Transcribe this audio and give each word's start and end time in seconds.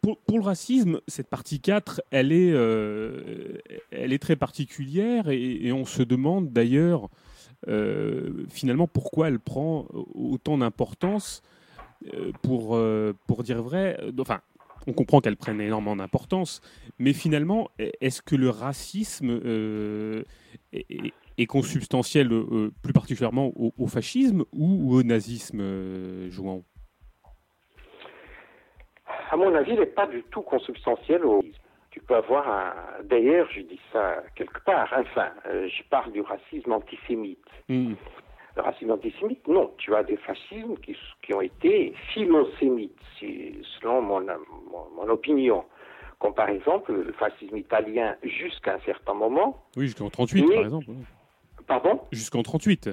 pour, 0.00 0.38
le 0.38 0.42
racisme, 0.42 1.00
cette 1.08 1.28
partie 1.28 1.60
4, 1.60 2.02
elle 2.10 2.32
est, 2.32 2.50
elle 3.90 4.12
est 4.12 4.18
très 4.18 4.36
particulière 4.36 5.28
et, 5.28 5.72
on 5.72 5.84
se 5.84 6.02
demande 6.02 6.52
d'ailleurs 6.52 7.08
finalement 8.48 8.86
pourquoi 8.86 9.28
elle 9.28 9.40
prend 9.40 9.86
autant 10.14 10.58
d'importance 10.58 11.42
pour, 12.42 12.80
pour 13.26 13.42
dire 13.42 13.62
vrai. 13.62 13.98
Enfin, 14.18 14.40
on 14.86 14.92
comprend 14.92 15.20
qu'elle 15.20 15.36
prenne 15.36 15.60
énormément 15.60 15.96
d'importance, 15.96 16.60
mais 16.98 17.12
finalement, 17.12 17.70
est-ce 17.78 18.22
que 18.22 18.36
le 18.36 18.50
racisme 18.50 19.40
euh, 19.44 20.24
est, 20.72 21.46
consubstantiel 21.46 22.32
euh, 22.32 22.70
plus 22.82 22.92
particulièrement 22.92 23.52
au, 23.56 23.86
fascisme 23.86 24.44
ou, 24.52 24.94
au 24.94 25.02
nazisme, 25.02 25.60
euh, 25.60 26.30
Jouan 26.30 26.62
À 29.30 29.36
mon 29.36 29.54
avis, 29.54 29.74
n'est 29.74 29.86
pas 29.86 30.06
du 30.06 30.22
tout 30.24 30.42
consubstantiel 30.42 31.24
au 31.24 31.42
tu 31.90 31.98
peux 31.98 32.14
avoir 32.14 32.48
un... 32.48 33.02
D'ailleurs, 33.02 33.48
je 33.52 33.62
dis 33.62 33.80
ça 33.92 34.22
quelque 34.36 34.60
part, 34.60 34.88
enfin, 34.96 35.30
je 35.44 35.82
parle 35.90 36.12
du 36.12 36.20
racisme 36.20 36.70
antisémite. 36.72 37.44
Hmm 37.68 37.94
le 38.56 38.62
racisme 38.62 38.90
antisémite, 38.90 39.46
non. 39.48 39.72
Tu 39.78 39.94
as 39.94 40.02
des 40.02 40.16
fascismes 40.16 40.76
qui, 40.78 40.96
qui 41.22 41.34
ont 41.34 41.40
été 41.40 41.94
philo-sémites, 42.12 42.98
selon 43.20 44.02
mon, 44.02 44.20
mon, 44.96 45.08
opinion. 45.08 45.64
Comme 46.18 46.34
par 46.34 46.48
exemple 46.48 46.92
le 46.92 47.12
fascisme 47.12 47.56
italien 47.56 48.16
jusqu'à 48.22 48.74
un 48.74 48.80
certain 48.80 49.14
moment. 49.14 49.64
Oui, 49.76 49.84
jusqu'en 49.84 50.10
38, 50.10 50.46
par 50.52 50.64
exemple. 50.64 50.90
Pardon? 51.66 52.00
Jusqu'en 52.12 52.42
38. 52.42 52.90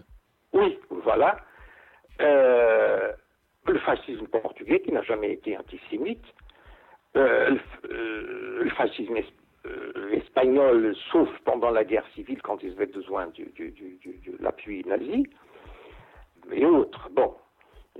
Oui, 0.53 0.79
voilà. 1.03 1.37
Euh, 2.21 3.11
le 3.73 3.79
fascisme 3.79 4.27
portugais, 4.27 4.81
qui 4.81 4.91
n'a 4.91 5.01
jamais 5.03 5.33
été 5.33 5.57
antisémite. 5.57 6.25
Euh, 7.15 7.57
le, 7.83 7.91
euh, 7.91 8.69
fascisme 8.71 9.15
espagnol, 10.11 10.95
sauf 11.11 11.29
pendant 11.43 11.71
la 11.71 11.83
guerre 11.83 12.05
civile, 12.13 12.41
quand 12.41 12.61
ils 12.61 12.73
avaient 12.73 12.85
besoin 12.85 13.27
de 13.27 13.45
l'appui 14.39 14.83
nazi 14.85 15.25
et 16.51 16.65
autres. 16.65 17.09
Bon. 17.11 17.33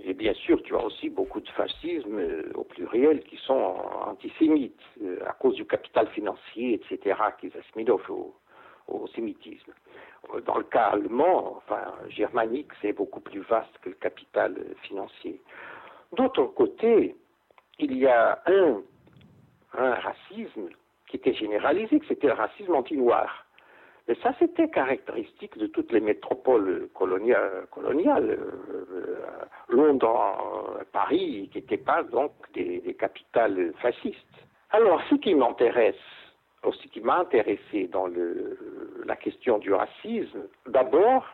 Et 0.03 0.13
bien 0.13 0.33
sûr, 0.33 0.61
tu 0.61 0.75
as 0.75 0.83
aussi 0.83 1.09
beaucoup 1.09 1.39
de 1.39 1.49
fascisme 1.49 2.19
euh, 2.19 2.51
au 2.53 2.63
pluriel 2.63 3.23
qui 3.23 3.35
sont 3.37 3.75
antisémites, 4.05 4.79
euh, 5.01 5.17
à 5.25 5.33
cause 5.33 5.55
du 5.55 5.65
capital 5.65 6.07
financier, 6.09 6.75
etc., 6.75 7.19
qu'ils 7.39 7.51
assimilent 7.57 7.91
au, 7.91 8.35
au 8.87 9.07
sémitisme. 9.07 9.71
Dans 10.45 10.57
le 10.57 10.63
cas 10.63 10.87
allemand, 10.93 11.57
enfin 11.57 11.93
germanique, 12.09 12.71
c'est 12.81 12.93
beaucoup 12.93 13.21
plus 13.21 13.41
vaste 13.41 13.77
que 13.81 13.89
le 13.89 13.95
capital 13.95 14.55
financier. 14.83 15.41
D'autre 16.13 16.43
côté, 16.43 17.15
il 17.79 17.97
y 17.97 18.07
a 18.07 18.41
un, 18.45 18.81
un 19.77 19.93
racisme 19.95 20.69
qui 21.07 21.17
était 21.17 21.33
généralisé, 21.33 21.99
que 21.99 22.07
c'était 22.07 22.27
le 22.27 22.33
racisme 22.33 22.75
anti-noir. 22.75 23.45
Et 24.09 24.15
ça, 24.23 24.33
c'était 24.39 24.69
caractéristique 24.69 25.57
de 25.57 25.67
toutes 25.67 25.91
les 25.91 25.99
métropoles 25.99 26.87
coloniales, 26.93 27.67
coloniales 27.71 28.37
euh, 28.39 29.17
Londres, 29.67 30.79
Paris, 30.93 31.49
qui 31.51 31.59
n'étaient 31.59 31.77
pas 31.77 32.03
donc 32.03 32.31
des, 32.53 32.95
capitales 32.97 33.73
fascistes. 33.81 34.17
Alors, 34.71 35.01
ce 35.09 35.15
qui 35.15 35.35
m'intéresse, 35.35 35.95
ce 36.75 36.87
qui 36.87 37.01
m'a 37.01 37.19
intéressé 37.19 37.87
dans 37.87 38.07
la 39.05 39.15
question 39.15 39.57
du 39.59 39.73
racisme, 39.73 40.47
d'abord, 40.67 41.25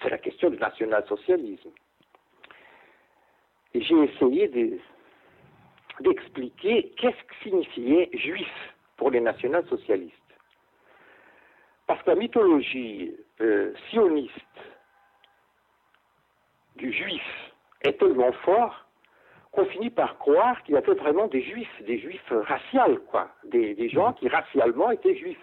c'est 0.00 0.10
la 0.10 0.18
question 0.18 0.50
du 0.50 0.58
national-socialisme. 0.58 1.70
J'ai 3.74 4.04
essayé 4.04 4.80
d'expliquer 6.00 6.92
qu'est-ce 6.96 7.24
que 7.24 7.34
signifiait 7.42 8.10
juif 8.14 8.74
pour 8.96 9.10
les 9.10 9.20
national-socialistes. 9.20 10.16
Parce 11.86 12.02
que 12.02 12.10
la 12.10 12.16
mythologie 12.16 13.16
euh, 13.40 13.74
sioniste 13.90 14.32
du 16.76 16.92
juif 16.92 17.52
est 17.82 17.98
tellement 17.98 18.32
forte 18.32 18.86
qu'on 19.52 19.66
finit 19.66 19.90
par 19.90 20.18
croire 20.18 20.62
qu'il 20.62 20.74
y 20.74 20.78
avait 20.78 20.94
vraiment 20.94 21.26
des 21.28 21.42
juifs, 21.42 21.82
des 21.86 21.98
juifs 21.98 22.32
raciaux, 22.32 22.98
quoi, 23.08 23.28
des, 23.44 23.88
gens 23.90 24.10
mmh. 24.10 24.14
qui 24.14 24.28
racialement 24.28 24.90
étaient 24.90 25.16
juifs. 25.16 25.38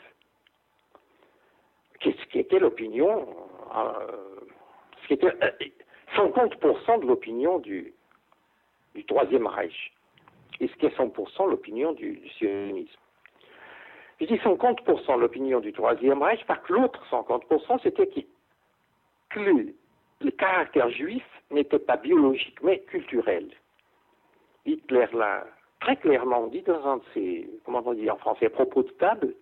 Qu'est-ce 2.00 2.26
qui 2.32 2.40
était 2.40 2.60
l'opinion, 2.60 3.28
euh, 3.76 4.08
ce 5.04 5.08
qui 5.08 5.14
était 5.14 5.32
50% 6.16 6.58
euh, 6.58 6.98
de 6.98 7.06
l'opinion 7.06 7.60
du, 7.60 7.94
du 8.96 9.06
Troisième 9.06 9.46
Reich, 9.46 9.94
et 10.60 10.68
ce 10.68 10.74
qui 10.76 10.86
est 10.86 10.98
100% 10.98 11.50
l'opinion 11.50 11.94
du 11.94 12.22
sionisme. 12.38 13.00
Je 14.20 14.26
dis 14.26 14.36
50% 14.36 15.20
l'opinion 15.20 15.60
du 15.60 15.72
Troisième 15.72 16.22
Reich, 16.22 16.44
parce 16.46 16.62
que 16.66 16.74
l'autre 16.74 17.02
50%, 17.10 17.80
c'était 17.84 18.10
que 19.30 19.40
le, 19.40 20.32
caractère 20.32 20.90
juif 20.90 21.24
n'était 21.52 21.80
pas 21.80 21.98
biologique, 21.98 22.62
mais 22.62 22.80
culturel. 22.80 23.50
Hitler 24.74 25.08
l'a 25.14 25.46
très 25.80 25.96
clairement 25.96 26.48
dit 26.48 26.62
dans 26.62 26.86
un 26.86 26.98
de 26.98 27.04
ses, 27.14 27.50
comment 27.66 27.82
on 27.86 27.94
dit 27.94 28.10
en 28.10 28.18
français, 28.18 28.50
propos 28.50 28.84
de 28.84 28.90
table, 28.92 29.34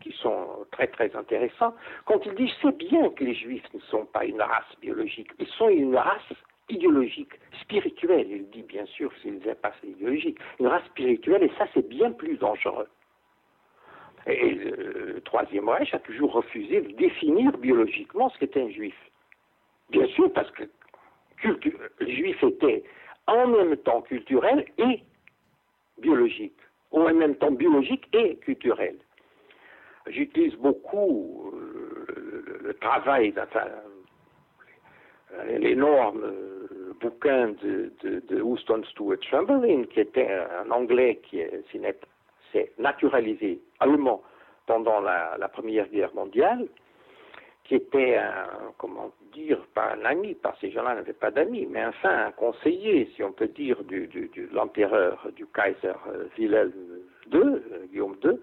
qui 0.00 0.12
sont 0.12 0.66
très 0.72 0.88
très 0.88 1.14
intéressants, 1.16 1.74
quand 2.04 2.20
il 2.26 2.34
dit 2.34 2.52
c'est 2.60 2.76
bien 2.76 3.08
que 3.10 3.24
les 3.24 3.34
juifs 3.34 3.64
ne 3.72 3.80
sont 3.80 4.04
pas 4.04 4.24
une 4.24 4.42
race 4.42 4.74
biologique, 4.80 5.30
ils 5.38 5.46
sont 5.46 5.68
une 5.68 5.96
race 5.96 6.32
idéologique, 6.68 7.32
spirituelle. 7.62 8.26
Il 8.30 8.50
dit 8.50 8.62
bien 8.62 8.84
sûr 8.86 9.10
c'est 9.22 9.28
une 9.28 9.40
race 9.62 9.82
idéologique, 9.82 10.38
une 10.60 10.66
race 10.66 10.84
spirituelle, 10.86 11.42
et 11.44 11.52
ça 11.56 11.66
c'est 11.72 11.88
bien 11.88 12.12
plus 12.12 12.36
dangereux. 12.36 12.88
Et 14.26 14.50
le 14.54 15.20
Troisième 15.24 15.68
Reich 15.68 15.94
a 15.94 15.98
toujours 16.00 16.32
refusé 16.32 16.82
de 16.82 16.92
définir 16.96 17.56
biologiquement 17.56 18.28
ce 18.28 18.38
qu'était 18.38 18.60
un 18.60 18.68
juif. 18.68 18.96
Bien 19.90 20.06
sûr, 20.08 20.30
parce 20.34 20.50
que 20.50 20.64
le 21.44 21.58
juif 22.06 22.42
était 22.42 22.84
en 23.28 23.46
même 23.46 23.76
temps 23.76 24.00
culturel 24.02 24.64
et 24.78 25.02
biologique, 25.98 26.58
ou 26.90 27.02
en 27.02 27.14
même 27.14 27.36
temps 27.36 27.52
biologique 27.52 28.08
et 28.12 28.36
culturel. 28.36 28.96
J'utilise 30.08 30.54
beaucoup 30.56 31.52
euh, 31.54 32.58
le, 32.62 32.74
travail, 32.74 33.34
l'énorme 35.58 36.22
euh, 36.24 36.94
bouquin 37.00 37.54
de, 37.62 38.40
Houston 38.40 38.82
Stewart 38.90 39.22
Chamberlain, 39.22 39.84
qui 39.84 40.00
était 40.00 40.28
un 40.30 40.70
anglais 40.70 41.20
qui 41.22 41.42
s'est 42.52 42.72
naturalisé 42.78 43.60
allemand 43.80 44.22
pendant 44.66 45.00
la, 45.00 45.48
Première 45.52 45.88
Guerre 45.88 46.14
mondiale, 46.14 46.66
qui 47.68 47.74
était 47.74 48.16
un, 48.16 48.72
comment 48.78 49.12
dire, 49.34 49.58
pas 49.74 49.92
un 49.92 50.04
ami, 50.06 50.34
parce 50.34 50.58
que 50.58 50.66
ces 50.66 50.72
gens-là 50.72 50.94
n'avaient 50.94 51.12
pas 51.12 51.30
d'amis, 51.30 51.66
mais 51.66 51.84
enfin 51.84 52.26
un 52.28 52.32
conseiller, 52.32 53.10
si 53.14 53.22
on 53.22 53.32
peut 53.32 53.48
dire, 53.48 53.84
du, 53.84 54.06
de 54.08 54.48
l'empereur, 54.54 55.28
du 55.36 55.46
Kaiser 55.46 55.92
euh, 56.08 56.28
Wilhelm 56.38 56.72
II, 57.30 57.40
euh, 57.40 57.86
Guillaume 57.90 58.16
II, 58.24 58.38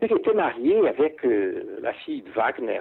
et 0.00 0.06
qui 0.06 0.14
était 0.14 0.34
marié 0.34 0.88
avec 0.88 1.24
euh, 1.24 1.80
la 1.80 1.92
fille 1.94 2.22
de 2.22 2.30
Wagner, 2.30 2.80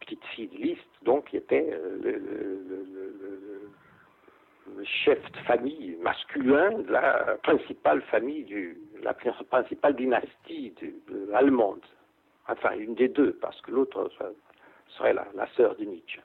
petite 0.00 0.24
fille 0.34 0.48
de 0.48 0.56
Liszt, 0.56 0.88
donc 1.02 1.26
qui 1.28 1.36
était 1.36 1.78
le, 2.02 2.22
chef 4.82 5.18
de 5.32 5.38
famille 5.46 5.96
masculin 6.02 6.78
de 6.78 6.90
la 6.90 7.36
principale 7.42 8.00
famille 8.02 8.44
du, 8.44 8.78
la 9.02 9.14
principale 9.14 9.94
dynastie 9.94 10.74
allemande. 11.34 11.80
Enfin, 12.48 12.72
une 12.76 12.94
des 12.94 13.08
deux, 13.08 13.32
parce 13.40 13.60
que 13.62 13.70
l'autre 13.70 14.10
serait 14.88 15.14
la, 15.14 15.46
sœur 15.56 15.74
de 15.76 15.84
Nietzsche. 15.84 16.20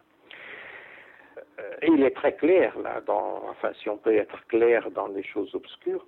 Euh, 1.38 1.75
et 1.81 1.88
il 1.88 2.03
est 2.03 2.16
très 2.16 2.35
clair, 2.35 2.78
là, 2.80 3.02
dans, 3.02 3.44
enfin, 3.50 3.72
si 3.81 3.90
on 3.90 3.97
peut 3.97 4.13
être 4.13 4.46
clair 4.47 4.91
dans 4.91 5.07
les 5.07 5.24
choses 5.24 5.53
obscures, 5.56 6.06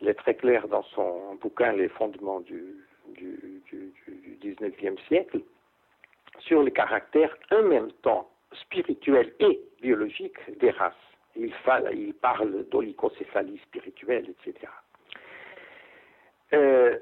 il 0.00 0.08
est 0.08 0.14
très 0.14 0.34
clair 0.34 0.66
dans 0.68 0.82
son 0.94 1.34
bouquin 1.34 1.72
Les 1.72 1.88
fondements 1.88 2.40
du, 2.40 2.76
du, 3.08 3.62
du, 3.66 3.92
du 4.06 4.54
19e 4.54 4.98
siècle 5.06 5.40
sur 6.38 6.62
le 6.62 6.70
caractère 6.70 7.36
en 7.50 7.62
même 7.62 7.92
temps 8.02 8.30
spirituel 8.52 9.32
et 9.40 9.60
biologique 9.80 10.38
des 10.58 10.70
races. 10.70 10.94
Il, 11.36 11.52
parle 12.20 12.64
d'olicocéphalie 12.70 13.58
spirituelle, 13.58 14.30
etc. 14.30 14.66
Euh, 16.52 16.98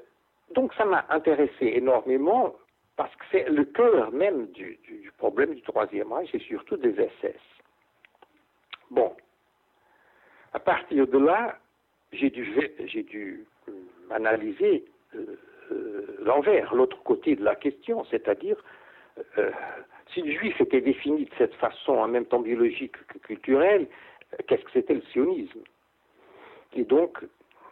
donc 0.53 0.73
ça 0.73 0.85
m'a 0.85 1.05
intéressé 1.09 1.73
énormément 1.75 2.55
parce 2.95 3.15
que 3.15 3.23
c'est 3.31 3.49
le 3.49 3.63
cœur 3.65 4.11
même 4.11 4.47
du, 4.47 4.79
problème 5.17 5.53
du 5.53 5.61
Troisième 5.61 6.11
Reich 6.11 6.33
et 6.33 6.39
surtout 6.39 6.77
des 6.77 6.93
SS. 7.21 7.39
Bon, 8.91 9.15
à 10.53 10.59
partir 10.59 11.07
de 11.07 11.17
là, 11.17 11.57
j'ai 12.11 12.29
dû, 12.29 13.45
euh, 13.67 13.73
analyser 14.09 14.85
euh, 15.15 16.17
l'envers, 16.19 16.73
l'autre 16.73 17.01
côté 17.03 17.35
de 17.35 17.43
la 17.43 17.55
question, 17.55 18.03
c'est-à-dire 18.05 18.57
si 20.13 20.21
le 20.21 20.31
juif 20.31 20.59
était 20.59 20.81
défini 20.81 21.25
de 21.25 21.31
cette 21.37 21.53
façon, 21.55 21.93
en 21.93 22.07
même 22.07 22.25
temps 22.25 22.39
biologique 22.39 22.95
que 23.07 23.17
culturelle, 23.19 23.87
qu'est-ce 24.47 24.63
que 24.63 24.71
c'était 24.71 24.95
le 24.95 25.03
sionisme? 25.11 25.61
Et 26.75 26.83
donc, 26.83 27.19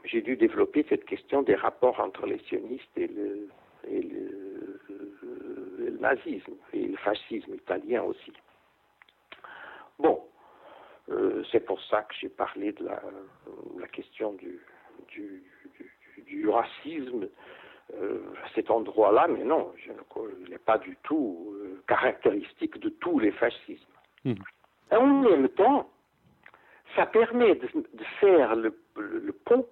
j'ai 0.03 0.21
dû 0.21 0.35
développer 0.35 0.85
cette 0.89 1.05
question 1.05 1.41
des 1.41 1.55
rapports 1.55 1.99
entre 1.99 2.25
les 2.25 2.39
sionistes 2.39 2.97
et 2.97 3.07
le, 3.07 3.49
et 3.87 4.01
le, 4.01 4.79
le 5.79 5.89
nazisme, 5.99 6.53
et 6.73 6.87
le 6.87 6.97
fascisme 6.97 7.53
italien 7.53 8.03
aussi. 8.03 8.33
Bon, 9.99 10.23
euh, 11.09 11.43
c'est 11.51 11.65
pour 11.65 11.81
ça 11.83 12.03
que 12.03 12.13
j'ai 12.19 12.29
parlé 12.29 12.71
de 12.73 12.85
la, 12.85 13.01
la 13.79 13.87
question 13.87 14.33
du, 14.33 14.59
du, 15.09 15.43
du, 15.75 16.21
du 16.23 16.49
racisme 16.49 17.27
euh, 17.93 18.19
à 18.43 18.49
cet 18.53 18.69
endroit-là, 18.69 19.27
mais 19.27 19.43
non, 19.43 19.73
je, 19.77 19.91
il 20.43 20.49
n'est 20.49 20.57
pas 20.57 20.77
du 20.77 20.97
tout 21.03 21.55
euh, 21.55 21.81
caractéristique 21.87 22.77
de 22.79 22.89
tous 22.89 23.19
les 23.19 23.31
fascismes. 23.31 23.85
Mmh. 24.25 24.33
En 24.91 25.05
même 25.05 25.49
temps, 25.49 25.89
ça 26.95 27.05
permet 27.05 27.55
de, 27.55 27.67
de 27.73 28.03
faire 28.19 28.55
le, 28.55 28.77
le, 28.97 29.19
le, 29.19 29.33
pont 29.33 29.67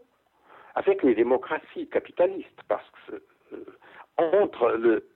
avec 0.75 1.03
les 1.03 1.15
démocraties 1.15 1.87
capitalistes, 1.87 2.61
parce 2.67 2.89
que 3.07 3.23
euh, 3.53 3.65
entre 4.17 4.71
le 4.71 5.07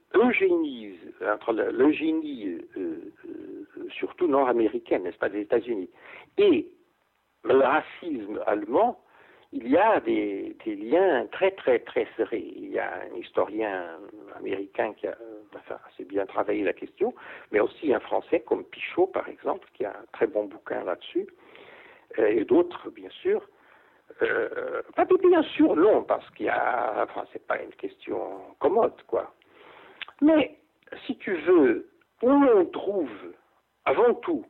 entre 1.27 1.53
l'eugénie 1.53 2.57
euh, 2.77 3.13
euh, 3.27 3.87
surtout 3.91 4.27
nord-américaine, 4.27 5.03
n'est-ce 5.03 5.17
pas, 5.17 5.29
des 5.29 5.41
États-Unis, 5.41 5.89
et 6.37 6.67
le 7.43 7.57
racisme 7.57 8.41
allemand, 8.47 8.99
il 9.51 9.67
y 9.67 9.77
a 9.77 9.99
des, 9.99 10.55
liens 10.65 11.27
très 11.31 11.51
très 11.51 11.79
très 11.79 12.07
serrés. 12.17 12.53
Il 12.55 12.69
y 12.69 12.79
a 12.79 13.01
un 13.01 13.15
historien 13.17 13.85
américain 14.35 14.93
qui 14.93 15.07
a 15.07 15.17
assez 15.87 16.05
bien 16.05 16.25
travaillé 16.25 16.63
la 16.63 16.73
question, 16.73 17.13
mais 17.51 17.59
aussi 17.59 17.93
un 17.93 17.99
Français 17.99 18.39
comme 18.39 18.63
Pichot, 18.63 19.07
par 19.07 19.27
exemple, 19.27 19.67
qui 19.73 19.85
a 19.85 19.91
un 19.91 20.05
très 20.13 20.27
bon 20.27 20.45
bouquin 20.45 20.83
là-dessus, 20.83 21.27
et 22.17 22.43
d'autres, 22.45 22.89
bien 22.89 23.09
sûr. 23.09 23.47
Euh, 24.21 24.81
pas 24.95 25.05
bien 25.05 25.43
sûr, 25.43 25.75
non, 25.75 26.03
parce 26.03 26.29
qu'il 26.31 26.47
y 26.47 26.49
a, 26.49 27.03
enfin, 27.03 27.25
c'est 27.31 27.45
pas 27.45 27.61
une 27.61 27.73
question 27.73 28.41
commode, 28.59 29.01
quoi. 29.07 29.33
Mais, 30.21 30.57
si 31.05 31.17
tu 31.17 31.35
veux, 31.35 31.89
où 32.21 32.29
on 32.29 32.65
trouve 32.65 33.09
avant 33.85 34.13
tout 34.15 34.45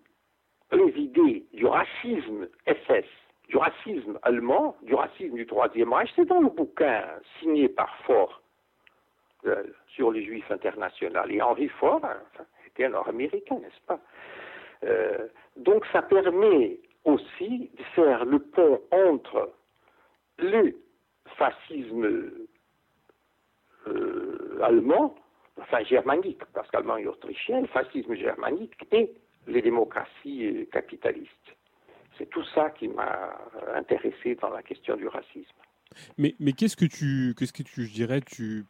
les 0.71 0.91
idées 0.99 1.45
du 1.53 1.65
racisme 1.65 2.47
SS, 2.65 3.05
du 3.47 3.57
racisme 3.57 4.19
allemand, 4.21 4.75
du 4.83 4.93
racisme 4.93 5.35
du 5.35 5.45
Troisième 5.45 5.93
Reich, 5.93 6.11
c'est 6.15 6.25
dans 6.25 6.39
le 6.39 6.49
bouquin 6.49 7.03
signé 7.39 7.67
par 7.67 7.93
Ford 8.05 8.41
euh, 9.45 9.63
sur 9.87 10.11
les 10.11 10.23
Juifs 10.23 10.49
internationaux. 10.51 11.21
Et 11.29 11.41
Henri 11.41 11.67
Ford 11.69 12.01
enfin, 12.03 12.45
était 12.67 12.85
un 12.85 12.89
Nord-Américain, 12.89 13.55
n'est-ce 13.55 13.85
pas? 13.87 13.99
Euh, 14.83 15.27
Donc 15.57 15.85
ça 15.91 16.01
permet 16.03 16.79
aussi 17.05 17.71
de 17.77 17.83
faire 17.95 18.25
le 18.25 18.39
pont 18.39 18.81
entre 18.91 19.53
le 20.37 20.75
fascisme 21.37 22.31
euh, 23.87 24.59
allemand, 24.61 25.15
enfin 25.59 25.83
germanique, 25.83 26.43
parce 26.53 26.69
qu'allemand 26.69 26.97
et 26.97 27.07
autrichien, 27.07 27.61
le 27.61 27.67
fascisme 27.67 28.15
germanique 28.15 28.75
et 28.91 29.11
les 29.47 29.61
démocraties 29.61 30.67
capitalistes. 30.71 31.31
C'est 32.17 32.29
tout 32.29 32.43
ça 32.53 32.69
qui 32.71 32.87
m'a 32.89 33.37
intéressé 33.75 34.35
dans 34.35 34.49
la 34.49 34.61
question 34.61 34.95
du 34.97 35.07
racisme. 35.07 35.55
Mais, 36.17 36.35
mais 36.39 36.51
qu'est-ce 36.51 36.75
que 36.75 36.85
tu, 36.85 37.33
qu'est-ce 37.37 37.53
que 37.53 37.63
tu, 37.63 37.85
je 37.85 37.93
dirais, 37.93 38.21
tu 38.21 38.65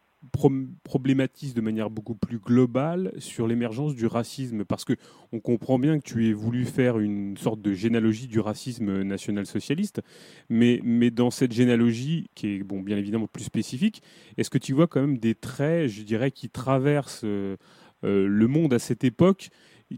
problématise 0.83 1.53
de 1.53 1.61
manière 1.61 1.89
beaucoup 1.89 2.15
plus 2.15 2.39
globale 2.39 3.13
sur 3.19 3.47
l'émergence 3.47 3.95
du 3.95 4.05
racisme 4.05 4.65
parce 4.65 4.83
que 4.83 4.93
on 5.31 5.39
comprend 5.39 5.79
bien 5.79 5.97
que 5.97 6.03
tu 6.03 6.27
aies 6.27 6.33
voulu 6.33 6.65
faire 6.65 6.99
une 6.99 7.37
sorte 7.37 7.61
de 7.61 7.73
généalogie 7.73 8.27
du 8.27 8.39
racisme 8.39 9.03
national-socialiste 9.03 10.01
mais, 10.49 10.81
mais 10.83 11.09
dans 11.09 11.31
cette 11.31 11.53
généalogie 11.53 12.29
qui 12.35 12.47
est 12.47 12.63
bon 12.63 12.81
bien 12.81 12.97
évidemment 12.97 13.27
plus 13.27 13.45
spécifique 13.45 14.03
est-ce 14.37 14.49
que 14.49 14.57
tu 14.57 14.73
vois 14.73 14.87
quand 14.87 15.01
même 15.01 15.19
des 15.19 15.35
traits 15.35 15.89
je 15.89 16.03
dirais 16.03 16.31
qui 16.31 16.49
traversent 16.49 17.23
euh, 17.23 17.55
le 18.03 18.47
monde 18.47 18.73
à 18.73 18.79
cette 18.79 19.05
époque 19.05 19.49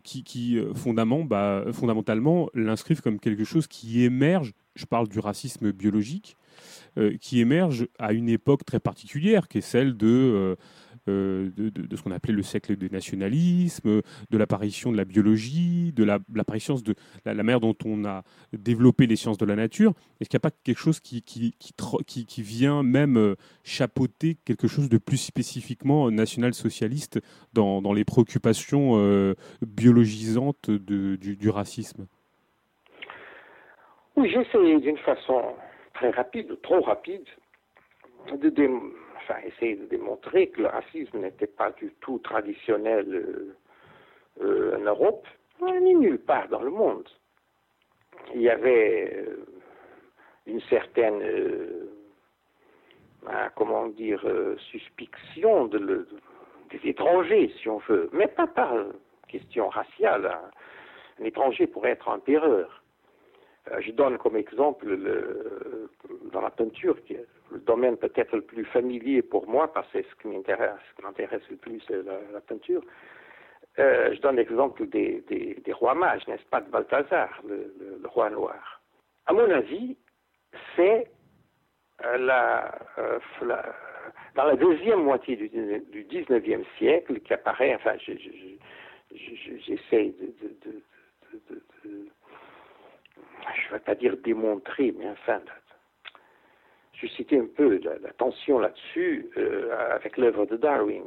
qui, 0.04 0.24
qui 0.24 0.58
fondamentalement, 0.76 1.26
bah, 1.26 1.66
fondamentalement 1.74 2.50
l'inscrivent 2.54 3.02
comme 3.02 3.20
quelque 3.20 3.44
chose 3.44 3.68
qui 3.68 4.04
émerge? 4.04 4.54
Je 4.76 4.86
parle 4.86 5.08
du 5.10 5.20
racisme 5.20 5.72
biologique 5.72 6.38
euh, 6.98 7.16
qui 7.22 7.40
émerge 7.40 7.88
à 8.00 8.12
une 8.12 8.28
époque 8.28 8.66
très 8.66 8.82
particulière, 8.82 9.48
qui 9.48 9.60
est 9.60 9.62
celle 9.62 9.96
de, 9.96 10.08
euh, 10.08 10.56
euh, 11.08 11.50
de, 11.56 11.70
de, 11.70 11.96
ce 11.96 12.02
qu'on 12.02 12.12
appelait 12.12 12.34
le 12.34 12.44
siècle 12.44 12.76
du 12.76 12.90
nationalisme, 12.90 14.02
de 14.30 14.38
l'apparition 14.38 14.92
de 14.92 14.98
la 14.98 15.06
biologie, 15.06 15.94
de 15.94 16.04
l'apparition 16.04 16.76
de 16.76 16.94
la, 17.24 17.34
la, 17.34 17.44
manière 17.44 17.62
dont 17.62 17.78
on 17.86 18.04
a 18.04 18.24
développé 18.52 19.08
les 19.08 19.16
sciences 19.16 19.38
de 19.38 19.46
la 19.46 19.56
nature. 19.56 19.94
Est-ce 20.20 20.30
qu'il 20.30 20.36
n'y 20.36 20.42
a 20.42 20.50
pas 20.50 20.56
quelque 20.66 20.80
chose 20.80 21.00
qui, 21.00 21.22
qui, 21.22 21.56
qui, 22.06 22.42
vient 22.42 22.84
même 22.84 23.36
chapeauter 23.64 24.36
quelque 24.44 24.68
chose 24.68 24.90
de 24.90 24.98
plus 24.98 25.16
spécifiquement 25.16 26.12
national-socialiste 26.12 27.22
dans, 27.54 27.82
dans, 27.82 27.94
les 27.94 28.04
préoccupations 28.04 29.34
biologisantes 29.62 30.70
du, 30.70 31.18
du 31.18 31.50
racisme? 31.50 32.06
Oui, 34.18 34.30
j'essaie 34.30 34.80
d'une 34.82 34.98
façon 34.98 35.42
très 36.02 36.10
rapide, 36.10 36.60
trop 36.64 36.82
rapide, 36.82 37.28
de 38.34 38.50
essayer 39.46 39.76
de 39.76 39.86
démontrer 39.86 40.48
que 40.50 40.64
le 40.64 40.68
racisme 40.68 41.20
n'était 41.20 41.46
pas 41.46 41.70
du 41.72 41.94
tout 42.02 42.18
traditionnel 42.20 43.06
euh, 43.14 43.56
euh, 44.42 44.78
en 44.78 44.82
Europe, 44.82 45.28
ni 45.62 45.94
nulle 45.94 46.18
part 46.18 46.48
dans 46.48 46.64
le 46.64 46.72
monde. 46.72 47.08
Il 48.34 48.42
y 48.42 48.50
avait 48.50 49.14
euh, 49.16 49.46
une 50.48 50.62
certaine, 50.62 51.22
hein, 53.28 53.50
comment 53.56 53.88
dire, 53.90 54.26
suspicion 54.72 55.68
des 55.68 56.80
étrangers, 56.84 57.54
si 57.62 57.70
on 57.70 57.78
veut, 57.78 58.10
mais 58.12 58.28
pas 58.28 58.48
par 58.48 58.74
question 59.28 59.70
raciale. 59.70 60.26
Hein. 60.26 60.50
Un 61.20 61.26
étranger 61.26 61.68
pourrait 61.68 61.92
être 61.92 62.10
un 62.10 62.20
terreur. 62.20 62.81
Je 63.80 63.92
donne 63.92 64.18
comme 64.18 64.36
exemple 64.38 64.88
le, 64.88 65.90
dans 66.32 66.42
la 66.42 66.50
peinture, 66.50 67.02
qui 67.04 67.14
est 67.14 67.26
le 67.52 67.60
domaine 67.60 67.98
peut-être 67.98 68.36
le 68.36 68.42
plus 68.42 68.66
familier 68.66 69.22
pour 69.22 69.48
moi, 69.48 69.72
parce 69.72 69.88
que 69.92 70.02
c'est 70.02 70.10
ce 70.10 70.16
qui 70.22 70.28
m'intéresse 70.28 71.50
le 71.50 71.58
plus, 71.58 71.82
c'est 71.88 72.02
la, 72.04 72.42
peinture. 72.42 72.82
Euh, 73.80 74.14
je 74.14 74.22
donne 74.22 74.38
l'exemple 74.38 74.88
des, 74.88 75.24
rois 75.74 75.94
mages, 75.94 76.28
n'est-ce 76.28 76.46
pas, 76.46 76.62
de 76.62 76.70
Balthazar, 76.70 77.42
le, 77.48 78.02
roi 78.06 78.30
noir. 78.30 78.82
À 79.28 79.34
mon 79.34 79.50
avis, 79.50 79.96
c'est 80.76 81.08
euh, 82.04 82.30
euh, 82.98 83.20
dans 84.36 84.44
la 84.46 84.56
deuxième 84.56 85.04
moitié 85.04 85.36
du, 85.36 85.50
du 85.50 86.04
19e 86.06 86.64
siècle 86.78 87.20
qu'apparaît, 87.20 87.76
enfin, 87.76 87.96
j'essaie 89.12 90.14
de 90.20 90.82
je 93.56 93.68
ne 93.68 93.74
vais 93.74 93.80
pas 93.80 93.96
dire 93.96 94.18
démontrer, 94.18 94.94
mais 94.98 95.10
enfin, 95.10 95.42
susciter 96.94 97.40
un 97.40 97.48
peu 97.48 97.80
la, 97.80 98.14
tension 98.14 98.60
là-dessus 98.60 99.30
euh, 99.38 99.96
avec 99.96 100.18
l'œuvre 100.18 100.46
de 100.46 100.58
Darwin. 100.58 101.04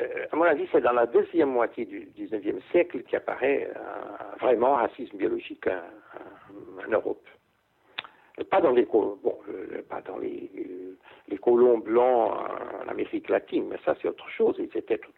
Euh, 0.00 0.26
à 0.30 0.36
mon 0.36 0.44
avis, 0.44 0.68
c'est 0.72 0.80
dans 0.80 0.92
la 0.92 1.06
deuxième 1.06 1.50
moitié 1.50 1.84
du 1.84 2.08
XIXe 2.16 2.62
siècle 2.70 3.02
qu'apparaît 3.02 3.70
un, 3.74 4.36
vraiment 4.38 4.78
un 4.78 4.82
racisme 4.82 5.16
biologique 5.16 5.66
en, 5.66 6.90
Europe. 6.90 7.26
Pas 8.48 8.60
dans 8.60 8.72
les, 8.72 8.86
euh, 8.94 10.96
les, 11.28 11.38
colons 11.38 11.78
blancs 11.78 12.32
en 12.82 12.88
Amérique 12.88 13.28
latine, 13.28 13.66
mais 13.68 13.76
ça 13.84 13.94
c'est 14.00 14.08
autre 14.08 14.28
chose. 14.30 14.56
Ils 14.58 14.78
étaient 14.78 14.98
tout 14.98 15.10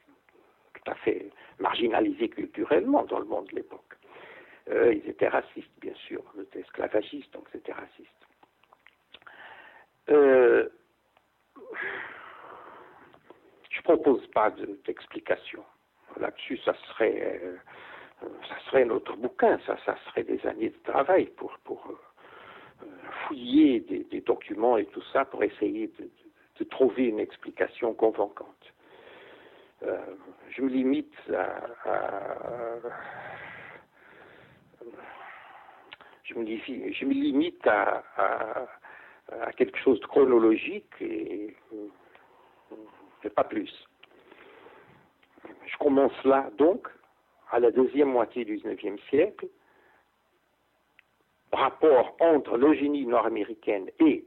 à 0.87 0.95
fait 0.97 1.31
marginalisés 1.61 2.29
culturellement 2.29 3.05
dans 3.05 3.21
le 3.21 3.27
monde 3.27 3.47
de 3.51 3.57
l'époque. 3.57 3.97
Euh, 4.71 4.95
ils 4.95 5.09
étaient 5.09 5.29
racistes, 5.29 5.73
bien 5.81 5.95
sûr, 5.95 6.23
ils 6.37 6.43
étaient 6.43 6.61
esclavagistes, 6.61 7.33
donc 7.33 7.49
c'était 7.51 7.73
raciste. 7.73 8.09
Euh, 10.09 10.69
je 13.71 13.79
ne 13.79 13.83
propose 13.83 14.27
pas 14.29 14.51
d'explication. 14.85 15.65
De, 16.17 16.23
Là-dessus, 16.23 16.59
ça 16.59 16.75
serait, 16.89 17.41
euh, 17.43 17.57
ça 18.49 18.59
serait 18.67 18.85
notre 18.85 19.17
bouquin, 19.17 19.59
ça, 19.67 19.77
ça 19.85 19.97
serait 20.07 20.25
des 20.25 20.45
années 20.47 20.71
de 20.71 20.93
travail 20.93 21.27
pour, 21.27 21.59
fouiller 23.27 23.81
des, 23.81 24.21
documents 24.21 24.77
et 24.77 24.87
tout 24.87 25.03
ça 25.13 25.25
pour 25.25 25.43
essayer 25.43 25.91
de, 25.99 26.65
trouver 26.71 27.07
une 27.07 27.19
explication 27.19 27.93
convaincante. 27.93 28.73
Je 29.81 30.63
me 30.63 30.69
limite 30.69 31.13
à 31.35 32.79
je 36.25 36.35
me, 36.35 36.47
je 36.47 37.05
me 37.05 37.13
limite 37.13 37.67
à, 37.67 38.03
quelque 39.57 39.79
chose 39.79 39.99
de 40.01 40.07
chronologique 40.07 40.93
et, 41.01 41.57
et 43.25 43.31
pas 43.31 43.45
plus. 43.45 43.73
Je 45.67 45.77
commence 45.79 46.25
là, 46.25 46.51
donc, 46.59 46.89
à 47.51 47.61
la 47.61 47.71
deuxième 47.71 48.09
moitié 48.09 48.45
du 48.45 48.57
XIXe 48.57 49.01
siècle, 49.09 49.47
rapport 51.53 52.17
entre 52.21 52.57
l'eugénie 52.57 53.07
nord-américaine 53.07 53.91
et 54.01 54.25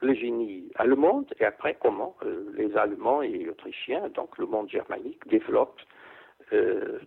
l'eugénie 0.00 0.70
allemande, 0.76 1.32
et 1.40 1.44
après 1.44 1.76
comment 1.80 2.16
euh, 2.22 2.52
les 2.56 2.76
Allemands 2.76 3.22
et 3.22 3.28
les 3.28 3.48
Autrichiens, 3.48 4.08
donc 4.10 4.36
le 4.38 4.46
monde 4.46 4.68
germanique, 4.68 5.26
développent 5.28 5.80
euh, 6.52 6.98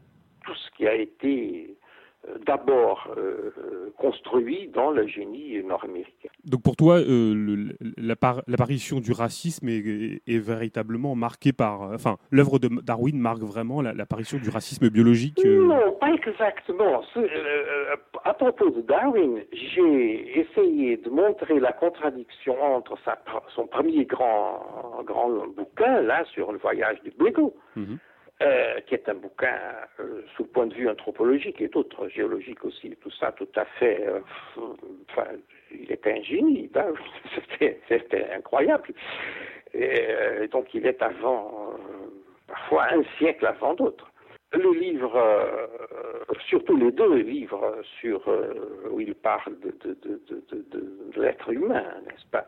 tout 0.46 0.56
ce 0.56 0.72
qui 0.72 0.88
a 0.88 0.96
été 0.96 1.68
euh, 1.70 1.87
d'abord 2.46 3.14
euh, 3.18 3.52
construit 3.98 4.70
dans 4.74 4.92
le 4.92 5.08
génie 5.08 5.62
nord-américain. 5.64 6.30
Donc 6.46 6.64
pour 6.64 6.76
toi, 6.76 6.98
euh, 6.98 7.70
l'apparition 7.98 9.00
du 9.00 9.12
racisme 9.12 9.68
est, 9.70 10.22
véritablement 10.28 11.16
marquée 11.16 11.54
par... 11.54 11.94
Enfin, 11.94 12.18
l'œuvre 12.32 12.60
de 12.60 12.70
Darwin 12.82 13.18
marque 13.18 13.42
vraiment 13.42 13.82
l'apparition 13.82 14.38
du 14.38 14.50
racisme 14.50 14.90
biologique 14.90 15.40
Non, 15.44 15.94
pas 16.00 16.14
exactement. 16.14 17.02
à 18.24 18.34
propos 18.34 18.70
de 18.70 18.82
Darwin, 18.82 19.40
j'ai 19.52 20.40
essayé 20.40 20.98
de 20.98 21.10
montrer 21.10 21.60
la 21.60 21.72
contradiction 21.72 22.56
entre 22.62 22.98
son 23.56 23.68
premier 23.68 24.06
grand, 24.06 25.04
grand 25.06 25.30
bouquin, 25.56 26.02
là, 26.02 26.24
sur 26.34 26.52
le 26.52 26.60
voyage 26.60 27.02
du 27.04 27.12
Beagle, 27.12 27.52
mhm. 27.76 27.98
Euh, 28.44 28.82
qui 28.82 28.94
est 28.94 29.10
un 29.10 29.16
bouquin 29.16 29.58
euh, 30.00 30.22
sous 30.36 30.44
le 30.44 30.50
point 30.50 30.68
de 30.68 30.74
vue 30.76 30.88
anthropologique 30.88 31.60
et 31.60 31.70
d'autres 31.70 32.08
géologiques 32.08 32.64
aussi, 32.66 32.96
tout 33.02 33.10
ça 33.10 33.32
tout 33.32 33.48
à 33.56 33.66
fait. 33.66 34.06
Euh, 34.06 34.20
enfin, 35.10 35.26
il 35.72 35.92
était 35.92 36.20
un 36.20 36.22
génie, 36.22 36.70
ben, 36.72 36.94
c'était 37.90 38.30
incroyable. 38.32 38.94
Et, 39.74 40.48
donc 40.52 40.72
il 40.76 40.86
est 40.86 41.02
avant, 41.02 41.74
parfois 42.46 42.94
un 42.94 43.02
siècle 43.18 43.48
avant 43.48 43.74
d'autres. 43.74 44.12
Le 44.54 44.72
livre, 44.80 45.20
surtout 46.48 46.78
les 46.78 46.92
deux 46.92 47.16
livres 47.16 47.82
sur 48.00 48.22
où 48.92 49.02
il 49.02 49.16
parle 49.16 49.60
de, 49.62 49.74
de, 49.84 49.98
de, 50.04 50.44
de 50.52 51.22
l'être 51.24 51.52
humain, 51.52 51.86
n'est-ce 52.06 52.28
pas? 52.28 52.46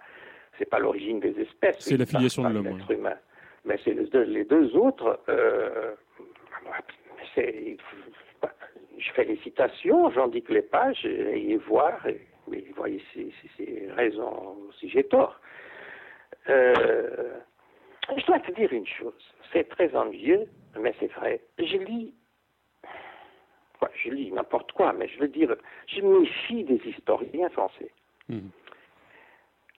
C'est 0.60 0.69
pas 0.69 0.77
l'origine 0.77 1.19
des 1.19 1.36
espèces. 1.41 1.77
C'est 1.79 1.98
la 1.98 2.05
filiation 2.05 2.48
de 2.48 2.53
l'homme. 2.53 2.79
humain 2.91 3.17
mais 3.66 3.80
c'est 3.84 3.94
les 3.94 4.44
deux, 4.46 4.75
autres. 4.75 5.20
Euh, 5.30 5.96
je 7.36 9.12
fais 9.13 9.24
les 9.24 9.38
citations, 9.38 10.10
j'en 10.12 10.28
dis 10.28 10.42
que 10.42 10.54
les 10.54 10.62
pages, 10.62 11.06
et 11.06 11.56
voir, 11.58 12.06
et, 12.06 12.20
mais 12.48 12.63
voyez 12.75 13.01
si 13.13 13.34
c'est 13.58 13.89
raison, 13.94 14.58
si 14.80 14.89
j'ai 14.89 15.04
tort. 15.04 15.39
Euh, 16.50 17.39
je 18.18 18.25
dois 18.25 18.39
te 18.39 18.51
dire 18.51 18.72
une 18.74 18.88
chose, 18.88 19.34
c'est 19.51 19.70
très 19.70 19.96
ennuyeux, 19.96 20.48
mais 20.80 20.94
c'est 21.00 21.12
vrai. 21.13 21.42
Je 21.58 21.78
lis, 21.78 22.13
je 24.04 24.10
lis 24.10 24.32
n'importe 24.32 24.72
quoi, 24.72 24.94
mais 24.94 25.08
je 25.08 25.20
veux 25.20 25.28
dire, 25.28 25.56
je 25.88 26.01
méfie 26.01 26.63
des 26.63 26.82
historiens 26.86 27.50
français. 27.50 27.92
Mmh. 28.30 28.39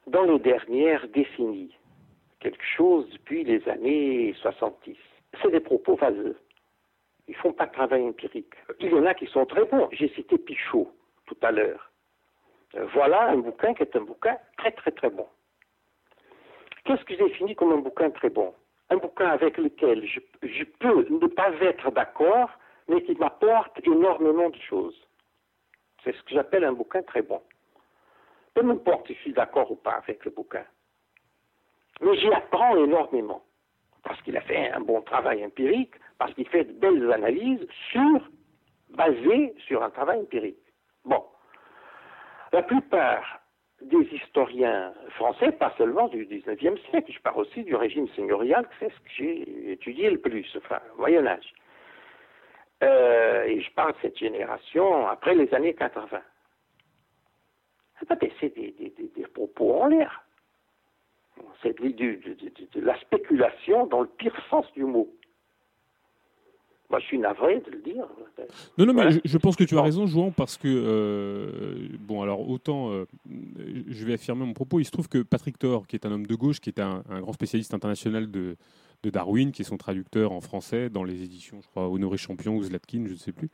Dans 0.07 0.23
les 0.23 0.39
dernières 0.39 1.07
décennies, 1.09 1.75
quelque 2.41 2.65
chose 2.75 3.09
depuis 3.11 3.43
les 3.43 3.67
années 3.69 4.33
70. 4.41 4.97
C'est 5.41 5.51
des 5.51 5.59
propos 5.59 5.95
vaseux. 5.95 6.37
Ils 7.27 7.35
font 7.35 7.53
pas 7.53 7.67
de 7.67 7.71
travail 7.71 8.01
empirique. 8.01 8.53
Il 8.79 8.89
y 8.89 8.93
en 8.93 9.05
a 9.05 9.13
qui 9.13 9.27
sont 9.27 9.45
très 9.45 9.63
bons. 9.65 9.87
J'ai 9.93 10.09
cité 10.09 10.37
Pichot 10.37 10.91
tout 11.27 11.37
à 11.41 11.51
l'heure. 11.51 11.91
Euh, 12.75 12.85
voilà 12.93 13.29
un 13.29 13.37
bouquin 13.37 13.73
qui 13.73 13.83
est 13.83 13.95
un 13.95 14.01
bouquin 14.01 14.37
très 14.57 14.71
très 14.71 14.91
très 14.91 15.09
bon. 15.09 15.27
Qu'est-ce 16.83 17.03
que 17.05 17.15
j'ai 17.15 17.23
définis 17.23 17.55
comme 17.55 17.71
un 17.71 17.77
bouquin 17.77 18.09
très 18.09 18.29
bon? 18.29 18.53
Un 18.89 18.97
bouquin 18.97 19.27
avec 19.29 19.57
lequel 19.57 20.05
je, 20.05 20.19
je 20.41 20.63
peux 20.79 21.07
ne 21.09 21.27
pas 21.27 21.51
être 21.61 21.91
d'accord, 21.91 22.49
mais 22.87 23.03
qui 23.03 23.15
m'apporte 23.15 23.79
énormément 23.85 24.49
de 24.49 24.59
choses. 24.67 24.99
C'est 26.03 26.15
ce 26.15 26.23
que 26.23 26.31
j'appelle 26.33 26.65
un 26.65 26.73
bouquin 26.73 27.03
très 27.03 27.21
bon. 27.21 27.41
Peu 28.53 28.63
m'importe 28.63 29.07
si 29.07 29.13
je 29.13 29.19
suis 29.19 29.33
d'accord 29.33 29.71
ou 29.71 29.75
pas 29.75 29.93
avec 29.93 30.25
le 30.25 30.31
bouquin. 30.31 30.65
Mais 32.01 32.17
j'y 32.17 32.31
apprends 32.33 32.75
énormément, 32.75 33.43
parce 34.03 34.21
qu'il 34.23 34.35
a 34.35 34.41
fait 34.41 34.71
un 34.71 34.81
bon 34.81 35.01
travail 35.01 35.45
empirique, 35.45 35.93
parce 36.17 36.33
qu'il 36.33 36.47
fait 36.47 36.65
de 36.65 36.73
belles 36.73 37.11
analyses 37.11 37.65
sur, 37.91 38.29
basées 38.89 39.53
sur 39.67 39.83
un 39.83 39.89
travail 39.89 40.21
empirique. 40.21 40.57
Bon. 41.05 41.23
La 42.51 42.63
plupart 42.63 43.39
des 43.81 44.03
historiens 44.13 44.93
français, 45.11 45.51
pas 45.51 45.73
seulement 45.77 46.07
du 46.07 46.25
XIXe 46.25 46.79
siècle, 46.89 47.11
je 47.11 47.19
parle 47.21 47.41
aussi 47.41 47.63
du 47.63 47.75
régime 47.75 48.07
seigneurial, 48.09 48.67
c'est 48.79 48.89
ce 48.89 48.99
que 48.99 49.09
j'ai 49.17 49.71
étudié 49.71 50.09
le 50.09 50.19
plus, 50.19 50.45
enfin, 50.57 50.79
Moyen 50.97 51.25
Âge. 51.25 51.53
Euh, 52.83 53.43
et 53.43 53.61
je 53.61 53.71
parle 53.73 53.93
de 53.93 53.97
cette 54.01 54.17
génération 54.17 55.07
après 55.07 55.35
les 55.35 55.53
années 55.53 55.75
80. 55.75 56.19
C'est 58.39 58.55
des, 58.55 58.71
des, 58.71 59.11
des 59.15 59.27
propos 59.27 59.81
en 59.81 59.87
l'air. 59.87 60.20
C'est 61.63 61.77
de, 61.79 62.79
la 62.79 62.99
spéculation 63.01 63.85
dans 63.87 64.01
le 64.01 64.07
pire 64.07 64.35
sens 64.49 64.65
du 64.73 64.83
mot. 64.83 65.09
Moi, 66.89 66.99
je 66.99 67.05
suis 67.05 67.19
navré 67.19 67.61
de 67.61 67.71
le 67.71 67.77
dire. 67.77 68.05
Non, 68.77 68.85
non, 68.85 68.93
mais 68.93 69.21
je, 69.23 69.37
pense 69.37 69.55
que 69.55 69.63
tu 69.63 69.77
as 69.77 69.81
raison, 69.81 70.07
Jouan, 70.07 70.31
parce 70.31 70.57
que, 70.57 70.67
euh, 70.67 71.87
bon, 71.99 72.21
alors 72.21 72.49
autant, 72.49 72.91
euh, 72.91 73.05
je 73.87 74.05
vais 74.05 74.13
affirmer 74.13 74.45
mon 74.45 74.51
propos, 74.51 74.81
il 74.81 74.85
se 74.85 74.91
trouve 74.91 75.07
que 75.07 75.19
Patrick 75.19 75.57
Thor, 75.57 75.87
qui 75.87 75.95
est 75.95 76.05
un 76.05 76.11
homme 76.11 76.27
de 76.27 76.35
gauche, 76.35 76.59
qui 76.59 76.69
est 76.69 76.81
un, 76.81 77.01
grand 77.21 77.31
spécialiste 77.31 77.73
international 77.73 78.29
de, 78.29 78.57
Darwin, 79.05 79.53
qui 79.53 79.61
est 79.61 79.65
son 79.65 79.77
traducteur 79.77 80.33
en 80.33 80.41
français 80.41 80.89
dans 80.89 81.05
les 81.05 81.23
éditions, 81.23 81.59
je 81.61 81.67
crois, 81.69 81.87
Honoré 81.87 82.17
Champion 82.17 82.57
ou 82.57 82.63
Zlatkin, 82.63 83.05
je 83.07 83.13
ne 83.13 83.17
sais 83.17 83.31
plus. 83.31 83.49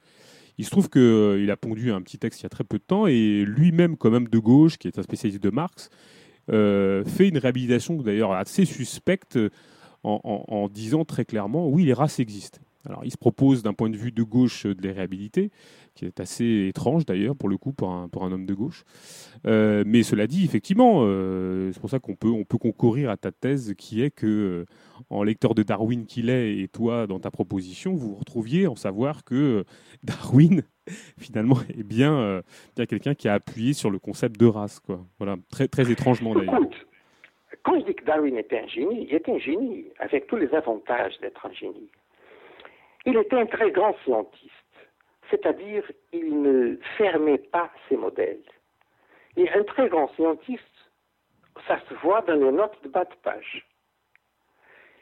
Il 0.58 0.66
se 0.66 0.72
trouve 0.72 0.90
qu'il 0.90 1.02
euh, 1.02 1.52
a 1.52 1.58
pondu 1.58 1.92
un 1.92 2.02
petit 2.02 2.18
texte 2.18 2.42
il 2.42 2.44
y 2.44 2.48
a 2.48 2.50
très 2.50 2.64
peu 2.64 2.80
de 2.80 2.84
temps, 2.84 3.06
et 3.06 3.46
lui-même, 3.46 3.98
comme 3.98 4.16
homme 4.16 4.28
de 4.30 4.40
gauche, 4.40 4.78
qui 4.78 4.88
est 4.88 4.98
un 4.98 5.04
spécialiste 5.04 5.44
de 5.44 5.52
Marx, 5.52 5.92
fait 6.50 7.28
une 7.28 7.38
réhabilitation 7.38 7.96
d'ailleurs 8.02 8.32
assez 8.32 8.66
suspecte 8.66 9.38
en, 10.04 10.70
disant 10.70 11.06
très 11.06 11.26
clairement 11.26 11.68
oui, 11.68 11.86
les 11.86 11.94
races 11.94 12.20
existent. 12.20 12.60
Alors, 12.88 13.04
il 13.04 13.12
se 13.12 13.18
propose 13.18 13.64
d'un 13.64 13.74
point 13.74 13.90
de 13.90 13.98
vue 13.98 14.12
de 14.12 14.24
gauche 14.24 14.66
de 14.66 14.82
les 14.82 14.94
réhabiliter, 14.94 15.52
qui 15.94 16.06
est 16.06 16.22
assez 16.22 16.68
étrange 16.70 17.06
d'ailleurs 17.06 17.36
pour 17.36 17.50
le 17.50 17.58
coup 17.58 17.74
pour 17.74 17.92
un, 17.92 18.08
pour 18.08 18.24
un 18.24 18.32
homme 18.32 18.46
de 18.46 18.54
gauche. 18.54 18.86
Euh, 19.46 19.84
mais 19.86 20.04
cela 20.04 20.26
dit, 20.26 20.46
effectivement, 20.46 21.02
euh, 21.02 21.72
c'est 21.74 21.82
pour 21.82 21.90
ça 21.90 22.00
qu'on 22.00 22.16
peut, 22.16 22.30
on 22.30 22.46
peut 22.46 22.58
concourir 22.58 23.10
à 23.10 23.18
ta 23.18 23.32
thèse 23.32 23.74
qui 23.78 24.02
est 24.02 24.12
que, 24.12 24.66
en 25.10 25.24
lecteur 25.24 25.54
de 25.54 25.64
Darwin 25.64 26.06
qu'il 26.06 26.30
est, 26.30 26.60
et 26.60 26.68
toi 26.70 27.08
dans 27.08 27.20
ta 27.20 27.30
proposition, 27.30 27.94
vous 27.94 28.12
vous 28.12 28.16
retrouviez 28.16 28.68
en 28.68 28.76
savoir 28.76 29.26
que 29.26 29.66
Darwin 30.04 30.64
finalement 31.18 31.58
est 31.70 31.84
bien, 31.84 32.18
euh, 32.18 32.42
bien 32.76 32.86
quelqu'un 32.86 33.16
qui 33.16 33.28
a 33.28 33.34
appuyé 33.34 33.74
sur 33.74 33.90
le 33.90 34.00
concept 34.00 34.40
de 34.40 34.46
race, 34.46 34.80
quoi. 34.80 35.00
Voilà, 35.18 35.36
très, 35.52 35.68
très 35.68 35.92
étrangement 35.92 36.34
d'ailleurs. 36.34 36.62
Quand 37.64 37.80
je 37.80 37.86
dis 37.86 37.96
que 37.96 38.06
Darwin 38.06 38.38
était 38.38 38.60
un 38.60 38.68
génie, 38.68 39.08
il 39.10 39.14
était 39.14 39.32
un 39.32 39.40
génie 39.40 39.88
avec 40.00 40.28
tous 40.28 40.38
les 40.38 40.54
avantages 40.54 41.18
d'être 41.20 41.46
un 41.46 41.52
génie. 41.52 41.90
Il 43.06 43.18
était 43.18 43.36
un 43.36 43.46
très 43.46 43.72
grand 43.72 43.96
scientiste, 44.04 44.52
c'est-à-dire 45.30 45.84
il 46.14 46.42
ne 46.42 46.78
fermait 46.98 47.38
pas 47.38 47.70
ses 47.90 47.98
modèles. 47.98 48.44
Et 49.36 49.50
un 49.52 49.64
très 49.64 49.90
grand 49.90 50.08
scientiste, 50.16 50.64
ça 51.68 51.80
se 51.90 51.94
voit 51.96 52.22
dans 52.22 52.36
les 52.36 52.52
notes 52.52 52.82
de 52.84 52.90
bas 52.90 53.06
de 53.06 53.16
page. 53.24 53.66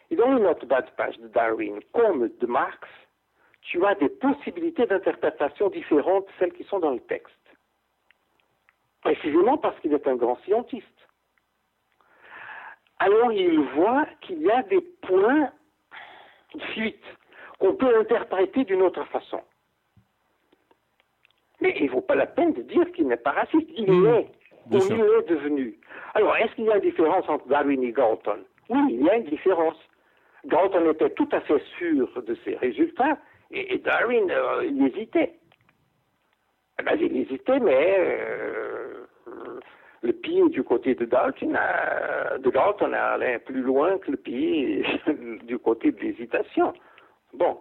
Et 0.09 0.15
dans 0.15 0.33
les 0.33 0.41
notes 0.41 0.61
de 0.61 0.65
bas 0.65 0.81
de 0.81 0.91
page 0.91 1.17
de 1.19 1.27
Darwin, 1.27 1.79
comme 1.93 2.29
de 2.29 2.47
Marx, 2.47 2.87
tu 3.65 3.83
as 3.85 3.95
des 3.95 4.09
possibilités 4.09 4.85
d'interprétation 4.85 5.69
différentes 5.69 6.25
de 6.25 6.31
celles 6.39 6.53
qui 6.53 6.63
sont 6.65 6.79
dans 6.79 6.91
le 6.91 6.99
texte. 6.99 7.33
Précisément 9.01 9.57
parce 9.57 9.79
qu'il 9.79 9.93
est 9.93 10.07
un 10.07 10.15
grand 10.15 10.37
scientiste. 10.43 10.87
Alors 12.99 13.31
il 13.31 13.59
voit 13.75 14.05
qu'il 14.21 14.41
y 14.41 14.51
a 14.51 14.63
des 14.63 14.81
points 14.81 15.51
de 16.53 16.61
fuite 16.73 17.03
qu'on 17.59 17.75
peut 17.75 17.97
interpréter 17.97 18.63
d'une 18.63 18.81
autre 18.81 19.03
façon. 19.05 19.41
Mais 21.61 21.75
il 21.79 21.85
ne 21.85 21.91
vaut 21.91 22.01
pas 22.01 22.15
la 22.15 22.27
peine 22.27 22.53
de 22.53 22.61
dire 22.61 22.91
qu'il 22.91 23.07
n'est 23.07 23.17
pas 23.17 23.31
raciste. 23.31 23.67
Il 23.75 23.91
mmh. 23.91 24.07
est. 24.07 24.31
il 24.71 24.77
est 24.77 25.29
devenu. 25.29 25.79
Alors, 26.13 26.35
est-ce 26.37 26.53
qu'il 26.55 26.65
y 26.65 26.71
a 26.71 26.75
une 26.75 26.81
différence 26.81 27.27
entre 27.29 27.47
Darwin 27.47 27.81
et 27.83 27.91
Galton 27.91 28.39
Oui, 28.69 28.79
il 28.89 29.03
y 29.03 29.09
a 29.09 29.15
une 29.15 29.25
différence. 29.25 29.77
Galton 30.45 30.91
était 30.91 31.09
tout 31.11 31.29
à 31.31 31.41
fait 31.41 31.61
sûr 31.77 32.21
de 32.21 32.35
ses 32.43 32.55
résultats 32.55 33.17
et, 33.55 33.77
Darwin, 33.79 34.29
euh, 34.29 34.65
il 34.65 34.87
hésitait. 34.87 35.33
Eh 36.79 36.83
ben, 36.83 36.97
il 36.99 37.17
hésitait, 37.17 37.59
mais 37.59 37.95
euh, 37.99 39.05
le 40.01 40.13
pied 40.13 40.41
du 40.49 40.63
côté 40.63 40.93
de 40.93 41.05
Dalton, 41.05 41.57
de 42.39 42.49
Dalton 42.49 42.93
allait 42.93 43.39
plus 43.39 43.61
loin 43.61 43.97
que 43.99 44.11
le 44.11 44.17
pied 44.17 44.85
du 45.43 45.57
côté 45.57 45.91
de 45.91 45.99
l'hésitation. 45.99 46.73
Bon, 47.33 47.57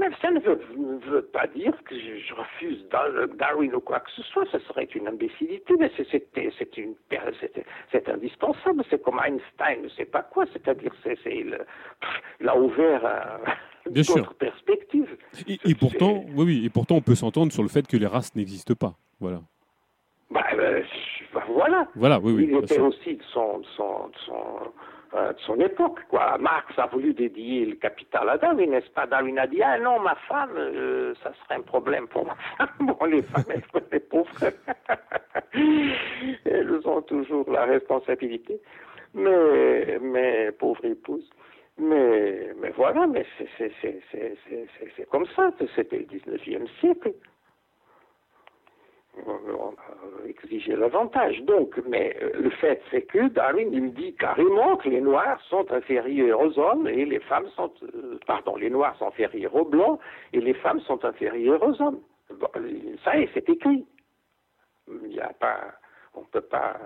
mais 0.00 0.08
ça 0.20 0.30
ne 0.30 0.40
veut, 0.40 1.22
pas 1.32 1.46
dire 1.46 1.72
que 1.84 1.94
je, 1.94 2.34
refuse 2.34 2.84
Darwin 3.38 3.74
ou 3.74 3.80
quoi 3.80 4.00
que 4.00 4.10
ce 4.16 4.22
soit. 4.22 4.44
Ce 4.50 4.58
serait 4.60 4.88
une 4.94 5.08
imbécilité, 5.08 5.74
mais 5.78 5.90
c'est 5.96 8.08
indispensable. 8.08 8.82
C'est 8.90 9.02
comme 9.02 9.20
Einstein, 9.24 9.82
ne 9.82 9.88
sait 9.90 10.06
pas 10.06 10.22
quoi. 10.22 10.44
C'est-à-dire, 10.52 10.92
c'est, 11.04 11.16
il 11.26 12.48
a 12.48 12.56
ouvert 12.56 13.40
Bien 13.90 14.02
sûr. 14.02 14.34
perspective. 14.34 15.16
Et, 15.46 15.74
pourtant, 15.74 16.24
oui, 16.34 16.44
oui, 16.44 16.64
et 16.64 16.70
pourtant, 16.70 16.96
on 16.96 17.00
peut 17.00 17.14
s'entendre 17.14 17.52
sur 17.52 17.62
le 17.62 17.68
fait 17.68 17.86
que 17.86 17.96
les 17.96 18.06
races 18.06 18.34
n'existent 18.34 18.74
pas. 18.74 18.94
Voilà. 19.20 19.40
Bah, 20.30 20.44
Euh, 20.60 20.82
ben 21.34 21.42
voilà. 21.48 21.88
Voilà, 21.94 22.20
oui, 22.20 22.32
oui. 22.32 22.48
Il 22.50 22.56
était 22.56 22.78
aussi 22.78 23.16
de 23.16 23.22
son, 23.32 23.62
son, 23.76 24.10
son, 24.26 24.72
euh, 25.14 25.32
de 25.32 25.38
son 25.40 25.58
époque. 25.60 26.00
Quoi. 26.08 26.38
Marx 26.38 26.78
a 26.78 26.86
voulu 26.86 27.12
dédier 27.14 27.66
le 27.66 27.76
capital 27.76 28.28
à 28.28 28.38
Darwin, 28.38 28.70
n'est-ce 28.70 28.90
pas? 28.90 29.06
Darwin 29.06 29.38
a 29.38 29.46
dit 29.46 29.62
Ah 29.62 29.78
non, 29.78 29.98
ma 30.00 30.14
femme, 30.28 30.56
euh, 30.56 31.14
ça 31.22 31.32
serait 31.42 31.56
un 31.58 31.62
problème 31.62 32.06
pour 32.08 32.26
ma 32.26 32.34
femme. 32.58 32.68
Bon, 32.80 33.04
les 33.06 33.22
femmes, 33.22 33.44
elles 33.48 33.82
les 33.92 34.00
pauvres. 34.00 34.30
elles 36.44 36.80
ont 36.88 37.02
toujours 37.02 37.50
la 37.50 37.64
responsabilité. 37.64 38.60
Mais, 39.14 39.98
mais 40.00 40.52
pauvre 40.52 40.84
épouse. 40.84 41.28
Mais, 41.78 42.52
mais 42.60 42.70
voilà, 42.70 43.06
mais 43.06 43.26
c'est 43.38 45.08
comme 45.10 45.26
ça. 45.34 45.50
C'était 45.74 45.98
le 45.98 46.04
19e 46.04 46.68
siècle 46.78 47.12
on 49.26 49.70
a 49.70 50.28
exigé 50.28 50.76
l'avantage. 50.76 51.40
Donc, 51.42 51.80
mais 51.88 52.16
euh, 52.22 52.30
le 52.34 52.50
fait, 52.50 52.82
c'est 52.90 53.02
que 53.02 53.28
Darwin, 53.28 53.72
il 53.72 53.92
dit 53.94 54.14
carrément 54.14 54.76
que 54.76 54.88
les 54.88 55.00
Noirs 55.00 55.40
sont 55.48 55.70
inférieurs 55.72 56.40
aux 56.40 56.58
hommes 56.58 56.86
et 56.88 57.04
les 57.04 57.20
femmes 57.20 57.48
sont, 57.56 57.72
euh, 57.82 58.18
pardon, 58.26 58.56
les 58.56 58.70
Noirs 58.70 58.96
sont 58.98 59.08
inférieurs 59.08 59.54
aux 59.54 59.64
Blancs 59.64 60.00
et 60.32 60.40
les 60.40 60.54
femmes 60.54 60.80
sont 60.80 61.04
inférieures 61.04 61.62
aux 61.62 61.80
hommes. 61.82 62.00
ça 63.04 63.16
y 63.16 63.22
est, 63.22 63.30
c'est 63.34 63.48
écrit. 63.48 63.86
Il 65.04 65.12
y 65.12 65.20
a 65.20 65.32
pas, 65.38 65.72
on 66.14 66.20
ne 66.20 66.26
peut 66.26 66.40
pas 66.40 66.76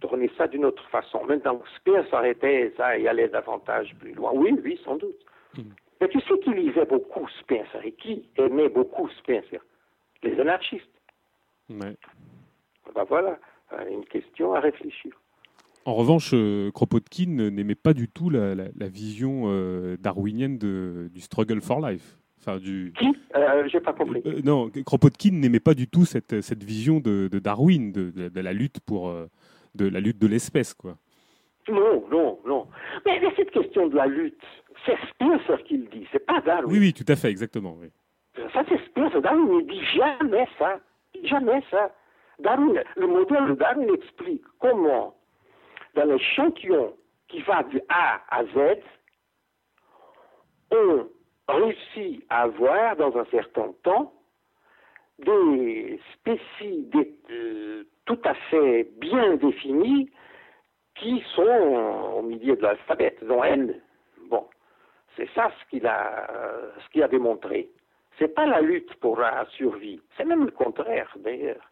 tourner 0.00 0.30
ça 0.36 0.46
d'une 0.46 0.64
autre 0.64 0.86
façon. 0.90 1.24
Maintenant, 1.24 1.62
Spears 1.76 2.12
arrêtait 2.12 2.72
ça 2.76 2.98
et 2.98 3.08
allait 3.08 3.28
davantage 3.28 3.94
plus 3.98 4.12
loin. 4.12 4.30
Oui, 4.34 4.54
oui, 4.62 4.80
sans 4.84 4.96
doute. 4.96 5.16
Hmm. 5.56 5.70
Mais 6.00 6.08
tu 6.08 6.20
sais 6.20 6.38
qui 6.40 6.52
lisait 6.52 6.84
beaucoup 6.84 7.26
Spencer 7.40 7.80
et 7.84 7.92
qui 7.92 8.28
aimait 8.36 8.68
beaucoup 8.68 9.08
Spencer 9.08 9.60
Les 10.22 10.38
anarchistes. 10.38 10.95
Ben 11.68 13.04
voilà, 13.08 13.38
une 13.90 14.04
question 14.04 14.54
à 14.54 14.60
réfléchir. 14.60 15.12
En 15.84 15.94
revanche, 15.94 16.32
euh, 16.34 16.72
Kropotkin 16.72 17.50
n'aimait 17.50 17.76
pas 17.76 17.94
du 17.94 18.08
tout 18.08 18.28
la, 18.28 18.54
vision 18.88 19.44
euh, 19.46 19.96
darwinienne 19.96 20.58
de, 20.58 21.08
du 21.12 21.20
struggle 21.20 21.60
for 21.60 21.80
life. 21.80 22.18
Enfin, 22.40 22.58
du... 22.58 22.92
Qui? 22.98 23.16
Euh, 23.36 23.68
J'ai 23.68 23.80
pas 23.80 23.92
compris. 23.92 24.22
non, 24.44 24.68
Kropotkin 24.84 25.30
n'aimait 25.32 25.60
pas 25.60 25.74
du 25.74 25.86
tout 25.86 26.04
cette, 26.04 26.40
cette 26.40 26.64
vision 26.64 26.98
de, 26.98 27.28
Darwin, 27.38 27.92
de, 27.92 28.10
de, 28.10 28.40
la 28.40 28.52
lutte 28.52 28.80
pour 28.80 29.12
de 29.76 29.88
la 29.88 30.00
lutte 30.00 30.18
de 30.18 30.26
l'espèce, 30.26 30.74
quoi. 30.74 30.96
Non, 31.68 32.04
non, 32.10 32.38
non. 32.46 32.66
Mais, 33.04 33.20
cette 33.36 33.50
question 33.50 33.88
de 33.88 33.96
la 33.96 34.06
lutte, 34.06 34.42
c'est 34.84 34.96
Spencer 35.10 35.62
qui 35.64 35.78
le 35.78 35.86
dit, 35.86 36.06
c'est 36.12 36.24
pas 36.24 36.40
Darwin. 36.40 36.70
Oui, 36.70 36.78
oui, 36.78 36.92
tout 36.92 37.04
à 37.08 37.16
fait, 37.16 37.28
exactement. 37.28 37.76
Oui. 37.80 37.88
Ça, 38.52 38.64
c'est 38.68 38.78
Spencer. 38.86 39.20
Darwin 39.20 39.46
ne 39.46 39.62
dit 39.62 39.84
jamais 39.94 40.46
ça. 40.58 40.80
Jamais 41.24 41.62
ça. 41.70 41.90
le 42.38 43.06
modèle 43.06 43.46
de 43.46 43.54
Darwin 43.54 43.94
explique 43.94 44.44
comment, 44.60 45.14
dans 45.94 46.04
l'échantillon 46.04 46.94
qui 47.28 47.40
va 47.42 47.62
du 47.64 47.80
A 47.88 48.20
à 48.30 48.44
Z, 48.44 48.80
on 50.70 51.08
réussit 51.48 52.24
à 52.28 52.42
avoir 52.42 52.96
dans 52.96 53.16
un 53.16 53.24
certain 53.26 53.72
temps 53.82 54.12
des 55.18 55.98
spécies 56.12 56.90
euh, 57.30 57.84
tout 58.04 58.18
à 58.24 58.34
fait 58.50 58.88
bien 58.98 59.36
définies 59.36 60.10
qui 60.96 61.22
sont 61.34 62.12
au 62.18 62.22
milieu 62.22 62.56
de 62.56 62.62
l'alphabet, 62.62 63.16
dont 63.22 63.42
N. 63.42 63.80
Bon, 64.28 64.46
c'est 65.16 65.28
ça 65.34 65.50
ce 65.60 65.70
qu'il 65.70 65.86
a, 65.86 66.28
ce 66.78 66.88
qu'il 66.90 67.02
a 67.02 67.08
démontré. 67.08 67.70
C'est 68.18 68.34
pas 68.34 68.46
la 68.46 68.60
lutte 68.60 68.94
pour 68.96 69.18
la 69.18 69.46
survie, 69.50 70.00
c'est 70.16 70.24
même 70.24 70.44
le 70.44 70.50
contraire 70.50 71.12
d'ailleurs. 71.16 71.70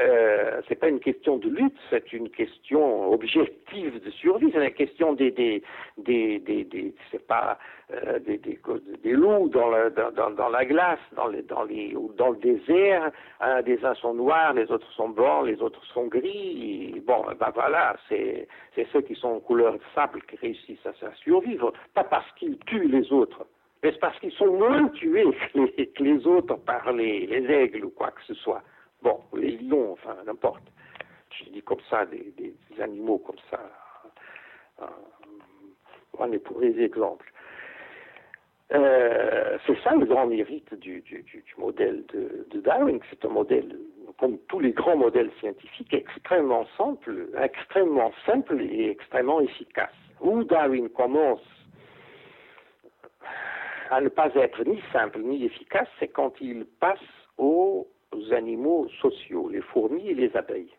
Euh, 0.00 0.60
c'est 0.66 0.74
pas 0.74 0.88
une 0.88 0.98
question 0.98 1.36
de 1.38 1.48
lutte, 1.48 1.78
c'est 1.90 2.12
une 2.12 2.28
question 2.28 3.12
objective 3.12 4.02
de 4.02 4.10
survie. 4.10 4.50
C'est 4.52 4.58
la 4.58 4.72
question 4.72 5.12
des 5.12 5.30
des 5.30 5.62
des 5.96 6.40
des, 6.40 6.64
des 6.64 6.92
c'est 7.12 7.24
pas 7.24 7.56
euh, 7.92 8.18
des, 8.18 8.36
des, 8.38 8.58
des 9.04 9.12
loups 9.12 9.48
dans 9.48 9.70
la 9.70 9.90
dans, 9.90 10.48
la 10.48 10.64
glace, 10.64 10.98
dans 11.14 11.28
les 11.28 11.42
dans 11.42 11.62
les 11.62 11.94
ou 11.94 12.12
dans 12.16 12.30
le 12.30 12.36
désert. 12.38 13.12
Hein, 13.40 13.62
des 13.62 13.84
uns 13.84 13.94
sont 13.94 14.14
noirs, 14.14 14.54
les 14.54 14.68
autres 14.72 14.90
sont 14.92 15.10
blancs, 15.10 15.46
les 15.46 15.62
autres 15.62 15.84
sont 15.84 16.06
gris. 16.08 17.00
bon, 17.06 17.24
ben 17.38 17.50
voilà, 17.54 17.96
c'est 18.08 18.48
c'est 18.74 18.88
ceux 18.92 19.02
qui 19.02 19.14
sont 19.14 19.28
en 19.28 19.40
couleur 19.40 19.74
de 19.74 19.80
sable 19.94 20.20
qui 20.22 20.36
réussissent 20.36 20.84
à 20.86 21.14
survivre, 21.14 21.72
pas 21.94 22.04
parce 22.04 22.30
qu'ils 22.32 22.58
tuent 22.66 22.88
les 22.88 23.12
autres 23.12 23.46
mais 23.82 23.92
c'est 23.92 24.00
parce 24.00 24.18
qu'ils 24.20 24.32
sont 24.32 24.52
moins 24.52 24.88
tués 24.88 25.24
que 25.54 26.02
les, 26.02 26.26
autres 26.26 26.56
par 26.56 26.92
les, 26.92 27.24
aigles 27.32 27.84
ou 27.84 27.90
quoi 27.90 28.10
que 28.10 28.22
ce 28.26 28.34
soit. 28.34 28.62
Bon, 29.02 29.20
les 29.34 29.52
lions, 29.58 29.92
enfin, 29.92 30.16
n'importe. 30.24 30.62
Je 31.30 31.50
dis 31.50 31.62
comme 31.62 31.80
ça, 31.90 32.06
des, 32.06 32.32
animaux 32.80 33.18
comme 33.18 33.36
ça. 33.50 33.60
Euh, 34.82 34.86
on 36.18 36.32
est 36.32 36.38
pour 36.38 36.60
les 36.60 36.80
exemples. 36.80 37.30
Euh, 38.72 39.58
c'est 39.66 39.78
ça 39.84 39.94
le 39.94 40.06
grand 40.06 40.26
mérite 40.26 40.74
du, 40.74 41.04
modèle 41.56 42.04
de, 42.12 42.46
de 42.50 42.60
Darwin. 42.60 42.98
C'est 43.10 43.24
un 43.24 43.28
modèle, 43.28 43.78
comme 44.18 44.38
tous 44.48 44.60
les 44.60 44.72
grands 44.72 44.96
modèles 44.96 45.30
scientifiques, 45.38 45.94
extrêmement 45.94 46.66
simple, 46.76 47.28
extrêmement 47.40 48.12
simple 48.24 48.60
et 48.60 48.90
extrêmement 48.90 49.40
efficace. 49.40 49.94
Où 50.20 50.42
Darwin 50.44 50.88
commence 50.88 51.42
à 53.90 54.00
ne 54.00 54.08
pas 54.08 54.30
être 54.34 54.64
ni 54.64 54.80
simple 54.92 55.20
ni 55.20 55.44
efficace, 55.44 55.88
c'est 55.98 56.08
quand 56.08 56.32
il 56.40 56.64
passe 56.80 56.98
aux 57.38 57.86
animaux 58.30 58.88
sociaux, 59.00 59.48
les 59.48 59.60
fourmis 59.60 60.08
et 60.08 60.14
les 60.14 60.34
abeilles. 60.36 60.72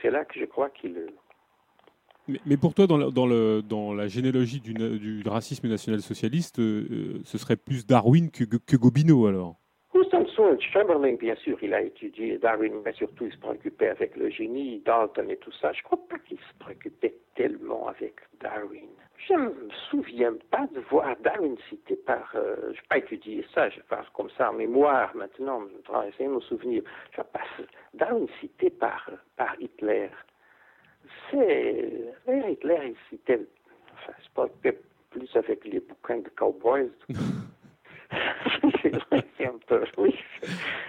C'est 0.00 0.10
là 0.10 0.24
que 0.24 0.38
je 0.38 0.44
crois 0.44 0.70
qu'il... 0.70 0.96
Mais, 2.46 2.56
pour 2.56 2.72
toi, 2.72 2.86
dans 2.86 2.96
la, 2.96 3.10
dans 3.10 3.26
le, 3.26 3.62
dans 3.62 3.92
la 3.92 4.06
généalogie 4.06 4.60
du, 4.60 4.74
du 4.74 5.22
racisme 5.26 5.68
national-socialiste, 5.68 6.60
euh, 6.60 7.20
ce 7.24 7.36
serait 7.36 7.56
plus 7.56 7.84
Darwin 7.84 8.30
que, 8.30 8.44
que 8.44 8.76
Gobineau 8.76 9.26
alors? 9.26 9.56
Chamberlain, 10.72 11.14
bien 11.14 11.34
sûr, 11.36 11.58
il 11.62 11.74
a 11.74 11.82
étudié 11.82 12.38
Darwin, 12.38 12.72
mais 12.84 12.92
surtout 12.92 13.26
il 13.26 13.32
se 13.32 13.38
préoccupait 13.38 13.88
avec 13.88 14.16
le 14.16 14.30
génie, 14.30 14.80
Dalton 14.84 15.28
et 15.30 15.36
tout 15.36 15.52
ça. 15.60 15.72
Je 15.72 15.78
ne 15.78 15.82
crois 15.84 15.98
pas 16.08 16.18
qu'il 16.18 16.38
se 16.38 16.58
préoccupait 16.58 17.14
tellement 17.34 17.88
avec 17.88 18.14
Darwin. 18.40 18.88
Je 19.28 19.34
ne 19.34 19.38
me 19.38 19.70
souviens 19.90 20.34
pas 20.50 20.66
de 20.74 20.80
voir 20.90 21.16
Darwin 21.22 21.56
cité 21.68 21.96
par. 21.96 22.32
Euh, 22.34 22.56
je 22.72 22.80
n'ai 22.80 22.86
pas 22.88 22.98
étudié 22.98 23.46
ça, 23.54 23.68
je 23.68 23.80
passe 23.82 24.06
comme 24.14 24.30
ça 24.30 24.50
en 24.50 24.54
mémoire 24.54 25.14
maintenant, 25.14 25.62
je 25.68 25.92
vais 25.92 26.08
essayer 26.08 26.28
de 26.28 26.34
me 26.34 26.40
souvenir. 26.40 26.82
Je 27.16 27.22
passe 27.22 27.66
Darwin 27.94 28.26
cité 28.40 28.70
par, 28.70 29.08
par 29.36 29.54
Hitler. 29.60 30.10
C'est. 31.30 32.14
Hitler, 32.26 32.78
il 32.84 32.96
citait. 33.10 33.46
Enfin, 33.94 34.12
c'est 34.22 34.32
pas 34.34 34.48
plus 35.10 35.36
avec 35.36 35.64
les 35.64 35.80
bouquins 35.80 36.18
de 36.18 36.28
cowboys. 36.30 36.90
c'est 39.38 39.46
un 39.46 39.58
peu, 39.66 39.84
oui, 39.98 40.14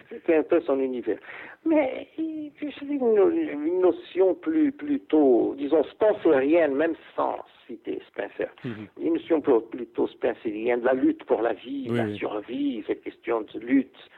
c'était 0.09 0.37
un 0.37 0.43
peu 0.43 0.61
son 0.61 0.79
univers. 0.79 1.19
Mais 1.65 2.07
c'est 2.17 2.85
une, 2.85 3.79
notion 3.81 4.35
plus, 4.35 4.71
plutôt, 4.71 5.55
disons, 5.57 5.83
spencerienne, 5.85 6.75
même 6.75 6.95
sans 7.15 7.37
citer 7.67 8.01
Spencer. 8.07 8.49
Mhm. 8.63 8.87
Une 9.01 9.13
notion 9.13 9.41
plutôt 9.41 10.07
spencerienne, 10.07 10.81
de 10.81 10.85
la 10.85 10.93
lutte 10.93 11.23
pour 11.25 11.41
la 11.41 11.53
vie, 11.53 11.87
la 11.89 12.13
survie, 12.15 12.83
cette 12.87 13.03
question 13.03 13.41
de 13.41 13.59
lutte 13.59 14.09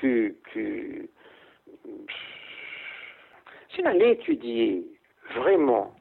que, 0.00 0.34
que 0.52 1.08
si 3.74 3.82
on 3.82 3.86
allait 3.86 4.12
étudier 4.12 4.84
vraiment 5.34 5.94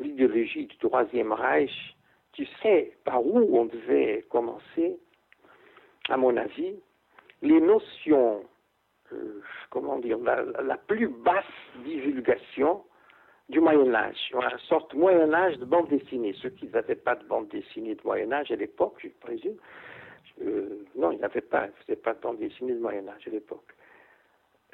l'idéologie 0.00 0.66
du 0.66 0.76
Troisième 0.78 1.32
Reich, 1.32 1.96
tu 2.32 2.46
sais 2.62 2.92
par 3.04 3.24
où 3.24 3.58
on 3.58 3.66
devait 3.66 4.24
commencer 4.28 4.98
à 6.10 6.16
mon 6.16 6.36
avis, 6.36 6.74
les 7.40 7.60
notions, 7.60 8.44
euh, 9.12 9.40
comment 9.70 9.98
dire, 9.98 10.18
la, 10.18 10.76
plus 10.76 11.08
basse 11.08 11.44
divulgation 11.84 12.84
du 13.48 13.60
Moyen 13.60 13.94
Âge, 13.94 14.32
une 14.34 14.58
sorte 14.68 14.92
Moyen 14.94 15.32
Âge 15.32 15.58
de 15.58 15.64
bande 15.64 15.88
dessinée. 15.88 16.34
Ceux 16.42 16.50
qui 16.50 16.66
n'avaient 16.68 16.94
pas 16.94 17.14
de 17.14 17.24
bande 17.24 17.48
dessinée 17.48 17.94
de 17.94 18.02
Moyen 18.04 18.32
Âge 18.32 18.50
à 18.50 18.56
l'époque, 18.56 18.96
je 19.02 19.08
présume, 19.20 19.56
euh, 20.42 20.84
non, 20.96 21.12
ils 21.12 21.20
n'avaient 21.20 21.40
pas, 21.40 21.68
pas 22.02 22.14
de 22.14 22.20
bande 22.20 22.38
dessinée 22.38 22.74
de 22.74 22.80
Moyen 22.80 23.08
Âge 23.08 23.26
à 23.26 23.30
l'époque. 23.30 23.74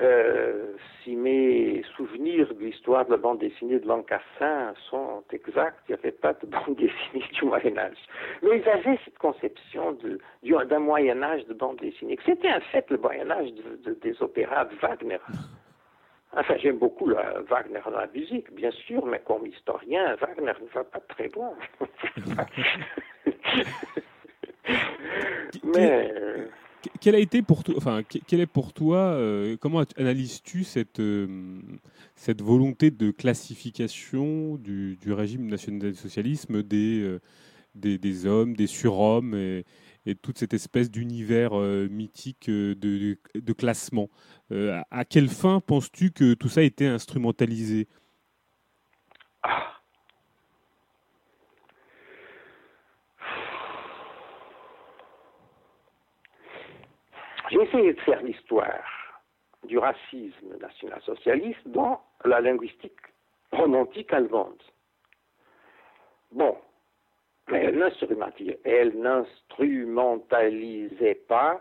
Euh, 0.03 0.75
si 1.03 1.17
mes 1.17 1.83
souvenirs 1.97 2.53
de 2.55 2.61
l'histoire 2.61 3.07
de 3.07 3.13
la 3.13 3.17
bande 3.17 3.39
dessinée 3.39 3.79
de 3.79 3.87
Lancassin 3.87 4.75
sont 4.91 5.25
exacts, 5.33 5.79
il 5.89 5.93
n'y 5.93 5.99
avait 5.99 6.13
pas 6.13 6.35
de 6.35 6.47
bande 6.47 6.77
dessinée 6.77 7.25
du 7.33 7.45
Moyen 7.47 7.79
Âge. 7.79 7.97
Mais 8.43 8.59
ils 8.59 8.69
avaient 8.69 8.99
cette 9.05 9.19
conception 9.19 9.97
d'un 10.43 10.79
Moyen 10.79 11.23
Âge 11.23 11.47
de 11.47 11.55
bande 11.55 11.79
dessinée. 11.79 12.19
C'était 12.27 12.53
en 12.53 12.61
fait 12.73 12.91
le 12.91 12.99
Moyen 12.99 13.31
Âge 13.31 13.49
des 14.03 14.23
opéras 14.23 14.67
de 14.67 14.75
Wagner. 14.77 15.19
Enfin, 16.37 16.57
j'aime 16.59 16.77
beaucoup 16.77 17.07
Wagner 17.07 17.81
dans 17.83 17.99
la 17.99 18.09
musique, 18.09 18.53
bien 18.53 18.73
sûr, 18.73 19.07
mais 19.07 19.21
comme 19.21 19.47
historien, 19.47 20.15
Wagner 20.17 20.53
ne 20.61 20.67
va 20.75 20.85
pas 20.85 21.01
très 21.09 21.29
loin. 21.29 21.55
mais... 25.65 26.13
Euh, 26.87 26.99
quel 27.01 27.15
a 27.15 27.19
été 27.19 27.43
pour 27.43 27.65
toi, 27.65 27.75
enfin, 27.77 28.03
est 28.13 28.47
pour 28.47 28.73
toi, 28.73 29.19
comment 29.61 29.85
analyses-tu 29.97 30.65
cette, 30.65 31.03
cette 32.15 32.43
volonté 32.43 32.91
de 32.91 33.11
classification 33.11 34.57
du, 34.57 34.99
régime 35.07 35.47
national-socialisme 35.47 36.63
des, 36.63 37.19
des, 37.75 37.99
des, 37.99 38.27
hommes, 38.27 38.55
des 38.55 38.67
surhommes 38.67 39.35
et, 39.35 39.65
et 40.07 40.15
toute 40.15 40.39
cette 40.39 40.55
espèce 40.55 40.91
d'univers 40.91 41.55
mythique 41.91 42.49
de, 42.49 42.75
de, 43.35 43.53
classement 43.53 44.09
À 44.51 45.05
quelle 45.05 45.29
fin 45.29 45.61
penses-tu 45.61 46.11
que 46.11 46.35
tout 46.35 46.49
ça 46.49 46.61
a 46.61 46.65
été 46.65 46.87
instrumentalisé? 46.87 47.89
Ah. 49.43 49.76
J'ai 57.51 57.63
essayé 57.63 57.93
de 57.93 58.01
faire 58.01 58.23
l'histoire 58.23 59.23
du 59.65 59.79
racisme 59.79 60.57
national-socialiste 60.61 61.67
dans 61.67 62.01
la 62.25 62.41
linguistique 62.41 62.97
romantique 63.53 64.13
allemande. 64.13 64.61
Bon, 66.33 66.57
mais 67.49 67.65
elle 67.65 67.79
n'instrumentalisait 68.99 71.21
pas, 71.29 71.61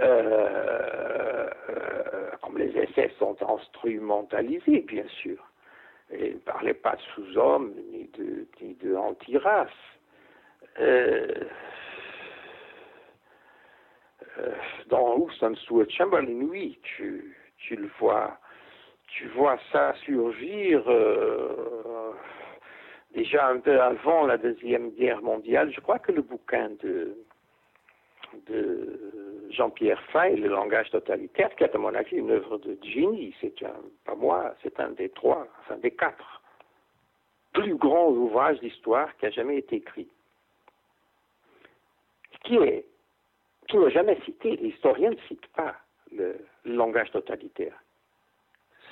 euh, 0.00 1.48
euh, 1.68 2.30
comme 2.42 2.58
les 2.58 2.76
essais 2.76 3.12
sont 3.18 3.36
instrumentalisés, 3.42 4.80
bien 4.80 5.06
sûr. 5.22 5.38
Elle 6.10 6.34
ne 6.34 6.38
parlait 6.38 6.74
pas 6.74 6.96
de 6.96 7.02
sous-hommes 7.14 7.72
ni 7.92 8.08
de, 8.18 8.48
ni 8.60 8.74
de 8.74 8.96
anti-race. 8.96 9.70
Euh, 10.80 11.44
dans 14.88 15.16
Houston 15.16 15.54
Stuart 15.56 15.90
Chamberlain, 15.90 16.46
oui, 16.50 16.78
tu, 16.82 17.34
le 17.70 17.90
vois, 17.98 18.38
tu 19.08 19.26
vois 19.28 19.58
ça 19.72 19.94
surgir 20.04 20.82
euh, 20.86 22.12
déjà 23.14 23.48
un 23.48 23.58
peu 23.58 23.80
avant 23.80 24.26
la 24.26 24.38
deuxième 24.38 24.90
guerre 24.90 25.22
mondiale. 25.22 25.72
Je 25.74 25.80
crois 25.80 25.98
que 25.98 26.12
le 26.12 26.22
bouquin 26.22 26.70
de 26.82 27.16
de 28.46 29.48
Jean-Pierre 29.50 30.02
Fay, 30.12 30.36
Le 30.36 30.48
langage 30.48 30.90
totalitaire, 30.90 31.54
qui 31.56 31.64
est 31.64 31.74
à 31.74 31.78
mon 31.78 31.94
avis 31.94 32.16
une 32.16 32.30
œuvre 32.30 32.58
de 32.58 32.76
génie, 32.82 33.34
c'est 33.40 33.62
un, 33.62 33.80
pas 34.04 34.14
moi, 34.14 34.54
c'est 34.62 34.78
un 34.80 34.90
des 34.90 35.08
trois, 35.08 35.46
enfin 35.60 35.78
des 35.78 35.90
quatre 35.90 36.42
plus 37.52 37.74
grands 37.74 38.10
ouvrages 38.10 38.60
d'histoire 38.60 39.16
qui 39.16 39.26
a 39.26 39.30
jamais 39.30 39.58
été 39.58 39.76
écrit. 39.76 40.08
Qui 42.44 42.56
est 42.56 42.84
qui 43.68 43.76
n'a 43.76 43.90
jamais 43.90 44.18
cité, 44.24 44.56
l'historien 44.56 45.10
ne 45.10 45.18
cite 45.28 45.46
pas 45.48 45.76
le, 46.10 46.36
langage 46.64 47.10
totalitaire. 47.12 47.74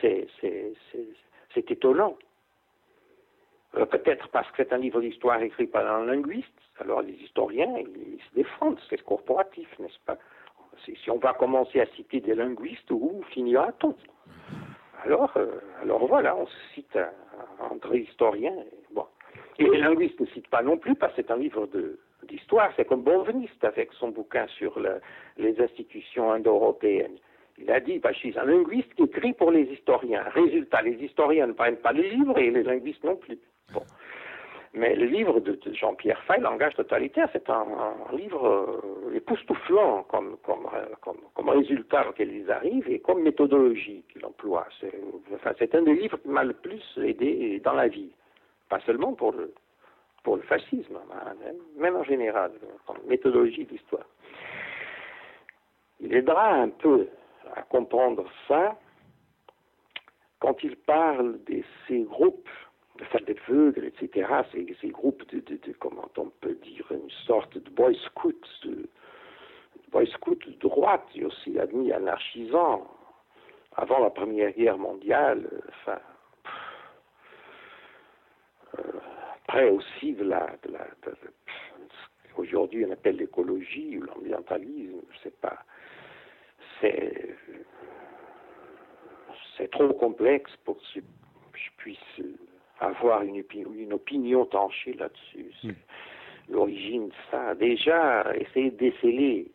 C'est 0.01 0.29
étonnant. 1.71 2.17
Euh, 3.77 3.87
peut-être 3.87 4.29
parce 4.29 4.51
que 4.53 4.63
c'est 4.63 4.73
un 4.73 4.79
livre 4.79 5.01
d'histoire 5.01 5.41
écrit 5.43 5.67
par 5.67 5.87
un 5.91 6.05
linguiste, 6.05 6.53
alors 6.79 7.03
les 7.03 7.15
historiens, 7.15 7.75
ils, 7.79 8.21
se 8.31 8.35
défendent, 8.35 8.79
c'est 8.89 9.03
corporatif, 9.03 9.69
n'est-ce 9.79 9.99
pas? 10.05 10.19
Si, 10.85 11.11
on 11.11 11.19
va 11.19 11.33
commencer 11.33 11.81
à 11.81 11.87
citer 11.97 12.21
des 12.21 12.35
linguistes, 12.35 12.91
où 12.91 13.23
finira-t-on? 13.31 13.97
Alors, 15.05 15.35
euh, 15.37 15.59
alors 15.83 16.07
voilà, 16.07 16.37
on 16.37 16.47
cite 16.75 16.97
un, 16.97 17.11
un, 17.61 17.95
historien. 17.95 18.55
Bon. 18.93 19.07
Et 19.59 19.65
les 19.65 19.79
linguistes 19.79 20.21
ne 20.21 20.27
citent 20.27 20.49
pas 20.49 20.63
non 20.63 20.77
plus, 20.77 20.95
parce 20.95 21.15
que 21.15 21.23
c'est 21.23 21.31
un 21.31 21.39
livre 21.39 21.67
de, 21.67 21.99
d'histoire. 22.27 22.73
C'est 22.77 22.87
comme 22.87 23.03
Bonveniste 23.03 23.65
avec 23.65 23.93
son 23.95 24.09
bouquin 24.09 24.47
sur 24.59 24.81
les 25.37 25.61
institutions 25.61 26.33
indo-européennes. 26.33 27.19
Il 27.59 27.71
a 27.71 27.81
dit, 27.81 27.99
bah, 27.99 28.13
je 28.13 28.19
suis 28.19 28.39
un 28.39 28.45
linguiste 28.45 28.93
qui 28.95 29.05
écrit 29.05 29.33
pour 29.33 29.51
les 29.51 29.63
historiens. 29.63 30.25
Résultat, 30.35 30.83
les 30.83 31.03
historiens 31.03 31.47
ne 31.47 31.53
prennent 31.53 31.79
pas 31.79 31.93
les 31.93 32.11
livres 32.11 32.39
et 32.39 32.51
les 32.51 32.63
linguistes 32.63 33.03
non 33.03 33.17
plus. 33.17 33.39
Bon. 33.73 33.83
Mais 34.75 34.95
le 34.95 35.07
livre 35.07 35.41
de, 35.41 35.59
Jean-Pierre 35.73 36.23
Fay, 36.25 36.39
Langage 36.39 36.75
totalitaire, 36.75 37.31
c'est 37.33 37.49
un, 37.49 37.65
livre 38.13 38.47
euh, 38.47 39.15
époustouflant 39.15 40.07
euh, 40.13 40.97
comme, 41.35 41.49
résultat 41.49 42.07
auquel 42.11 42.31
ils 42.31 42.51
arrivent 42.51 42.89
et 42.91 42.99
comme 42.99 43.23
méthodologie 43.23 44.05
qu'il 44.13 44.27
emploie. 44.27 44.67
C'est 45.59 45.75
un 45.75 45.83
des 45.83 45.95
livres 45.95 46.19
qui 46.19 46.29
m'a 46.29 46.45
le 46.45 46.53
plus 46.53 46.83
aidé 47.03 47.59
dans 47.65 47.73
la 47.73 47.89
vie. 47.89 48.13
Pas 48.69 48.81
seulement 48.81 49.15
pour 49.15 49.33
le, 49.33 49.55
pour 50.27 50.35
le 50.35 50.43
fascisme, 50.43 50.99
hein, 51.13 51.35
même 51.77 51.95
en 51.95 52.03
général, 52.03 52.51
en 52.89 52.95
méthodologie 53.07 53.65
d'histoire. 53.65 54.09
Il 56.01 56.13
aidera 56.17 56.53
un 56.53 56.69
peu 56.69 57.07
à 57.55 57.63
comprendre 57.63 58.25
ça 58.49 58.77
quand 60.41 60.65
il 60.65 60.75
parle 60.79 61.39
de 61.45 61.63
ces 61.87 62.01
groupes, 62.01 62.49
des 63.25 63.37
veugles, 63.47 63.85
etc., 63.85 64.29
ces, 64.51 64.89
groupes 64.89 65.23
de, 65.33 65.45
comment 65.79 66.09
on 66.17 66.31
peut 66.41 66.57
dire, 66.57 66.87
une 66.91 67.11
sorte 67.25 67.57
de 67.57 67.71
boy 67.71 67.97
scout, 68.07 68.45
de, 68.65 68.89
boy 69.93 70.09
scout 70.09 70.45
de 70.45 70.59
droite, 70.59 71.07
aussi 71.25 71.57
admis 71.57 71.93
anarchisant, 71.93 72.85
avant 73.77 74.01
la 74.01 74.11
Première 74.11 74.51
Guerre 74.51 74.79
mondiale, 74.79 75.49
enfin, 75.69 76.01
euh, 78.81 78.83
près 79.47 79.69
aussi 79.71 80.13
de 80.13 80.25
la, 80.25 80.57
de 80.65 80.73
la 80.73 80.87
aujourd'hui 82.39 82.85
on 82.87 82.93
appelle 82.93 83.17
l'écologie 83.17 83.99
ou 83.99 84.03
l'ambientalisme, 84.03 85.01
c'est 85.23 85.39
pas, 85.41 85.59
c'est, 86.81 87.35
c'est 89.57 89.71
trop 89.71 89.93
complexe 89.95 90.51
pour 90.65 90.77
que 90.79 90.83
je 90.95 91.71
puisse 91.79 91.99
avoir 92.81 93.23
une, 93.23 93.43
une 93.55 93.93
opinion 93.93 94.45
tranchée 94.47 94.93
là-dessus. 94.95 95.53
Hmm. 95.63 95.73
L'origine 96.49 97.09
de 97.09 97.15
ça, 97.31 97.55
déjà, 97.55 98.33
essayer 98.37 98.71
de 98.71 98.77
déceler 98.77 99.51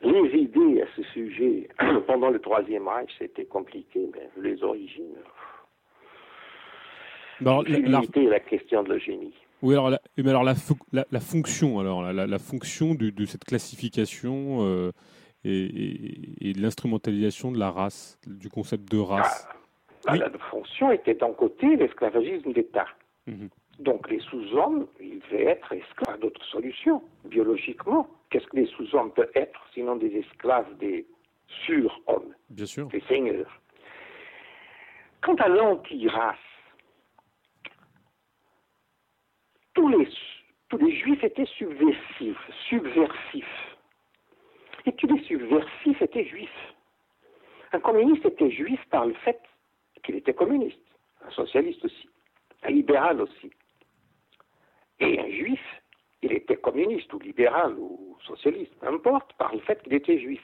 les 0.00 0.30
idées 0.38 0.82
à 0.82 0.86
ce 0.96 1.02
sujet 1.02 1.68
pendant 2.06 2.30
le 2.30 2.38
Troisième 2.38 2.88
Reich, 2.88 3.10
c'était 3.18 3.44
compliqué, 3.44 4.08
mais 4.14 4.30
les 4.40 4.62
origines, 4.62 5.16
alors, 7.40 7.62
la, 7.64 7.78
la, 7.78 8.40
question 8.40 8.82
de 8.82 8.88
l'eugénie. 8.90 9.34
Oui, 9.62 9.74
alors, 9.74 9.90
la, 9.90 10.00
mais 10.16 10.30
alors 10.30 10.44
la, 10.44 10.54
la, 11.10 11.20
fonction, 11.20 11.80
alors 11.80 12.12
la, 12.12 12.38
fonction 12.38 12.94
de, 12.94 13.10
de, 13.10 13.24
cette 13.24 13.44
classification 13.44 14.58
euh, 14.62 14.92
et, 15.44 16.48
et, 16.48 16.52
de 16.52 16.60
l'instrumentalisation 16.60 17.50
de 17.50 17.58
la 17.58 17.70
race, 17.70 18.18
du 18.26 18.48
concept 18.48 18.90
de 18.90 18.98
race. 18.98 19.48
Ah, 20.06 20.16
La 20.16 20.30
fonction 20.50 20.92
était 20.92 21.14
d'un 21.14 21.32
côté 21.32 21.76
l'esclavagisme 21.76 22.52
d'État. 22.52 22.86
Mhm. 23.26 23.48
Donc 23.80 24.10
les 24.10 24.20
sous-hommes, 24.20 24.86
ils 25.00 25.20
devaient 25.20 25.44
être 25.44 25.72
esclaves 25.72 26.18
d'autres 26.20 26.44
solutions, 26.44 27.02
biologiquement. 27.24 28.08
Qu'est-ce 28.30 28.46
que 28.46 28.56
les 28.56 28.66
sous-hommes 28.66 29.12
peuvent 29.12 29.30
être 29.34 29.60
sinon 29.72 29.96
des 29.96 30.14
esclaves 30.16 30.76
des 30.78 31.06
sur-hommes, 31.66 32.34
Bien 32.50 32.66
sûr. 32.66 32.88
des 32.88 33.02
seigneurs 33.08 33.60
Quant 35.22 35.36
à 35.36 35.48
l'anti-race, 35.48 36.36
tous 40.68 40.78
les, 40.78 40.96
juifs 40.96 41.22
étaient 41.22 41.46
subversifs, 41.46 42.50
subversifs. 42.68 43.76
Et 44.86 44.92
tous 44.92 45.06
les 45.06 45.22
subversifs 45.24 46.02
étaient 46.02 46.24
juifs. 46.24 46.74
Un 47.72 47.80
communiste 47.80 48.24
était 48.24 48.50
juif 48.50 48.80
par 48.90 49.06
le 49.06 49.14
fait 49.14 49.40
qu'il 50.02 50.16
était 50.16 50.34
communiste, 50.34 50.80
un 51.24 51.30
socialiste 51.30 51.84
aussi, 51.84 52.08
un 52.64 52.70
libéral 52.70 53.20
aussi. 53.20 53.50
Et 55.00 55.20
un 55.20 55.30
juif, 55.30 55.60
il 56.22 56.32
était 56.32 56.56
communiste 56.56 57.12
ou 57.12 57.20
libéral 57.20 57.74
ou 57.78 58.16
socialiste, 58.26 58.74
peu 58.80 58.88
importe, 58.88 59.32
par 59.34 59.54
le 59.54 59.60
fait 59.60 59.80
qu'il 59.82 59.94
était 59.94 60.18
juif. 60.18 60.42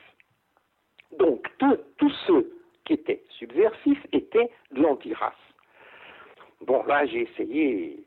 Donc 1.18 1.48
tous 1.58 2.12
ceux 2.26 2.52
qui 2.84 2.92
étaient 2.92 3.24
subversifs 3.38 4.06
étaient 4.12 4.50
de 4.72 4.82
l'antirace. 4.82 5.34
Bon, 6.60 6.84
là 6.84 7.06
j'ai 7.06 7.22
essayé 7.22 8.04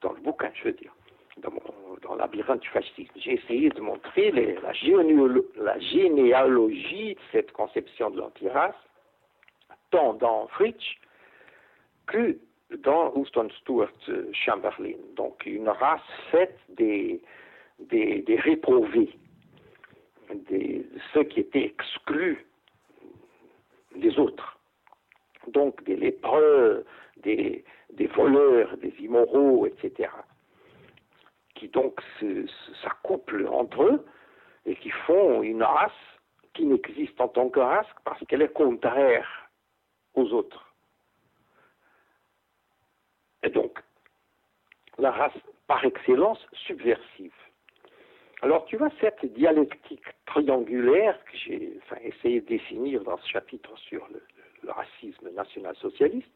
dans 0.00 0.12
le 0.12 0.20
bouquin, 0.20 0.50
je 0.54 0.64
veux 0.64 0.72
dire, 0.72 0.94
dans, 1.38 1.50
mon, 1.50 1.60
dans 2.02 2.14
Labyrinthe 2.16 2.60
du 2.60 2.68
fascisme. 2.68 3.12
J'ai 3.16 3.34
essayé 3.34 3.68
de 3.70 3.80
montrer 3.80 4.30
la, 4.30 4.72
généalogie 5.78 7.14
de 7.14 7.20
cette 7.32 7.52
conception 7.52 8.10
de 8.10 8.18
l'antirace, 8.18 8.74
tant 9.90 10.14
dans 10.14 10.46
Fritsch 10.48 10.98
que 12.06 12.38
dans 12.78 13.12
Houston 13.14 13.48
Stuart 13.60 13.90
Chamberlain. 14.32 14.96
Donc 15.14 15.44
une 15.46 15.68
race 15.68 16.00
faite 16.30 16.58
des, 16.70 17.20
des, 17.78 18.22
des 18.22 18.36
réprouvés, 18.36 19.10
des, 20.48 20.78
de 20.78 21.00
ceux 21.12 21.24
qui 21.24 21.40
étaient 21.40 21.64
exclus 21.64 22.46
des 23.94 24.18
autres. 24.18 24.58
Donc 25.48 25.82
des 25.84 25.96
lépreux, 25.96 26.84
des, 27.18 27.64
des 27.92 28.06
voleurs, 28.06 28.76
des 28.78 28.94
immoraux, 29.00 29.66
etc., 29.66 30.10
qui 31.54 31.68
donc 31.68 32.00
s'accouplent 32.82 33.48
entre 33.48 33.82
eux 33.82 34.06
et 34.66 34.76
qui 34.76 34.90
font 34.90 35.42
une 35.42 35.62
race 35.62 35.92
qui 36.52 36.66
n'existe 36.66 37.20
en 37.20 37.28
tant 37.28 37.48
que 37.48 37.60
race 37.60 37.86
parce 38.04 38.22
qu'elle 38.26 38.42
est 38.42 38.52
contraire 38.52 39.48
aux 40.14 40.32
autres. 40.32 40.74
Et 43.42 43.50
donc, 43.50 43.78
la 44.98 45.10
race 45.10 45.38
par 45.66 45.84
excellence 45.84 46.44
subversive. 46.52 47.32
Alors 48.42 48.64
tu 48.66 48.76
vois 48.76 48.90
cette 49.00 49.24
dialectique 49.34 50.04
triangulaire 50.26 51.18
que 51.24 51.36
j'ai 51.36 51.80
essayé 52.02 52.40
de 52.40 52.46
définir 52.46 53.02
dans 53.02 53.16
ce 53.18 53.28
chapitre 53.28 53.76
sur 53.78 54.06
le, 54.08 54.22
racisme 54.68 55.30
national-socialiste, 55.30 56.28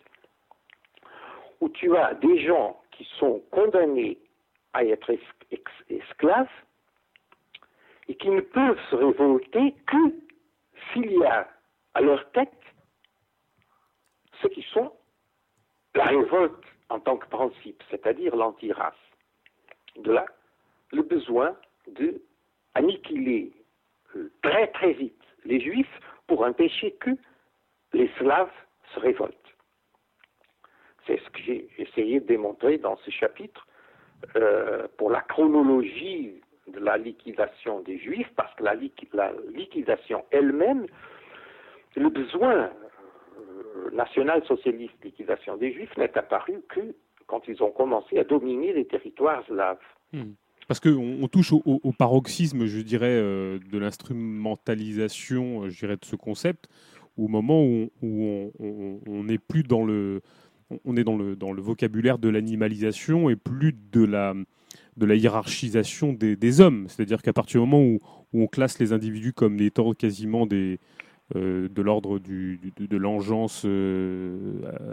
où 1.61 1.69
tu 1.69 1.97
as 1.97 2.15
des 2.15 2.41
gens 2.47 2.81
qui 2.93 3.05
sont 3.19 3.41
condamnés 3.51 4.19
à 4.73 4.85
être 4.85 5.11
esclaves 5.89 6.49
et 8.09 8.15
qui 8.15 8.31
ne 8.31 8.41
peuvent 8.41 8.81
se 8.91 8.97
révolter 8.97 9.75
que 9.87 10.15
s'il 10.93 11.13
y 11.13 11.25
a 11.25 11.49
à 11.95 12.01
leur 12.01 12.31
tête 12.33 12.53
ceux 14.41 14.49
qui 14.49 14.63
sont 14.73 14.93
la 15.95 16.05
révolte 16.05 16.65
en 16.89 17.01
tant 17.01 17.17
que 17.17 17.27
principe, 17.29 17.83
c'est-à-dire 17.91 18.35
l'anti-race. 18.37 18.95
De 19.97 20.13
là, 20.13 20.25
le 20.93 21.03
besoin 21.03 21.57
de 21.89 22.21
euh, 24.17 24.33
très 24.43 24.67
très 24.69 24.93
vite 24.93 25.23
les 25.45 25.61
Juifs 25.61 26.01
pour 26.27 26.43
empêcher 26.43 26.93
que 26.93 27.11
les 27.93 28.11
Slaves 28.19 28.53
se 28.95 29.01
révoltent. 29.01 29.40
C'est 31.11 31.19
ce 31.25 31.31
que 31.31 31.41
j'ai 31.45 31.69
essayé 31.79 32.21
de 32.21 32.27
démontrer 32.27 32.79
dans 32.79 32.97
ce 33.05 33.11
chapitre 33.11 33.67
euh, 34.37 34.87
pour 34.97 35.11
la 35.11 35.21
chronologie 35.23 36.35
de 36.73 36.79
la 36.79 36.97
liquidation 36.99 37.81
des 37.81 37.99
Juifs, 37.99 38.31
parce 38.37 38.55
que 38.55 38.63
la, 38.63 38.75
liquidation 38.77 40.25
elle-même, 40.31 40.87
le 41.97 42.09
besoin 42.11 42.71
euh, 42.71 43.91
national-socialiste 43.93 44.95
liquidation 45.03 45.57
des 45.57 45.73
Juifs 45.73 45.97
n'est 45.97 46.17
apparu 46.17 46.63
que 46.69 46.95
quand 47.27 47.43
ils 47.49 47.61
ont 47.61 47.73
commencé 47.73 48.17
à 48.19 48.23
dominer 48.23 48.73
les 48.73 48.85
territoires 48.85 49.45
slaves. 49.47 49.79
Hmm. 50.13 50.35
Parce 50.69 50.79
qu'on 50.79 51.27
touche 51.27 51.53
au, 51.53 51.93
paroxysme, 51.99 52.67
je 52.67 52.81
dirais, 52.83 53.09
euh, 53.09 53.59
de 53.73 53.79
l'instrumentalisation, 53.79 55.69
je 55.69 55.77
dirais, 55.77 55.97
de 55.97 56.05
ce 56.05 56.15
concept, 56.15 56.69
au 57.19 57.27
moment 57.27 57.65
où, 57.65 57.91
on 58.01 59.25
n'est 59.25 59.39
plus 59.39 59.65
dans 59.65 59.85
le, 59.85 60.23
on 60.85 60.97
est 60.97 61.05
dans 61.05 61.17
le, 61.17 61.63
vocabulaire 61.63 62.19
de 62.19 62.29
l'animalisation 62.29 63.31
et 63.31 63.37
plus 63.37 63.75
de 63.93 64.05
la, 64.05 64.35
de 64.97 65.07
la 65.07 65.15
hiérarchisation 65.15 66.13
des, 66.13 66.61
hommes. 66.61 66.87
C'est-à-dire 66.89 67.23
qu'à 67.23 67.33
partir 67.33 67.61
du 67.61 67.67
moment 67.67 67.85
où, 67.85 68.01
on 68.33 68.47
classe 68.47 68.79
les 68.79 68.93
individus 68.93 69.33
comme 69.33 69.61
étant 69.61 69.93
quasiment 69.93 70.47
des, 70.47 70.79
euh, 71.35 71.69
de 71.69 71.83
l'ordre 71.83 72.21
de, 72.21 72.97
l'engeance 72.97 73.67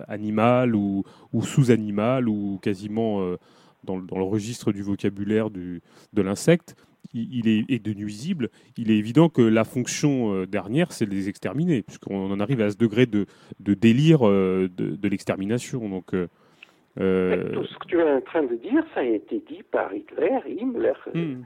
animale 0.08 0.76
ou, 0.76 1.04
ou 1.34 1.44
sous-animale 1.44 2.28
ou 2.28 2.58
quasiment 2.62 3.36
dans, 3.84 3.98
le 3.98 4.24
registre 4.24 4.72
du 4.72 4.82
vocabulaire 4.82 5.52
de 5.52 5.82
l'insecte, 6.16 6.76
il, 7.13 7.48
est, 7.48 7.65
et 7.70 7.80
de 7.80 7.93
nuisible, 7.93 8.50
il 8.78 8.91
est 8.91 8.98
évident 8.98 9.30
que 9.30 9.41
la 9.41 9.63
fonction 9.63 10.34
euh, 10.34 10.46
dernière, 10.46 10.91
c'est 10.91 11.06
de 11.06 11.12
les 11.12 11.30
exterminer, 11.30 11.84
puisqu'on 11.84 12.32
en 12.32 12.39
arrive 12.39 12.62
à 12.62 12.70
ce 12.70 12.78
degré 12.78 13.06
de, 13.06 13.26
de 13.60 13.74
délire 13.74 14.28
euh, 14.28 14.70
de, 14.70 15.08
l'extermination. 15.08 15.88
Donc, 15.89 16.13
euh, 16.13 17.54
tout 17.54 17.65
ce 17.65 17.78
que 17.78 17.88
tu 17.88 18.00
es 18.00 18.12
en 18.12 18.22
train 18.22 18.43
de 18.43 18.56
dire, 18.56 18.84
ça 18.93 19.02
a 19.02 19.04
été 19.04 19.41
dit 19.50 19.63
par 19.72 19.93
Hitler, 19.93 20.39
Himmler, 20.48 20.93
hmm. 21.13 21.43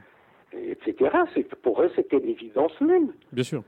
etc. 0.54 1.10
Pour 1.62 1.82
eux, 1.82 1.90
c'était 1.94 2.18
l'évidence 2.18 2.72
même. 2.80 3.12
Bien 3.32 3.44
sûr. 3.44 3.62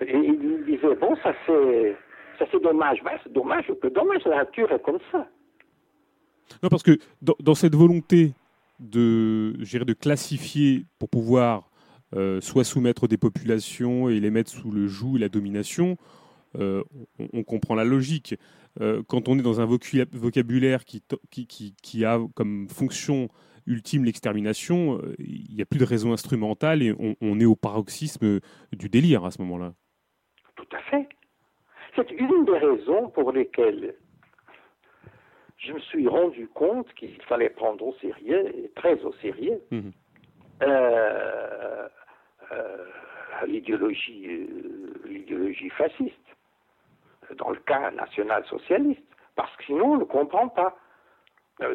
Et 0.00 0.16
ils 0.16 0.64
disaient, 0.64 0.96
bon, 0.96 1.14
ça 1.22 1.34
c'est, 1.46 1.96
ça 2.38 2.46
c'est 2.50 2.62
dommage. 2.62 3.02
Ben, 3.04 3.12
c'est 3.22 3.32
dommage, 3.32 3.66
que 3.82 3.88
dommage, 3.88 4.24
la 4.24 4.36
nature 4.36 4.72
est 4.72 4.82
comme 4.82 4.98
ça. 5.12 5.26
Non, 6.62 6.68
parce 6.68 6.82
que 6.82 6.98
dans, 7.22 7.54
cette 7.54 7.74
volonté 7.74 8.32
de, 8.80 9.54
de 9.58 9.92
classifier 9.92 10.86
pour 10.98 11.08
pouvoir 11.08 11.70
euh, 12.16 12.40
soit 12.40 12.64
soumettre 12.64 13.06
des 13.06 13.18
populations 13.18 14.08
et 14.08 14.18
les 14.18 14.30
mettre 14.30 14.50
sous 14.50 14.72
le 14.72 14.88
joug 14.88 15.16
et 15.16 15.20
la 15.20 15.28
domination, 15.28 15.96
euh, 16.58 16.82
on, 17.32 17.44
comprend 17.44 17.76
la 17.76 17.84
logique. 17.84 18.34
Euh, 18.80 19.02
quand 19.06 19.28
on 19.28 19.38
est 19.38 19.42
dans 19.42 19.60
un 19.60 19.66
vocabulaire 19.66 20.84
qui, 20.84 21.04
qui, 21.30 21.46
qui, 21.80 22.04
a 22.04 22.18
comme 22.34 22.68
fonction 22.68 23.28
ultime 23.66 24.04
l'extermination, 24.04 25.00
il 25.20 25.54
n'y 25.54 25.62
a 25.62 25.66
plus 25.66 25.78
de 25.78 25.84
raison 25.84 26.12
instrumentale 26.12 26.82
et 26.82 26.92
on, 26.98 27.14
on, 27.20 27.38
est 27.38 27.44
au 27.44 27.54
paroxysme 27.54 28.40
du 28.72 28.88
délire 28.88 29.24
à 29.24 29.30
ce 29.30 29.40
moment-là. 29.42 29.74
Tout 30.56 30.76
à 30.76 30.80
fait. 30.90 31.08
C'est 31.94 32.10
une 32.10 32.44
des 32.44 32.58
raisons 32.58 33.08
pour 33.10 33.30
lesquelles 33.30 33.94
je 35.60 35.72
me 35.72 35.78
suis 35.80 36.08
rendu 36.08 36.48
compte 36.48 36.92
qu'il 36.94 37.20
fallait 37.22 37.50
prendre 37.50 37.86
au 37.86 37.94
sérieux, 38.00 38.48
et 38.56 38.70
très 38.70 38.98
au 39.04 39.12
sérieux, 39.14 39.60
mhm. 39.70 39.92
euh, 40.62 41.88
euh, 42.52 42.86
l'idéologie, 43.46 44.26
euh, 44.26 45.02
l'idéologie 45.06 45.68
fasciste, 45.70 46.16
dans 47.36 47.50
le 47.50 47.60
cas 47.60 47.90
national-socialiste, 47.90 49.02
parce 49.36 49.54
que 49.56 49.64
sinon 49.64 49.92
on 49.92 49.98
ne 49.98 50.04
comprend 50.04 50.48
pas. 50.48 50.76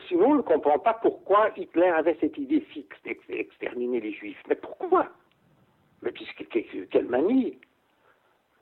sinon 0.10 0.32
on 0.32 0.36
ne 0.36 0.42
comprend 0.42 0.80
pas 0.80 0.96
pourquoi 0.96 1.52
Hitler 1.56 1.88
avait 1.88 2.18
cette 2.20 2.38
idée 2.38 2.62
fixe 2.62 2.98
d'exterminer 3.04 4.02
les 4.02 4.12
juifs. 4.12 4.42
Mais 4.50 4.56
pourquoi? 4.56 5.08
Mais 6.02 6.12
puisque 6.12 6.46
quelle 6.50 7.06
manie 7.06 7.60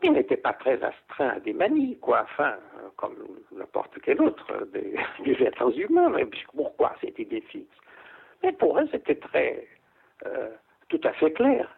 il 0.03 0.13
n'était 0.13 0.37
pas 0.37 0.53
très 0.53 0.81
astreint 0.83 1.29
à 1.29 1.39
des 1.39 1.53
manies, 1.53 1.97
quoi, 1.99 2.21
enfin, 2.23 2.55
comme 2.97 3.15
n'importe 3.51 3.99
quel 4.03 4.21
autre 4.21 4.67
des, 4.73 5.43
êtres 5.43 5.79
humains, 5.79 6.09
mais 6.09 6.27
pourquoi 6.55 6.95
c'était 7.01 7.25
des 7.25 7.41
fixes? 7.41 7.77
Mais 8.43 8.51
pour 8.51 8.77
eux, 8.77 8.87
c'était 8.91 9.15
très, 9.15 9.67
euh, 10.25 10.49
tout 10.89 10.99
à 11.03 11.13
fait 11.13 11.31
clair. 11.31 11.69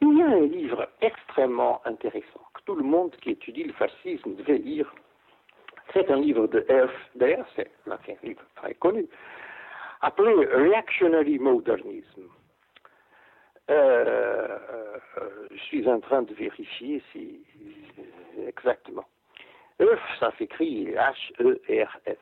Il 0.00 0.18
y 0.18 0.22
a 0.22 0.26
un 0.26 0.46
livre 0.46 0.88
extrêmement 1.00 1.80
intéressant 1.86 2.42
que 2.54 2.62
tout 2.66 2.74
le 2.74 2.82
monde 2.82 3.14
qui 3.22 3.30
étudie 3.30 3.64
le 3.64 3.72
fascisme 3.72 4.34
devait 4.34 4.58
lire. 4.58 4.92
C'est 5.92 6.10
un 6.10 6.16
livre 6.16 6.46
de 6.46 6.60
F. 6.62 6.90
D'ailleurs, 7.14 7.46
c'est 7.56 7.70
un 7.86 7.98
livre 8.22 8.42
très 8.56 8.74
connu, 8.74 9.06
appelé 10.02 10.32
Reactionary 10.46 11.38
Modernism. 11.38 12.22
Euh, 13.70 14.58
euh, 15.18 15.46
je 15.52 15.62
suis 15.62 15.86
en 15.88 16.00
train 16.00 16.22
de 16.22 16.34
vérifier 16.34 17.02
si 17.12 17.40
exactement. 18.48 19.04
EF, 19.78 20.00
ça 20.18 20.32
s'écrit 20.38 20.86
H-E-R-F. 20.86 22.18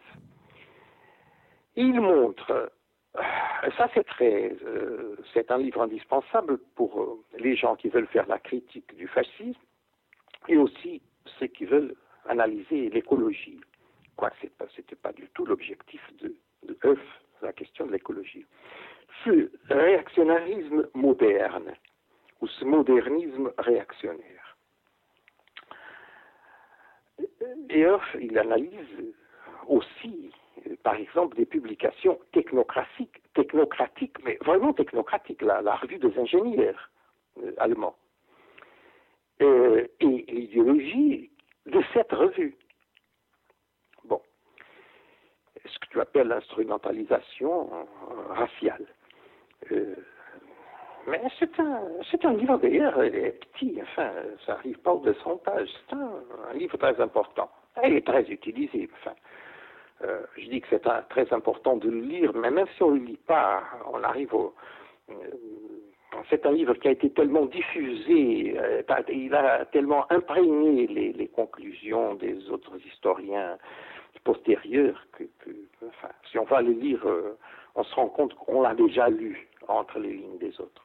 Il 1.76 2.00
montre, 2.00 2.70
euh, 3.16 3.70
ça 3.78 3.88
c'est 3.94 4.04
très, 4.04 4.52
c'est 5.32 5.50
un 5.50 5.58
livre 5.58 5.80
indispensable 5.80 6.58
pour 6.74 7.18
les 7.38 7.56
gens 7.56 7.76
qui 7.76 7.88
veulent 7.88 8.08
faire 8.08 8.26
la 8.26 8.38
critique 8.38 8.94
du 8.96 9.08
fascisme 9.08 9.60
et 10.48 10.56
aussi 10.58 11.00
ceux 11.38 11.46
qui 11.46 11.64
veulent 11.64 11.94
analyser 12.28 12.90
l'écologie. 12.90 13.60
Quoique 14.16 14.36
ce 14.40 14.80
n'était 14.80 14.96
pas 14.96 15.12
du 15.12 15.28
tout 15.30 15.46
l'objectif 15.46 16.02
de, 16.20 16.34
de 16.64 16.76
EF, 16.84 16.98
la 17.40 17.52
question 17.52 17.86
de 17.86 17.92
l'écologie 17.92 18.44
ce 19.24 19.50
réactionnarisme 19.68 20.88
moderne 20.94 21.74
ou 22.40 22.46
ce 22.46 22.64
modernisme 22.64 23.52
réactionnaire. 23.58 24.56
Et 27.70 27.84
il 28.20 28.38
analyse 28.38 29.14
aussi, 29.66 30.30
par 30.82 30.94
exemple, 30.94 31.36
des 31.36 31.46
publications 31.46 32.18
technocratiques, 32.32 33.22
technocratiques 33.34 34.16
mais 34.24 34.38
vraiment 34.44 34.72
technocratiques, 34.72 35.42
la, 35.42 35.76
revue 35.76 35.98
des 35.98 36.16
ingénieurs 36.18 36.90
euh, 37.38 37.52
allemands, 37.58 37.96
euh, 39.42 39.86
et 40.00 40.24
l'idéologie 40.28 41.30
de 41.66 41.82
cette 41.92 42.12
revue. 42.12 42.56
Bon, 44.04 44.20
ce 45.64 45.78
que 45.78 45.86
tu 45.90 46.00
appelles 46.00 46.28
l'instrumentalisation 46.28 47.70
euh, 47.72 48.32
raciale. 48.32 48.86
Euh, 49.72 49.94
mais 51.06 51.22
c'est 51.38 51.58
un, 51.58 51.80
c'est 52.10 52.24
un 52.24 52.34
livre 52.34 52.58
d'ailleurs, 52.58 52.94
petit, 52.94 53.78
enfin, 53.80 54.10
ça 54.44 54.54
arrive 54.54 54.78
pas 54.80 54.92
aux 54.92 55.00
200 55.00 55.38
pages. 55.38 55.70
C'est 55.88 55.96
un, 55.96 56.54
livre 56.54 56.76
très 56.76 57.00
important. 57.00 57.50
Il 57.82 57.94
est 57.94 58.06
très 58.06 58.22
utilisé. 58.24 58.90
Enfin, 59.00 59.14
euh, 60.04 60.20
je 60.36 60.48
dis 60.48 60.60
que 60.60 60.66
c'est 60.70 60.86
très 61.08 61.32
important 61.32 61.76
de 61.76 61.88
le 61.88 62.00
lire, 62.00 62.32
mais 62.34 62.50
même 62.50 62.66
si 62.76 62.82
on 62.82 62.90
ne 62.90 62.98
le 62.98 63.06
lit 63.06 63.20
pas, 63.26 63.62
on 63.90 64.02
arrive 64.02 64.34
au. 64.34 64.54
Euh, 65.10 65.14
c'est 66.28 66.44
un 66.46 66.52
livre 66.52 66.74
qui 66.74 66.88
a 66.88 66.90
été 66.90 67.10
tellement 67.10 67.46
diffusé, 67.46 68.56
il 69.08 69.34
a 69.34 69.64
tellement 69.66 70.10
imprégné 70.10 70.86
les, 70.86 71.28
conclusions 71.28 72.14
des 72.14 72.50
autres 72.50 72.76
historiens 72.84 73.56
postérieurs 74.24 75.06
que, 75.12 75.24
si 76.30 76.38
on 76.38 76.44
va 76.44 76.62
le 76.62 76.72
lire, 76.72 77.06
on 77.76 77.84
se 77.84 77.94
rend 77.94 78.08
compte 78.08 78.34
qu'on 78.34 78.62
l'a 78.62 78.74
déjà 78.74 79.08
lu 79.08 79.48
entre 79.68 79.98
les 79.98 80.12
lignes 80.12 80.38
des 80.38 80.60
autres. 80.60 80.84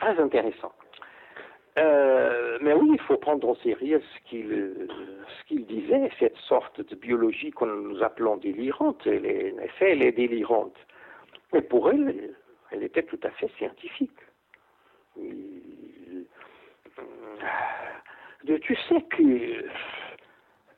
Très 0.00 0.18
intéressant. 0.18 0.72
Euh, 1.78 2.58
mais 2.60 2.74
oui, 2.74 2.90
il 2.92 3.00
faut 3.00 3.16
prendre 3.16 3.48
au 3.48 3.56
sérieux 3.56 4.02
ce 4.14 4.28
qu'il 4.28 5.66
disait, 5.66 6.10
cette 6.18 6.36
sorte 6.36 6.80
de 6.86 6.94
biologie 6.94 7.50
que 7.50 7.64
nous 7.64 8.02
appelons 8.02 8.36
délirante. 8.36 9.06
Elle 9.06 9.54
en 9.54 9.62
effet, 9.62 9.92
elle 9.92 10.02
est 10.02 10.12
délirante. 10.12 10.76
Mais 11.52 11.62
pour 11.62 11.90
elle, 11.90 12.34
elle 12.70 12.82
était 12.82 13.02
tout 13.02 13.20
à 13.22 13.30
fait 13.30 13.50
scientifique. 13.56 14.10
tu 18.62 18.76
sais 18.88 19.02
que 19.02 19.64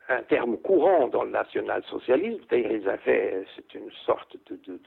un 0.08 0.22
terme 0.22 0.56
courant 0.58 1.08
dans 1.08 1.24
le 1.24 1.30
national-socialisme, 1.30 2.42
d'ailleurs 2.50 2.72
ils 2.72 2.88
avaient, 2.88 3.44
c'est 3.56 3.74
une 3.74 3.90
sorte 4.04 4.36
de, 4.50 4.56
de, 4.66 4.78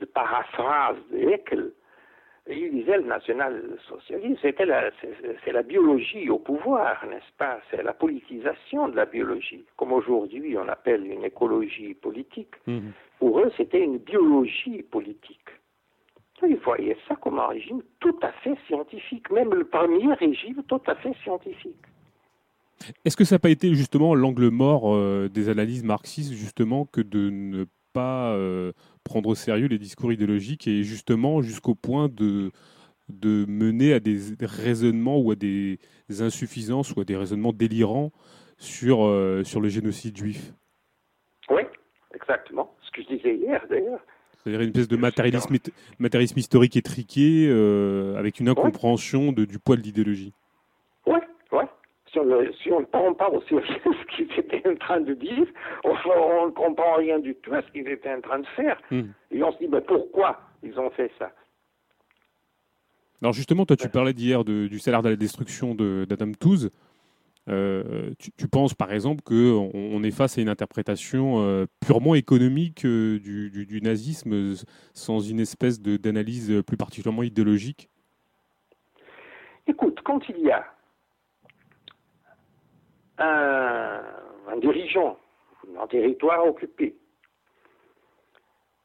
de, 0.00 0.04
paraphrase 0.06 0.96
de 1.10 1.18
Haeckel, 1.30 1.72
il 2.48 2.70
disait 2.70 2.98
le 2.98 3.04
national-socialisme, 3.04 4.36
c'était 4.42 4.66
la, 4.66 4.90
c'est, 5.44 5.52
la 5.52 5.62
biologie 5.62 6.28
au 6.30 6.38
pouvoir, 6.38 7.04
n'est-ce 7.06 7.32
pas? 7.38 7.60
C'est 7.70 7.82
la 7.82 7.92
politisation 7.92 8.88
de 8.88 8.96
la 8.96 9.06
biologie, 9.06 9.64
comme 9.76 9.92
aujourd'hui 9.92 10.56
on 10.58 10.68
appelle 10.68 11.06
une 11.06 11.24
écologie 11.24 11.94
politique. 11.94 12.54
Mhm. 12.66 12.92
Pour 13.18 13.40
eux, 13.40 13.52
c'était 13.56 13.82
une 13.82 13.98
biologie 13.98 14.82
politique. 14.82 15.48
Ils 16.42 16.56
voyaient 16.56 16.96
ça 17.06 17.16
comme 17.16 17.38
un 17.38 17.48
régime 17.48 17.82
tout 18.00 18.18
à 18.22 18.32
fait 18.32 18.56
scientifique, 18.66 19.30
même 19.30 19.52
le 19.52 19.64
premier 19.64 20.12
régime 20.14 20.62
tout 20.64 20.80
à 20.86 20.94
fait 20.94 21.12
scientifique. 21.22 21.84
Est-ce 23.04 23.16
que 23.16 23.24
ça 23.24 23.36
n'a 23.36 23.38
pas 23.38 23.50
été 23.50 23.74
justement 23.74 24.14
l'angle 24.14 24.48
mort 24.48 24.94
euh, 24.94 25.28
des 25.28 25.48
analyses 25.48 25.84
marxistes, 25.84 26.32
justement, 26.32 26.86
que 26.86 27.00
de 27.00 27.30
ne 27.30 27.66
pas 27.92 28.32
euh, 28.32 28.72
prendre 29.04 29.28
au 29.28 29.34
sérieux 29.34 29.66
les 29.66 29.78
discours 29.78 30.12
idéologiques 30.12 30.66
et 30.66 30.82
justement 30.82 31.42
jusqu'au 31.42 31.74
point 31.74 32.08
de, 32.08 32.52
de 33.08 33.44
mener 33.48 33.92
à 33.92 34.00
des 34.00 34.18
raisonnements 34.40 35.18
ou 35.18 35.32
à 35.32 35.34
des 35.34 35.78
insuffisances 36.20 36.94
ou 36.94 37.00
à 37.00 37.04
des 37.04 37.16
raisonnements 37.16 37.52
délirants 37.52 38.12
sur, 38.58 39.04
euh, 39.04 39.42
sur 39.44 39.60
le 39.60 39.68
génocide 39.68 40.16
juif? 40.16 40.52
Oui, 41.50 41.62
exactement. 42.14 42.74
Ce 42.82 42.90
que 42.92 43.02
je 43.02 43.16
disais 43.16 43.36
hier 43.36 43.64
d'ailleurs. 43.68 44.00
C'est-à-dire 44.38 44.62
une 44.62 44.68
espèce 44.68 44.88
de 44.88 44.96
matérialisme, 44.96 45.56
matérialisme 45.98 46.38
historique 46.38 46.74
étriqué 46.74 47.50
avec 48.16 48.40
une 48.40 48.48
incompréhension 48.48 49.32
de, 49.32 49.44
du 49.44 49.58
poids 49.58 49.76
de 49.76 49.82
l'idéologie. 49.82 50.32
Si 52.12 52.18
on, 52.18 52.80
ne 52.80 52.84
prend 52.86 53.14
pas 53.14 53.28
au 53.30 53.40
sérieux 53.42 53.64
ce 53.84 54.16
qu'ils 54.16 54.38
étaient 54.38 54.68
en 54.68 54.76
train 54.76 55.00
de 55.00 55.14
dire, 55.14 55.46
on, 55.84 55.92
ne 55.92 56.50
comprend 56.50 56.94
rien 56.96 57.18
du 57.20 57.34
tout 57.36 57.54
à 57.54 57.62
ce 57.62 57.70
qu'ils 57.70 57.88
étaient 57.88 58.12
en 58.12 58.20
train 58.20 58.40
de 58.40 58.46
faire. 58.56 58.80
Hmm. 58.90 59.10
Et 59.30 59.42
on 59.42 59.52
se 59.52 59.58
dit, 59.58 59.68
mais 59.68 59.80
pourquoi 59.80 60.40
ils 60.62 60.78
ont 60.78 60.90
fait 60.90 61.10
ça? 61.18 61.30
Alors 63.22 63.32
justement, 63.32 63.66
toi, 63.66 63.76
tu 63.76 63.88
parlais 63.88 64.14
d'hier 64.14 64.44
du 64.44 64.78
salaire 64.78 65.02
de 65.02 65.10
la 65.10 65.16
destruction 65.16 65.74
d'Adam 65.74 66.32
Tooze. 66.32 66.70
Euh, 67.48 68.12
tu, 68.18 68.48
penses 68.48 68.74
par 68.74 68.92
exemple 68.92 69.22
qu'on 69.22 69.70
on 69.74 70.02
est 70.02 70.10
face 70.10 70.38
à 70.38 70.40
une 70.40 70.48
interprétation 70.48 71.40
euh, 71.40 71.66
purement 71.80 72.14
économique 72.14 72.84
euh, 72.84 73.18
du, 73.18 73.80
nazisme 73.82 74.54
sans 74.92 75.20
une 75.20 75.40
espèce 75.40 75.80
d'analyse 75.80 76.62
plus 76.66 76.76
particulièrement 76.76 77.22
idéologique? 77.22 77.88
Écoute, 79.66 80.00
quand 80.04 80.20
il 80.28 80.38
y 80.40 80.50
a 80.50 80.64
un, 83.20 84.56
dirigeant 84.56 85.18
d'un 85.68 85.86
territoire 85.86 86.46
occupé 86.46 86.96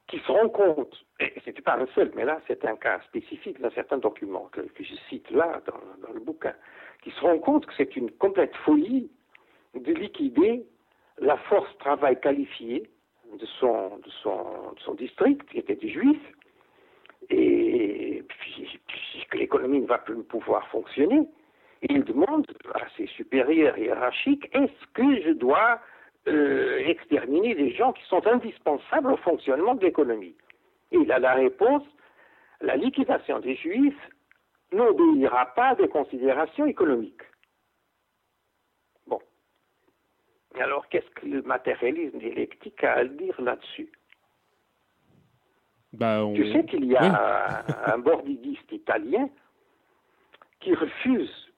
qui 0.08 0.19
se 0.19 0.32
rend 0.32 0.50
compte, 0.50 1.04
et 1.19 1.34
ce 1.43 1.50
n'était 1.50 1.62
pas 1.62 1.78
un 1.78 1.88
seul, 1.88 2.12
mais 2.15 2.26
là 2.26 2.39
c'est 2.48 2.63
un 2.65 2.76
cas 2.76 3.00
spécifique 3.08 3.60
dans 3.60 3.71
certains 3.71 3.98
documents 3.98 4.50
que, 4.52 4.62
je 4.78 4.95
cite 5.10 5.30
là 5.32 5.62
dans 5.65 6.13
le 6.13 6.19
bouquin, 6.19 6.54
qui 7.02 7.12
se 7.12 7.21
rend 7.21 7.39
compte 7.39 7.65
que 7.65 7.74
c'est 7.76 7.95
une 7.95 8.12
complète 8.12 8.56
folie 8.58 9.10
de 9.74 9.93
liquider 9.93 10.65
la 11.17 11.38
force 11.38 11.76
travail 11.80 12.19
qualifiée 12.19 12.89
de 13.34 13.45
son, 13.60 13.98
de 13.98 14.10
son, 14.21 14.74
de 14.74 14.80
son 14.80 14.93
district, 14.93 15.43
qui 15.50 15.58
était 15.58 15.76
des 15.76 15.89
juifs, 15.89 16.32
et 17.30 18.24
que 19.30 19.38
l'économie 19.38 19.82
ne 19.82 19.88
va 19.88 19.98
plus 19.98 20.24
pouvoir 20.24 20.67
fonctionner, 20.67 21.28
et 21.88 21.93
il 21.93 22.04
demande 22.04 22.45
à 22.74 22.82
ses 22.98 23.08
supérieurs 23.08 23.78
hiérarchiques, 23.78 24.50
est-ce 24.54 24.88
que 24.93 25.21
je 25.21 25.32
dois 25.32 25.80
euh, 26.28 26.80
exterminer 26.80 27.54
des 27.54 27.74
gens 27.76 27.93
qui 27.93 28.04
sont 28.06 28.26
indispensables 28.26 29.12
au 29.12 29.17
fonctionnement 29.17 29.76
de 29.76 29.86
l'économie? 29.86 30.36
Et 30.91 30.98
il 30.98 31.12
a 31.12 31.19
la 31.19 31.34
réponse, 31.34 31.84
la 32.62 32.76
liquidation 32.76 33.39
des 33.39 33.56
juifs 33.56 34.10
n'obéira 34.71 35.45
pas 35.54 35.69
à 35.69 35.76
des 35.76 35.88
considérations 35.88 36.65
économiques. 36.65 37.21
Bon. 39.06 39.19
Alors, 40.60 40.88
qu'est-ce 40.89 41.10
que 41.21 41.28
le 41.28 41.41
matérialisme 41.43 42.17
dialectique 42.17 42.84
a 42.84 42.93
à 42.93 43.06
dire 43.06 43.39
là-dessus? 43.39 43.91
Bah, 45.93 46.26
Tu 46.36 46.52
sais 46.52 46.65
qu'il 46.65 46.86
y 46.86 46.95
a 46.95 47.63
un, 47.86 47.98
bordidiste 48.00 48.69
italien 48.71 49.30
qui 50.60 50.74
refuse, 50.74 51.54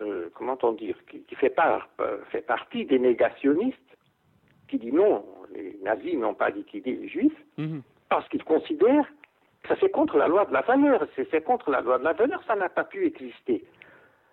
euh, 0.00 0.28
comment 0.34 0.58
on 0.62 0.72
dire, 0.72 0.96
qui, 1.06 1.34
fait, 1.34 1.54
euh, 2.00 2.18
fait 2.30 2.42
partie 2.42 2.84
des 2.84 2.98
négationnistes, 2.98 3.78
qui 4.68 4.78
dit 4.78 4.92
non, 4.92 5.24
les 5.52 5.78
nazis 5.82 6.16
n'ont 6.16 6.34
pas 6.34 6.50
liquidé 6.50 6.92
les 6.92 7.08
juifs, 7.08 7.44
mhm. 7.56 7.82
parce 8.08 8.28
qu'il 8.28 8.44
considère 8.44 9.04
ça 9.66 9.74
c'est 9.80 9.90
contre 9.90 10.16
la 10.16 10.28
loi 10.28 10.44
de 10.44 10.52
la 10.52 10.60
valeur. 10.62 11.06
C'est 11.16 11.44
contre 11.44 11.70
la 11.70 11.80
loi 11.80 11.98
de 11.98 12.04
la 12.04 12.12
valeur, 12.12 12.42
ça 12.46 12.54
n'a 12.54 12.68
pas 12.68 12.84
pu 12.84 13.06
exister. 13.06 13.64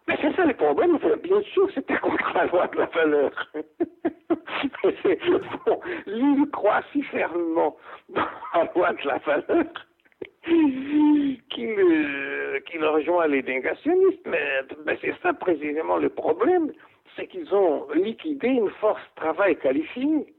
Mais 0.08 0.17
c'est 0.21 0.36
ça 0.36 0.45
le 0.45 0.54
problème, 0.54 0.99
bien 1.23 1.41
sûr 1.41 1.67
c'était 1.73 1.97
contre 2.01 2.32
la 2.36 2.45
loi 2.45 2.67
de 2.67 2.78
la 2.78 2.86
valeur. 2.86 3.32
bon, 5.65 5.80
il 6.06 6.47
croit 6.51 6.84
si 6.91 7.01
fermement 7.04 7.75
dans 8.10 8.28
la 8.54 8.71
loi 8.75 8.93
de 8.93 9.08
la 9.08 9.17
valeur 9.17 9.65
qu'il 10.45 11.79
euh, 11.79 12.91
rejoint 12.91 13.27
les 13.27 13.43
négationnistes. 13.43 14.25
Mais, 14.25 14.62
mais 14.86 14.97
c'est 15.01 15.15
ça 15.21 15.34
précisément 15.34 15.97
le 15.97 16.10
problème, 16.10 16.71
c'est 17.15 17.27
qu'ils 17.27 17.53
ont 17.53 17.88
liquidé 17.93 18.47
une 18.47 18.69
force 18.81 19.01
travail 19.15 19.58
qualifiée. 19.58 20.34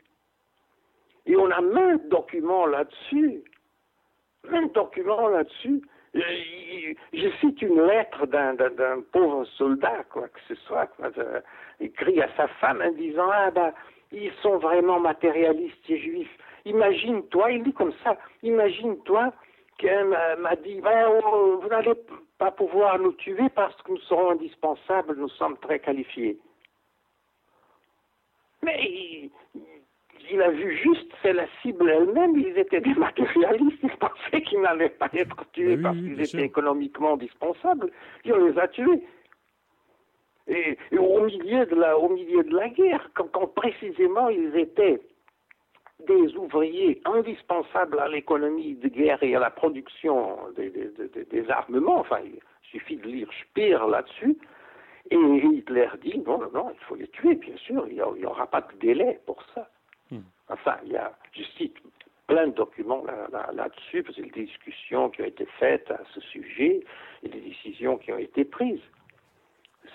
Et 1.26 1.36
on 1.36 1.50
a 1.50 1.60
même 1.60 2.08
documents 2.08 2.66
là-dessus 2.66 3.42
un 4.52 4.66
document 4.66 5.28
là-dessus. 5.28 5.82
Je, 6.14 7.28
cite 7.40 7.60
une 7.60 7.82
lettre 7.82 8.26
d'un 8.26 9.00
pauvre 9.12 9.44
soldat, 9.56 10.04
quoi 10.10 10.28
que 10.28 10.40
ce 10.48 10.54
soit, 10.62 10.88
écrit 11.80 12.22
à 12.22 12.28
sa 12.36 12.48
femme 12.48 12.80
en 12.82 12.92
disant 12.92 13.28
Ah 13.30 13.50
ben, 13.50 13.72
ils 14.12 14.32
sont 14.42 14.56
vraiment 14.56 14.98
matérialistes, 14.98 15.76
ces 15.86 15.98
juifs. 15.98 16.38
Imagine-toi, 16.64 17.52
il 17.52 17.62
dit 17.64 17.72
comme 17.72 17.92
ça, 18.02 18.16
imagine-toi 18.42 19.32
qu'un 19.78 20.04
m'a 20.38 20.56
dit 20.56 20.80
ben, 20.80 21.08
Vous 21.60 21.68
n'allez 21.68 21.94
pas 22.38 22.50
pouvoir 22.50 22.98
nous 22.98 23.12
tuer 23.12 23.48
parce 23.54 23.80
que 23.82 23.92
nous 23.92 24.00
serons 24.00 24.30
indispensables, 24.30 25.16
nous 25.16 25.28
sommes 25.30 25.56
très 25.58 25.80
qualifiés. 25.80 26.38
Mais 28.62 29.30
il 30.30 30.42
a 30.42 30.50
vu 30.50 30.76
juste, 30.76 31.12
c'est 31.22 31.32
la 31.32 31.46
cible 31.62 31.88
elle-même, 31.88 32.36
ils 32.36 32.58
étaient 32.58 32.80
des 32.80 32.94
matérialistes, 32.94 33.78
ils 33.82 33.96
pensaient 33.96 34.42
qu'ils 34.42 34.60
n'allaient 34.60 34.88
pas 34.88 35.08
être 35.12 35.44
tués 35.52 35.76
parce 35.76 35.96
qu'ils 35.96 36.20
étaient 36.20 36.44
économiquement 36.44 37.14
indispensables, 37.14 37.90
il 38.24 38.32
les 38.32 38.58
a 38.58 38.68
tués. 38.68 39.02
Et, 40.48 40.78
au, 40.96 41.24
milieu 41.24 41.66
de 41.66 41.74
la, 41.74 41.98
au 41.98 42.08
milieu 42.08 42.44
de 42.44 42.54
la 42.54 42.68
guerre, 42.68 43.10
quand, 43.14 43.46
précisément 43.54 44.28
ils 44.28 44.56
étaient 44.56 45.00
des 46.04 46.36
ouvriers 46.36 47.00
indispensables 47.04 47.98
à 47.98 48.08
l'économie 48.08 48.74
de 48.74 48.88
guerre 48.88 49.22
et 49.22 49.34
à 49.34 49.40
la 49.40 49.50
production 49.50 50.36
des, 50.56 50.70
des, 50.70 51.50
armements, 51.50 52.00
enfin, 52.00 52.18
il 52.24 52.38
suffit 52.62 52.96
de 52.96 53.06
lire 53.06 53.28
Speer 53.42 53.78
là-dessus, 53.88 54.36
et 55.10 55.16
Hitler 55.16 55.88
dit 56.02 56.18
non, 56.26 56.38
non, 56.38 56.50
non, 56.52 56.70
il 56.74 56.84
faut 56.84 56.96
les 56.96 57.08
tuer, 57.08 57.34
bien 57.36 57.56
sûr, 57.56 57.86
il 57.88 57.94
n'y 57.94 58.26
aura 58.26 58.46
pas 58.46 58.60
de 58.60 58.76
délai 58.78 59.20
pour 59.24 59.42
ça. 59.54 59.68
Hmm. 60.10 60.20
Enfin, 60.48 60.76
il 60.84 60.92
y 60.92 60.96
a, 60.96 61.12
je 61.32 61.42
cite 61.56 61.76
plein 62.26 62.48
de 62.48 62.52
documents 62.54 63.04
là-dessus, 63.52 64.02
parce 64.02 64.16
que 64.16 64.22
des 64.22 64.46
discussions 64.46 65.10
qui 65.10 65.22
ont 65.22 65.26
été 65.26 65.46
faites 65.58 65.90
à 65.90 66.00
ce 66.12 66.20
sujet 66.20 66.80
et 67.22 67.28
des 67.28 67.40
décisions 67.40 67.96
qui 67.98 68.12
ont 68.12 68.18
été 68.18 68.44
prises. 68.44 68.82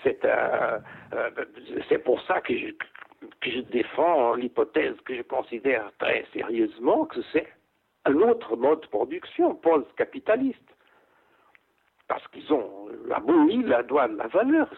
C'est 0.02 0.24
euh, 0.24 0.78
euh, 1.12 1.98
pour 2.04 2.20
ça 2.22 2.40
que 2.40 2.56
je, 2.56 2.68
que 3.40 3.50
je 3.50 3.60
défends 3.60 4.34
l'hypothèse 4.34 4.96
que 5.04 5.14
je 5.14 5.22
considère 5.22 5.90
très 5.98 6.26
sérieusement 6.32 7.06
que 7.06 7.20
c'est 7.32 7.48
un 8.04 8.14
autre 8.16 8.56
mode 8.56 8.80
de 8.80 8.86
production 8.86 9.54
post-capitaliste. 9.54 10.58
Parce 12.08 12.26
qu'ils 12.28 12.52
ont 12.52 12.88
aboli 13.14 13.62
la 13.62 13.82
de 13.82 14.16
la 14.16 14.26
valeur. 14.28 14.68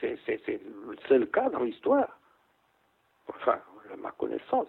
C'est 0.00 0.46
le 0.46 0.96
seul 1.08 1.26
cas 1.28 1.50
dans 1.50 1.64
l'histoire. 1.64 2.18
Enfin, 3.28 3.60
à 3.92 3.96
ma 3.96 4.10
connaissance. 4.12 4.68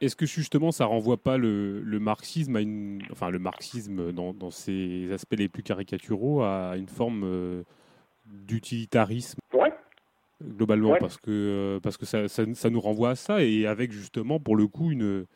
Est-ce 0.00 0.16
que 0.16 0.24
justement 0.24 0.70
ça 0.70 0.86
renvoie 0.86 1.18
pas 1.18 1.36
le, 1.36 1.82
marxisme 2.00 2.56
à 2.56 2.60
une, 2.62 3.02
enfin 3.12 3.30
le 3.30 3.38
marxisme 3.38 4.12
dans, 4.12 4.50
ses 4.50 5.12
aspects 5.12 5.36
les 5.36 5.48
plus 5.48 5.62
caricaturaux 5.62 6.42
à 6.42 6.76
une 6.76 6.88
forme 6.88 7.22
euh, 7.24 7.62
d'utilitarisme? 8.24 9.40
Globalement 10.42 10.96
parce 10.98 11.16
que 11.16 11.30
euh, 11.30 11.80
parce 11.80 11.96
que 11.96 12.06
ça, 12.06 12.28
ça, 12.28 12.70
nous 12.70 12.80
renvoie 12.80 13.10
à 13.10 13.14
ça 13.14 13.42
et 13.42 13.66
avec 13.66 13.92
justement 13.92 14.40
pour 14.40 14.56
le 14.56 14.66
coup 14.66 14.90
une 14.90 15.26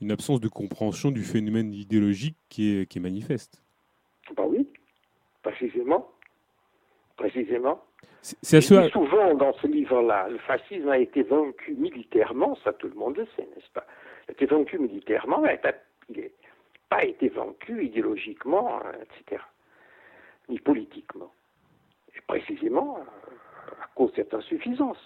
une 0.00 0.10
absence 0.10 0.40
de 0.40 0.48
compréhension 0.48 1.10
du 1.10 1.22
phénomène 1.22 1.72
idéologique 1.72 2.36
qui 2.48 2.76
est, 2.76 2.86
qui 2.86 2.98
est 2.98 3.00
manifeste. 3.00 3.62
Ben 4.36 4.44
oui, 4.46 4.68
précisément. 5.42 6.10
Précisément. 7.16 7.82
C'est 8.20 8.60
souvent 8.60 9.34
dans 9.34 9.52
ce 9.54 9.68
livre-là, 9.68 10.28
le 10.28 10.38
fascisme 10.38 10.88
a 10.88 10.98
été 10.98 11.22
vaincu 11.22 11.74
militairement, 11.74 12.58
ça 12.64 12.72
tout 12.72 12.88
le 12.88 12.94
monde 12.94 13.16
le 13.16 13.26
sait, 13.36 13.48
n'est-ce 13.54 13.70
pas? 13.72 13.86
Il 14.26 14.30
a 14.30 14.32
été 14.32 14.46
vaincu 14.46 14.78
militairement, 14.78 15.46
il 15.46 15.58
n'a 15.62 16.18
pas 16.88 17.04
été 17.04 17.28
vaincu 17.28 17.84
idéologiquement, 17.84 18.80
etc., 19.00 19.42
ni 20.48 20.58
politiquement. 20.58 21.32
Et 22.16 22.20
précisément 22.26 22.98
euh, 22.98 23.02
à 23.82 23.86
cause 23.94 24.10
de 24.12 24.16
cette 24.16 24.34
insuffisance. 24.34 24.98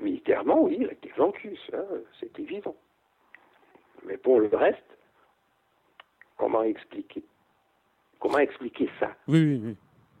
Militairement, 0.00 0.62
oui, 0.62 0.76
il 0.80 0.88
a 0.88 0.92
été 0.92 1.10
vaincu, 1.16 1.56
ça, 1.70 1.78
c'est 2.20 2.38
évident. 2.38 2.76
Mais 4.04 4.16
pour 4.16 4.40
le 4.40 4.48
reste, 4.54 4.98
comment 6.36 6.62
expliquer 6.62 7.24
Comment 8.18 8.38
expliquer 8.38 8.88
ça? 8.98 9.10
Oui, 9.28 9.42
oui, 9.44 9.60
oui. 9.64 9.76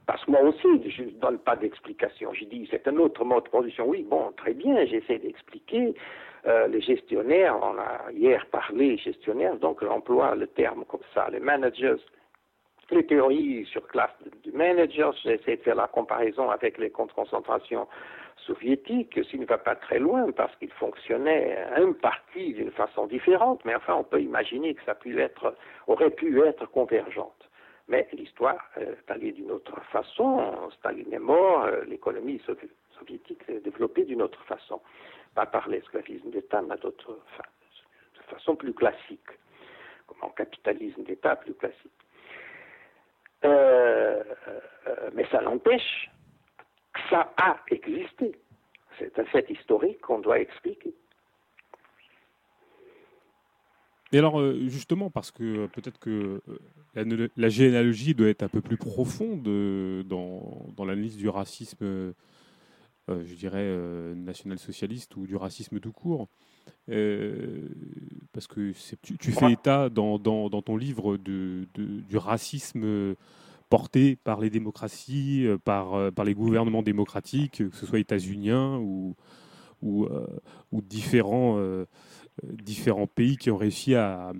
Parce 0.06 0.24
que 0.24 0.30
moi 0.30 0.42
aussi, 0.42 0.90
je 0.90 1.02
ne 1.02 1.10
donne 1.10 1.38
pas 1.38 1.56
d'explication. 1.56 2.32
Je 2.32 2.44
dis, 2.44 2.68
c'est 2.70 2.86
un 2.86 2.96
autre 2.96 3.24
mode 3.24 3.44
de 3.44 3.48
production. 3.48 3.88
Oui, 3.88 4.02
bon, 4.08 4.32
très 4.36 4.54
bien, 4.54 4.84
j'essaie 4.86 5.18
d'expliquer. 5.18 5.94
Euh, 6.46 6.68
les 6.68 6.80
gestionnaires, 6.80 7.58
on 7.60 7.76
a 7.76 8.12
hier 8.12 8.46
parlé 8.46 8.96
gestionnaires, 8.98 9.56
donc 9.56 9.82
j'emploie 9.82 10.36
le 10.36 10.46
terme 10.46 10.84
comme 10.84 11.00
ça, 11.12 11.28
les 11.30 11.40
managers, 11.40 11.96
les 12.90 13.06
théories 13.06 13.66
sur 13.66 13.86
classe 13.88 14.14
du 14.44 14.52
manager, 14.52 15.14
de 15.24 15.36
faire 15.36 15.74
la 15.74 15.88
comparaison 15.88 16.50
avec 16.50 16.78
les 16.78 16.90
comptes 16.90 17.10
de 17.10 17.14
concentration 17.14 17.88
soviétiques, 18.36 19.18
s'il 19.28 19.40
ne 19.40 19.46
va 19.46 19.58
pas 19.58 19.74
très 19.74 19.98
loin, 19.98 20.30
parce 20.32 20.54
qu'ils 20.56 20.70
fonctionnaient 20.70 21.56
un 21.74 21.92
parti 21.92 22.52
d'une 22.52 22.70
façon 22.70 23.06
différente, 23.06 23.64
mais 23.64 23.74
enfin 23.74 23.94
on 23.94 24.04
peut 24.04 24.20
imaginer 24.20 24.74
que 24.74 24.84
ça 24.84 24.94
pu 24.94 25.20
être, 25.20 25.54
aurait 25.86 26.10
pu 26.10 26.40
être 26.42 26.66
convergente. 26.66 27.32
Mais 27.88 28.06
l'histoire 28.12 28.58
euh, 28.78 28.94
est 28.94 29.10
allée 29.10 29.32
d'une 29.32 29.50
autre 29.50 29.80
façon. 29.92 30.70
Staline 30.78 31.12
est 31.12 31.20
mort, 31.20 31.64
euh, 31.64 31.84
l'économie 31.84 32.42
soviétique 32.98 33.42
s'est 33.46 33.60
développée 33.60 34.04
d'une 34.04 34.22
autre 34.22 34.42
façon. 34.44 34.80
Pas 35.34 35.46
par 35.46 35.68
l'esclavisme 35.68 36.30
d'État, 36.30 36.62
mais 36.62 36.76
d'autre, 36.78 37.12
de 37.12 38.22
façon 38.34 38.56
plus 38.56 38.74
classique, 38.74 39.30
comme 40.06 40.18
en 40.22 40.30
capitalisme 40.30 41.04
d'État 41.04 41.36
plus 41.36 41.54
classique. 41.54 41.92
Euh, 43.44 44.22
mais 45.14 45.26
ça 45.30 45.40
n'empêche 45.40 46.10
que 46.92 47.00
ça 47.10 47.32
a 47.36 47.56
existé. 47.70 48.32
C'est 48.98 49.18
un 49.18 49.24
fait 49.26 49.48
historique 49.50 50.00
qu'on 50.00 50.20
doit 50.20 50.40
expliquer. 50.40 50.94
Et 54.12 54.18
alors, 54.18 54.40
euh, 54.40 54.66
justement, 54.66 55.10
parce 55.10 55.30
que 55.30 55.42
euh, 55.42 55.66
peut-être 55.68 55.98
que 55.98 56.40
euh, 56.48 57.28
la, 57.36 57.48
généalogie 57.48 58.14
doit 58.14 58.28
être 58.28 58.42
un 58.42 58.48
peu 58.48 58.60
plus 58.60 58.76
profonde 58.76 59.42
dans, 60.06 60.66
dans 60.76 60.84
l'analyse 60.84 61.16
du 61.16 61.28
racisme, 61.28 62.14
je 63.08 63.34
dirais, 63.34 63.66
national-socialiste 64.14 65.16
ou 65.16 65.26
du 65.26 65.36
racisme 65.36 65.80
tout 65.80 65.92
court. 65.92 66.28
Parce 66.86 68.46
que 68.46 68.72
tu, 69.02 69.18
tu, 69.18 69.32
fais 69.32 69.52
état 69.52 69.88
dans, 69.88 70.18
dans, 70.18 70.48
dans 70.48 70.62
ton 70.62 70.76
livre 70.76 71.16
de, 71.16 71.66
du 71.74 72.16
racisme 72.16 73.14
porté 73.68 74.16
par 74.16 74.40
les 74.40 74.50
démocraties, 74.50 75.46
par, 75.64 76.12
par 76.12 76.24
les 76.24 76.34
gouvernements 76.34 76.82
démocratiques, 76.82 77.58
que 77.70 77.76
ce 77.76 77.86
soit 77.86 77.98
états-uniens 77.98 78.76
ou, 78.76 79.16
ou, 79.82 80.06
ou 80.70 80.82
différents 80.82 81.58
euh, 82.44 82.52
différents 82.62 83.06
pays 83.06 83.36
qui 83.38 83.50
ont 83.50 83.56
réussi 83.56 83.94
à, 83.94 84.32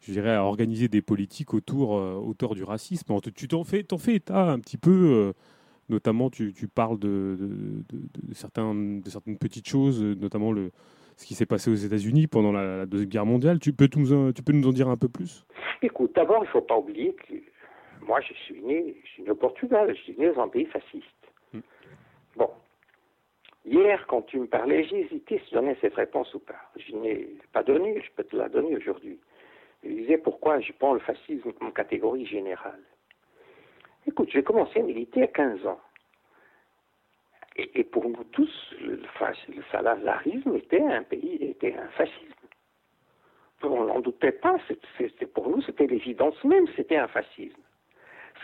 je 0.00 0.12
dirais, 0.12 0.34
à 0.34 0.44
organiser 0.44 0.88
des 0.88 1.02
politiques 1.02 1.54
autour, 1.54 1.96
euh, 1.96 2.14
autour 2.14 2.54
du 2.54 2.62
racisme. 2.62 3.12
Tu 3.34 3.48
t'en 3.48 3.64
fais, 3.64 3.84
en 3.92 3.98
fais 3.98 4.14
état 4.14 4.52
un 4.52 4.60
petit 4.60 4.76
peu, 4.76 4.90
euh, 4.90 5.32
notamment 5.88 6.30
tu, 6.30 6.52
tu 6.52 6.68
parles 6.68 7.00
de, 7.00 7.36
de, 7.88 8.34
certains, 8.34 8.74
de 8.74 9.10
certaines 9.10 9.38
petites 9.38 9.68
choses, 9.68 10.00
notamment 10.00 10.52
le, 10.52 10.70
ce 11.16 11.26
qui 11.26 11.34
s'est 11.34 11.46
passé 11.46 11.70
aux 11.70 11.74
États-Unis 11.74 12.26
pendant 12.26 12.52
la, 12.52 12.86
Deuxième 12.86 13.08
Guerre 13.08 13.26
mondiale. 13.26 13.58
Tu 13.58 13.72
peux, 13.72 13.88
nous, 13.96 14.32
tu 14.32 14.42
peux 14.42 14.52
nous 14.52 14.66
en 14.68 14.72
dire 14.72 14.88
un 14.88 14.96
peu 14.96 15.08
plus? 15.08 15.44
Écoute, 15.82 16.14
d'abord, 16.14 16.38
il 16.38 16.46
ne 16.46 16.52
faut 16.52 16.60
pas 16.60 16.76
oublier 16.76 17.14
que 17.14 17.34
moi, 18.06 18.20
je 18.20 18.34
suis 18.34 18.60
né, 18.62 18.96
je 19.04 19.10
suis 19.10 19.22
né 19.22 19.30
au 19.30 19.34
Portugal, 19.34 19.94
je 19.94 20.02
suis 20.02 20.16
né 20.18 20.32
dans 20.32 20.42
un 20.42 20.48
pays 20.48 20.66
fasciste. 20.66 21.06
Hmm. 21.52 21.60
Bon, 22.36 22.50
Hier, 23.64 24.06
quand 24.08 24.22
tu 24.22 24.40
me 24.40 24.46
parlais, 24.46 24.84
j'ai 24.84 25.02
hésité 25.02 25.38
si 25.38 25.50
je 25.50 25.54
donnais 25.54 25.76
cette 25.80 25.94
réponse 25.94 26.34
ou 26.34 26.40
pas. 26.40 26.70
Je 26.76 26.96
n'ai 26.96 27.28
pas 27.52 27.62
donné, 27.62 28.00
je 28.00 28.10
peux 28.16 28.24
te 28.24 28.36
la 28.36 28.48
donner 28.48 28.76
aujourd'hui. 28.76 29.20
Je 29.84 29.88
disais 29.88 30.18
pourquoi 30.18 30.58
je 30.60 30.72
prends 30.72 30.94
le 30.94 31.00
fascisme 31.00 31.52
comme 31.52 31.72
catégorie 31.72 32.26
générale? 32.26 32.82
Écoute, 34.06 34.30
j'ai 34.32 34.42
commencé 34.42 34.80
à 34.80 34.82
militer 34.82 35.22
à 35.22 35.26
15 35.28 35.66
ans. 35.66 35.80
Et, 37.56 37.84
pour 37.84 38.08
nous 38.08 38.24
tous, 38.32 38.74
le, 38.80 38.96
le 38.96 40.56
était 40.56 40.80
un 40.80 41.02
pays, 41.02 41.36
était 41.42 41.74
un 41.74 41.88
fascisme. 41.88 42.32
On 43.62 43.84
n'en 43.84 44.00
doutait 44.00 44.32
pas, 44.32 44.56
pour 45.34 45.50
nous, 45.50 45.62
c'était 45.62 45.86
l'évidence 45.86 46.42
même, 46.44 46.66
c'était 46.74 46.96
un 46.96 47.08
fascisme. 47.08 47.60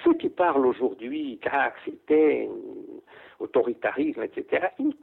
Ceux 0.04 0.14
qui 0.14 0.28
parlent 0.28 0.66
aujourd'hui, 0.66 1.40
car 1.42 1.72
c'était 1.84 2.48
autoritarisme, 3.40 4.22
etc., 4.22 4.68
ils, 4.78 4.94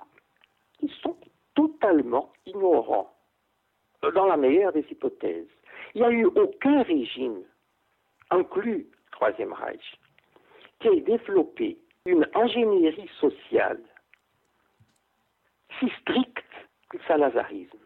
sont 1.02 1.18
totalement 1.56 2.32
ignorants, 2.46 3.12
dans 4.14 4.28
la 4.28 4.38
meilleure 4.38 4.72
des 4.72 4.86
hypothèses. 4.92 5.48
Il 5.96 6.02
n'y 6.02 6.08
a 6.08 6.12
eu 6.12 6.26
aucun 6.26 6.84
régime, 6.84 7.42
inclus 8.30 8.88
Troisième 9.12 9.54
Reich, 9.54 10.00
qui 10.80 10.90
ait 10.90 11.02
développé 11.02 11.78
une 12.06 12.28
ingénierie 12.36 13.10
sociale 13.20 13.82
si 15.80 15.90
stricte 16.02 16.44
que 16.90 16.98
le 16.98 17.04
salazarisme. 17.08 17.78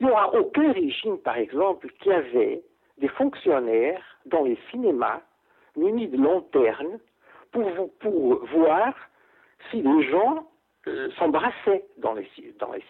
Il 0.00 0.06
n'y 0.06 0.12
aura 0.12 0.34
aucun 0.34 0.72
régime, 0.72 1.18
par 1.18 1.36
exemple, 1.36 1.90
qui 2.00 2.10
avait 2.10 2.62
des 2.98 3.08
fonctionnaires 3.08 4.02
dans 4.26 4.44
les 4.44 4.58
cinémas 4.70 5.20
munis 5.76 6.08
de 6.08 6.16
lanternes 6.16 6.98
pour, 7.52 7.90
pour 7.98 8.44
voir 8.46 8.94
si 9.70 9.82
les 9.82 10.10
gens 10.10 10.46
euh, 10.88 11.10
s'embrassaient 11.18 11.84
dans 11.98 12.14
les, 12.14 12.26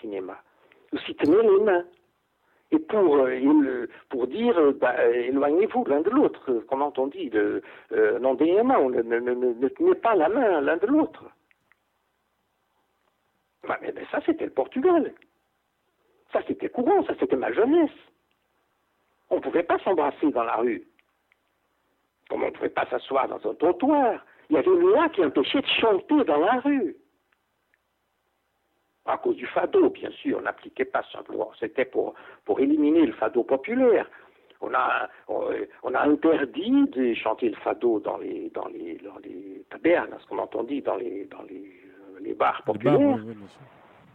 cinémas, 0.00 0.38
ou 0.92 0.98
s'ils 0.98 1.16
tenaient 1.16 1.42
les 1.42 1.60
mains. 1.60 1.84
Et 2.72 2.78
pour, 2.78 3.16
euh, 3.16 3.86
pour 4.08 4.28
dire, 4.28 4.56
euh, 4.56 4.72
bah, 4.80 4.94
éloignez-vous 5.08 5.84
l'un 5.86 6.02
de 6.02 6.10
l'autre, 6.10 6.62
comment 6.68 6.92
on 6.96 7.08
dit, 7.08 7.30
non 8.20 8.34
des 8.34 8.62
mains, 8.62 8.88
ne, 8.88 9.02
ne, 9.02 9.18
ne, 9.18 9.68
tenez 9.68 9.94
pas 9.96 10.14
la 10.14 10.28
main 10.28 10.60
l'un 10.60 10.76
de 10.76 10.86
l'autre. 10.86 11.24
Ça, 13.66 14.20
c'était 14.24 14.46
le 14.46 14.52
Portugal. 14.52 15.12
Ça, 16.32 16.40
c'était 16.46 16.68
courant, 16.68 17.04
ça, 17.04 17.14
c'était 17.18 17.36
ma 17.36 17.52
jeunesse. 17.52 17.90
On 19.28 19.36
ne 19.36 19.40
pouvait 19.40 19.62
pas 19.62 19.78
s'embrasser 19.80 20.30
dans 20.30 20.44
la 20.44 20.56
rue. 20.56 20.86
Comme 22.28 22.42
on 22.42 22.46
ne 22.46 22.52
pouvait 22.52 22.68
pas 22.68 22.86
s'asseoir 22.86 23.28
dans 23.28 23.50
un 23.50 23.54
trottoir. 23.54 24.24
Il 24.48 24.56
y 24.56 24.58
avait 24.58 24.70
une 24.70 24.80
loi 24.80 25.08
qui 25.10 25.24
empêchait 25.24 25.60
de 25.60 25.66
chanter 25.66 26.24
dans 26.24 26.38
la 26.38 26.60
rue. 26.60 26.96
À 29.06 29.18
cause 29.18 29.36
du 29.36 29.46
fado, 29.46 29.90
bien 29.90 30.10
sûr, 30.10 30.38
on 30.38 30.42
n'appliquait 30.42 30.84
pas 30.84 31.02
simplement. 31.12 31.50
C'était 31.58 31.84
pour, 31.84 32.14
pour 32.44 32.60
éliminer 32.60 33.06
le 33.06 33.12
fado 33.12 33.42
populaire. 33.42 34.08
On 34.60 34.74
a, 34.74 35.08
on, 35.28 35.94
a 35.94 36.02
interdit 36.02 36.86
de 36.88 37.14
chanter 37.14 37.48
le 37.48 37.56
fado 37.56 37.98
dans 38.00 38.18
les, 38.18 38.50
dans 38.50 38.68
les, 38.68 38.98
dans 38.98 39.18
les 39.18 39.64
tabernes, 39.70 40.14
ce 40.20 40.26
qu'on 40.26 40.38
entendit 40.38 40.82
dans 40.82 40.96
les, 40.96 41.24
dans 41.24 41.42
les, 41.42 41.72
les 42.22 42.34
bars 42.34 42.62
populaires. 42.64 43.18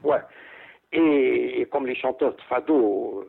ouais. 0.04 0.22
Et, 0.92 1.62
et, 1.62 1.66
comme 1.66 1.88
les 1.88 1.96
chanteurs 1.96 2.36
de 2.36 2.42
fado 2.44 3.26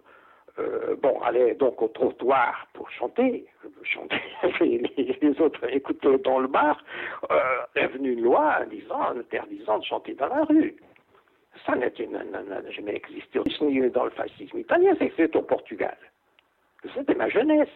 euh, 0.59 0.97
bon, 1.03 1.21
allait 1.21 1.55
donc 1.55 1.83
au 1.83 1.89
trottoir 1.89 2.67
pour 2.73 2.91
chanter, 2.91 3.47
chanter, 3.83 4.17
les, 4.61 5.19
les 5.21 5.41
autres 5.41 5.63
écoutaient 5.71 6.19
dans 6.19 6.39
le 6.39 6.49
bar, 6.49 6.83
euh, 7.31 7.37
est 7.75 7.89
venue 7.89 8.13
une 8.13 8.23
loi 8.23 8.65
disant, 8.71 9.11
interdisant 9.17 9.79
de 9.79 9.85
chanter 9.85 10.15
dans 10.15 10.29
la 10.29 10.45
rue. 10.45 10.77
Ça 11.67 11.75
n'a 11.75 11.89
jamais 12.71 12.97
existé 12.97 13.41
dans 13.91 14.05
le 14.05 14.11
fascisme 14.11 14.59
italien, 14.59 14.95
c'est 14.99 15.37
au 15.37 15.43
Portugal. 15.43 15.97
C'était 16.95 17.15
ma 17.15 17.29
jeunesse. 17.29 17.69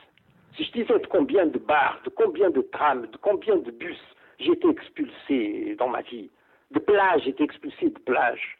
Si 0.57 0.65
je 0.65 0.73
disais 0.73 0.99
de 0.99 1.07
combien 1.07 1.47
de 1.47 1.59
bars, 1.59 2.01
de 2.05 2.11
combien 2.11 2.51
de 2.51 2.61
trams, 2.61 3.07
de 3.07 3.17
combien 3.17 3.57
de 3.57 3.71
bus 3.71 3.99
j'ai 4.39 4.53
été 4.53 4.69
expulsé 4.69 5.77
dans 5.79 5.89
ma 5.89 6.03
vie, 6.03 6.31
de 6.71 6.79
plages, 6.79 7.23
j'ai 7.25 7.31
été 7.31 7.45
expulsé 7.45 7.91
de 7.91 7.99
plages, 7.99 8.59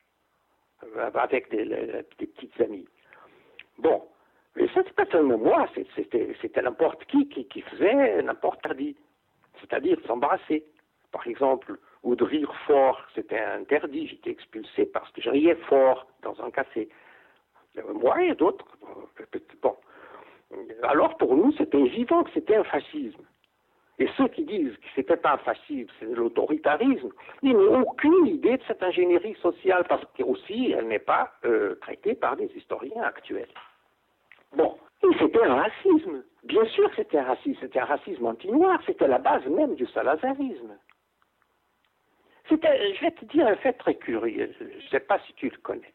avec 1.15 1.51
des, 1.51 1.65
petites 2.19 2.61
amies. 2.61 2.89
Bon, 3.79 4.03
mais 4.57 4.67
ça, 4.69 4.83
c'est 4.85 4.95
pas 4.95 5.07
seulement 5.07 5.39
moi, 5.39 5.69
c'était 6.03 6.63
n'importe 6.63 7.05
qui, 7.07 7.29
qui, 7.29 7.61
faisait 7.63 8.23
n'importe 8.23 8.63
quoi. 8.63 8.75
C'est-à-dire 9.61 9.99
s'embrasser. 10.07 10.65
Par 11.13 11.27
exemple, 11.27 11.77
ou 12.03 12.15
de 12.15 12.25
rire 12.25 12.53
fort, 12.67 13.01
c'était 13.15 13.39
interdit, 13.39 14.07
j'étais 14.07 14.31
expulsé 14.31 14.87
parce 14.87 15.11
que 15.13 15.21
je 15.21 15.29
riais 15.29 15.57
fort 15.69 16.07
dans 16.23 16.41
un 16.43 16.51
café. 16.51 16.89
Moi 17.95 18.23
et 18.23 18.35
d'autres. 18.35 18.67
Bon. 19.61 19.77
Alors 20.83 21.17
pour 21.19 21.37
nous, 21.37 21.53
c'était 21.53 21.81
évident 21.81 22.25
que 22.25 22.31
c'était 22.33 22.57
un 22.57 22.65
fascisme. 22.65 23.25
Et 24.01 24.09
ceux 24.17 24.29
qui 24.29 24.45
disent 24.45 24.73
que 24.97 25.15
pas 25.15 25.35
un 25.35 25.39
fascisme, 25.39 25.91
c'est 26.01 26.07
l'autoritarisme, 26.07 27.11
ils 27.43 27.53
n'ont 27.53 27.83
aucune 27.83 28.27
idée 28.27 28.57
de 28.57 28.63
cette 28.67 28.83
ingénierie 28.83 29.37
sociale, 29.43 29.85
parce 29.87 30.03
qu'aussi, 30.17 30.73
elle 30.77 30.89
n'est 30.89 30.99
pas 30.99 31.35
euh, 31.45 31.75
traitée 31.83 32.15
par 32.15 32.35
des 32.37 32.51
historiens 32.57 33.03
actuels. 33.03 33.51
Bon, 34.57 34.79
c'était 35.19 35.43
un 35.43 35.55
racisme. 35.55 36.25
Bien 36.45 36.65
sûr 36.65 36.91
c'était 36.97 37.19
un 37.19 37.25
racisme, 37.25 37.59
c'était 37.61 37.81
un 37.81 37.85
racisme 37.85 38.25
anti-noir, 38.25 38.81
c'était 38.87 39.07
la 39.07 39.19
base 39.19 39.45
même 39.47 39.75
du 39.75 39.87
salazarisme. 39.89 40.79
C'était, 42.49 42.95
je 42.95 43.01
vais 43.03 43.11
te 43.11 43.27
dire 43.27 43.47
un 43.47 43.57
fait 43.57 43.75
très 43.75 43.95
curieux, 43.97 44.53
je 44.59 44.65
ne 44.65 44.89
sais 44.91 45.01
pas 45.01 45.21
si 45.27 45.35
tu 45.35 45.51
le 45.51 45.59
connais. 45.59 45.93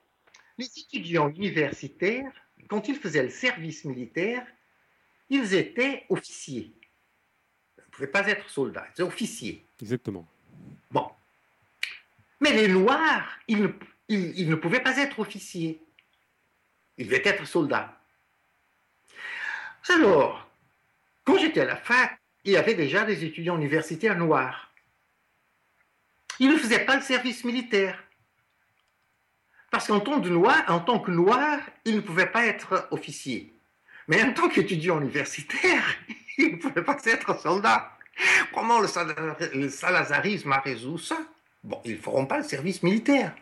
Les 0.59 0.65
étudiants 0.65 1.29
universitaires, 1.29 2.31
quand 2.69 2.87
ils 2.87 2.95
faisaient 2.95 3.23
le 3.23 3.29
service 3.29 3.83
militaire, 3.83 4.45
ils 5.29 5.55
étaient 5.55 6.03
officiers 6.09 6.71
pouvaient 7.95 8.07
pas 8.07 8.27
être 8.27 8.49
soldats, 8.49 8.85
ils 8.87 8.91
étaient 8.91 9.03
officiers. 9.03 9.65
Exactement. 9.81 10.27
Bon. 10.91 11.09
Mais 12.41 12.51
les 12.51 12.67
Noirs, 12.67 13.27
ils 13.47 13.61
ne, 13.61 13.67
ils, 14.09 14.49
ne 14.49 14.55
pouvaient 14.55 14.81
pas 14.81 14.97
être 14.97 15.19
officiers. 15.19 15.81
Ils 16.97 17.05
devaient 17.05 17.21
être 17.25 17.45
soldats. 17.45 17.97
Alors, 19.89 20.49
quand 21.23 21.37
j'étais 21.37 21.61
à 21.61 21.65
la 21.65 21.77
fac, 21.77 22.19
il 22.43 22.51
y 22.51 22.57
avait 22.57 22.75
déjà 22.75 23.05
des 23.05 23.23
étudiants 23.23 23.57
universitaires 23.57 24.17
noirs. 24.17 24.71
Ils 26.39 26.49
ne 26.49 26.57
faisaient 26.57 26.85
pas 26.85 26.97
le 26.97 27.01
service 27.01 27.43
militaire. 27.43 28.03
Parce 29.71 29.87
qu'en 29.87 29.99
tant, 29.99 30.19
noir, 30.19 30.63
en 30.67 30.79
tant 30.79 30.99
que 30.99 31.11
noir, 31.11 31.59
ils 31.85 31.95
ne 31.95 32.01
pouvaient 32.01 32.31
pas 32.31 32.45
être 32.45 32.87
officiers. 32.91 33.53
Mais 34.07 34.21
en 34.21 34.33
tant 34.33 34.49
qu'étudiant 34.49 35.01
universitaire, 35.01 35.83
ils 36.37 36.53
ne 36.53 36.57
pouvaient 36.57 36.83
pas 36.83 36.97
être 37.05 37.39
soldats. 37.39 37.91
Comment 38.53 38.79
le, 38.79 38.87
salazarisme 39.69 40.51
a 40.51 40.59
résolu 40.59 40.99
ça? 40.99 41.17
Bon, 41.63 41.81
ils 41.83 41.93
ne 41.93 42.01
feront 42.01 42.25
pas 42.25 42.37
le 42.37 42.43
service 42.43 42.81
militaire. 42.83 43.35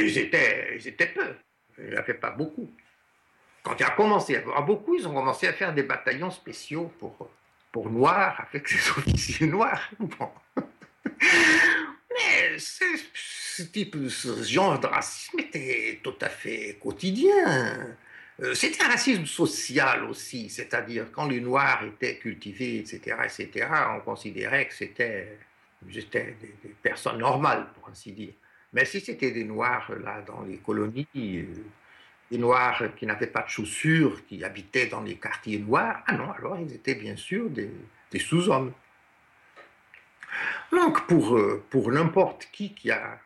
Ils 0.00 0.18
étaient, 0.18 0.76
ils 0.76 0.88
étaient 0.88 1.06
peu. 1.06 1.34
Il 1.78 1.90
n'y 1.90 1.96
avait 1.96 2.14
pas 2.14 2.30
beaucoup. 2.30 2.70
Quand 3.62 3.74
il 3.78 3.84
a 3.84 3.90
commencé 3.90 4.36
à 4.36 4.38
avoir 4.40 4.64
beaucoup, 4.64 4.94
ils 4.94 5.06
ont 5.06 5.14
commencé 5.14 5.46
à 5.46 5.52
faire 5.52 5.74
des 5.74 5.82
bataillons 5.82 6.30
spéciaux 6.30 6.92
pour, 6.98 7.30
pour 7.72 7.90
Noirs, 7.90 8.46
avec 8.48 8.68
ces 8.68 8.90
officiers 8.90 9.46
noirs. 9.46 9.90
Bon. 9.98 10.30
Mais 12.10 12.58
ce 12.58 13.62
type, 13.62 13.96
ce 14.08 14.42
genre 14.42 14.78
de 14.78 14.86
racisme 14.86 15.38
était 15.40 16.00
tout 16.02 16.14
à 16.20 16.28
fait 16.28 16.78
quotidien. 16.80 17.96
Euh, 18.42 18.54
c'était 18.54 18.82
un 18.82 18.88
racisme 18.88 19.26
social 19.26 20.04
aussi, 20.04 20.48
c'est-à-dire 20.48 21.06
quand 21.12 21.28
les 21.28 21.40
Noirs 21.40 21.84
étaient 21.84 22.16
cultivés, 22.16 22.78
etc., 22.78 23.16
etc., 23.24 23.68
on 23.96 24.00
considérait 24.00 24.66
que 24.66 24.74
c'était 24.74 25.38
des, 25.82 26.74
personnes 26.82 27.18
normales, 27.18 27.66
pour 27.74 27.88
ainsi 27.90 28.12
dire. 28.12 28.32
Mais 28.72 28.84
si 28.86 29.00
c'était 29.00 29.30
des 29.32 29.44
Noirs, 29.44 29.90
là, 30.02 30.22
dans 30.22 30.42
les 30.42 30.56
colonies, 30.56 31.06
euh, 31.16 31.44
des 32.30 32.38
Noirs 32.38 32.82
qui 32.96 33.04
n'avaient 33.04 33.26
pas 33.26 33.42
de 33.42 33.48
chaussures, 33.48 34.24
qui 34.26 34.42
habitaient 34.42 34.86
dans 34.86 35.02
les 35.02 35.16
quartiers 35.16 35.58
noirs, 35.58 36.02
ah 36.06 36.12
non, 36.12 36.30
alors 36.30 36.58
ils 36.58 36.72
étaient 36.72 36.94
bien 36.94 37.16
sûr 37.16 37.50
des, 37.50 37.70
sous-hommes. 38.18 38.72
Donc, 40.72 41.06
pour, 41.08 41.36
euh, 41.36 41.62
pour 41.68 41.90
n'importe 41.90 42.48
qui 42.52 42.72
qui, 42.72 42.90
a, 42.90 43.18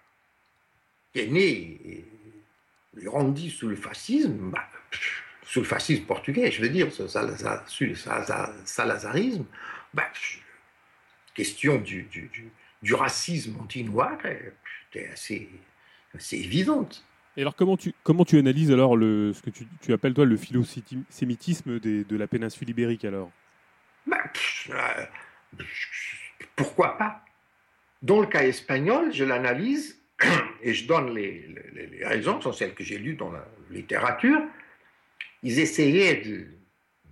est 1.15 1.27
né 1.27 1.51
et, 1.51 2.05
grandi 2.97 3.51
sous 3.51 3.69
le 3.69 3.77
fascisme, 3.77 4.51
bah, 4.51 4.67
sous 5.45 5.61
le 5.61 5.67
fascisme 5.67 6.05
portugais, 6.05 6.51
je 6.51 6.63
veux 6.63 6.69
dire, 6.69 6.93
ce 6.93 7.07
salazarisme, 7.07 9.45
ben, 9.93 10.05
question 11.35 11.79
du, 11.79 12.09
du, 12.83 12.95
racisme 12.95 13.57
anti-noir 13.61 14.19
était 14.91 15.09
assez, 15.09 15.49
assez 16.15 16.37
évidente. 16.37 17.05
Et 17.37 17.43
alors 17.43 17.57
comment 17.57 17.77
tu, 17.77 17.93
comment 18.03 18.25
tu 18.25 18.39
analyses 18.39 18.71
alors 18.71 18.97
le, 18.97 19.33
ce 19.33 19.43
que 19.43 19.51
tu, 19.51 19.67
tu 19.81 19.93
appelles 19.93 20.15
toi 20.15 20.25
le 20.25 20.37
philosémitisme 20.37 21.81
de 21.81 22.17
la 22.17 22.27
péninsule 22.27 22.71
ibérique 22.71 23.05
alors? 23.05 23.31
Ben, 24.07 24.19
euh, 24.71 25.65
Pourquoi 26.57 26.99
pas? 26.99 27.25
Dans 28.03 28.21
le 28.21 28.27
cas 28.27 28.43
espagnol, 28.43 29.13
je 29.13 29.25
l'analyse 29.25 29.99
et 30.63 30.75
je 30.75 30.87
donne 30.87 31.15
les, 31.15 31.55
les, 31.73 31.87
les 31.87 32.07
raisons, 32.07 32.41
sont 32.41 32.53
celles 32.53 32.75
que 32.75 32.85
j'ai 32.85 32.99
lues 32.99 33.15
dans 33.15 33.33
la 33.33 33.45
littérature 33.71 34.43
ils 35.45 35.61
essayaient 35.61 36.17
de 36.17 36.47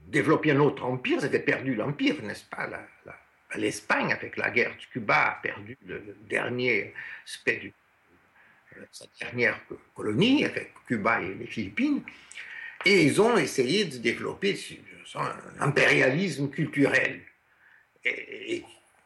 développer 0.06 0.50
un 0.50 0.60
autre 0.60 0.84
empire, 0.84 1.18
ils 1.20 1.26
avaient 1.26 1.38
perdu 1.38 1.74
l'empire, 1.74 2.20
n'est-ce 2.22 2.44
pas? 2.44 2.68
L'Espagne, 3.56 4.10
avec 4.10 4.38
la 4.38 4.50
guerre 4.50 4.74
de 4.74 4.84
Cuba, 4.90 5.32
a 5.32 5.34
perdu 5.42 5.76
le, 5.86 6.16
dernier 6.28 6.94
aspect 7.24 7.60
de 7.62 8.78
euh, 8.78 8.84
sa 8.90 9.04
dernière 9.20 9.60
colonie, 9.94 10.46
avec 10.46 10.72
Cuba 10.86 11.20
et 11.20 11.34
les 11.34 11.46
Philippines, 11.46 12.02
et 12.86 13.04
ils 13.04 13.20
ont 13.20 13.36
essayé 13.36 13.84
de 13.84 13.98
développer 13.98 14.58
un 15.14 15.34
impérialisme 15.60 16.48
culturel. 16.48 17.20
Et, 18.04 18.64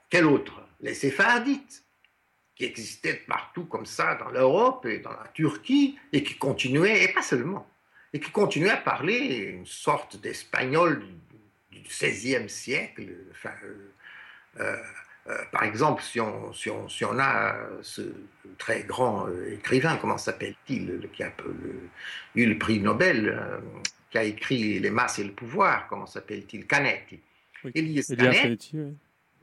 quel 0.08 0.26
autre? 0.26 0.62
Les 0.80 0.94
séfardites, 0.94 1.82
qui 2.54 2.64
existaient 2.64 3.22
partout 3.26 3.64
comme 3.64 3.84
ça 3.84 4.14
dans 4.14 4.30
l'Europe 4.30 4.86
et 4.86 5.00
dans 5.00 5.10
la 5.10 5.28
Turquie, 5.34 5.98
et 6.12 6.22
qui 6.22 6.38
continuaient, 6.38 7.02
et 7.02 7.08
pas 7.08 7.22
seulement, 7.22 7.68
et 8.16 8.20
qui 8.20 8.30
continuait 8.30 8.70
à 8.70 8.78
parler 8.78 9.52
une 9.58 9.66
sorte 9.66 10.18
d'espagnol 10.18 11.04
du 11.70 11.80
XVIe 11.80 12.48
siècle. 12.48 13.08
Enfin, 13.30 13.52
euh, 13.62 13.90
euh, 14.60 14.76
euh, 15.28 15.36
par 15.52 15.64
exemple, 15.64 16.02
si 16.02 16.18
on, 16.18 16.50
si, 16.54 16.70
on, 16.70 16.88
si 16.88 17.04
on, 17.04 17.18
a 17.18 17.54
ce 17.82 18.00
très 18.56 18.84
grand 18.84 19.26
écrivain, 19.52 19.98
comment 20.00 20.16
s'appelle-t-il, 20.16 21.10
qui 21.12 21.22
a 21.24 21.32
eu 22.34 22.46
le 22.46 22.56
prix 22.56 22.80
Nobel, 22.80 23.38
qui 24.10 24.16
a 24.16 24.24
écrit 24.24 24.78
Les 24.78 24.90
masses 24.90 25.18
et 25.18 25.24
le 25.24 25.32
pouvoir, 25.32 25.86
comment 25.86 26.06
s'appelle-t-il 26.06 26.66
Canetti. 26.66 27.20
Oui, 27.64 27.72
Canetti, 28.16 28.78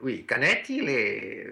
oui. 0.02 0.26
Canetti, 0.26 0.78
il 0.78 0.90
est 0.90 1.48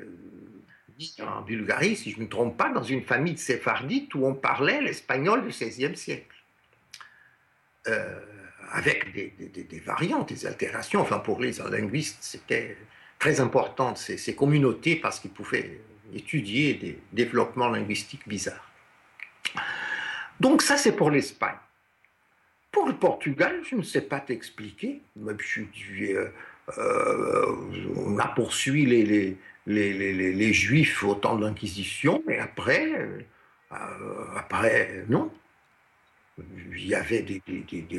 en 1.19 1.41
Bulgarie, 1.41 1.95
si 1.95 2.09
je 2.09 2.17
ne 2.17 2.24
me 2.24 2.30
trompe 2.30 2.57
pas, 2.57 2.69
dans 2.69 2.82
une 2.82 3.03
famille 3.03 3.34
de 3.34 3.39
séphardites 3.39 4.15
où 4.15 4.26
on 4.26 4.34
parlait 4.34 4.82
l'espagnol 4.82 5.43
du 5.43 5.49
XVIe 5.49 5.95
siècle. 5.95 6.41
Euh, 7.88 8.19
avec 8.73 9.11
des, 9.13 9.79
variantes, 9.86 10.29
des 10.29 10.45
altérations. 10.45 11.01
Enfin, 11.01 11.19
pour 11.19 11.41
les 11.41 11.51
linguistes, 11.69 12.19
c'était 12.21 12.77
très 13.19 13.41
important 13.41 13.95
ces, 13.97 14.34
communautés 14.34 14.95
parce 14.95 15.19
qu'ils 15.19 15.32
pouvaient 15.32 15.82
étudier 16.13 16.75
des 16.75 16.97
développements 17.11 17.67
linguistiques 17.67 18.25
bizarres. 18.29 18.71
Donc 20.39 20.61
ça, 20.61 20.77
c'est 20.77 20.93
pour 20.93 21.11
l'Espagne. 21.11 21.57
Pour 22.71 22.88
le 22.88 22.93
Portugal, 22.93 23.59
je 23.69 23.75
ne 23.75 23.82
sais 23.82 23.99
pas 23.99 24.21
t'expliquer. 24.21 25.01
Euh, 25.19 26.32
euh, 26.77 27.55
on 27.97 28.17
a 28.19 28.27
poursuivi 28.27 28.86
les, 29.67 30.53
Juifs 30.53 31.03
au 31.03 31.15
temps 31.15 31.36
de 31.36 31.43
l'Inquisition, 31.43 32.23
mais 32.25 32.39
après, 32.39 32.89
après, 33.69 35.03
non 35.09 35.29
il 36.38 36.88
y 36.88 36.95
avait 36.95 37.21
des, 37.21 37.41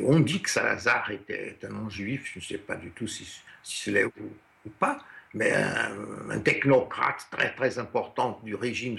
On 0.03 0.19
dit 0.19 0.41
que 0.41 0.49
Salazar 0.49 1.09
était 1.11 1.57
un 1.63 1.69
non-juif, 1.69 2.31
je 2.33 2.39
ne 2.39 2.43
sais 2.43 2.57
pas 2.57 2.75
du 2.75 2.91
tout 2.91 3.07
si, 3.07 3.25
si 3.63 3.91
c'est 3.91 4.03
ou, 4.03 4.11
ou, 4.65 4.69
pas, 4.69 4.99
mais 5.33 5.51
un, 5.51 6.39
technocrate 6.39 7.27
très 7.31 7.53
très 7.53 7.79
important 7.79 8.39
du 8.43 8.55
régime 8.55 8.97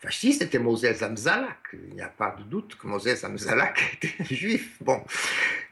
fasciste 0.00 0.42
était 0.42 0.58
Moses 0.58 1.02
Amzalak. 1.02 1.76
Il 1.88 1.94
n'y 1.94 2.00
a 2.00 2.08
pas 2.08 2.34
de 2.38 2.42
doute 2.44 2.76
que 2.76 2.86
Moses 2.86 3.22
Amzalak 3.22 4.00
était 4.02 4.34
juif. 4.34 4.76
Bon. 4.80 5.04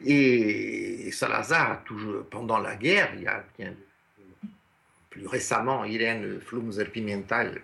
Et 0.04 1.10
Salazar, 1.12 1.82
toujours, 1.84 2.26
pendant 2.26 2.58
la 2.58 2.76
guerre, 2.76 3.12
il 3.16 3.22
y 3.22 3.26
a 3.26 3.44
plus 5.10 5.26
récemment, 5.26 5.84
Irène 5.84 6.40
Flumser-Pimental, 6.40 7.62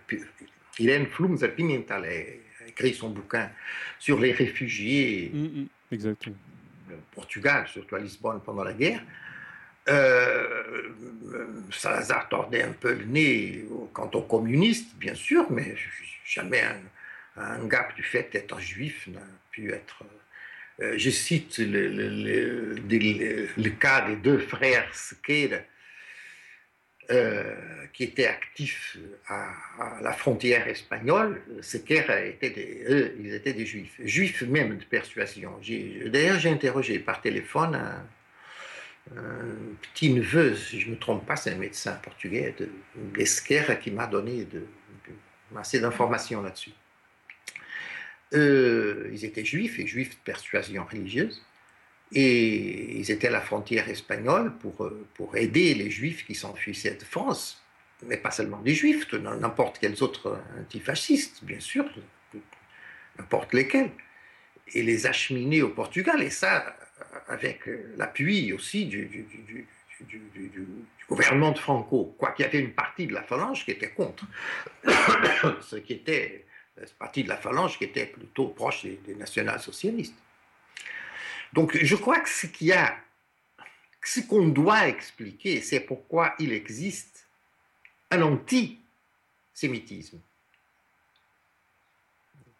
Irène 0.79 1.07
Flumser-Pimental 1.07 2.05
est 2.07 2.41
écrit 2.75 2.95
son 2.95 3.11
bouquin 3.11 3.51
sur 3.99 4.19
les 4.19 4.33
réfugiés 4.33 5.31
mm, 5.33 5.43
mm, 5.43 5.67
exactement. 5.93 6.37
Portugal, 7.15 7.67
surtout 7.69 7.95
à 7.97 8.01
Lisbonne 8.01 8.41
pendant 8.45 8.65
la 8.65 8.73
guerre. 8.73 9.03
Euh, 9.89 10.89
Salazar 11.71 12.29
tordait 12.29 12.63
un 12.63 12.73
peu 12.73 12.95
le 12.95 13.05
nez 13.05 13.67
quant 13.93 14.11
aux 14.15 14.23
communistes, 14.23 14.97
bien 14.97 15.15
sûr, 15.15 15.51
mais 15.51 15.75
jamais 16.25 16.63
un, 16.63 16.81
un 17.37 17.67
gap 17.67 17.95
du 17.95 18.03
fait 18.03 18.31
d'être 18.33 18.59
juif 18.61 19.07
n'a 19.09 19.21
pu 19.51 19.73
être. 19.73 20.05
Euh, 20.81 20.95
je 20.97 21.11
cite 21.11 21.59
le, 21.59 21.89
le, 21.89 22.75
le, 23.57 23.71
cas 23.71 24.09
des 24.09 24.17
deux 24.17 24.39
frères 24.39 24.93
Sequeira, 24.95 25.59
euh, 27.11 27.55
qui 27.93 28.05
étaient 28.05 28.27
actifs 28.27 28.97
à, 29.29 29.53
la 30.01 30.13
frontière 30.13 30.67
espagnole. 30.67 31.43
Sequeira 31.61 32.21
était 32.21 32.51
des, 32.51 32.85
eux, 32.89 33.17
ils 33.21 33.35
étaient 33.35 33.53
des 33.53 33.67
juifs, 33.67 34.01
juifs 34.03 34.43
même 34.43 34.79
de 34.79 34.85
persuasion. 34.85 35.61
D'ailleurs, 36.07 36.41
j'ai 36.41 36.51
interrogé 36.51 36.99
par 36.99 37.21
téléphone 37.21 37.75
un, 37.75 38.05
petit 39.93 40.11
neveu, 40.11 40.57
si 40.57 40.81
je 40.81 40.87
ne 40.87 40.93
me 40.93 40.99
trompe 40.99 41.27
pas, 41.27 41.37
c'est 41.37 41.53
un 41.53 41.59
médecin 41.59 41.93
portugais 42.03 42.55
de 42.59 42.71
qui 43.75 43.91
m'a 43.91 44.07
donné 44.07 44.47
assez 45.57 45.79
d'informations 45.79 46.43
là-dessus. 46.43 46.73
Euh, 48.33 49.11
ils 49.13 49.25
étaient 49.25 49.45
juifs 49.45 49.79
et 49.79 49.87
juifs 49.87 50.11
de 50.11 50.25
persuasion 50.25 50.85
religieuse. 50.85 51.45
Et 52.13 52.99
ils 52.99 53.11
étaient 53.11 53.29
à 53.29 53.33
la 53.33 53.41
frontière 53.41 53.89
espagnole 53.89 54.57
pour, 54.59 54.85
euh, 54.85 55.07
pour 55.15 55.37
aider 55.37 55.75
les 55.75 55.91
juifs 55.91 56.27
qui 56.27 56.35
s'enfuissaient 56.35 56.95
de 56.95 57.05
France. 57.05 57.63
Mais 58.07 58.17
pas 58.17 58.31
seulement 58.31 58.61
des 58.61 58.75
juifs, 58.75 59.11
n'importe 59.13 59.79
quels 59.79 60.03
autres 60.03 60.39
antifascistes, 60.61 61.43
bien 61.43 61.61
sûr, 61.61 61.87
n'importe 63.19 63.55
lesquels. 63.55 63.91
Et 64.75 64.83
les 64.83 65.07
acheminer 65.07 65.63
au 65.63 65.71
Portugal. 65.71 66.23
Et 66.23 66.31
ça, 66.31 66.77
avec 67.29 67.69
euh, 67.69 67.95
l'appui 67.97 68.53
aussi 68.53 68.87
du, 68.87 69.27
gouvernement 71.09 71.53
de 71.53 71.59
Franco, 71.59 72.15
quoi 72.19 72.33
qu'il 72.33 72.45
y 72.45 72.49
avait 72.49 72.61
une 72.61 72.73
partie 72.73 73.07
de 73.07 73.15
la 73.15 73.23
phalange 73.23 73.65
qui 73.65 73.71
était 73.71 73.91
contre, 73.91 74.25
ce 75.61 75.77
qui 75.77 75.95
était 75.95 76.47
une 76.77 76.87
partie 76.99 77.25
de 77.25 77.29
la 77.29 77.37
phalange 77.37 77.79
qui 77.79 77.85
était 77.85 78.07
plutôt 78.07 78.49
proche 78.49 78.83
des, 78.83 79.01
des 79.07 79.15
national-socialistes. 79.15 80.17
Donc 81.55 81.79
je 81.81 81.95
crois 81.95 82.19
que 82.19 82.29
ce 82.29 82.49
qu'il 82.49 82.67
y 82.67 82.73
a, 82.73 82.99
ce 84.03 84.19
qu'on 84.21 84.49
doit 84.49 84.89
expliquer, 84.89 85.61
c'est 85.61 85.79
pourquoi 85.79 86.35
il 86.41 86.53
existe 86.53 87.29
un 88.11 88.23
antisémitisme. 88.23 90.21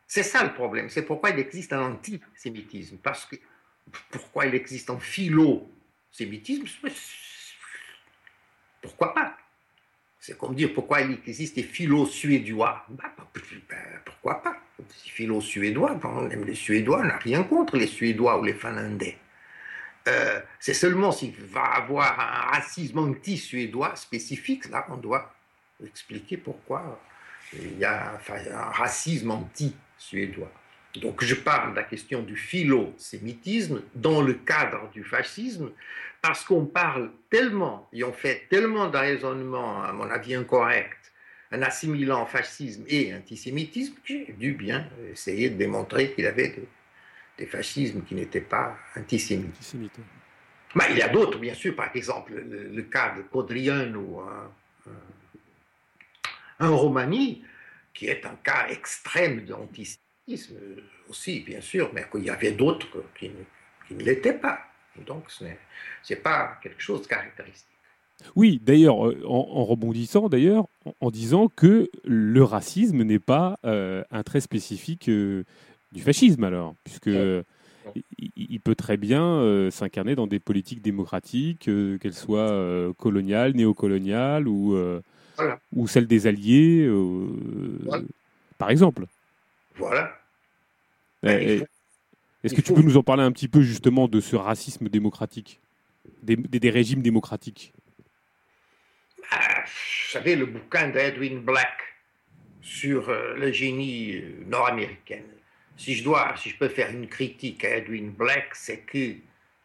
C'est 0.07 0.23
ça 0.23 0.45
le 0.45 0.55
problème, 0.55 0.89
c'est 0.91 1.03
pourquoi 1.03 1.31
il 1.31 1.41
existe 1.41 1.73
un 1.73 1.83
antisémitisme. 1.83 2.99
Parce 2.99 3.27
que 3.27 3.35
pourquoi 4.11 4.47
il 4.47 4.55
existe 4.55 4.89
un 4.91 5.01
philo-sémitisme 5.01 6.89
Pourquoi 8.81 9.13
pas? 9.13 9.37
C'est 10.21 10.39
comme 10.39 10.55
dire 10.55 10.73
pourquoi 10.73 11.01
il 11.01 11.19
existe 11.27 11.57
des 11.57 11.65
philo-suédois. 11.65 12.87
Bah, 12.91 13.13
bah, 13.19 13.29
pourquoi 14.05 14.41
pas? 14.41 14.64
Philo-suédois, 14.89 15.99
on 16.03 16.29
aime 16.31 16.45
les 16.45 16.55
Suédois, 16.55 17.01
on 17.01 17.05
n'a 17.05 17.19
rien 17.19 17.43
contre 17.45 17.77
les 17.77 17.87
Suédois 17.87 18.39
ou 18.41 18.45
les 18.45 18.55
Finlandais. 18.55 19.17
Euh, 20.07 20.41
c'est 20.59 20.75
seulement 20.75 21.13
s'il 21.13 21.33
va 21.33 21.63
avoir 21.63 22.19
un 22.21 22.51
racisme 22.53 22.99
anti-suédois 22.99 23.97
spécifique, 23.97 24.69
là 24.69 24.85
on 24.91 24.97
doit 24.97 25.33
expliquer 25.85 26.37
pourquoi 26.37 27.01
il 27.55 27.79
y 27.79 27.85
a 27.85 28.19
un 28.19 28.71
racisme 28.71 29.31
anti-suédois. 29.31 30.53
Donc 31.01 31.25
je 31.25 31.35
parle 31.35 31.73
de 31.73 31.77
la 31.77 31.85
question 31.85 32.23
du 32.23 32.37
philo-sémitisme 32.37 33.83
dans 33.95 34.21
le 34.21 34.35
cadre 34.35 34.91
du 34.91 35.05
fascisme, 35.05 35.71
parce 36.21 36.45
qu'on 36.45 36.67
parle 36.67 37.11
tellement, 37.31 37.89
et 37.93 38.05
on 38.05 38.13
fait 38.13 38.47
tellement 38.49 38.89
de 38.89 38.97
raisonnements, 38.97 39.83
à 39.83 39.93
mon 39.93 40.09
avis, 40.11 40.35
incorrects, 40.35 41.04
en 41.55 41.63
assimilant 41.63 42.27
fascisme 42.27 42.85
et 42.89 43.15
antisémitisme, 43.15 43.95
j'ai 44.05 44.35
dû 44.37 44.53
bien 44.55 44.89
essayer 45.13 45.51
de 45.51 45.57
démontrer 45.57 46.13
qu'il 46.13 46.25
y 46.25 46.27
avait 46.27 46.55
des, 47.39 47.47
fascismes 47.47 48.03
qui 48.03 48.15
n'étaient 48.15 48.41
pas 48.41 48.77
antisémites. 48.97 49.55
Bah, 50.75 50.87
il 50.91 50.99
y 50.99 51.03
a 51.03 51.09
d'autres, 51.09 51.39
bien 51.39 51.55
sûr, 51.55 51.77
par 51.77 51.95
exemple 51.95 52.33
le, 52.35 52.83
cas 52.83 53.15
de 53.17 53.23
Podrian 53.23 53.95
ou 53.95 54.21
un, 56.59 56.69
Romani, 56.69 57.45
qui 57.93 58.07
est 58.07 58.25
un 58.27 58.37
cas 58.43 58.69
extrême 58.69 59.45
d'antisémitisme 59.45 60.57
aussi, 61.09 61.41
bien 61.41 61.61
sûr, 61.61 61.91
mais 61.93 62.07
il 62.15 62.25
y 62.25 62.31
avait 62.31 62.53
d'autres 62.53 63.05
qui, 63.17 63.31
ne 63.91 64.03
l'étaient 64.03 64.39
pas. 64.39 64.61
Donc 65.07 65.31
ce 65.31 65.45
n'est 65.45 66.17
pas 66.17 66.59
quelque 66.63 66.81
chose 66.83 67.03
de 67.03 67.07
caractéristique. 67.07 67.74
Oui, 68.37 68.61
d'ailleurs, 68.65 69.07
euh, 69.07 69.23
en, 69.27 69.65
rebondissant 69.65 70.29
d'ailleurs, 70.29 70.67
en, 71.01 71.11
disant 71.11 71.49
que 71.49 71.91
le 72.05 72.43
racisme 72.43 73.03
n'est 73.03 73.19
pas 73.19 73.59
euh, 73.65 74.03
un 74.11 74.23
trait 74.23 74.41
spécifique 74.41 75.09
euh, 75.09 75.45
du 75.93 76.03
fascisme 76.03 76.45
alors, 76.45 76.75
puisque 76.85 77.11
il, 78.19 78.61
peut 78.61 78.75
très 78.75 78.97
bien 78.97 79.69
s'incarner 79.71 80.15
dans 80.17 80.27
des 80.27 80.41
politiques 80.41 80.83
démocratiques, 80.83 81.71
qu'elles 82.01 82.15
soient 82.15 82.93
coloniales, 82.99 83.53
néocoloniales 83.53 84.49
ou, 84.49 84.77
ou 85.73 85.87
celles 85.87 86.07
des 86.07 86.27
alliés, 86.27 86.91
par 88.59 88.71
exemple. 88.71 89.07
Voilà. 89.77 90.11
Ben, 91.23 91.65
est-ce 92.43 92.55
que 92.55 92.61
tu 92.61 92.75
peux 92.75 92.83
nous 92.83 92.97
en 92.97 93.03
parler 93.03 93.23
un 93.23 93.33
petit 93.33 93.49
peu 93.49 93.63
justement 93.63 94.09
de 94.09 94.21
ce 94.21 94.35
racisme 94.35 94.89
démocratique, 94.89 95.61
des, 96.23 96.71
régimes 96.71 97.03
démocratiques? 97.03 97.73
Vous 99.65 100.11
savez, 100.11 100.37
le 100.37 100.47
bouquin 100.47 100.89
d'Edwin 100.89 101.41
Black 101.41 101.95
sur 102.65 103.11
euh, 103.11 103.35
le 103.37 103.53
génie 103.53 104.17
euh, 104.17 104.45
nord-américain. 104.47 105.23
Si 105.77 105.95
je 105.95 106.03
dois, 106.03 106.35
si 106.37 106.51
je 106.51 106.57
peux 106.57 106.69
faire 106.69 106.91
une 106.91 107.09
critique 107.09 107.65
à 107.65 107.77
Edwin 107.77 108.11
Black, 108.11 108.55
c'est 108.55 108.79
que 108.81 109.17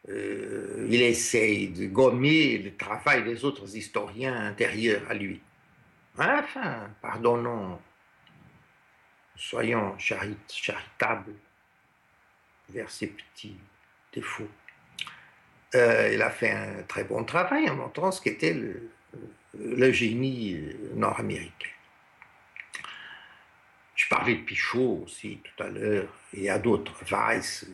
euh, 0.10 0.88
il 0.89 1.02
essaye 1.02 1.70
de 1.70 1.86
gommer 1.88 2.58
le 2.58 2.76
travail 2.76 3.24
des 3.24 3.45
autres 3.45 3.76
historiens 3.76 4.36
intérieurs 4.36 5.04
à 5.10 5.14
lui. 5.14 5.39
Enfin, 6.18 6.89
pardonnons 7.02 7.80
soyons 9.36 9.97
charitables 9.97 11.34
vers 12.70 12.89
ces 12.89 13.08
petits 13.08 13.56
défauts. 14.12 14.50
Il 15.74 16.22
a 16.22 16.30
fait 16.30 16.52
un 16.52 16.84
très 16.84 17.06
bon 17.06 17.24
travail 17.24 17.70
en 17.70 17.76
montrant 17.76 18.12
ce 18.12 18.20
qu'était 18.22 18.54
le, 18.54 18.89
génie 19.91 20.58
nord-américain. 20.95 21.70
Je 23.95 24.08
parlais 24.08 24.36
de 24.36 24.41
Pichot 24.41 25.04
aussi 25.04 25.39
tout 25.43 25.64
à 25.64 25.68
l'heure, 25.68 26.08
et 26.34 26.38
il 26.38 26.43
y 26.43 26.50
a 26.50 26.58
d'autres, 26.58 26.93
Weiss. 27.12 27.68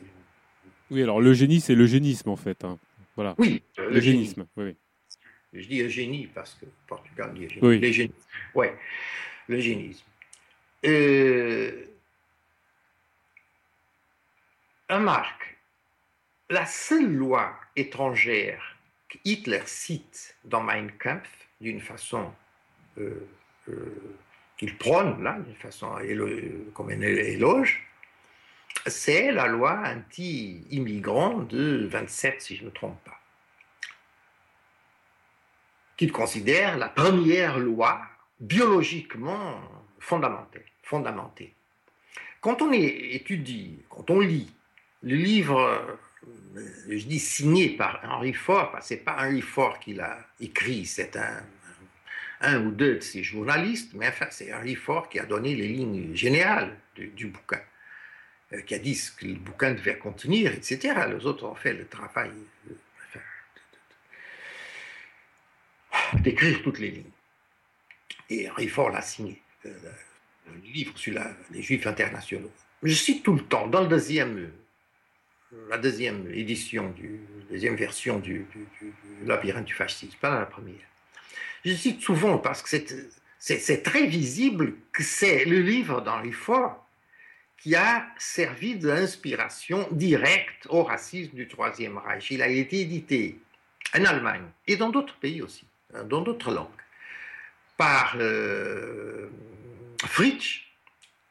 Oui, 0.90 1.04
alors 1.04 1.22
le 1.22 1.34
génie, 1.34 1.62
c'est 1.62 1.76
l'eugénisme 1.76 2.30
en 2.30 2.36
fait. 2.36 2.64
Hein. 2.64 2.80
Voilà. 3.16 3.36
Oui, 3.38 3.62
l'eugénisme. 3.78 4.48
Oui, 4.58 4.76
Je 5.54 5.68
dis 5.68 5.82
eugénie 5.82 6.28
parce 6.28 6.56
que 6.56 6.66
Portugal 6.88 7.34
dit 7.34 7.46
eugénie. 7.62 8.12
Oui. 8.56 8.62
Ouais, 8.62 8.78
l'eugénisme. 9.48 10.04
Euh, 10.86 11.86
remarque, 14.90 15.58
la 16.50 16.66
seule 16.66 17.14
loi 17.14 17.60
étrangère 17.76 18.78
que 19.10 19.18
Hitler 19.26 19.62
cite 19.66 20.36
dans 20.44 20.62
Mein 20.62 20.92
Kampf 20.92 21.45
d'une 21.62 21.80
façon 21.80 22.32
euh, 22.98 23.28
euh, 23.70 24.18
qu'il 24.58 24.78
prône, 24.78 25.24
là, 25.24 25.38
d'une 25.40 25.56
façon 25.56 25.96
comme 26.74 26.90
un 26.90 27.02
éloge, 27.02 27.86
c'est 28.86 29.32
la 29.32 29.48
loi 29.48 29.82
anti-immigrant 29.86 31.40
de 31.40 31.88
27, 31.88 32.42
si 32.42 32.56
je 32.56 32.62
ne 32.62 32.68
me 32.68 32.74
trompe 32.74 33.04
pas, 33.04 33.20
qu'il 35.98 36.12
considère 36.12 36.78
la 36.78 36.90
première 36.90 37.58
loi 37.58 38.02
biologiquement 38.40 39.60
fondamentale 40.00 40.64
fondamenté. 40.86 41.54
Quand 42.42 42.62
on 42.62 42.72
étudie, 42.72 43.80
quand 43.90 44.10
on 44.12 44.20
lit 44.20 44.54
le 45.02 45.16
livre, 45.16 45.98
je 46.88 47.06
dis 47.06 47.20
signé 47.20 47.70
par 47.70 48.00
Henri 48.04 48.34
Ford, 48.34 48.72
parce 48.72 48.86
que 48.86 48.90
ce 48.90 48.94
n'est 48.96 49.02
pas 49.02 49.18
Henri 49.20 49.42
Ford 49.42 49.80
qui 49.80 49.94
l'a 49.94 50.20
écrit, 50.40 50.86
c'est 50.86 51.16
un, 51.16 51.44
un 52.42 52.66
ou 52.66 52.72
deux 52.72 52.96
de 52.96 53.00
ses 53.02 53.24
journalistes, 53.24 53.92
mais 53.94 54.08
enfin 54.08 54.28
c'est 54.30 54.54
Henri 54.54 54.76
Ford 54.76 55.10
qui 55.10 55.20
a 55.20 55.26
donné 55.26 55.56
les 55.56 55.68
lignes 55.68 56.16
générales 56.16 56.78
du, 56.96 57.28
bouquin, 57.28 57.62
euh, 58.54 58.62
qui 58.62 58.76
a 58.76 58.80
dit 58.80 58.96
ce 58.96 59.12
que 59.12 59.26
le 59.26 59.36
bouquin 59.36 59.74
devait 59.74 59.98
contenir, 59.98 60.54
etc. 60.54 60.94
Les 61.10 61.26
autres 61.26 61.46
ont 61.46 61.56
fait 61.56 61.74
le 61.74 61.86
travail 61.88 62.32
euh, 62.70 62.74
d'écrire 66.20 66.62
toutes 66.64 66.80
les 66.80 66.92
lignes. 66.92 67.12
Et 68.30 68.50
Henri 68.50 68.68
Ford 68.68 68.90
l'a 68.90 69.02
signé 69.02 69.42
un 69.66 70.58
livre 70.64 70.98
sur 70.98 71.20
les 71.52 71.62
juifs 71.62 71.88
internationaux. 71.88 72.52
Je 72.84 72.94
cite 72.94 73.24
tout 73.24 73.34
le 73.34 73.42
temps, 73.42 73.68
dans 73.68 73.82
le 73.82 73.88
deuxième, 73.88 74.52
la 75.70 75.78
deuxième 75.78 76.32
édition, 76.32 76.90
du, 76.92 77.20
deuxième 77.50 77.76
version 77.76 78.20
du, 78.20 78.46
labyrinthe 79.26 79.66
du 79.66 79.74
fascisme, 79.74 80.18
pas 80.20 80.40
la 80.40 80.46
première. 80.46 80.76
Je 81.64 81.74
cite 81.74 82.02
souvent 82.02 82.38
parce 82.38 82.62
que 82.62 82.78
c'est 83.40 83.84
très 83.84 84.06
visible 84.06 84.74
que 84.92 85.04
c'est 85.04 85.46
le 85.46 85.60
livre 85.60 86.02
d'Henri 86.02 86.32
Fort 86.32 86.86
qui 87.58 87.76
a 87.76 88.06
servi 88.18 88.76
d'inspiration 88.76 89.88
directe 89.92 90.68
au 90.70 90.84
racisme 90.84 91.36
du 91.36 91.48
Troisième 91.48 91.98
Reich. 91.98 92.30
Il 92.30 92.42
a 92.44 92.48
été 92.48 92.82
édité 92.82 93.40
en 93.96 94.06
Allemagne 94.06 94.46
et 94.68 94.76
dans 94.76 94.90
d'autres 94.90 95.16
pays 95.16 95.42
aussi, 95.42 95.66
hein, 95.94 96.04
dans 96.04 96.22
d'autres 96.22 96.52
langues, 96.52 96.68
par 97.78 98.16
euh, 98.20 99.28
Fritsch, 100.06 100.72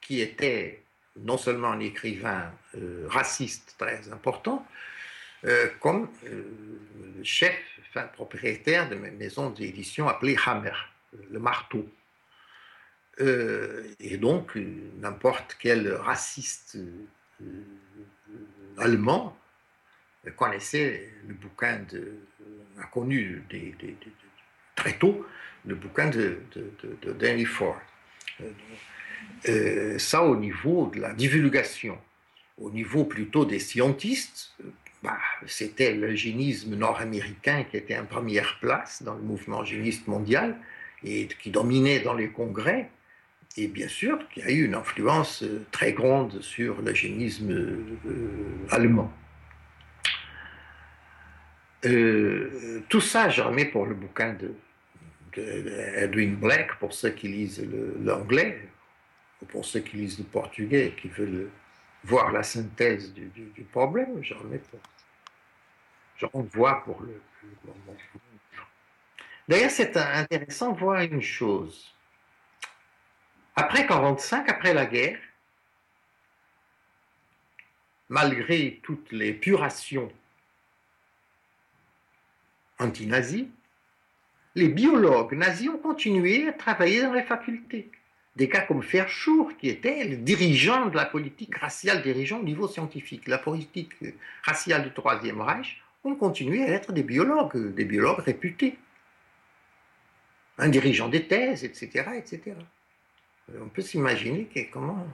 qui 0.00 0.20
était 0.20 0.83
non 1.16 1.38
seulement 1.38 1.72
un 1.72 1.80
écrivain 1.80 2.52
euh, 2.76 3.06
raciste 3.08 3.76
très 3.78 4.12
important, 4.12 4.66
euh, 5.44 5.68
comme 5.80 6.08
le 6.24 7.22
chef, 7.22 7.56
enfin, 7.88 8.06
propriétaire 8.08 8.88
de 8.88 8.96
ma 8.96 9.10
maison 9.10 9.50
d'édition 9.50 10.08
appelée 10.08 10.36
Hammer, 10.46 10.72
le 11.30 11.38
marteau. 11.38 11.88
et 13.20 14.16
donc, 14.16 14.56
n'importe 14.96 15.56
quel 15.60 15.92
raciste 15.92 16.76
allemand 18.78 19.38
connaissait 20.36 21.12
le 21.28 21.34
bouquin 21.34 21.78
de, 21.92 22.14
a 22.80 22.86
connu 22.86 23.44
très 24.74 24.94
tôt 24.98 25.24
le 25.66 25.74
bouquin 25.74 26.08
de, 26.10 26.40
de, 27.02 27.12
Danny 27.12 27.44
Ford. 27.44 27.80
Euh, 29.48 29.94
euh, 29.94 29.98
ça 29.98 30.22
au 30.22 30.36
niveau 30.36 30.90
de 30.94 31.00
la 31.00 31.12
divulgation. 31.12 31.98
Au 32.58 32.70
niveau 32.70 33.04
plutôt 33.04 33.44
des 33.44 33.58
scientistes, 33.58 34.54
bah, 35.02 35.18
c'était 35.46 35.94
l'eugénisme 35.94 36.76
nord-américain 36.76 37.64
qui 37.64 37.76
était 37.76 37.98
en 37.98 38.06
première 38.06 38.58
place 38.60 39.02
dans 39.02 39.14
le 39.14 39.22
mouvement 39.22 39.62
eugéniste 39.62 40.06
mondial 40.06 40.56
et 41.02 41.28
qui 41.42 41.50
dominait 41.50 42.00
dans 42.00 42.14
les 42.14 42.28
congrès. 42.28 42.90
Et 43.56 43.68
bien 43.68 43.88
sûr, 43.88 44.18
qui 44.30 44.42
a 44.42 44.50
eu 44.50 44.64
une 44.64 44.74
influence 44.74 45.42
euh, 45.42 45.64
très 45.70 45.92
grande 45.92 46.40
sur 46.40 46.80
l'eugénisme 46.80 47.76
allemand. 48.70 49.12
Euh, 51.86 52.80
tout 52.88 53.00
ça, 53.00 53.28
je 53.28 53.42
remets 53.42 53.66
pour 53.66 53.86
le 53.86 53.94
bouquin 53.94 54.34
de, 54.34 54.54
Edwin 55.96 56.36
Black, 56.36 56.78
pour 56.78 56.94
ceux 56.94 57.10
qui 57.10 57.28
lisent 57.28 57.66
l'anglais, 58.04 58.68
pour 59.48 59.64
ceux 59.64 59.80
qui 59.80 59.96
lisent 59.96 60.18
le 60.18 60.24
portugais 60.24 60.88
et 60.88 60.94
qui 60.94 61.08
veulent 61.08 61.50
voir 62.04 62.32
la 62.32 62.42
synthèse 62.42 63.12
du, 63.12 63.30
problème, 63.72 64.22
je 64.22 64.34
remets 64.34 64.58
pour. 64.58 64.80
Je 66.16 66.26
renvoie 66.26 66.84
pour 66.84 67.00
le. 67.02 67.20
D'ailleurs, 69.48 69.70
c'est 69.70 69.96
intéressant 69.96 70.72
de 70.72 70.78
voir 70.78 71.00
une 71.00 71.20
chose. 71.20 71.94
Après 73.56 73.80
1945, 73.80 74.48
après 74.48 74.74
la 74.74 74.86
guerre, 74.86 75.18
malgré 78.08 78.80
toutes 78.82 79.12
les 79.12 79.32
purations 79.32 80.12
anti-nazis, 82.78 83.46
les 84.54 84.68
biologues 84.68 85.34
nazis 85.34 85.68
ont 85.68 85.78
continué 85.78 86.48
à 86.48 86.52
travailler 86.52 87.02
dans 87.02 87.12
les 87.12 87.22
facultés. 87.22 87.90
Des 88.36 88.48
cas 88.48 88.62
comme 88.62 88.80
Verschoor, 88.80 89.56
qui 89.58 89.68
était 89.68 90.04
le 90.04 90.16
dirigeant 90.16 90.86
de 90.86 90.96
la 90.96 91.06
politique 91.06 91.56
raciale, 91.56 92.02
dirigeant 92.02 92.40
au 92.40 92.42
niveau 92.42 92.66
scientifique, 92.66 93.28
la 93.28 93.38
politique 93.38 93.92
raciale 94.42 94.82
du 94.82 94.92
Troisième 94.92 95.40
Reich, 95.40 95.82
ont 96.02 96.16
continué 96.16 96.64
à 96.64 96.68
être 96.68 96.92
des 96.92 97.04
biologues, 97.04 97.74
des 97.74 97.84
biologues 97.84 98.20
réputés. 98.20 98.76
Un 100.58 100.68
dirigeant 100.68 101.08
des 101.08 101.26
thèses, 101.26 101.64
etc. 101.64 102.10
etc. 102.16 102.56
On 103.60 103.68
peut 103.68 103.82
s'imaginer 103.82 104.48
comment, 104.72 105.06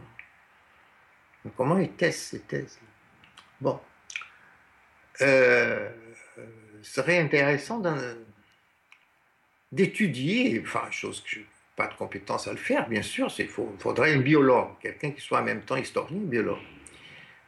comment 1.56 1.78
étaient 1.78 2.12
ces 2.12 2.40
thèses. 2.40 2.78
Bon. 3.60 3.80
Euh, 5.20 5.90
serait 6.82 7.18
intéressant 7.18 7.82
d'étudier, 9.72 10.60
enfin, 10.64 10.90
chose 10.90 11.22
que 11.22 11.28
je 11.28 11.40
pas 11.80 11.86
de 11.86 11.94
compétence 11.94 12.46
à 12.46 12.52
le 12.52 12.58
faire, 12.58 12.86
bien 12.86 13.00
sûr, 13.00 13.32
il 13.38 13.48
faudrait 13.48 14.12
un 14.12 14.20
biologue, 14.20 14.78
quelqu'un 14.82 15.12
qui 15.12 15.22
soit 15.22 15.40
en 15.40 15.44
même 15.44 15.62
temps 15.62 15.76
historien 15.76 16.18
et 16.18 16.26
biologue, 16.26 16.58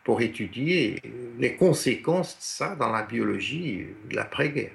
pour 0.04 0.22
étudier 0.22 1.02
les 1.38 1.54
conséquences 1.54 2.38
de 2.38 2.42
ça 2.42 2.74
dans 2.76 2.90
la 2.90 3.02
biologie 3.02 3.88
de 4.08 4.16
l'après-guerre. 4.16 4.72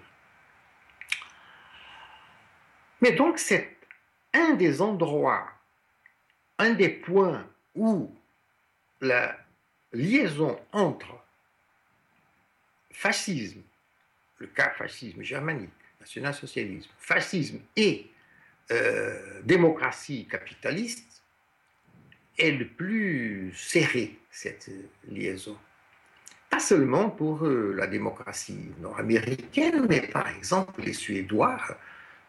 Mais 3.01 3.13
donc, 3.13 3.39
c'est 3.39 3.77
un 4.31 4.53
des 4.53 4.79
endroits, 4.79 5.47
un 6.59 6.73
des 6.73 6.89
points 6.89 7.43
où 7.73 8.13
la 9.01 9.37
liaison 9.91 10.59
entre 10.71 11.19
fascisme 12.91 13.63
le 14.37 14.45
cas 14.45 14.69
fascisme 14.77 15.23
germanique, 15.23 15.71
national-socialisme, 15.99 16.91
fascisme 16.99 17.59
et 17.75 18.07
euh, 18.71 19.41
démocratie 19.43 20.27
capitaliste 20.27 21.23
est 22.37 22.51
le 22.51 22.67
plus 22.67 23.53
serré, 23.55 24.19
cette 24.29 24.69
liaison. 25.09 25.57
Pas 26.49 26.59
seulement 26.59 27.09
pour 27.09 27.45
euh, 27.45 27.73
la 27.75 27.87
démocratie 27.87 28.71
nord-américaine, 28.79 29.85
mais 29.89 30.01
par 30.01 30.27
exemple 30.29 30.81
les 30.81 30.93
Suédois 30.93 31.59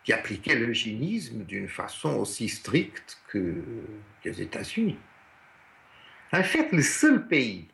qui 0.05 0.12
appliquaient 0.12 0.55
l'eugénisme 0.55 1.45
d'une 1.45 1.68
façon 1.68 2.16
aussi 2.16 2.49
stricte 2.49 3.18
que 3.28 3.62
les 4.24 4.41
États-Unis. 4.41 4.99
En 6.32 6.43
fait, 6.43 6.72
le 6.72 6.82
seul 6.82 7.26
pays 7.26 7.68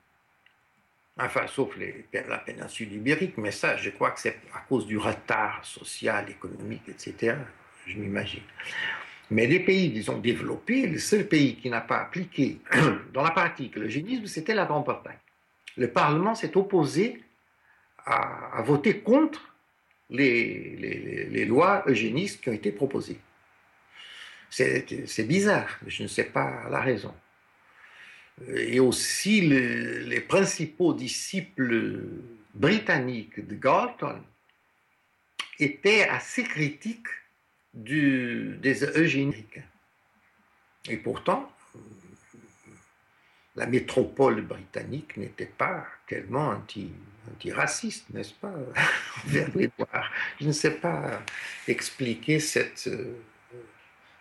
Enfin, 1.17 1.47
sauf 1.47 1.77
la 2.12 2.39
péninsule 2.39 2.93
ibérique, 2.93 3.39
mais 3.39 3.53
ça, 3.53 3.77
je 3.77 3.91
crois 3.91 4.11
que 4.11 4.19
c'est 4.19 4.37
à 4.53 4.59
cause 4.69 4.85
du 4.87 4.99
retard 4.99 5.65
social, 5.65 6.29
économique, 6.29 6.89
etc. 6.89 7.37
Je 7.87 7.99
m'imagine. 7.99 8.43
Mais 9.30 9.47
les 9.47 9.61
pays, 9.61 9.91
disons, 9.91 10.18
développés, 10.18 10.87
le 10.87 10.99
seul 10.99 11.26
pays 11.26 11.57
qui 11.57 11.70
n'a 11.70 11.80
pas 11.80 12.01
appliqué 12.01 12.59
dans 13.12 13.22
la 13.22 13.30
pratique 13.30 13.76
l'eugénisme, 13.76 14.26
c'était 14.26 14.55
la 14.55 14.64
Grande-Bretagne. 14.66 15.18
Le 15.76 15.91
Parlement 15.91 16.35
s'est 16.35 16.57
opposé 16.57 17.22
à, 18.07 18.62
voter 18.62 19.01
contre 19.01 19.55
les, 20.11 21.47
lois 21.47 21.82
eugénistes 21.87 22.43
qui 22.43 22.51
ont 22.51 22.53
été 22.53 22.70
proposées. 22.70 23.18
C'est 24.51 25.26
bizarre, 25.26 25.78
je 25.87 26.05
ne 26.05 26.09
sais 26.09 26.24
pas 26.24 26.68
la 26.70 26.80
raison 26.80 27.14
et 28.49 28.80
aussi 28.80 29.41
les, 29.43 30.20
principaux 30.20 30.95
disciples 30.95 32.01
britanniques 32.55 33.47
de 33.47 33.55
Galton 33.55 34.20
étaient 35.59 36.09
assez 36.09 36.43
critiques 36.43 37.07
du, 37.75 38.57
des 38.61 38.85
eugéniques. 38.85 39.61
Et 40.89 40.97
pourtant, 40.97 41.51
la 43.57 43.66
métropole 43.66 44.43
britannique 44.43 45.16
n'était 45.16 45.47
pas 45.47 45.87
tellement 46.07 46.49
anti, 46.49 46.91
anti-raciste, 47.31 48.11
n'est-ce 48.11 48.35
pas, 48.35 48.55
vers 49.27 49.49
les 49.55 49.70
Noirs. 49.79 50.11
Je 50.41 50.47
ne 50.47 50.53
sais 50.53 50.72
pas 50.72 51.22
expliquer 51.68 52.41
cette, 52.41 52.91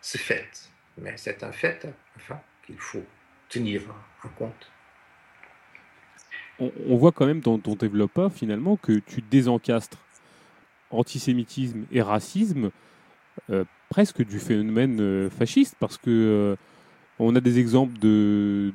ce 0.02 0.18
fait, 0.18 0.70
mais 0.98 1.14
c'est 1.18 1.44
un 1.44 1.52
fait 1.52 1.88
enfin, 2.16 2.40
qu'il 2.66 2.78
faut 2.78 3.06
tenir 3.50 3.82
en 4.24 4.30
compte. 4.30 4.72
On, 6.60 6.98
voit 6.98 7.12
quand 7.12 7.26
même 7.26 7.42
dans 7.42 7.58
ton 7.58 7.74
développement 7.74 8.30
finalement 8.30 8.78
que 8.78 9.00
tu 9.00 9.22
désencastres 9.22 9.98
antisémitisme 10.92 11.86
et 11.92 12.02
racisme 12.02 12.66
euh, 12.66 12.70
presque 13.90 14.26
du 14.26 14.40
phénomène 14.40 15.00
euh, 15.00 15.30
fasciste 15.30 15.76
parce 15.80 15.98
que 15.98 16.10
euh, 16.10 16.56
on 17.20 17.36
a 17.36 17.42
des 17.42 17.60
exemples 17.60 17.98
de, 18.00 18.74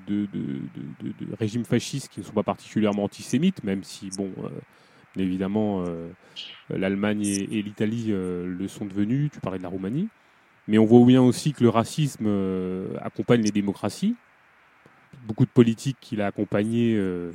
régimes 1.39 1.65
fascistes 1.65 2.09
qui 2.09 2.21
ne 2.21 2.25
sont 2.25 2.33
pas 2.33 2.45
particulièrement 2.45 3.05
antisémites, 3.05 3.65
même 3.65 3.83
si, 3.83 4.11
bon, 4.17 4.31
évidemment, 5.17 5.85
l'Allemagne 6.71 7.27
et, 7.27 7.63
l'Italie 7.63 8.07
le 8.11 8.69
sont 8.69 8.87
devenus. 8.87 9.31
Tu 9.33 9.41
parlais 9.41 9.59
de 9.59 9.65
la 9.65 9.69
Roumanie. 9.69 10.09
Mais 10.69 10.79
on 10.79 10.85
voit 10.85 11.05
bien 11.05 11.21
aussi 11.21 11.53
que 11.53 11.65
le 11.65 11.69
racisme 11.69 12.29
accompagne 13.03 13.43
les 13.43 13.51
démocraties 13.51 14.15
beaucoup 15.27 15.45
de 15.45 15.51
politiques 15.51 15.99
qu'il 16.01 16.21
a 16.23 16.27
accompagnées 16.27 16.95
euh, 16.97 17.33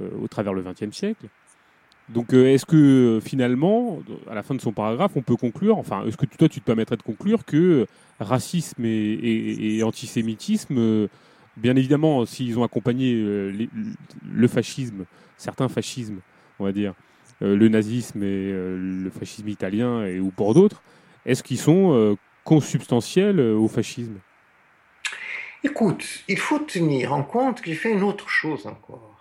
euh, 0.00 0.08
au 0.20 0.28
travers 0.28 0.54
le 0.54 0.62
XXe 0.62 0.96
siècle. 0.96 1.26
Donc, 2.08 2.32
euh, 2.32 2.46
est-ce 2.46 2.64
que 2.64 3.20
finalement, 3.24 3.98
à 4.30 4.34
la 4.34 4.42
fin 4.42 4.54
de 4.54 4.60
son 4.60 4.72
paragraphe, 4.72 5.12
on 5.16 5.22
peut 5.22 5.36
conclure, 5.36 5.78
enfin, 5.78 6.04
est-ce 6.06 6.16
que 6.16 6.26
toi, 6.26 6.48
tu 6.48 6.60
te 6.60 6.64
permettrais 6.64 6.96
de 6.96 7.02
conclure 7.02 7.44
que 7.44 7.86
racisme 8.20 8.84
et, 8.84 9.82
antisémitisme, 9.82 11.08
bien 11.56 11.76
évidemment, 11.76 12.24
s'ils 12.24 12.58
ont 12.58 12.64
accompagné 12.64 13.12
le 13.14 14.48
fascisme, 14.48 15.04
certains 15.36 15.68
fascismes, 15.68 16.20
on 16.58 16.64
va 16.64 16.72
dire, 16.72 16.94
le 17.40 17.68
nazisme 17.68 18.22
et 18.22 18.52
le 18.52 19.10
fascisme 19.10 19.48
italien 19.48 20.06
et 20.06 20.20
ou 20.20 20.30
pour 20.30 20.54
d'autres, 20.54 20.82
est-ce 21.26 21.42
qu'ils 21.42 21.58
sont 21.58 22.16
consubstantiels 22.44 23.40
au 23.40 23.68
fascisme? 23.68 24.18
Écoute, 25.64 26.06
il 26.28 26.38
faut 26.38 26.60
tenir 26.60 27.12
en 27.12 27.24
compte 27.24 27.60
j'ai 27.64 27.74
fait 27.74 27.92
une 27.92 28.04
autre 28.04 28.28
chose 28.28 28.66
encore. 28.66 29.15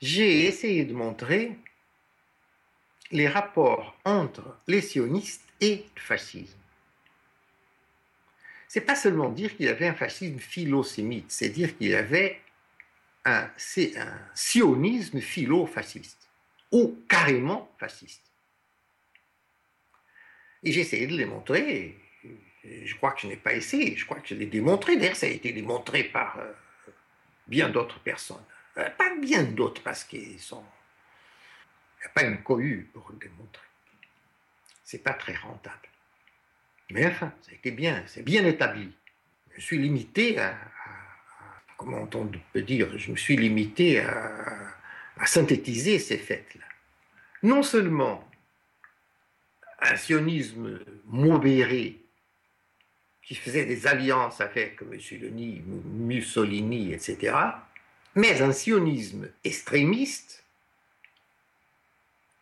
J'ai 0.00 0.46
essayé 0.46 0.84
de 0.84 0.94
montrer 0.94 1.56
les 3.10 3.28
rapports 3.28 3.96
entre 4.04 4.56
les 4.66 4.80
sionistes 4.80 5.46
et 5.60 5.84
le 5.94 6.00
fascisme. 6.00 6.58
C'est 8.68 8.80
pas 8.80 8.94
seulement 8.94 9.28
dire 9.28 9.56
qu'il 9.56 9.66
y 9.66 9.68
avait 9.68 9.88
un 9.88 9.94
fascisme 9.94 10.38
philosémite, 10.38 11.30
c'est 11.30 11.48
dire 11.48 11.76
qu'il 11.76 11.88
y 11.88 11.94
avait 11.94 12.40
un, 13.24 13.50
sionisme 14.34 15.20
philo-fasciste, 15.20 16.28
ou 16.70 16.96
carrément 17.08 17.70
fasciste. 17.78 18.22
Et 20.62 20.72
j'ai 20.72 20.80
essayé 20.80 21.06
de 21.06 21.16
les 21.16 21.26
montrer, 21.26 21.98
je 22.64 22.94
crois 22.94 23.12
que 23.12 23.22
je 23.22 23.26
n'ai 23.26 23.36
pas 23.36 23.54
essayé, 23.54 23.96
je 23.96 24.04
crois 24.04 24.20
que 24.20 24.28
je 24.28 24.34
l'ai 24.34 24.46
démontré. 24.46 24.96
D'ailleurs, 24.96 25.16
ça 25.16 25.26
a 25.26 25.30
été 25.30 25.52
démontré 25.52 26.04
par 26.04 26.38
euh, 26.38 26.52
bien 27.48 27.68
d'autres 27.68 27.98
personnes. 28.00 28.44
Euh, 28.78 28.88
pas 28.90 29.14
bien 29.16 29.42
d'autres, 29.42 29.82
parce 29.82 30.04
qu'ils 30.04 30.38
sont. 30.38 30.64
Il 31.98 32.02
n'y 32.02 32.06
a 32.06 32.08
pas 32.10 32.22
une 32.22 32.42
cohue 32.42 32.88
pour 32.92 33.10
le 33.10 33.18
démontrer. 33.18 33.66
C'est 34.84 35.02
pas 35.02 35.12
très 35.12 35.34
rentable. 35.34 35.88
Mais 36.90 37.06
enfin, 37.06 37.32
ça 37.42 37.52
a 37.52 37.54
été 37.54 37.70
bien, 37.70 38.02
c'est 38.06 38.22
bien 38.22 38.44
établi. 38.44 38.92
Je 39.54 39.60
suis 39.60 39.78
limité 39.78 40.38
à, 40.38 40.56
comment 41.76 42.08
on 42.12 42.30
peut 42.52 42.62
dire, 42.62 42.98
je 42.98 43.10
me 43.10 43.16
suis 43.16 43.36
limité 43.36 44.00
à, 44.00 44.76
synthétiser 45.26 45.98
ces 45.98 46.16
faits-là. 46.16 46.64
Non 47.42 47.62
seulement 47.62 48.26
un 49.78 49.96
sionisme 49.96 50.80
modéré 51.06 52.00
qui 53.22 53.34
faisait 53.34 53.66
des 53.66 53.86
alliances 53.86 54.40
avec 54.40 54.80
Mussolini, 54.82 55.62
Mussolini, 55.66 56.92
etc., 56.92 57.34
mais 58.14 58.40
un 58.42 58.52
sionisme 58.52 59.28
extrémiste, 59.44 60.44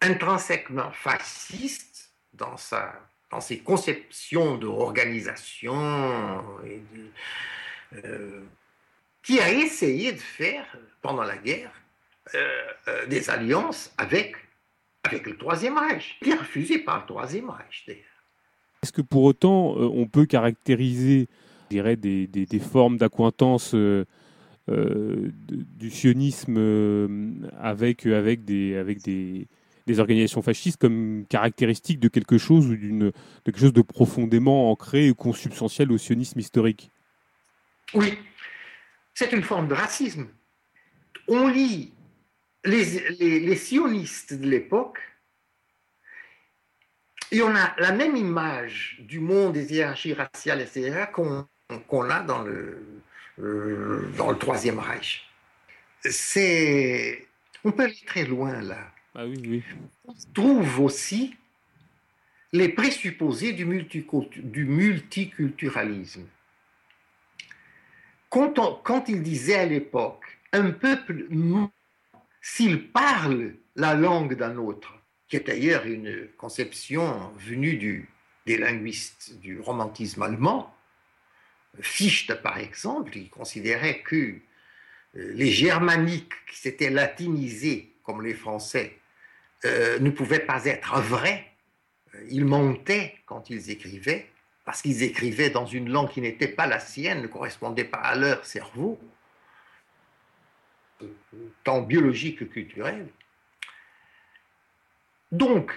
intrinsèquement 0.00 0.90
fasciste 0.92 2.10
dans, 2.32 2.56
ses 3.40 3.58
conceptions 3.58 4.56
d'organisation, 4.56 6.44
euh, 8.04 8.42
qui 9.22 9.40
a 9.40 9.52
essayé 9.52 10.12
de 10.12 10.18
faire, 10.18 10.64
pendant 11.02 11.24
la 11.24 11.36
guerre, 11.36 11.72
euh, 12.34 12.62
euh, 12.88 13.06
des 13.06 13.28
alliances 13.30 13.92
avec, 13.98 14.36
le 15.10 15.36
Troisième 15.36 15.78
Reich, 15.78 16.18
qui 16.22 16.30
est 16.30 16.34
refusé 16.34 16.78
par 16.78 17.00
le 17.00 17.06
Troisième 17.06 17.48
Reich, 17.48 17.84
d'ailleurs. 17.86 18.04
Est-ce 18.82 18.92
que 18.92 19.00
pour 19.00 19.24
autant, 19.24 19.74
on 19.76 20.06
peut 20.06 20.26
caractériser 20.26 21.28
je 21.64 21.76
dirais, 21.76 21.96
des, 21.96 22.26
des, 22.26 22.58
formes 22.58 22.96
d'accointance 22.96 23.74
euh, 24.68 25.30
euh, 25.30 25.32
du 25.48 25.90
sionisme 25.90 26.58
avec, 27.60 28.06
avec, 28.06 28.44
des, 28.44 28.76
avec 28.76 29.02
des, 29.02 29.46
des, 29.86 30.00
organisations 30.00 30.42
fascistes 30.42 30.80
comme 30.80 31.24
caractéristique 31.28 32.00
de 32.00 32.08
quelque 32.08 32.38
chose 32.38 32.66
ou 32.68 32.76
d'une 32.76 33.12
quelque 33.44 33.60
chose 33.60 33.72
de 33.72 33.82
profondément 33.82 34.70
ancré 34.70 35.08
et 35.08 35.14
consubstantiel 35.14 35.92
au 35.92 35.98
sionisme 35.98 36.38
historique 36.38 36.90
Oui, 37.94 38.18
c'est 39.14 39.32
une 39.32 39.42
forme 39.42 39.68
de 39.68 39.74
racisme. 39.74 40.28
On 41.28 41.48
lit 41.48 41.92
les, 42.64 42.84
les, 43.18 43.56
sionistes 43.56 44.34
de 44.34 44.48
l'époque 44.48 44.98
et 47.30 47.42
on 47.42 47.54
a 47.54 47.74
la 47.78 47.92
même 47.92 48.16
image 48.16 48.98
du 49.00 49.20
monde 49.20 49.52
des 49.52 49.72
hiérarchies 49.72 50.14
raciales, 50.14 50.60
etc., 50.60 51.06
qu'on 51.12 52.10
a 52.10 52.20
dans 52.20 52.42
le, 52.42 52.52
euh, 52.52 53.02
dans 53.38 54.30
le 54.30 54.38
Troisième 54.38 54.78
Reich. 54.78 55.24
C'est, 56.02 57.26
on 57.64 57.72
peut 57.72 57.84
aller 57.84 58.02
très 58.06 58.24
loin 58.24 58.60
là. 58.60 58.92
Ah 59.14 59.26
oui, 59.26 59.40
oui. 59.46 59.62
On 60.06 60.14
trouve 60.34 60.80
aussi 60.80 61.36
les 62.52 62.68
présupposés 62.68 63.52
du, 63.52 63.64
du 64.36 64.64
multiculturalisme. 64.64 66.26
Quand, 68.28 68.58
on, 68.58 68.74
quand 68.82 69.08
il 69.08 69.22
disait 69.22 69.56
à 69.56 69.66
l'époque, 69.66 70.24
un 70.52 70.70
peuple, 70.70 71.26
s'il 72.40 72.88
parle 72.90 73.54
la 73.76 73.94
langue 73.94 74.34
d'un 74.34 74.56
autre, 74.56 74.94
qui 75.28 75.36
est 75.36 75.46
d'ailleurs 75.46 75.86
une 75.86 76.28
conception 76.36 77.30
venue 77.36 77.76
du, 77.76 78.08
des 78.46 78.56
linguistes 78.56 79.38
du 79.40 79.60
romantisme 79.60 80.22
allemand. 80.22 80.74
Fichte, 81.80 82.34
par 82.42 82.58
exemple, 82.58 83.16
il 83.16 83.30
considérait 83.30 84.00
que 84.00 84.16
euh, 84.16 85.32
les 85.34 85.50
germaniques 85.50 86.32
qui 86.50 86.58
s'étaient 86.58 86.90
latinisés, 86.90 87.94
comme 88.02 88.22
les 88.22 88.34
Français, 88.34 88.98
euh, 89.64 89.98
ne 89.98 90.10
pouvaient 90.10 90.40
pas 90.40 90.64
être 90.64 91.00
vrais. 91.00 91.46
Euh, 92.14 92.24
ils 92.30 92.44
montaient 92.44 93.16
quand 93.26 93.50
ils 93.50 93.70
écrivaient, 93.70 94.28
parce 94.64 94.82
qu'ils 94.82 95.02
écrivaient 95.02 95.50
dans 95.50 95.66
une 95.66 95.90
langue 95.90 96.10
qui 96.10 96.20
n'était 96.20 96.48
pas 96.48 96.66
la 96.66 96.80
sienne, 96.80 97.22
ne 97.22 97.26
correspondait 97.26 97.84
pas 97.84 97.98
à 97.98 98.16
leur 98.16 98.44
cerveau, 98.44 99.00
tant 101.64 101.82
biologique 101.82 102.40
que 102.40 102.44
culturel. 102.44 103.08
Donc, 105.32 105.72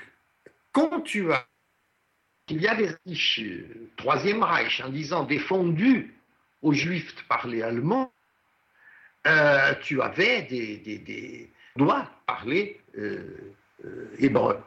quand 0.71 1.01
tu 1.01 1.31
as. 1.31 1.47
Il 2.51 2.61
y 2.61 2.67
a 2.67 2.75
des 2.75 2.89
affiches 2.89 3.41
Troisième 3.95 4.43
Reich 4.43 4.81
en 4.81 4.89
disant 4.89 5.23
défendu 5.23 6.13
aux 6.61 6.73
Juifs 6.73 7.15
de 7.15 7.21
parler 7.29 7.61
allemand, 7.61 8.11
euh, 9.25 9.73
tu 9.81 10.01
avais 10.01 10.41
des, 10.41 11.49
doigts 11.77 12.11
parler 12.27 12.81
euh, 12.97 13.55
euh, 13.85 14.13
hébreu. 14.19 14.59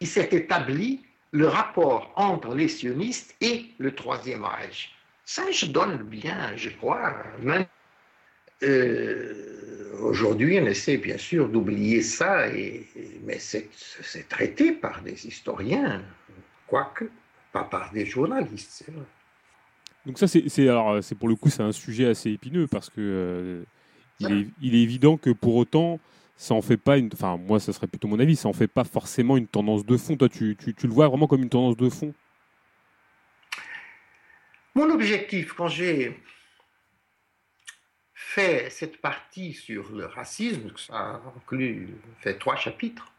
Il 0.00 0.08
s'est 0.08 0.28
établi 0.32 1.04
le 1.30 1.46
rapport 1.46 2.12
entre 2.16 2.52
les 2.52 2.66
sionistes 2.66 3.36
et 3.40 3.66
le 3.78 3.94
Troisième 3.94 4.44
Reich. 4.44 4.92
Ça, 5.24 5.48
je 5.52 5.66
donne 5.66 5.98
bien, 5.98 6.56
je 6.56 6.70
crois, 6.70 7.14
euh, 8.64 9.65
aujourd'hui, 10.00 10.58
on 10.60 10.66
essaie 10.66 10.96
bien 10.96 11.18
sûr 11.18 11.48
d'oublier 11.48 12.02
ça, 12.02 12.48
et, 12.48 12.86
mais 13.24 13.38
c'est 13.38 13.68
traité 14.28 14.72
par 14.72 15.02
des 15.02 15.26
historiens, 15.26 16.02
quoique 16.66 17.10
pas 17.52 17.64
par 17.64 17.92
des 17.92 18.06
journalistes, 18.06 18.70
c'est 18.70 18.92
vrai. 18.92 19.04
Donc 20.04 20.18
ça, 20.18 20.28
c'est 20.28 20.68
alors 20.68 21.02
c'est 21.02 21.16
pour 21.16 21.28
le 21.28 21.34
coup 21.34 21.50
c'est 21.50 21.64
un 21.64 21.72
sujet 21.72 22.06
assez 22.06 22.30
épineux 22.30 22.68
parce 22.68 22.90
que 22.90 23.00
euh, 23.00 23.64
il, 24.20 24.32
est, 24.32 24.46
il, 24.62 24.74
est, 24.76 24.82
évident 24.82 25.16
que 25.16 25.30
pour 25.30 25.56
autant 25.56 25.98
ça 26.36 26.54
en 26.54 26.62
fait 26.62 26.76
pas 26.76 26.96
une, 26.96 27.10
enfin 27.12 27.36
moi 27.36 27.58
ça 27.58 27.72
serait 27.72 27.88
plutôt 27.88 28.06
mon 28.06 28.20
avis, 28.20 28.36
ça 28.36 28.48
en 28.48 28.52
fait 28.52 28.68
pas 28.68 28.84
forcément 28.84 29.36
une 29.36 29.48
tendance 29.48 29.84
de 29.84 29.96
fond. 29.96 30.16
Toi, 30.16 30.28
tu, 30.28 30.56
tu, 30.56 30.74
tu 30.74 30.86
le 30.86 30.92
vois 30.92 31.08
vraiment 31.08 31.26
comme 31.26 31.42
une 31.42 31.48
tendance 31.48 31.76
de 31.76 31.88
fond? 31.88 32.14
Mon 34.76 34.90
objectif 34.90 35.54
quand 35.54 35.68
j'ai 35.68 36.16
fait 38.36 38.68
cette 38.68 38.98
partie 39.00 39.54
sur 39.54 39.90
le 39.92 40.04
racisme, 40.04 40.70
ça 40.76 41.22
inclut, 41.34 41.88
fait 42.20 42.36
trois 42.38 42.56
chapitres, 42.56 43.10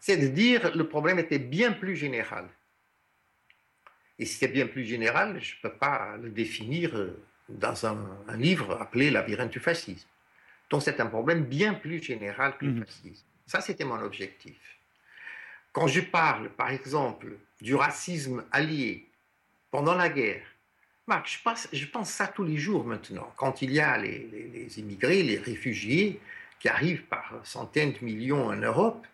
c'est 0.00 0.16
de 0.16 0.28
dire 0.28 0.74
le 0.74 0.88
problème 0.88 1.18
était 1.18 1.38
bien 1.38 1.72
plus 1.72 1.94
général. 1.94 2.48
Et 4.18 4.24
si 4.24 4.36
c'est 4.36 4.48
bien 4.48 4.66
plus 4.66 4.86
général, 4.86 5.38
je 5.42 5.56
ne 5.56 5.60
peux 5.60 5.76
pas 5.76 6.16
le 6.16 6.30
définir 6.30 6.96
euh, 6.96 7.22
dans 7.50 7.84
un, 7.84 7.98
livre 8.38 8.80
appelé 8.80 9.10
Labyrinthe 9.10 9.50
du 9.50 9.60
fascisme. 9.60 10.08
Donc 10.70 10.82
c'est 10.82 10.98
un 10.98 11.06
problème 11.06 11.44
bien 11.44 11.74
plus 11.74 12.02
général 12.02 12.56
que 12.56 12.64
le 12.64 12.72
mhm. 12.72 12.86
fascisme. 12.86 13.26
Ça, 13.46 13.60
c'était 13.60 13.84
mon 13.84 14.00
objectif. 14.00 14.58
Quand 15.72 15.86
je 15.86 16.00
parle, 16.00 16.48
par 16.48 16.70
exemple, 16.70 17.26
du 17.60 17.74
racisme 17.74 18.42
allié 18.52 19.06
pendant 19.70 19.94
la 19.94 20.08
guerre, 20.08 20.46
Marc, 21.08 21.40
je, 21.72 21.86
pense, 21.86 22.10
ça 22.10 22.26
tous 22.26 22.42
les 22.42 22.56
jours 22.56 22.84
maintenant. 22.84 23.32
Quand 23.36 23.62
il 23.62 23.70
y 23.70 23.78
a 23.78 23.96
les, 23.96 24.78
immigrés, 24.78 25.22
les 25.22 25.38
réfugiés 25.38 26.20
qui 26.58 26.68
arrivent 26.68 27.04
par 27.04 27.32
centaines 27.44 27.92
de 27.92 28.04
millions 28.04 28.46
en 28.46 28.56
Europe, 28.56 29.06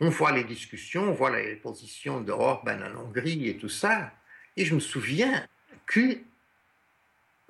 on 0.00 0.10
voit 0.10 0.32
les 0.32 0.44
discussions, 0.44 1.04
on 1.04 1.12
voit 1.12 1.34
les 1.34 1.56
positions 1.56 2.20
de 2.20 2.32
Orban 2.32 2.78
en 2.82 3.00
Hongrie 3.00 3.48
et 3.48 3.56
tout 3.56 3.70
ça. 3.70 4.12
Et 4.56 4.66
je 4.66 4.74
me 4.74 4.80
souviens 4.80 5.46
que 5.86 6.18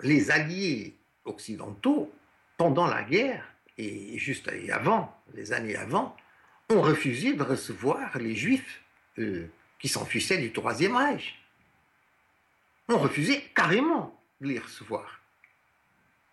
les 0.03 0.31
alliés 0.31 0.95
occidentaux, 1.25 2.13
pendant 2.57 2.87
la 2.87 3.03
guerre 3.03 3.45
et 3.79 4.17
juste 4.19 4.49
avant, 4.71 5.13
les 5.35 5.53
années 5.53 5.77
avant, 5.77 6.17
ont 6.69 6.81
refusé 6.81 7.33
de 7.33 7.43
recevoir 7.43 8.17
les 8.19 8.37
juifs 8.37 8.83
euh, 9.19 9.49
qui 9.81 9.89
s'enfuissaient 9.89 10.39
du 10.39 10.53
Troisième 10.53 10.95
Reich 10.95 11.42
ont 12.93 12.99
refusé 12.99 13.43
carrément 13.55 14.21
de 14.41 14.49
les 14.49 14.59
recevoir. 14.59 15.21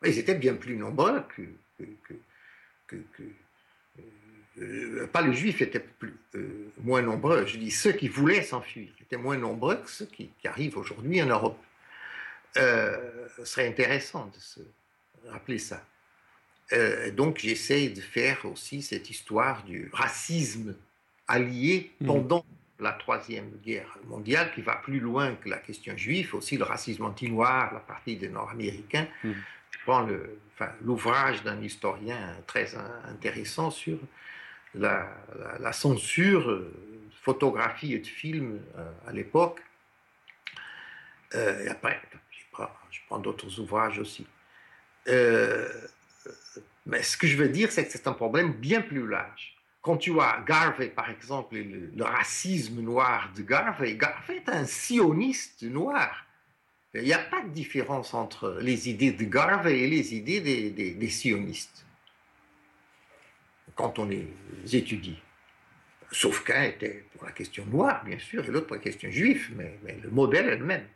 Ils 0.06 0.18
étaient 0.18 0.36
bien 0.36 0.56
plus 0.56 0.76
nombreux 0.76 1.24
que, 1.36 1.42
que, 2.88 2.96
que, 3.18 3.24
euh, 4.62 5.08
pas 5.08 5.22
les 5.22 5.34
juifs 5.34 5.62
étaient 5.62 5.80
plus, 5.80 6.18
euh, 6.36 6.72
moins 6.84 7.02
nombreux, 7.02 7.46
je 7.46 7.58
dis 7.58 7.72
ceux 7.72 7.92
qui 7.92 8.08
voulaient 8.08 8.44
s'enfuir 8.44 8.90
étaient 9.02 9.18
moins 9.18 9.38
nombreux 9.38 9.78
que 9.78 9.90
ceux 9.90 10.06
qui, 10.06 10.32
arrivent 10.46 10.78
aujourd'hui 10.78 11.22
en 11.22 11.28
Europe. 11.28 11.58
ce 12.56 13.46
serait 13.46 13.68
intéressant 13.68 14.32
de 14.34 14.40
se 14.40 14.60
rappeler 15.28 15.60
ça. 15.60 15.86
donc 17.14 17.40
j'essaie 17.40 17.90
de 17.90 18.02
faire 18.02 18.46
aussi 18.46 18.82
cette 18.82 19.10
histoire 19.10 19.64
du 19.64 19.90
racisme 19.94 20.76
allié 21.28 21.92
mmh. 22.02 22.08
La 22.80 22.94
Troisième 22.94 23.52
Guerre 23.64 23.98
mondiale, 24.08 24.52
qui 24.54 24.62
va 24.62 24.76
plus 24.76 25.00
loin 25.00 25.36
que 25.36 25.50
la 25.50 25.58
question 25.58 25.96
juive, 25.98 26.36
aussi 26.36 26.58
le 26.58 26.64
racisme 26.64 27.04
anti-noir, 27.04 27.74
la 27.74 27.80
partie 27.80 28.16
des 28.16 28.30
Nord-Américains. 28.30 29.08
Mmh. 29.24 29.32
Je 29.72 29.78
prends 29.84 30.08
l'ouvrage 30.82 31.44
d'un 31.44 31.62
historien 31.62 32.36
très 32.48 32.76
intéressant 33.08 33.70
sur 33.70 33.98
la, 34.76 35.72
censure 35.74 36.48
de 36.48 36.52
euh, 36.52 36.74
photographie 37.22 37.94
et 37.94 38.00
de 38.00 38.08
films 38.08 38.60
euh, 38.78 38.92
à 39.08 39.12
l'époque. 39.12 39.62
Euh, 41.36 41.66
et 41.66 41.68
après, 41.68 42.02
je 42.32 43.00
prends, 43.08 43.20
d'autres 43.20 43.60
ouvrages 43.60 44.00
aussi. 44.00 44.26
mais 45.06 47.04
ce 47.04 47.18
que 47.18 47.28
je 47.28 47.38
veux 47.38 47.50
dire, 47.50 47.72
c'est 47.72 47.86
que 47.86 47.92
c'est 47.92 48.08
un 48.08 48.14
problème 48.14 48.54
bien 48.54 48.82
plus 48.82 49.08
large. 49.08 49.59
Quand 49.82 49.98
tu 49.98 50.12
vois 50.12 50.44
Garvey, 50.46 50.90
par 50.90 51.10
exemple, 51.10 51.56
le, 51.56 52.04
racisme 52.04 52.82
noir 52.82 53.32
de 53.36 53.44
Garvey, 53.44 53.96
Garvey 53.96 54.38
est 54.38 54.50
un 54.50 54.66
sioniste 54.66 55.64
noir. 55.64 56.26
Il 56.94 57.04
n'y 57.04 57.14
a 57.14 57.20
pas 57.20 57.44
de 57.44 57.50
différence 57.50 58.14
entre 58.14 58.58
les 58.62 58.90
idées 58.90 59.12
de 59.12 59.24
Garvey 59.24 59.80
et 59.80 59.88
les 59.88 60.16
idées 60.16 60.42
des, 60.42 61.10
sionistes, 61.10 61.86
quand 63.76 64.00
on 64.00 64.06
les 64.06 64.28
étudie. 64.74 65.20
Sauf 66.12 66.44
qu'un 66.44 66.64
était 66.64 67.06
pour 67.14 67.26
la 67.26 67.32
question 67.32 67.66
noire, 67.68 68.04
bien 68.04 68.18
sûr, 68.18 68.44
et 68.44 68.48
l'autre 68.48 68.68
pour 68.68 68.76
la 68.76 68.82
question 68.82 69.10
juive, 69.12 69.52
mais, 69.56 69.80
le 70.02 70.10
modèle 70.10 70.50
est 70.50 70.58
le 70.58 70.66
même. 70.66 70.88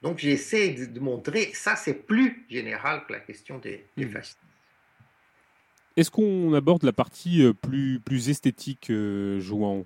Donc 0.00 0.18
j'essaie 0.18 0.70
de, 0.70 1.00
montrer, 1.00 1.52
ça 1.52 1.76
c'est 1.76 2.06
plus 2.06 2.46
général 2.48 3.04
que 3.06 3.12
la 3.12 3.20
question 3.20 3.58
des, 3.58 3.84
des 3.96 4.06
hmm. 4.06 4.12
fascistes. 4.12 4.38
Est-ce 5.96 6.10
qu'on 6.10 6.54
aborde 6.54 6.84
la 6.84 6.92
partie 6.92 7.42
euh, 7.42 7.52
plus, 7.52 8.28
esthétique, 8.28 8.90
euh, 8.90 9.40
Joan 9.40 9.84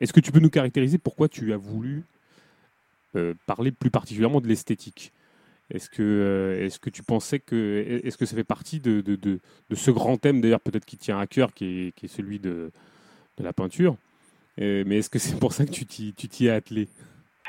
Est-ce 0.00 0.12
que 0.12 0.20
tu 0.20 0.30
peux 0.30 0.40
nous 0.40 0.50
caractériser 0.50 0.98
pourquoi 0.98 1.28
tu 1.28 1.52
as 1.52 1.56
voulu 1.56 2.04
euh, 3.16 3.34
parler 3.46 3.72
plus 3.72 3.90
particulièrement 3.90 4.40
de 4.40 4.48
l'esthétique? 4.48 5.12
Est-ce 5.70 5.90
que, 5.90 6.88
tu 6.90 7.02
pensais 7.02 7.40
que. 7.40 8.00
Est-ce 8.02 8.16
que 8.16 8.24
ça 8.24 8.34
fait 8.34 8.44
partie 8.44 8.80
de, 8.80 9.02
ce 9.74 9.90
grand 9.90 10.16
thème, 10.16 10.40
d'ailleurs, 10.40 10.60
peut-être 10.60 10.86
qui 10.86 10.96
tient 10.96 11.18
à 11.18 11.26
cœur, 11.26 11.52
qui 11.52 11.92
est, 12.02 12.06
celui 12.06 12.38
de, 12.38 12.70
de 13.36 13.44
la 13.44 13.52
peinture? 13.52 13.96
Mais 14.56 14.96
est-ce 14.96 15.10
que 15.10 15.18
c'est 15.18 15.38
pour 15.38 15.52
ça 15.52 15.66
que 15.66 15.70
tu 15.70 15.84
t'y 15.84 16.46
es 16.46 16.50
attelé? 16.50 16.88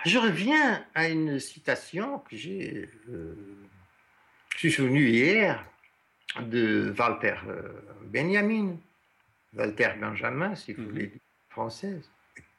Je 0.06 0.18
reviens 0.18 0.84
à 0.96 1.08
une 1.08 1.40
citation 1.40 2.20
que 2.20 2.36
j'ai. 2.36 2.90
je 3.08 4.58
suis 4.58 4.72
souvenu 4.72 5.10
hier 5.10 5.66
de 6.38 6.94
Walter 6.98 7.36
euh, 7.48 7.62
Benjamin, 8.04 8.78
Walter 9.54 9.92
Benjamin, 10.00 10.56
si 10.56 10.74
vous 10.74 10.84
mhm. 10.84 10.90
voulez 10.90 11.12
française, 11.50 12.10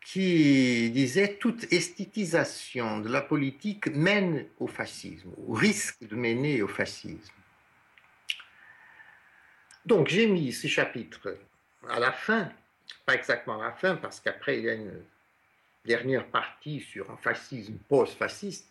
qui 0.05 0.91
disait 0.91 1.37
toute 1.37 1.73
esthétisation 1.73 3.01
de 3.01 3.09
la 3.09 3.21
politique 3.21 3.87
mène 3.89 4.47
au 4.59 4.66
fascisme, 4.66 5.31
ou 5.37 5.53
risque 5.53 6.03
de 6.07 6.16
mener 6.16 6.62
au 6.62 6.68
fascisme. 6.68 7.35
Donc 9.85 10.09
j'ai 10.09 10.27
mis 10.27 10.53
ce 10.53 10.66
chapitre 10.66 11.39
à 11.89 11.99
la 11.99 12.12
fin, 12.12 12.51
pas 13.07 13.14
exactement 13.14 13.61
à 13.61 13.66
la 13.66 13.73
fin, 13.73 13.97
parce 13.97 14.21
qu'après 14.21 14.59
il 14.59 14.64
y 14.64 14.71
a 14.71 14.75
une 14.75 15.03
dernière 15.85 16.27
partie 16.27 16.81
sur 16.81 17.11
un 17.11 17.16
fascisme 17.16 17.79
post-fasciste, 17.89 18.71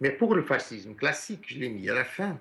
mais 0.00 0.10
pour 0.10 0.34
le 0.34 0.42
fascisme 0.42 0.94
classique, 0.94 1.44
je 1.46 1.58
l'ai 1.58 1.68
mis 1.68 1.88
à 1.90 1.94
la 1.94 2.04
fin 2.04 2.38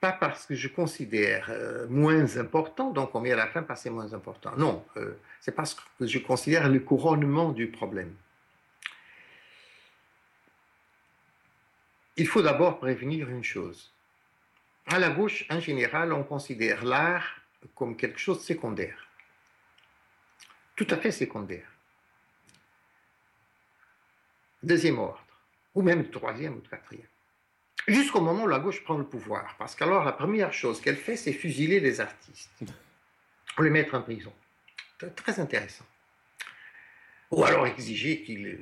pas 0.00 0.12
parce 0.12 0.46
que 0.46 0.54
je 0.54 0.68
considère 0.68 1.50
euh, 1.50 1.86
moins 1.88 2.38
important, 2.38 2.90
donc 2.90 3.14
on 3.14 3.20
met 3.20 3.32
à 3.32 3.36
la 3.36 3.46
fin 3.46 3.62
parce 3.62 3.80
que 3.80 3.84
c'est 3.84 3.90
moins 3.90 4.14
important. 4.14 4.52
Non, 4.56 4.84
euh, 4.96 5.12
c'est 5.40 5.54
parce 5.54 5.74
que 5.74 6.06
je 6.06 6.18
considère 6.18 6.68
le 6.68 6.80
couronnement 6.80 7.52
du 7.52 7.68
problème. 7.68 8.14
Il 12.16 12.26
faut 12.26 12.42
d'abord 12.42 12.80
prévenir 12.80 13.28
une 13.28 13.44
chose. 13.44 13.92
À 14.86 14.98
la 14.98 15.10
gauche, 15.10 15.46
en 15.50 15.60
général, 15.60 16.12
on 16.12 16.24
considère 16.24 16.84
l'art 16.84 17.40
comme 17.74 17.94
quelque 17.94 18.18
chose 18.18 18.38
de 18.38 18.42
secondaire. 18.42 19.06
Tout 20.76 20.86
à 20.90 20.96
fait 20.96 21.12
secondaire. 21.12 21.68
Deuxième 24.62 24.98
ordre, 24.98 25.24
ou 25.74 25.82
même 25.82 26.10
troisième 26.10 26.56
ou 26.56 26.60
quatrième 26.60 27.09
jusqu'au 27.92 28.20
moment 28.20 28.44
où 28.44 28.48
la 28.48 28.58
gauche 28.58 28.82
prend 28.84 28.98
le 28.98 29.04
pouvoir. 29.04 29.56
Parce 29.58 29.74
qu'alors, 29.74 30.04
la 30.04 30.12
première 30.12 30.52
chose 30.52 30.80
qu'elle 30.80 30.96
fait, 30.96 31.16
c'est 31.16 31.32
fusiler 31.32 31.80
les 31.80 32.00
artistes, 32.00 32.50
ou 33.58 33.62
les 33.62 33.70
mettre 33.70 33.94
en 33.94 34.02
prison. 34.02 34.32
Très 35.16 35.40
intéressant. 35.40 35.84
Ou 37.30 37.44
alors 37.44 37.66
exiger 37.66 38.22
qu'ils 38.22 38.58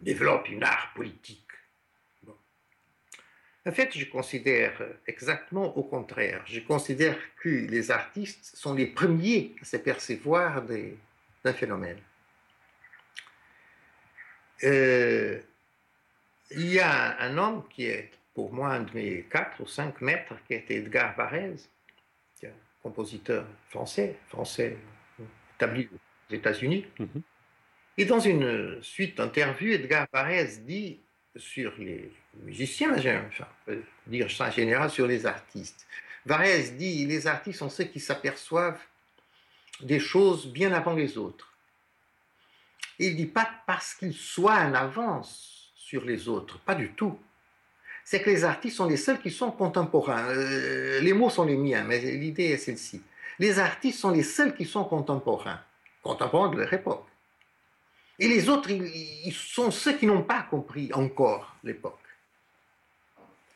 développent 0.00 0.48
une 0.48 0.62
art 0.62 0.92
politique. 0.94 1.42
En 3.66 3.72
fait, 3.72 3.98
je 3.98 4.04
considère 4.04 4.80
exactement 5.08 5.76
au 5.76 5.82
contraire. 5.82 6.42
Je 6.46 6.60
considère 6.60 7.18
que 7.40 7.48
les 7.48 7.90
artistes 7.90 8.54
sont 8.54 8.74
les 8.74 8.86
premiers 8.86 9.56
à 9.60 9.64
se 9.64 9.76
percevoir 9.76 10.62
d'un 10.62 11.52
phénomène. 11.52 11.98
Euh, 14.62 15.40
il 16.52 16.72
y 16.72 16.78
a 16.78 17.20
un 17.20 17.36
homme 17.38 17.64
qui 17.68 17.86
est 17.86 18.12
pour 18.36 18.52
moi, 18.52 18.74
un 18.74 18.82
de 18.82 18.92
mes 18.92 19.22
quatre 19.22 19.62
ou 19.62 19.66
cinq 19.66 20.02
maîtres, 20.02 20.34
qui 20.46 20.52
était 20.52 20.76
Edgar 20.76 21.16
Varèse, 21.16 21.70
compositeur 22.82 23.46
français, 23.70 24.18
français 24.28 24.76
établi 25.56 25.88
aux 25.90 26.34
États-Unis. 26.34 26.84
Mhm. 26.98 27.22
Et 27.96 28.04
dans 28.04 28.20
une 28.20 28.80
suite 28.82 29.16
d'interviews, 29.16 29.72
Edgar 29.72 30.06
Varèse 30.12 30.60
dit 30.64 31.00
sur 31.34 31.72
les 31.78 32.12
musiciens, 32.42 32.92
enfin, 33.26 33.48
dire 34.06 34.30
ça 34.30 34.48
en 34.48 34.50
général 34.50 34.90
sur 34.90 35.06
les 35.06 35.24
artistes. 35.24 35.86
Varèse 36.26 36.76
dit 36.76 37.06
les 37.06 37.26
artistes 37.26 37.60
sont 37.60 37.70
ceux 37.70 37.84
qui 37.84 38.00
s'aperçoivent 38.00 38.84
des 39.80 39.98
choses 39.98 40.52
bien 40.52 40.72
avant 40.74 40.92
les 40.92 41.16
autres. 41.16 41.54
il 42.98 43.12
ne 43.12 43.16
dit 43.16 43.26
pas 43.26 43.48
parce 43.66 43.94
qu'ils 43.94 44.14
soient 44.14 44.60
en 44.60 44.74
avance 44.74 45.72
sur 45.74 46.04
les 46.04 46.28
autres, 46.28 46.58
pas 46.60 46.74
du 46.74 46.92
tout 46.92 47.18
c'est 48.06 48.22
que 48.22 48.30
les 48.30 48.44
artistes 48.44 48.76
sont 48.76 48.86
les 48.86 48.96
seuls 48.96 49.20
qui 49.20 49.32
sont 49.32 49.50
contemporains. 49.50 50.28
Euh, 50.28 51.00
les 51.00 51.12
mots 51.12 51.28
sont 51.28 51.44
les 51.44 51.56
miens, 51.56 51.82
mais 51.82 51.98
l'idée 51.98 52.44
est 52.44 52.56
celle-ci. 52.56 53.02
Les 53.40 53.58
artistes 53.58 53.98
sont 53.98 54.12
les 54.12 54.22
seuls 54.22 54.54
qui 54.54 54.64
sont 54.64 54.84
contemporains, 54.84 55.60
contemporains 56.04 56.48
de 56.50 56.56
leur 56.58 56.72
époque. 56.72 57.04
Et 58.20 58.28
les 58.28 58.48
autres, 58.48 58.70
ils, 58.70 59.32
sont 59.32 59.72
ceux 59.72 59.94
qui 59.94 60.06
n'ont 60.06 60.22
pas 60.22 60.42
compris 60.42 60.88
encore 60.94 61.56
l'époque. 61.64 61.98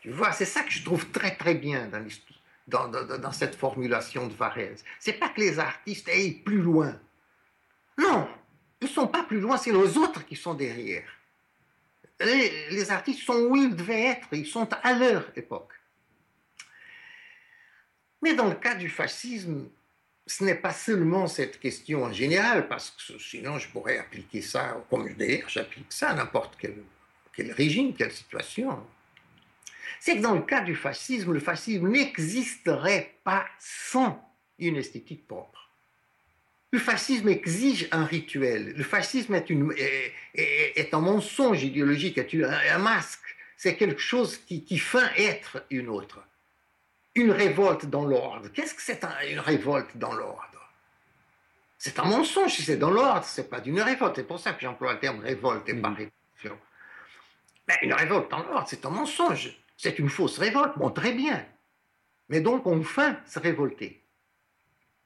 Tu 0.01 0.11
vois, 0.11 0.33
c'est 0.33 0.47
ça 0.47 0.65
que 0.65 0.73
je 0.73 0.85
trouve 0.85 1.07
très 1.11 1.37
très 1.37 1.55
bien 1.55 1.89
dans, 2.67 2.89
dans, 2.89 3.33
cette 3.33 3.55
formulation 3.55 4.27
de 4.27 4.35
Varese. 4.35 4.83
C'est 4.99 5.13
pas 5.13 5.29
que 5.29 5.41
les 5.41 5.61
artistes 5.61 6.09
aillent 6.09 6.43
plus 6.45 6.61
loin. 6.61 6.99
Non, 7.97 8.27
ils 8.81 8.89
sont 8.89 9.07
pas 9.07 9.23
plus 9.23 9.39
loin, 9.39 9.57
c'est 9.57 9.71
les 9.71 9.97
autres 9.97 10.27
qui 10.27 10.35
sont 10.35 10.55
derrière 10.55 11.20
les, 12.21 12.91
artistes 12.91 13.23
sont 13.23 13.41
où 13.49 13.57
ils 13.57 13.75
devaient 13.75 14.07
être, 14.07 14.29
ils 14.33 14.47
sont 14.47 14.69
à 14.83 14.93
leur 14.93 15.31
époque. 15.37 15.73
Mais 18.23 18.35
dans 18.35 18.49
le 18.49 18.55
cas 18.55 18.75
du 18.75 18.89
fascisme, 18.89 19.69
ce 20.27 20.45
n'est 20.45 20.55
pas 20.55 20.73
seulement 20.73 21.27
cette 21.27 21.59
question 21.59 22.05
en 22.05 22.13
général, 22.13 22.69
parce 22.69 22.91
que 22.91 23.19
sinon 23.19 23.59
je 23.59 23.69
pourrais 23.69 23.99
appliquer 23.99 24.43
ça, 24.43 24.85
comme 24.91 25.13
d'ailleurs 25.15 25.49
j'applique 25.49 25.93
ça 25.93 26.11
à 26.11 26.15
n'importe 26.15 26.57
quel, 26.59 26.77
quel 27.35 27.53
régime, 27.53 27.95
quelle 27.95 28.13
situation. 28.13 28.87
C'est 29.99 30.17
que 30.17 30.23
dans 30.23 30.35
le 30.35 30.43
cas 30.43 30.61
du 30.61 30.77
fascisme, 30.77 31.33
le 31.33 31.41
fascisme 31.41 31.89
n'existerait 31.89 33.17
pas 33.25 33.47
sans 33.59 34.23
une 34.59 34.77
esthétique 34.77 35.27
propre. 35.27 35.60
Le 36.73 36.79
fascisme 36.79 37.29
exige 37.29 37.89
un 37.91 38.05
rituel. 38.05 38.75
Le 38.77 38.85
fascisme 38.85 39.35
est, 39.35 39.51
une, 39.51 39.73
est, 40.35 40.95
un 40.95 41.01
mensonge 41.01 41.65
idéologique, 41.65 42.17
est 42.19 42.33
un, 42.35 42.79
masque. 42.79 43.37
C'est 43.57 43.77
quelque 43.77 44.01
chose 44.01 44.39
qui, 44.47 44.65
qui 44.65 44.79
feint 44.79 45.11
être 45.17 45.65
une 45.71 45.89
autre. 45.89 46.21
Une 47.17 47.33
révolte 47.33 47.87
dans 47.87 48.05
l'ordre. 48.05 48.49
Qu'est-ce 48.53 48.75
que 48.75 48.83
c'est 48.83 49.05
une 49.29 49.41
révolte 49.41 49.97
dans 49.97 50.13
l'ordre? 50.13 50.71
C'est 51.77 51.99
un 51.99 52.05
mensonge. 52.05 52.55
Si 52.55 52.63
c'est 52.63 52.77
dans 52.77 52.91
l'ordre, 52.91 53.25
c'est 53.25 53.51
pas 53.51 53.61
d'une 53.61 53.81
révolte. 53.81 54.17
C'est 54.17 54.27
pour 54.27 54.39
ça 54.39 54.53
que 54.53 54.61
j'emploie 54.61 54.93
le 54.93 55.01
terme 55.01 55.21
révolte 55.21 55.69
et 55.69 55.75
pas 55.75 55.89
révolution. 55.89 56.59
Mais 57.67 57.79
une 57.83 57.95
révolte 57.95 58.31
dans 58.31 58.43
l'ordre, 58.45 58.69
c'est 58.69 58.87
un 58.87 58.91
mensonge. 58.91 59.57
C'est 59.77 59.99
une 59.99 60.09
fausse 60.09 60.39
révolte. 60.39 60.79
Bon, 60.79 60.91
très 60.91 61.13
bien. 61.13 61.45
Mais 62.29 62.41
donc 62.41 62.67
on 62.67 62.83
feint 62.83 63.19
se 63.27 63.41
révolter. 63.41 64.05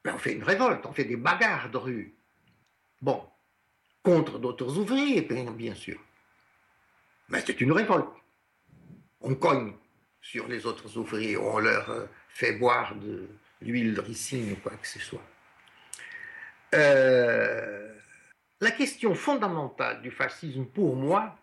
On 0.07 0.19
fait 0.19 0.33
une 0.33 0.45
révolte, 0.45 0.85
on 0.87 0.93
fait 0.93 1.05
des 1.05 1.17
bagarres 1.17 1.71
de 1.71 1.79
rue. 1.79 2.15
Bon, 3.01 3.23
contre 4.03 4.39
d'autres 4.39 4.79
ouvriers, 4.79 5.23
bien 5.23 5.75
sûr. 5.75 5.99
Mais 7.29 7.43
c'est 7.45 7.61
une 7.61 7.73
révolte. 7.73 8.09
On 9.21 9.35
cogne 9.35 9.73
sur 10.21 10.47
les 10.49 10.67
autres 10.67 10.97
ouvriers, 10.99 11.37
on 11.37 11.59
leur 11.59 11.91
euh, 11.91 12.07
fait 12.29 12.53
boire 12.53 12.95
de 12.97 13.29
l'huile 13.63 13.95
de 13.95 14.01
ricine 14.01 14.53
ou 14.53 14.57
quoi 14.57 14.73
que 14.77 14.87
ce 14.87 14.99
soit. 14.99 15.25
Euh, 16.75 17.95
la 18.61 18.71
question 18.71 19.15
fondamentale 19.15 20.03
du 20.03 20.11
fascisme 20.11 20.67
pour 20.67 20.97
moi, 20.97 21.39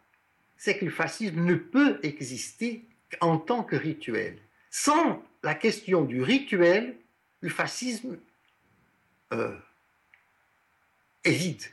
c'est 0.57 0.77
que 0.77 0.85
le 0.85 0.91
fascisme 0.91 1.43
ne 1.43 1.55
peut 1.55 1.99
exister 2.03 2.85
en 3.19 3.37
tant 3.37 3.63
que 3.63 3.75
rituel. 3.75 4.37
Sans 4.69 5.23
la 5.43 5.55
question 5.55 6.03
du 6.03 6.21
rituel, 6.21 6.97
le 7.41 7.49
fascisme 7.49 8.17
euh, 9.33 9.57
est 11.23 11.31
vide. 11.31 11.63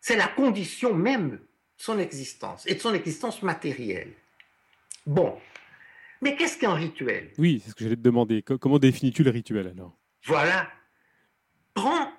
C'est 0.00 0.16
la 0.16 0.28
condition 0.28 0.94
même 0.94 1.30
de 1.30 1.40
son 1.76 1.98
existence 1.98 2.66
et 2.66 2.74
de 2.74 2.80
son 2.80 2.94
existence 2.94 3.42
matérielle. 3.42 4.14
Bon, 5.06 5.38
mais 6.20 6.36
qu'est-ce 6.36 6.58
qu'un 6.58 6.74
rituel? 6.74 7.30
Oui, 7.38 7.60
c'est 7.62 7.70
ce 7.70 7.74
que 7.74 7.84
j'allais 7.84 7.96
te 7.96 8.00
demander. 8.00 8.42
Comment 8.42 8.78
définis-tu 8.78 9.22
le 9.22 9.30
rituel 9.30 9.68
alors? 9.68 9.96
Voilà. 10.24 10.70
Prends 11.74 12.12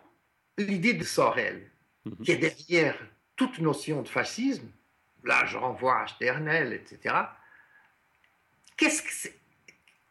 l'idée 0.58 0.94
de 0.94 1.04
Sorel, 1.04 1.70
mhm. 2.06 2.18
qui 2.24 2.32
est 2.32 2.38
derrière 2.38 2.98
toute 3.36 3.60
notion 3.60 4.02
de 4.02 4.08
fascisme. 4.08 4.70
Là, 5.24 5.46
je 5.46 5.58
renvoie 5.58 6.02
à 6.02 6.08
Sternel, 6.08 6.74
etc. 6.74 7.16
Qu'est-ce 8.78 9.04
que 9.04 9.12
c'est? 9.12 9.40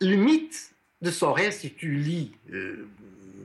Le 0.01 0.17
mythe 0.17 0.75
de 1.01 1.11
Sorel, 1.11 1.53
si 1.53 1.75
tu 1.75 1.95
lis, 1.95 2.35
euh, 2.53 2.89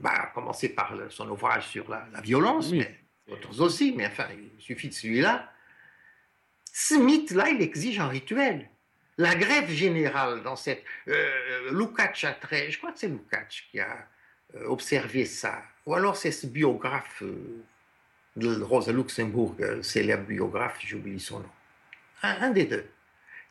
bah, 0.00 0.12
à 0.14 0.26
commencer 0.28 0.68
par 0.68 0.94
son 1.10 1.28
ouvrage 1.30 1.68
sur 1.68 1.88
la, 1.88 2.06
violence, 2.20 2.72
mais 2.72 2.98
d'autres 3.28 3.60
aussi, 3.60 3.92
mais 3.96 4.06
enfin, 4.06 4.26
il 4.32 4.62
suffit 4.62 4.88
de 4.88 4.94
celui-là. 4.94 5.50
Ce 6.72 6.94
mythe-là, 6.94 7.50
il 7.50 7.62
exige 7.62 8.00
un 8.00 8.08
rituel. 8.08 8.68
La 9.16 9.36
grève 9.36 9.70
générale 9.70 10.42
dans 10.42 10.56
cette. 10.56 10.82
Euh, 11.06 11.70
Lukács 11.70 12.24
a 12.24 12.32
très. 12.32 12.70
Je 12.72 12.78
crois 12.78 12.90
que 12.90 12.98
c'est 12.98 13.08
Lukács 13.08 13.68
qui 13.70 13.78
a 13.78 14.08
euh, 14.56 14.66
observé 14.66 15.24
ça. 15.24 15.62
Ou 15.86 15.94
alors 15.94 16.16
c'est 16.16 16.30
ce 16.30 16.46
biographe 16.46 17.22
euh, 17.22 17.62
de 18.36 18.60
Rosa 18.62 18.92
Luxembourg, 18.92 19.54
euh, 19.60 19.82
célèbre 19.82 20.24
biographe, 20.24 20.78
j'oublie 20.84 21.20
son 21.20 21.40
nom. 21.40 21.50
Un, 22.22 22.50
des 22.50 22.64
deux. 22.64 22.86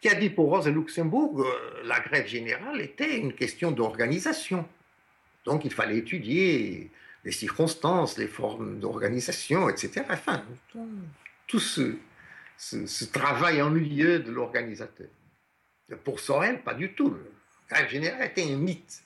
Qui 0.04 0.10
a 0.10 0.16
dit 0.16 0.30
pour 0.30 0.50
Rosa 0.50 0.70
Luxembourg, 0.70 1.48
la 1.86 2.02
grève 2.02 2.28
générale 2.28 2.82
était 2.82 3.18
une 3.20 3.32
question 3.32 3.72
d'organisation. 3.72 4.68
Donc 5.46 5.64
il 5.64 5.72
fallait 5.72 6.00
étudier 6.00 6.92
les 7.24 7.32
circonstances, 7.32 8.18
les 8.18 8.28
formes 8.28 8.82
d'organisation, 8.82 9.70
etc. 9.70 10.04
Enfin, 10.10 10.44
tout 11.48 11.62
ce, 11.62 11.96
ce 12.58 13.06
travail 13.06 13.62
ennuyeux 13.62 14.20
de 14.20 14.30
l'organisateur. 14.30 15.08
Pour 16.04 16.20
Sorel, 16.20 16.62
pas 16.64 16.74
du 16.74 16.92
tout. 16.92 17.16
La 17.72 17.78
grève 17.78 17.90
générale 17.90 18.28
était 18.28 18.44
un 18.44 18.58
mythe 18.58 19.06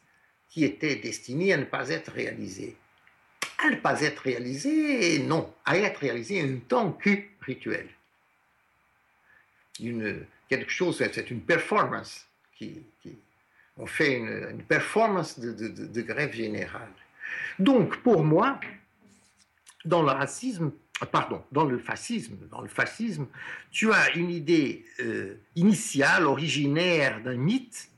qui 0.49 0.63
était 0.63 0.95
destiné 0.95 1.53
à 1.53 1.57
ne 1.57 1.65
pas 1.65 1.89
être 1.89 2.11
réalisé. 2.11 2.75
À 3.59 3.69
ne 3.69 3.75
pas 3.75 4.01
être 4.01 4.23
réalisé, 4.23 5.19
non, 5.19 5.53
à 5.63 5.77
être 5.77 5.99
réalisé 5.99 6.41
en 6.41 6.57
tant 6.67 6.91
que 6.91 7.11
rituel. 7.45 7.87
Une, 9.79 10.25
quelque 10.47 10.71
chose, 10.71 10.97
c'est 10.97 11.31
une 11.31 11.41
performance. 11.41 12.25
Qui, 12.55 12.83
on 13.77 13.85
fait 13.85 14.17
une, 14.17 14.63
performance 14.63 15.39
de, 15.39 16.01
grève 16.01 16.33
générale. 16.33 16.91
Donc, 17.59 17.97
pour 17.97 18.23
moi, 18.23 18.59
dans 19.85 20.01
le 20.01 20.09
racisme, 20.09 20.71
pardon, 21.11 21.43
dans 21.51 21.65
le 21.65 21.77
fascisme, 21.77 22.35
dans 22.49 22.61
le 22.61 22.69
fascisme, 22.69 23.27
tu 23.71 23.91
as 23.93 24.15
une 24.15 24.31
idée 24.31 24.85
euh, 24.99 25.35
initiale, 25.55 26.25
originaire 26.25 27.21
d'un 27.21 27.35
mythe. 27.35 27.89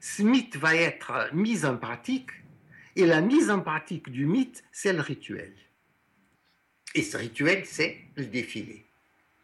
Ce 0.00 0.22
mythe 0.22 0.56
va 0.56 0.76
être 0.76 1.30
mis 1.32 1.64
en 1.64 1.76
pratique, 1.76 2.30
et 2.96 3.06
la 3.06 3.20
mise 3.20 3.50
en 3.50 3.60
pratique 3.60 4.10
du 4.10 4.26
mythe, 4.26 4.62
c'est 4.70 4.92
le 4.92 5.00
rituel. 5.00 5.52
Et 6.94 7.02
ce 7.02 7.16
rituel, 7.16 7.66
c'est 7.66 7.98
le 8.14 8.26
défilé. 8.26 8.84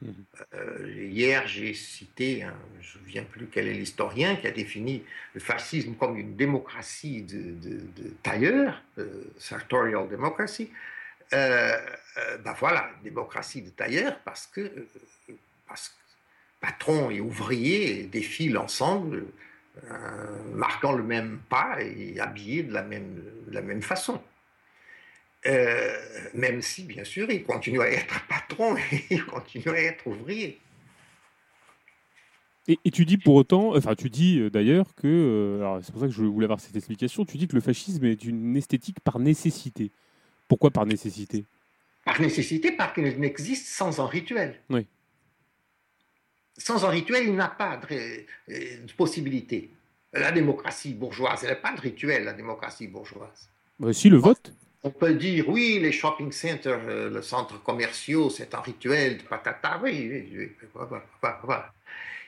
Mhm. 0.03 0.15
Euh, 0.55 1.09
hier, 1.11 1.47
j'ai 1.47 1.75
cité, 1.75 2.41
je 2.41 2.47
ne 2.47 2.79
me 2.79 2.83
souviens 2.83 3.25
plus 3.25 3.47
quel 3.47 3.69
est 3.69 3.75
l'historien, 3.75 4.37
qui 4.37 4.47
a 4.47 4.51
défini 4.51 5.05
le 5.35 5.41
fascisme 5.41 5.95
comme 5.95 6.17
une 6.17 6.37
démocratie 6.37 7.23
de, 7.23 7.53
de, 7.53 8.11
tailleur, 8.23 8.83
euh, 8.99 9.25
sartorial 9.39 10.09
democracy, 10.09 10.71
euh, 11.33 11.77
euh, 12.19 12.39
ben 12.39 12.55
voilà, 12.59 12.91
démocratie 13.05 13.63
de 13.63 13.71
tailleur, 13.71 14.19
parce 14.25 14.47
que, 14.47 14.73
parce 15.69 15.91
que 15.91 15.95
patrons 16.61 17.11
et 17.11 17.21
ouvriers 17.21 18.05
défilent 18.05 18.59
ensemble, 18.59 19.25
marquant 20.53 20.93
le 20.93 21.03
même 21.03 21.39
pas 21.49 21.81
et 21.81 22.21
habillés 22.21 22.65
de 22.65 22.73
la 22.73 22.83
même 23.63 23.83
façon. 23.83 24.21
Même 25.45 26.63
si, 26.63 26.85
bien 26.85 27.05
sûr, 27.05 27.31
ils 27.31 27.43
continuent 27.43 27.81
à 27.81 27.91
être 27.91 28.27
patrons 28.27 28.77
et 28.77 29.05
ils 29.11 29.25
continuent 29.25 29.75
à 29.75 29.81
être 29.81 30.07
ouvriers. 30.07 30.59
Et, 32.69 32.79
et, 32.85 32.91
tu 32.91 33.05
dis 33.05 33.17
pour 33.17 33.35
autant, 33.35 33.75
enfin 33.75 33.95
tu 33.95 34.11
dis 34.11 34.49
d'ailleurs 34.51 34.95
que, 34.95 35.81
c'est 35.83 35.93
pour 35.93 36.03
ça 36.03 36.07
que 36.07 36.13
je 36.13 36.23
voulais 36.23 36.45
avoir 36.45 36.61
cette 36.61 36.77
explication, 36.77 37.25
tu 37.25 37.39
dis 37.39 37.49
que 37.49 37.55
le 37.55 37.63
fascisme 37.63 38.05
est 38.05 38.23
une 38.23 38.57
esthétique 38.57 39.01
par 39.01 39.19
nécessité. 39.19 39.91
Pourquoi 40.51 40.73
par 40.73 40.85
nécessité? 40.85 41.47
Par 42.05 42.21
nécessité, 42.21 42.73
parce 42.73 42.93
qu'il 42.93 43.05
n'existe 43.21 43.69
sans 43.69 44.01
un 44.01 44.07
rituel. 44.07 44.57
Oui. 44.69 44.85
Sans 46.57 46.85
un 46.85 46.89
rituel, 46.89 47.29
il 47.29 47.37
n'a 47.37 47.47
pas 47.47 47.77
de, 47.77 48.93
possibilité. 48.97 49.71
La 50.13 50.33
démocratie 50.33 50.93
bourgeoise, 50.93 51.45
elle 51.45 51.51
n'a 51.51 51.57
pas 51.57 51.73
de 51.73 51.81
rituel, 51.81 52.25
la 52.25 52.33
démocratie 52.33 52.89
bourgeoise. 52.89 53.49
Bah, 53.79 53.93
si, 53.93 54.09
le 54.09 54.17
vote. 54.17 54.53
On 54.83 54.91
peut 54.91 55.13
dire, 55.13 55.47
oui, 55.49 55.79
les 55.79 55.93
shopping 55.93 56.33
centers, 56.33 56.81
euh, 56.89 57.11
les 57.11 57.23
centres 57.23 57.63
commerciaux, 57.63 58.31
c'est 58.31 58.55
un 58.55 58.61
rituel 58.61 59.19
de 59.19 59.23
patata. 59.25 59.79
Oui, 59.83 60.09
oui, 60.11 60.33
oui. 60.35 60.69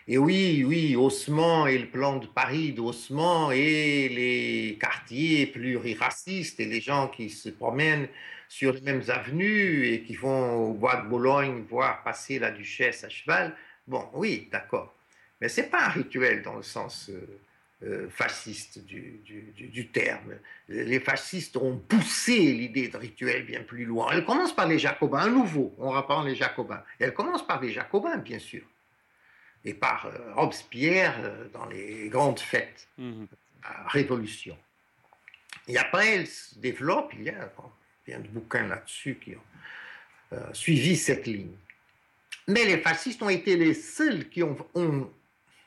Et 0.06 0.18
oui, 0.18 0.62
oui, 0.66 0.94
Haussmann 0.96 1.68
et 1.68 1.78
le 1.78 1.88
plan 1.88 2.18
de 2.18 2.26
Paris 2.26 2.72
d'Haussmann 2.72 3.52
et 3.52 4.08
les 4.08 4.78
quartiers 4.78 5.46
pluriracistes 5.46 6.60
et 6.60 6.66
les 6.66 6.80
gens 6.80 7.08
qui 7.08 7.30
se 7.30 7.48
promènent 7.48 8.08
sur 8.48 8.74
les 8.74 8.82
mêmes 8.82 9.04
avenues 9.08 9.86
et 9.86 10.02
qui 10.02 10.14
vont 10.14 10.56
au 10.56 10.74
bois 10.74 10.96
de 10.96 11.08
Boulogne 11.08 11.64
voir 11.70 12.02
passer 12.02 12.38
la 12.38 12.50
duchesse 12.50 13.04
à 13.04 13.08
cheval. 13.08 13.56
Bon, 13.86 14.08
oui, 14.12 14.48
d'accord. 14.52 14.94
Mais 15.40 15.48
ce 15.48 15.62
n'est 15.62 15.68
pas 15.68 15.86
un 15.86 15.88
rituel 15.88 16.42
dans 16.42 16.56
le 16.56 16.62
sens 16.62 17.08
euh, 17.08 17.40
euh, 17.84 18.08
fasciste 18.08 18.84
du, 18.84 19.20
du, 19.24 19.88
terme. 19.88 20.34
Les 20.68 21.00
fascistes 21.00 21.56
ont 21.56 21.76
poussé 21.76 22.52
l'idée 22.52 22.88
de 22.88 22.96
rituel 22.96 23.44
bien 23.44 23.62
plus 23.62 23.84
loin. 23.84 24.08
Elle 24.12 24.24
commence 24.24 24.54
par 24.54 24.68
les 24.68 24.78
Jacobins, 24.78 25.18
à 25.18 25.28
nouveau, 25.28 25.74
on 25.78 25.90
reprend 25.90 26.22
les 26.22 26.34
Jacobins. 26.34 26.82
Elle 26.98 27.14
commence 27.14 27.46
par 27.46 27.60
les 27.60 27.72
Jacobins, 27.72 28.18
bien 28.18 28.38
sûr 28.38 28.62
et 29.64 29.74
par 29.74 30.06
euh, 30.06 30.34
Robespierre 30.34 31.14
euh, 31.22 31.48
dans 31.52 31.66
les 31.66 32.08
grandes 32.08 32.40
fêtes, 32.40 32.88
mmh. 32.98 33.24
la 33.62 33.88
Révolution. 33.88 34.58
Et 35.68 35.78
après, 35.78 36.16
elle 36.16 36.26
se 36.26 36.58
développe, 36.58 37.12
il 37.14 37.24
y 37.24 37.30
a 37.30 37.52
bien 38.06 38.18
de 38.18 38.28
bouquins 38.28 38.66
là-dessus 38.66 39.18
qui 39.22 39.36
ont 39.36 40.32
euh, 40.32 40.52
suivi 40.52 40.96
cette 40.96 41.26
ligne. 41.26 41.54
Mais 42.48 42.64
les 42.64 42.78
fascistes 42.78 43.22
ont 43.22 43.28
été 43.28 43.56
les 43.56 43.74
seuls 43.74 44.28
qui 44.28 44.42
ont, 44.42 44.56
ont 44.74 45.08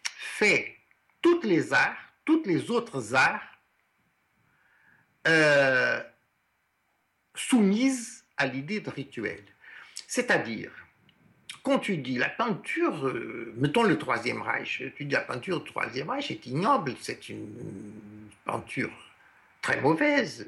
fait 0.04 0.76
toutes 1.22 1.46
les 1.46 1.72
arts, 1.72 2.05
toutes 2.26 2.48
les 2.48 2.72
autres 2.72 3.16
arts, 3.16 3.42
soumises 7.36 8.26
à 8.38 8.48
l'idée 8.48 8.80
de 8.80 8.90
rituel. 8.90 9.44
C'est-à-dire, 10.08 10.72
quand 11.64 11.80
tu 11.80 11.98
dis 11.98 12.18
la 12.18 12.30
peinture, 12.30 13.08
euh, 13.08 13.54
mettons 13.58 13.84
le 13.84 13.98
Troisième 13.98 14.42
Reich, 14.42 14.84
tu 14.96 15.06
dis 15.06 15.14
la 15.14 15.22
peinture 15.22 15.62
du 15.62 15.72
Troisième 15.72 16.10
Reich 16.10 16.32
est 16.32 16.46
ignoble, 16.46 16.94
c'est 17.02 17.30
une 17.30 18.30
peinture 18.46 18.92
très 19.62 19.82
mauvaise. 19.82 20.48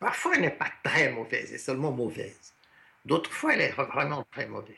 Parfois, 0.00 0.32
elle 0.34 0.40
n'est 0.40 0.50
pas 0.50 0.70
très 0.82 1.12
mauvaise, 1.12 1.50
elle 1.50 1.54
est 1.54 1.58
seulement 1.58 1.92
mauvaise. 1.92 2.54
D'autres 3.04 3.30
fois, 3.30 3.54
elle 3.54 3.60
est 3.60 3.72
vraiment 3.72 4.26
très 4.32 4.46
mauvaise. 4.46 4.76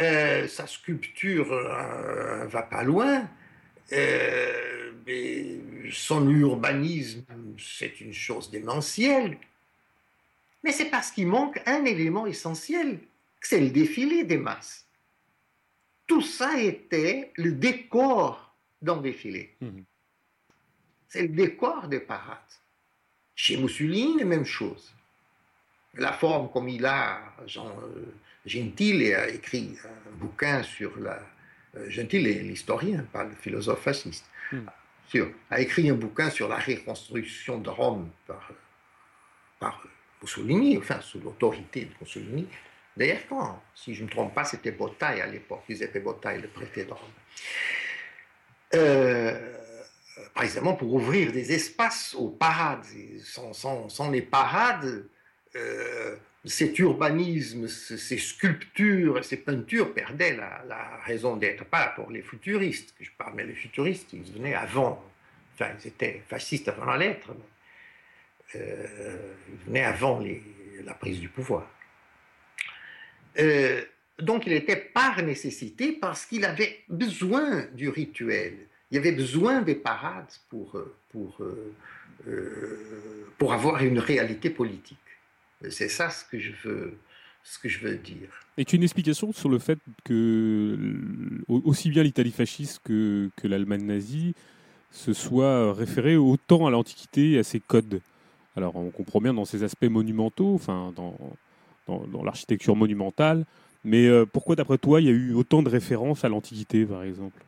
Euh, 0.00 0.46
sa 0.46 0.66
sculpture 0.66 1.52
euh, 1.52 2.46
va 2.46 2.62
pas 2.62 2.82
loin. 2.82 3.26
Mais 5.06 5.60
son 5.90 6.28
urbanisme, 6.28 7.24
c'est 7.58 8.00
une 8.00 8.12
chose 8.12 8.50
démentielle. 8.50 9.38
Mais 10.64 10.72
c'est 10.72 10.90
parce 10.90 11.10
qu'il 11.10 11.26
manque 11.26 11.60
un 11.66 11.84
élément 11.84 12.26
essentiel 12.26 12.98
c'est 13.40 13.60
le 13.60 13.70
défilé 13.70 14.24
des 14.24 14.38
masses. 14.38 14.86
Tout 16.06 16.22
ça 16.22 16.58
était 16.60 17.32
le 17.36 17.52
décor 17.52 18.54
d'un 18.80 18.98
défilé. 18.98 19.54
Mhm. 19.60 19.84
C'est 21.08 21.22
le 21.22 21.28
décor 21.28 21.88
des 21.88 22.00
parades. 22.00 22.38
Chez 23.34 23.56
Mussolini, 23.56 24.18
la 24.18 24.24
même 24.24 24.44
chose. 24.44 24.92
La 25.94 26.12
forme 26.12 26.50
comme 26.50 26.68
il 26.68 26.84
a, 26.84 27.34
Jean 27.46 27.72
Gentile 28.44 29.14
a 29.14 29.28
écrit 29.28 29.76
un 29.84 30.16
bouquin 30.16 30.62
sur 30.62 30.98
la. 30.98 31.20
Gentile 31.88 32.26
est 32.26 32.42
l'historien, 32.42 33.06
pas 33.12 33.24
le 33.24 33.34
philosophe 33.34 33.82
fasciste. 33.82 34.24
A 35.50 35.60
écrit 35.60 35.88
un 35.90 35.94
bouquin 35.94 36.30
sur 36.30 36.48
la 36.48 36.58
reconstruction 36.58 37.58
de 37.58 37.70
Rome 37.70 38.10
par, 39.60 39.82
Mussolini, 40.20 40.76
enfin 40.76 41.00
sous 41.00 41.20
l'autorité 41.20 41.84
de 41.84 41.90
Mussolini. 42.00 42.46
D'ailleurs, 42.96 43.20
quand, 43.28 43.62
si 43.74 43.94
je 43.94 44.00
ne 44.00 44.06
me 44.06 44.10
trompe 44.10 44.34
pas, 44.34 44.44
c'était 44.44 44.72
Bottaille 44.72 45.20
à 45.20 45.26
l'époque, 45.26 45.62
Giuseppe 45.68 46.02
Bottaille, 46.02 46.40
le 46.40 46.48
préfet 46.48 46.84
de 46.84 46.92
Rome. 46.92 47.10
Euh, 48.74 49.54
précisément 50.34 50.74
pour 50.74 50.92
ouvrir 50.92 51.32
des 51.32 51.52
espaces 51.52 52.14
aux 52.14 52.28
parades. 52.28 52.84
Sans, 53.22 54.10
les 54.10 54.22
parades, 54.22 55.06
euh, 55.56 56.16
cet 56.44 56.78
urbanisme, 56.78 57.66
ces 57.68 58.18
sculptures, 58.18 59.24
ces 59.24 59.38
peintures 59.38 59.92
perdaient 59.92 60.36
la, 60.36 61.00
raison 61.04 61.36
d'être. 61.36 61.64
Pas 61.64 61.88
pour 61.88 62.10
les 62.10 62.22
futuristes 62.22 62.94
je 63.00 63.10
parle, 63.16 63.34
mais 63.36 63.44
les 63.44 63.54
futuristes, 63.54 64.12
ils 64.12 64.32
venaient 64.32 64.54
avant. 64.54 65.04
Enfin, 65.54 65.70
ils 65.82 65.88
étaient 65.88 66.22
fascistes 66.28 66.68
avant 66.68 66.84
la 66.84 66.96
lettre. 66.96 67.34
Euh, 68.54 68.86
ils 69.50 69.66
venaient 69.66 69.84
avant 69.84 70.22
la 70.84 70.94
prise 70.94 71.20
du 71.20 71.28
pouvoir. 71.28 71.68
Euh, 73.38 73.82
donc 74.18 74.46
il 74.46 74.52
était 74.52 74.76
par 74.76 75.22
nécessité 75.22 75.92
parce 75.92 76.26
qu'il 76.26 76.44
avait 76.44 76.84
besoin 76.88 77.66
du 77.74 77.88
rituel. 77.88 78.68
Il 78.90 78.94
y 78.94 78.98
avait 78.98 79.12
besoin 79.12 79.60
des 79.62 79.74
parades 79.74 80.32
pour, 80.48 80.76
euh, 80.76 80.96
pour, 81.10 81.42
pour 83.36 83.52
avoir 83.52 83.82
une 83.82 83.98
réalité 83.98 84.50
politique. 84.50 84.98
C'est 85.70 85.88
ça 85.88 86.10
ce 86.10 86.24
que 86.24 86.38
je 86.38 86.52
veux, 86.64 86.98
ce 87.42 87.58
que 87.58 87.68
je 87.68 87.80
veux 87.80 87.96
dire. 87.96 88.28
Et 88.56 88.64
tu 88.64 88.76
as 88.76 88.78
une 88.78 88.82
explication 88.82 89.32
sur 89.32 89.48
le 89.48 89.58
fait 89.58 89.78
que 90.04 90.76
aussi 91.48 91.90
bien 91.90 92.02
l'Italie 92.02 92.32
fasciste 92.32 92.80
que, 92.84 93.30
que 93.36 93.48
l'Allemagne 93.48 93.84
nazie 93.84 94.34
se 94.90 95.12
soit 95.12 95.72
référé 95.72 96.16
autant 96.16 96.66
à 96.66 96.70
l'Antiquité 96.70 97.32
et 97.32 97.38
à 97.38 97.42
ses 97.42 97.60
codes? 97.60 98.00
Alors 98.56 98.76
on 98.76 98.90
comprend 98.90 99.20
bien 99.20 99.34
dans 99.34 99.44
ces 99.44 99.62
aspects 99.62 99.84
monumentaux, 99.84 100.54
enfin 100.54 100.92
dans, 100.96 101.16
dans, 101.86 102.24
l'architecture 102.24 102.76
monumentale, 102.76 103.44
mais 103.84 104.06
euh, 104.06 104.26
pourquoi 104.26 104.56
d'après 104.56 104.78
toi 104.78 105.00
il 105.00 105.06
y 105.06 105.10
a 105.10 105.12
eu 105.12 105.32
autant 105.32 105.62
de 105.62 105.68
références 105.68 106.24
à 106.24 106.28
l'Antiquité 106.28 106.84
par 106.84 107.02
exemple? 107.02 107.44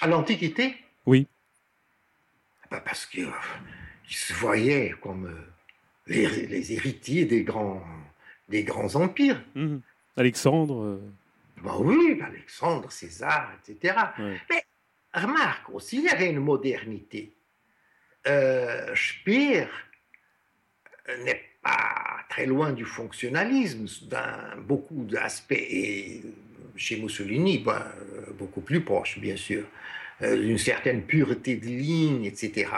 À 0.00 0.06
l'Antiquité? 0.06 0.74
Oui. 1.06 1.26
Bah, 2.70 2.82
parce 2.84 3.06
qu'ils 3.06 3.28
se 4.08 4.32
voyaient 4.32 4.94
comme 5.02 5.30
euh, 6.10 6.46
les, 6.48 6.72
héritiers 6.72 7.24
des 7.24 7.42
grands, 7.42 7.82
des 8.48 8.62
grands 8.64 8.94
empires. 8.96 9.42
Mmh. 9.54 9.78
Alexandre 10.16 10.82
euh. 10.82 11.12
bah 11.62 11.76
oui, 11.78 12.20
Alexandre, 12.24 12.90
César, 12.90 13.52
etc. 13.58 13.96
Mais 14.50 14.64
remarque 15.12 15.70
aussi, 15.70 15.98
il 15.98 16.04
y 16.04 16.08
avait 16.08 16.30
une 16.30 16.40
modernité. 16.40 17.32
Speer 18.24 19.66
n'est 21.24 21.42
pas 21.62 22.24
très 22.28 22.46
loin 22.46 22.72
du 22.72 22.84
fonctionnalisme 22.84 23.86
dans 24.08 24.60
beaucoup 24.62 25.04
d'aspects, 25.04 25.52
et 25.52 26.22
chez 26.76 27.00
Mussolini, 27.00 27.58
ben, 27.58 27.84
beaucoup 28.38 28.60
plus 28.60 28.80
proche, 28.80 29.18
bien 29.18 29.36
sûr, 29.36 29.64
euh, 30.22 30.36
d'une 30.36 30.58
certaine 30.58 31.02
pureté 31.02 31.56
de 31.56 31.66
ligne, 31.66 32.24
etc., 32.24 32.70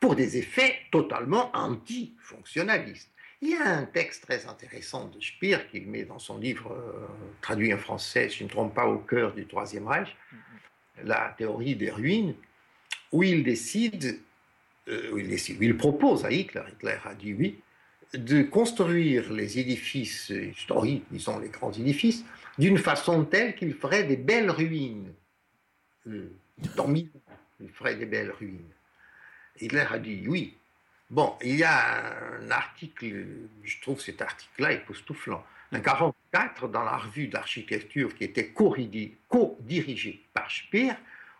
pour 0.00 0.14
des 0.14 0.36
effets 0.36 0.76
totalement 0.90 1.50
anti-fonctionnalistes. 1.54 3.10
Il 3.40 3.50
y 3.50 3.54
a 3.54 3.68
un 3.68 3.84
texte 3.84 4.24
très 4.24 4.46
intéressant 4.46 5.06
de 5.06 5.20
Speer 5.20 5.58
qu'il 5.70 5.86
met 5.86 6.04
dans 6.04 6.18
son 6.18 6.38
livre, 6.38 6.72
euh, 6.72 7.06
traduit 7.40 7.72
en 7.72 7.78
français, 7.78 8.28
si 8.28 8.38
je 8.38 8.44
ne 8.44 8.48
me 8.48 8.52
trompe 8.52 8.74
pas, 8.74 8.86
au 8.86 8.98
cœur 8.98 9.32
du 9.32 9.46
Troisième 9.46 9.86
Reich, 9.86 10.16
La 11.04 11.34
théorie 11.38 11.76
des 11.76 11.90
ruines, 11.90 12.34
où 13.12 13.22
il 13.22 13.44
décide 13.44 14.20
euh, 14.88 15.38
il, 15.60 15.76
propose 15.76 16.24
à 16.24 16.30
Hitler, 16.30 16.62
Hitler 16.72 16.96
a 17.04 17.14
dit 17.14 17.34
oui, 17.34 17.60
de 18.14 18.42
construire 18.42 19.30
les 19.32 19.58
édifices 19.58 20.30
historiques, 20.30 21.04
disons 21.10 21.38
les 21.38 21.48
grands 21.48 21.72
édifices, 21.72 22.24
d'une 22.58 22.78
façon 22.78 23.24
telle 23.24 23.54
qu'il 23.54 23.74
ferait 23.74 24.04
des 24.04 24.16
belles 24.16 24.50
ruines. 24.50 25.12
Euh, 26.06 26.32
dans 26.74 26.92
il 26.94 27.68
ferait 27.72 27.96
des 27.96 28.06
belles 28.06 28.30
ruines. 28.32 28.72
Hitler 29.60 29.86
a 29.90 29.98
dit 29.98 30.24
oui. 30.26 30.54
Bon, 31.10 31.36
il 31.42 31.56
y 31.56 31.64
a 31.64 32.38
un 32.38 32.50
article, 32.50 33.24
je 33.62 33.80
trouve 33.80 34.00
cet 34.00 34.20
article-là 34.20 34.72
époustouflant, 34.72 35.42
un 35.72 35.80
44 35.80 36.68
dans 36.68 36.84
la 36.84 36.98
revue 36.98 37.28
d'architecture 37.28 38.14
qui 38.14 38.24
était 38.24 38.48
co-dirigée 38.48 40.22
par 40.34 40.50
Speer, 40.50 40.92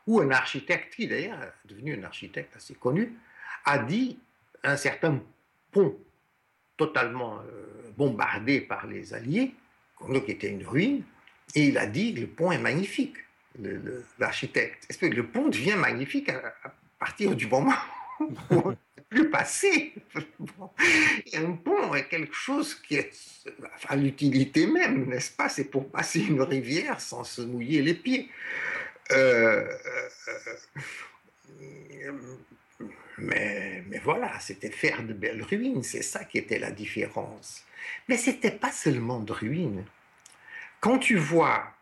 où 0.06 0.20
un 0.20 0.30
architecte, 0.30 0.94
qui 0.94 1.06
d'ailleurs 1.06 1.42
est 1.42 1.68
devenu 1.68 1.98
un 1.98 2.04
architecte 2.04 2.56
assez 2.56 2.74
connu, 2.74 3.12
a 3.66 3.78
dit 3.78 4.18
un 4.64 4.76
certain 4.76 5.20
pont 5.70 5.98
totalement 6.78 7.40
euh, 7.40 7.92
bombardé 7.96 8.60
par 8.62 8.86
les 8.86 9.12
Alliés, 9.12 9.54
qui 10.24 10.30
était 10.30 10.50
une 10.50 10.66
ruine, 10.66 11.02
et 11.54 11.66
il 11.68 11.78
a 11.78 11.86
dit 11.86 12.12
le 12.12 12.26
pont 12.26 12.52
est 12.52 12.58
magnifique, 12.58 13.16
l'architecte. 14.18 14.86
Est-ce 14.88 14.98
que 14.98 15.06
le 15.06 15.26
pont 15.26 15.48
devient 15.48 15.74
magnifique 15.76 16.28
à, 16.28 16.54
partir 16.98 17.34
du 17.34 17.46
moment 17.46 17.74
plus 19.08 19.30
passer 19.30 19.94
Un 21.34 21.52
pont 21.52 21.94
est 21.94 22.08
quelque 22.08 22.34
chose 22.34 22.74
qui 22.74 22.96
est 22.96 23.12
à 23.86 23.96
l'utilité 23.96 24.66
même, 24.66 25.06
n'est-ce 25.06 25.32
pas? 25.32 25.48
C'est 25.48 25.64
pour 25.64 25.90
passer 25.90 26.20
une 26.20 26.42
rivière 26.42 27.00
sans 27.00 27.24
se 27.24 27.40
mouiller 27.42 27.82
les 27.82 27.94
pieds. 27.94 28.28
Euh, 29.10 29.66
euh, 30.28 32.12
mais, 33.18 33.82
voilà, 34.04 34.38
c'était 34.40 34.70
faire 34.70 35.02
de 35.02 35.12
belles 35.12 35.42
ruines, 35.42 35.82
c'est 35.82 36.02
ça 36.02 36.24
qui 36.24 36.38
était 36.38 36.58
la 36.58 36.70
différence. 36.70 37.64
Mais 38.08 38.16
ce 38.16 38.30
n'était 38.30 38.50
pas 38.50 38.70
seulement 38.70 39.20
de 39.20 39.32
ruines. 39.32 39.84
Quand 40.80 40.98
tu 40.98 41.16
vois 41.16 41.74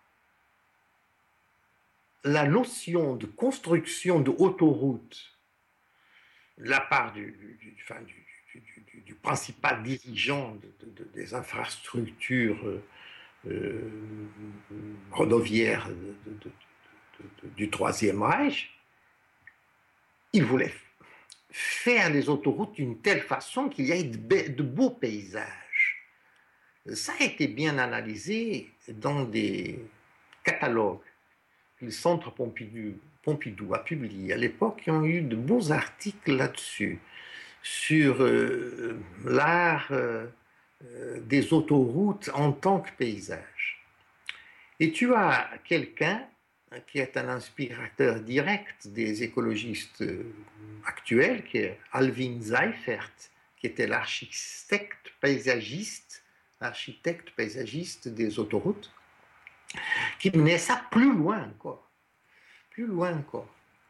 la 2.25 2.47
notion 2.47 3.17
de 3.17 3.27
construction 3.27 4.21
de 4.21 4.31
autoroute 4.31 5.36
la 6.59 6.81
part 6.81 7.13
du, 7.13 7.37
du, 9.05 9.15
principal 9.15 9.83
dirigeant 9.83 10.57
des 11.15 11.35
infrastructures 11.35 12.81
euh, 13.47 13.91
du 17.57 17.71
Troisième 17.71 18.23
Reich, 18.23 18.71
il 20.33 20.45
voulait 20.45 20.73
faire 21.51 22.11
les 22.11 22.29
autoroutes 22.29 22.75
d'une 22.75 23.01
telle 23.01 23.23
façon 23.23 23.69
qu'il 23.69 23.87
y 23.87 23.93
ait 23.93 24.05
de, 24.05 24.63
beaux 24.63 24.91
paysages. 24.91 26.05
Ça 26.93 27.13
a 27.19 27.25
été 27.25 27.49
bien 27.49 27.79
analysé 27.79 28.71
dans 28.89 29.25
des 29.25 29.85
catalogues 30.45 31.01
que 31.79 31.87
le 31.87 31.91
Centre 31.91 32.31
Pompidou, 32.31 32.99
Pompidou 33.27 33.75
a 33.75 33.81
publié 33.81 34.33
à 34.33 34.37
l'époque, 34.37 34.83
qui 34.85 34.91
ont 34.93 35.05
eu 35.05 35.21
de 35.21 35.35
beaux 35.35 35.73
articles 35.73 36.33
là-dessus, 36.33 37.01
sur 37.61 38.23
euh, 38.23 39.01
l'art 39.25 39.89
euh, 39.91 40.27
euh, 40.85 41.21
des 41.23 41.53
autoroutes 41.53 42.31
en 42.35 42.53
tant 42.53 42.79
que 42.79 42.91
paysage. 42.93 43.85
Et 44.79 44.93
tu 44.93 45.13
as 45.13 45.51
quelqu'un 45.65 46.23
qui 46.87 47.01
est 47.01 47.17
un 47.17 47.29
inspirateur 47.29 48.21
direct 48.21 48.87
des 48.87 49.25
écologistes 49.25 50.05
actuel, 50.85 51.43
qui 51.45 51.59
est 51.59 51.81
Alvin 51.93 52.41
Seifert, 52.41 53.11
qui 53.57 53.67
était 53.67 53.89
l'architecte 53.89 55.13
paysagiste, 55.21 56.23
paysagiste 57.37 58.09
des 58.09 58.39
autoroutes, 58.39 58.93
qui 60.21 60.31
menait 60.31 60.59
ça 60.59 60.81
plus 60.91 61.13
loin 61.13 61.43
encore, 61.43 61.86
plus 62.77 62.87
loin 62.87 63.17
encore, 63.17 63.49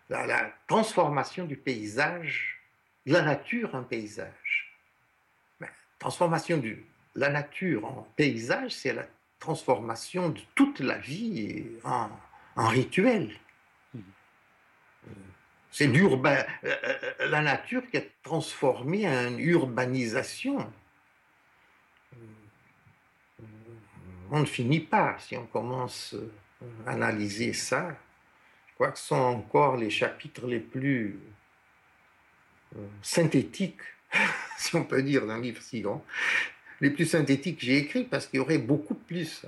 la, 0.09 0.27
la 0.27 0.53
transformation 0.69 1.45
du 1.45 1.57
paysage, 1.57 2.61
de 3.05 3.13
la 3.13 3.23
nature 3.23 3.75
en 3.75 3.83
paysage. 3.83 4.79
Mais, 5.59 5.69
transformation 5.99 6.59
de 6.59 6.77
la 7.17 7.31
nature 7.31 7.85
en 7.85 8.07
paysage, 8.15 8.71
c'est 8.71 8.93
la 8.93 9.05
transformation 9.41 10.29
de 10.29 10.41
toute 10.55 10.79
la 10.79 10.99
vie 10.99 11.67
en, 11.83 12.11
en 12.55 12.69
rituel. 12.69 13.37
C'est 15.73 15.89
l'urbain, 15.89 16.45
euh, 16.63 16.77
euh, 16.85 17.29
la 17.29 17.43
nature 17.43 17.83
qui 17.91 17.97
est 17.97 18.13
transformée 18.23 19.09
en 19.09 19.37
urbanisation. 19.37 20.73
On 24.31 24.39
ne 24.39 24.47
finit 24.47 24.79
pas 24.79 25.17
si 25.19 25.37
on 25.37 25.47
commence 25.47 26.15
à 26.87 26.93
analyser 26.93 27.53
ça. 27.53 27.97
Que 28.79 28.85
ce 28.95 29.07
sont 29.07 29.17
encore 29.17 29.77
les 29.77 29.91
chapitres 29.91 30.47
les 30.47 30.61
plus 30.61 31.19
euh, 32.77 32.87
synthétiques 33.03 33.81
si 34.59 34.75
on 34.77 34.85
peut 34.85 35.03
dire, 35.03 35.27
d'un 35.27 35.41
livre 35.41 35.61
si 35.63 35.81
grand, 35.81 36.05
les 36.81 36.91
plus 36.91 37.07
synthétiques 37.07 37.59
que 37.59 37.67
j'ai 37.67 37.79
écrits, 37.79 38.05
parce 38.05 38.27
qu'il 38.27 38.39
y 38.39 38.41
aurait 38.41 38.59
beaucoup 38.59 38.95
plus. 38.95 39.47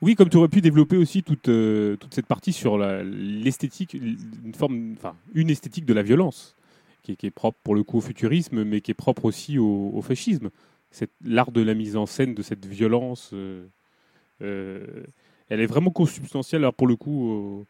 Oui, 0.00 0.14
comme 0.14 0.28
tu 0.28 0.36
aurais 0.36 0.48
pu 0.48 0.60
développer 0.60 0.96
aussi 0.96 1.22
toute, 1.22 1.48
euh, 1.48 1.96
toute 1.96 2.14
cette 2.14 2.26
partie 2.26 2.52
sur 2.52 2.78
l'esthétique, 2.78 3.94
une 3.94 4.52
enfin, 4.54 5.16
une 5.34 5.50
esthétique 5.50 5.84
de 5.84 5.94
la 5.94 6.02
violence, 6.02 6.54
qui 7.02 7.16
est, 7.26 7.30
propre 7.30 7.58
pour 7.64 7.74
le 7.74 7.82
coup 7.82 7.98
au 7.98 8.00
futurisme, 8.00 8.64
mais 8.64 8.80
qui 8.80 8.90
est 8.90 8.94
propre 8.94 9.24
aussi 9.24 9.58
au, 9.58 10.00
fascisme. 10.02 10.50
L'art 11.24 11.52
de 11.52 11.62
la 11.62 11.74
mise 11.74 11.96
en 11.96 12.06
scène 12.06 12.34
de 12.34 12.42
cette 12.42 12.64
violence, 12.64 13.30
euh, 13.32 13.66
euh, 14.42 15.04
elle 15.48 15.60
est 15.60 15.66
vraiment 15.66 15.90
consubstantielle, 15.90 16.62
alors 16.62 16.74
pour 16.74 16.86
le 16.86 16.96
coup, 16.96 17.66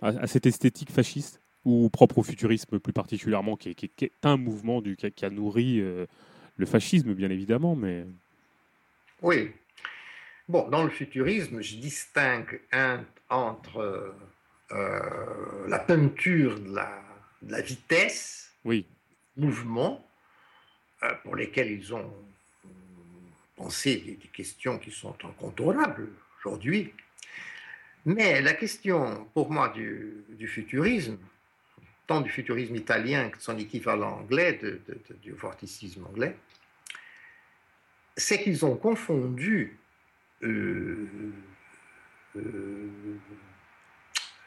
à, 0.00 0.26
cette 0.26 0.46
esthétique 0.46 0.90
fasciste, 0.90 1.40
ou 1.64 1.90
propre 1.90 2.18
au 2.18 2.22
futurisme 2.22 2.78
plus 2.80 2.92
particulièrement, 2.92 3.56
qui 3.56 3.70
est, 3.70 4.12
un 4.22 4.36
mouvement 4.36 4.80
du, 4.80 4.96
qui, 4.96 5.24
a, 5.24 5.30
nourri 5.30 5.80
le 5.80 6.66
fascisme, 6.66 7.14
bien 7.14 7.30
évidemment, 7.30 7.76
mais... 7.76 8.04
Oui, 9.20 9.52
Bon, 10.48 10.68
dans 10.68 10.82
le 10.82 10.90
futurisme, 10.90 11.62
je 11.62 11.76
distingue 11.76 12.60
entre 13.30 14.14
euh, 14.72 15.68
la 15.68 15.78
peinture 15.78 16.58
de 16.58 16.74
la, 16.74 17.60
vitesse, 17.62 18.52
oui. 18.64 18.86
mouvement, 19.36 20.06
euh, 21.02 21.14
pour 21.22 21.36
lesquels 21.36 21.70
ils 21.70 21.94
ont 21.94 22.12
pensé 23.56 23.96
des, 23.96 24.28
questions 24.28 24.78
qui 24.78 24.90
sont 24.90 25.16
incontournables 25.24 26.10
aujourd'hui. 26.40 26.92
Mais 28.04 28.40
la 28.40 28.54
question, 28.54 29.28
pour 29.32 29.50
moi, 29.50 29.68
du, 29.68 30.48
futurisme, 30.48 31.18
tant 32.06 32.20
du 32.20 32.30
futurisme 32.30 32.74
italien 32.74 33.30
que 33.30 33.36
de 33.36 33.42
son 33.42 33.56
équivalent 33.58 34.18
anglais, 34.20 34.58
du 35.20 35.32
vorticisme 35.32 36.04
anglais, 36.06 36.36
c'est 38.16 38.42
qu'ils 38.42 38.64
ont 38.64 38.76
confondu 38.76 39.78
euh, 40.42 41.08
euh, 42.36 42.90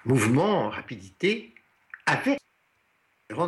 mouvement, 0.04 0.70
rapidité, 0.70 1.56
avec 2.06 2.40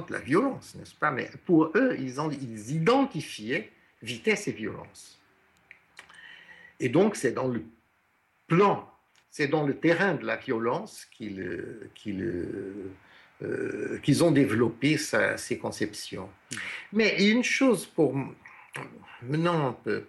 la 0.09 0.19
violence, 0.19 0.75
n'est-ce 0.75 0.95
pas? 0.95 1.11
Mais 1.11 1.29
pour 1.45 1.71
eux, 1.75 1.95
ils, 1.99 2.15
ils 2.41 2.75
identifiaient 2.75 3.71
vitesse 4.01 4.47
et 4.47 4.51
violence. 4.51 5.19
Et 6.79 6.89
donc, 6.89 7.15
c'est 7.15 7.31
dans 7.31 7.47
le 7.47 7.63
plan, 8.47 8.91
c'est 9.37 9.47
dans 9.47 9.67
le 9.67 9.77
terrain 9.77 10.15
de 10.15 10.25
la 10.25 10.35
violence 10.35 11.05
qu'ils 11.11 11.41
euh, 12.01 13.99
qu'ils 14.01 14.23
ont 14.23 14.31
développé 14.31 14.97
ces 14.97 15.59
conceptions. 15.59 16.27
Mais 16.91 17.23
une 17.23 17.43
chose 17.43 17.85
pour 17.85 18.15
menant 19.21 19.67
un 19.67 19.73
peu 19.73 20.07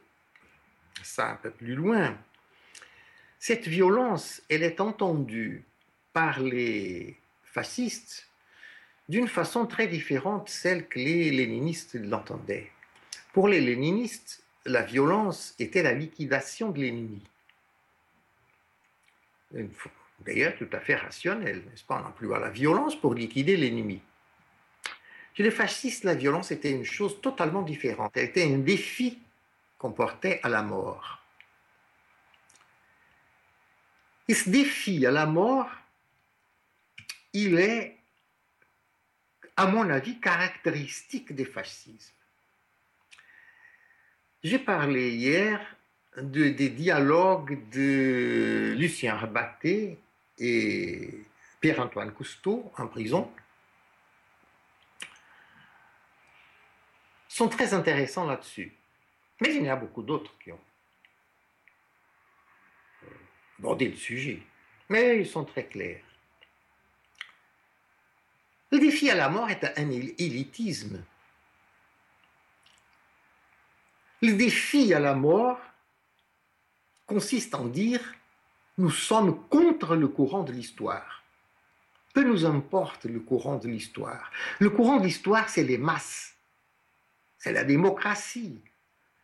ça 1.03 1.33
un 1.33 1.35
peu 1.35 1.51
plus 1.51 1.75
loin, 1.75 2.17
cette 3.39 3.69
violence, 3.69 4.41
elle 4.49 4.63
est 4.63 4.81
entendue 4.81 5.63
par 6.15 6.41
les 6.41 7.19
fascistes 7.45 8.31
d'une 9.11 9.29
façon 9.29 9.67
très 9.67 9.89
différente 9.89 10.49
celle 10.49 10.89
que 10.89 10.99
les 10.99 11.31
léninistes 11.31 11.97
l'entendaient. 11.97 12.71
Pour 13.35 13.47
les 13.47 13.61
léninistes, 13.61 14.43
la 14.65 14.81
violence 14.81 15.55
était 15.59 15.83
la 15.83 15.93
liquidation 15.93 16.71
de 16.71 16.81
l'ennemi. 16.81 17.21
D'ailleurs, 19.51 20.57
tout 20.57 20.69
à 20.73 20.81
fait 20.81 20.97
rationnel, 20.97 21.65
n'est-ce 21.67 21.85
pas? 21.85 22.03
On 22.03 22.09
emploie 22.09 22.39
la 22.39 22.51
violence 22.51 23.01
pour 23.01 23.15
liquider 23.15 23.57
l'ennemi. 23.57 24.03
Chez 25.35 25.43
les 25.45 25.51
fascistes, 25.51 26.05
la 26.05 26.15
violence 26.15 26.51
était 26.51 26.73
une 26.73 26.85
chose 26.85 27.21
totalement 27.21 27.63
différente. 27.63 28.17
Elle 28.17 28.25
était 28.25 28.45
un 28.45 28.59
défi 28.59 29.19
qu'on 29.79 29.93
portait 29.93 30.41
à 30.43 30.49
la 30.49 30.63
mort. 30.63 31.23
Et 34.27 34.35
ce 34.35 34.51
défi 34.51 35.07
à 35.07 35.13
la 35.13 35.27
mort, 35.27 35.71
il 37.33 37.59
est, 37.59 37.97
à 39.57 39.67
mon 39.69 39.89
avis, 39.89 40.21
caractéristique 40.21 41.33
des 41.33 41.45
fascismes. 41.45 42.15
J'ai 44.43 44.59
parlé 44.59 45.13
hier 45.15 45.78
de, 46.23 46.49
des 46.49 46.69
dialogues 46.71 47.59
de 47.71 48.75
Lucien 48.77 49.17
Rabaté 49.17 49.99
et 50.39 51.25
Pierre-Antoine 51.61 52.13
Cousteau 52.13 52.71
en 52.77 52.87
prison. 52.87 53.31
sont 57.39 57.49
très 57.49 57.73
intéressants 57.73 58.27
là-dessus. 58.27 58.73
Mais 59.41 59.55
il 59.55 59.65
y 59.65 59.71
en 59.71 59.75
a 59.75 59.77
beaucoup 59.77 60.03
d'autres 60.03 60.37
qui 60.43 60.51
ont 60.51 60.61
aborder 63.61 63.89
le 63.89 63.97
sujet, 63.97 64.41
mais 64.89 65.19
ils 65.19 65.27
sont 65.27 65.45
très 65.45 65.67
clairs. 65.67 66.03
Le 68.71 68.79
défi 68.79 69.11
à 69.11 69.15
la 69.15 69.29
mort 69.29 69.51
est 69.51 69.65
un 69.65 69.91
élitisme. 69.91 71.03
Le 74.23 74.33
défi 74.33 74.93
à 74.95 75.01
la 75.01 75.15
mort 75.15 75.61
consiste 77.09 77.57
en 77.57 77.65
dire 77.65 78.01
nous 78.77 78.91
sommes 78.91 79.49
contre 79.49 79.97
le 79.97 80.07
courant 80.07 80.45
de 80.45 80.53
l'histoire. 80.53 81.25
Peu 82.15 82.23
nous 82.23 82.45
importe 82.45 83.07
le 83.07 83.19
courant 83.19 83.57
de 83.57 83.67
l'histoire? 83.67 84.31
Le 84.61 84.71
courant 84.71 84.99
de 84.99 85.05
l'histoire, 85.05 85.49
c'est 85.49 85.65
les 85.65 85.79
masses. 85.79 86.37
C'est 87.39 87.53
la 87.53 87.65
démocratie. 87.65 88.61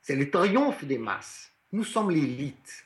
C'est 0.02 0.16
le 0.16 0.28
triomphe 0.28 0.85
des 0.85 0.98
masses. 0.98 1.52
Nous 1.73 1.85
sommes 1.85 2.11
l'élite 2.11 2.85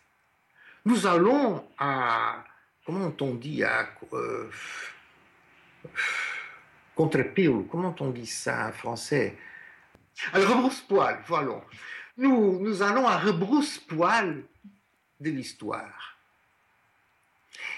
nous 0.89 1.07
allons 1.07 1.65
à, 1.79 2.43
comment 2.87 3.12
on 3.20 3.35
dit, 3.35 3.62
à 3.62 3.91
euh, 4.15 4.51
contre-pile, 6.95 7.66
comment 7.70 7.95
on 8.01 8.09
dit 8.09 8.27
ça 8.27 8.69
en 8.69 8.73
français? 8.73 9.37
À 10.33 10.39
rebrousse-poil, 10.39 11.23
voilà. 11.27 11.61
Nous, 12.16 12.59
nous 12.61 12.83
allons 12.83 13.07
à 13.07 13.19
rebrousse-poil 13.19 14.43
de 15.20 15.31
l'histoire. 15.31 16.19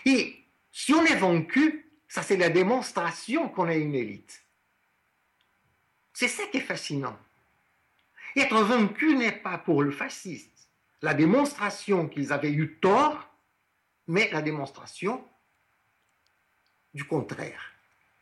Et 0.04 0.36
si 0.72 0.92
on 0.92 1.04
est 1.04 1.16
vaincu, 1.16 1.86
ça 2.08 2.22
c'est 2.22 2.36
la 2.36 2.50
démonstration 2.50 3.48
qu'on 3.48 3.68
est 3.68 3.80
une 3.80 3.94
élite. 3.94 4.42
C'est 6.12 6.28
ça 6.28 6.46
qui 6.46 6.58
est 6.58 6.62
fascinant. 6.62 7.18
Être 8.36 8.62
vaincu 8.62 9.16
n'est 9.16 9.32
pas 9.32 9.58
pour 9.58 9.82
le 9.82 9.90
fasciste 9.90 10.50
la 11.02 11.14
démonstration 11.14 12.08
qu'ils 12.08 12.32
avaient 12.32 12.52
eu 12.52 12.76
tort, 12.80 13.28
mais 14.06 14.28
la 14.32 14.42
démonstration 14.42 15.24
du 16.92 17.04
contraire, 17.04 17.72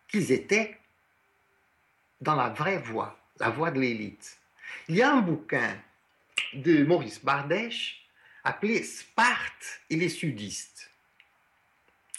qu'ils 0.07 0.32
étaient 0.32 0.78
dans 2.20 2.36
la 2.36 2.51
vraie 2.51 2.78
voie, 2.78 3.19
la 3.39 3.51
voie 3.51 3.70
de 3.70 3.81
l'élite. 3.81 4.39
Il 4.89 4.97
y 4.97 5.03
a 5.03 5.12
un 5.12 5.20
bouquin 5.20 5.77
de 6.53 6.85
Maurice 6.85 7.24
Bardèche 7.24 8.07
appelé 8.49 8.83
Sparte 8.83 9.81
et 9.91 9.97
les 9.97 10.09
sudistes. 10.09 10.91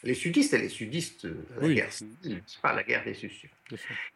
Les 0.03 0.13
sudistes 0.13 0.53
et 0.53 0.59
les 0.59 0.69
sudistes 0.69 1.25
de 1.25 1.43
la 1.59 1.73
guerre 1.73 1.91
c'est 1.91 2.61
pas 2.61 2.73
la 2.73 2.83
guerre 2.83 3.03
des 3.03 3.15
succions. 3.15 3.49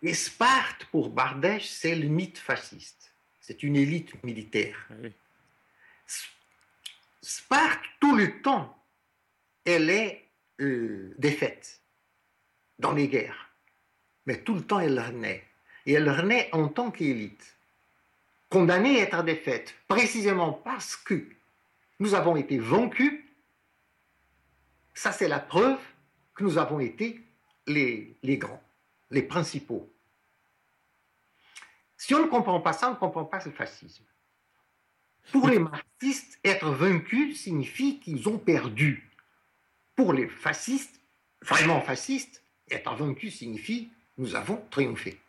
Et 0.02 0.14
Sparte, 0.14 0.86
pour 0.86 1.10
Bardèche, 1.10 1.68
c'est 1.68 1.96
le 1.96 2.08
mythe 2.08 2.38
fasciste. 2.38 3.12
C'est 3.42 3.64
une 3.64 3.76
élite 3.76 4.24
militaire. 4.24 4.88
Ah 4.90 5.08
Sparte, 7.22 7.84
tout 8.00 8.16
le 8.16 8.42
temps, 8.42 8.78
elle 9.66 9.90
est 9.90 10.26
euh, 10.62 11.14
défaite 11.18 11.82
dans 12.80 12.94
les 12.94 13.08
guerres. 13.08 13.50
Mais 14.26 14.38
tout 14.42 14.54
le 14.54 14.62
temps, 14.62 14.80
elle 14.80 15.00
renaît. 15.00 15.44
Et 15.86 15.94
elle 15.94 16.10
renaît 16.10 16.50
en 16.54 16.70
tant 16.70 16.92
qu'élite, 16.92 17.58
condamnée 18.50 19.00
à 19.00 19.04
être 19.04 19.24
défaite, 19.24 19.74
précisément 19.88 20.54
parce 20.54 20.96
que 20.96 21.26
nous 22.00 22.14
avons 22.14 22.36
été 22.36 22.58
vaincus. 22.58 23.24
Ça, 24.94 25.12
c'est 25.12 25.28
la 25.28 25.40
preuve 25.40 25.80
que 26.36 26.44
nous 26.44 26.58
avons 26.58 26.80
été 26.80 27.22
les, 27.68 28.16
les 28.24 28.38
grands, 28.38 28.62
les 29.12 29.24
principaux. 29.24 29.90
Si 31.98 32.14
on 32.14 32.24
ne 32.24 32.28
comprend 32.28 32.60
pas 32.60 32.74
ça, 32.74 32.90
on 32.90 32.92
ne 32.92 32.98
comprend 32.98 33.26
pas 33.26 33.40
ce 33.40 33.50
fascisme. 33.50 34.04
Pour 35.32 35.48
les 35.48 35.60
marxistes, 35.60 36.40
être 36.44 36.70
vaincu 36.70 37.34
signifie 37.34 38.00
qu'ils 38.00 38.28
ont 38.28 38.38
perdu. 38.38 39.10
Pour 39.96 40.12
les 40.12 40.28
fascistes, 40.28 41.00
vraiment 41.42 41.80
fascistes, 41.82 42.44
être 42.70 42.94
vaincu 42.96 43.32
signifie 43.32 43.92
nous 44.18 44.36
avons 44.36 44.62
triomphé. 44.70 45.20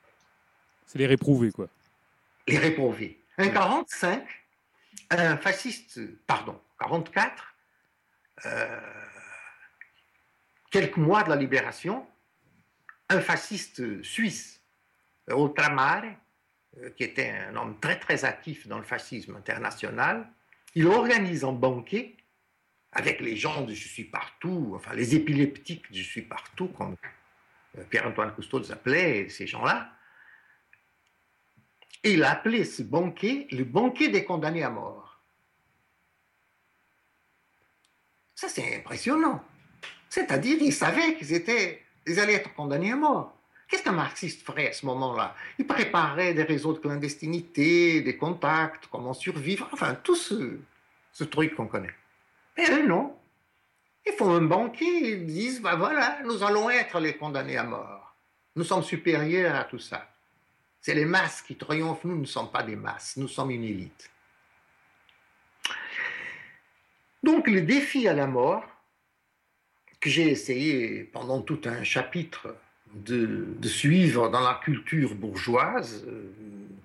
C'est 0.86 0.98
les 0.98 1.06
réprouvés, 1.06 1.50
quoi. 1.50 1.68
Les 2.46 2.58
réprouvés. 2.58 3.18
Un 3.38 3.48
45, 3.48 4.26
un 5.10 5.36
fasciste, 5.36 6.00
pardon, 6.26 6.60
44, 6.80 7.54
euh, 8.46 8.80
quelques 10.70 10.96
mois 10.96 11.22
de 11.22 11.30
la 11.30 11.36
libération, 11.36 12.06
un 13.08 13.20
fasciste 13.20 14.02
suisse, 14.02 14.60
Ultramare, 15.28 16.04
euh, 16.78 16.90
qui 16.90 17.04
était 17.04 17.30
un 17.30 17.56
homme 17.56 17.78
très 17.80 17.98
très 17.98 18.24
actif 18.24 18.66
dans 18.66 18.78
le 18.78 18.84
fascisme 18.84 19.36
international, 19.36 20.28
il 20.74 20.86
organise 20.86 21.44
un 21.44 21.52
banquet 21.52 22.16
avec 22.92 23.20
les 23.20 23.36
gens 23.36 23.62
de 23.62 23.72
Je 23.72 23.88
suis 23.88 24.04
partout, 24.04 24.72
enfin 24.74 24.94
les 24.94 25.14
épileptiques 25.14 25.90
de 25.90 25.96
Je 25.96 26.02
suis 26.02 26.22
partout, 26.22 26.68
comme 26.68 26.96
euh, 27.78 27.84
Pierre-Antoine 27.84 28.34
Cousteau 28.34 28.58
les 28.58 28.72
appelait, 28.72 29.28
ces 29.28 29.46
gens-là. 29.46 29.90
Il 32.06 32.22
a 32.22 32.42
ce 32.44 32.82
banquet 32.82 33.46
le 33.50 33.64
banquet 33.64 34.08
des 34.08 34.24
condamnés 34.24 34.62
à 34.62 34.70
mort. 34.70 35.18
Ça, 38.34 38.48
c'est 38.48 38.76
impressionnant. 38.76 39.42
C'est-à-dire, 40.10 40.58
ils 40.60 40.72
savaient 40.72 41.14
qu'ils 41.16 41.32
étaient, 41.32 41.82
ils 42.06 42.20
allaient 42.20 42.34
être 42.34 42.52
condamnés 42.54 42.92
à 42.92 42.96
mort. 42.96 43.34
Qu'est-ce 43.68 43.82
qu'un 43.82 43.92
marxiste 43.92 44.42
ferait 44.42 44.68
à 44.68 44.72
ce 44.72 44.84
moment-là? 44.84 45.34
Il 45.58 45.66
préparait 45.66 46.34
des 46.34 46.42
réseaux 46.42 46.74
de 46.74 46.78
clandestinité, 46.78 48.02
des 48.02 48.16
contacts, 48.18 48.86
comment 48.88 49.14
survivre, 49.14 49.66
enfin, 49.72 49.94
tout 49.94 50.14
ce, 50.14 50.58
ce 51.12 51.24
truc 51.24 51.54
qu'on 51.54 51.66
connaît. 51.66 51.94
Mais 52.58 52.70
eux, 52.70 52.86
non. 52.86 53.16
Ils 54.06 54.12
font 54.12 54.30
un 54.30 54.42
banquet, 54.42 55.12
ils 55.12 55.26
disent, 55.26 55.62
ben 55.62 55.76
voilà, 55.76 56.18
nous 56.24 56.42
allons 56.42 56.68
être 56.68 57.00
les 57.00 57.16
condamnés 57.16 57.56
à 57.56 57.64
mort. 57.64 58.14
Nous 58.54 58.64
sommes 58.64 58.82
supérieurs 58.82 59.54
à 59.54 59.64
tout 59.64 59.78
ça. 59.78 60.13
C'est 60.84 60.94
les 60.94 61.06
masses 61.06 61.40
qui 61.40 61.56
triomphent, 61.56 62.04
nous 62.04 62.18
ne 62.18 62.26
sommes 62.26 62.50
pas 62.50 62.62
des 62.62 62.76
masses, 62.76 63.16
nous 63.16 63.26
sommes 63.26 63.50
une 63.50 63.64
élite. 63.64 64.10
Donc 67.22 67.48
le 67.48 67.62
défi 67.62 68.06
à 68.06 68.12
la 68.12 68.26
mort, 68.26 68.66
que 69.98 70.10
j'ai 70.10 70.28
essayé 70.28 71.04
pendant 71.04 71.40
tout 71.40 71.62
un 71.64 71.82
chapitre 71.84 72.54
de, 72.92 73.56
suivre 73.62 74.28
dans 74.28 74.42
la 74.42 74.60
culture 74.62 75.14
bourgeoise, 75.14 76.04
euh, 76.06 76.30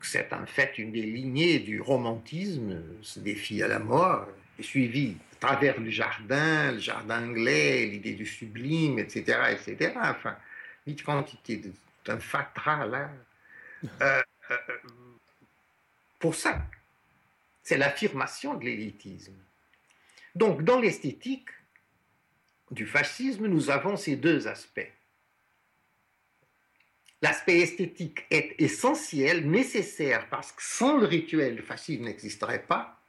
c'est 0.02 0.32
en 0.32 0.46
fait 0.46 0.78
une 0.78 0.94
des 0.94 1.02
lignées 1.02 1.60
du 1.60 1.82
romantisme, 1.82 2.82
ce 3.02 3.20
défi 3.20 3.62
à 3.62 3.68
la 3.68 3.80
mort, 3.80 4.30
est 4.58 4.64
suivi 4.64 5.18
à 5.34 5.48
travers 5.48 5.78
le 5.78 5.90
jardin, 5.90 6.72
le 6.72 6.80
jardin 6.80 7.28
anglais, 7.28 7.86
l'idée 7.88 8.14
du 8.14 8.26
sublime, 8.26 8.98
etc., 8.98 9.40
etc. 9.52 9.92
Enfin, 10.02 10.38
une 10.88 10.96
quantité 11.02 11.62
d'un 12.06 12.20
fatras 12.20 12.86
là. 12.86 13.12
Euh, 14.02 14.22
euh, 14.52 14.58
pour 16.20 16.36
ça, 16.36 16.62
c'est 17.64 17.78
l'affirmation 17.78 18.56
de 18.56 18.66
l'élitisme. 18.66 19.38
Donc, 20.36 20.64
dans 20.64 20.80
l'esthétique 20.80 21.50
du 22.72 22.86
fascisme, 22.86 23.48
nous 23.48 23.70
avons 23.70 23.98
ces 23.98 24.16
deux 24.16 24.48
aspects. 24.48 24.92
L'aspect 27.22 27.60
esthétique 27.60 28.26
est 28.30 28.56
essentiel, 28.60 29.50
nécessaire, 29.50 30.30
parce 30.30 30.52
que 30.52 30.64
sans 30.64 30.98
le 30.98 31.06
rituel, 31.06 31.58
le 31.58 31.64
fascisme 31.64 32.04
n'existerait 32.04 32.64
pas. 32.64 33.02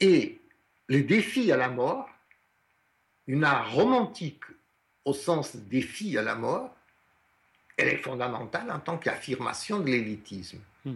Et 0.00 0.40
le 0.86 1.02
défi 1.02 1.50
à 1.50 1.56
la 1.56 1.68
mort, 1.68 2.08
une 3.26 3.44
art 3.44 3.72
romantique 3.72 4.44
au 5.04 5.12
sens 5.12 5.56
défi 5.56 6.16
à 6.16 6.22
la 6.22 6.34
mort, 6.34 6.74
elle 7.76 7.88
est 7.88 7.96
fondamentale 7.96 8.70
en 8.70 8.78
tant 8.78 8.96
qu'affirmation 8.96 9.80
de 9.80 9.86
l'élitisme. 9.86 10.58
Hmm. 10.84 10.94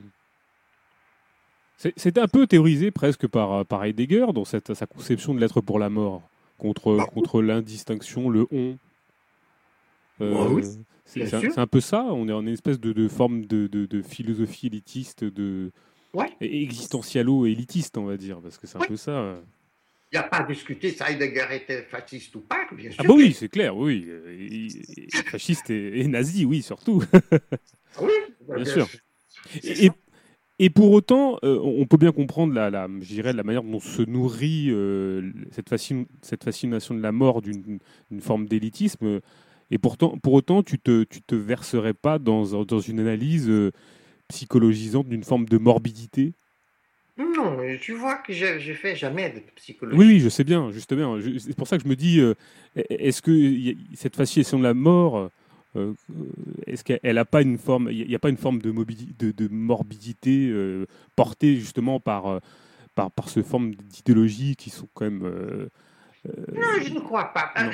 C'était 1.77 2.21
un 2.21 2.27
peu 2.27 2.47
théorisé 2.49 2.91
presque 2.91 3.29
par, 3.29 3.65
par 3.65 3.85
Heidegger 3.85 4.27
dans 4.35 4.45
cette, 4.45 4.75
sa 4.75 4.87
conception 4.87 5.33
de 5.33 5.39
l'être 5.39 5.61
pour 5.61 5.79
la 5.79 5.89
mort, 5.89 6.23
contre, 6.59 6.97
bah, 6.97 7.07
contre 7.07 7.41
l'indistinction, 7.41 8.29
le 8.31 8.49
on. 8.51 8.77
Euh, 10.21 10.35
bah 10.35 10.49
oui. 10.51 10.65
C'est 11.05 11.59
un, 11.59 11.67
peu 11.67 11.81
ça, 11.81 12.05
on 12.11 12.29
est 12.29 12.33
en 12.33 12.43
une 12.43 12.49
espèce 12.49 12.79
de, 12.79 13.09
forme 13.09 13.47
de, 13.47 14.03
philosophie 14.03 14.67
élitiste, 14.67 15.25
de 15.25 15.71
existentialo-élitiste, 16.41 17.97
on 17.97 18.05
va 18.05 18.19
dire, 18.19 18.41
parce 18.41 18.59
que 18.59 18.67
c'est 18.67 18.77
un 18.77 18.87
peu 18.87 18.97
ça. 18.97 19.37
Il 20.10 20.18
n'y 20.18 20.24
a 20.24 20.28
pas 20.28 20.39
à 20.39 20.43
discuter 20.44 20.90
si 20.90 21.02
Heidegger 21.02 21.47
était 21.52 21.82
fasciste 21.82 22.35
ou 22.35 22.40
pas, 22.40 22.66
bien 22.72 22.90
sûr. 22.90 23.01
Ah 23.05 23.06
bah 23.06 23.14
oui, 23.14 23.35
c'est 23.35 23.48
clair, 23.48 23.76
oui. 23.76 24.09
fasciste 25.26 25.68
et, 25.68 26.06
nazi, 26.09 26.47
oui, 26.47 26.62
surtout. 26.62 27.05
oui, 28.01 28.12
bien 28.55 28.64
sûr. 28.64 28.89
Et, 30.60 30.70
pour 30.70 30.90
autant, 30.93 31.39
euh, 31.44 31.60
on 31.62 31.86
peut 31.86 31.98
bien 31.98 32.10
comprendre 32.10 32.55
la, 32.55 32.70
la, 32.70 32.89
la 32.89 33.43
manière 33.43 33.62
dont 33.62 33.80
se 33.80 34.02
nourrit 34.02 34.70
euh, 34.70 35.30
cette, 35.52 35.68
cette, 36.22 36.43
fascination 36.43 36.94
de 36.94 37.01
la 37.01 37.12
mort 37.12 37.43
d'une 37.43 37.80
forme 38.20 38.47
d'élitisme. 38.47 39.20
Et 39.70 39.78
pourtant, 39.78 40.16
pour 40.18 40.32
autant, 40.32 40.62
tu 40.62 40.78
te, 40.78 41.05
tu 41.05 41.20
te 41.20 41.35
verserais 41.35 41.94
pas 41.94 42.18
dans, 42.18 42.64
dans 42.64 42.80
une 42.80 43.01
analyse 43.01 43.48
euh, 43.48 43.72
psychologisante 44.28 45.09
d'une 45.09 45.24
forme 45.24 45.47
de 45.47 45.59
morbidité? 45.59 46.32
Non, 47.19 47.59
tu 47.81 47.95
vois 47.95 48.16
que 48.16 48.32
j'ai 48.32 48.74
fait 48.74 48.95
jamais 48.95 49.31
de 49.31 49.40
psychologie. 49.57 49.99
Oui, 49.99 50.20
je 50.20 50.28
sais 50.28 50.45
bien, 50.45 50.70
justement. 50.70 51.19
C'est 51.39 51.57
pour 51.57 51.66
ça 51.66 51.77
que 51.77 51.82
je 51.82 51.89
me 51.89 51.97
dis, 51.97 52.20
euh, 52.20 52.35
est-ce 52.77 53.20
que 53.20 53.74
cette 53.95 54.15
fascination 54.15 54.59
de 54.59 54.62
la 54.62 54.74
mort, 54.74 55.28
euh, 55.77 55.93
est-ce 56.66 56.85
qu'elle 56.85 57.15
n'a 57.16 57.24
pas 57.24 57.43
une 57.43 57.59
forme, 57.59 57.89
il 57.90 58.07
n'y 58.07 58.15
a 58.15 58.20
pas 58.20 58.31
une 58.31 58.36
forme 58.36 58.62
de, 58.62 58.73
de, 59.19 59.32
de 59.32 59.49
morbidité 59.53 60.53
portée 61.16 61.57
justement 61.57 61.99
par, 61.99 62.40
par, 62.95 63.11
par 63.11 63.28
ce 63.28 63.43
forme 63.43 63.74
d'idéologie 63.74 64.55
qui 64.55 64.70
sont 64.70 64.89
quand 64.95 65.05
même 65.05 65.69
non, 66.53 66.83
je 66.83 66.93
ne 66.93 67.01
crois 67.01 67.33
pas. 67.33 67.53
Euh, 67.59 67.71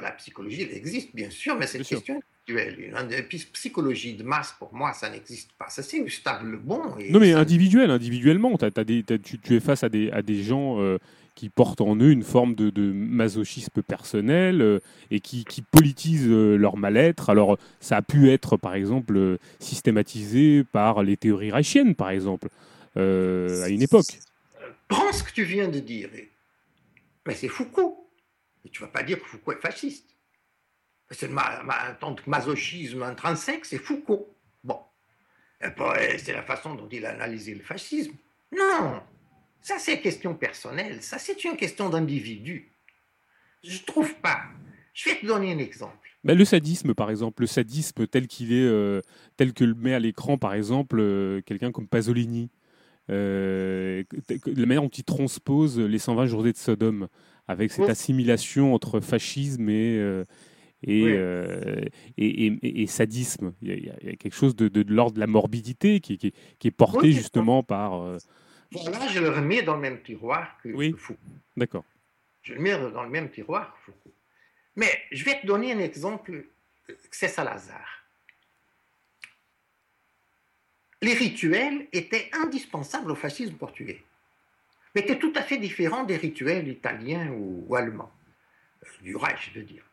la 0.00 0.10
psychologie, 0.12 0.62
elle 0.62 0.76
existe, 0.76 1.14
bien 1.14 1.30
sûr, 1.30 1.56
mais 1.56 1.66
c'est 1.66 1.78
une 1.78 1.84
question 1.84 2.20
individuelle. 2.48 2.92
Une 3.10 3.42
psychologie 3.52 4.14
de 4.14 4.22
masse, 4.22 4.54
pour 4.58 4.74
moi, 4.74 4.92
ça 4.92 5.10
n'existe 5.10 5.50
pas. 5.58 5.68
Ça, 5.68 5.82
c'est 5.82 6.00
Gustave 6.00 6.44
Le 6.44 6.56
Bon. 6.56 6.80
non, 7.10 7.20
mais 7.20 7.32
individuel, 7.32 7.90
individuellement. 7.90 8.56
tu, 8.56 9.56
es 9.56 9.60
face 9.60 9.84
à 9.84 9.88
des, 9.88 10.10
à 10.10 10.22
des 10.22 10.42
gens 10.42 10.80
euh, 10.80 10.98
qui 11.34 11.48
portent 11.48 11.80
en 11.80 11.96
eux 11.96 12.10
une 12.10 12.22
forme 12.22 12.54
de, 12.54 12.92
masochisme 12.92 13.82
personnel 13.82 14.62
euh, 14.62 14.80
et 15.10 15.20
qui, 15.20 15.44
qui 15.44 15.62
politisent 15.62 16.28
leur 16.28 16.76
mal-être. 16.76 17.30
Alors, 17.30 17.58
ça 17.80 17.98
a 17.98 18.02
pu 18.02 18.30
être, 18.30 18.56
par 18.56 18.74
exemple, 18.74 19.38
systématisé 19.60 20.64
par 20.72 21.02
les 21.02 21.16
théories 21.16 21.50
reichiennes, 21.50 21.94
par 21.94 22.10
exemple, 22.10 22.48
à 22.96 23.68
une 23.68 23.82
époque. 23.82 24.18
Prends 24.88 25.12
ce 25.12 25.22
que 25.22 25.32
tu 25.32 25.44
viens 25.44 25.68
de 25.68 25.80
dire 25.80 26.08
mais 27.28 27.34
c'est 27.34 27.48
Foucault. 27.48 28.10
Et 28.64 28.70
tu 28.70 28.80
vas 28.80 28.88
pas 28.88 29.02
dire 29.02 29.20
que 29.20 29.26
Foucault 29.26 29.52
est 29.52 29.60
fasciste. 29.60 30.16
C'est 31.10 31.28
que 31.28 32.28
masochisme 32.28 33.02
intrinsèque, 33.02 33.66
c'est 33.66 33.78
Foucault. 33.78 34.34
Bon. 34.64 34.80
C'est 35.60 36.32
la 36.32 36.42
façon 36.42 36.74
dont 36.74 36.88
il 36.90 37.04
a 37.04 37.10
analysé 37.10 37.54
le 37.54 37.62
fascisme. 37.62 38.14
Non, 38.50 39.02
ça 39.60 39.78
c'est 39.78 40.00
question 40.00 40.34
personnelle, 40.34 41.02
ça 41.02 41.18
c'est 41.18 41.44
une 41.44 41.56
question 41.56 41.90
d'individu. 41.90 42.72
Je 43.62 43.78
trouve 43.84 44.14
pas. 44.16 44.44
Je 44.94 45.10
vais 45.10 45.16
te 45.16 45.26
donner 45.26 45.52
un 45.52 45.58
exemple. 45.58 46.08
Le 46.24 46.44
sadisme, 46.44 46.94
par 46.94 47.10
exemple, 47.10 47.42
le 47.42 47.46
sadisme 47.46 48.06
tel 48.06 48.26
qu'il 48.26 48.52
est, 48.52 48.66
euh, 48.66 49.02
tel 49.36 49.52
que 49.52 49.64
le 49.64 49.74
met 49.74 49.92
à 49.92 49.98
l'écran, 49.98 50.38
par 50.38 50.54
exemple, 50.54 50.98
euh, 50.98 51.42
quelqu'un 51.42 51.72
comme 51.72 51.88
Pasolini. 51.88 52.50
Euh, 53.10 54.02
la 54.46 54.66
manière 54.66 54.82
dont 54.82 54.88
il 54.88 55.04
transpose 55.04 55.78
les 55.78 55.98
120 55.98 56.26
journées 56.26 56.52
de 56.52 56.56
Sodome, 56.56 57.08
avec 57.46 57.72
cette 57.72 57.88
assimilation 57.88 58.74
entre 58.74 59.00
fascisme 59.00 59.70
et, 59.70 59.96
euh, 59.98 60.24
euh, 60.86 61.80
et, 62.18 62.46
et, 62.46 62.82
et, 62.82 62.86
sadisme. 62.86 63.54
Il 63.62 63.84
y, 63.84 63.90
a, 63.90 64.16
quelque 64.16 64.34
chose 64.34 64.54
de, 64.54 64.68
de, 64.68 64.84
l'ordre 64.92 65.14
de 65.14 65.20
la 65.20 65.26
morbidité 65.26 66.00
qui, 66.00 66.18
qui, 66.18 66.34
qui 66.58 66.68
est 66.68 66.72
porté 66.72 67.12
justement 67.12 67.62
par. 67.62 68.18
Voilà, 68.70 69.08
je 69.08 69.20
le 69.20 69.30
remets 69.30 69.62
dans 69.62 69.76
le 69.76 69.80
même 69.80 70.02
tiroir 70.02 70.58
que, 70.62 70.68
oui. 70.68 70.94
D'accord. 71.56 71.84
Je 72.42 72.54
le 72.54 72.60
mets 72.60 72.78
dans 72.92 73.02
le 73.02 73.10
même 73.10 73.30
tiroir 73.30 73.74
que 73.74 73.92
Foucault. 73.92 74.14
Mais 74.76 74.90
je 75.10 75.24
vais 75.24 75.40
te 75.40 75.46
donner 75.46 75.72
un 75.72 75.78
exemple, 75.78 76.44
c'est 77.10 77.28
Salazar. 77.28 77.97
Les 81.02 81.14
rituels 81.14 81.86
étaient 81.92 82.30
indispensables 82.32 83.10
au 83.10 83.14
fascisme 83.14 83.54
portugais, 83.54 84.02
mais 84.94 85.02
étaient 85.02 85.18
tout 85.18 85.32
à 85.36 85.42
fait 85.42 85.58
différents 85.58 86.04
des 86.04 86.16
rituels 86.16 86.68
italiens 86.68 87.30
ou, 87.30 87.74
allemands, 87.74 88.12
euh, 88.84 88.88
du 89.02 89.16
Reich, 89.16 89.50
je 89.54 89.60
veux 89.60 89.66
dire. 89.66 89.84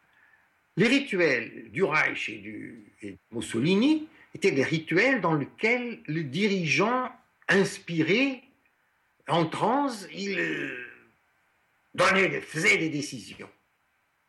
Les 0.78 0.88
rituels 0.88 1.72
du 1.72 1.84
Reich 1.84 2.30
et 2.30 2.38
du 2.38 3.18
Mussolini 3.32 4.08
étaient 4.34 4.52
des 4.52 4.64
rituels 4.64 5.22
dans 5.22 5.36
lesquels 5.36 6.02
le 6.08 6.24
dirigeant 6.24 7.10
inspiré, 7.48 8.44
en 9.28 9.46
transe, 9.46 10.08
il 10.12 10.38
euh, 10.38 12.42
faisait 12.42 12.78
des 12.78 12.90
décisions. 12.90 13.50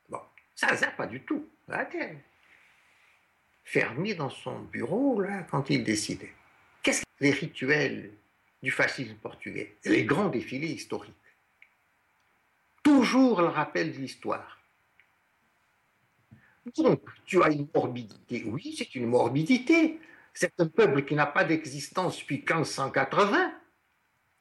Bon, 0.08 0.20
ça, 0.54 0.76
ça, 0.76 0.88
pas 0.88 1.06
du 1.06 1.20
tout. 1.22 1.48
Fermé 3.64 4.14
dans 4.14 4.30
son 4.30 4.60
bureau, 4.60 5.20
là, 5.20 5.42
quand 5.50 5.70
il 5.70 5.82
décidait. 5.82 6.32
Les 7.20 7.30
rituels 7.30 8.12
du 8.62 8.70
fascisme 8.70 9.14
portugais 9.14 9.76
Les 9.84 10.04
grands 10.04 10.28
défilés 10.28 10.68
historiques. 10.68 11.14
Toujours 12.82 13.40
le 13.40 13.48
rappel 13.48 13.92
de 13.92 13.98
l'histoire. 13.98 14.58
Donc, 16.76 17.00
tu 17.24 17.42
as 17.42 17.50
une 17.50 17.68
morbidité. 17.74 18.44
Oui, 18.46 18.74
c'est 18.76 18.94
une 18.94 19.06
morbidité. 19.06 20.00
C'est 20.34 20.52
un 20.58 20.66
peuple 20.66 21.04
qui 21.04 21.14
n'a 21.14 21.26
pas 21.26 21.44
d'existence 21.44 22.18
depuis 22.18 22.38
1580. 22.38 23.52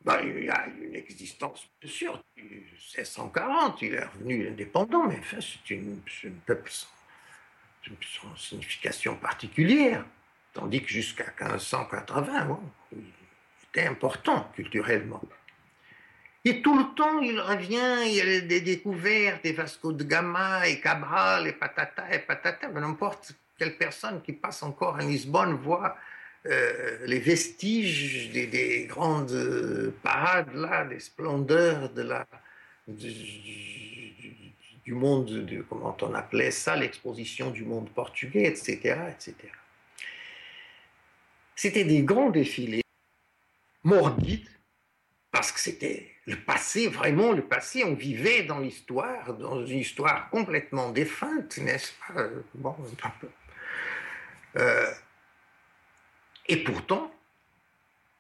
Ben, 0.04 0.20
il 0.24 0.46
y 0.46 0.50
a 0.50 0.68
une 0.68 0.96
existence, 0.96 1.68
bien 1.82 1.90
sûr, 1.90 2.24
1640, 2.38 3.82
il 3.82 3.96
est 3.96 4.04
revenu 4.04 4.50
indépendant, 4.50 5.08
mais 5.08 5.18
enfin, 5.18 5.40
c'est 5.42 5.76
un 5.76 6.32
peuple 6.46 6.70
sans, 6.70 6.88
sans, 8.02 8.36
signification 8.36 9.16
particulière. 9.16 10.06
Tandis 10.56 10.82
que 10.82 10.88
jusqu'à 10.88 11.26
1580, 11.38 12.46
bon, 12.46 12.60
il 12.94 13.04
était 13.70 13.88
important 13.88 14.50
culturellement. 14.56 15.22
Et 16.46 16.62
tout 16.62 16.78
le 16.78 16.96
temps, 16.96 17.20
il 17.20 17.38
revient, 17.42 18.08
il 18.08 18.14
y 18.14 18.22
a 18.22 18.40
des 18.40 18.62
découvertes, 18.62 19.44
des 19.44 19.52
Vasco 19.52 19.92
de 19.92 20.06
Gama, 20.06 20.66
et 20.66 20.80
Cabral, 20.80 21.46
et 21.48 21.52
patata, 21.52 22.06
et 22.10 22.20
patata. 22.20 22.70
N'importe 22.70 23.34
quelle 23.60 23.78
personne 23.78 24.22
qui 24.22 24.32
passe 24.32 24.64
encore 24.64 24.96
à 24.96 25.02
Lisbonne 25.02 25.56
voit 25.56 25.98
euh, 26.46 27.00
les 27.06 27.20
vestiges 27.20 28.32
des, 28.32 28.86
grandes 28.88 29.92
parades, 30.04 30.54
là, 30.54 30.86
des 30.86 31.02
splendeurs 31.02 31.90
de 31.90 32.02
la, 32.02 32.26
du, 32.88 34.94
monde, 34.94 35.26
de, 35.26 35.66
comment 35.68 35.98
on 36.02 36.14
appelait 36.14 36.52
ça, 36.52 36.78
l'exposition 36.78 37.52
du 37.52 37.66
monde 37.66 37.90
portugais, 37.90 38.46
etc. 38.46 39.00
etc. 39.10 39.52
C'était 41.56 41.86
des 41.86 42.04
grands 42.04 42.30
défilés 42.30 42.84
morbides, 43.84 44.50
parce 45.32 45.52
que 45.52 45.60
c'était 45.60 46.12
le 46.26 46.38
passé, 46.38 46.88
vraiment 46.88 47.32
le 47.32 47.44
passé. 47.44 47.84
On 47.84 47.94
vivait 47.94 48.44
dans 48.44 48.60
l'histoire, 48.60 49.34
dans 49.34 49.66
une 49.66 49.80
histoire 49.80 50.30
complètement 50.30 50.92
défunte, 50.92 51.58
n'est-ce 51.58 51.92
pas? 52.08 52.24
Bon, 52.56 52.76
euh, 54.58 54.92
Et 56.48 56.64
pourtant, 56.64 57.12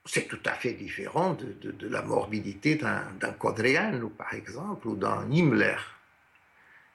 c'est 0.05 0.27
tout 0.27 0.41
à 0.45 0.53
fait 0.53 0.73
différent 0.73 1.33
de, 1.33 1.87
la 1.87 2.03
morbidité 2.03 2.75
d'un 2.75 3.33
Codreanu, 3.39 4.09
par 4.11 4.33
exemple, 4.33 4.87
ou 4.87 4.95
d'un 4.95 5.29
Himmler. 5.31 5.77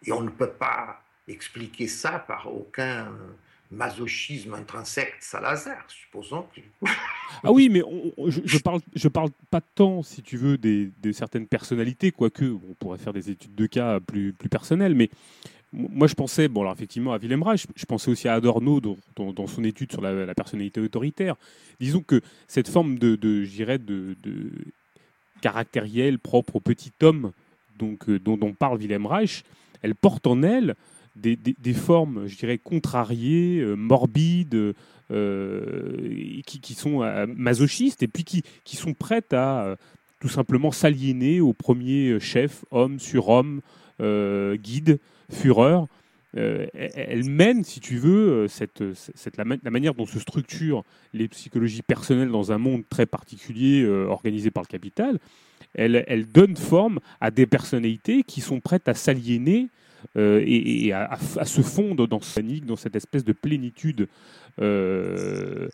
Et 0.04 0.12
on 0.12 0.20
ne 0.20 0.30
peut 0.30 0.52
pas 0.52 1.02
expliquer 1.26 1.88
ça 1.88 2.20
par 2.20 2.52
aucun 2.52 3.12
masochisme 3.70 4.54
intrinsèque 4.54 5.18
de 5.18 5.24
Salazar, 5.24 5.84
supposons 5.88 6.46
que... 6.54 6.60
ah 7.44 7.52
oui, 7.52 7.68
mais 7.68 7.82
je, 8.26 8.40
je, 8.44 8.58
parle, 8.58 8.80
je 8.94 9.08
parle 9.08 9.30
pas 9.50 9.60
tant, 9.60 10.02
si 10.02 10.22
tu 10.22 10.36
veux, 10.36 10.58
des, 10.58 10.90
de 11.02 11.12
certaines 11.12 11.46
personnalités, 11.46 12.10
quoique 12.10 12.44
on 12.44 12.74
pourrait 12.74 12.98
faire 12.98 13.12
des 13.12 13.30
études 13.30 13.54
de 13.54 13.66
cas 13.66 14.00
plus, 14.00 14.32
plus 14.32 14.48
personnelles, 14.48 14.94
mais 14.94 15.10
moi 15.72 16.08
je 16.08 16.14
pensais, 16.14 16.48
bon 16.48 16.62
alors 16.62 16.72
effectivement 16.72 17.12
à 17.12 17.18
Willem 17.18 17.44
Reich, 17.44 17.66
je 17.76 17.84
pensais 17.84 18.10
aussi 18.10 18.26
à 18.26 18.34
Adorno 18.34 18.80
dans, 18.80 19.46
son 19.46 19.62
étude 19.62 19.92
sur 19.92 20.00
la, 20.00 20.34
personnalité 20.34 20.80
autoritaire. 20.80 21.36
Disons 21.78 22.02
que 22.02 22.22
cette 22.48 22.68
forme 22.68 22.98
de, 22.98 23.14
de 23.14 23.44
de, 23.76 24.16
de 24.20 24.50
caractériel 25.40 26.18
propre 26.18 26.56
au 26.56 26.60
petit 26.60 26.92
homme 27.02 27.30
donc, 27.78 28.08
euh, 28.08 28.18
dont, 28.18 28.36
dont 28.36 28.52
parle 28.52 28.78
Willem 28.78 29.06
Reich, 29.06 29.44
elle 29.82 29.94
porte 29.94 30.26
en 30.26 30.42
elle 30.42 30.74
des, 31.16 31.74
formes, 31.74 32.26
je 32.26 32.36
dirais, 32.36 32.58
contrariées, 32.58 33.60
euh, 33.60 33.74
morbides, 33.74 34.74
euh, 35.10 36.40
qui, 36.46 36.74
sont 36.74 37.02
euh, 37.02 37.26
masochistes 37.26 38.02
et 38.02 38.08
puis 38.08 38.24
qui, 38.24 38.44
qui 38.64 38.76
sont 38.76 38.94
prêtes 38.94 39.32
à 39.32 39.76
tout 40.20 40.28
simplement 40.28 40.70
s'aliéner 40.70 41.40
au 41.40 41.52
premier 41.52 42.20
chef, 42.20 42.64
homme 42.70 42.98
sur 42.98 43.28
homme, 43.28 43.60
guide, 44.00 44.98
fureur. 45.30 45.86
elle 46.34 47.24
mène, 47.24 47.64
si 47.64 47.80
tu 47.80 47.96
veux, 47.96 48.46
cette, 48.48 48.84
cette 48.94 49.36
la, 49.36 49.44
manière 49.44 49.94
dont 49.94 50.06
se 50.06 50.18
structurent 50.18 50.84
les 51.14 51.26
psychologies 51.28 51.82
personnelles 51.82 52.30
dans 52.30 52.52
un 52.52 52.58
monde 52.58 52.82
très 52.88 53.06
particulier 53.06 53.86
organisé 53.86 54.50
par 54.50 54.62
le 54.62 54.68
capital. 54.68 55.18
Elle, 55.74 56.04
elle, 56.06 56.26
donne 56.26 56.56
forme 56.56 57.00
à 57.20 57.30
des 57.30 57.46
personnalités 57.46 58.22
qui 58.22 58.40
sont 58.42 58.60
prêtes 58.60 58.88
à 58.88 58.94
s'aliéner 58.94 59.68
euh, 60.16 60.42
et, 60.46 60.92
à, 60.92 61.16
se 61.18 61.60
fondre 61.62 62.08
dans 62.08 62.20
ce 62.20 62.34
panique, 62.34 62.66
dans 62.66 62.76
cette 62.76 62.96
espèce 62.96 63.24
de 63.24 63.32
plénitude 63.32 64.08
euh, 64.60 65.68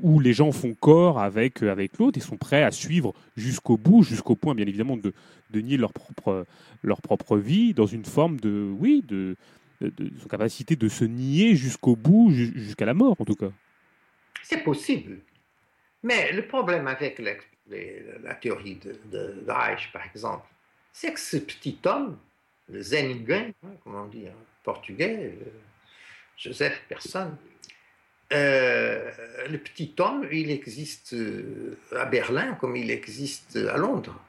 où 0.00 0.20
les 0.20 0.32
gens 0.32 0.52
font 0.52 0.74
corps 0.74 1.20
avec, 1.20 1.62
avec 1.62 1.98
l'autre 1.98 2.18
et 2.18 2.20
sont 2.20 2.36
prêts 2.36 2.62
à 2.62 2.70
suivre 2.70 3.14
jusqu'au 3.36 3.76
bout, 3.76 4.02
jusqu'au 4.02 4.34
point 4.34 4.54
bien 4.54 4.66
évidemment 4.66 4.96
de, 4.96 5.12
de 5.50 5.60
nier 5.60 5.76
leur 5.76 5.92
propre, 5.92 6.46
leur 6.82 7.00
propre 7.00 7.36
vie 7.36 7.74
dans 7.74 7.86
une 7.86 8.04
forme 8.04 8.38
de, 8.40 8.70
oui, 8.78 9.04
de, 9.06 9.36
de, 9.80 10.10
son 10.20 10.28
capacité 10.28 10.76
de 10.76 10.88
se 10.88 11.04
nier 11.04 11.54
jusqu'au 11.54 11.96
bout, 11.96 12.30
jusqu'à 12.30 12.86
la 12.86 12.94
mort 12.94 13.16
en 13.18 13.24
tout 13.24 13.36
cas. 13.36 13.52
C'est 14.42 14.62
possible. 14.64 15.18
Mais 16.02 16.32
le 16.32 16.46
problème 16.46 16.86
avec 16.86 17.18
la 17.18 18.34
théorie 18.34 18.76
de, 18.76 19.00
de 19.10 19.50
Reich, 19.50 19.90
par 19.92 20.02
exemple, 20.06 20.46
c'est 20.92 21.12
que 21.12 21.20
ce 21.20 21.36
petit 21.36 21.78
homme, 21.84 22.18
le 22.70 22.82
Zeningen, 22.82 23.52
hein, 23.64 23.68
comme 23.82 23.94
on 23.94 24.06
dit 24.06 24.26
en 24.26 24.44
portugais, 24.62 25.32
euh, 25.40 25.50
Joseph 26.36 26.82
Personne. 26.88 27.36
Euh, 28.32 29.10
le 29.48 29.58
petit 29.58 29.94
homme, 29.98 30.28
il 30.30 30.50
existe 30.50 31.14
euh, 31.14 31.78
à 31.96 32.04
Berlin 32.04 32.54
comme 32.60 32.76
il 32.76 32.90
existe 32.90 33.56
à 33.56 33.78
Londres. 33.78 34.20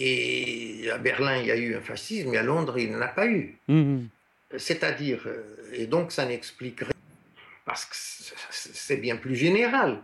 Et 0.00 0.88
à 0.92 0.98
Berlin, 0.98 1.36
il 1.38 1.46
y 1.46 1.50
a 1.50 1.56
eu 1.56 1.74
un 1.74 1.80
fascisme, 1.80 2.32
et 2.34 2.38
à 2.38 2.42
Londres, 2.42 2.78
il 2.78 2.92
n'en 2.92 3.00
a 3.00 3.08
pas 3.08 3.26
eu. 3.26 3.56
Mmh. 3.68 4.06
C'est-à-dire, 4.56 5.26
et 5.72 5.86
donc 5.86 6.12
ça 6.12 6.24
n'expliquerait 6.24 6.92
parce 7.64 7.84
que 7.84 7.96
c'est 8.50 8.96
bien 8.96 9.16
plus 9.16 9.36
général. 9.36 10.00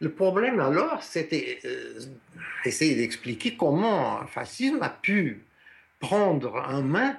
Le 0.00 0.10
problème 0.10 0.60
alors, 0.60 1.02
c'était 1.02 1.60
essayer 2.64 2.94
d'expliquer 2.96 3.56
comment 3.56 4.20
un 4.20 4.26
fascisme 4.26 4.82
a 4.82 4.90
pu 4.90 5.46
prendre 5.98 6.54
en 6.54 6.82
main 6.82 7.18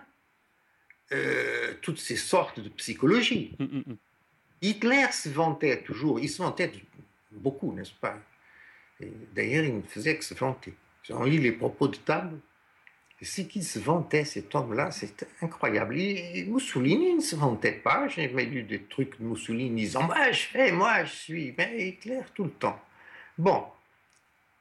euh, 1.11 1.73
toutes 1.81 1.99
ces 1.99 2.15
sortes 2.15 2.59
de 2.59 2.69
psychologie. 2.69 3.55
Mm, 3.59 3.63
mm, 3.63 3.83
mm. 3.87 3.97
Hitler 4.61 5.05
se 5.11 5.29
vantait 5.29 5.83
toujours, 5.83 6.19
il 6.19 6.29
se 6.29 6.41
vantait 6.41 6.71
beaucoup, 7.31 7.73
n'est-ce 7.73 7.93
pas? 7.93 8.17
D'ailleurs, 9.33 9.63
il 9.65 9.77
ne 9.77 9.81
faisait 9.83 10.17
que 10.17 10.25
se 10.25 10.33
vanter. 10.33 10.73
On 11.09 11.23
lit 11.23 11.37
les 11.37 11.51
propos 11.51 11.87
de 11.87 11.97
table, 11.97 12.39
ce 13.21 13.41
qu'il 13.41 13.63
se 13.63 13.79
vantait, 13.79 14.25
cet 14.25 14.53
homme-là, 14.53 14.91
c'est 14.91 15.27
incroyable. 15.41 15.97
Et 15.97 16.45
Mussolini 16.47 17.15
ne 17.15 17.21
se 17.21 17.35
vantait 17.35 17.71
pas. 17.71 18.07
J'ai 18.07 18.29
jamais 18.29 18.45
lu 18.45 18.63
des 18.63 18.83
trucs 18.83 19.19
de 19.19 19.25
Mussolini 19.25 19.81
disant 19.81 20.03
Moi, 20.03 20.31
je 20.31 20.41
fais, 20.41 20.71
moi, 20.71 21.03
je 21.03 21.13
suis. 21.13 21.55
Mais 21.57 21.89
Hitler, 21.89 22.21
tout 22.35 22.43
le 22.43 22.51
temps. 22.51 22.79
Bon, 23.37 23.65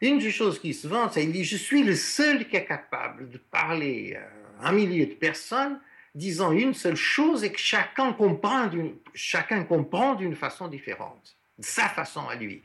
une 0.00 0.18
des 0.18 0.30
choses 0.30 0.58
qui 0.60 0.74
se 0.74 0.88
vante, 0.88 1.14
c'est 1.14 1.22
qu'il 1.22 1.32
dit 1.32 1.44
Je 1.44 1.56
suis 1.56 1.82
le 1.82 1.94
seul 1.94 2.48
qui 2.48 2.56
est 2.56 2.66
capable 2.66 3.30
de 3.30 3.38
parler 3.38 4.18
à 4.60 4.68
un 4.68 4.72
millier 4.72 5.06
de 5.06 5.14
personnes 5.14 5.80
disant 6.14 6.52
une 6.52 6.74
seule 6.74 6.96
chose 6.96 7.44
et 7.44 7.52
que 7.52 7.58
chacun 7.58 8.12
comprend 8.12 8.66
d'une, 8.66 8.96
chacun 9.14 9.64
comprend 9.64 10.14
d'une 10.14 10.34
façon 10.34 10.66
différente, 10.68 11.36
de 11.58 11.64
sa 11.64 11.88
façon 11.88 12.26
à 12.28 12.34
lui. 12.34 12.62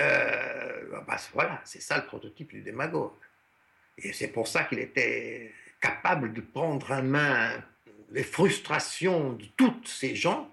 Euh, 0.00 1.02
bah, 1.06 1.16
voilà, 1.32 1.60
c'est 1.64 1.82
ça 1.82 1.98
le 1.98 2.06
prototype 2.06 2.50
du 2.50 2.60
démagogue. 2.60 3.12
Et 3.98 4.12
c'est 4.12 4.28
pour 4.28 4.48
ça 4.48 4.64
qu'il 4.64 4.78
était 4.78 5.52
capable 5.80 6.32
de 6.32 6.40
prendre 6.40 6.90
en 6.90 7.02
main 7.02 7.50
les 8.10 8.24
frustrations 8.24 9.32
de 9.32 9.44
toutes 9.56 9.88
ces 9.88 10.14
gens, 10.14 10.52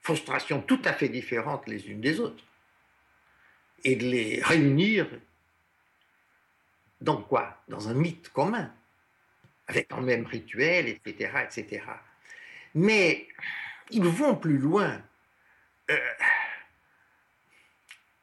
frustrations 0.00 0.60
tout 0.60 0.80
à 0.84 0.92
fait 0.92 1.08
différentes 1.08 1.66
les 1.66 1.88
unes 1.88 2.00
des 2.00 2.20
autres 2.20 2.44
et 3.84 3.96
de 3.96 4.06
les 4.06 4.40
réunir 4.42 5.08
dans 7.00 7.22
quoi? 7.22 7.62
Dans 7.68 7.88
un 7.88 7.94
mythe 7.94 8.28
commun, 8.30 8.72
avec 9.66 9.90
un 9.92 10.00
même 10.00 10.26
rituel, 10.26 10.88
etc. 10.88 11.30
etc. 11.44 11.82
Mais 12.74 13.26
ils 13.90 14.04
vont 14.04 14.36
plus 14.36 14.58
loin. 14.58 15.02
Euh, 15.90 15.96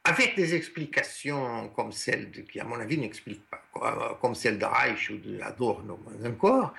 avec 0.04 0.34
des 0.34 0.54
explications 0.54 1.68
comme 1.68 1.92
celle 1.92 2.30
de, 2.30 2.40
qui, 2.40 2.58
à 2.58 2.64
mon 2.64 2.80
avis, 2.80 2.98
n'expliquent 2.98 3.48
pas, 3.48 4.18
comme 4.20 4.34
celle 4.34 4.58
de 4.58 4.64
Reich 4.64 5.10
ou 5.10 5.18
de 5.18 5.40
Adorno 5.40 6.00
encore, 6.24 6.74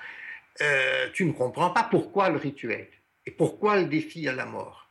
euh, 0.60 1.08
tu 1.14 1.24
ne 1.24 1.32
comprends 1.32 1.70
pas 1.70 1.84
pourquoi 1.84 2.28
le 2.28 2.36
rituel 2.36 2.88
et 3.24 3.30
pourquoi 3.30 3.76
le 3.76 3.86
défi 3.86 4.28
à 4.28 4.32
la 4.32 4.44
mort 4.44 4.81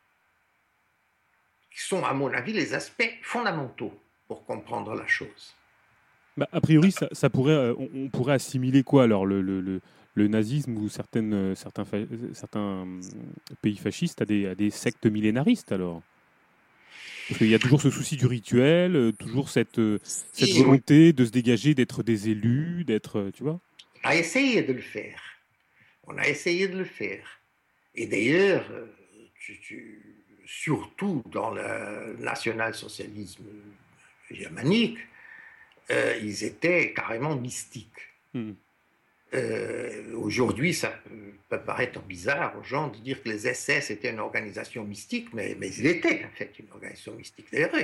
qui 1.72 1.82
sont, 1.82 2.04
à 2.04 2.14
mon 2.14 2.32
avis, 2.34 2.54
les 2.54 2.74
aspects 2.74 3.10
fondamentaux 3.22 3.94
pour 4.28 4.46
comprendre 4.46 4.94
la 4.94 5.08
chose. 5.08 5.56
Bah, 6.38 6.48
a 6.52 6.62
priori, 6.62 6.92
ça, 6.92 7.30
pourrait, 7.30 7.54
euh, 7.54 7.74
on, 7.78 8.10
pourrait 8.10 8.34
assimiler 8.34 8.84
quoi 8.84 9.04
alors 9.04 9.26
le, 9.26 9.42
le, 9.42 9.82
le, 10.16 10.28
nazisme 10.28 10.78
ou 10.78 10.90
certaines, 10.90 11.34
euh, 11.34 11.56
certains, 11.56 11.86
certains 12.34 12.86
euh, 12.86 13.02
pays 13.62 13.78
fascistes 13.78 14.22
à 14.22 14.26
des, 14.26 14.48
à 14.48 14.56
des 14.56 14.70
sectes 14.70 15.06
millénaristes 15.06 15.72
alors? 15.72 16.02
Parce 17.28 17.38
qu'il 17.38 17.50
y 17.50 17.56
a 17.56 17.60
toujours 17.60 17.82
ce 17.82 17.90
souci 17.90 18.18
du 18.18 18.26
rituel, 18.26 19.14
toujours 19.18 19.50
cette, 19.50 19.80
cette 20.04 20.50
volonté 20.50 21.14
de 21.14 21.24
se 21.24 21.32
dégager, 21.32 21.74
d'être 21.76 22.04
des 22.04 22.30
élus, 22.30 22.84
d'être, 22.84 23.32
tu 23.34 23.44
vois? 23.44 23.60
On 24.04 24.10
a 24.10 24.16
essayé 24.16 24.64
de 24.64 24.74
le 24.74 24.82
faire. 24.82 25.22
On 26.08 26.18
a 26.18 26.28
essayé 26.28 26.68
de 26.68 26.78
le 26.78 26.84
faire. 26.84 27.40
Et 27.96 28.08
d'ailleurs, 28.08 28.70
tu 29.36 30.21
surtout 30.60 31.24
dans 31.28 31.52
le 31.52 32.18
national-socialisme 32.20 33.46
germanique, 34.30 34.98
euh, 35.90 36.18
ils 36.22 36.44
étaient 36.44 36.94
carrément 36.94 37.36
mystiques. 37.36 38.10
Hmm. 38.34 38.52
Euh, 39.34 40.14
aujourd'hui, 40.16 40.74
ça 40.74 40.94
peut, 41.50 41.60
paraître 41.60 42.02
bizarre 42.02 42.58
aux 42.60 42.64
gens 42.64 42.90
de 42.90 42.98
dire 42.98 43.24
que 43.24 43.30
les 43.30 43.54
SS 43.54 43.92
étaient 43.92 44.10
une 44.10 44.20
organisation 44.20 44.84
mystique, 44.84 45.34
mais, 45.34 45.56
mais 45.58 45.70
ils 45.70 45.86
étaient 45.86 46.26
en 46.26 46.36
fait 46.36 46.52
une 46.60 46.70
organisation 46.72 47.14
mystique. 47.14 47.48
D'ailleurs, 47.52 47.76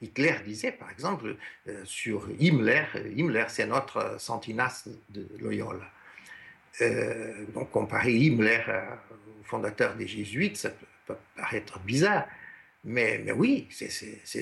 Hitler 0.00 0.36
disait 0.46 0.72
par 0.72 0.90
exemple 0.90 1.36
euh, 1.68 1.82
sur 1.84 2.28
Himmler, 2.40 2.84
Himmler 3.16 3.46
c'est 3.48 3.66
notre 3.66 4.18
Santinas 4.18 4.88
de 5.10 5.28
Loyola. 5.38 5.90
Donc 7.54 7.70
comparer 7.70 8.12
Himmler 8.12 8.62
au 9.40 9.44
fondateur 9.44 9.94
des 9.94 10.08
Jésuites, 10.08 10.56
ça 10.56 10.70
peut, 10.70 10.86
paraître 11.36 11.78
bizarre. 11.80 12.26
Mais, 12.86 13.18
mais, 13.24 13.32
oui, 13.32 13.66
c'est 13.70 13.88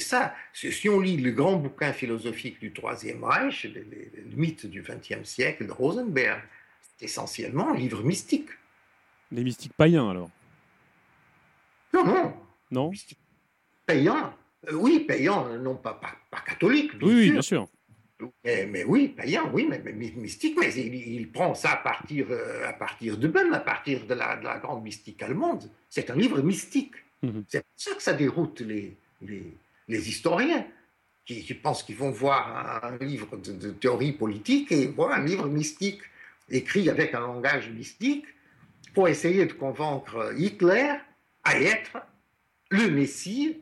ça. 0.00 0.34
Si 0.52 0.88
on 0.88 0.98
lit 0.98 1.16
le 1.16 1.30
grand 1.30 1.56
bouquin 1.56 1.92
philosophique 1.92 2.58
du 2.58 2.72
Troisième 2.72 3.22
Reich, 3.22 3.64
le, 3.64 3.82
le 3.82 4.36
mythe 4.36 4.66
du 4.66 4.82
XXe 4.82 5.22
siècle 5.28 5.66
de 5.66 5.72
Rosenberg, 5.72 6.42
c'est 6.80 7.04
essentiellement 7.04 7.70
un 7.72 7.76
livre 7.76 8.02
mystique. 8.02 8.48
Les 9.30 9.44
mystiques 9.44 9.74
païens, 9.74 10.10
alors? 10.10 10.30
Non, 11.94 12.04
non. 12.04 12.34
Non? 12.70 12.90
Païens 13.86 14.34
euh, 14.68 14.74
Oui, 14.74 15.00
païens, 15.00 15.58
non 15.58 15.76
pas, 15.76 16.00
pas, 16.30 16.40
catholiques, 16.40 16.96
bien 16.98 17.08
oui, 17.08 17.24
sûr. 17.24 17.32
bien 17.32 17.42
sûr. 17.42 17.68
Mais, 18.44 18.84
oui, 18.84 19.08
païen, 19.08 19.50
oui, 19.52 19.68
mais, 19.68 19.92
mystique, 19.92 20.56
mais 20.58 20.72
il, 20.74 21.30
prend 21.30 21.54
ça 21.54 21.72
à 21.72 21.76
partir, 21.76 22.26
euh, 22.30 22.68
à 22.68 22.72
partir 22.72 23.16
de 23.16 23.28
Ben, 23.28 23.52
à 23.52 23.60
partir 23.60 24.06
de 24.06 24.14
la, 24.14 24.36
de 24.36 24.44
la 24.44 24.58
grande 24.58 24.82
mystique 24.82 25.22
allemande. 25.22 25.68
C'est 25.88 26.10
un 26.10 26.16
livre 26.16 26.40
mystique. 26.42 26.94
Mhm. 27.22 27.44
C'est 27.48 27.60
pour 27.60 27.70
ça 27.76 27.94
que 27.94 28.02
ça 28.02 28.12
déroute 28.12 28.60
les, 28.60 28.96
les, 29.20 29.52
les 29.88 30.08
historiens 30.08 30.66
qui, 31.24 31.54
pensent 31.54 31.82
qu'ils 31.82 31.96
vont 31.96 32.10
voir 32.10 32.84
un, 32.84 32.96
livre 32.98 33.36
de, 33.36 33.70
théorie 33.70 34.12
politique 34.12 34.72
et 34.72 34.86
voir 34.86 35.12
un 35.12 35.24
livre 35.24 35.48
mystique 35.48 36.00
écrit 36.50 36.90
avec 36.90 37.14
un 37.14 37.20
langage 37.20 37.70
mystique 37.70 38.26
pour 38.94 39.08
essayer 39.08 39.46
de 39.46 39.52
convaincre 39.52 40.34
Hitler 40.36 40.94
à 41.44 41.60
être 41.60 41.98
le 42.70 42.90
Messie 42.90 43.60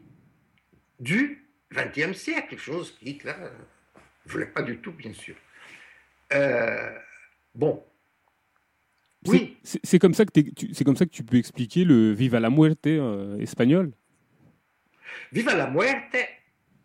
du 0.98 1.44
XXe 1.72 2.16
siècle, 2.16 2.56
chose 2.56 2.96
qu'Hitler 2.98 3.32
ne 4.26 4.32
voulait 4.32 4.46
pas 4.46 4.62
du 4.62 4.78
tout, 4.78 4.92
bien 4.92 5.12
sûr. 5.12 5.34
Euh, 6.32 6.90
bon, 7.54 7.82
oui. 9.26 9.58
C'est 9.62 9.98
comme, 9.98 10.14
ça 10.14 10.24
que 10.24 10.30
c'est 10.72 10.84
comme 10.84 10.96
ça 10.96 11.04
que 11.04 11.10
tu 11.10 11.22
peux 11.22 11.36
expliquer 11.36 11.84
le 11.84 12.12
Viva 12.12 12.40
la 12.40 12.48
muerte 12.48 12.86
euh, 12.86 13.38
espagnol 13.38 13.92
Viva 15.30 15.54
la 15.54 15.68
muerte 15.68 16.16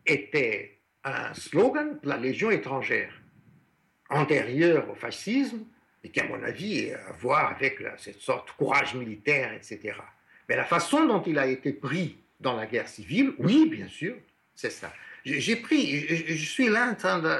était 0.06 0.80
un 1.04 1.34
slogan 1.34 1.98
de 2.02 2.10
la 2.10 2.18
Légion 2.18 2.52
étrangère, 2.52 3.14
antérieur 4.10 4.90
au 4.90 4.96
fascisme, 4.96 5.66
et 6.04 6.10
qui, 6.10 6.20
à 6.20 6.28
mon 6.28 6.42
avis, 6.44 6.92
a 6.92 7.08
à 7.08 7.12
voir 7.14 7.52
avec 7.52 7.80
cette 7.98 8.20
sorte 8.20 8.48
de 8.50 8.54
courage 8.54 8.96
militaire, 8.96 9.54
etc. 9.54 9.94
Mais 10.50 10.56
la 10.56 10.66
façon 10.66 11.06
dont 11.06 11.22
il 11.22 11.40
a 11.40 11.48
été 11.48 11.74
pris 11.74 12.18
dans 12.40 12.56
la 12.56 12.66
guerre 12.66 12.88
civile, 12.88 13.34
oui, 13.40 13.70
bien 13.70 13.88
sûr, 13.88 14.16
c'est 14.54 14.72
ça. 14.72 14.92
J'ai 15.26 15.56
pris, 15.56 16.08
je, 16.08 16.46
suis 16.46 16.70
là 16.70 16.92
en 16.92 16.96
train 16.96 17.20
de. 17.20 17.40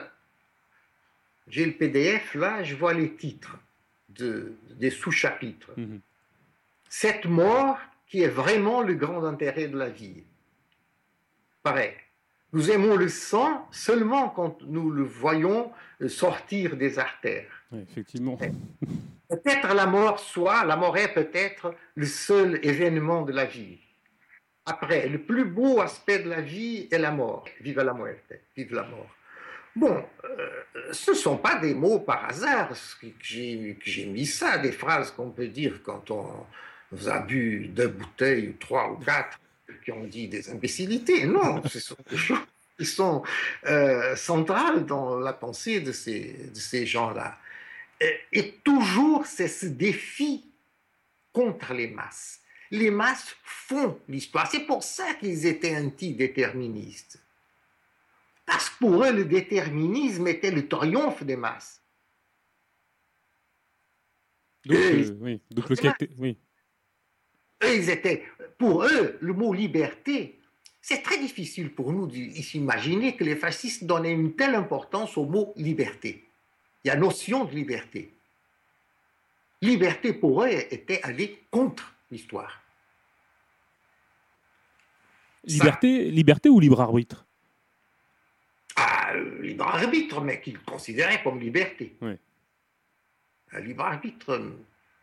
J'ai 1.48 1.66
le 1.66 1.74
PDF, 1.74 2.34
là, 2.34 2.64
je 2.64 2.76
vois 2.76 2.94
les 2.94 3.14
titres 3.14 3.58
des 4.10 4.90
sous-chapitres. 4.90 5.72
Mhm. 5.78 6.00
Cette 6.90 7.26
mort 7.26 7.78
qui 8.08 8.24
est 8.24 8.30
vraiment 8.30 8.82
le 8.82 8.96
grand 8.96 9.24
intérêt 9.24 9.68
de 9.68 9.78
la 9.78 9.90
vie. 9.90 10.24
Pareil. 11.62 11.94
Nous 12.54 12.72
aimons 12.72 12.96
le 12.96 13.10
sang 13.10 13.68
seulement 13.72 14.30
quand 14.30 14.62
nous 14.64 14.90
le 14.90 15.04
voyons 15.04 15.72
sortir 16.08 16.78
des 16.78 16.98
artères. 16.98 17.64
effectivement. 17.74 18.40
Peut-être 19.28 19.74
la 19.74 19.86
mort 19.86 20.20
soit, 20.20 20.64
la 20.64 20.76
mort 20.76 20.98
est 20.98 21.14
peut-être 21.14 21.76
le 21.96 22.06
seul 22.06 22.60
événement 22.64 23.24
de 23.24 23.34
la 23.34 23.46
vie. 23.46 23.80
Après, 24.66 25.08
le 25.08 25.22
plus 25.22 25.46
beau 25.46 25.80
aspect 25.80 26.20
de 26.20 26.30
la 26.30 26.42
vie 26.42 26.88
est 26.92 26.98
la 26.98 27.12
mort. 27.12 27.46
Vive 27.62 27.82
la 27.82 27.96
vive 28.56 28.74
la 28.74 28.84
mort. 28.84 29.16
Bon, 29.76 30.04
euh, 30.24 30.64
ce 30.92 31.12
ne 31.12 31.16
sont 31.16 31.38
pas 31.38 31.60
des 31.60 31.74
mots 31.74 32.00
par 32.00 32.30
hasard 32.30 32.70
que 32.70 33.08
j'ai 33.22 34.06
mis 34.06 34.26
ça, 34.26 34.58
des 34.58 34.72
phrases 34.72 35.12
qu'on 35.12 35.32
peut 35.32 35.50
dire 35.50 35.82
quand 35.84 36.12
on, 36.12 36.48
a 37.08 37.20
bu 37.20 37.68
deux 37.68 37.90
bouteilles, 37.90 38.50
ou 38.50 38.54
trois 38.54 38.90
ou 38.90 38.96
quatre, 38.96 39.40
qui 39.84 39.92
ont 39.92 40.06
dit 40.06 40.30
des 40.30 40.50
imbécilités. 40.50 41.26
Non, 41.26 41.62
ce 41.68 41.80
sont 41.80 41.98
des 42.10 42.18
choses 42.18 42.40
qui 42.78 42.86
sont 42.86 43.22
euh, 43.66 44.16
centrales 44.16 44.86
dans 44.86 45.20
la 45.20 45.34
pensée 45.34 45.82
de 45.82 45.92
ces, 45.92 46.86
gens-là. 46.86 47.38
Et 48.32 48.54
toujours, 48.64 49.26
c'est 49.26 49.48
ce 49.48 49.66
défi 49.66 50.46
contre 51.34 51.74
les 51.74 51.88
masses. 51.88 52.40
Les 52.76 52.92
masses 52.92 53.36
font 53.44 54.00
l'histoire. 54.08 54.48
C'est 54.52 54.66
pour 54.66 54.84
ça 54.84 55.14
qu'ils 55.16 55.46
étaient 55.46 55.76
antidéterministes. 55.78 57.20
Parce 58.46 58.70
que 58.70 58.80
pour 58.80 59.04
eux, 59.04 59.12
le 59.12 59.26
déterminisme 59.26 60.28
était 60.28 60.52
le 60.52 60.68
triomphe 60.68 61.24
des 61.24 61.36
masses. 61.36 61.82
Donc, 64.66 64.78
euh, 64.78 65.18
oui, 65.22 65.42
donc 65.52 65.70
le 65.70 65.76
oui. 66.18 66.38
ils 67.64 67.90
étaient, 67.90 68.24
pour 68.58 68.84
eux, 68.84 69.18
le 69.22 69.34
mot 69.34 69.54
liberté, 69.54 70.40
c'est 70.82 71.02
très 71.04 71.20
difficile 71.20 71.74
pour 71.74 71.94
nous 71.94 72.08
d'imaginer 72.08 73.16
que 73.16 73.24
les 73.24 73.36
fascistes 73.36 73.86
donnaient 73.86 74.12
une 74.12 74.36
telle 74.36 74.56
importance 74.56 75.18
au 75.18 75.26
mot 75.26 75.54
liberté. 75.56 76.28
Il 76.84 76.90
y 76.90 76.92
a 76.92 76.96
notion 76.96 77.46
de 77.46 77.54
liberté. 77.54 78.14
Liberté 79.62 80.14
pour 80.14 80.44
eux 80.44 80.50
était 80.50 81.02
aller 81.04 81.40
contre 81.50 81.96
l'histoire. 82.12 82.65
Liberté, 85.46 86.12
liberté 86.12 86.50
ou 86.50 86.60
libre 86.60 86.82
arbitre? 86.82 87.26
À 88.76 89.14
libre 89.42 89.66
arbitre, 89.66 90.22
mais 90.22 90.42
qu'il 90.42 90.60
considérait 90.60 91.22
comme 91.24 91.40
liberté. 91.40 91.96
Oui. 92.02 92.14
Un 93.52 93.60
libre 93.60 93.84
arbitre 93.84 94.42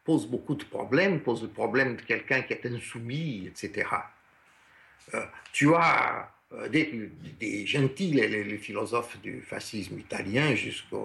pose 0.04 0.26
beaucoup 0.26 0.54
de 0.54 0.64
problèmes, 0.64 1.20
pose 1.20 1.42
le 1.42 1.48
problème 1.48 1.96
de 1.96 2.02
quelqu'un 2.02 2.42
qui 2.42 2.52
est 2.52 2.66
insoumis, 2.66 3.46
etc. 3.46 3.88
Euh, 5.14 5.24
tu 5.52 5.74
as 5.74 6.30
euh, 6.52 6.68
des, 6.68 7.10
des, 7.40 7.66
gentils, 7.66 8.12
les, 8.12 8.58
philosophes 8.58 9.20
du 9.20 9.40
fascisme 9.40 9.98
italien 9.98 10.54
jusqu'à 10.54 10.96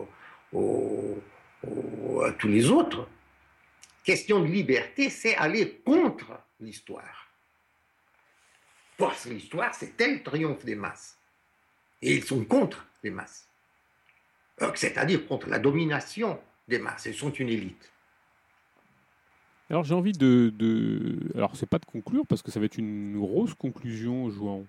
tous 0.52 2.48
les 2.48 2.70
autres. 2.70 3.08
Question 4.04 4.42
de 4.42 4.48
liberté, 4.48 5.10
c'est 5.10 5.36
aller 5.36 5.82
contre 5.86 6.40
l'histoire. 6.60 7.27
Que 8.98 9.30
l'histoire, 9.30 9.74
c'est 9.76 9.95
tel 9.95 10.24
triomphe 10.24 10.65
des 10.65 10.76
masses. 10.76 11.18
Et 12.02 12.15
ils 12.15 12.24
sont 12.24 12.44
contre 12.45 12.86
les 13.03 13.11
masses. 13.11 13.48
Euh, 14.61 14.72
c'est-à-dire 14.76 15.28
contre 15.28 15.49
la 15.49 15.60
domination 15.60 16.40
des 16.68 16.80
masses. 16.80 17.06
Ils 17.06 17.14
sont 17.14 17.32
une 17.32 17.49
élite. 17.49 17.91
Alors 19.69 19.84
j'ai 19.84 19.94
envie 19.94 20.14
de, 20.14 20.52
de... 20.56 21.19
Alors 21.36 21.56
c'est 21.56 21.65
pas 21.65 21.78
de 21.78 21.86
conclure 21.86 22.26
parce 22.26 22.41
que 22.41 22.52
ça 22.52 22.60
va 22.60 22.65
être 22.65 22.78
une 22.78 23.19
grosse 23.19 23.53
conclusion, 23.53 24.30
Jouan. 24.30 24.65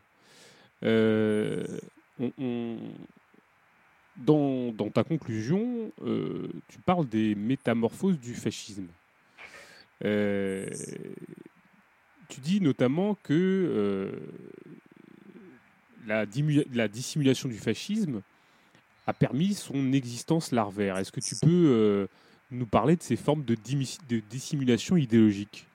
Euh, 0.83 1.65
dans, 4.17 4.73
dans, 4.73 4.91
ta 4.91 5.05
conclusion, 5.05 5.93
euh, 6.05 6.49
tu 6.69 6.79
parles 6.81 7.09
des 7.09 7.35
métamorphoses 7.35 8.19
du 8.19 8.35
fascisme. 8.35 8.89
Tu 12.29 12.41
dis 12.41 12.61
notamment 12.61 13.17
que 13.23 14.13
la, 16.07 16.89
dissimulation 16.89 17.49
du 17.49 17.59
fascisme 17.59 18.23
a 19.07 19.13
permis 19.13 19.55
son 19.55 19.93
existence 19.93 20.53
larvaire. 20.53 20.99
Est-ce 20.99 21.13
que 21.13 21.21
tu 21.21 21.35
peux 21.37 21.49
euh, 21.49 22.07
nous 22.51 22.67
parler 22.67 22.97
de 22.97 23.03
ces 23.03 23.17
formes 23.17 23.45
de, 23.45 23.55
de 23.55 24.21
dissimulation 24.21 24.97
idéologique? 24.97 25.67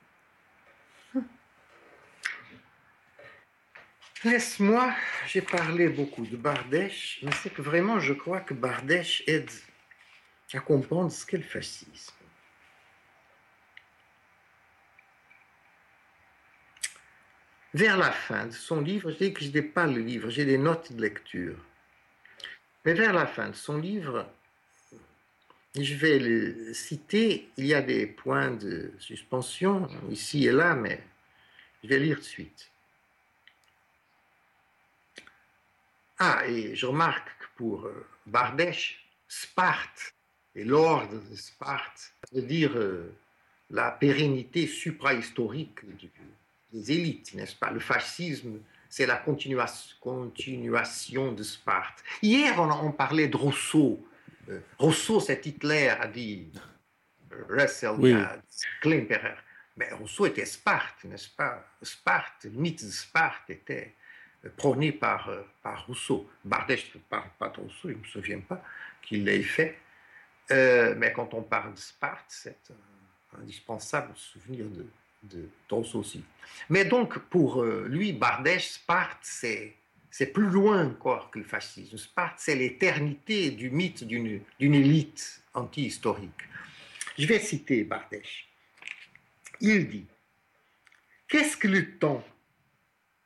Laisse-moi, 4.24 4.94
j'ai 5.28 5.42
parlé 5.42 5.90
beaucoup 5.90 6.26
de 6.26 6.38
Bardèche, 6.38 7.20
mais 7.24 7.32
c'est 7.42 7.52
que 7.52 7.62
vraiment 7.62 8.00
je 8.00 8.14
crois 8.14 8.40
que 8.40 8.54
Bardèche 8.54 9.22
aide 9.28 9.50
à 10.54 10.60
comprendre 10.60 11.12
ce 11.12 11.26
qu'est 11.26 11.38
le 11.38 11.44
fascisme. 11.44 12.14
vers 17.74 17.98
la 17.98 18.12
fin 18.12 18.46
de 18.46 18.52
son 18.52 18.82
livre, 18.82 19.12
je 19.12 19.18
dis 19.18 19.34
que 19.34 19.44
je 19.44 19.50
n'ai 19.50 19.62
pas 19.62 19.88
le 19.88 20.00
livre, 20.00 20.30
j'ai 20.30 20.46
des 20.46 20.58
notes 20.58 20.94
de 20.94 21.02
lecture. 21.02 21.58
Mais 22.86 22.94
vers 22.94 23.14
la 23.14 23.26
fin 23.26 23.50
de 23.50 23.56
son 23.56 23.78
livre, 23.78 24.28
je 25.76 25.96
vais 25.96 26.20
le 26.20 26.74
citer, 26.74 27.50
il 27.58 27.66
y 27.66 27.74
a 27.74 27.82
des 27.82 28.06
points 28.06 28.52
de 28.52 28.94
suspension 29.00 29.90
ici 30.12 30.46
et 30.46 30.52
là, 30.52 30.76
mais 30.76 31.02
je 31.84 31.90
vais 31.90 32.00
lire 32.00 32.18
de 32.18 32.24
suite. 32.24 32.70
Ah, 36.20 36.46
et 36.48 36.76
je 36.76 36.86
remarque 36.86 37.28
que 37.40 37.46
pour 37.56 37.86
euh, 37.86 38.06
Bardèche, 38.28 39.04
Sparte 39.28 40.14
et 40.56 40.64
l'ordre 40.64 41.20
de 41.30 41.36
Sparte, 41.36 41.98
ça 41.98 42.36
veut 42.36 42.44
dire 42.44 42.72
euh, 42.76 43.12
la 43.72 43.92
pérennité 43.92 44.68
suprahistorique 44.68 45.84
du, 45.98 46.10
des 46.74 46.92
élites, 46.92 47.34
n'est-ce 47.36 47.56
pas? 47.56 47.72
Le 47.72 47.80
fascisme, 47.80 48.60
c'est 48.90 49.06
la 49.06 49.18
continuation 49.18 51.32
de 51.32 51.44
Sparte. 51.44 52.04
Hier, 52.22 52.60
on, 52.60 52.92
parlait 52.92 53.28
de 53.28 53.38
Rousseau. 53.38 54.06
Euh, 54.50 54.60
Rousseau, 54.78 55.20
c'est 55.20 55.46
Hitler, 55.46 55.90
a 55.90 56.08
dit 56.08 56.52
Russell, 57.50 57.96
oui. 58.00 58.16
Mais 59.76 59.92
Rousseau 59.94 60.28
était 60.28 60.46
Sparte, 60.46 61.04
n'est-ce 61.06 61.30
pas? 61.30 61.66
Sparte, 61.82 62.44
le 62.44 62.52
mythe 62.52 62.86
de 62.86 62.92
Sparte 62.92 63.50
était 63.50 63.96
prôné 64.58 64.92
par, 64.92 65.30
euh, 65.30 65.42
par 65.64 65.88
Rousseau. 65.88 66.30
Bardèche 66.44 66.94
ne 66.94 67.00
parle 67.00 67.30
pas 67.40 67.50
de 67.50 67.62
Rousseau, 67.62 67.90
il 67.90 67.96
ne 67.96 68.02
me 68.02 68.06
souviens 68.06 68.40
pas 68.40 68.64
qu'il 69.02 69.24
l'ait 69.24 69.42
fait. 69.42 69.80
Euh, 70.52 70.94
mais 70.98 71.12
quand 71.14 71.34
on 71.34 71.42
parle 71.42 71.74
de 71.74 71.80
Sparte, 71.80 72.26
c'est 72.28 72.72
indispensable 73.40 74.12
souvenir 74.16 74.66
de, 74.66 74.86
de, 75.24 75.50
aussi. 75.72 76.24
Mais 76.70 76.86
donc, 76.86 77.20
pour 77.20 77.64
euh, 77.64 77.88
lui, 77.90 78.14
Bardèche, 78.14 78.72
Sparte, 78.72 79.20
c'est, 79.22 79.76
c'est 80.12 80.28
plus 80.28 80.50
loin 80.50 80.86
encore 80.86 81.32
que 81.32 81.40
le 81.40 81.46
fascisme. 81.46 81.98
Sparte, 81.98 82.40
c'est 82.40 82.56
l'éternité 82.56 83.52
du 83.52 83.70
mythe 83.70 84.04
d'une, 84.04 84.42
d'une 84.60 84.76
élite 84.76 85.42
anti-historique. 85.54 86.30
Je 87.18 87.26
vais 87.28 87.40
citer 87.40 87.84
Bardèche. 87.84 88.48
Il 89.60 89.88
dit 89.90 90.08
Qu'est-ce 91.28 91.58
que 91.58 91.68
le 91.68 91.98
temps, 91.98 92.24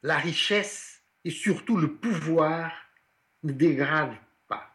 la 0.03 0.17
richesse 0.17 1.01
et 1.25 1.31
surtout 1.31 1.77
le 1.77 1.93
pouvoir 1.93 2.71
ne 3.43 3.51
dégrade 3.51 4.15
pas? 4.47 4.73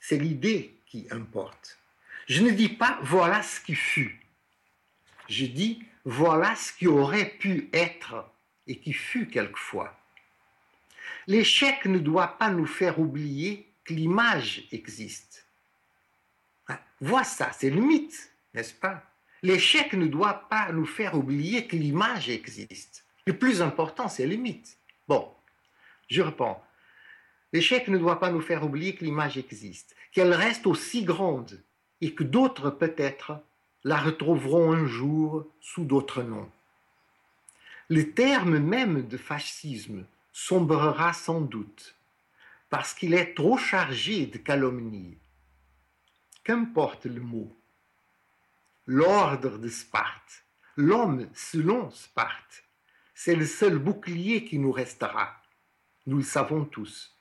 C'est 0.00 0.18
l'idée 0.18 0.80
qui 0.86 1.06
importe. 1.10 1.78
Je 2.26 2.42
ne 2.42 2.50
dis 2.50 2.68
pas 2.68 2.98
voilà 3.02 3.42
ce 3.42 3.60
qui 3.60 3.74
fut. 3.74 4.20
Je 5.28 5.46
dis 5.46 5.84
voilà 6.06 6.54
ce 6.54 6.72
qui 6.72 6.86
aurait 6.86 7.30
pu 7.30 7.68
être 7.72 8.30
et 8.68 8.78
qui 8.78 8.92
fut 8.92 9.26
quelquefois. 9.26 9.92
L'échec 11.26 11.84
ne 11.84 11.98
doit 11.98 12.38
pas 12.38 12.48
nous 12.50 12.64
faire 12.64 13.00
oublier 13.00 13.68
que 13.84 13.92
l'image 13.92 14.68
existe. 14.70 15.48
Hein? 16.68 16.78
Vois 17.00 17.24
ça, 17.24 17.50
c'est 17.52 17.70
le 17.70 17.80
mythe, 17.80 18.32
n'est-ce 18.54 18.72
pas? 18.72 19.02
L'échec 19.42 19.94
ne 19.94 20.06
doit 20.06 20.48
pas 20.48 20.70
nous 20.70 20.86
faire 20.86 21.16
oublier 21.16 21.66
que 21.66 21.74
l'image 21.74 22.28
existe. 22.28 23.04
Le 23.26 23.36
plus 23.36 23.60
important, 23.60 24.08
c'est 24.08 24.28
le 24.28 24.36
mythe. 24.36 24.78
Bon, 25.08 25.28
je 26.08 26.22
reprends. 26.22 26.64
L'échec 27.52 27.88
ne 27.88 27.98
doit 27.98 28.20
pas 28.20 28.30
nous 28.30 28.40
faire 28.40 28.64
oublier 28.64 28.94
que 28.94 29.04
l'image 29.04 29.38
existe, 29.38 29.96
qu'elle 30.12 30.32
reste 30.32 30.68
aussi 30.68 31.02
grande 31.02 31.64
et 32.00 32.14
que 32.14 32.22
d'autres 32.22 32.70
peut-être 32.70 33.40
la 33.86 33.98
retrouveront 33.98 34.72
un 34.72 34.84
jour 34.84 35.46
sous 35.60 35.84
d'autres 35.84 36.24
noms. 36.24 36.50
Le 37.88 38.10
terme 38.10 38.58
même 38.58 39.06
de 39.06 39.16
fascisme 39.16 40.04
sombrera 40.32 41.12
sans 41.12 41.40
doute 41.40 41.94
parce 42.68 42.94
qu'il 42.94 43.14
est 43.14 43.34
trop 43.36 43.56
chargé 43.56 44.26
de 44.26 44.38
calomnie. 44.38 45.16
Qu'importe 46.42 47.06
le 47.06 47.20
mot. 47.20 47.56
L'ordre 48.86 49.56
de 49.56 49.68
Sparte, 49.68 50.42
l'homme 50.74 51.28
selon 51.32 51.92
Sparte, 51.92 52.64
c'est 53.14 53.36
le 53.36 53.46
seul 53.46 53.78
bouclier 53.78 54.44
qui 54.44 54.58
nous 54.58 54.72
restera 54.72 55.40
nous 56.08 56.16
le 56.18 56.24
savons 56.24 56.64
tous, 56.64 57.14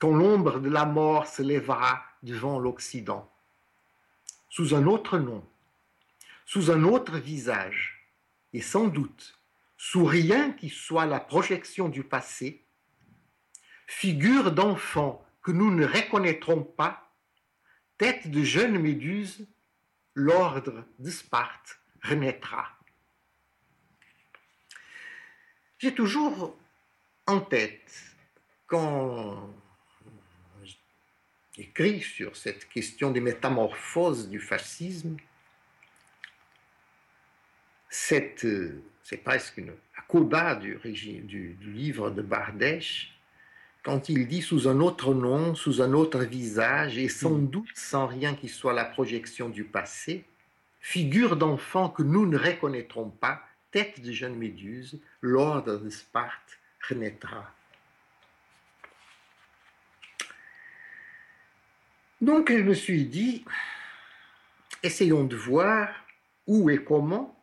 quand 0.00 0.10
l'ombre 0.10 0.58
de 0.58 0.68
la 0.68 0.86
mort 0.86 1.28
se 1.28 1.42
lèvera 1.42 2.02
devant 2.24 2.58
l'Occident, 2.58 3.28
sous 4.48 4.74
un 4.74 4.86
autre 4.86 5.18
nom, 5.18 5.44
sous 6.50 6.72
un 6.72 6.82
autre 6.82 7.16
visage, 7.16 8.10
et 8.52 8.60
sans 8.60 8.88
doute 8.88 9.38
sous 9.76 10.04
rien 10.04 10.50
qui 10.50 10.68
soit 10.68 11.06
la 11.06 11.20
projection 11.20 11.88
du 11.88 12.02
passé, 12.02 12.64
figure 13.86 14.50
d'enfant 14.50 15.24
que 15.42 15.52
nous 15.52 15.72
ne 15.72 15.86
reconnaîtrons 15.86 16.64
pas, 16.64 17.14
tête 17.98 18.28
de 18.32 18.42
jeune 18.42 18.80
méduse, 18.80 19.46
l'ordre 20.14 20.84
de 20.98 21.08
Sparte 21.08 21.78
renaîtra. 22.02 22.76
J'ai 25.78 25.94
toujours 25.94 26.58
en 27.26 27.40
tête 27.40 28.16
quand 28.66 29.54
j'écris 31.52 32.00
sur 32.00 32.36
cette 32.36 32.68
question 32.68 33.12
des 33.12 33.20
métamorphoses 33.20 34.28
du 34.28 34.40
fascisme, 34.40 35.16
c'est 37.90 38.36
presque 39.24 39.58
une, 39.58 39.72
coda 40.08 40.54
du, 40.54 40.78
du, 40.84 41.54
du, 41.54 41.72
livre 41.72 42.10
de 42.10 42.22
Bardèche, 42.22 43.12
quand 43.82 44.08
il 44.08 44.26
dit 44.28 44.42
sous 44.42 44.68
un 44.68 44.80
autre 44.80 45.14
nom, 45.14 45.54
sous 45.54 45.82
un 45.82 45.92
autre 45.92 46.20
visage, 46.20 46.98
et 46.98 47.08
sans 47.08 47.38
hmm. 47.38 47.50
doute 47.50 47.76
sans 47.76 48.06
rien 48.06 48.34
qui 48.34 48.48
soit 48.48 48.72
la 48.72 48.84
projection 48.84 49.48
du 49.48 49.64
passé, 49.64 50.24
figure 50.80 51.36
d'enfant 51.36 51.88
que 51.88 52.02
nous 52.02 52.26
ne 52.26 52.38
reconnaîtrons 52.38 53.10
pas, 53.10 53.42
tête 53.70 54.00
de 54.00 54.12
jeune 54.12 54.36
méduse, 54.36 55.00
l'ordre 55.20 55.76
de 55.78 55.90
Sparte 55.90 56.58
renaîtra. 56.88 57.52
Donc 62.20 62.50
je 62.50 62.62
me 62.62 62.74
suis 62.74 63.04
dit, 63.04 63.44
essayons 64.82 65.24
de 65.24 65.36
voir 65.36 65.88
où 66.46 66.68
et 66.68 66.82
comment 66.82 67.39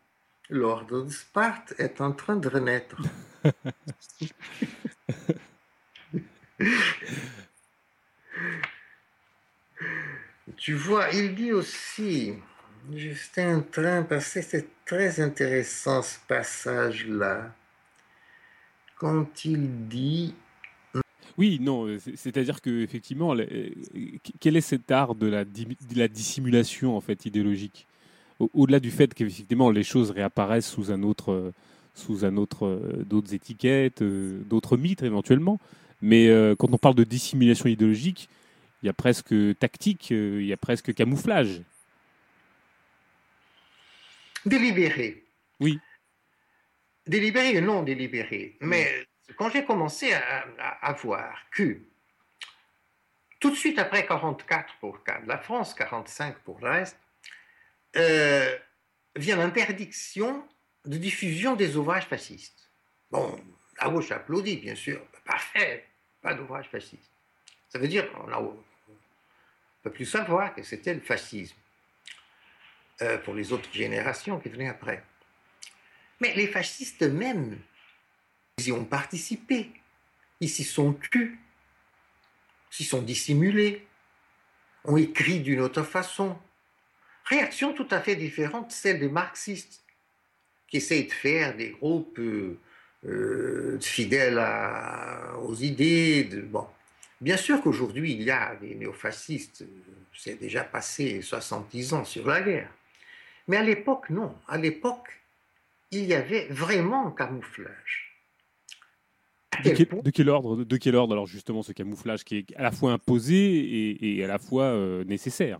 l'ordre 0.49 1.03
de 1.03 1.09
Sparte 1.09 1.73
est 1.77 2.01
en 2.01 2.11
train 2.11 2.35
de 2.35 2.47
renaître. 2.47 2.97
tu 10.57 10.73
vois, 10.73 11.09
il 11.09 11.35
dit 11.35 11.51
aussi, 11.51 12.33
j'étais 12.93 13.45
en 13.45 13.61
train 13.61 14.01
de 14.01 14.07
passer, 14.07 14.41
c'est 14.41 14.67
très 14.85 15.19
intéressant 15.19 16.01
ce 16.01 16.17
passage-là, 16.27 17.53
quand 18.97 19.45
il 19.45 19.87
dit 19.87 20.33
oui, 21.37 21.59
non, 21.61 21.85
c'est-à-dire 22.15 22.61
que 22.61 22.81
effectivement, 22.81 23.35
euh, 23.35 23.69
quel 24.39 24.57
est 24.57 24.61
cet 24.61 24.89
art 24.89 25.13
de 25.13 25.27
la, 25.27 25.43
la 25.95 26.07
dissimulation 26.07 26.97
en 26.97 27.01
fait 27.01 27.27
idéologique? 27.27 27.85
Au-delà 28.39 28.79
du 28.79 28.91
fait 28.91 29.13
qu'effectivement 29.13 29.71
les 29.71 29.83
choses 29.83 30.11
réapparaissent 30.11 30.69
sous 30.69 30.91
un 30.91 31.03
autre, 31.03 31.31
euh, 31.31 31.53
sous 31.95 32.25
un 32.25 32.37
autre, 32.37 32.79
d'autres 33.05 33.33
étiquettes, 33.33 34.03
d'autres 34.03 34.77
mythes 34.77 35.01
éventuellement, 35.01 35.59
mais 36.01 36.29
quand 36.59 36.71
on 36.71 36.77
parle 36.77 36.93
de 36.93 37.03
dissimulation 37.03 37.67
idéologique, 37.67 38.29
il 38.83 38.85
y 38.85 38.89
a 38.89 38.93
presque 38.93 39.33
tactique, 39.57 40.11
il 40.11 40.45
y 40.45 40.53
a 40.53 40.57
presque 40.57 40.93
camouflage. 40.93 41.61
Délibéré. 44.45 45.25
Oui. 45.59 45.79
Délibéré 47.05 47.55
et 47.55 47.61
non 47.61 47.83
délibéré. 47.83 48.57
Mais 48.61 49.07
quand 49.35 49.49
j'ai 49.49 49.65
commencé 49.65 50.13
à, 50.13 50.93
voir 50.93 51.37
que 51.51 51.79
tout 53.39 53.49
de 53.49 53.55
suite 53.55 53.79
après 53.79 54.05
44 54.05 54.75
pour 54.79 54.99
la 55.25 55.37
France, 55.37 55.73
45 55.73 56.37
pour 56.39 56.59
le 56.61 56.69
reste, 56.69 56.97
euh, 57.95 58.57
vient 59.15 59.37
l'interdiction 59.37 60.47
de 60.85 60.97
diffusion 60.97 61.55
des 61.55 61.75
ouvrages 61.75 62.05
fascistes. 62.05 62.69
Bon, 63.11 63.39
la 63.81 63.89
gauche 63.89 64.11
applaudit, 64.11 64.57
bien 64.57 64.75
sûr. 64.75 65.01
Parfait, 65.25 65.85
pas 66.21 66.33
d'ouvrages 66.33 66.69
fascistes. 66.69 67.11
Ça 67.69 67.79
veut 67.79 67.87
dire 67.87 68.11
qu'on 68.11 68.27
ne 68.27 68.93
peut 69.83 69.91
plus 69.91 70.05
savoir 70.05 70.53
que 70.55 70.63
c'était 70.63 70.93
le 70.93 71.01
fascisme 71.01 71.55
euh, 73.01 73.17
pour 73.19 73.33
les 73.33 73.51
autres 73.51 73.71
générations 73.73 74.39
qui 74.39 74.49
venaient 74.49 74.69
après. 74.69 75.03
Mais 76.19 76.33
les 76.33 76.47
fascistes 76.47 77.03
eux-mêmes 77.03 77.59
ils 78.57 78.69
y 78.69 78.71
ont 78.71 78.85
participé. 78.85 79.71
Ils 80.39 80.49
s'y 80.49 80.63
sont 80.63 80.93
tus, 80.93 81.39
s'y 82.71 82.83
sont 82.83 83.01
dissimulés, 83.01 83.85
ont 84.83 84.97
écrit 84.97 85.41
d'une 85.41 85.59
autre 85.59 85.83
façon. 85.83 86.37
Réaction 87.29 87.73
tout 87.73 87.87
à 87.91 87.99
fait 87.99 88.15
différente 88.15 88.69
de 88.69 88.73
celle 88.73 88.99
des 88.99 89.09
marxistes, 89.09 89.83
qui 90.67 90.77
essayent 90.77 91.07
de 91.07 91.11
faire 91.11 91.55
des 91.55 91.69
groupes 91.71 92.19
euh, 92.19 92.57
euh, 93.05 93.79
fidèles 93.79 94.41
aux 95.41 95.55
idées. 95.55 96.25
De, 96.25 96.41
bon. 96.41 96.65
Bien 97.19 97.37
sûr 97.37 97.61
qu'aujourd'hui, 97.61 98.13
il 98.13 98.23
y 98.23 98.31
a 98.31 98.55
des 98.55 98.75
néofascistes, 98.75 99.65
c'est 100.13 100.39
déjà 100.39 100.63
passé 100.63 101.21
70 101.21 101.93
ans 101.93 102.05
sur 102.05 102.27
la 102.27 102.41
guerre. 102.41 102.71
Mais 103.47 103.57
à 103.57 103.63
l'époque, 103.63 104.09
non. 104.09 104.35
À 104.47 104.57
l'époque, 104.57 105.19
il 105.91 106.05
y 106.05 106.13
avait 106.13 106.47
vraiment 106.49 107.07
un 107.07 107.11
camouflage 107.11 108.07
de, 109.63 110.09
quel, 110.11 110.29
ordre, 110.29 110.63
de 110.63 110.77
quel 110.77 110.95
ordre 110.95 111.13
alors 111.13 111.27
justement 111.27 111.63
ce 111.63 111.71
camouflage 111.71 112.23
qui 112.23 112.37
est 112.37 112.55
à 112.55 112.63
la 112.63 112.71
fois 112.71 112.91
imposé 112.91 113.97
et, 114.01 114.23
à 114.23 114.27
la 114.27 114.39
fois 114.39 114.65
euh, 114.65 115.03
nécessaire? 115.05 115.59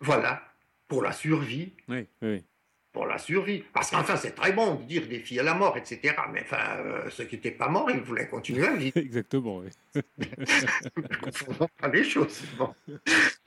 Voilà, 0.00 0.42
pour 0.88 1.02
la 1.02 1.12
survie. 1.12 1.72
Oui, 1.88 2.06
oui 2.22 2.42
pour 2.92 3.06
la 3.06 3.18
survie. 3.18 3.62
Parce 3.72 3.90
qu'enfin, 3.90 4.16
c'est 4.16 4.34
très 4.34 4.52
bon 4.52 4.74
de 4.74 4.82
dire 4.82 5.06
des 5.06 5.20
filles 5.20 5.40
à 5.40 5.44
la 5.44 5.54
mort, 5.54 5.76
etc. 5.76 6.14
Mais 6.32 6.40
enfin, 6.42 6.78
euh, 6.78 7.08
ceux 7.10 7.24
qui 7.24 7.36
n'étaient 7.36 7.52
pas 7.52 7.68
morts, 7.68 7.90
ils 7.90 8.00
voulaient 8.00 8.28
continuer 8.28 8.66
à 8.66 8.74
vivre. 8.74 8.96
Exactement, 8.96 9.58
oui. 9.58 10.02
pas 11.80 11.88
les 11.88 12.02
choses. 12.02 12.42
Bon. 12.58 12.74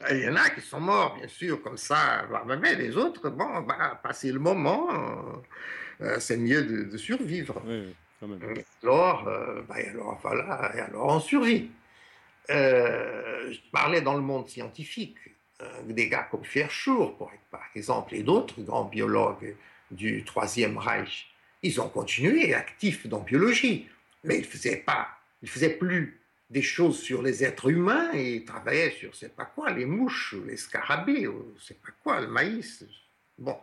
Il 0.10 0.20
y 0.20 0.30
en 0.30 0.36
a 0.36 0.50
qui 0.52 0.62
sont 0.62 0.80
morts, 0.80 1.18
bien 1.18 1.28
sûr, 1.28 1.62
comme 1.62 1.78
ça. 1.78 2.28
Mais 2.62 2.76
les 2.76 2.96
autres, 2.96 3.30
bon, 3.30 3.62
bah, 3.62 4.00
passer 4.02 4.32
le 4.32 4.40
moment, 4.40 4.88
euh, 4.90 6.06
euh, 6.06 6.20
c'est 6.20 6.38
mieux 6.38 6.64
de, 6.64 6.98
survivre. 6.98 7.62
Oui, 7.66 7.94
quand 8.20 8.28
même. 8.28 8.40
Alors, 8.84 9.26
bah, 9.68 9.76
alors, 9.90 10.20
voilà, 10.22 10.72
et 10.76 10.80
alors 10.80 11.08
on 11.08 11.20
survit. 11.20 11.72
je 12.48 13.72
parlais 13.72 14.02
dans 14.02 14.14
le 14.14 14.22
monde 14.22 14.48
scientifique 14.48 15.18
des 15.86 16.10
gars 16.10 16.28
comme 16.30 16.44
Verschoor, 16.44 17.18
par 17.50 17.62
exemple, 17.76 18.16
et 18.16 18.24
d'autres 18.24 18.62
grands 18.62 18.86
biologues 18.86 19.56
du 19.92 20.24
Troisième 20.24 20.78
Reich, 20.78 21.32
ils 21.64 21.80
ont 21.80 21.90
continué 21.90 22.54
actifs 22.54 23.08
dans 23.08 23.20
la 23.20 23.24
biologie, 23.24 23.88
mais 24.24 24.38
ils 24.38 24.42
ne 24.42 24.46
faisaient 24.46 24.78
pas, 24.78 25.10
ils 25.42 25.50
faisaient 25.50 25.78
plus 25.78 26.20
des 26.50 26.62
choses 26.62 27.00
sur 27.00 27.22
les 27.22 27.44
êtres 27.44 27.70
humains 27.70 28.12
et 28.14 28.36
ils 28.36 28.46
travaillaient 28.46 28.92
sur, 28.92 29.16
c'est 29.16 29.36
pas 29.36 29.46
quoi, 29.46 29.72
les 29.72 29.86
mouches, 29.86 30.36
les 30.46 30.58
scarabées, 30.58 31.28
c'est 31.60 31.80
pas 31.82 31.92
quoi, 32.04 32.22
le 32.22 32.28
maïs. 32.28 32.84
Bon, 33.38 33.58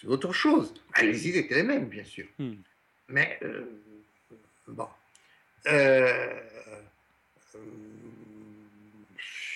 c'est 0.00 0.08
autre 0.08 0.32
chose. 0.32 0.74
Les 1.00 1.28
idées 1.28 1.40
étaient 1.40 1.54
les 1.54 1.62
mêmes, 1.62 1.86
bien 1.86 2.04
sûr. 2.04 2.26
Hmm. 2.38 2.54
Mais, 3.08 3.38
euh, 3.42 3.64
bon. 4.68 4.88
Euh, 5.66 6.40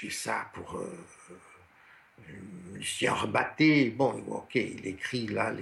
je 0.00 0.10
ça 0.10 0.50
pour 0.54 0.80
Lucien 2.74 3.12
Rebatté, 3.12 3.90
bon, 3.90 4.22
ok, 4.28 4.54
il 4.54 4.86
écrit 4.86 5.26
là 5.26 5.52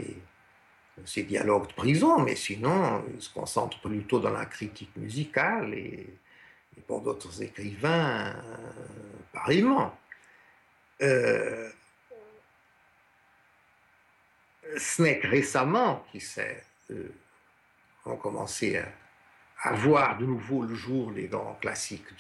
ses 1.05 1.25
dialogues 1.25 1.69
de 1.69 1.73
prison, 1.75 2.19
mais 2.21 2.37
sinon, 2.37 3.05
il 3.15 3.21
se 3.21 3.33
concentre 3.33 3.81
plutôt 3.81 4.19
dans 4.19 4.31
la 4.31 4.47
critique 4.47 4.95
musicale 4.97 5.75
et, 5.75 6.07
pour 6.87 7.01
d'autres 7.01 7.43
écrivains, 7.43 8.29
euh, 8.29 8.73
pareillement. 9.33 9.99
Euh, 11.03 11.71
ce 14.77 15.03
n'est 15.03 15.19
que 15.19 15.27
récemment 15.27 16.07
qu'ils 16.13 16.23
euh, 16.91 17.09
ont 18.05 18.17
commencé 18.17 18.79
à, 19.63 19.73
voir 19.73 20.19
de 20.19 20.27
nouveau 20.27 20.63
le 20.63 20.75
jour 20.75 21.11
les 21.11 21.27
grands 21.27 21.55
classiques 21.61 22.15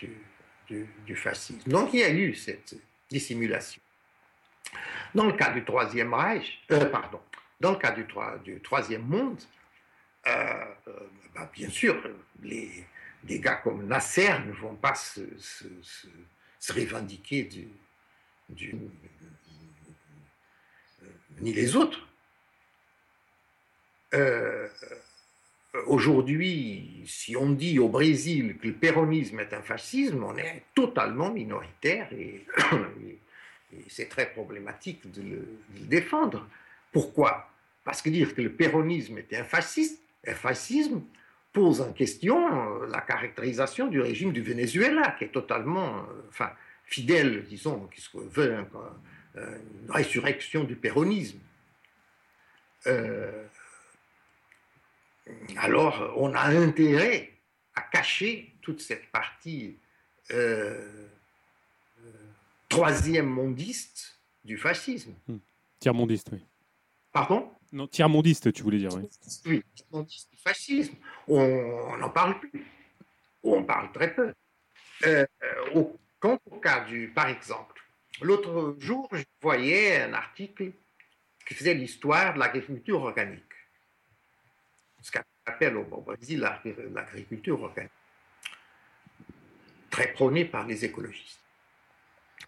du 0.68 1.16
fascisme. 1.16 1.70
Donc 1.70 1.90
il 1.92 2.00
y 2.00 2.02
a 2.02 2.10
eu 2.10 2.34
cette 2.34 2.74
dissimulation. 3.08 3.80
Dans 5.14 5.26
le 5.26 5.32
cas 5.32 5.51
du 5.51 5.64
Troisième 5.64 6.12
Reich, 6.12 6.62
euh, 6.70 6.84
pardon, 6.86 7.20
dans 7.60 7.72
le 7.72 7.78
cas 7.78 7.93
du, 7.93 8.60
Troisième 8.60 9.02
Monde, 9.02 9.40
euh, 10.26 10.30
euh, 10.88 10.93
bah, 11.34 11.51
bien 11.55 11.70
sûr, 11.70 11.97
les, 12.43 12.84
des 13.22 13.40
gars 13.40 13.56
comme 13.56 13.86
Nasser 13.86 14.38
ne 14.47 14.52
vont 14.52 14.74
pas 14.74 14.94
se, 14.94 15.22
revendiquer 16.68 17.48
ni 21.40 21.52
les 21.52 21.76
autres. 21.76 22.06
Aujourd'hui, 25.86 27.05
si 27.06 27.36
on 27.36 27.51
dit 27.51 27.78
au 27.78 27.88
Brésil 27.88 28.56
que 28.59 28.68
le 28.68 28.74
péronisme 28.74 29.40
est 29.40 29.52
un 29.52 29.62
fascisme, 29.62 30.24
on 30.24 30.36
est 30.36 30.64
totalement 30.74 31.30
minoritaire 31.30 32.10
et 32.12 32.44
c'est 33.88 34.09
très 34.09 34.30
problématique 34.30 35.10
de 35.10 35.22
le, 35.22 35.48
défendre. 35.86 36.48
Pourquoi? 36.93 37.51
Parce 37.84 38.02
que 38.02 38.10
dire 38.10 38.34
que 38.34 38.43
le 38.43 38.52
péronisme 38.52 39.18
était 39.18 39.36
un, 39.36 39.44
fasciste, 39.44 40.02
un 40.26 40.34
fascisme 40.34 41.02
pose 41.52 41.80
en 41.80 41.93
question 41.93 42.82
euh, 42.82 42.86
la 42.88 43.01
caractérisation 43.01 43.86
du 43.88 44.01
régime 44.01 44.32
du 44.32 44.43
Venezuela, 44.43 45.14
qui 45.18 45.24
est 45.24 45.32
totalement, 45.32 45.98
euh, 45.98 46.02
enfin, 46.28 46.51
fidèle, 46.84 47.44
disons, 47.44 47.86
qui 47.86 48.01
se 48.01 48.10
veut 48.16 48.64
euh, 49.36 49.59
une 49.84 49.90
résurrection 49.90 50.64
du 50.64 50.76
péronisme. 50.76 51.38
alors, 55.56 56.12
on 56.16 56.32
a 56.34 56.44
intérêt 56.44 57.32
à 57.74 57.80
cacher 57.80 58.52
toute 58.62 58.80
cette 58.80 59.10
partie 59.10 59.76
troisième 62.77 63.27
mondiste 63.27 64.20
du 64.44 64.59
fascisme. 64.59 65.15
Hmm. 65.27 65.39
Tiers-mondiste, 65.81 66.28
oui. 66.32 66.44
Pardon? 67.12 67.51
Non, 67.73 67.86
tiers-mondiste, 67.86 68.53
tu 68.53 68.62
voulais 68.62 68.78
dire, 68.78 68.94
oui. 68.94 69.09
Oui, 69.47 69.62
mondiste 69.90 70.31
du 70.31 70.39
fascisme. 70.39 70.94
On 71.27 71.97
n'en 71.97 72.11
parle 72.11 72.39
plus. 72.39 72.65
on 73.43 73.65
parle 73.65 73.90
très 73.93 74.15
peu. 74.15 74.35
Euh, 75.05 75.27
au, 75.74 75.97
quant 76.20 76.39
au 76.51 76.57
cas 76.59 76.85
du, 76.85 77.09
par 77.09 77.28
exemple, 77.28 77.81
l'autre 78.20 78.77
jour, 78.78 79.09
je 79.12 79.24
voyais 79.40 80.03
un 80.03 80.12
article 80.12 80.73
qui 81.47 81.55
faisait 81.55 81.74
l'histoire 81.74 82.35
de 82.35 82.39
l'agriculture 82.39 83.03
organique. 83.03 83.43
Ce 85.01 85.12
qu'on 85.12 85.20
appelle 85.47 85.77
au 85.77 85.85
Brésil 85.85 86.40
l'agriculture 86.93 87.62
organique. 87.62 87.93
Très 89.90 90.12
prônée 90.12 90.44
par 90.44 90.66
les 90.66 90.85
écologistes 90.85 91.45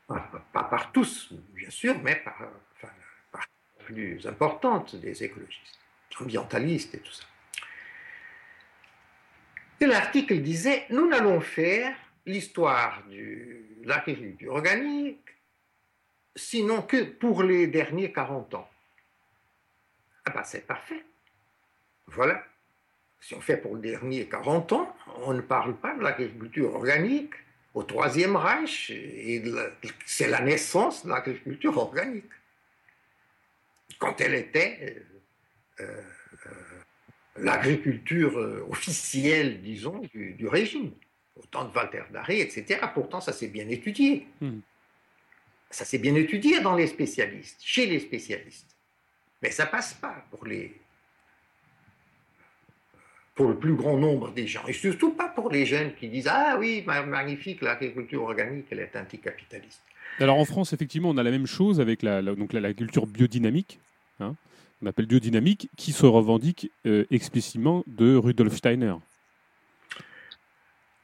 pas, 0.07 0.65
par 0.65 0.93
tous, 0.93 1.33
bien 1.55 1.71
sûr, 1.71 1.99
mais 2.03 2.17
par, 2.17 2.39
par 2.81 2.91
la 3.35 3.85
plus 3.85 4.27
importante 4.27 4.97
des 4.97 5.23
écologistes, 5.23 5.79
ambientalistes 6.21 6.95
et 6.95 6.99
tout 6.99 7.13
ça. 7.13 7.25
Et 9.81 9.87
l'article 9.87 10.39
disait, 10.41 10.87
nous 10.91 11.09
n'allons 11.09 11.41
faire 11.41 11.95
l'histoire 12.27 13.03
de 13.09 13.65
l'agriculture 13.85 14.55
organique, 14.55 15.29
sinon 16.35 16.83
que 16.83 17.05
pour 17.05 17.43
les 17.43 17.67
derniers 17.67 18.13
40 18.13 18.55
ans. 18.55 18.69
Ah 20.25 20.31
ben 20.31 20.45
c'est 20.45 20.67
parfait. 20.67 21.05
Voilà. 22.09 22.45
Si 23.21 23.35
on 23.35 23.41
fait 23.41 23.57
pour 23.57 23.77
les 23.77 23.91
derniers 23.91 24.29
40 24.29 24.73
ans, 24.73 24.97
on 25.23 25.33
ne 25.33 25.41
parle 25.41 25.77
pas 25.77 25.95
de 25.95 26.03
l'agriculture 26.03 26.75
organique, 26.75 27.35
au 27.79 27.85
Troisième 27.85 28.35
Reich, 28.35 28.91
et 28.91 29.41
c'est 30.05 30.27
la 30.27 30.41
naissance 30.41 31.05
de 31.05 31.11
l'agriculture 31.11 31.79
organique. 31.79 32.25
Quand 34.01 34.21
elle 34.21 34.35
était 34.35 35.05
euh, 35.81 35.85
euh, 35.85 36.03
l'agriculture 37.37 38.37
officielle, 38.69 39.63
disons, 39.63 40.01
du, 40.13 40.49
régime, 40.49 40.91
au 41.37 41.47
temps 41.47 41.67
de 41.67 41.73
Walter 41.73 42.03
Darré, 42.11 42.41
etc. 42.41 42.81
Pourtant, 42.93 43.21
ça 43.21 43.33
s'est 43.33 43.47
bien 43.47 43.69
étudié. 43.69 44.27
Hmm. 44.41 44.59
Ça 45.71 45.85
s'est 45.85 45.99
bien 45.99 46.17
étudié 46.17 46.61
dans 46.61 46.75
les 46.75 46.89
spécialistes, 46.89 47.61
chez 47.63 47.87
les 47.87 48.01
spécialistes. 48.01 48.77
Mais 49.41 49.53
ça 49.53 49.67
passe 49.67 49.95
pas 49.95 50.27
pour 50.33 50.47
les, 50.47 50.75
pour 53.39 53.47
le 53.47 53.55
plus 53.55 53.75
grand 53.75 53.97
nombre 53.97 54.33
des 54.33 54.49
gens, 54.49 54.67
et 54.67 54.73
surtout 54.73 55.13
pas 55.13 55.29
pour 55.29 55.49
les 55.49 55.65
jeunes 55.65 55.95
qui 55.95 56.09
disent 56.09 56.27
Ah 56.29 56.57
oui, 56.59 56.83
magnifique, 56.85 57.63
l'agriculture 57.63 58.25
organique, 58.25 58.67
elle 58.73 58.81
est 58.81 58.97
anticapitaliste. 58.97 59.81
Alors 60.19 60.39
en 60.39 60.45
France, 60.45 60.73
effectivement, 60.73 61.11
on 61.11 61.17
a 61.19 61.23
la 61.23 61.31
même 61.31 61.47
chose 61.47 61.81
avec 61.81 62.03
la, 62.03 62.21
donc 62.21 62.53
l'agriculture 62.53 63.07
biodynamique, 63.07 63.79
hein, 64.19 64.35
on 64.83 64.87
appelle 64.87 65.07
biodynamique, 65.07 65.71
qui 65.77 65.93
se 65.93 66.05
revendique 66.05 66.73
euh, 66.85 67.05
explicitement 67.13 67.85
de 67.87 68.17
Rudolf 68.17 68.57
Steiner. 68.57 68.97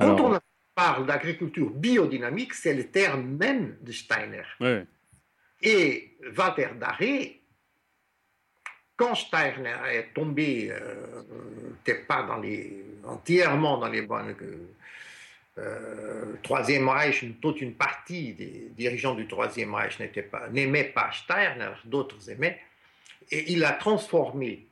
Quand 0.00 0.20
on 0.20 0.36
parle 0.74 1.06
d'agriculture 1.06 1.70
biodynamique, 1.70 2.54
c'est 2.54 2.74
le 2.74 2.88
terme 2.88 3.36
même 3.36 3.76
de 3.80 3.92
Steiner. 3.92 4.42
Et 5.62 6.16
Walter 6.36 6.70
Darré 6.80 7.43
quand 9.04 9.14
Steiner 9.14 9.76
est 9.92 10.14
tombé, 10.14 10.72
n'était 11.76 12.00
euh, 12.00 12.06
pas 12.08 12.22
dans 12.22 12.38
les, 12.38 12.84
entièrement 13.04 13.76
dans 13.76 13.88
les 13.88 14.02
bonnes. 14.02 14.34
Euh, 15.58 16.36
Troisième 16.42 16.88
Reich, 16.88 17.24
toute 17.40 17.60
une 17.60 17.74
partie 17.74 18.32
des 18.32 18.70
dirigeants 18.76 19.14
du 19.14 19.28
Troisième 19.28 19.74
Reich 19.74 19.98
n'aimaient 20.50 20.84
pas, 20.84 21.02
pas 21.02 21.12
Steiner, 21.12 21.72
d'autres 21.84 22.30
aimaient, 22.30 22.58
et 23.30 23.52
il 23.52 23.62
a 23.64 23.72
transformé 23.72 24.66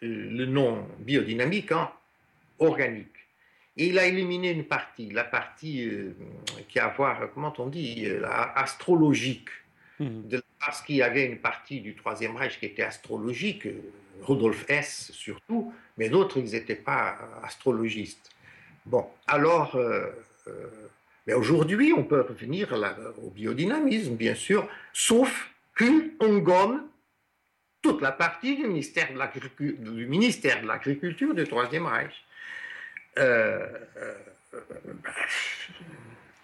le 0.00 0.44
nom 0.44 0.86
biodynamique 0.98 1.72
en 1.72 1.90
organique. 2.58 3.06
Et 3.76 3.86
il 3.86 3.98
a 3.98 4.06
éliminé 4.06 4.50
une 4.50 4.64
partie, 4.64 5.10
la 5.10 5.24
partie 5.24 5.88
euh, 5.88 6.12
qui 6.68 6.78
a 6.78 6.86
à 6.86 6.88
voir, 6.88 7.20
comment 7.32 7.52
on 7.58 7.68
dit, 7.68 8.06
euh, 8.06 8.22
astrologique. 8.54 9.48
Mhm. 9.98 10.40
Parce 10.68 10.82
qu'il 10.82 10.96
y 10.96 11.02
avait 11.02 11.24
une 11.24 11.38
partie 11.38 11.80
du 11.80 11.94
Troisième 11.94 12.36
Reich 12.36 12.60
qui 12.60 12.66
était 12.66 12.82
astrologique, 12.82 13.64
euh, 13.64 13.80
Rudolf 14.20 14.68
Hess 14.68 15.10
surtout, 15.14 15.72
mais 15.96 16.10
d'autres, 16.10 16.36
ils 16.36 16.52
n'étaient 16.52 16.74
pas 16.74 17.16
astrologistes. 17.42 18.30
Bon, 18.84 19.06
alors, 19.26 19.76
euh, 19.76 20.10
mais 21.26 21.32
aujourd'hui, 21.32 21.94
on 21.96 22.04
peut 22.04 22.20
revenir 22.20 22.74
au 23.22 23.30
biodynamisme, 23.30 24.14
bien 24.14 24.34
sûr, 24.34 24.68
sauf 24.92 25.50
qu'on 25.78 26.36
gomme 26.36 26.86
toute 27.80 28.02
la 28.02 28.12
partie 28.12 28.56
du 28.56 28.66
ministère 28.66 29.10
de 30.60 30.66
l'Agriculture 30.66 31.34
du 31.34 31.44
Troisième 31.44 31.86
Reich. 31.86 32.26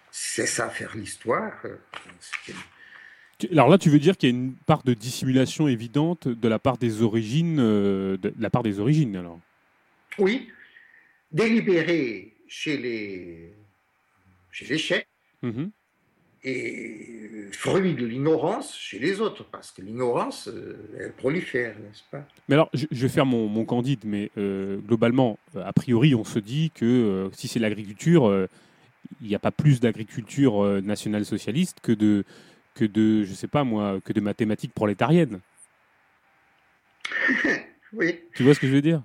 c'est 0.09 0.47
ça 0.47 0.69
faire 0.69 0.95
l'histoire. 0.95 1.53
Alors 3.51 3.69
là, 3.69 3.77
tu 3.77 3.89
veux 3.89 3.99
dire 3.99 4.17
qu'il 4.17 4.29
y 4.29 4.33
a 4.33 4.35
une 4.35 4.53
part 4.53 4.83
de 4.83 4.93
dissimulation 4.93 5.67
évidente 5.67 6.27
de 6.27 6.47
la 6.47 6.59
part 6.59 6.77
des 6.77 7.01
origines, 7.01 7.59
euh, 7.59 8.17
de 8.17 8.33
la 8.39 8.49
part 8.49 8.63
des 8.63 8.79
origines, 8.79 9.15
alors? 9.17 9.39
Oui, 10.17 10.47
délibéré 11.31 12.33
chez 12.47 12.77
les, 12.77 13.53
chez 14.51 14.65
les 14.65 14.77
chefs 14.77 15.05
mhm. 15.41 15.69
et 16.45 17.49
fruit 17.51 17.93
de 17.93 18.05
l'ignorance 18.05 18.77
chez 18.77 18.99
les 18.99 19.19
autres, 19.19 19.43
parce 19.43 19.71
que 19.71 19.81
l'ignorance, 19.81 20.47
euh, 20.47 20.77
elle 20.97 21.11
prolifère, 21.11 21.77
n'est-ce 21.79 22.03
pas? 22.09 22.25
Mais 22.47 22.55
alors, 22.55 22.69
je, 22.73 22.85
vais 22.89 23.09
faire 23.09 23.25
mon, 23.25 23.49
mon 23.49 23.65
candide, 23.65 24.03
mais 24.05 24.31
euh, 24.37 24.77
globalement, 24.77 25.37
a 25.61 25.73
priori, 25.73 26.15
on 26.15 26.23
se 26.23 26.39
dit 26.39 26.71
que 26.73 27.29
si 27.33 27.49
c'est 27.49 27.59
l'agriculture, 27.59 28.47
il 29.21 29.27
n'y 29.27 29.35
a 29.35 29.39
pas 29.39 29.51
plus 29.51 29.81
d'agriculture 29.81 30.81
nationale 30.81 31.25
socialiste 31.25 31.79
que 31.81 31.91
de 31.91 32.23
que 32.75 32.85
de, 32.85 33.23
je 33.23 33.33
sais 33.33 33.47
pas 33.47 33.63
moi, 33.63 33.99
que 34.03 34.13
de 34.13 34.21
mathématiques 34.21 34.73
prolétariennes. 34.73 35.39
oui. 37.93 38.19
Tu 38.35 38.43
vois 38.43 38.53
ce 38.53 38.59
que 38.59 38.67
je 38.67 38.73
veux 38.73 38.81
dire? 38.81 39.01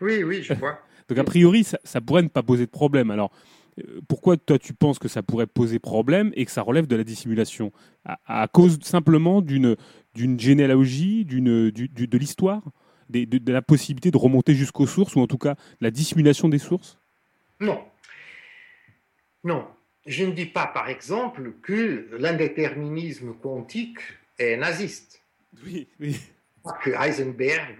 Oui, 0.00 0.22
oui, 0.24 0.42
je 0.42 0.54
vois. 0.54 0.80
Donc 1.08 1.18
a 1.18 1.24
priori, 1.24 1.64
ça, 1.64 2.00
pourrait 2.00 2.22
ne 2.22 2.28
pas 2.28 2.42
poser 2.42 2.66
de 2.66 2.70
problème. 2.70 3.10
Alors, 3.10 3.32
euh, 3.80 4.00
pourquoi 4.08 4.36
toi 4.36 4.58
tu 4.58 4.72
penses 4.72 4.98
que 4.98 5.08
ça 5.08 5.22
pourrait 5.22 5.48
poser 5.48 5.80
problème 5.80 6.30
et 6.34 6.44
que 6.44 6.52
ça 6.52 6.62
relève 6.62 6.86
de 6.86 6.96
la 6.96 7.02
dissimulation? 7.04 7.72
À, 8.26 8.48
cause 8.48 8.78
simplement 8.82 9.42
d'une 9.42 9.76
d'une 10.14 10.40
généalogie, 10.40 11.24
d'une 11.24 11.70
de 11.70 12.18
l'histoire, 12.18 12.62
de, 13.10 13.24
de, 13.24 13.52
la 13.52 13.62
possibilité 13.62 14.10
de 14.10 14.16
remonter 14.16 14.54
jusqu'aux 14.54 14.86
sources 14.86 15.14
ou 15.14 15.20
en 15.20 15.26
tout 15.26 15.38
cas 15.38 15.56
la 15.80 15.90
dissimulation 15.90 16.48
des 16.48 16.58
sources? 16.58 16.98
Non. 17.60 17.80
Non. 19.44 19.66
Je 20.06 20.24
ne 20.24 20.32
dis 20.32 20.46
pas, 20.46 20.66
par 20.66 20.88
exemple, 20.88 21.52
que 21.62 22.08
l'indéterminisme 22.18 23.34
quantique 23.34 23.98
est 24.38 24.56
naziste. 24.56 25.22
Oui, 25.64 25.88
oui. 25.98 26.18
Que 26.82 26.90
Heisenberg 26.90 27.76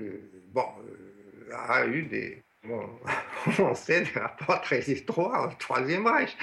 bon, 0.52 0.66
euh, 0.84 1.54
a 1.54 1.86
eu 1.86 2.02
des, 2.02 2.42
bon, 2.64 2.88
on 3.58 3.74
sait, 3.74 4.02
des 4.02 4.20
rapports 4.20 4.60
très 4.60 4.90
étroits 4.90 5.48
au 5.48 5.54
Troisième 5.58 6.06
Reich. 6.06 6.36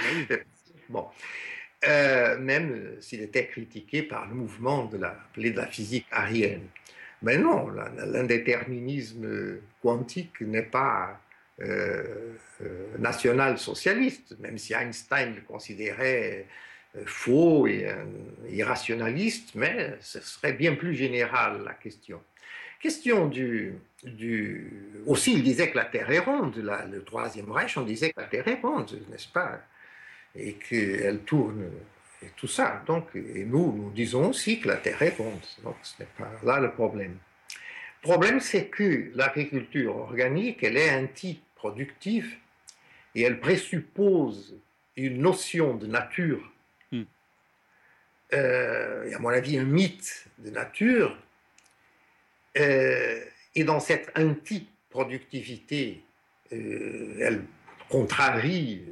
Bon. 0.89 1.05
Euh, 1.85 2.39
même 2.39 2.95
s'il 3.01 3.21
était 3.21 3.45
critiqué 3.45 4.01
par 4.01 4.27
le 4.27 4.33
mouvement 4.33 4.85
de 4.85 4.97
la, 4.97 5.15
de 5.35 5.49
la 5.51 5.67
physique 5.67 6.07
arienne. 6.11 6.67
Mais 7.21 7.37
non, 7.37 7.69
l'indéterminisme 7.69 9.59
quantique 9.81 10.41
n'est 10.41 10.63
pas 10.63 11.09
euh, 11.09 11.13
euh, 11.13 11.26
national-socialiste, 12.99 14.37
même 14.39 14.57
si 14.57 14.73
Einstein 14.73 15.35
le 15.35 15.41
considérait 15.41 16.45
euh, 16.95 17.03
faux 17.05 17.67
et 17.67 17.87
irrationaliste, 18.49 19.55
mais 19.55 19.97
ce 19.99 20.19
serait 20.21 20.53
bien 20.53 20.75
plus 20.75 20.95
général 20.95 21.63
la 21.65 21.73
question. 21.73 22.21
Question 22.79 23.27
du. 23.27 23.73
Aussi, 25.07 25.33
il 25.33 25.43
disait 25.43 25.71
que 25.71 25.77
la 25.77 25.85
Terre 25.85 26.11
est 26.11 26.19
ronde, 26.19 26.55
le 26.57 27.03
Troisième 27.03 27.51
Reich, 27.51 27.75
on 27.77 27.81
disait 27.81 28.11
que 28.11 28.21
la 28.21 28.27
Terre 28.27 28.47
est 28.47 28.61
ronde, 28.61 28.91
n'est-ce 29.09 29.27
pas? 29.27 29.59
Et 30.35 30.53
qu'elle 30.53 31.19
tourne 31.21 31.71
et 32.21 32.29
tout 32.35 32.47
ça. 32.47 32.83
Donc, 32.85 33.07
et 33.15 33.43
nous, 33.45 33.73
nous 33.73 33.91
disons 33.91 34.29
aussi 34.29 34.59
que 34.59 34.67
la 34.67 34.77
Terre 34.77 35.01
est 35.01 35.17
ronde. 35.17 35.41
Donc, 35.63 35.75
ce 35.81 36.01
n'est 36.01 36.09
pas 36.17 36.31
là 36.43 36.59
le 36.59 36.71
problème. 36.71 37.17
Le 38.03 38.09
problème, 38.09 38.39
c'est 38.39 38.67
que 38.67 39.11
l'agriculture 39.15 39.95
organique, 39.95 40.63
elle 40.63 40.77
est 40.77 40.89
un 40.89 41.07
type 41.07 41.41
productive 41.57 42.37
et 43.15 43.23
elle 43.23 43.39
présuppose 43.39 44.57
une 44.95 45.21
notion 45.21 45.75
de 45.75 45.87
nature, 45.87 46.51
hmm. 46.91 47.03
euh, 48.33 49.05
et 49.05 49.13
à 49.13 49.19
mon 49.19 49.29
avis 49.29 49.57
un 49.57 49.63
mythe 49.63 50.27
de 50.39 50.49
nature, 50.49 51.17
euh, 52.57 53.23
et 53.55 53.63
dans 53.63 53.79
cette 53.79 54.11
anti-productivité, 54.17 56.03
euh, 56.53 57.17
elle 57.19 57.43
contrarie 57.89 58.83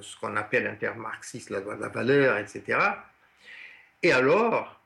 ce 0.00 0.16
qu'on 0.18 0.36
appelle 0.36 0.66
intermarxiste 0.66 1.50
la 1.50 1.60
loi 1.60 1.76
de 1.76 1.80
la 1.80 1.88
valeur, 1.88 2.38
etc. 2.38 2.78
Et 4.02 4.12
alors, 4.12 4.80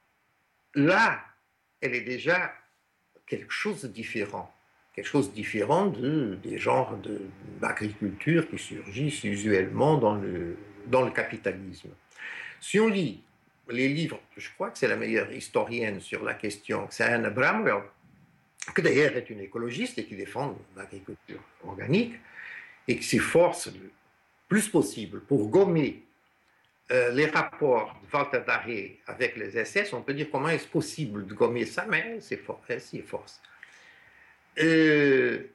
là, 0.74 1.24
elle 1.80 1.94
est 1.94 2.02
déjà 2.02 2.54
quelque 3.26 3.52
chose 3.52 3.82
de 3.82 3.88
différent 3.88 4.54
chose 5.06 5.30
de 5.30 5.34
différent 5.34 5.86
de, 5.86 6.38
des 6.42 6.58
genres 6.58 6.98
d'agriculture 7.60 8.48
qui 8.48 8.58
surgissent 8.58 9.24
usuellement 9.24 9.96
dans 9.98 10.14
le, 10.14 10.56
dans 10.86 11.02
le 11.02 11.10
capitalisme. 11.10 11.90
Si 12.60 12.78
on 12.78 12.88
lit 12.88 13.22
les 13.70 13.88
livres, 13.88 14.20
je 14.36 14.48
crois 14.54 14.70
que 14.70 14.78
c'est 14.78 14.88
la 14.88 14.96
meilleure 14.96 15.32
historienne 15.32 16.00
sur 16.00 16.24
la 16.24 16.34
question, 16.34 16.86
c'est 16.90 17.04
Anne 17.04 17.30
Bramwell, 17.30 17.82
qui 18.74 18.82
d'ailleurs 18.82 19.16
est 19.16 19.30
une 19.30 19.40
écologiste 19.40 19.98
et 19.98 20.04
qui 20.04 20.16
défend 20.16 20.58
l'agriculture 20.76 21.40
organique, 21.64 22.14
et 22.88 22.96
qui 22.96 23.02
s'efforce 23.02 23.66
le 23.66 23.90
plus 24.48 24.68
possible 24.68 25.20
pour 25.20 25.48
gommer 25.48 26.02
euh, 26.90 27.12
les 27.12 27.26
rapports 27.26 27.94
de 28.02 28.16
Walter 28.16 28.42
Darré 28.44 28.98
avec 29.06 29.36
les 29.36 29.64
SS. 29.64 29.92
On 29.92 30.02
peut 30.02 30.14
dire 30.14 30.26
comment 30.30 30.48
est-ce 30.48 30.66
possible 30.66 31.26
de 31.26 31.34
gommer 31.34 31.64
ça, 31.64 31.86
mais 31.88 32.18
elle 32.68 32.80
s'y 32.80 32.98
efforce. 32.98 33.40
Euh, 34.58 35.46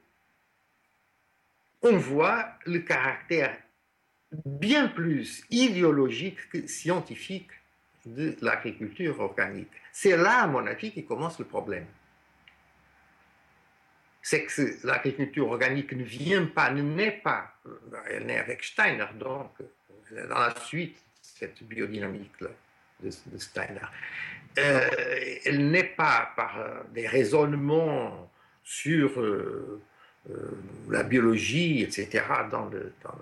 on 1.82 1.98
voit 1.98 2.50
le 2.66 2.80
caractère 2.80 3.58
bien 4.46 4.88
plus 4.88 5.44
idéologique 5.50 6.50
que 6.50 6.68
scientifique 6.68 7.52
de 8.06 8.36
l'agriculture 8.42 9.20
organique. 9.20 9.72
C'est 9.92 10.18
là, 10.18 10.44
à 10.44 10.48
mon 10.48 10.66
avis, 10.66 10.92
qui 10.92 11.06
commence 11.06 11.40
le 11.40 11.46
problème. 11.46 11.86
C'est 14.22 14.46
que 14.46 14.86
l'agriculture 14.88 15.48
organique 15.50 15.92
ne 15.94 16.04
vient 16.04 16.46
pas, 16.46 16.72
ne 16.72 16.82
naît 16.82 17.22
pas, 17.24 17.54
elle 18.10 18.26
naît 18.26 18.40
avec 18.40 18.64
Steiner, 18.64 19.06
donc 19.20 19.52
dans 20.12 20.40
la 20.40 20.56
suite, 20.62 20.98
cette 21.22 21.62
biodynamique-là 21.64 22.50
de, 23.02 23.38
Steiner. 23.38 23.80
Euh, 24.58 24.90
elle 25.46 25.70
n'est 25.70 25.84
pas 25.84 26.32
par 26.36 26.60
euh, 26.60 26.82
des 26.94 27.08
raisonnements 27.08 28.32
sur 28.66 29.22
euh, 29.22 29.80
euh, 30.32 30.52
la 30.90 31.04
biologie, 31.04 31.84
etc., 31.84 32.26
dans, 32.52 32.66
le, 32.66 32.92
dans, 33.04 33.14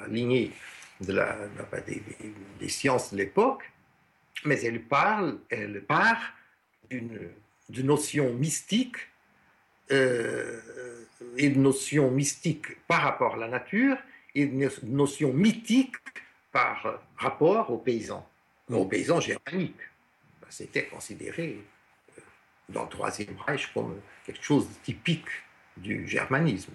la, 0.00 0.08
lignée 0.08 0.52
de 1.00 1.12
la, 1.12 1.36
des, 2.58 2.68
sciences 2.68 3.12
de 3.12 3.18
l'époque, 3.18 3.62
mais 4.44 4.60
elle 4.62 4.82
parle, 4.82 5.38
elle 5.48 5.82
part 5.82 6.34
d'une 6.90 7.30
notion 7.70 8.34
mystique 8.34 8.96
euh, 9.92 10.60
et 11.36 11.48
de 11.48 11.58
notion 11.58 12.10
mystique 12.10 12.84
par 12.86 13.02
rapport 13.02 13.34
à 13.34 13.38
la 13.38 13.48
nature 13.48 13.96
et 14.34 14.46
de 14.46 14.70
notion 14.82 15.32
mythique 15.32 15.96
par 16.50 17.00
rapport 17.16 17.70
aux 17.70 17.78
paysans, 17.78 18.28
aux 18.68 18.84
paysans 18.84 19.20
germaniques. 19.20 19.76
C'était 20.48 20.86
considéré 20.86 21.62
dans 22.68 22.84
le 22.84 22.88
Troisième 22.88 23.36
Reich 23.46 23.72
comme 23.72 24.00
quelque 24.24 24.42
chose 24.42 24.68
de 24.68 24.74
typique 24.82 25.28
du 25.76 26.06
germanisme. 26.06 26.72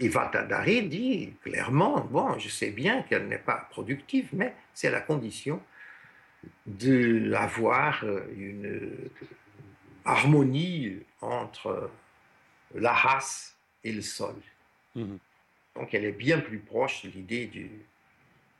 Et 0.00 0.08
Vatadare 0.08 0.64
dit 0.64 1.34
clairement, 1.42 2.00
bon, 2.00 2.38
je 2.38 2.48
sais 2.48 2.70
bien 2.70 3.02
qu'elle 3.02 3.28
n'est 3.28 3.38
pas 3.38 3.68
productive, 3.70 4.28
mais 4.32 4.54
c'est 4.72 4.90
la 4.90 5.00
condition 5.00 5.62
d'avoir 6.66 8.04
une 8.36 9.08
harmonie 10.04 10.98
entre 11.20 11.90
la 12.74 12.92
race 12.92 13.56
et 13.82 13.92
le 13.92 14.02
sol. 14.02 14.34
Mhm. 14.94 15.18
Donc 15.76 15.94
elle 15.94 16.04
est 16.04 16.12
bien 16.12 16.40
plus 16.40 16.58
proche 16.58 17.04
de 17.04 17.10
l'idée 17.10 17.46
du, 17.46 17.70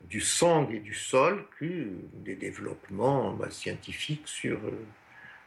du 0.01 0.21
sang 0.21 0.69
et 0.69 0.79
du 0.79 0.93
sol 0.93 1.45
que 1.59 1.89
des 2.13 2.35
développements 2.35 3.33
bah, 3.33 3.49
scientifiques 3.49 4.27
sur 4.27 4.57
euh, 4.65 4.85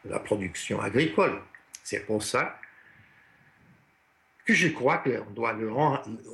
la 0.09 0.19
production 0.19 0.81
agricole. 0.81 1.41
C'est 1.83 2.05
pour 2.07 2.23
ça 2.23 2.59
que 4.45 4.55
je 4.55 4.69
crois 4.69 4.99
qu'on 4.99 5.31
doit, 5.35 5.55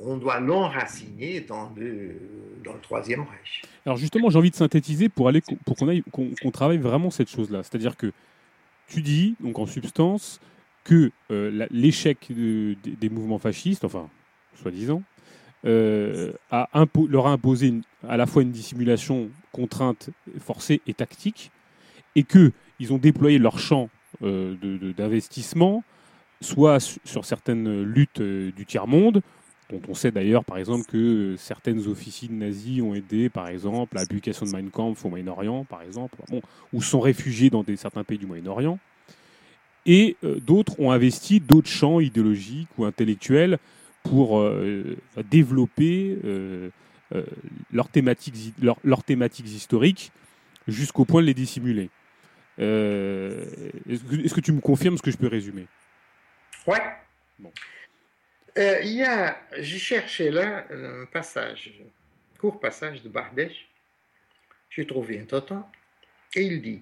on 0.01 0.17
doit 0.17 0.39
l'enraciner 0.39 1.41
dans 1.41 1.73
le, 1.75 2.15
dans 2.63 2.73
le 2.73 2.79
Troisième 2.79 3.21
Reich. 3.21 3.63
Alors 3.85 3.97
justement, 3.97 4.29
j'ai 4.29 4.37
envie 4.37 4.51
de 4.51 4.55
synthétiser 4.55 5.09
pour, 5.09 5.27
aller, 5.27 5.41
pour 5.65 5.75
qu'on, 5.75 5.89
aille, 5.89 6.03
qu'on, 6.11 6.51
travaille 6.51 6.77
vraiment 6.77 7.09
cette 7.09 7.29
chose-là. 7.29 7.63
C'est-à-dire 7.63 7.97
que 7.97 8.13
tu 8.87 9.01
dis, 9.01 9.35
donc 9.41 9.59
en 9.59 9.65
substance, 9.65 10.39
que 10.85 11.11
euh, 11.31 11.67
l'échec 11.71 12.27
des 12.29 13.09
mouvements 13.09 13.39
fascistes, 13.39 13.83
enfin, 13.83 14.09
soi-disant, 14.55 15.03
a 15.65 16.69
leur 17.09 17.27
a 17.27 17.31
imposé 17.31 17.73
à 18.07 18.17
la 18.17 18.27
fois 18.27 18.43
une 18.43 18.51
dissimulation 18.51 19.29
contrainte, 19.51 20.09
forcée 20.39 20.81
et 20.85 20.93
tactique, 20.93 21.51
et 22.15 22.23
qu'ils 22.77 22.93
ont 22.93 22.97
déployé 22.97 23.37
leur 23.39 23.59
champ 23.59 23.89
d'investissement, 24.21 25.83
soit 26.41 26.79
sur 26.79 27.25
certaines 27.25 27.83
luttes 27.83 28.21
du 28.21 28.65
tiers-monde, 28.65 29.21
dont 29.69 29.81
on 29.89 29.93
sait 29.93 30.11
d'ailleurs, 30.11 30.45
par 30.45 30.57
exemple, 30.57 30.85
que 30.85 31.35
certaines 31.37 31.87
officines 31.87 32.37
nazies 32.37 32.81
ont 32.81 32.93
aidé, 32.93 33.29
par 33.29 33.47
exemple, 33.47 33.97
à 33.97 34.01
la 34.01 34.05
publication 34.05 34.45
de 34.45 34.51
Mein 34.51 34.69
Kampf 34.69 35.03
au 35.05 35.09
Moyen-Orient, 35.09 35.65
par 35.65 35.81
exemple, 35.81 36.17
ou 36.71 36.81
sont 36.81 36.99
réfugiés 36.99 37.49
dans 37.49 37.63
des, 37.63 37.75
certains 37.75 38.03
pays 38.03 38.17
du 38.17 38.27
Moyen-Orient. 38.27 38.79
Et 39.85 40.17
euh, 40.23 40.39
d'autres 40.39 40.79
ont 40.79 40.91
investi 40.91 41.39
d'autres 41.39 41.69
champs 41.69 41.99
idéologiques 41.99 42.69
ou 42.77 42.85
intellectuels 42.85 43.59
pour 44.03 44.39
euh, 44.39 44.97
développer 45.29 46.17
euh, 46.23 46.69
leurs, 47.71 47.89
thématiques, 47.89 48.53
leurs 48.83 49.03
thématiques 49.03 49.47
historiques 49.47 50.11
jusqu'au 50.67 51.05
point 51.05 51.21
de 51.21 51.27
les 51.27 51.33
dissimuler. 51.33 51.89
Est-ce 52.57 54.33
que, 54.33 54.41
tu 54.41 54.51
me 54.51 54.61
confirmes 54.61 54.97
ce 54.97 55.01
que 55.01 55.11
je 55.11 55.17
peux 55.17 55.27
résumer? 55.27 55.67
Ouais. 56.67 56.81
Bon. 57.39 57.51
Euh, 58.57 58.79
il 58.83 58.93
y 58.93 59.03
a, 59.03 59.37
j'ai 59.57 59.79
cherché 59.79 60.29
là 60.31 60.65
un 60.71 61.05
passage, 61.05 61.73
un 61.81 62.39
court 62.39 62.59
passage 62.59 63.03
de 63.03 63.09
Bardèche, 63.09 63.67
j'ai 64.69 64.87
trouvé 64.87 65.19
un 65.19 65.25
temps, 65.25 65.69
et 66.33 66.43
il 66.43 66.61
dit 66.61 66.81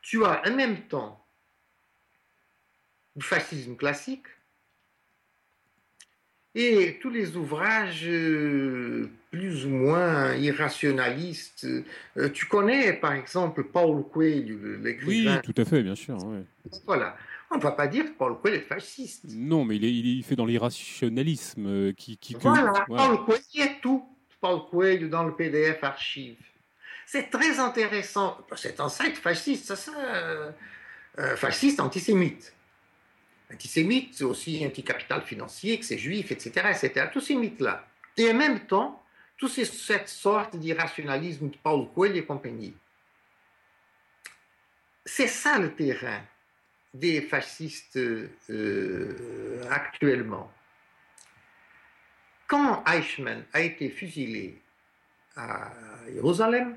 Tu 0.04 0.24
as 0.24 0.42
en 0.48 0.56
même 0.56 0.88
temps 0.88 1.26
du 3.16 3.26
fascisme 3.26 3.76
classique, 3.76 4.28
et 6.56 7.00
tous 7.02 7.10
les 7.10 7.36
ouvrages 7.36 8.08
euh, 8.08 9.10
plus 9.32 9.66
ou 9.66 9.70
moins 9.70 10.36
irrationalistes, 10.36 11.66
euh, 12.18 12.30
tu 12.30 12.46
connais 12.46 12.94
par 12.94 13.14
exemple 13.14 13.64
Paul 13.64 14.04
Coelho, 14.08 14.78
l'écrivain. 14.80 15.42
Oui, 15.44 15.52
tout 15.52 15.60
à 15.60 15.66
fait, 15.66 15.82
bien 15.82 15.96
sûr. 15.96 16.18
Voilà. 16.86 17.18
On 17.50 17.58
ne 17.58 17.62
va 17.62 17.72
pas 17.72 17.88
dire 17.88 18.06
que 18.06 18.12
Paul 18.12 18.40
Coelho 18.40 18.58
est 18.58 18.62
fasciste. 18.62 19.26
Non, 19.30 19.66
mais 19.66 19.78
il, 19.78 19.86
est, 19.86 19.92
il 19.92 20.24
fait 20.24 20.36
dans 20.36 20.46
l'irrationalisme. 20.46 21.66
Euh, 21.66 21.94
qui, 21.94 22.18
qui, 22.18 22.36
voilà, 22.40 22.86
Paul 22.88 23.26
Coelho 23.26 23.42
est 23.56 23.82
tout. 23.82 24.08
Paul 24.40 24.62
Coelho 24.70 25.08
dans 25.08 25.24
le 25.24 25.36
PDF 25.36 25.84
archive. 25.84 26.38
C'est 27.14 27.30
très 27.30 27.60
intéressant. 27.60 28.40
C'est 28.56 28.80
un 28.80 28.90
site 28.90 29.18
fasciste, 29.18 29.76
ça, 29.76 29.92
fasciste 31.36 31.80
antisémite 31.80 32.52
antisémite, 33.54 34.16
c'est 34.16 34.24
aussi 34.24 34.66
anticapital 34.66 35.22
financier, 35.22 35.78
que 35.80 35.86
c'est 35.86 36.00
juif, 36.00 36.32
etc., 36.32 36.72
etc. 36.72 37.10
Tous 37.14 37.22
ces 37.22 37.36
mythes-là. 37.36 37.86
Et 38.18 38.32
en 38.32 38.34
même 38.34 38.62
temps, 38.62 39.04
toute 39.38 39.52
cette 39.52 40.10
sorte 40.10 40.56
d'irrationalisme 40.56 41.52
de 41.52 41.58
Paul 41.62 41.88
Coelho 41.94 42.16
et 42.16 42.26
compagnie. 42.26 42.74
C'est 45.06 45.28
ça 45.28 45.60
le 45.60 45.72
terrain 45.76 46.22
des 46.96 47.22
fascistes 47.22 47.96
euh, 47.96 49.62
actuellement. 49.70 50.52
Quand 52.48 52.84
Eichmann 52.88 53.46
a 53.54 53.62
été 53.62 53.92
fusillé 53.92 54.60
à 55.36 55.72
Jérusalem, 56.12 56.76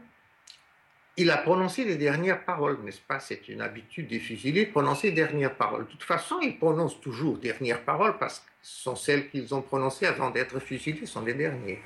il 1.19 1.31
a 1.31 1.39
prononcé 1.39 1.85
les 1.85 1.97
dernières 1.97 2.45
paroles, 2.45 2.79
n'est-ce 2.83 3.01
pas? 3.01 3.21
C'est 3.21 3.49
une 3.49 3.63
habitude 3.63 4.09
des 4.09 4.21
fusillés 4.21 4.67
de 4.67 4.71
prononcer 4.71 5.09
les 5.09 5.15
dernières 5.15 5.55
paroles. 5.55 5.87
De 5.87 5.91
toute 5.91 6.03
façon, 6.03 6.41
ils 6.41 6.59
prononcent 6.59 7.01
toujours 7.01 7.39
dernières 7.39 7.83
paroles 7.83 8.19
parce 8.19 8.41
que 8.41 8.51
ce 8.61 8.83
sont 8.83 8.97
celles 8.97 9.31
qu'ils 9.31 9.55
ont 9.55 9.63
prononcées 9.63 10.07
avant 10.07 10.31
d'être 10.31 10.59
fusillés, 10.61 11.07
sont 11.07 11.25
les 11.25 11.35
dernières. 11.35 11.79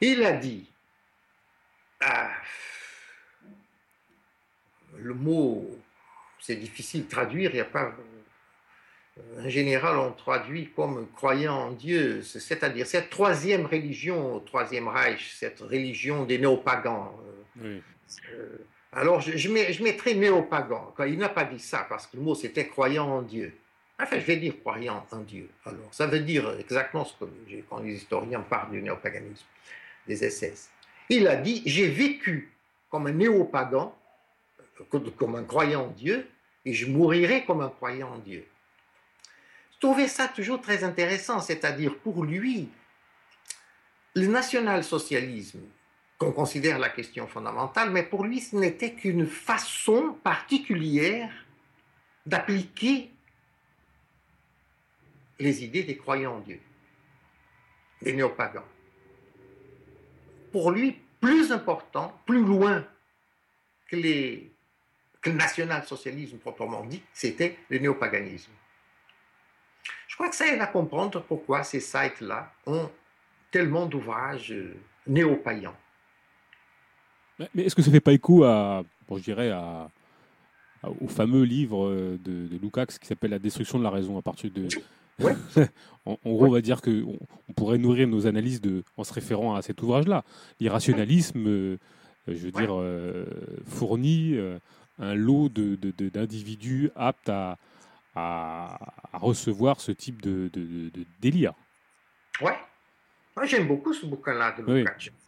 Il 0.00 0.22
a 0.24 0.32
dit, 0.32 0.68
ah, 2.00 2.32
le 4.98 5.14
mot, 5.14 5.78
c'est 6.38 6.56
difficile 6.56 7.04
de 7.04 7.10
traduire, 7.10 7.50
il 7.50 7.54
n'y 7.54 7.60
a 7.60 7.64
pas 7.64 7.94
en 9.38 9.48
général, 9.48 9.98
on 9.98 10.12
traduit 10.12 10.70
comme 10.74 11.06
croyant 11.14 11.54
en 11.54 11.70
Dieu, 11.72 12.22
c'est-à-dire 12.22 12.86
cette 12.86 13.10
troisième 13.10 13.66
religion 13.66 14.36
au 14.36 14.40
Troisième 14.40 14.88
Reich, 14.88 15.34
cette 15.34 15.60
religion 15.60 16.24
des 16.24 16.38
néopagans. 16.38 17.12
Euh, 17.62 17.80
alors, 18.92 19.20
je, 19.20 19.32
je, 19.32 19.48
je 19.72 19.82
mettrai 19.82 20.14
néopagans. 20.14 20.94
Il 21.06 21.18
n'a 21.18 21.28
pas 21.28 21.44
dit 21.44 21.58
ça 21.58 21.86
parce 21.88 22.06
que 22.06 22.16
le 22.16 22.22
mot 22.22 22.34
c'était 22.34 22.68
croyant 22.68 23.06
en 23.06 23.22
Dieu. 23.22 23.54
Enfin, 24.00 24.18
je 24.18 24.24
vais 24.24 24.36
dire 24.36 24.54
croyant 24.60 25.06
en 25.12 25.18
Dieu. 25.18 25.48
Alors, 25.66 25.92
ça 25.92 26.06
veut 26.06 26.20
dire 26.20 26.50
exactement 26.58 27.04
ce 27.04 27.12
que 27.12 27.30
quand 27.68 27.80
les 27.80 27.94
historiens 27.94 28.40
parlent 28.40 28.70
du 28.70 28.82
néopaganisme, 28.82 29.44
des 30.06 30.16
SS. 30.30 30.70
Il 31.10 31.28
a 31.28 31.36
dit 31.36 31.62
J'ai 31.66 31.88
vécu 31.88 32.50
comme 32.90 33.06
un 33.06 33.12
néopagan, 33.12 33.94
comme 34.90 35.36
un 35.36 35.44
croyant 35.44 35.84
en 35.84 35.88
Dieu, 35.88 36.26
et 36.64 36.72
je 36.72 36.86
mourirai 36.86 37.44
comme 37.44 37.60
un 37.60 37.68
croyant 37.68 38.14
en 38.14 38.18
Dieu 38.18 38.46
trouvais 39.82 40.08
ça 40.08 40.28
toujours 40.28 40.60
très 40.60 40.84
intéressant, 40.84 41.40
c'est-à-dire 41.40 41.98
pour 41.98 42.24
lui, 42.24 42.68
le 44.14 44.28
national-socialisme, 44.28 45.60
qu'on 46.18 46.30
considère 46.30 46.78
la 46.78 46.88
question 46.88 47.26
fondamentale, 47.26 47.90
mais 47.90 48.04
pour 48.04 48.24
lui, 48.24 48.40
ce 48.40 48.54
n'était 48.54 48.92
qu'une 48.92 49.26
façon 49.26 50.16
particulière 50.22 51.32
d'appliquer 52.24 53.10
les 55.40 55.64
idées 55.64 55.82
des 55.82 55.96
croyants 55.96 56.36
en 56.36 56.40
Dieu, 56.40 56.60
des 58.02 58.12
néopagans. 58.12 58.62
Pour 60.52 60.70
lui, 60.70 60.96
plus 61.20 61.50
important, 61.50 62.16
plus 62.24 62.44
loin 62.44 62.86
que, 63.88 63.96
que 63.96 65.30
le 65.30 65.36
national-socialisme 65.36 66.38
proprement 66.38 66.84
dit, 66.84 67.02
c'était 67.12 67.58
le 67.68 67.78
néopaganisme. 67.78 68.52
Je 70.12 70.16
crois 70.18 70.28
que 70.28 70.36
ça 70.36 70.46
aide 70.46 70.60
à 70.60 70.66
comprendre 70.66 71.22
pourquoi 71.22 71.64
ces 71.64 71.80
sites-là 71.80 72.52
ont 72.66 72.90
tellement 73.50 73.86
d'ouvrages 73.86 74.52
euh, 74.52 74.76
néo-païens. 75.06 75.72
Mais 77.54 77.62
est-ce 77.62 77.74
que 77.74 77.80
ça 77.80 77.88
ne 77.88 77.94
fait 77.94 78.00
pas 78.00 78.12
écho 78.12 78.44
à, 78.44 78.82
bon, 79.08 79.16
je 79.16 79.22
dirais, 79.22 79.50
à, 79.50 79.88
au 81.00 81.08
fameux 81.08 81.44
livre 81.44 81.86
euh, 81.86 82.18
de, 82.22 82.46
de 82.46 82.58
Lukács 82.60 82.98
qui 82.98 83.06
s'appelle 83.06 83.30
La 83.30 83.38
destruction 83.38 83.78
de 83.78 83.84
la 83.84 83.88
raison 83.88 84.18
à 84.18 84.20
partir 84.20 84.50
de. 84.50 84.68
en, 86.04 86.18
gros, 86.26 86.44
on 86.44 86.50
va 86.50 86.60
dire 86.60 86.82
qu'on 86.82 87.18
on 87.48 87.52
pourrait 87.54 87.78
nourrir 87.78 88.06
nos 88.06 88.26
analyses 88.26 88.60
de, 88.60 88.84
en 88.98 89.04
se 89.04 89.14
référant 89.14 89.54
à 89.54 89.62
cet 89.62 89.80
ouvrage-là. 89.80 90.24
L'irrationalisme, 90.60 91.48
euh, 91.48 91.78
je 92.28 92.34
veux 92.34 92.52
dire, 92.52 92.78
fournit 93.66 94.36
un 94.98 95.14
lot 95.14 95.48
d'individus 95.48 96.82
de, 96.88 96.92
aptes 96.96 97.30
à, 97.30 97.56
à, 98.14 98.78
recevoir 99.14 99.80
ce 99.80 99.92
type 99.92 100.20
de, 100.22 100.48
de, 100.52 100.90
délire. 101.20 101.54
Ouais. 102.40 102.56
Moi, 103.36 103.46
j'aime 103.46 103.66
beaucoup 103.66 103.94
ce 103.94 104.04
bouquin-là 104.06 104.52
de 104.52 104.84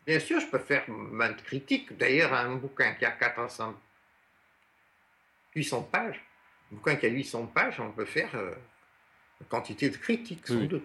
Bien 0.07 0.21
sûr, 0.21 0.39
je 0.41 0.47
peux 0.47 0.59
faire 0.59 0.85
maintes 0.89 1.43
critiques. 1.43 1.97
D'ailleurs, 1.97 2.35
un 2.35 2.57
bouquin 2.57 2.93
qui 2.93 3.07
a 3.07 3.11
400, 3.11 3.75
800 5.55 5.83
pages, 5.91 6.21
un 6.71 6.77
bouquin 6.77 6.97
qui 6.97 7.07
a 7.07 7.09
800 7.09 7.47
pages, 7.47 7.81
on 7.81 7.91
peut 7.91 8.05
faire 8.05 8.29
euh, 8.35 8.55
une 9.41 9.47
quantité 9.47 9.89
de 9.89 9.97
critiques, 9.97 10.47
sans 10.47 10.65
doute. 10.65 10.85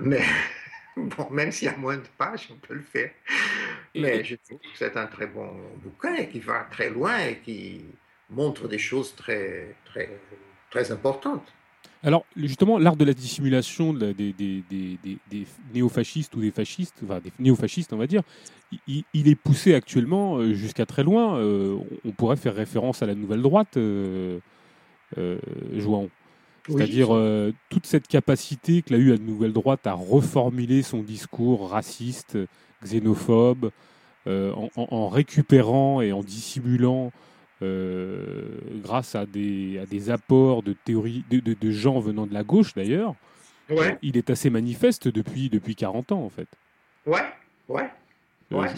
Mais 0.00 0.22
bon, 0.96 1.28
même 1.30 1.52
s'il 1.52 1.66
y 1.66 1.70
a 1.70 1.76
moins 1.76 1.98
de 1.98 2.08
pages, 2.16 2.48
on 2.50 2.56
peut 2.56 2.74
le 2.74 2.82
faire. 2.82 3.10
Mais 3.94 4.24
je 4.24 4.36
trouve 4.36 4.58
que 4.58 4.66
c'est 4.74 4.96
un 4.96 5.06
très 5.06 5.26
bon 5.26 5.54
bouquin 5.76 6.14
et 6.14 6.28
qui 6.28 6.40
va 6.40 6.66
très 6.70 6.88
loin 6.88 7.18
et 7.18 7.38
qui 7.40 7.84
montre 8.30 8.68
des 8.68 8.78
choses 8.78 9.14
très, 9.14 9.74
très 9.84 10.18
très 10.70 10.90
importante. 10.92 11.42
Alors, 12.02 12.24
justement, 12.36 12.78
l'art 12.78 12.96
de 12.96 13.04
la 13.04 13.14
dissimulation 13.14 13.92
des, 13.92 14.14
des, 14.14 14.32
des, 14.32 14.62
des, 15.02 15.46
néofascistes 15.74 16.34
ou 16.36 16.40
des 16.40 16.50
fascistes, 16.50 17.00
enfin 17.02 17.20
des 17.20 17.32
néofascistes, 17.38 17.92
on 17.92 17.96
va 17.96 18.06
dire, 18.06 18.22
il, 18.86 19.02
il 19.12 19.28
est 19.28 19.34
poussé 19.34 19.74
actuellement 19.74 20.36
euh, 20.36 20.54
jusqu'à 20.54 20.86
très 20.86 21.02
loin. 21.02 21.36
Euh, 21.38 21.76
on 22.04 22.12
pourrait 22.12 22.36
faire 22.36 22.54
référence 22.54 23.02
à 23.02 23.06
la 23.06 23.14
nouvelle 23.14 23.42
droite, 23.42 23.76
euh, 23.76 24.38
euh 25.18 25.38
C'est-à-dire 26.68 27.08
toute 27.70 27.86
cette 27.86 28.06
capacité 28.06 28.82
que 28.82 28.92
l'a 28.92 28.98
eu 28.98 29.10
la 29.10 29.18
nouvelle 29.18 29.52
droite 29.52 29.86
à 29.86 29.92
reformuler 29.92 30.82
son 30.82 31.02
discours 31.02 31.70
raciste, 31.70 32.38
xénophobe, 32.84 33.70
en, 34.26 34.68
en, 34.76 35.08
récupérant 35.08 36.00
et 36.00 36.12
en 36.12 36.22
dissimulant 36.22 37.12
grâce 37.60 39.14
à 39.14 39.26
des, 39.26 39.78
à 39.78 39.86
des 39.86 40.10
apports 40.10 40.62
de 40.62 40.74
théories 40.84 41.24
de, 41.30 41.40
de, 41.40 41.70
gens 41.70 42.00
venant 42.00 42.26
de 42.26 42.34
la 42.34 42.44
gauche 42.44 42.74
d'ailleurs, 42.74 43.14
ouais. 43.70 43.98
il 44.02 44.16
est 44.16 44.30
assez 44.30 44.50
manifeste 44.50 45.08
depuis, 45.08 45.48
depuis 45.48 45.74
40 45.74 46.12
ans 46.12 46.22
en 46.22 46.28
fait. 46.28 46.48
Ouais, 47.06 47.24
ouais. 47.68 47.88
Euh, 48.52 48.60
ouais 48.60 48.68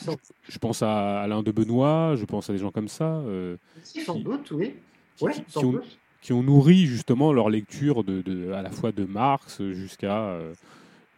je, 0.48 0.58
pense 0.58 0.82
à 0.82 1.20
Alain 1.20 1.42
de 1.42 1.50
Benoît, 1.50 2.14
je 2.16 2.24
pense 2.24 2.48
à 2.48 2.52
des 2.52 2.58
gens 2.58 2.70
comme 2.70 2.88
ça. 2.88 3.04
Euh, 3.04 3.56
sans 3.82 4.18
doute, 4.18 4.50
oui. 4.52 4.74
Qui, 5.16 5.24
ouais, 5.24 5.32
qui, 5.32 5.58
ont, 5.58 5.80
qui, 6.22 6.32
ont, 6.32 6.42
nourri 6.42 6.86
justement 6.86 7.32
leur 7.32 7.50
lecture 7.50 8.04
de, 8.04 8.22
de 8.22 8.52
à 8.52 8.62
la 8.62 8.70
fois 8.70 8.92
de 8.92 9.04
Marx 9.04 9.60
jusqu'à 9.72 10.38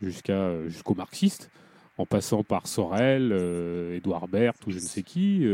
jusqu'à 0.01 0.67
jusqu'aux 0.69 0.95
marxistes, 0.95 1.51
en 1.99 2.07
passant 2.07 2.43
par 2.43 2.67
Sorel, 2.67 3.33
Édouard 3.95 4.27
Berthe 4.27 4.67
ou 4.67 4.71
je 4.71 4.77
ne 4.77 4.81
sais 4.81 5.03
qui 5.03 5.45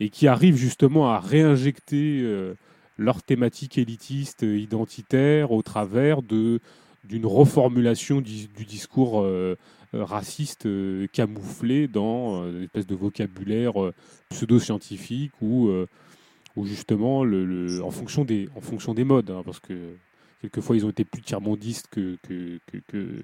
et 0.00 0.10
qui 0.10 0.28
arrivent 0.28 0.56
justement 0.56 1.10
à 1.10 1.20
réinjecter 1.20 2.20
euh, 2.22 2.54
leur 2.98 3.22
thématique 3.22 3.78
élitiste 3.78 4.42
euh, 4.42 4.58
identitaire 4.58 5.52
au 5.52 5.62
travers 5.62 6.22
de 6.22 6.60
d'une 7.04 7.26
reformulation 7.26 8.20
du, 8.20 8.48
discours 8.66 9.20
euh, 9.22 9.56
raciste 9.92 10.66
camouflé 11.12 11.86
dans 11.86 12.44
une 12.50 12.64
espèce 12.64 12.88
de 12.88 12.96
vocabulaire 12.96 13.74
pseudo-scientifique 14.28 15.30
ou, 15.40 15.70
justement 16.64 17.22
le, 17.22 17.80
en, 17.84 17.92
fonction 17.92 18.24
des, 18.24 18.48
en 18.56 18.60
fonction 18.60 18.92
des 18.92 19.04
modes, 19.04 19.30
hein, 19.30 19.42
parce 19.44 19.60
que 19.60 19.74
quelquefois 20.40 20.74
ils 20.74 20.84
ont 20.84 20.90
été 20.90 21.04
plus 21.04 21.22
tiers-mondistes 21.22 21.86
que, 21.92 22.18
que, 22.26 22.58
que, 22.66 23.22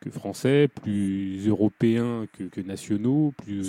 que, 0.00 0.10
français, 0.10 0.68
plus 0.68 1.46
européens 1.46 2.26
que, 2.32 2.60
nationaux, 2.62 3.34
plus 3.44 3.68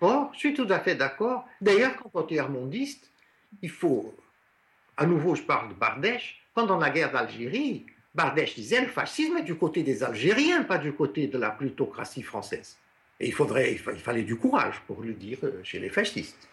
je 0.00 0.38
suis 0.38 0.54
tout 0.54 0.66
à 0.70 0.80
fait 0.80 0.94
d'accord. 0.94 1.46
D'ailleurs, 1.60 1.96
quand 1.96 2.10
on 2.14 2.26
est 2.26 2.48
mondiste, 2.48 3.10
il 3.62 3.70
faut, 3.70 4.14
à 4.96 5.06
nouveau, 5.06 5.34
je 5.34 5.42
parle 5.42 5.70
de 5.70 5.74
Bardèche, 5.74 6.42
pendant 6.54 6.78
la 6.78 6.90
guerre 6.90 7.12
d'Algérie, 7.12 7.86
Bardèche 8.14 8.54
disait 8.54 8.80
le 8.80 8.88
fascisme 8.88 9.36
est 9.38 9.42
du 9.42 9.54
côté 9.54 9.82
des 9.82 10.02
Algériens, 10.02 10.64
pas 10.64 10.78
du 10.78 10.92
côté 10.92 11.28
de 11.28 11.38
la 11.38 11.50
plutocratie 11.50 12.22
française. 12.22 12.76
Et 13.20 13.28
il, 13.28 13.34
faudrait, 13.34 13.72
il 13.72 13.78
fallait 13.78 14.22
du 14.22 14.36
courage 14.36 14.80
pour 14.86 15.02
le 15.02 15.12
dire 15.12 15.38
euh, 15.44 15.60
chez 15.62 15.78
les 15.78 15.90
fascistes. 15.90 16.48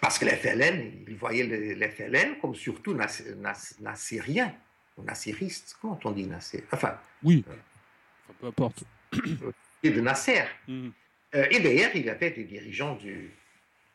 Parce 0.00 0.18
que 0.18 0.24
l'FLN, 0.26 1.04
ils 1.08 1.16
voyaient 1.16 1.44
l'FLN 1.74 2.38
comme 2.40 2.54
surtout 2.54 2.94
nassérien, 2.94 4.54
ou 4.96 5.02
nassériste, 5.02 5.76
comment 5.80 5.98
on 6.04 6.10
dit 6.12 6.26
nasser 6.26 6.64
Enfin. 6.70 6.96
Oui, 7.22 7.44
euh, 7.48 7.54
peu 8.40 8.46
importe. 8.46 8.84
de 9.82 10.00
Nasser. 10.00 10.42
Euh, 10.68 10.88
et 11.34 11.60
d'ailleurs, 11.60 11.90
il 11.94 12.08
avait 12.08 12.30
des 12.30 12.44
dirigeants 12.44 12.94
du, 12.94 13.30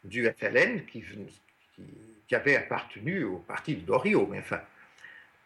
du 0.04 0.30
FLN 0.30 0.86
qui, 0.86 1.04
avaient 2.32 2.58
appartenu 2.58 3.24
au 3.24 3.38
parti 3.38 3.76
de 3.76 3.82
Dorio, 3.82 4.28
mais 4.30 4.40
enfin, 4.40 4.62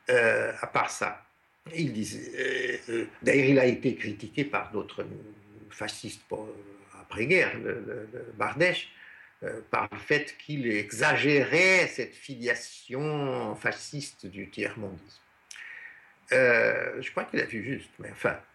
euh, 0.10 0.52
à 0.60 0.68
part 0.68 0.90
ça, 0.90 1.26
il 1.74 1.94
disait. 1.94 2.32
Euh, 2.90 3.06
d'ailleurs, 3.22 3.46
il 3.46 3.60
a 3.60 3.66
été 3.66 3.96
critiqué 3.96 4.44
par 4.44 4.72
d'autres 4.72 5.06
fascistes 5.70 6.24
après-guerre, 7.00 7.58
le, 7.60 8.10
Bardèche, 8.36 8.92
par 9.70 9.88
le 9.92 9.98
fait 9.98 10.36
qu'il 10.38 10.68
exagérait 10.68 11.88
cette 11.88 12.16
filiation 12.16 13.56
fasciste 13.56 14.26
du 14.26 14.50
tiers-mondisme. 14.50 15.22
je 16.32 17.12
crois 17.12 17.26
qu'il 17.26 17.40
a 17.40 17.46
vu 17.46 17.64
juste, 17.64 17.90
mais 18.00 18.10
enfin, 18.12 18.38
euh, 18.38 18.53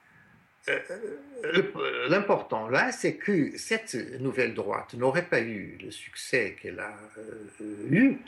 l'important 2.08 2.68
là, 2.68 2.92
c'est 2.92 3.16
que 3.16 3.56
cette 3.56 3.94
nouvelle 4.20 4.54
droite 4.54 4.94
n'aurait 4.94 5.26
pas 5.26 5.40
eu 5.40 5.78
le 5.82 5.90
succès 5.90 6.56
qu'elle 6.60 6.80
a 6.80 6.98
euh, 7.18 7.88
eu 7.90 8.18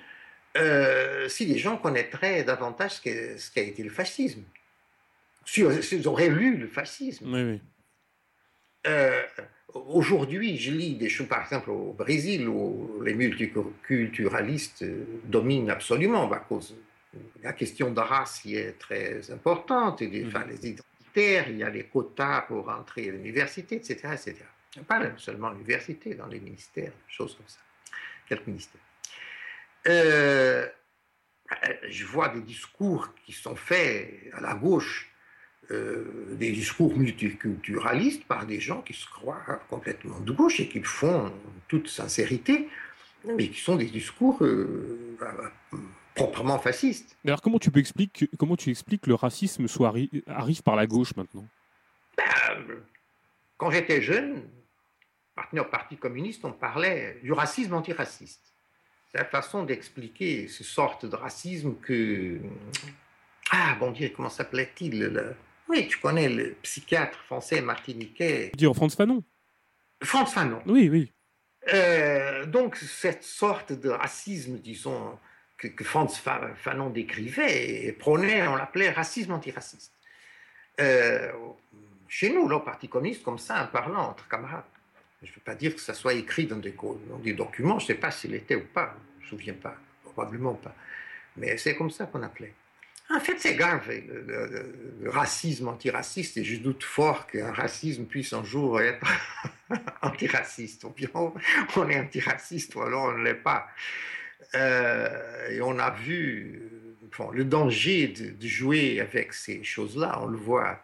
euh, 0.57 1.29
si 1.29 1.47
les 1.47 1.59
gens 1.59 1.77
connaîtraient 1.77 2.43
davantage 2.45 3.01
ce 3.03 3.51
qu'a 3.51 3.63
été 3.63 3.83
le 3.83 3.91
fascisme. 3.91 4.43
S'ils 5.45 6.07
auraient 6.07 6.29
lu 6.29 6.57
le 6.57 6.69
fascisme. 6.69 7.33
Oui, 7.33 7.61
Aujourd'hui, 9.73 10.57
je 10.57 10.73
lis 10.73 10.97
des 10.97 11.09
choses, 11.09 11.29
par 11.29 11.43
exemple 11.45 11.71
au 11.71 11.93
Brésil, 11.93 12.49
où 12.49 13.01
les 13.05 13.15
multiculturalistes 13.15 14.85
dominent 15.27 15.71
absolument 15.71 16.31
à 16.33 16.39
cause 16.39 16.75
la 17.43 17.53
question 17.53 17.91
de 17.91 18.01
race 18.01 18.45
y 18.45 18.57
est 18.57 18.79
très 18.79 19.31
importante, 19.31 20.03
et 20.03 20.09
des, 20.09 20.27
enfin, 20.27 20.45
les 20.47 20.77
il 21.17 21.57
y 21.57 21.63
a 21.63 21.71
les 21.71 21.85
quotas 21.85 22.43
pour 22.43 22.69
entrer 22.69 23.09
à 23.09 23.13
l'université, 23.13 23.77
etc., 23.77 23.95
etc. 24.13 24.37
Pas 24.87 25.03
seulement 25.17 25.51
l'université, 25.51 26.15
dans 26.15 26.27
les 26.27 26.41
ministères, 26.41 26.93
choses 27.09 27.35
comme 27.35 27.49
ça, 27.49 27.61
quelques 28.29 28.47
ministères? 28.47 28.81
Euh, 29.89 30.69
je 31.89 32.05
vois 32.05 32.29
des 32.29 32.43
discours 32.43 33.13
qui 33.25 33.33
sont 33.33 33.57
faits 33.57 34.31
à 34.33 34.41
la 34.41 34.55
gauche, 34.55 35.11
euh, 35.71 36.35
des 36.35 36.53
discours 36.53 36.97
multiculturalistes 36.97 38.25
par 38.25 38.47
des 38.47 38.61
gens 38.61 38.83
qui 38.83 38.95
se 38.95 39.07
croient 39.07 39.61
complètement 39.69 40.21
de 40.21 40.33
gauche 40.33 40.61
et 40.61 40.69
qui 40.69 40.79
le 40.79 40.85
font 40.85 41.27
en 41.27 41.33
toute 41.69 41.89
sincérité, 41.89 42.69
mais 43.25 43.49
qui 43.49 43.61
sont 43.61 43.77
des 43.77 43.87
discours 43.87 44.43
euh, 44.43 45.17
proprement 46.25 46.59
fasciste. 46.59 47.17
Mais 47.25 47.31
alors 47.31 47.41
comment 47.41 47.59
tu 47.59 47.71
peux 47.71 47.81
expliquer 47.81 48.29
comment 48.39 48.57
tu 48.57 48.71
expliques 48.71 49.03
que 49.03 49.09
le 49.09 49.15
racisme 49.15 49.67
soit 49.69 49.93
arrive 50.27 50.63
par 50.63 50.77
la 50.77 50.87
gauche 50.87 51.17
maintenant? 51.17 51.47
Ben, 52.17 52.25
Quand 53.57 53.71
j'étais 53.71 54.03
jeune, 54.03 54.43
appartenant 55.35 55.63
au 55.63 55.71
Parti 55.71 55.97
communiste, 55.97 56.45
on 56.45 56.53
parlait 56.53 57.19
du 57.23 57.33
racisme 57.33 57.75
antiraciste. 57.75 58.53
C'est 59.11 59.19
la 59.19 59.25
façon 59.25 59.65
d'expliquer 59.65 60.47
ce 60.47 60.63
sorte 60.63 61.07
de 61.07 61.17
racisme 61.17 61.75
que 61.77 62.39
ah 63.51 63.77
bon 63.81 63.91
Dieu 63.91 64.13
comment 64.15 64.29
s'appelait-il 64.29 65.35
Oui, 65.69 65.89
tu 65.89 65.99
connais 65.99 66.29
le 66.29 66.55
psychiatre 66.63 67.19
français 67.25 67.63
martiniquais. 67.63 68.53
Dis 68.55 68.67
Franz 68.75 68.95
Fanon. 68.95 69.25
Franz 70.03 70.31
Fanon. 70.33 70.63
Oui, 70.67 70.89
oui. 70.91 71.13
Euh, 71.73 72.47
donc 72.47 72.77
cette 72.77 73.23
sorte 73.23 73.73
de 73.73 73.89
racisme, 73.91 74.59
disons, 74.59 75.19
que, 75.69 75.85
Franz 75.85 76.21
Fanon 76.57 76.91
décrivait 76.91 77.87
et 77.87 77.93
prônait, 77.93 78.47
on 78.49 78.57
l'appelait 78.57 78.91
racisme 78.91 79.33
antiraciste. 79.33 79.93
Euh, 80.81 81.31
chez 82.09 82.33
nous, 82.33 82.49
là, 82.49 82.57
au 82.57 82.61
Parti 82.61 82.89
communiste, 82.89 83.23
comme 83.23 83.39
ça, 83.39 83.63
en 83.63 83.67
parlant 83.67 84.09
entre 84.09 84.27
camarades. 84.29 84.65
Je 85.23 85.29
ne 85.29 85.35
veux 85.35 85.43
pas 85.45 85.55
dire 85.55 85.75
que 85.75 85.81
ça 85.81 85.93
soit 85.93 86.15
écrit 86.15 86.47
dans 86.47 86.57
des, 86.57 86.73
documents, 87.35 87.79
je 87.79 87.85
ne 87.85 87.87
sais 87.89 87.95
pas 87.95 88.11
s'il 88.11 88.35
était 88.35 88.55
ou 88.55 88.65
pas, 88.65 88.97
je 89.19 89.19
ne 89.19 89.25
me 89.25 89.29
souviens 89.29 89.55
pas, 89.55 89.77
probablement 90.03 90.55
pas. 90.55 90.75
Mais 91.37 91.59
c'est 91.59 91.77
comme 91.77 91.91
ça 91.91 92.07
qu'on 92.07 92.23
appelait. 92.23 92.55
En 93.11 93.21
fait, 93.21 93.39
c'est 93.39 93.55
grave, 93.55 93.83
le, 93.89 95.11
racisme 95.11 95.69
antiraciste, 95.69 96.39
et 96.39 96.45
je 96.45 96.61
doute 96.61 96.85
fort 96.85 97.27
qu'un 97.27 97.53
racisme 97.53 98.07
puisse 98.07 98.33
un 98.33 98.45
jour 98.45 98.81
être 98.81 99.07
antiraciste. 100.03 100.85
Ou 100.85 100.91
bien 100.91 101.09
on 101.15 101.89
est 101.91 102.01
antiraciste, 102.01 102.75
ou 102.77 102.83
alors 102.83 103.05
on 103.05 103.19
ne 103.19 103.25
l'est 103.25 103.35
pas. 103.35 103.69
Euh, 104.55 105.49
et 105.51 105.61
on 105.61 105.79
a 105.79 105.91
vu 105.91 106.63
le 107.33 107.45
danger 107.45 108.09
de, 108.09 108.47
jouer 108.47 109.01
avec 109.01 109.33
ces 109.33 109.63
choses-là. 109.63 110.21
On 110.23 110.27
le 110.27 110.39
voit. 110.39 110.83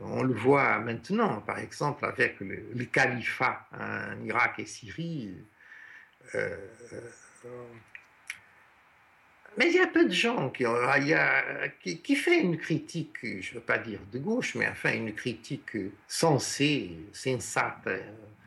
On 0.00 0.24
le 0.24 0.34
voit 0.34 0.80
maintenant, 0.80 1.40
par 1.40 1.58
exemple, 1.60 2.04
avec 2.04 2.40
le, 2.40 2.84
califat 2.84 3.66
en 3.72 4.24
Irak 4.24 4.58
et 4.58 4.66
Syrie. 4.66 5.34
Euh, 6.34 6.56
euh, 7.44 7.50
mais 9.56 9.68
il 9.68 9.76
y 9.76 9.80
a 9.80 9.86
peu 9.86 10.04
de 10.04 10.12
gens 10.12 10.50
qui, 10.50 10.64
qui 12.02 12.16
fait 12.16 12.40
une 12.40 12.58
critique, 12.58 13.18
je 13.22 13.50
ne 13.50 13.54
veux 13.54 13.64
pas 13.64 13.78
dire 13.78 14.00
de 14.10 14.18
gauche, 14.18 14.56
mais 14.56 14.66
enfin 14.66 14.92
une 14.92 15.14
critique 15.14 15.76
sensée, 16.08 16.96
sensate, 17.12 17.88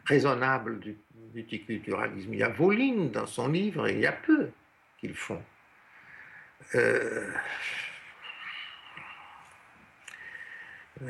raisonnable 0.05 0.79
du 0.79 0.97
multiculturalisme. 1.37 2.33
Il 2.33 2.39
y 2.39 2.43
a 2.43 2.49
Voline 2.49 3.11
dans 3.11 3.27
son 3.27 3.47
livre, 3.47 3.87
et 3.87 3.93
il 3.93 3.99
y 3.99 4.05
a 4.05 4.11
peu 4.11 4.49
qu'ils 4.99 5.13
font. 5.13 5.41
Euh, 6.75 7.29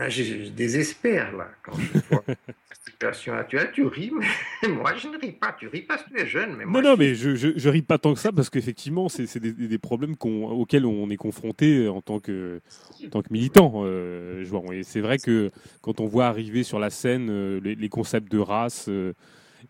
je, 0.09 0.49
désespère 0.49 1.35
là 1.35 1.49
quand 1.63 1.73
je 1.73 1.99
vois 2.09 2.23
la 2.27 2.75
situation 2.85 3.33
actuelle. 3.33 3.71
Tu 3.73 3.85
ris, 3.85 4.11
mais 4.11 4.67
moi 4.69 4.93
je 4.95 5.07
ne 5.07 5.17
ris 5.17 5.31
pas. 5.31 5.55
Tu 5.57 5.67
ris 5.67 5.83
parce 5.83 6.03
que 6.03 6.09
tu 6.09 6.19
es 6.19 6.27
jeune. 6.27 6.57
Mais 6.57 6.65
non, 6.65 6.81
non, 6.81 6.97
mais 6.97 7.15
je, 7.15 7.35
je, 7.35 7.69
ris 7.69 7.81
pas 7.81 7.97
tant 7.97 8.13
que 8.13 8.19
ça 8.19 8.33
parce 8.33 8.49
qu'effectivement, 8.49 9.07
c'est 9.07 9.39
des, 9.39 9.53
des, 9.53 9.77
problèmes 9.77 10.15
auxquels 10.21 10.85
on 10.85 11.09
est 11.09 11.15
confronté 11.17 11.87
en 11.87 12.01
tant 12.01 12.19
que, 12.19 12.61
en 13.05 13.09
tant 13.09 13.21
que 13.21 13.31
militant. 13.31 13.83
Euh, 13.85 14.43
c'est 14.83 15.01
vrai 15.01 15.17
que 15.17 15.51
quand 15.81 16.01
on 16.01 16.05
voit 16.05 16.27
arriver 16.27 16.63
sur 16.63 16.79
la 16.79 16.89
scène 16.89 17.29
euh, 17.29 17.61
les, 17.63 17.89
concepts 17.89 18.29
de 18.29 18.39
race 18.39 18.87
euh, 18.89 19.13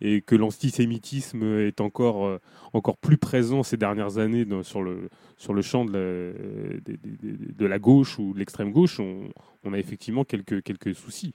et 0.02 0.22
que 0.22 0.36
l'antisémitisme 0.36 1.44
est 1.60 1.82
encore, 1.82 2.26
euh, 2.26 2.40
encore 2.74 2.98
plus 2.98 3.18
présent 3.18 3.64
ces 3.64 3.78
dernières 3.78 4.18
années 4.18 4.46
sur, 4.64 4.82
le, 4.82 5.10
sur 5.38 5.54
le 5.54 5.62
champ 5.62 5.86
de 5.86 5.92
la, 5.92 6.98
de, 6.98 7.66
la 7.66 7.80
gauche 7.80 8.20
ou 8.20 8.34
de 8.34 8.40
l'extrême 8.40 8.72
gauche, 8.72 9.00
on, 9.00 9.30
on, 9.64 9.74
a 9.74 9.80
effectivement 9.80 10.24
quelques, 10.24 10.62
quelques 10.64 10.96
soucis. 10.96 11.34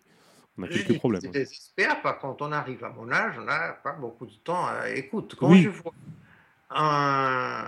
On 0.58 0.64
a 0.64 0.68
quelques 0.68 0.96
problèmes. 0.96 1.22
J'espère 1.32 2.02
pas 2.02 2.12
quand 2.14 2.42
on 2.42 2.52
arrive 2.52 2.84
à 2.84 2.90
mon 2.90 3.10
âge, 3.10 3.36
on 3.38 3.44
n'a 3.44 3.72
pas 3.72 3.92
beaucoup 3.92 4.26
de 4.26 4.34
temps. 4.44 4.66
Écoute, 4.94 5.34
quand 5.38 5.54
je 5.54 5.70
vois 5.70 5.94
un, 6.70 7.64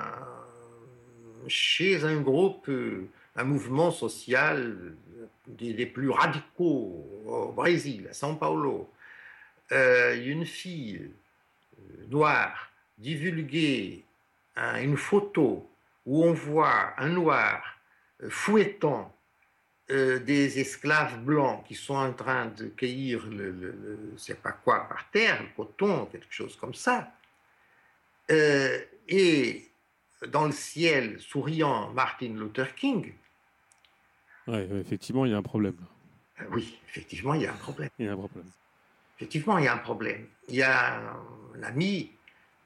chez 1.49 2.05
un 2.05 2.21
groupe, 2.21 2.71
un 3.37 3.45
mouvement 3.45 3.91
social 3.91 4.97
des, 5.47 5.87
plus 5.87 6.11
radicaux 6.11 7.05
au 7.27 7.53
Brésil, 7.53 8.09
à 8.11 8.13
São 8.13 8.39
Paulo, 8.39 8.91
euh, 9.73 10.23
une 10.23 10.45
fille 10.45 11.11
euh, 11.79 12.07
noire 12.09 12.71
divulguer 12.99 14.05
une 14.57 14.97
photo 14.97 15.69
où 16.07 16.25
on 16.25 16.33
voit 16.33 16.95
un 16.99 17.09
noir 17.09 17.65
euh, 18.23 18.31
fouettant 18.31 19.11
des 19.89 20.61
esclaves 20.61 21.19
blancs 21.23 21.63
qui 21.67 21.75
sont 21.75 21.97
en 21.97 22.15
train 22.15 22.47
de 22.47 22.69
cueillir 22.69 23.27
le, 23.27 23.51
le, 23.51 24.15
sais 24.17 24.35
pas 24.35 24.53
quoi 24.53 24.89
par 24.89 25.11
terre, 25.11 25.43
le 25.43 25.49
coton, 25.55 26.07
quelque 26.07 26.33
chose 26.33 26.57
comme 26.57 26.73
ça, 26.73 27.13
et 28.31 29.69
dans 30.29 30.47
le 30.47 30.53
ciel 30.53 31.21
souriant 31.21 31.93
Martin 31.93 32.29
Luther 32.29 32.75
King. 32.75 33.13
Oui, 34.47 34.61
effectivement, 34.81 35.27
il 35.27 35.33
y 35.33 35.35
a 35.35 35.39
un 35.39 35.43
problème. 35.43 35.77
Oui, 36.51 36.79
effectivement, 36.89 37.35
il 37.35 37.43
y 37.43 37.47
a 37.47 37.53
un 37.53 37.57
problème. 37.57 37.91
Il 37.99 38.07
y 38.07 38.09
a 38.09 38.15
un 38.15 38.17
problème 38.17 38.51
effectivement, 39.25 39.57
il 39.57 39.65
y 39.65 39.69
a 39.69 39.75
un 39.75 39.79
problème. 39.79 40.27
Il 40.49 40.57
y 40.57 40.63
a 40.63 41.01
un 41.57 41.63
ami 41.63 42.11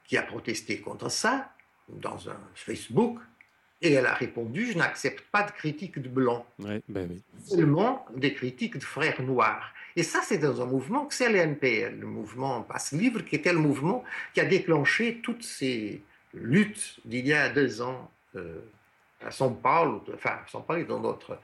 qui 0.05 0.17
a 0.17 0.23
protesté 0.23 0.81
contre 0.81 1.09
ça 1.09 1.53
dans 1.87 2.29
un 2.29 2.39
Facebook 2.53 3.19
et 3.81 3.93
elle 3.93 4.05
a 4.05 4.13
répondu 4.13 4.73
Je 4.73 4.77
n'accepte 4.77 5.21
pas 5.31 5.43
de 5.43 5.51
critiques 5.51 5.99
de 5.99 6.09
blancs, 6.09 6.45
ben 6.57 6.81
oui. 6.89 7.21
seulement 7.45 8.05
des 8.13 8.33
critiques 8.33 8.77
de 8.77 8.83
frères 8.83 9.21
noirs. 9.21 9.73
Et 9.95 10.03
ça, 10.03 10.19
c'est 10.21 10.37
dans 10.37 10.61
un 10.61 10.65
mouvement 10.65 11.05
que 11.05 11.13
c'est 11.13 11.31
l'NPL, 11.31 11.97
le 11.97 12.07
mouvement 12.07 12.61
Passe 12.61 12.91
Livre, 12.91 13.21
qui 13.21 13.35
était 13.35 13.53
le 13.53 13.59
mouvement 13.59 14.03
qui 14.33 14.41
a 14.41 14.45
déclenché 14.45 15.21
toutes 15.23 15.43
ces 15.43 16.01
luttes 16.33 16.99
d'il 17.05 17.25
y 17.25 17.33
a 17.33 17.49
deux 17.49 17.81
ans 17.81 18.11
euh, 18.35 18.59
à 19.25 19.29
São 19.29 19.55
Paulo, 19.55 20.03
enfin, 20.13 20.31
à 20.31 20.45
São 20.51 20.61
Paulo 20.61 20.81
et 20.81 20.85
dans 20.85 20.99
d'autres 20.99 21.39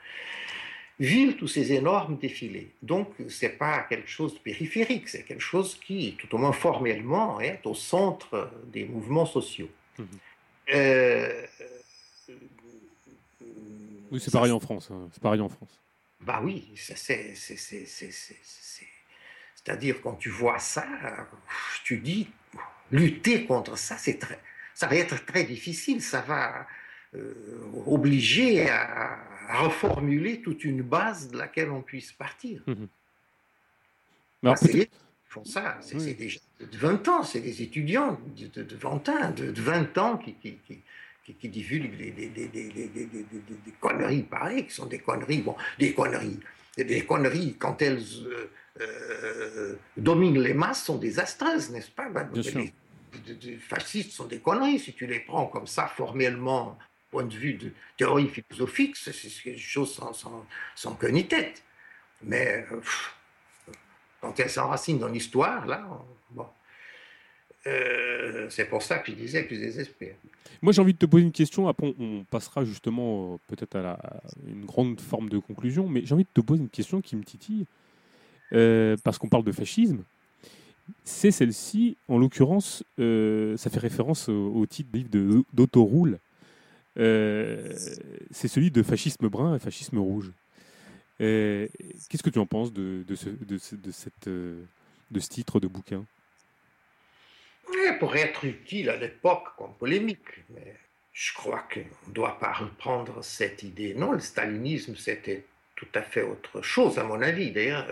vivent 0.99 1.35
tous 1.35 1.47
ces 1.47 1.73
énormes 1.73 2.17
défilés. 2.17 2.72
Donc, 2.81 3.09
ce 3.27 3.45
n'est 3.45 3.51
pas 3.51 3.81
quelque 3.89 4.09
chose 4.09 4.34
de 4.34 4.39
périphérique, 4.39 5.09
c'est 5.09 5.23
quelque 5.23 5.41
chose 5.41 5.80
qui, 5.80 6.15
tout 6.17 6.34
au 6.35 6.38
moins 6.38 6.53
formellement, 6.53 7.41
est 7.41 7.65
au 7.65 7.73
centre 7.73 8.51
des 8.72 8.85
mouvements 8.85 9.26
sociaux. 9.26 9.69
Mhm. 9.99 10.07
Euh, 10.73 11.45
oui, 14.11 14.19
c'est 14.19 14.31
pareil 14.31 14.51
en 14.51 14.59
France. 14.59 14.89
Hein. 14.91 15.09
C'est 15.11 15.22
pareil 15.22 15.41
en 15.41 15.49
France. 15.49 15.80
Bah 16.22 16.39
oui, 16.43 16.72
c'est-à-dire 19.55 20.01
quand 20.01 20.15
tu 20.15 20.30
vois 20.30 20.59
ça, 20.59 20.88
tu 21.84 21.97
dis 21.97 22.27
lutter 22.91 23.45
contre 23.45 23.77
ça, 23.77 23.97
c'est 23.97 24.17
très, 24.17 24.39
ça 24.73 24.88
va 24.88 24.95
être 24.95 25.23
très 25.26 25.43
difficile. 25.43 26.01
Ça 26.01 26.22
va 26.22 26.65
euh, 27.13 27.34
obliger 27.85 28.69
à, 28.69 29.19
reformuler 29.49 30.41
toute 30.41 30.63
une 30.63 30.81
base 30.81 31.30
de 31.30 31.38
laquelle 31.38 31.69
on 31.72 31.81
puisse 31.81 32.11
partir. 32.11 32.61
Mmh. 32.67 32.85
ils 34.43 34.88
font 35.27 35.43
ça, 35.43 35.77
c'est 35.81 36.13
déjà 36.13 36.39
de 36.59 36.77
20 36.77 37.07
ans, 37.09 37.23
c'est 37.23 37.41
des 37.41 37.61
étudiants 37.61 38.19
de, 38.38 38.63
de, 38.63 38.76
20 38.76 39.09
ans, 39.09 39.31
de, 39.31 39.61
20 39.61 39.97
ans 39.97 40.17
qui, 40.17 40.34
qui, 40.35 40.57
qui, 40.65 41.34
qui 41.34 41.49
divulguent 41.49 41.97
des, 41.97 42.11
des, 42.11 42.30
des, 42.30 42.47
des, 42.47 43.73
conneries 43.80 44.23
pareilles, 44.23 44.65
qui 44.67 44.73
sont 44.73 44.85
des 44.85 44.99
conneries, 44.99 45.41
bon, 45.41 45.55
des 45.80 45.93
conneries, 45.93 46.39
des 46.77 47.05
conneries 47.05 47.55
quand 47.57 47.81
elles 47.81 48.03
euh, 48.26 48.51
euh, 48.81 49.76
dominent 49.97 50.41
les 50.41 50.53
masses 50.53 50.84
sont 50.84 50.97
désastreuses, 50.97 51.72
n'est-ce 51.72 51.91
pas? 51.91 52.09
Ben, 52.09 52.30
les, 52.34 53.57
fascistes 53.57 54.11
sont 54.11 54.27
des 54.27 54.39
conneries, 54.39 54.80
si 54.80 54.93
tu 54.93 55.07
les 55.07 55.22
prends 55.22 55.47
comme 55.47 55.67
ça 55.67 55.88
formellement 55.88 56.77
point 57.16 57.24
de 57.24 57.34
vue 57.34 57.54
de 57.54 57.72
théorie 57.96 58.28
philosophique, 58.28 58.98
c'est 58.98 59.14
quelque 59.42 59.58
chose 59.58 59.94
sans, 59.94 60.12
sans, 60.12 60.46
sans 60.76 60.96
queue 60.96 61.12
ni 61.12 61.26
tête. 61.26 61.64
Mais 62.22 62.66
euh, 62.70 62.82
quand 64.20 64.38
elle 64.38 64.50
s'enracine 64.50 65.00
dans 65.00 65.08
l'histoire, 65.08 65.66
là, 65.66 65.88
bon, 66.32 66.46
euh, 67.68 68.48
c'est 68.50 68.66
pour 68.66 68.82
ça 68.82 68.98
que 69.00 69.14
je 69.14 69.16
disais 69.16 69.48
que 69.48 69.56
je 69.56 69.62
désespère. 69.62 70.16
Moi, 70.62 70.74
j'ai 70.74 70.82
envie 70.82 70.94
de 70.94 70.98
te 70.98 71.06
poser 71.06 71.24
une 71.24 71.32
question. 71.32 71.70
Après, 71.70 71.94
on 71.98 72.26
passera 72.30 72.66
justement 72.66 73.36
euh, 73.36 73.38
peut-être 73.48 73.78
à, 73.78 73.98
une 74.46 74.66
grande 74.66 75.00
forme 75.00 75.30
de 75.30 75.38
conclusion. 75.38 75.88
Mais 75.88 76.02
j'ai 76.04 76.14
envie 76.16 76.26
de 76.26 76.30
te 76.34 76.42
poser 76.42 76.64
une 76.64 76.70
question 76.70 77.00
qui 77.00 77.16
me 77.16 77.24
titille. 77.24 77.66
parce 79.06 79.18
qu'on 79.18 79.30
parle 79.30 79.46
de 79.46 79.54
fascisme. 79.54 80.04
C'est 81.06 81.32
celle-ci, 81.32 81.96
en 82.10 82.18
l'occurrence, 82.18 82.84
ça 82.98 83.70
fait 83.70 83.80
référence 83.80 84.28
au, 84.28 84.66
titre 84.66 84.92
du 84.92 85.00
livre. 85.00 85.46
Euh, 85.56 86.20
c'est 86.95 88.47
celui 88.47 88.72
de 88.72 88.84
fascisme 88.84 89.27
brun 89.30 89.55
et 89.55 89.59
fascisme 89.59 89.97
rouge. 89.97 90.31
Euh, 91.22 91.67
qu'est-ce 92.09 92.23
que 92.23 92.30
tu 92.30 92.39
en 92.39 92.45
penses 92.45 92.73
de, 92.73 93.03
de, 93.07 93.15
ce, 93.15 93.30
de, 93.30 93.57
euh, 94.27 94.63
de 95.11 95.19
ce 95.19 95.30
titre 95.30 95.59
de 95.59 95.67
bouquin? 95.67 96.05
Pour 97.99 98.15
être 98.15 98.43
utile 98.43 98.89
à 98.89 98.97
l'époque 98.97 99.55
comme 99.57 99.73
polémique, 99.76 100.43
mais 100.49 100.76
je 101.13 101.34
crois 101.34 101.65
qu'on 101.73 102.09
ne 102.09 102.13
doit 102.13 102.38
pas 102.39 102.51
reprendre 102.51 103.23
cette 103.23 103.63
idée. 103.63 103.93
Non, 103.93 104.11
le 104.11 104.19
stalinisme, 104.19 104.95
c'était 104.95 105.45
tout 105.76 105.88
à 105.93 106.01
fait 106.01 106.22
autre 106.22 106.61
chose, 106.61 106.99
à 106.99 107.03
mon 107.03 107.22
avis. 107.22 107.51
D'ailleurs, 107.51 107.88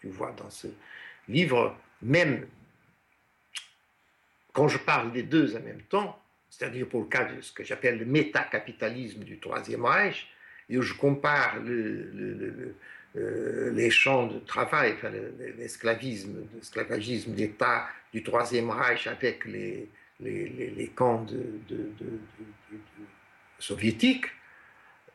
tu 0.00 0.08
vois 0.08 0.32
dans 0.32 0.50
ce 0.50 0.66
livre, 1.28 1.76
même 2.02 2.46
quand 4.52 4.66
je 4.68 4.78
parle 4.78 5.12
des 5.12 5.22
deux 5.22 5.56
en 5.56 5.60
même 5.60 5.82
temps, 5.82 6.20
c'est-à-dire 6.56 6.88
pour 6.88 7.00
le 7.00 7.06
cas 7.06 7.24
de 7.24 7.40
ce 7.40 7.52
que 7.52 7.64
j'appelle 7.64 7.98
le 7.98 8.04
métacapitalisme 8.04 9.24
du 9.24 9.38
Troisième 9.38 9.84
Reich, 9.84 10.28
et 10.68 10.78
où 10.78 10.82
je 10.82 10.94
compare 10.94 11.56
euh, 11.66 12.74
les 13.72 13.90
champs 13.90 14.26
de 14.26 14.38
travail, 14.38 14.94
l'esclavisme, 15.58 16.46
l'esclavagisme 16.54 17.32
d'État 17.32 17.86
du 18.12 18.22
Troisième 18.22 18.70
Reich 18.70 19.06
avec 19.06 19.44
les, 19.44 19.88
les, 20.20 20.90
camps 20.94 21.24
de, 21.24 21.90
soviétiques, 23.58 24.26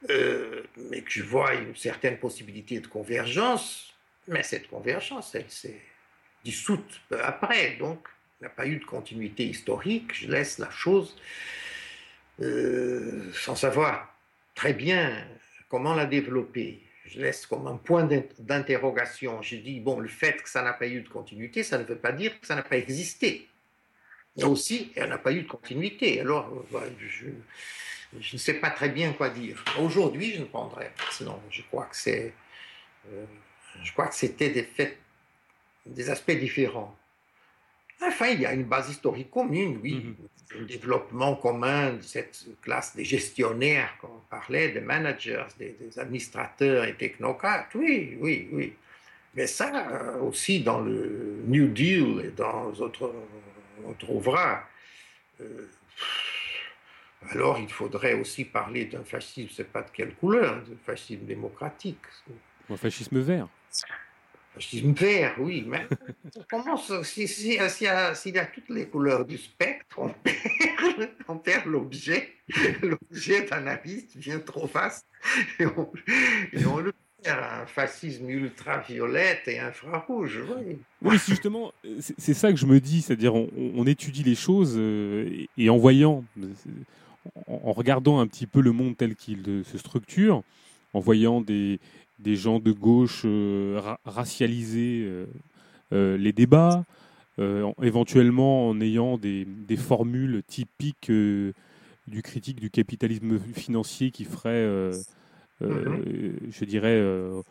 euh, 0.10 0.64
mais 0.90 1.02
que 1.02 1.12
je 1.12 1.24
vois 1.24 1.54
une 1.56 1.76
certaine 1.76 2.18
possibilité 2.18 2.80
de 2.80 2.88
convergence, 2.88 3.94
mais 4.28 4.44
cette 4.44 4.68
convergence, 4.68 5.36
elle 5.36 5.50
s'est 5.50 5.82
dissoute 6.44 7.02
peu 7.10 7.22
après, 7.22 7.76
donc 7.78 8.08
il 8.40 8.44
n'y 8.44 8.48
a 8.48 8.52
pas 8.52 8.68
eu 8.68 8.78
de 8.78 8.86
continuité 8.86 9.46
historique, 9.46 10.14
je 10.14 10.32
laisse 10.32 10.60
la 10.60 10.70
chose 10.70 11.16
euh, 12.42 13.32
sans 13.34 13.56
savoir 13.56 14.16
très 14.56 14.74
bien 14.74 15.26
comment 15.68 15.94
la 15.94 16.06
développer. 16.06 16.82
Je 17.06 17.20
laisse 17.20 17.46
comme 17.46 17.68
un 17.68 17.76
point 17.76 18.08
d'interrogation. 18.40 19.42
Je 19.42 19.56
dis, 19.56 19.80
bon, 19.80 20.00
le 20.00 20.08
fait 20.08 20.42
que 20.42 20.50
ça 20.50 20.62
n'a 20.62 20.74
pas 20.74 20.88
eu 20.88 21.02
de 21.02 21.10
continuité, 21.10 21.64
ça 21.64 21.78
ne 21.78 21.84
veut 21.84 21.98
pas 21.98 22.12
dire 22.12 22.40
que 22.40 22.48
ça 22.48 22.56
n'a 22.56 22.62
pas 22.62 22.78
existé. 22.78 23.48
Mais 24.38 24.44
aussi, 24.44 24.92
elle 24.96 25.10
n'a 25.10 25.18
pas 25.18 25.32
eu 25.32 25.42
de 25.42 25.48
continuité. 25.48 26.22
Alors, 26.22 26.66
euh, 26.76 26.80
je, 27.00 28.34
ne 28.34 28.38
sais 28.38 28.54
pas 28.54 28.70
très 28.70 28.90
bien 28.90 29.12
quoi 29.14 29.30
dire. 29.30 29.64
Aujourd'hui, 29.80 30.34
je 30.34 30.40
ne 30.40 30.46
prendrais 30.46 30.94
pas. 30.96 31.12
Sinon, 31.12 31.42
je 31.50 31.62
crois 31.64 31.86
que 31.86 31.96
c'est, 31.96 32.34
euh, 33.12 33.26
je 33.84 33.92
crois 33.92 34.08
que 34.08 34.16
c'était 34.16 34.50
des 34.50 34.64
faits, 34.64 34.98
des 35.86 36.10
aspects 36.10 36.32
différents. 36.32 36.99
Enfin, 38.02 38.28
il 38.28 38.42
y 38.42 38.46
a 38.46 38.54
une 38.54 38.64
base 38.64 38.90
historique 38.90 39.30
commune, 39.30 39.80
oui. 39.84 39.96
Mhm. 39.96 40.16
Le 40.60 40.66
développement 40.66 41.36
commun 41.36 41.94
de 41.94 42.02
cette 42.02 42.46
classe 42.62 42.96
des 42.96 43.06
gestionnaires, 43.06 43.96
qu'on 44.02 44.20
parlait, 44.32 44.70
des 44.70 44.82
managers, 44.82 45.46
des, 45.60 45.76
administrateurs 45.98 46.86
et 46.86 46.96
technocrates, 46.96 47.70
oui, 47.76 48.18
oui, 48.20 48.50
oui. 48.52 48.74
Mais 49.36 49.46
ça 49.46 49.72
euh, 49.92 50.20
aussi 50.22 50.62
dans 50.62 50.80
le 50.80 51.44
New 51.46 51.68
Deal 51.68 52.22
et 52.26 52.32
dans 52.32 52.72
d'autres, 52.72 53.14
on 53.86 53.94
trouvera. 53.94 54.64
Euh, 55.40 55.68
alors 57.30 57.60
il 57.60 57.70
faudrait 57.70 58.14
aussi 58.14 58.46
parler 58.46 58.86
d'un 58.86 59.04
fascisme, 59.04 59.48
je 59.50 59.54
ne 59.54 59.58
sais 59.58 59.64
pas 59.66 59.84
de 59.84 59.90
quelle 59.94 60.16
couleur, 60.16 60.64
d'un 60.64 60.78
fascisme 60.84 61.26
démocratique. 61.26 61.98
Un 62.70 62.78
fascisme 62.78 63.20
vert. 63.20 63.48
Fascisme 64.60 64.92
vert, 64.92 65.36
oui, 65.40 65.64
mais 65.66 65.88
comment 66.50 66.76
s'il 66.76 67.54
y, 67.54 67.58
a 67.58 68.46
toutes 68.46 68.70
les 68.70 68.88
couleurs 68.88 69.26
du 69.26 69.38
spectre, 69.38 70.00
on 70.00 70.10
perd, 70.10 71.10
on 71.28 71.38
perd 71.38 71.66
l'objet. 71.66 72.34
L'objet 72.82 73.46
d'analyse 73.46 74.08
devient 74.16 74.42
trop 74.46 74.68
vaste 74.68 75.06
et 75.60 75.66
on, 75.66 75.92
on 76.68 76.78
le 76.78 76.94
un 77.26 77.66
fascisme 77.66 78.30
ultra-violette 78.30 79.48
et 79.48 79.60
infrarouge. 79.60 80.40
Oui, 80.58 80.78
oui 81.02 81.18
justement, 81.28 81.74
c'est 82.18 82.34
ça 82.34 82.52
que 82.52 82.58
je 82.58 82.66
me 82.66 82.80
dis, 82.80 83.02
c'est-à-dire 83.02 83.36
on, 83.36 83.86
étudie 83.86 84.24
les 84.24 84.36
choses 84.36 84.76
euh, 84.78 85.46
et, 85.58 85.70
en 85.70 85.78
voyant, 85.78 86.24
en, 87.48 87.72
regardant 87.74 88.20
un 88.20 88.28
petit 88.28 88.48
peu 88.48 88.62
le 88.62 88.72
monde 88.72 88.96
tel 88.96 89.16
qu'il 89.16 89.64
se 89.66 89.78
structure, 89.78 90.44
en 90.94 91.00
voyant 91.00 91.42
des, 91.42 91.80
des 92.20 92.36
gens 92.36 92.60
de 92.60 92.72
gauche 92.72 93.24
euh, 93.26 93.82
racialiser 94.06 95.08
euh, 95.92 96.18
les 96.18 96.34
débats, 96.34 96.84
éventuellement 97.82 98.68
en 98.68 98.82
ayant 98.82 99.18
des, 99.18 99.46
des 99.46 99.78
formules 99.78 100.44
typiques 100.46 101.10
du 101.10 102.22
critique 102.22 102.60
du 102.60 102.70
capitalisme 102.70 103.40
financier 103.40 104.12
qui 104.12 104.26
ferait 104.26 104.68
euh, 105.62 106.34
je 106.50 106.66
dirais, 106.66 106.96
euh, 106.96 107.42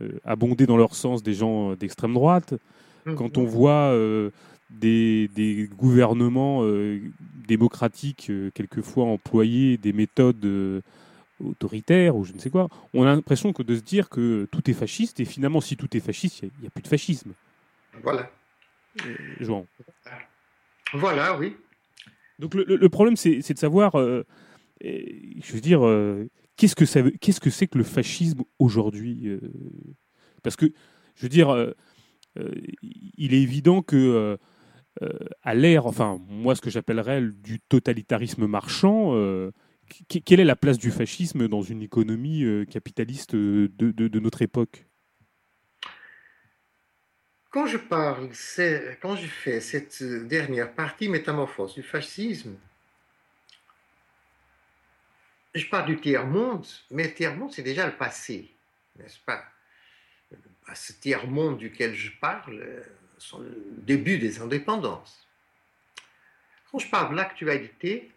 euh, 0.00 0.10
abonder 0.24 0.66
dans 0.66 0.76
leur 0.76 0.94
sens 0.94 1.22
des 1.22 1.34
gens 1.34 1.74
d'extrême 1.74 2.14
droite. 2.14 2.54
Mhm. 3.06 3.14
Quand 3.16 3.38
on 3.38 3.44
voit 3.44 3.96
des, 4.70 5.28
des, 5.34 5.68
gouvernements 5.76 6.62
démocratiques 7.46 8.30
quelquefois 8.54 9.04
employer 9.04 9.76
des 9.76 9.92
méthodes 9.92 10.82
autoritaires 11.44 12.16
ou 12.16 12.24
je 12.24 12.32
ne 12.32 12.38
sais 12.38 12.50
quoi, 12.50 12.68
on 12.94 13.04
a 13.04 13.06
l'impression 13.06 13.52
que 13.52 13.62
de 13.62 13.76
se 13.76 13.82
dire 13.82 14.08
que 14.08 14.48
tout 14.50 14.70
est 14.70 14.74
fasciste 14.74 15.20
et 15.20 15.24
finalement 15.24 15.60
si 15.60 15.76
tout 15.76 15.96
est 15.96 16.00
fasciste, 16.00 16.42
il 16.42 16.50
n'y 16.60 16.66
a, 16.66 16.70
plus 16.70 16.82
de 16.82 16.88
fascisme. 16.88 17.32
Voilà. 18.02 18.30
Jean. 19.40 19.66
Voilà, 20.94 21.38
oui. 21.38 21.56
Donc 22.38 22.54
le, 22.54 22.64
le 22.64 22.88
problème 22.88 23.16
c'est 23.16 23.38
de 23.38 23.58
savoir, 23.58 23.92
je 24.80 25.52
veux 25.52 25.60
dire, 25.60 25.82
Qu'est-ce 26.58 26.74
que 26.74 26.84
ça 26.84 27.00
Qu'est-ce 27.20 27.40
que 27.40 27.50
c'est 27.50 27.68
que 27.68 27.78
le 27.78 27.84
fascisme 27.84 28.42
aujourd'hui 28.58 29.28
euh? 29.28 29.40
Parce 30.42 30.56
que, 30.56 30.66
je 31.14 31.22
veux 31.22 31.28
dire, 31.28 31.50
euh, 31.50 31.72
euh, 32.38 32.52
il 32.82 33.32
est 33.32 33.40
évident 33.40 33.80
que 33.80 34.38
à 35.42 35.54
l'ère, 35.54 35.86
enfin, 35.86 36.20
moi, 36.28 36.56
ce 36.56 36.60
que 36.60 36.70
j'appellerais 36.70 37.22
du 37.22 37.60
totalitarisme 37.60 38.46
marchand, 38.46 39.12
quelle 40.24 40.40
est 40.40 40.44
la 40.44 40.56
place 40.56 40.78
du 40.78 40.90
fascisme 40.90 41.48
dans 41.48 41.62
une 41.62 41.82
économie 41.82 42.44
capitaliste 42.70 43.34
de, 43.34 43.70
de, 43.76 44.18
notre 44.18 44.42
époque? 44.42 44.86
Quand 47.50 47.66
je 47.66 47.78
parle, 47.78 48.30
quand 49.00 49.16
je 49.16 49.26
fais 49.26 49.60
cette 49.60 50.02
dernière 50.02 50.72
partie 50.74 51.08
métamorphose 51.08 51.74
du 51.74 51.82
fascisme, 51.82 52.56
je 55.54 55.66
parle 55.66 55.86
du 55.86 56.00
tiers-monde, 56.00 56.66
mais 56.90 57.04
le 57.04 57.14
tiers-monde, 57.14 57.52
c'est 57.52 57.62
déjà 57.62 57.86
le 57.86 57.96
passé, 57.96 58.50
n'est-ce 58.96 59.18
pas? 59.20 59.44
Ce 60.74 60.92
tiers-monde 60.92 61.58
duquel 61.58 61.94
je 61.94 62.10
parle, 62.20 62.84
c'est 63.18 63.38
le 63.38 63.64
début 63.78 64.18
des 64.18 64.40
indépendances. 64.40 65.26
Quand 66.70 66.78
je 66.78 66.88
parle 66.90 67.12
de 67.12 67.16
l'actualité, 67.16 68.12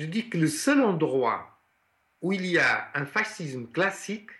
je 0.00 0.06
dis 0.06 0.30
que 0.30 0.38
le 0.38 0.48
seul 0.48 0.80
endroit 0.80 1.60
où 2.22 2.32
il 2.32 2.46
y 2.46 2.58
a 2.58 2.90
un 2.94 3.04
fascisme 3.04 3.66
classique, 3.66 4.30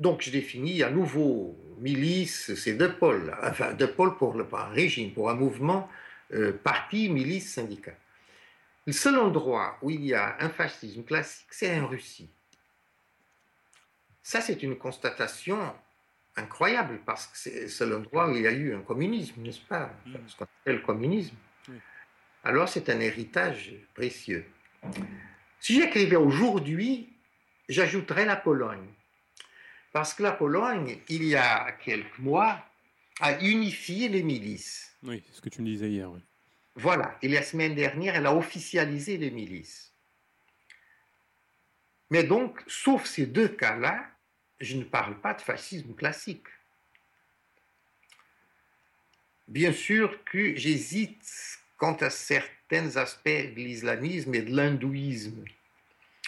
donc 0.00 0.22
je 0.22 0.30
définis 0.30 0.82
à 0.82 0.90
nouveau 0.90 1.56
milice, 1.78 2.52
c'est 2.56 2.74
deux 2.74 2.92
pôles, 2.92 3.36
enfin 3.44 3.74
deux 3.74 3.92
pôles 3.92 4.16
pour 4.16 4.34
le, 4.34 4.44
un 4.52 4.68
régime, 4.70 5.12
pour 5.12 5.30
un 5.30 5.34
mouvement, 5.34 5.88
euh, 6.32 6.52
parti, 6.52 7.08
milice, 7.08 7.54
syndicat. 7.54 7.94
Le 8.86 8.92
seul 8.92 9.18
endroit 9.18 9.78
où 9.82 9.90
il 9.90 10.04
y 10.04 10.14
a 10.14 10.36
un 10.40 10.48
fascisme 10.48 11.04
classique, 11.04 11.46
c'est 11.50 11.78
en 11.78 11.86
Russie. 11.86 12.28
Ça, 14.24 14.40
c'est 14.40 14.64
une 14.64 14.76
constatation 14.76 15.58
incroyable 16.34 17.00
parce 17.06 17.28
que 17.28 17.38
c'est 17.38 17.60
le 17.62 17.68
seul 17.68 17.94
endroit 17.94 18.28
où 18.28 18.34
il 18.34 18.42
y 18.42 18.48
a 18.48 18.52
eu 18.52 18.74
un 18.74 18.80
communisme, 18.80 19.42
n'est-ce 19.42 19.60
pas? 19.60 19.92
Mm. 20.06 20.14
Ce 20.26 20.36
qu'on 20.36 20.44
appelle 20.44 20.76
le 20.76 20.82
communisme. 20.82 21.36
Alors, 22.44 22.68
c'est 22.68 22.88
un 22.88 23.00
héritage 23.00 23.72
précieux. 23.94 24.46
Si 25.60 25.74
j'écrivais 25.74 26.16
aujourd'hui, 26.16 27.12
j'ajouterais 27.68 28.24
la 28.24 28.36
Pologne. 28.36 28.86
Parce 29.92 30.14
que 30.14 30.22
la 30.22 30.32
Pologne, 30.32 30.98
il 31.08 31.24
y 31.24 31.34
a 31.34 31.72
quelques 31.72 32.18
mois, 32.18 32.64
a 33.20 33.40
unifié 33.42 34.08
les 34.08 34.22
milices. 34.22 34.94
Oui, 35.02 35.22
c'est 35.26 35.36
ce 35.36 35.40
que 35.40 35.48
tu 35.48 35.62
me 35.62 35.66
disais 35.66 35.90
hier. 35.90 36.10
Oui. 36.10 36.20
Voilà, 36.76 37.18
et 37.22 37.28
la 37.28 37.42
semaine 37.42 37.74
dernière, 37.74 38.14
elle 38.14 38.26
a 38.26 38.34
officialisé 38.34 39.16
les 39.16 39.32
milices. 39.32 39.92
Mais 42.10 42.22
donc, 42.22 42.62
sauf 42.68 43.04
ces 43.04 43.26
deux 43.26 43.48
cas-là, 43.48 44.08
je 44.60 44.76
ne 44.76 44.84
parle 44.84 45.20
pas 45.20 45.34
de 45.34 45.42
fascisme 45.42 45.94
classique. 45.94 46.46
Bien 49.48 49.72
sûr 49.72 50.22
que 50.24 50.54
j'hésite 50.56 51.58
quant 51.78 51.94
à 51.94 52.10
certains 52.10 52.96
aspects 52.96 53.28
de 53.28 53.56
l'islamisme 53.56 54.34
et 54.34 54.42
de 54.42 54.54
l'hindouisme, 54.54 55.44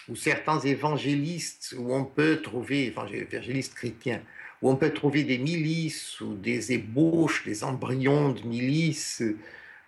ou 0.07 0.15
certains 0.15 0.59
évangélistes 0.59 1.75
où 1.77 1.93
on 1.93 2.05
peut 2.05 2.41
trouver, 2.41 2.87
évangélistes 2.87 3.75
chrétiens, 3.75 4.23
où 4.61 4.69
on 4.69 4.75
peut 4.75 4.93
trouver 4.93 5.23
des 5.23 5.37
milices 5.37 6.19
ou 6.21 6.35
des 6.35 6.71
ébauches, 6.71 7.43
des 7.45 7.63
embryons 7.63 8.29
de 8.29 8.41
milices 8.41 9.23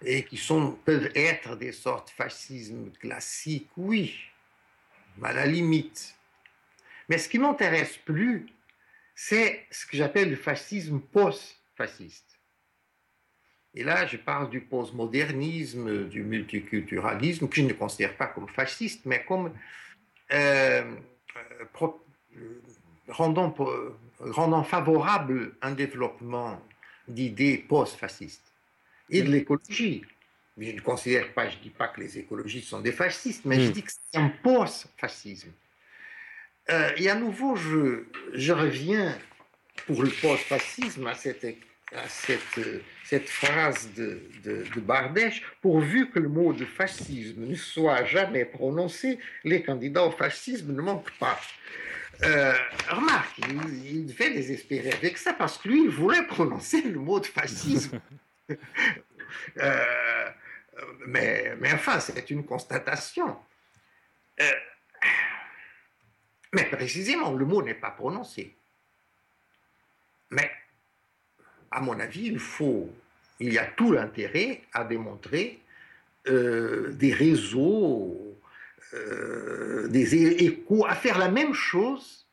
et 0.05 0.23
qui 0.23 0.37
sont, 0.37 0.77
peuvent 0.85 1.09
être 1.15 1.55
des 1.55 1.71
sortes 1.71 2.09
de 2.09 2.13
fascisme 2.13 2.91
classique, 2.99 3.69
oui, 3.77 4.15
à 5.23 5.33
la 5.33 5.45
limite. 5.45 6.15
Mais 7.07 7.17
ce 7.17 7.29
qui 7.29 7.39
m'intéresse 7.39 7.97
plus, 8.05 8.47
c'est 9.15 9.65
ce 9.71 9.85
que 9.85 9.95
j'appelle 9.95 10.29
le 10.29 10.35
fascisme 10.35 10.99
post-fasciste. 10.99 12.32
Et 13.75 13.83
là, 13.83 14.05
je 14.05 14.17
parle 14.17 14.49
du 14.49 14.61
postmodernisme, 14.61 16.07
du 16.07 16.23
multiculturalisme, 16.23 17.47
que 17.47 17.55
je 17.55 17.61
ne 17.63 17.73
considère 17.73 18.15
pas 18.15 18.27
comme 18.27 18.47
fasciste, 18.47 19.05
mais 19.05 19.23
comme 19.25 19.51
euh, 20.31 20.83
euh, 21.81 21.89
rendant, 23.07 23.53
rendant 24.19 24.63
favorable 24.63 25.55
un 25.61 25.71
développement 25.71 26.61
d'idées 27.07 27.57
post-fascistes 27.57 28.53
et 29.09 29.21
de 29.21 29.31
l'écologie. 29.31 30.03
Je 30.57 30.71
ne 30.71 30.79
considère 30.81 31.33
pas, 31.33 31.49
je 31.49 31.57
ne 31.57 31.63
dis 31.63 31.69
pas 31.69 31.87
que 31.87 31.99
les 31.99 32.19
écologistes 32.19 32.69
sont 32.69 32.81
des 32.81 32.91
fascistes, 32.91 33.43
mais 33.45 33.59
je 33.59 33.69
hmm. 33.69 33.73
dis 33.73 33.83
que 33.83 33.91
c'est 33.91 34.19
un 34.19 34.29
post-fascisme. 34.43 35.51
Euh, 36.69 36.91
et 36.95 37.09
à 37.09 37.15
nouveau, 37.15 37.55
je, 37.55 38.05
je 38.33 38.53
reviens 38.53 39.17
pour 39.87 40.03
le 40.03 40.09
post-fascisme 40.09 41.07
à 41.07 41.15
cette, 41.15 41.45
à 41.91 42.07
cette, 42.07 42.59
cette 43.13 43.29
phrase 43.29 43.93
de, 43.93 44.23
de, 44.43 44.65
de, 44.73 44.79
Bardèche, 44.79 45.43
pourvu 45.61 46.09
que 46.09 46.17
le 46.17 46.29
mot 46.29 46.51
de 46.51 46.65
fascisme 46.65 47.45
ne 47.45 47.53
soit 47.53 48.05
jamais 48.05 48.43
prononcé, 48.43 49.19
les 49.43 49.61
candidats 49.61 50.05
au 50.05 50.09
fascisme 50.09 50.73
ne 50.73 50.81
manquent 50.81 51.15
pas. 51.19 51.39
Euh, 52.23 52.55
remarque, 52.89 53.37
il, 53.37 54.07
il 54.07 54.13
fait 54.15 54.31
désespérer 54.31 54.93
avec 54.93 55.19
ça 55.19 55.33
parce 55.33 55.59
que 55.59 55.67
lui, 55.67 55.83
il 55.83 55.91
voulait 55.91 56.23
prononcer 56.23 56.81
le 56.81 56.97
mot 56.97 57.19
de 57.19 57.27
fascisme. 57.27 57.99
Euh, 59.57 60.29
mais, 61.07 61.55
mais 61.59 61.73
enfin, 61.73 61.99
c'est 61.99 62.29
une 62.29 62.45
constatation. 62.45 63.35
Euh, 64.39 64.51
mais 66.53 66.65
précisément, 66.65 67.31
le 67.33 67.45
mot 67.45 67.63
n'est 67.63 67.73
pas 67.73 67.89
prononcé. 67.89 68.55
Mais, 70.29 70.51
à 71.71 71.81
mon 71.81 71.99
avis, 71.99 72.27
il 72.27 72.37
faut, 72.37 72.93
il 73.45 73.53
y 73.53 73.57
a 73.57 73.65
tout 73.65 73.91
l'intérêt 73.91 74.61
à 74.73 74.83
démontrer 74.83 75.59
euh, 76.27 76.91
des 76.93 77.13
réseaux, 77.13 78.19
des 79.89 80.15
échos, 80.45 80.85
à 80.87 80.93
faire 80.93 81.17
la 81.17 81.29
même 81.29 81.55
chose 81.55 82.27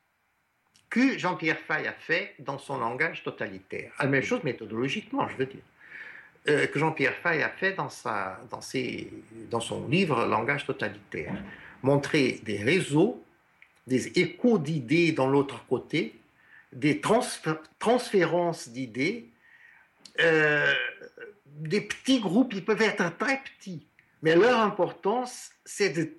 que 0.91 1.17
Jean-Pierre 1.17 1.59
Fay 1.59 1.87
a 1.87 1.93
fait 1.93 2.35
dans 2.41 2.59
son 2.59 2.79
langage 2.79 3.23
totalitaire. 3.23 3.93
La 3.99 4.07
même 4.07 4.23
chose 4.23 4.43
méthodologiquement, 4.43 5.29
je 5.29 5.37
veux 5.37 5.47
dire. 5.47 5.63
Euh, 6.49 6.67
que 6.67 6.79
Jean-Pierre 6.79 7.15
Fay 7.23 7.43
a 7.43 7.51
fait 7.51 7.75
dans, 7.75 7.91
sa, 7.91 8.41
dans, 8.51 8.61
ses, 8.61 9.11
dans 9.51 9.61
son 9.61 9.87
livre 9.89 10.25
Langage 10.27 10.67
totalitaire. 10.67 11.35
Montrer 11.83 12.41
des 12.45 12.57
réseaux, 12.63 13.23
des 13.87 14.19
échos 14.19 14.59
d'idées 14.59 15.13
dans 15.13 15.29
l'autre 15.29 15.65
côté, 15.67 16.15
des 16.73 17.01
transférences 17.01 18.69
d'idées, 18.71 19.29
euh, 20.21 20.73
des 21.61 21.81
petits 21.81 22.21
groupes, 22.21 22.53
ils 22.53 22.65
peuvent 22.65 22.83
être 22.83 23.17
très 23.19 23.41
petits, 23.43 23.87
mais 24.23 24.35
leur 24.35 24.61
importance, 24.61 25.51
c'est 25.65 25.91
de 25.91 26.11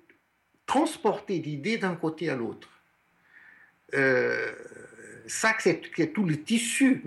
transporter 0.66 1.38
d'idées 1.40 1.78
d'un 1.78 1.94
côté 1.94 2.30
à 2.30 2.36
l'autre. 2.36 2.68
euh, 3.94 4.52
ça, 5.26 5.54
c'est 5.58 5.80
tout 6.12 6.24
le 6.24 6.42
tissu 6.42 7.02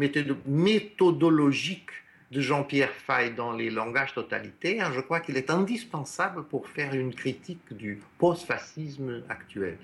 méthodologique 0.45 1.89
de 2.31 2.41
Jean-Pierre 2.41 2.93
Fay 2.93 3.31
dans 3.31 3.51
les 3.51 3.69
langages 3.69 4.13
totalitaires. 4.13 4.93
Je 4.93 5.01
crois 5.01 5.19
qu'il 5.19 5.35
est 5.37 5.49
indispensable 5.49 6.45
pour 6.45 6.69
faire 6.69 6.93
une 6.93 7.13
critique 7.13 7.73
du 7.73 8.01
post-fascisme 8.17 9.23
actuel. 9.29 9.77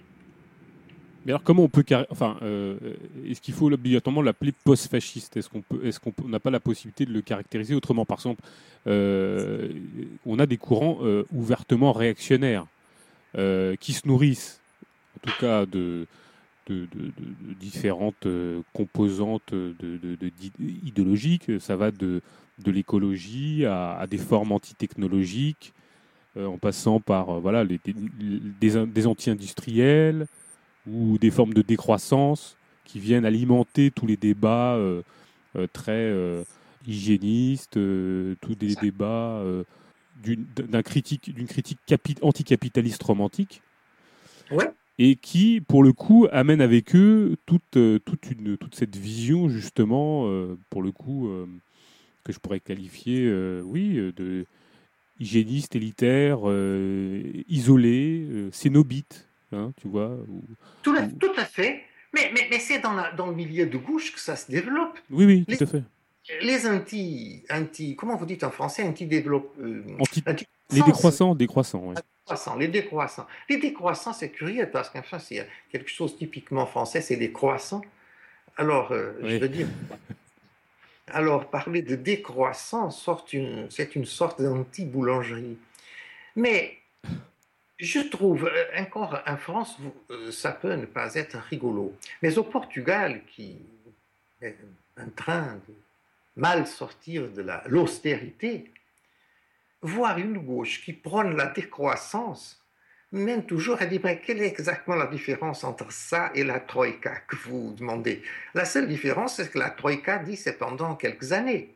Mais 1.25 1.33
alors, 1.33 1.43
comment 1.43 1.63
on 1.63 1.69
peut. 1.69 1.85
Enfin, 2.09 2.37
euh, 2.41 2.75
est-ce 3.27 3.41
qu'il 3.41 3.53
faut 3.53 3.71
obligatoirement 3.71 4.21
l'appeler 4.21 4.51
post-fasciste? 4.51 5.37
Est-ce 5.37 5.49
qu'on 5.49 5.61
peut, 5.61 5.85
est-ce 5.85 5.99
qu'on 5.99 6.13
n'a 6.27 6.39
pas 6.39 6.49
la 6.49 6.59
possibilité 6.59 7.05
de 7.05 7.13
le 7.13 7.21
caractériser 7.21 7.75
autrement? 7.75 8.05
Par 8.05 8.17
exemple, 8.17 8.41
euh, 8.87 9.69
on 10.25 10.39
a 10.39 10.47
des 10.47 10.57
courants 10.57 10.99
euh, 11.01 11.23
ouvertement 11.31 11.91
réactionnaires 11.91 12.65
qui 13.79 13.93
se 13.93 14.05
nourrissent, 14.09 14.59
en 15.15 15.29
tout 15.29 15.37
cas, 15.39 15.65
de, 15.65 16.05
différentes 17.61 18.27
composantes 18.73 19.53
idéologiques. 20.59 21.49
Ça 21.61 21.77
va 21.77 21.91
de, 21.91 22.21
l'écologie 22.65 23.65
à, 23.65 24.05
des 24.09 24.17
formes 24.17 24.51
antitechnologiques, 24.51 25.71
en 26.37 26.57
passant 26.57 26.99
par 26.99 27.39
voilà, 27.39 27.63
les, 27.63 27.79
des 27.79 29.07
anti-industriels 29.07 30.27
ou 30.87 31.17
des 31.17 31.31
formes 31.31 31.53
de 31.53 31.61
décroissance 31.61 32.57
qui 32.91 32.99
viennent 32.99 33.25
alimenter 33.25 33.89
tous 33.89 34.05
les 34.05 34.17
débats 34.17 34.75
euh, 34.75 35.01
euh, 35.55 35.67
très 35.71 35.91
euh, 35.93 36.43
hygiénistes, 36.85 37.79
tous 38.41 38.55
des 38.55 38.75
débats 38.75 39.43
d'une 40.21 40.45
critique, 40.83 41.33
d'une 41.33 41.47
critique 41.47 41.79
anticapitaliste 42.21 43.03
romantique. 43.03 43.61
Et 44.99 45.15
qui, 45.15 45.61
pour 45.61 45.83
le 45.83 45.93
coup, 45.93 46.27
amène 46.31 46.61
avec 46.61 46.95
eux 46.95 47.37
toute, 47.45 47.77
toute, 48.05 48.31
une, 48.31 48.57
toute 48.57 48.75
cette 48.75 48.95
vision, 48.95 49.47
justement, 49.47 50.27
pour 50.69 50.81
le 50.81 50.91
coup, 50.91 51.29
que 52.23 52.33
je 52.33 52.39
pourrais 52.39 52.59
qualifier, 52.59 53.31
oui, 53.63 54.11
de 54.15 54.45
hygiéniste, 55.19 55.75
élitaire, 55.75 56.39
isolé, 57.47 58.49
cénobite. 58.51 59.30
Hein, 59.51 59.73
tu 59.81 59.87
vois. 59.87 60.17
tout, 60.83 60.95
à 61.37 61.45
fait. 61.45 61.83
Mais, 62.13 62.31
mais, 62.33 62.47
mais 62.49 62.59
c'est 62.59 62.79
dans, 62.79 62.95
dans, 63.15 63.27
le 63.27 63.35
milieu 63.35 63.65
de 63.65 63.77
gauche 63.77 64.13
que 64.13 64.19
ça 64.19 64.35
se 64.35 64.51
développe. 64.51 64.99
Oui, 65.09 65.25
oui, 65.25 65.45
tout 65.45 65.63
à 65.63 65.67
fait. 65.67 65.83
Les 66.41 66.67
anti, 66.67 67.43
anti, 67.49 67.95
comment 67.95 68.15
vous 68.15 68.25
dites 68.25 68.43
en 68.43 68.51
français. 68.51 68.83
Euh, 68.85 69.83
les 70.71 70.81
décroissants, 70.83 71.35
décroissants, 71.35 71.93
Les 72.57 72.67
décroissants. 72.67 73.27
Les 73.49 73.57
décroissants, 73.57 74.13
c'est 74.13 74.29
curieux 74.29 74.69
parce 74.71 74.89
qu'enfin, 74.89 75.19
c'est 75.19 75.47
quelque 75.71 75.89
chose 75.89 76.15
typiquement 76.17 76.65
français, 76.65 77.01
c'est 77.01 77.15
les 77.15 77.31
croissants. 77.31 77.81
Alors, 78.55 78.91
euh, 78.91 79.13
je 79.23 79.37
veux 79.37 79.49
dire. 79.49 79.67
Alors, 81.07 81.49
parler 81.49 81.81
de 81.81 81.95
décroissant, 81.95 82.89
c'est 82.91 83.95
une 83.95 84.05
sorte 84.05 84.41
d'anti-boulangerie. 84.41 85.57
Mais 86.35 86.77
je 87.81 87.99
trouve, 87.99 88.45
euh, 88.45 88.81
encore 88.81 89.21
en 89.25 89.37
France, 89.37 89.77
euh, 90.11 90.31
ça 90.31 90.51
peut 90.51 90.73
ne 90.73 90.85
pas 90.85 91.15
être 91.15 91.37
rigolo. 91.49 91.93
Mais 92.21 92.37
au 92.37 92.43
Portugal, 92.43 93.21
qui 93.25 93.57
est 94.41 94.55
en 94.99 95.09
train 95.09 95.59
de 95.67 95.73
mal 96.35 96.67
sortir 96.67 97.29
de 97.29 97.43
l'austérité, 97.65 98.71
voir 99.81 100.19
une 100.19 100.37
gauche 100.37 100.83
qui 100.85 100.93
prône 100.93 101.35
la 101.35 101.47
décroissance 101.47 102.61
mène 103.11 103.45
toujours 103.45 103.81
à 103.81 103.85
dire 103.85 103.99
mais 104.03 104.21
quelle 104.21 104.41
est 104.41 104.47
exactement 104.47 104.95
la 104.95 105.07
différence 105.07 105.63
entre 105.63 105.91
ça 105.91 106.31
et 106.33 106.43
la 106.43 106.59
Troïka 106.59 107.15
que 107.27 107.35
vous 107.35 107.73
demandez? 107.73 108.21
La 108.53 108.63
seule 108.63 108.87
différence, 108.87 109.35
c'est 109.35 109.51
que 109.51 109.59
la 109.59 109.71
Troïka 109.71 110.19
dit 110.19 110.37
c'est 110.37 110.57
pendant 110.57 110.95
quelques 110.95 111.33
années. 111.33 111.75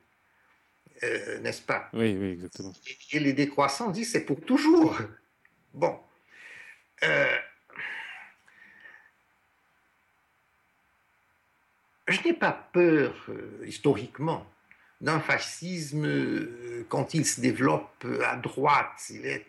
Euh, 1.04 1.40
n'est-ce 1.40 1.62
pas? 1.62 1.90
Oui, 1.92 2.16
oui, 2.18 2.30
exactement. 2.32 2.74
Et 3.12 3.20
les 3.20 3.34
décroissants 3.34 3.90
disent 3.90 4.12
c'est 4.12 4.24
pour 4.24 4.40
toujours. 4.40 4.98
Bon. 5.76 6.00
Euh, 7.04 7.38
je 12.08 12.22
n'ai 12.24 12.34
pas 12.34 12.54
peur, 12.54 13.14
euh, 13.28 13.62
historiquement, 13.68 14.48
d'un 15.02 15.20
fascisme 15.20 16.06
euh, 16.06 16.86
quand 16.88 17.14
il 17.14 17.26
se 17.26 17.42
développe 17.42 18.06
à 18.26 18.38
droite. 18.38 19.04
Il 19.10 19.26
est 19.26 19.46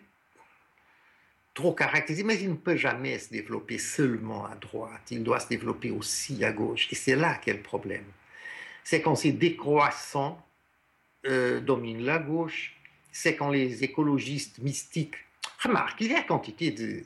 trop 1.53 1.73
caractérisé, 1.73 2.23
mais 2.23 2.37
il 2.41 2.49
ne 2.49 2.55
peut 2.55 2.75
jamais 2.75 3.19
se 3.19 3.29
développer 3.29 3.77
seulement 3.77 4.45
à 4.47 4.55
droite. 4.55 5.09
Il 5.09 5.23
doit 5.23 5.39
se 5.39 5.47
développer 5.47 5.91
aussi 5.91 6.43
à 6.43 6.51
gauche. 6.51 6.89
Et 6.91 6.95
c'est 6.95 7.15
là 7.15 7.35
qu'est 7.35 7.53
le 7.53 7.61
problème. 7.61 8.05
C'est 8.83 9.01
quand 9.01 9.15
ces 9.15 9.31
décroissants 9.31 10.43
dominent 11.23 12.05
la 12.05 12.19
gauche, 12.19 12.73
c'est 13.11 13.35
quand 13.35 13.49
les 13.49 13.83
écologistes 13.83 14.59
mystiques 14.59 15.26
Remarque, 15.59 16.01
il 16.01 16.11
y 16.11 16.15
a 16.15 16.23
quantité 16.23 16.71
de 16.71 17.03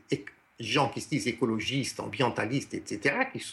gens 0.59 0.89
qui 0.89 1.01
se 1.01 1.09
disent 1.09 1.27
écologistes, 1.27 1.99
ambientalistes, 1.99 2.73
etc., 2.73 3.25
qui 3.31 3.43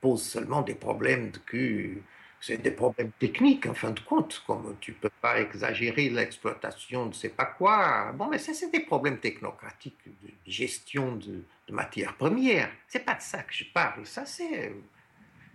posent 0.00 0.22
seulement 0.22 0.62
des 0.62 0.74
problèmes 0.74 1.30
de 1.30 1.38
que 1.38 1.96
c'est 2.42 2.58
des 2.58 2.72
problèmes 2.72 3.12
techniques, 3.20 3.66
en 3.66 3.74
fin 3.74 3.92
de 3.92 4.00
compte, 4.00 4.42
comme 4.46 4.76
tu 4.80 4.90
ne 4.90 4.96
peux 4.96 5.12
pas 5.20 5.40
exagérer 5.40 6.10
l'exploitation 6.10 7.06
de 7.06 7.14
sais 7.14 7.28
pas 7.28 7.44
quoi. 7.44 8.10
Bon, 8.12 8.26
mais 8.26 8.38
ça, 8.38 8.52
c'est 8.52 8.70
des 8.70 8.80
problèmes 8.80 9.18
technocratiques 9.18 10.04
de 10.04 10.28
gestion 10.44 11.16
de, 11.16 11.44
matières 11.70 12.16
premières. 12.16 12.70
C'est 12.88 13.04
pas 13.04 13.14
de 13.14 13.22
ça 13.22 13.44
que 13.44 13.54
je 13.54 13.64
parle, 13.72 14.04
ça, 14.06 14.26
c'est 14.26 14.74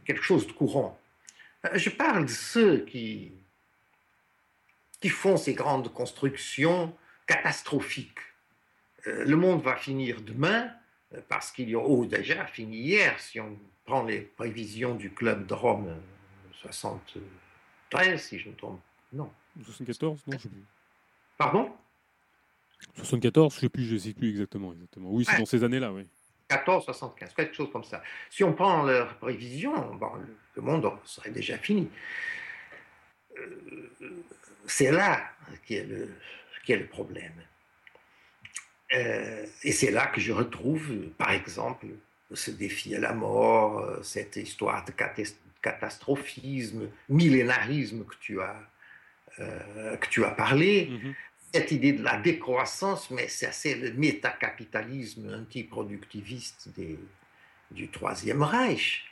quelque 0.04 0.24
chose 0.24 0.48
de 0.48 0.54
courant. 0.54 0.98
Euh, 1.66 1.78
je 1.78 1.92
parle 1.92 2.26
de 2.26 2.32
ceux 2.32 2.86
qui, 2.86 3.34
qui 5.00 5.10
font 5.10 5.38
ces 5.38 5.54
grandes 5.54 5.94
constructions 5.94 6.96
catastrophiques 7.28 8.22
le 9.08 9.36
monde 9.36 9.62
va 9.62 9.76
finir 9.76 10.22
demain 10.22 10.70
euh, 11.14 11.22
parce 11.28 11.52
qu'il 11.52 11.70
y 11.70 11.76
a, 11.76 11.80
oh, 11.80 12.06
déjà 12.06 12.46
fini 12.46 12.78
hier, 12.78 13.20
si 13.20 13.40
on 13.40 13.58
prend 13.86 14.04
les 14.04 14.22
prévisions 14.22 14.96
du 14.96 15.12
club 15.12 15.48
de 15.48 15.54
Rome 15.54 15.96
73, 16.54 17.22
euh, 17.96 18.18
si 18.18 18.40
je 18.40 18.50
me 18.50 18.56
trompe. 18.56 18.82
Non. 19.14 19.32
74 19.64 20.24
Non, 20.28 20.38
je 20.38 20.44
sais 20.44 20.50
plus. 20.50 20.64
Pardon? 21.38 21.72
74, 22.96 23.54
je 23.54 23.58
ne 23.58 23.62
sais 23.62 23.70
plus, 23.70 23.86
je 23.86 23.98
sais 23.98 24.14
plus 24.14 24.30
exactement. 24.30 24.74
exactement. 24.74 25.10
Oui, 25.12 25.26
c'est 25.26 25.38
dans 25.38 25.46
ces 25.46 25.64
années-là, 25.64 25.92
oui. 25.92 26.08
14, 26.50 26.86
75, 26.86 27.34
quelque 27.34 27.56
chose 27.56 27.72
comme 27.72 27.84
ça. 27.84 28.02
Si 28.30 28.44
on 28.44 28.54
prend 28.54 28.84
leurs 28.84 29.18
prévisions, 29.18 29.96
bon, 29.96 30.12
le 30.56 30.62
monde 30.62 30.90
serait 31.04 31.32
déjà 31.32 31.58
fini. 31.58 31.90
c'est 34.66 34.92
là 34.92 35.30
qui 35.66 35.76
est 35.76 35.84
le, 35.84 36.10
est 36.68 36.78
le 36.78 36.88
problème. 36.88 37.34
Euh, 38.94 39.46
et 39.64 39.72
c'est 39.72 39.92
là 39.92 40.08
que 40.08 40.22
je 40.22 40.32
retrouve, 40.32 41.10
par 41.18 41.32
exemple, 41.32 41.88
ce 42.34 42.52
défi 42.52 42.96
à 42.96 43.00
la 43.00 43.14
mort, 43.14 43.80
euh, 43.80 44.02
cette 44.02 44.36
histoire 44.38 44.86
de 44.86 44.94
catastrophisme, 45.62 46.90
millénarisme 47.10 48.06
que 48.06 48.16
tu 48.20 48.42
as, 48.42 48.56
euh, 49.40 49.98
que 49.98 50.08
tu 50.08 50.24
as 50.24 50.32
parlé, 50.32 50.90
mm-hmm. 50.90 51.14
cette 51.54 51.72
idée 51.72 51.94
de 51.94 52.04
la 52.04 52.18
décroissance, 52.18 53.12
mais 53.12 53.28
c'est 53.28 53.76
le 53.76 53.94
métacapitalisme 53.94 55.34
antiproductiviste 55.34 56.70
des, 56.76 56.98
du 57.72 57.90
Troisième 57.90 58.44
Reich. 58.44 59.07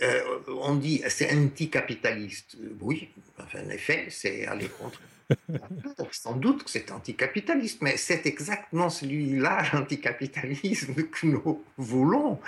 On 0.00 0.74
dit 0.74 1.02
c'est 1.08 1.32
anticapitaliste. 1.32 2.56
Oui, 2.80 3.10
en 3.38 3.70
effet, 3.70 4.06
c'est 4.10 4.46
aller 4.46 4.68
contre 4.68 5.00
sans 6.12 6.36
doute 6.36 6.64
que 6.64 6.70
c'est 6.70 6.90
anticapitaliste, 6.90 7.82
mais 7.82 7.96
c'est 7.96 8.26
exactement 8.26 8.90
celui-là, 8.90 9.64
l'anticapitalisme 9.72 10.94
que 10.94 11.26
nous 11.26 11.64
voulons. 11.76 12.40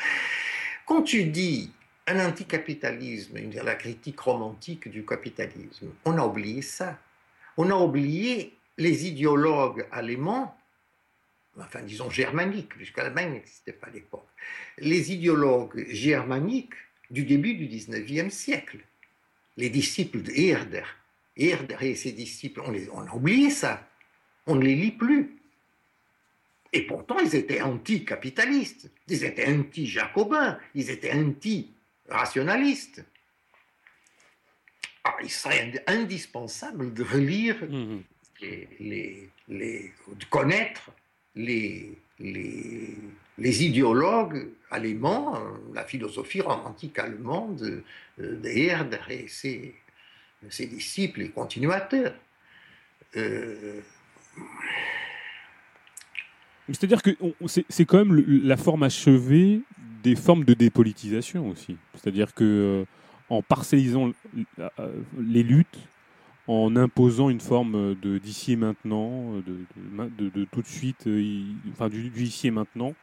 Quand 0.87 1.03
tu 1.03 1.25
dis 1.25 1.71
un 2.07 2.25
anticapitalisme, 2.25 3.39
la 3.63 3.75
critique 3.75 4.21
romantique 4.21 4.89
du 4.89 5.05
capitalisme, 5.05 5.89
on 6.05 6.17
a 6.19 6.25
oublié 6.25 6.63
ça. 6.63 6.99
On 7.57 7.71
a 7.71 7.75
oublié 7.75 8.57
les 8.79 9.07
idéologues 9.07 9.87
allemands, 9.91 10.57
enfin 11.59 11.81
disons 11.83 12.11
germaniques, 12.11 12.69
puisque 12.69 12.99
l'Allemagne 12.99 13.33
n'existait 13.33 13.73
pas 13.73 13.87
à 13.87 13.91
l'époque, 13.91 14.29
les 14.79 15.13
idéologues 15.13 15.87
germaniques 15.89 16.75
du 17.11 17.25
début 17.25 17.55
du 17.55 17.67
19e 17.69 18.31
siècle, 18.31 18.79
les 19.57 19.71
disciples 19.71 20.23
de 20.23 20.33
Herder, 20.33 20.85
et 21.37 21.95
ses 21.95 22.13
disciples, 22.13 22.63
on, 22.65 22.71
les, 22.71 22.89
on 22.91 23.01
a 23.01 23.15
oublié 23.15 23.51
ça. 23.51 23.89
On 24.47 24.55
ne 24.55 24.65
les 24.65 24.75
lit 24.75 24.93
plus. 24.93 25.37
Et 26.73 26.83
pourtant, 26.83 27.19
ils 27.19 27.35
étaient 27.35 27.61
anti-capitalistes, 27.61 28.91
ils 29.09 29.25
étaient 29.25 29.47
anti-jacobins, 29.47 30.59
ils 30.75 30.91
étaient 30.91 31.13
anti-rationalistes. 31.13 33.05
Ah, 35.05 35.17
il 35.23 35.31
serait 35.31 35.85
indispensable 35.87 36.93
de 36.93 37.03
relire, 37.05 37.57
mmh. 37.65 38.03
les, 38.81 39.31
les, 39.49 39.93
de 40.09 40.25
connaître 40.27 40.91
les, 41.37 41.99
les, 42.19 42.97
les 43.39 43.65
idéologues 43.65 44.49
allemands, 44.71 45.41
la 45.75 45.85
philosophie 45.85 46.41
romantique 46.41 46.99
allemande 46.99 47.83
euh, 48.19 48.37
de 48.41 48.49
Herder 48.49 48.99
et 49.11 49.29
ses, 49.29 49.75
ses 50.49 50.67
disciples 50.67 51.23
et 51.23 51.29
continuateurs. 51.29 52.15
Euh, 53.17 53.81
c'est-à-dire 56.69 57.03
que 57.03 57.17
c'est 57.69 57.85
quand 57.85 58.05
même 58.05 58.25
la 58.45 58.57
forme 58.57 58.83
achevée 58.83 59.61
des 60.03 60.17
formes 60.17 60.45
de 60.45 60.55
dépolitisation 60.55 61.49
aussi. 61.49 61.77
C'est-à-dire 61.95 62.35
que 62.35 62.45
euh, 62.45 62.85
en 63.29 63.43
parcellisant 63.43 64.13
les 65.19 65.43
luttes, 65.43 65.79
en 66.49 66.77
imposant 66.77 67.31
une 67.31 67.41
forme 67.41 67.95
de 67.97 68.19
d'ici 68.19 68.53
et 68.53 68.57
maintenant, 68.57 69.33
de, 69.47 70.29
de, 70.29 70.45
tout 70.45 70.63
de 70.63 70.67
suite, 70.67 71.07
euh, 71.07 71.43
enfin 71.73 71.89
du, 71.89 72.11
ici 72.17 72.49
et 72.49 72.51
maintenant, 72.51 72.95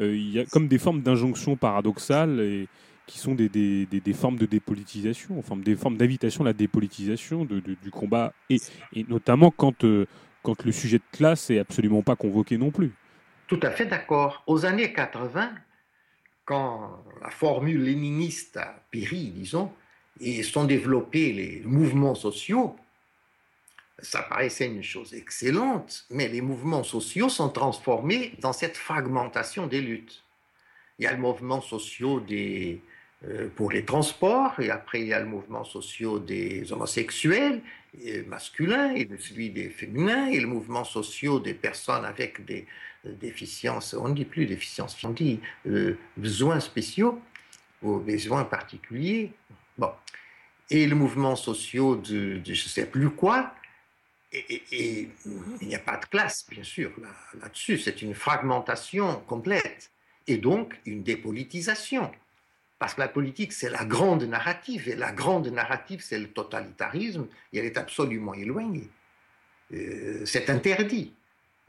il 0.00 0.30
y 0.30 0.38
a 0.38 0.44
comme 0.44 0.68
des 0.68 0.78
formes 0.78 1.02
d'injonction 1.02 1.56
paradoxales 1.56 2.40
et 2.40 2.68
qui 3.06 3.18
sont 3.18 3.34
des, 3.34 4.12
formes 4.14 4.36
de 4.36 4.46
dépolitisation, 4.46 5.38
enfin 5.38 5.56
des 5.56 5.74
formes 5.74 5.96
d'invitation 5.96 6.42
à 6.42 6.48
la 6.48 6.52
dépolitisation 6.52 7.44
du 7.44 7.90
combat, 7.90 8.32
et, 8.50 8.58
notamment 9.08 9.50
quand 9.50 9.84
quand 10.42 10.64
le 10.64 10.72
sujet 10.72 10.98
de 10.98 11.04
classe 11.12 11.50
est 11.50 11.58
absolument 11.58 12.02
pas 12.02 12.16
convoqué 12.16 12.58
non 12.58 12.70
plus. 12.70 12.92
Tout 13.46 13.60
à 13.62 13.70
fait 13.70 13.86
d'accord. 13.86 14.42
Aux 14.46 14.66
années 14.66 14.92
80, 14.92 15.50
quand 16.44 17.04
la 17.22 17.30
formule 17.30 17.82
léniniste 17.82 18.56
a 18.56 18.86
péri, 18.90 19.30
disons, 19.30 19.72
et 20.20 20.42
sont 20.42 20.64
développés 20.64 21.32
les 21.32 21.62
mouvements 21.64 22.14
sociaux, 22.14 22.76
ça 24.00 24.22
paraissait 24.22 24.66
une 24.66 24.82
chose 24.82 25.12
excellente, 25.14 26.06
mais 26.10 26.28
les 26.28 26.40
mouvements 26.40 26.84
sociaux 26.84 27.28
sont 27.28 27.48
transformés 27.48 28.34
dans 28.40 28.52
cette 28.52 28.76
fragmentation 28.76 29.66
des 29.66 29.80
luttes. 29.80 30.22
Il 30.98 31.04
y 31.04 31.06
a 31.06 31.12
le 31.12 31.18
mouvement 31.18 31.60
social 31.60 32.24
des, 32.26 32.80
euh, 33.26 33.48
pour 33.56 33.72
les 33.72 33.84
transports, 33.84 34.58
et 34.60 34.70
après 34.70 35.00
il 35.00 35.08
y 35.08 35.12
a 35.12 35.20
le 35.20 35.26
mouvement 35.26 35.64
social 35.64 36.24
des 36.24 36.72
homosexuels 36.72 37.60
masculins 38.26 38.94
et 38.94 39.08
celui 39.18 39.50
des 39.50 39.70
féminins, 39.70 40.28
et 40.28 40.38
le 40.38 40.46
mouvement 40.46 40.84
social 40.84 41.42
des 41.42 41.54
personnes 41.54 42.04
avec 42.04 42.44
des 42.44 42.66
déficiences, 43.04 43.94
on 43.94 44.08
ne 44.08 44.14
dit 44.14 44.24
plus 44.24 44.46
déficiences, 44.46 45.02
on 45.04 45.10
dit 45.10 45.40
euh, 45.66 45.96
besoins 46.16 46.60
spéciaux 46.60 47.20
ou 47.82 47.98
besoins 47.98 48.44
particuliers. 48.44 49.32
Bon. 49.78 49.92
Et 50.70 50.86
le 50.86 50.94
mouvement 50.94 51.36
social 51.36 52.02
de, 52.02 52.42
je 52.44 52.50
ne 52.50 52.54
sais 52.54 52.86
plus 52.86 53.10
quoi, 53.10 53.54
et, 54.30 55.08
il 55.62 55.68
n'y 55.68 55.74
a 55.74 55.78
pas 55.78 55.96
de 55.96 56.04
classe, 56.04 56.44
bien 56.50 56.62
sûr, 56.62 56.92
là-dessus. 57.40 57.78
c'est 57.78 58.02
une 58.02 58.14
fragmentation 58.14 59.20
complète 59.20 59.90
et 60.26 60.36
donc 60.36 60.78
une 60.84 61.02
dépolitisation. 61.02 62.10
Parce 62.78 62.94
que 62.94 63.00
la 63.00 63.08
politique, 63.08 63.52
c'est 63.52 63.70
la 63.70 63.84
grande 63.84 64.22
narrative, 64.24 64.88
et 64.88 64.94
la 64.94 65.10
grande 65.10 65.48
narrative, 65.48 66.00
c'est 66.02 66.18
le 66.18 66.28
totalitarisme, 66.28 67.26
et 67.52 67.58
elle 67.58 67.64
est 67.64 67.78
absolument 67.78 68.34
éloignée. 68.34 68.88
Euh, 69.72 70.24
c'est 70.24 70.48
interdit. 70.50 71.12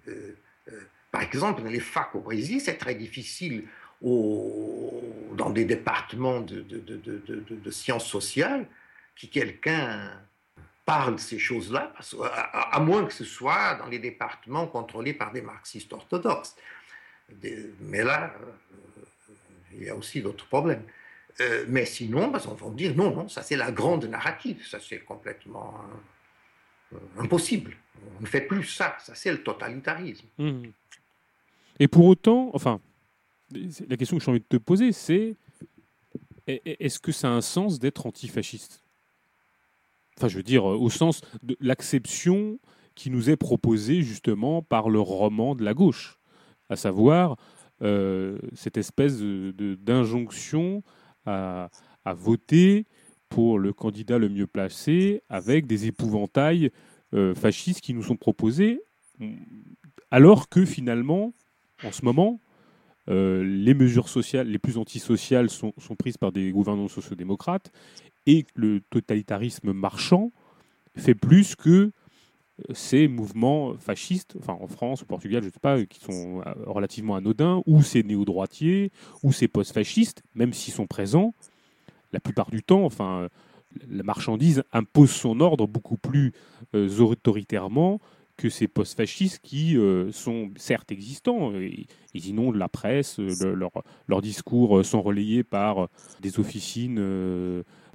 Euh, 0.08 0.36
euh, 0.68 0.80
par 1.12 1.22
exemple, 1.22 1.64
dans 1.64 1.70
les 1.70 1.80
facs 1.80 2.14
au 2.14 2.20
Brésil, 2.20 2.62
c'est 2.62 2.78
très 2.78 2.94
difficile 2.94 3.66
dans 4.02 5.50
des 5.50 5.66
départements 5.66 6.42
de, 6.42 7.72
sciences 7.72 8.08
sociales 8.08 8.66
que 9.20 9.28
quelqu'un 9.28 10.12
parle 10.86 11.16
de 11.16 11.20
ces 11.20 11.38
choses-là, 11.38 11.94
à, 12.54 12.80
moins 12.80 13.06
que 13.06 13.14
ce 13.14 13.26
soit 13.26 13.76
dans 13.76 13.88
les 13.88 14.00
départements 14.00 14.68
contrôlés 14.68 15.14
par 15.14 15.32
des 15.32 15.42
marxistes 15.42 15.94
orthodoxes. 15.94 16.56
mais 17.82 18.04
là, 18.04 18.34
il 19.74 19.84
y 19.84 19.90
a 19.90 19.96
aussi 19.96 20.22
d'autres 20.22 20.48
problèmes. 20.48 20.84
Euh, 21.42 21.66
mais 21.68 21.86
sinon, 21.86 22.30
bah, 22.30 22.42
on 22.48 22.54
va 22.54 22.76
dire 22.76 22.96
non, 22.96 23.16
non, 23.16 23.30
ça 23.30 23.44
c'est 23.44 23.56
la 23.56 23.72
grande 23.72 24.06
narrative, 24.06 24.66
ça 24.68 24.80
c'est 24.80 25.00
complètement 25.00 25.74
euh, 26.94 26.98
impossible. 27.18 27.78
On 28.18 28.22
ne 28.22 28.26
fait 28.26 28.42
plus 28.42 28.64
ça, 28.64 28.98
ça 29.00 29.16
c'est 29.16 29.32
le 29.32 29.42
totalitarisme. 29.42 30.28
Mmh. 30.38 30.64
Et 31.80 31.88
pour 31.88 32.08
autant, 32.08 32.52
enfin, 32.54 32.82
la 33.52 33.98
question 33.98 34.18
que 34.18 34.24
j'ai 34.24 34.32
envie 34.32 34.40
de 34.40 34.46
te 34.46 34.58
poser, 34.58 34.92
c'est 34.92 35.36
est-ce 36.48 37.00
que 37.00 37.12
ça 37.12 37.30
a 37.30 37.32
un 37.32 37.42
sens 37.42 37.80
d'être 37.80 38.06
antifasciste? 38.06 38.84
Enfin, 40.18 40.28
je 40.28 40.38
veux 40.38 40.44
dire, 40.44 40.66
au 40.66 40.90
sens 40.90 41.22
de 41.44 41.56
l'acception 41.60 42.60
qui 42.96 43.10
nous 43.10 43.30
est 43.30 43.38
proposée 43.38 44.02
justement 44.02 44.62
par 44.62 44.90
le 44.90 45.00
roman 45.00 45.56
de 45.56 45.64
la 45.64 45.74
gauche, 45.74 46.20
à 46.70 46.76
savoir 46.76 47.38
euh, 47.82 48.38
cette 48.54 48.78
espèce 48.78 49.22
d'injonction 49.22 50.84
à, 51.26 51.70
voter 52.06 52.88
pour 53.30 53.60
le 53.60 53.72
candidat 53.72 54.18
le 54.18 54.30
mieux 54.30 54.48
placé 54.48 55.22
avec 55.30 55.68
des 55.68 55.86
épouvantails 55.86 56.72
euh, 57.14 57.36
fascistes 57.36 57.82
qui 57.82 57.94
nous 57.94 58.02
sont 58.02 58.18
proposés, 58.18 58.82
alors 60.10 60.50
que 60.50 60.66
finalement, 60.66 61.34
en 61.84 61.92
ce 61.92 62.04
moment, 62.04 62.42
euh, 63.10 63.44
les 63.44 63.74
mesures 63.74 64.10
sociales 64.10 64.48
les 64.48 64.60
plus 64.60 64.78
antisociales 64.78 65.50
sont, 65.50 65.74
sont 65.78 65.96
prises 65.96 66.18
par 66.18 66.32
des 66.32 66.52
gouvernements 66.52 66.88
sociodémocrates 66.88 67.72
et 68.26 68.46
le 68.56 68.82
totalitarisme 68.90 69.74
marchand 69.74 70.32
fait 70.96 71.16
plus 71.16 71.56
que 71.56 71.92
ces 72.74 73.08
mouvements 73.08 73.76
fascistes, 73.78 74.36
enfin 74.40 74.58
en 74.60 74.68
France, 74.68 75.04
au 75.04 75.06
Portugal, 75.06 75.42
je 75.42 75.48
ne 75.48 75.54
sais 75.54 75.60
pas, 75.60 75.84
qui 75.86 76.00
sont 76.00 76.42
euh, 76.46 76.54
relativement 76.66 77.16
anodins, 77.16 77.62
ou 77.66 77.82
ces 77.82 78.04
néo-droitiers, 78.04 78.92
ou 79.24 79.32
ces 79.32 79.48
post-fascistes, 79.48 80.24
même 80.36 80.54
s'ils 80.54 80.74
sont 80.74 80.88
présents, 80.88 81.34
la 82.12 82.20
plupart 82.20 82.52
du 82.52 82.64
temps, 82.64 82.84
enfin, 82.84 83.30
la 83.88 84.04
marchandise 84.04 84.64
impose 84.72 85.12
son 85.12 85.40
ordre 85.40 85.68
beaucoup 85.68 85.98
plus 85.98 86.34
euh, 86.76 87.00
autoritairement 87.00 88.00
que 88.40 88.50
ces 88.50 88.70
post-fascistes 88.70 89.42
qui 89.44 89.78
euh, 89.78 90.12
sont 90.12 90.50
certes 90.56 90.92
existants. 90.92 91.52
ils 92.14 92.28
inondent 92.28 92.56
la 92.56 92.70
presse, 92.70 93.20
leurs 94.08 94.22
discours 94.22 94.84
sont 94.86 95.02
relayés 95.02 95.44
par 95.44 95.90
des 96.22 96.40
officines 96.40 96.96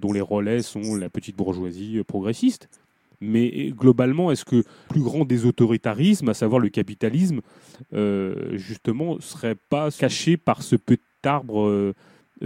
dont 0.01 0.13
les 0.13 0.21
relais 0.21 0.63
sont 0.63 0.95
la 0.97 1.09
petite 1.09 1.37
bourgeoisie 1.37 2.03
progressiste. 2.07 2.69
Mais 3.21 3.71
globalement, 3.71 4.31
est-ce 4.31 4.45
que 4.45 4.65
plus 4.89 5.01
grand 5.01 5.25
des 5.25 5.47
autoritarismes, 5.47 6.29
à 6.29 6.35
savoir 6.35 6.61
le 6.61 6.69
capitalisme, 6.69 7.41
euh, 7.95 8.57
justement, 8.57 9.19
serait 9.21 9.55
pas 9.55 9.91
caché 9.91 10.37
par 10.37 10.63
ce 10.63 10.77
petit 10.77 11.03
arbre 11.25 11.67
euh, 11.67 11.95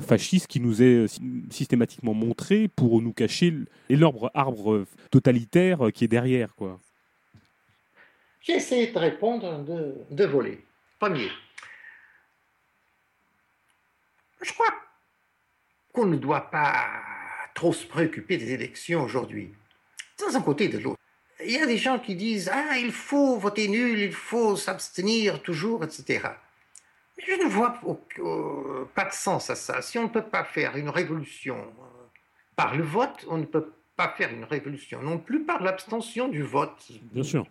fasciste 0.01 0.47
qui 0.47 0.61
nous 0.61 0.83
est 0.83 1.07
systématiquement 1.51 2.15
montré 2.15 2.69
pour 2.69 3.03
nous 3.03 3.13
cacher 3.13 3.55
l'énorme 3.89 4.31
arbre 4.35 4.85
totalitaire 5.11 5.89
qui 5.93 6.05
est 6.05 6.09
derrière, 6.09 6.55
quoi? 6.55 6.79
J'ai 8.41 8.55
essayé 8.55 8.87
de 8.89 8.99
répondre 8.99 9.65
de 9.65 9.95
deux 10.11 10.27
volets. 10.27 10.59
Premier, 10.99 11.31
je 14.43 14.53
crois 14.53 14.75
qu'on 15.93 16.07
ne 16.07 16.17
doit 16.17 16.51
pas 16.51 16.87
trop 17.55 17.73
se 17.73 17.87
préoccuper 17.87 18.37
des 18.37 18.53
élections 18.53 19.03
aujourd'hui 19.03 19.53
dans 20.19 20.37
un 20.37 20.43
côté 20.43 20.69
de 20.69 20.79
l'autre. 20.79 20.99
Il 21.45 21.53
y 21.53 21.59
a 21.59 21.67
des 21.67 21.77
gens 21.77 21.99
qui 21.99 22.17
disent 22.17 22.51
Ah, 22.53 22.79
il 22.79 22.93
faut 22.93 23.37
voter 23.39 23.69
nul, 23.69 23.99
il 23.99 24.13
faut 24.13 24.57
s'abstenir 24.57 25.43
toujours, 25.43 25.85
etc. 25.85 26.29
Je 27.19 27.33
ne 27.33 27.49
vois 27.49 27.81
pas 28.95 29.05
de 29.05 29.13
sens 29.13 29.51
à 29.51 29.57
ça. 29.57 29.83
Si 29.83 29.99
on 29.99 30.05
ne 30.05 30.09
peut 30.09 30.23
pas 30.23 30.45
faire 30.45 30.77
une 30.77 30.89
révolution 30.89 31.57
euh, 31.57 32.05
par 32.57 32.77
le 32.77 32.85
vote, 32.85 33.25
on 33.29 33.39
ne 33.39 33.45
peut 33.45 33.73
pas 33.97 34.09
faire 34.17 34.33
une 34.33 34.45
révolution 34.45 35.03
non 35.03 35.19
plus 35.19 35.45
par 35.45 35.63
l'abstention 35.63 36.29
du 36.29 36.43
vote. 36.43 36.91
Bien 37.13 37.25
sûr. 37.25 37.47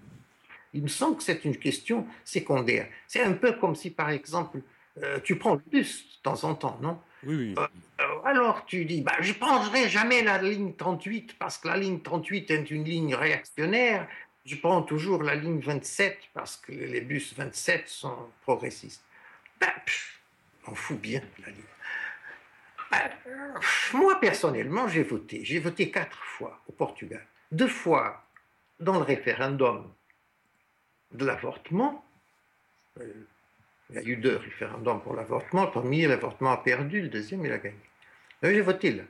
Il 0.74 0.84
me 0.84 0.88
semble 0.88 1.18
que 1.18 1.24
c'est 1.24 1.46
une 1.46 1.58
question 1.58 2.06
secondaire. 2.24 2.88
C'est 3.08 3.24
un 3.24 3.34
peu 3.34 3.54
comme 3.54 3.76
si, 3.76 3.90
par 3.90 4.10
exemple, 4.10 4.62
euh, 5.04 5.20
tu 5.24 5.38
prends 5.38 5.56
le 5.56 5.62
bus 5.72 6.06
de 6.18 6.22
temps 6.24 6.44
en 6.44 6.56
temps, 6.56 6.78
non? 6.82 7.00
Oui, 7.24 7.56
euh, 7.58 7.68
euh, 8.02 8.04
alors 8.26 8.66
tu 8.66 8.86
dis, 8.86 9.02
bah, 9.02 9.16
je 9.20 9.30
ne 9.30 9.38
prendrai 9.38 9.90
jamais 9.90 10.24
la 10.24 10.42
ligne 10.42 10.74
38 10.74 11.38
parce 11.38 11.58
que 11.58 11.68
la 11.68 11.78
ligne 11.78 12.02
38 12.02 12.52
est 12.52 12.72
une 12.72 12.84
ligne 12.84 13.16
réactionnaire. 13.16 14.08
Je 14.46 14.56
prends 14.56 14.82
toujours 14.82 15.24
la 15.24 15.36
ligne 15.36 15.60
27 15.60 16.18
parce 16.34 16.58
que 16.58 16.72
les 16.72 17.02
bus 17.02 17.34
27 17.36 17.88
sont 17.88 18.30
progressistes. 18.44 19.04
Bah, 19.60 19.68
on 20.68 20.76
fout 20.76 21.00
bien 21.00 21.22
la 21.40 21.48
ligne. 21.48 21.64
Bah, 22.92 23.10
moi, 23.94 24.20
personnellement, 24.20 24.88
j'ai 24.88 25.04
voté. 25.04 25.44
J'ai 25.44 25.60
voté 25.60 25.92
quatre 25.92 26.24
fois 26.24 26.62
au 26.68 26.72
Portugal. 26.72 27.26
Deux 27.52 27.68
fois 27.68 28.24
dans 28.80 28.94
le 28.94 29.04
référendum 29.04 29.92
de 31.12 31.26
l'avortement. 31.26 32.04
Il 33.90 33.96
y 33.96 33.98
a 33.98 34.04
eu 34.04 34.18
deux 34.18 34.36
référendums 34.38 35.02
pour 35.02 35.16
l'avortement. 35.16 35.66
Le 35.66 35.72
premier, 35.72 36.08
l'avortement 36.08 36.52
a 36.52 36.58
perdu. 36.58 37.02
Le 37.02 37.10
deuxième, 37.10 37.46
il 37.46 37.52
a 37.52 37.58
gagné. 37.58 37.78
J'ai 38.44 38.62
voté 38.62 38.92
là. 38.92 39.04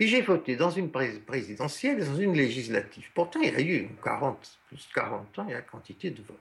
Et 0.00 0.06
j'ai 0.06 0.20
voté 0.20 0.54
dans 0.54 0.70
une 0.70 0.90
présidentielle 0.90 2.00
et 2.00 2.04
dans 2.04 2.16
une 2.16 2.34
législative. 2.34 3.10
Pourtant, 3.14 3.40
il 3.40 3.52
y 3.52 3.56
a 3.56 3.60
eu 3.60 3.88
40, 4.04 4.58
plus 4.68 4.88
de 4.88 4.94
40 4.94 5.38
ans, 5.40 5.46
il 5.48 5.52
y 5.52 5.54
a 5.54 5.60
quantité 5.60 6.10
de 6.10 6.22
votes. 6.22 6.38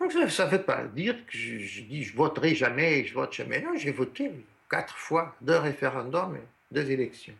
Donc 0.00 0.12
ça 0.30 0.46
ne 0.46 0.50
veut 0.50 0.62
pas 0.62 0.84
dire 0.84 1.14
que 1.26 1.36
je, 1.36 1.82
dis 1.82 2.04
je 2.04 2.16
voterai 2.16 2.54
jamais, 2.54 3.04
je 3.04 3.14
vote 3.14 3.32
jamais. 3.32 3.60
Non, 3.60 3.76
j'ai 3.76 3.90
voté 3.90 4.30
quatre 4.70 4.96
fois, 4.96 5.36
deux 5.40 5.56
référendums 5.56 6.36
et 6.36 6.74
deux 6.74 6.90
élections. 6.90 7.34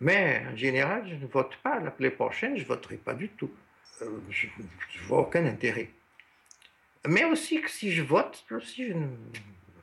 Mais 0.00 0.42
en 0.52 0.56
général, 0.56 1.06
je 1.08 1.14
ne 1.14 1.26
vote 1.26 1.56
pas. 1.62 1.80
L'année 1.80 2.10
prochaine, 2.10 2.56
je 2.56 2.62
ne 2.62 2.68
voterai 2.68 2.96
pas 2.96 3.14
du 3.14 3.28
tout. 3.30 3.50
Euh, 4.02 4.10
je 4.28 4.46
ne 4.46 5.06
vois 5.06 5.20
aucun 5.20 5.46
intérêt. 5.46 5.88
Mais 7.08 7.24
aussi 7.24 7.60
que 7.60 7.70
si 7.70 7.92
je 7.92 8.02
vote. 8.02 8.44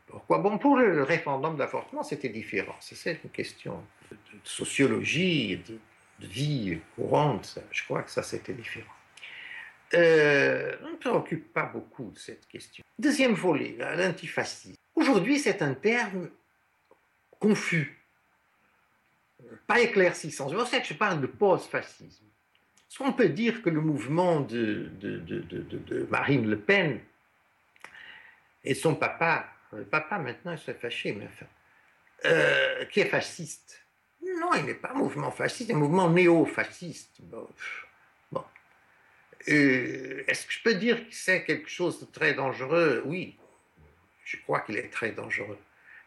Pourquoi 0.08 0.38
Bon, 0.38 0.58
pour 0.58 0.78
le 0.78 1.04
référendum 1.04 1.58
d'avortement, 1.58 2.04
c'était 2.04 2.30
différent. 2.30 2.76
C'est 2.80 3.20
une 3.24 3.30
question 3.30 3.84
de, 4.12 4.18
sociologie, 4.44 5.58
de, 5.58 5.80
vie 6.28 6.80
courante. 6.96 7.60
Je 7.72 7.84
crois 7.84 8.04
que 8.04 8.12
ça, 8.12 8.24
c'était 8.24 8.54
différent. 8.54 8.94
Euh, 9.94 10.76
on 10.84 10.92
ne 10.92 10.96
préoccupe 10.96 11.52
pas 11.54 11.66
beaucoup 11.66 12.12
de 12.12 12.18
cette 12.18 12.48
question. 12.48 12.84
Deuxième 12.98 13.34
volet, 13.34 13.76
l'antifascisme. 13.80 14.78
Aujourd'hui, 14.96 15.40
c'est 15.40 15.62
un 15.62 15.74
terme 15.74 16.30
confus, 17.40 18.00
pas 19.68 19.82
éclaircissant. 19.82 20.50
C'est 20.50 20.56
pour 20.56 20.68
ça 20.68 20.80
que 20.80 20.88
je 20.88 20.94
parle 20.94 21.22
de 21.22 21.28
post-fascisme. 21.28 22.26
On 23.00 23.12
peut 23.12 23.30
dire 23.30 23.62
que 23.62 23.70
le 23.70 23.82
mouvement 23.82 24.40
de, 24.42 24.90
Marine 26.10 26.48
Le 26.48 26.60
Pen 26.60 27.00
et 28.64 28.74
son 28.74 28.96
papa, 28.96 29.48
le 29.72 29.84
papa 29.84 30.18
maintenant 30.20 30.54
il 30.54 30.60
s'est 30.60 30.74
fâché, 30.74 31.14
mais 31.14 31.26
enfin, 31.26 31.46
euh, 32.26 32.86
qui 32.86 33.00
est 33.02 33.10
fasciste. 33.10 33.80
Non, 34.22 34.54
il 34.56 34.66
n'est 34.66 34.74
pas 34.74 34.94
mouvement 34.94 35.32
fasciste, 35.32 35.68
c'est 35.70 35.74
un 35.74 35.78
mouvement 35.78 36.10
néo-fasciste. 36.10 37.18
Bon. 37.22 37.48
Euh, 39.50 40.24
est-ce 40.28 40.46
que 40.46 40.54
je 40.54 40.64
peux 40.64 40.76
dire 40.76 40.98
que 40.98 41.14
c'est 41.14 41.44
quelque 41.44 41.70
chose 41.70 42.00
de 42.00 42.06
très 42.06 42.34
dangereux? 42.34 43.04
Oui, 43.06 43.38
je 44.24 44.38
crois 44.38 44.62
qu'il 44.62 44.78
est 44.78 44.90
très 44.90 45.12
dangereux. 45.12 45.60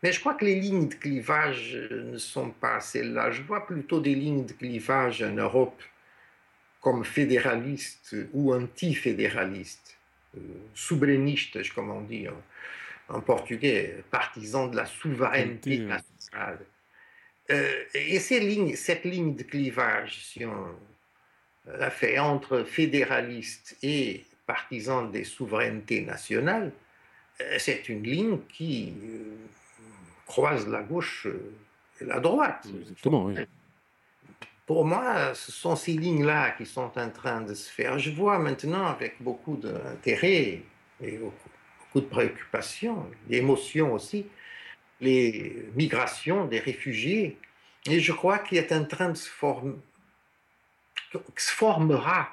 Mais 0.02 0.12
je 0.12 0.20
crois 0.20 0.34
que 0.34 0.44
les 0.44 0.54
lignes 0.54 0.88
de 0.88 0.94
clivage 0.94 1.74
ne 1.90 2.18
sont 2.18 2.50
pas 2.50 2.80
celles-là. 2.80 3.30
Je 3.30 3.42
vois 3.42 3.66
plutôt 3.66 4.00
des 4.00 4.14
lignes 4.14 4.46
de 4.46 4.52
clivage 4.52 5.22
en 5.22 5.32
Europe 5.32 5.82
comme 6.80 7.04
fédéralistes 7.04 8.14
ou 8.32 8.54
anti-fédéralistes, 8.54 9.95
euh, 10.36 10.40
souverainiste, 10.74 11.72
comme 11.74 11.90
on 11.90 12.00
dit 12.00 12.26
en, 13.08 13.20
portugais, 13.20 14.04
partisans 14.10 14.70
de 14.70 14.76
la 14.76 14.86
souveraineté 14.86 15.78
nationale. 15.78 16.58
Euh, 17.50 17.84
et 17.94 18.18
ces 18.18 18.40
lignes, 18.40 18.74
cette 18.74 19.04
ligne 19.04 19.36
de 19.36 19.44
clivage, 19.44 20.24
si 20.24 20.44
on 20.44 20.66
la 21.78 21.90
fait 21.90 22.18
entre 22.18 22.64
fédéralistes 22.64 23.76
et 23.82 24.24
partisans 24.46 25.10
des 25.10 25.24
souverainetés 25.24 26.00
nationales, 26.00 26.72
euh, 27.40 27.56
c'est 27.58 27.88
une 27.88 28.02
ligne 28.02 28.38
qui 28.52 28.92
croise 30.26 30.66
la 30.68 30.82
gauche 30.82 31.28
et 32.00 32.04
la 32.04 32.18
droite. 32.18 32.66
Exactement, 32.80 33.26
oui. 33.26 33.34
Pour 34.66 34.84
moi, 34.84 35.32
ce 35.34 35.52
sont 35.52 35.76
ces 35.76 35.92
lignes-là 35.92 36.50
qui 36.50 36.66
sont 36.66 36.90
en 36.98 37.10
train 37.10 37.40
de 37.40 37.54
se 37.54 37.70
faire. 37.70 38.00
Je 38.00 38.10
vois 38.10 38.38
maintenant 38.40 38.86
avec 38.86 39.22
beaucoup 39.22 39.56
d'intérêt 39.56 40.62
et 41.00 41.18
beaucoup 41.18 42.00
de 42.00 42.06
préoccupation, 42.06 43.08
d'émotion 43.28 43.92
aussi, 43.92 44.26
les 45.00 45.68
migrations 45.76 46.46
des 46.46 46.58
réfugiés. 46.58 47.38
Et 47.86 48.00
je 48.00 48.12
crois 48.12 48.40
qu'il 48.40 48.58
est 48.58 48.72
en 48.72 48.84
train 48.84 49.10
de 49.10 49.16
se 49.16 49.28
former, 49.28 49.76
se 51.12 51.52
formera 51.52 52.28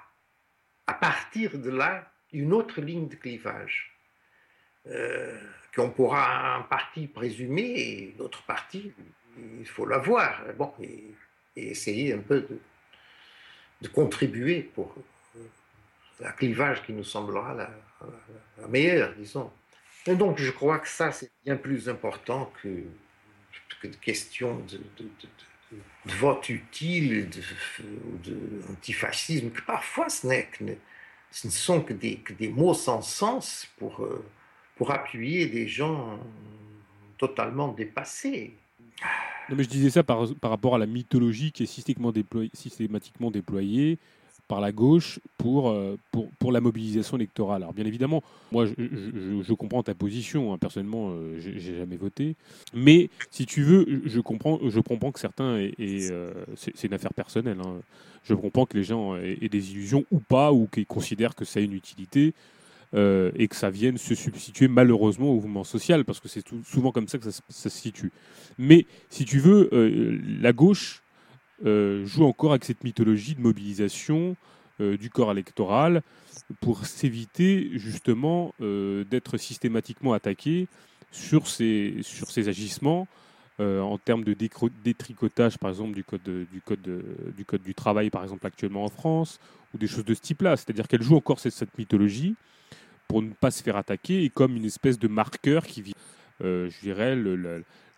à 0.87 0.95
partir 0.95 1.59
de 1.59 1.69
là 1.69 2.11
une 2.31 2.51
autre 2.51 2.81
ligne 2.81 3.07
de 3.07 3.15
clivage. 3.15 3.91
Euh, 4.87 5.39
qu'on 5.75 5.91
pourra 5.91 6.59
en 6.59 6.63
partie 6.63 7.07
présumer 7.07 7.73
et 7.79 8.15
d'autres 8.17 8.43
parties, 8.43 8.93
il 9.37 9.65
faut 9.65 9.85
la 9.85 9.97
voir. 9.97 10.43
Bon, 10.57 10.73
essayer 11.55 12.13
un 12.13 12.19
peu 12.19 12.41
de, 13.81 13.87
contribuer 13.89 14.61
pour 14.61 14.95
un 16.23 16.31
clivage 16.31 16.83
qui 16.83 16.93
nous 16.93 17.03
semblera 17.03 17.53
la, 17.53 17.69
la, 18.61 18.67
meilleure, 18.69 19.13
disons. 19.15 19.51
Et 20.05 20.15
donc, 20.15 20.37
je 20.37 20.51
crois 20.51 20.79
que 20.79 20.87
ça, 20.87 21.11
c'est 21.11 21.31
bien 21.43 21.57
plus 21.57 21.89
important 21.89 22.51
que, 22.61 22.83
que 23.81 23.87
de 23.87 23.95
questions 23.97 24.57
de, 24.69 24.79
vote 26.05 26.47
utile, 26.47 27.29
de, 27.29 28.61
antifascisme, 28.71 29.49
que 29.49 29.61
parfois 29.63 30.07
ce 30.09 30.27
ne 30.27 31.51
sont 31.51 31.81
que 31.81 31.91
des, 31.91 32.17
que 32.17 32.31
des 32.31 32.47
mots 32.49 32.73
sans 32.73 33.01
sens 33.01 33.67
pour. 33.77 34.03
Euh, 34.03 34.23
pour 34.75 34.91
appuyer 34.91 35.47
des 35.47 35.67
gens 35.67 36.19
totalement 37.17 37.69
dépassés. 37.69 38.53
Non, 39.49 39.55
mais 39.57 39.63
je 39.63 39.69
disais 39.69 39.89
ça 39.89 40.03
par, 40.03 40.27
par 40.35 40.51
rapport 40.51 40.75
à 40.75 40.77
la 40.77 40.85
mythologie 40.85 41.51
qui 41.51 41.63
est 41.63 41.67
systématiquement 41.67 42.11
déployée, 42.11 42.51
systématiquement 42.53 43.31
déployée 43.31 43.99
par 44.47 44.61
la 44.61 44.71
gauche 44.71 45.19
pour, 45.37 45.69
euh, 45.69 45.97
pour, 46.11 46.29
pour, 46.39 46.51
la 46.51 46.61
mobilisation 46.61 47.17
électorale. 47.17 47.63
Alors 47.63 47.73
bien 47.73 47.85
évidemment, 47.85 48.21
moi 48.51 48.65
je, 48.65 49.53
comprends 49.53 49.83
ta 49.83 49.93
position, 49.93 50.53
hein. 50.53 50.57
personnellement 50.57 51.11
euh, 51.11 51.39
j'ai 51.39 51.77
jamais 51.77 51.95
voté, 51.95 52.35
mais 52.73 53.09
si 53.31 53.45
tu 53.45 53.63
veux, 53.63 54.01
je 54.05 54.19
comprends, 54.19 54.59
je 54.67 54.79
comprends 54.79 55.11
que 55.11 55.19
certains, 55.19 55.57
et, 55.57 55.73
euh, 55.79 56.33
c'est 56.55 56.83
une 56.83 56.93
affaire 56.93 57.13
personnelle, 57.13 57.57
hein. 57.65 57.79
je 58.23 58.33
comprends 58.33 58.65
que 58.65 58.77
les 58.77 58.83
gens 58.83 59.15
aient, 59.15 59.37
aient, 59.41 59.49
des 59.49 59.71
illusions 59.71 60.05
ou 60.11 60.19
pas, 60.19 60.51
ou 60.51 60.67
qu'ils 60.67 60.85
considèrent 60.85 61.35
que 61.35 61.45
ça 61.45 61.59
a 61.59 61.63
une 61.63 61.73
utilité. 61.73 62.33
Euh, 62.95 63.31
et 63.35 63.47
que 63.47 63.55
ça 63.55 63.71
vienne 63.71 63.97
se 63.97 64.13
substituer 64.13 64.67
malheureusement 64.67 65.29
au 65.29 65.35
mouvement 65.35 65.63
social, 65.63 66.05
parce 66.05 66.19
que 66.19 66.27
c'est 66.27 66.43
souvent 66.63 66.91
comme 66.91 67.07
ça 67.07 67.17
que 67.17 67.31
ça, 67.31 67.41
se 67.49 67.69
situe. 67.69 68.11
Mais 68.59 68.85
si 69.09 69.25
tu 69.25 69.39
veux, 69.39 69.67
euh, 69.73 70.19
la 70.39 70.53
gauche 70.53 71.01
euh, 71.65 72.05
joue 72.05 72.23
encore 72.23 72.51
avec 72.51 72.65
cette 72.65 72.83
mythologie 72.83 73.33
de 73.35 73.41
mobilisation 73.41 74.35
du 74.79 75.11
corps 75.11 75.31
électoral 75.31 76.01
pour 76.59 76.87
s'éviter 76.87 77.69
justement 77.75 78.53
d'être 78.59 79.37
systématiquement 79.37 80.13
attaqué 80.13 80.67
sur 81.11 81.47
ces, 81.47 81.99
sur 82.01 82.31
ces 82.31 82.49
agissements. 82.49 83.07
En 83.59 83.97
termes 83.97 84.23
de 84.23 84.33
détricotage, 84.33 85.57
par 85.57 85.69
exemple, 85.69 85.93
du 85.93 86.03
code, 86.03 86.23
du, 86.23 86.61
code, 86.65 87.03
du 87.37 87.45
code 87.45 87.61
du 87.61 87.75
travail, 87.75 88.09
par 88.09 88.23
exemple, 88.23 88.45
actuellement 88.45 88.83
en 88.83 88.89
France, 88.89 89.39
ou 89.73 89.77
des 89.77 89.87
choses 89.87 90.05
de 90.05 90.13
ce 90.13 90.21
type-là. 90.21 90.57
C'est-à-dire 90.57 90.87
qu'elle 90.87 91.03
joue 91.03 91.15
encore 91.15 91.39
cette, 91.39 91.77
mythologie 91.77 92.35
pour 93.07 93.21
ne 93.21 93.29
pas 93.29 93.51
se 93.51 93.61
faire 93.61 93.77
attaquer 93.77 94.23
et 94.23 94.29
comme 94.29 94.55
une 94.55 94.65
espèce 94.65 94.97
de 94.97 95.07
marqueur 95.07 95.65
qui 95.65 95.81
vient, 95.81 95.93
euh, 96.43 96.69
je 96.69 96.79
dirais, 96.81 97.15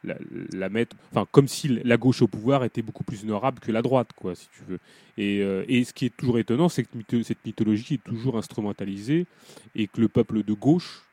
la, 0.03 0.69
mettre, 0.69 0.95
enfin, 1.11 1.27
comme 1.32 1.48
si 1.48 1.67
la 1.67 1.98
gauche 1.98 2.22
au 2.22 2.27
pouvoir 2.27 2.64
était 2.64 2.82
beaucoup 2.82 3.03
plus 3.03 3.24
honorable 3.24 3.59
que 3.59 3.72
la 3.72 3.82
droite, 3.82 4.09
quoi, 4.16 4.35
si 4.35 4.50
tu 4.50 4.64
veux. 4.67 4.80
Et, 5.17 5.42
euh, 5.42 5.64
et 5.67 5.84
ce 5.84 5.93
qui 5.93 6.06
est 6.06 6.16
toujours 6.16 6.38
étonnant, 6.38 6.69
c'est 6.69 6.84
que 6.84 7.24
cette 7.24 7.45
mythologie 7.45 7.95
est 7.95 8.03
toujours 8.03 8.38
instrumentalisée 8.38 9.25
et 9.74 9.88
que 9.88 10.01
le 10.01 10.09
peuple 10.09 10.43
de 10.43 10.53
gauche 10.53 11.06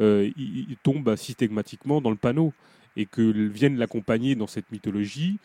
euh, 0.00 0.30
il, 0.36 0.76
tombe 0.82 1.14
systématiquement 1.14 2.00
dans 2.00 2.10
le 2.10 2.16
panneau 2.16 2.52
et 2.96 3.06
que 3.06 3.22
viennent 3.22 3.76
l'accompagner 3.76 4.34
dans 4.34 4.46
cette 4.46 4.70
mythologie 4.70 5.38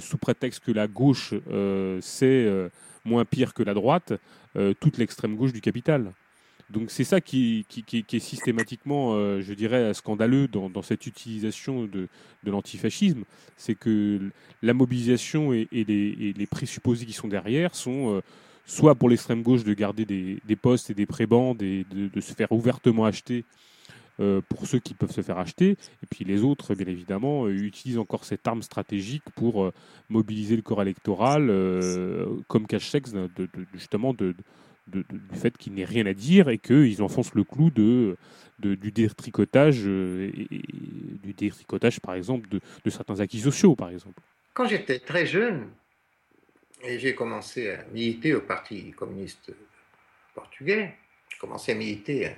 sous 0.00 0.16
prétexte 0.16 0.64
que 0.64 0.72
la 0.72 0.86
gauche 0.86 1.34
c'est 2.00 2.70
moins 3.04 3.24
pire 3.24 3.52
que 3.52 3.62
la 3.62 3.74
droite, 3.74 4.14
toute 4.80 4.98
l'extrême 4.98 5.36
gauche 5.36 5.52
du 5.52 5.60
capital. 5.60 6.12
Donc 6.70 6.90
c'est 6.90 7.04
ça 7.04 7.20
qui, 7.20 7.64
est 7.92 8.18
systématiquement, 8.18 9.14
euh, 9.14 9.40
je 9.40 9.54
dirais, 9.54 9.94
scandaleux 9.94 10.48
dans, 10.48 10.82
cette 10.82 11.06
utilisation 11.06 11.84
de, 11.84 12.08
de 12.42 12.50
l'antifascisme, 12.50 13.22
c'est 13.56 13.76
que 13.76 14.20
la 14.62 14.74
mobilisation 14.74 15.52
et, 15.52 15.68
les, 15.72 16.46
présupposés 16.50 17.06
qui 17.06 17.12
sont 17.12 17.28
derrière 17.28 17.74
sont 17.74 18.16
euh, 18.16 18.20
soit 18.64 18.96
pour 18.96 19.08
l'extrême 19.08 19.42
gauche 19.42 19.62
de 19.62 19.74
garder 19.74 20.04
des, 20.04 20.56
postes 20.56 20.90
et 20.90 20.94
des 20.94 21.06
prébendes 21.06 21.62
et 21.62 21.84
de, 21.88 22.20
se 22.20 22.34
faire 22.34 22.50
ouvertement 22.50 23.04
acheter 23.04 23.44
euh, 24.20 24.40
pour 24.48 24.66
ceux 24.66 24.78
qui 24.78 24.94
peuvent 24.94 25.12
se 25.12 25.22
faire 25.22 25.38
acheter, 25.38 25.70
et 25.70 26.06
puis 26.10 26.24
les 26.24 26.42
autres, 26.42 26.74
bien 26.74 26.86
évidemment, 26.86 27.48
utilisent 27.48 27.98
encore 27.98 28.24
cette 28.24 28.46
arme 28.46 28.62
stratégique 28.62 29.24
pour 29.34 29.72
mobiliser 30.08 30.56
le 30.56 30.62
corps 30.62 30.82
électoral 30.82 31.46
comme 32.48 32.66
cache-sexe 32.66 33.12
justement 33.74 34.14
du 34.14 34.34
fait 35.34 35.56
qu'il 35.56 35.74
n'ait 35.74 35.84
rien 35.84 36.06
à 36.06 36.14
dire 36.14 36.48
et 36.48 36.58
qu'ils 36.58 37.02
enfoncent 37.02 37.34
le 37.34 37.44
clou 37.44 37.70
de, 37.70 38.16
du 38.58 38.92
détricotage, 38.92 39.82
euh, 39.84 40.30
du 41.22 41.32
détricotage, 41.32 42.00
par 42.00 42.14
exemple, 42.14 42.48
de, 42.48 42.90
certains 42.90 43.20
acquis 43.20 43.40
sociaux, 43.40 43.74
par 43.74 43.90
exemple. 43.90 44.20
Quand 44.54 44.66
j'étais 44.66 45.00
très 45.00 45.26
jeune, 45.26 45.68
et 46.82 46.98
j'ai 46.98 47.14
commencé 47.14 47.70
à 47.70 47.84
militer 47.92 48.34
au 48.34 48.40
Parti 48.40 48.92
communiste 48.92 49.52
portugais, 50.34 50.94
j'ai 51.28 51.38
commencé 51.38 51.72
à 51.72 51.74
militer 51.74 52.30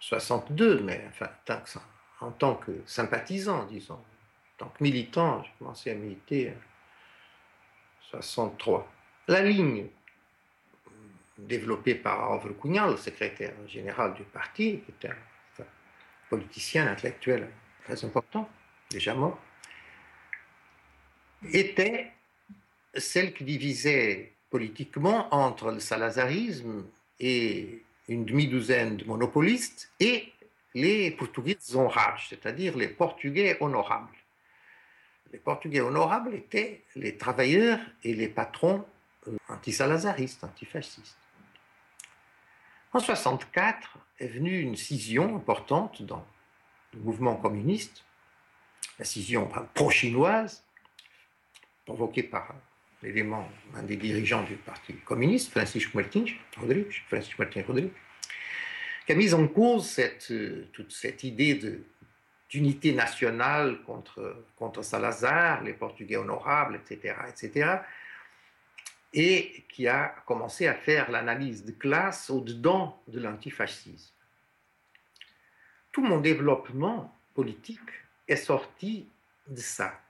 62, 0.00 0.80
mais 0.80 1.04
enfin, 1.08 1.30
en 2.20 2.32
tant 2.32 2.54
que 2.56 2.72
sympathisant, 2.86 3.66
disons. 3.66 3.94
En 3.94 4.64
tant 4.64 4.68
que 4.68 4.82
militant, 4.82 5.42
j'ai 5.42 5.52
commencé 5.58 5.90
à 5.90 5.94
militer 5.94 6.50
en 6.50 8.20
63. 8.20 8.90
La 9.28 9.42
ligne 9.42 9.86
développé 11.38 11.94
par 11.94 12.32
Alvaro 12.32 12.54
Cunhal, 12.54 12.90
le 12.90 12.96
secrétaire 12.96 13.54
général 13.66 14.14
du 14.14 14.24
parti, 14.24 14.80
qui 14.80 14.90
était 14.90 15.08
un 15.08 15.64
politicien 16.28 16.86
intellectuel 16.86 17.50
très 17.84 18.04
important, 18.04 18.48
déjà 18.90 19.14
mort, 19.14 19.38
était 21.52 22.12
celle 22.94 23.32
qui 23.32 23.44
divisait 23.44 24.34
politiquement 24.50 25.32
entre 25.34 25.70
le 25.70 25.80
salazarisme 25.80 26.84
et 27.18 27.82
une 28.10 28.24
demi-douzaine 28.24 28.96
de 28.96 29.04
monopolistes 29.04 29.92
et 30.00 30.32
les 30.74 31.12
Portugais 31.12 31.56
c'est-à-dire 32.28 32.76
les 32.76 32.88
Portugais 32.88 33.56
honorables. 33.60 34.16
Les 35.32 35.38
Portugais 35.38 35.80
honorables 35.80 36.34
étaient 36.34 36.82
les 36.96 37.16
travailleurs 37.16 37.78
et 38.02 38.14
les 38.14 38.28
patrons 38.28 38.84
euh, 39.28 39.36
anti-salazaristes, 39.48 40.42
antifascistes. 40.42 41.16
En 42.92 42.98
1964 42.98 43.98
est 44.18 44.26
venue 44.26 44.60
une 44.60 44.74
scission 44.74 45.36
importante 45.36 46.02
dans 46.02 46.26
le 46.92 47.00
mouvement 47.00 47.36
communiste, 47.36 48.04
la 48.98 49.04
scission 49.04 49.48
pro-chinoise, 49.74 50.64
provoquée 51.84 52.24
par 52.24 52.54
l'élément, 53.02 53.48
un 53.74 53.82
des 53.82 53.96
dirigeants 53.96 54.42
du 54.42 54.56
Parti 54.56 54.94
communiste, 55.04 55.50
Francisco 55.50 55.98
Martins 55.98 56.24
Rodrigues, 56.56 57.02
Francisco 57.08 57.42
Martins 57.42 57.62
Rodrigues, 57.66 57.92
qui 59.06 59.12
a 59.12 59.14
mis 59.14 59.32
en 59.34 59.48
cause 59.48 59.88
cette, 59.88 60.30
euh, 60.30 60.68
toute 60.72 60.92
cette 60.92 61.24
idée 61.24 61.58
d'unité 62.48 62.92
nationale 62.92 63.82
contre, 63.82 64.44
contre 64.56 64.82
Salazar, 64.82 65.62
les 65.62 65.72
Portugais 65.72 66.16
honorables, 66.16 66.76
etc., 66.76 67.14
etc., 67.28 67.78
et 69.12 69.64
qui 69.68 69.88
a 69.88 70.14
commencé 70.24 70.68
à 70.68 70.74
faire 70.74 71.10
l'analyse 71.10 71.64
de 71.64 71.72
classe 71.72 72.30
au-dedans 72.30 73.02
de 73.08 73.18
l'antifascisme. 73.18 74.14
Tout 75.90 76.02
mon 76.02 76.20
développement 76.20 77.18
politique 77.34 77.80
est 78.28 78.36
sorti 78.36 79.08
de 79.48 79.60
ça, 79.60 80.00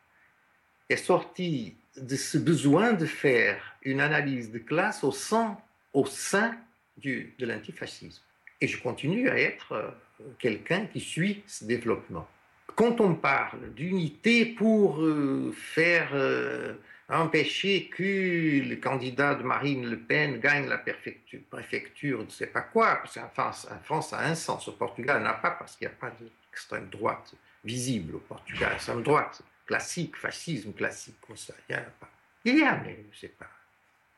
est 0.91 0.97
sorti 0.97 1.80
de 1.97 2.17
ce 2.17 2.39
besoin 2.39 2.93
de 2.93 3.07
faire 3.07 3.77
une 3.83 4.01
analyse 4.01 4.51
de 4.51 4.59
classe 4.59 5.02
au 5.05 5.12
sein, 5.12 5.59
au 5.93 6.07
sein 6.07 6.55
du, 6.97 7.35
de 7.39 7.47
l'antifascisme. 7.47 8.23
Et 8.60 8.69
je 8.69 8.81
continue 8.81 9.28
à 9.28 9.39
être 9.39 9.73
euh, 9.73 9.91
quelqu'un 10.39 10.86
qui 10.86 11.01
suit 11.01 11.43
ce 11.47 11.65
développement. 11.65 12.28
Quand 12.77 13.01
on 13.01 13.15
parle 13.15 13.73
d'unité 13.75 14.47
pour 14.47 15.02
euh, 15.02 15.52
faire 15.52 16.10
euh, 16.12 16.75
empêcher 17.09 17.89
que 17.89 18.69
le 18.69 18.77
candidat 18.77 19.35
de 19.35 19.43
Marine 19.43 19.89
Le 19.89 19.99
Pen 19.99 20.39
gagne 20.39 20.69
la 20.69 20.78
préfecture, 20.78 21.41
préfecture 21.51 22.20
je 22.20 22.25
ne 22.27 22.31
sais 22.31 22.47
pas 22.47 22.60
quoi, 22.60 22.97
parce 22.97 23.15
qu'en 23.15 23.28
France, 23.28 23.67
en 23.70 23.83
France, 23.83 24.10
ça 24.10 24.19
a 24.19 24.28
un 24.28 24.35
sens, 24.35 24.69
au 24.69 24.73
Portugal, 24.73 25.23
n'a 25.23 25.35
pas, 25.35 25.51
parce 25.51 25.77
qu'il 25.77 25.89
n'y 25.89 25.93
a 25.93 25.97
pas 25.97 26.12
d'extrême 26.20 26.89
droite 26.89 27.35
visible 27.65 28.17
au 28.17 28.20
Portugal, 28.20 28.73
extrême 28.75 29.02
droite 29.02 29.43
classique, 29.71 30.17
fascisme 30.17 30.73
classique, 30.73 31.21
comme 31.25 31.37
ça, 31.37 31.55
il 31.69 31.77
n'y 31.77 31.81
a 31.81 31.85
pas. 31.85 32.11
Il 32.45 32.59
y 32.59 32.65
a, 32.65 32.77
mais 32.79 33.05
je 33.13 33.19
sais 33.21 33.29
pas, 33.29 33.49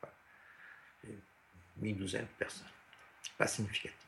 pas 0.00 0.10
une 1.82 1.96
douzaine 1.96 2.22
de 2.22 2.38
personnes, 2.38 2.66
pas 3.36 3.46
significatif. 3.46 3.98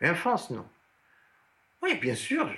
Mais 0.00 0.08
en 0.08 0.14
France, 0.14 0.48
non. 0.48 0.66
Oui, 1.82 1.96
bien 1.96 2.14
sûr, 2.14 2.50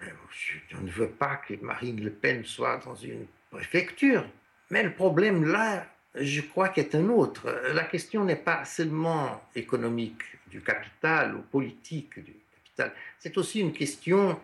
je 0.00 0.76
ne 0.78 0.90
veux 0.90 1.10
pas 1.10 1.36
que 1.36 1.54
Marine 1.62 2.02
Le 2.02 2.10
Pen 2.10 2.44
soit 2.44 2.78
dans 2.78 2.96
une 2.96 3.28
préfecture. 3.50 4.28
Mais 4.70 4.82
le 4.82 4.92
problème 4.92 5.44
là, 5.44 5.86
je 6.16 6.40
crois 6.40 6.70
qu'il 6.70 6.82
est 6.82 6.94
un 6.96 7.08
autre. 7.08 7.50
La 7.72 7.84
question 7.84 8.24
n'est 8.24 8.34
pas 8.34 8.64
seulement 8.64 9.48
économique 9.54 10.22
du 10.48 10.60
capital 10.60 11.36
ou 11.36 11.42
politique 11.42 12.18
du 12.18 12.34
capital, 12.52 12.92
c'est 13.20 13.38
aussi 13.38 13.60
une 13.60 13.72
question 13.72 14.40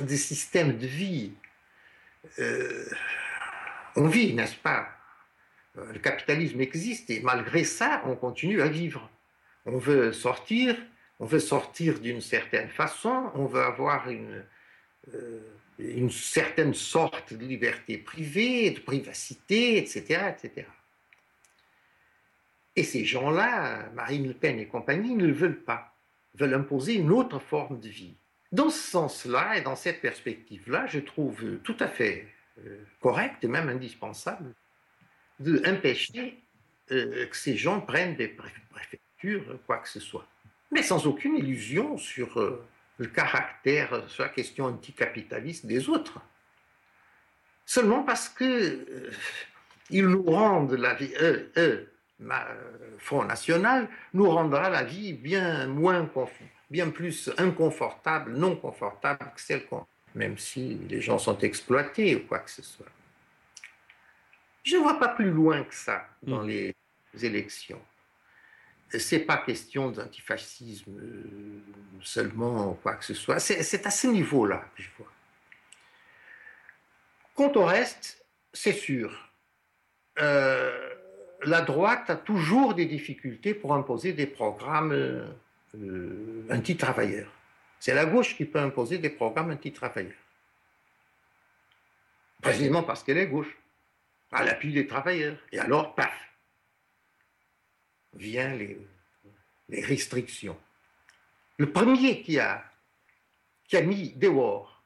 des 0.00 0.16
systèmes 0.16 0.76
de 0.78 0.86
vie. 0.88 1.32
Euh, 2.38 2.84
on 3.96 4.06
vit, 4.06 4.34
n'est-ce 4.34 4.56
pas? 4.56 4.88
Le 5.74 5.98
capitalisme 5.98 6.60
existe 6.60 7.10
et 7.10 7.20
malgré 7.20 7.64
ça, 7.64 8.02
on 8.06 8.16
continue 8.16 8.60
à 8.60 8.68
vivre. 8.68 9.08
On 9.66 9.78
veut 9.78 10.12
sortir, 10.12 10.76
on 11.18 11.26
veut 11.26 11.38
sortir 11.38 12.00
d'une 12.00 12.20
certaine 12.20 12.68
façon, 12.68 13.30
on 13.34 13.46
veut 13.46 13.62
avoir 13.62 14.10
une, 14.10 14.44
euh, 15.14 15.40
une 15.78 16.10
certaine 16.10 16.74
sorte 16.74 17.32
de 17.32 17.44
liberté 17.44 17.98
privée, 17.98 18.70
de 18.70 18.80
privacité, 18.80 19.78
etc. 19.78 20.34
etc. 20.36 20.66
Et 22.76 22.84
ces 22.84 23.04
gens-là, 23.04 23.90
Marine 23.94 24.26
Le 24.26 24.34
Pen 24.34 24.58
et 24.58 24.66
compagnie, 24.66 25.14
ne 25.14 25.26
le 25.26 25.32
veulent 25.32 25.62
pas, 25.62 25.94
veulent 26.34 26.54
imposer 26.54 26.94
une 26.94 27.12
autre 27.12 27.38
forme 27.38 27.80
de 27.80 27.88
vie. 27.88 28.16
Dans 28.52 28.70
ce 28.70 28.90
sens-là 28.90 29.58
et 29.58 29.60
dans 29.60 29.76
cette 29.76 30.00
perspective-là, 30.00 30.86
je 30.86 30.98
trouve 30.98 31.58
tout 31.58 31.76
à 31.78 31.88
fait 31.88 32.26
euh, 32.58 32.84
correct 33.00 33.44
et 33.44 33.48
même 33.48 33.68
indispensable 33.68 34.54
d'empêcher 35.40 36.38
euh, 36.92 37.26
que 37.26 37.36
ces 37.36 37.56
gens 37.56 37.80
prennent 37.80 38.16
des 38.16 38.28
préfectures, 38.28 39.58
quoi 39.66 39.78
que 39.78 39.88
ce 39.88 40.00
soit. 40.00 40.26
Mais 40.70 40.82
sans 40.82 41.06
aucune 41.06 41.36
illusion 41.36 41.96
sur 41.96 42.40
euh, 42.40 42.64
le 42.98 43.06
caractère, 43.06 44.08
sur 44.08 44.24
la 44.24 44.28
question 44.28 44.66
anticapitaliste 44.66 45.66
des 45.66 45.88
autres. 45.88 46.20
Seulement 47.64 48.02
parce 48.02 48.28
que 48.28 48.44
euh, 48.44 49.10
ils 49.88 50.06
nous 50.06 50.24
rendent 50.24 50.72
la 50.72 50.94
vie, 50.94 51.12
eux, 51.20 51.88
Front 52.98 53.24
National, 53.24 53.88
nous 54.12 54.28
rendra 54.28 54.68
la 54.68 54.82
vie 54.82 55.12
bien 55.12 55.66
moins 55.68 56.04
bien 56.70 56.90
plus 56.90 57.30
inconfortable, 57.36 58.32
non 58.32 58.56
confortable 58.56 59.32
que 59.34 59.40
celle 59.40 59.66
qu'on, 59.66 59.86
même 60.14 60.38
si 60.38 60.78
les 60.88 61.00
gens 61.00 61.18
sont 61.18 61.38
exploités 61.38 62.16
ou 62.16 62.26
quoi 62.26 62.38
que 62.40 62.50
ce 62.50 62.62
soit. 62.62 62.86
Je 64.62 64.76
ne 64.76 64.82
vois 64.82 64.98
pas 64.98 65.08
plus 65.08 65.30
loin 65.30 65.64
que 65.64 65.74
ça 65.74 66.06
dans 66.22 66.44
mm. 66.44 66.48
les 66.48 66.74
élections 67.22 67.80
c'est 68.98 69.20
pas 69.20 69.36
question 69.36 69.90
d'antifascisme 69.90 70.98
euh, 70.98 71.60
seulement, 72.02 72.74
quoi 72.82 72.94
que 72.94 73.04
ce 73.04 73.14
soit. 73.14 73.38
C'est 73.38 73.86
à 73.86 73.90
ce 73.90 74.08
niveau-là 74.08 74.64
que 74.76 74.82
je 74.82 74.88
vois. 74.98 75.12
Quant 77.34 77.52
au 77.54 77.64
reste, 77.64 78.24
c'est 78.52 78.72
sûr. 78.72 79.30
Euh, 80.18 80.90
la 81.44 81.60
droite 81.60 82.10
a 82.10 82.16
toujours 82.16 82.74
des 82.74 82.86
difficultés 82.86 83.54
pour 83.54 83.74
imposer 83.74 84.12
des 84.12 84.26
programmes 84.26 84.92
euh, 85.76 86.46
anti-travailleurs. 86.50 87.30
C'est 87.78 87.94
la 87.94 88.04
gauche 88.04 88.36
qui 88.36 88.44
peut 88.44 88.58
imposer 88.58 88.98
des 88.98 89.10
programmes 89.10 89.50
anti-travailleurs. 89.50 90.12
Précisément 92.42 92.82
parce 92.82 93.02
qu'elle 93.02 93.18
est 93.18 93.26
gauche, 93.26 93.56
à 94.32 94.44
l'appui 94.44 94.72
des 94.72 94.86
travailleurs. 94.86 95.36
Et 95.52 95.58
alors, 95.58 95.94
paf, 95.94 96.12
vient 98.14 98.54
les, 98.54 98.78
les 99.68 99.80
restrictions. 99.82 100.58
Le 101.58 101.70
premier 101.70 102.22
qui 102.22 102.38
a, 102.38 102.64
qui 103.64 103.76
a 103.76 103.82
mis 103.82 104.10
dehors, 104.14 104.82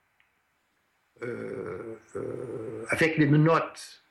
euh, 1.23 1.97
euh, 2.17 2.85
avec 2.89 3.17
les 3.17 3.27
menottes 3.27 4.03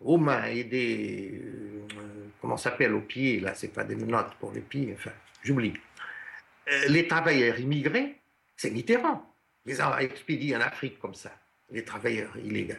aux 0.00 0.18
mains 0.18 0.44
et 0.44 0.64
des. 0.64 1.40
Euh, 1.42 1.86
comment 2.40 2.56
s'appelle 2.56 2.92
aux 2.92 3.00
pieds, 3.00 3.40
là, 3.40 3.54
c'est 3.54 3.72
pas 3.72 3.84
des 3.84 3.96
menottes 3.96 4.34
pour 4.34 4.52
les 4.52 4.60
pieds, 4.60 4.94
enfin, 4.94 5.12
j'oublie. 5.42 5.72
Les 6.88 7.06
travailleurs 7.06 7.58
immigrés, 7.58 8.16
c'est 8.56 8.70
Mitterrand. 8.70 9.22
Les 9.64 9.80
a 9.80 10.02
expédiés 10.02 10.56
en 10.56 10.60
Afrique 10.60 10.98
comme 10.98 11.14
ça, 11.14 11.32
les 11.70 11.84
travailleurs 11.84 12.36
illégaux. 12.36 12.74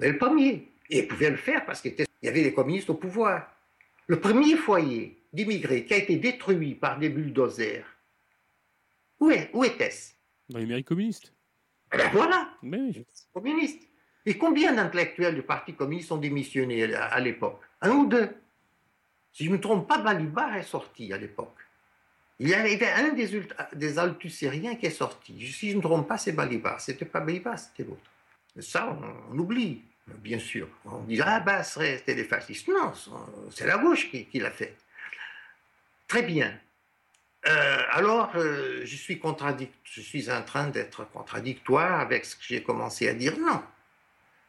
Mais 0.00 0.10
le 0.10 0.18
premier. 0.18 0.68
Et 0.90 1.00
il 1.00 1.08
pouvait 1.08 1.30
le 1.30 1.36
faire 1.36 1.66
parce 1.66 1.80
qu'il 1.80 1.94
y 2.22 2.28
avait 2.28 2.42
des 2.42 2.54
communistes 2.54 2.90
au 2.90 2.94
pouvoir. 2.94 3.54
Le 4.06 4.18
premier 4.18 4.56
foyer 4.56 5.18
d'immigrés 5.32 5.84
qui 5.84 5.94
a 5.94 5.98
été 5.98 6.16
détruit 6.16 6.74
par 6.74 6.98
des 6.98 7.10
bulldozers, 7.10 7.84
où, 9.20 9.30
est, 9.30 9.50
où 9.52 9.64
était-ce? 9.64 10.14
Dans 10.48 10.58
les 10.58 10.66
mairies 10.66 10.84
communistes. 10.84 11.32
Eh 11.92 11.96
ben 11.96 12.10
voilà, 12.12 12.50
Mais 12.62 12.92
communistes. 13.32 13.82
Et 14.24 14.36
combien 14.36 14.72
d'intellectuels 14.72 15.34
du 15.34 15.42
Parti 15.42 15.74
communiste 15.74 16.12
ont 16.12 16.18
démissionné 16.18 16.94
à, 16.94 17.18
l'époque? 17.20 17.60
Un 17.80 17.90
ou 17.90 18.06
deux. 18.06 18.28
Si 19.32 19.44
je 19.44 19.50
ne 19.50 19.56
me 19.56 19.60
trompe 19.60 19.88
pas, 19.88 19.98
Balibar 19.98 20.56
est 20.56 20.62
sorti 20.62 21.12
à 21.12 21.16
l'époque. 21.16 21.56
Il 22.40 22.48
y 22.48 22.54
avait 22.54 22.90
un 22.90 23.12
des, 23.14 23.48
des 23.72 23.98
altusériens 23.98 24.76
qui 24.76 24.86
est 24.86 24.90
sorti. 24.90 25.52
Si 25.52 25.70
je 25.70 25.72
ne 25.72 25.78
me 25.78 25.82
trompe 25.82 26.06
pas, 26.06 26.18
c'est 26.18 26.32
Balibar. 26.32 26.80
C'était 26.80 27.04
pas 27.04 27.20
Balibar, 27.20 27.58
c'était 27.58 27.82
l'autre. 27.82 28.10
Ça, 28.60 28.96
on 29.32 29.38
oublie 29.38 29.82
bien 30.16 30.38
sûr. 30.38 30.68
On 30.84 31.02
dit 31.02 31.20
Ah, 31.22 31.40
bah, 31.40 31.62
c'était 31.62 32.14
des 32.14 32.24
fascistes. 32.24 32.68
Non, 32.68 32.92
c'est 33.50 33.66
la 33.66 33.78
gauche 33.78 34.10
qui, 34.10 34.38
l'a 34.38 34.50
fait. 34.50 34.76
Très 36.06 36.22
bien. 36.22 36.58
Euh, 37.46 37.82
alors, 37.90 38.32
euh, 38.36 38.80
je, 38.84 38.96
suis 38.96 39.20
je 39.84 40.00
suis 40.00 40.30
en 40.30 40.42
train 40.42 40.68
d'être 40.68 41.08
contradictoire 41.10 42.00
avec 42.00 42.24
ce 42.24 42.36
que 42.36 42.42
j'ai 42.42 42.62
commencé 42.62 43.08
à 43.08 43.14
dire. 43.14 43.38
Non. 43.38 43.62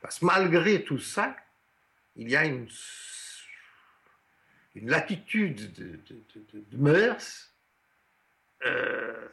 Parce 0.02 0.20
que 0.20 0.26
malgré 0.26 0.84
tout 0.84 1.00
ça, 1.00 1.36
il 2.16 2.30
y 2.30 2.36
a 2.36 2.46
une, 2.46 2.68
latitude 4.76 5.74
de, 5.74 6.00
de, 6.54 6.78
mœurs 6.78 7.49
euh, 8.66 9.28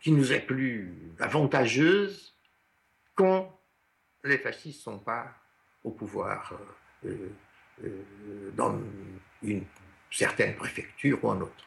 qui 0.00 0.12
nous 0.12 0.32
est 0.32 0.40
plus 0.40 1.12
avantageuse 1.18 2.34
quand 3.14 3.60
les 4.24 4.38
fascistes 4.38 4.86
ne 4.86 4.92
sont 4.92 4.98
pas 4.98 5.34
au 5.84 5.90
pouvoir 5.90 6.52
euh, 7.04 7.30
dans 8.56 8.78
une 9.42 9.64
certaine 10.10 10.54
préfecture 10.56 11.22
ou 11.22 11.30
un 11.30 11.40
autre. 11.40 11.64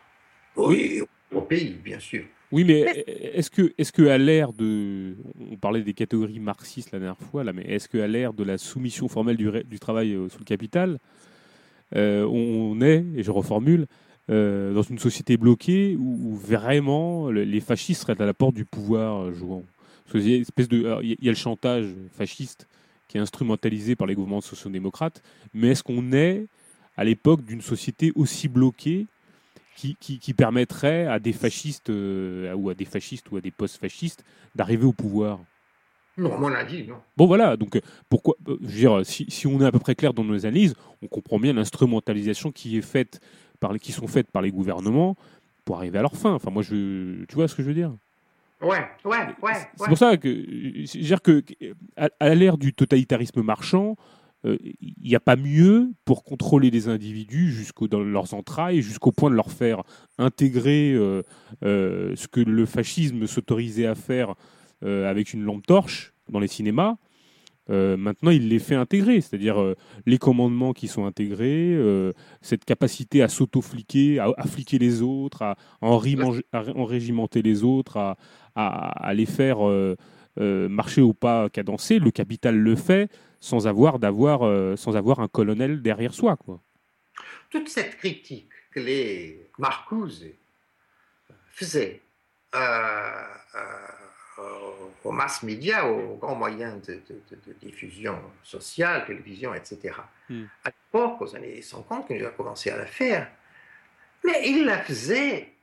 Oui, 0.55 1.01
au 1.31 1.41
pays, 1.41 1.73
bien 1.73 1.99
sûr. 1.99 2.25
Oui, 2.51 2.63
mais 2.63 2.79
est-ce 3.07 3.51
que, 3.51 3.73
est-ce 3.77 3.91
que 3.91 4.07
à 4.07 4.17
l'ère 4.17 4.53
de, 4.53 5.15
on 5.39 5.55
parlait 5.55 5.83
des 5.83 5.93
catégories 5.93 6.39
marxistes 6.39 6.91
la 6.91 6.99
dernière 6.99 7.19
fois 7.19 7.43
là, 7.43 7.53
mais 7.53 7.61
est-ce 7.63 7.87
que 7.87 7.99
à 7.99 8.07
l'ère 8.07 8.33
de 8.33 8.43
la 8.43 8.57
soumission 8.57 9.07
formelle 9.07 9.37
du, 9.37 9.51
du 9.63 9.79
travail 9.79 10.13
euh, 10.13 10.29
sous 10.29 10.39
le 10.39 10.45
capital, 10.45 10.97
euh, 11.95 12.25
on 12.25 12.81
est, 12.81 13.05
et 13.15 13.21
je 13.21 13.29
reformule, 13.29 13.85
euh, 14.29 14.73
dans 14.73 14.81
une 14.81 14.99
société 14.99 15.37
bloquée 15.37 15.95
où, 15.97 16.35
vraiment 16.35 17.29
les 17.31 17.59
fascistes 17.61 18.01
seraient 18.01 18.21
à 18.21 18.25
la 18.25 18.33
porte 18.33 18.55
du 18.55 18.65
pouvoir 18.65 19.31
jouant 19.33 19.63
il 20.15 20.29
y, 20.29 20.33
a 20.33 20.37
espèce 20.37 20.67
de, 20.67 20.99
il 21.03 21.17
y 21.21 21.27
a 21.27 21.31
le 21.31 21.37
chantage 21.37 21.85
fasciste 22.11 22.67
qui 23.07 23.17
est 23.17 23.21
instrumentalisé 23.21 23.95
par 23.95 24.07
les 24.07 24.15
gouvernements 24.15 24.41
sociaux-démocrates, 24.41 25.21
mais 25.53 25.69
est-ce 25.69 25.83
qu'on 25.83 26.11
est 26.11 26.45
à 26.95 27.03
l'époque 27.03 27.43
d'une 27.43 27.61
société 27.61 28.11
aussi 28.15 28.47
bloquée 28.47 29.07
qui, 29.75 30.33
permettrait 30.33 31.05
à 31.07 31.19
des 31.19 31.31
fascistes 31.31 31.89
euh, 31.89 32.53
ou 32.53 32.69
à 32.69 32.73
des 32.73 32.85
fascistes 32.85 33.31
ou 33.31 33.37
à 33.37 33.41
des 33.41 33.51
post-fascistes 33.51 34.23
d'arriver 34.53 34.83
au 34.83 34.91
pouvoir? 34.91 35.39
Non, 36.17 36.37
mon 36.37 36.53
avis, 36.53 36.85
non. 36.85 36.97
Bon, 37.15 37.27
voilà. 37.27 37.55
Donc, 37.55 37.77
euh, 37.77 37.81
pourquoi 38.09 38.35
euh, 38.49 38.57
je 38.61 38.67
veux 38.67 38.79
dire, 38.79 39.05
si, 39.05 39.47
on 39.47 39.61
est 39.61 39.65
à 39.65 39.71
peu 39.71 39.79
près 39.79 39.95
clair 39.95 40.13
dans 40.13 40.25
nos 40.25 40.45
analyses, 40.45 40.75
on 41.01 41.07
comprend 41.07 41.39
bien 41.39 41.53
l'instrumentalisation 41.53 42.51
qui 42.51 42.77
est 42.77 42.81
faite 42.81 43.21
par 43.59 43.77
qui 43.77 43.91
sont 43.91 44.07
faites 44.07 44.31
par 44.31 44.41
les 44.41 44.51
gouvernements 44.51 45.15
pour 45.65 45.77
arriver 45.77 45.99
à 45.99 46.01
leur 46.01 46.15
fin. 46.15 46.33
Enfin, 46.33 46.51
moi, 46.51 46.63
je, 46.63 47.25
tu 47.25 47.35
vois 47.35 47.47
ce 47.47 47.55
que 47.55 47.61
je 47.61 47.67
veux 47.67 47.73
dire? 47.73 47.93
Ouais, 48.61 48.85
ouais, 49.05 49.27
ouais. 49.41 49.53
C'est 49.75 49.87
pour 49.87 49.97
ça 49.97 50.17
que, 50.17 50.97
dire 50.97 51.21
que, 51.21 51.43
à 51.97 52.35
l'ère 52.35 52.57
du 52.57 52.73
totalitarisme 52.73 53.41
marchand, 53.41 53.95
il 54.43 54.49
euh, 54.51 54.57
n'y 55.03 55.15
a 55.15 55.19
pas 55.19 55.35
mieux 55.35 55.91
pour 56.05 56.23
contrôler 56.23 56.69
les 56.69 56.87
individus 56.87 57.51
jusqu'au 57.51 57.87
dans 57.87 57.99
leurs 57.99 58.33
entrailles, 58.33 58.81
jusqu'au 58.81 59.11
point 59.11 59.29
de 59.29 59.35
leur 59.35 59.51
faire 59.51 59.83
intégrer 60.17 60.93
euh, 60.93 61.23
euh, 61.63 62.15
ce 62.15 62.27
que 62.27 62.39
le 62.39 62.65
fascisme 62.65 63.27
s'autorisait 63.27 63.85
à 63.85 63.95
faire 63.95 64.35
avec 64.81 65.33
une 65.33 65.43
lampe 65.43 65.67
torche 65.67 66.13
dans 66.29 66.39
les 66.39 66.47
cinémas. 66.47 66.95
Maintenant, 67.69 68.31
il 68.31 68.49
les 68.49 68.59
fait 68.59 68.75
intégrer, 68.75 69.21
c'est-à-dire 69.21 69.75
les 70.05 70.17
commandements 70.17 70.73
qui 70.73 70.87
sont 70.87 71.05
intégrés, 71.05 71.77
cette 72.41 72.65
capacité 72.65 73.21
à 73.21 73.27
s'auto-fliquer, 73.27 74.19
à, 74.19 74.43
fliquer 74.47 74.79
les 74.79 75.01
autres, 75.01 75.43
à, 75.43 75.55
enrégimenter 75.81 77.41
les 77.41 77.63
autres, 77.63 77.97
à, 77.97 78.17
à 78.55 79.13
les 79.13 79.25
faire 79.27 79.59
marcher 80.37 81.01
au 81.01 81.13
pas 81.13 81.49
cadencé. 81.49 81.99
Le 81.99 82.11
capital 82.11 82.57
le 82.57 82.75
fait 82.75 83.09
sans 83.39 83.67
avoir, 83.67 83.99
d'avoir, 83.99 84.43
euh, 84.43 84.75
sans 84.75 84.95
avoir 84.95 85.19
un 85.19 85.27
colonel 85.27 85.81
derrière 85.81 86.13
soi. 86.13 86.37
Toute 87.49 87.69
cette 87.69 87.97
critique 87.97 88.51
que 88.71 88.79
les 88.79 89.49
Marcuse 89.57 90.27
faisaient 91.51 92.01
euh, 92.55 92.59
euh, 92.59 93.87
aux 95.03 95.11
mass 95.11 95.43
médias, 95.43 95.85
aux 95.85 96.15
grands 96.17 96.35
moyens 96.35 96.81
de, 96.85 97.01
diffusion 97.61 98.19
sociale, 98.43 99.05
télévision, 99.05 99.53
etc. 99.53 99.95
Hmm. 100.29 100.45
À 100.63 100.69
l'époque, 100.69 101.21
aux 101.21 101.35
années 101.35 101.61
50, 101.61 102.07
quand 102.07 102.13
il 102.13 102.25
a 102.25 102.29
commencé 102.29 102.69
à 102.69 102.77
la 102.77 102.85
faire, 102.85 103.29
mais 104.23 104.49
il 104.49 104.65
la 104.65 104.79
faisait 104.79 105.53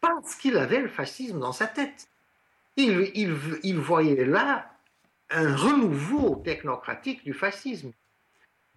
parce 0.00 0.34
qu'il 0.36 0.56
avait 0.56 0.80
le 0.80 0.88
fascisme 0.88 1.40
dans 1.40 1.52
sa 1.52 1.66
tête. 1.66 2.08
Il, 2.76 3.10
il, 3.14 3.36
il 3.62 3.78
voyait 3.78 4.24
là 4.24 4.70
un 5.30 5.56
renouveau 5.56 6.36
technocratique 6.36 7.24
du 7.24 7.32
fascisme. 7.32 7.92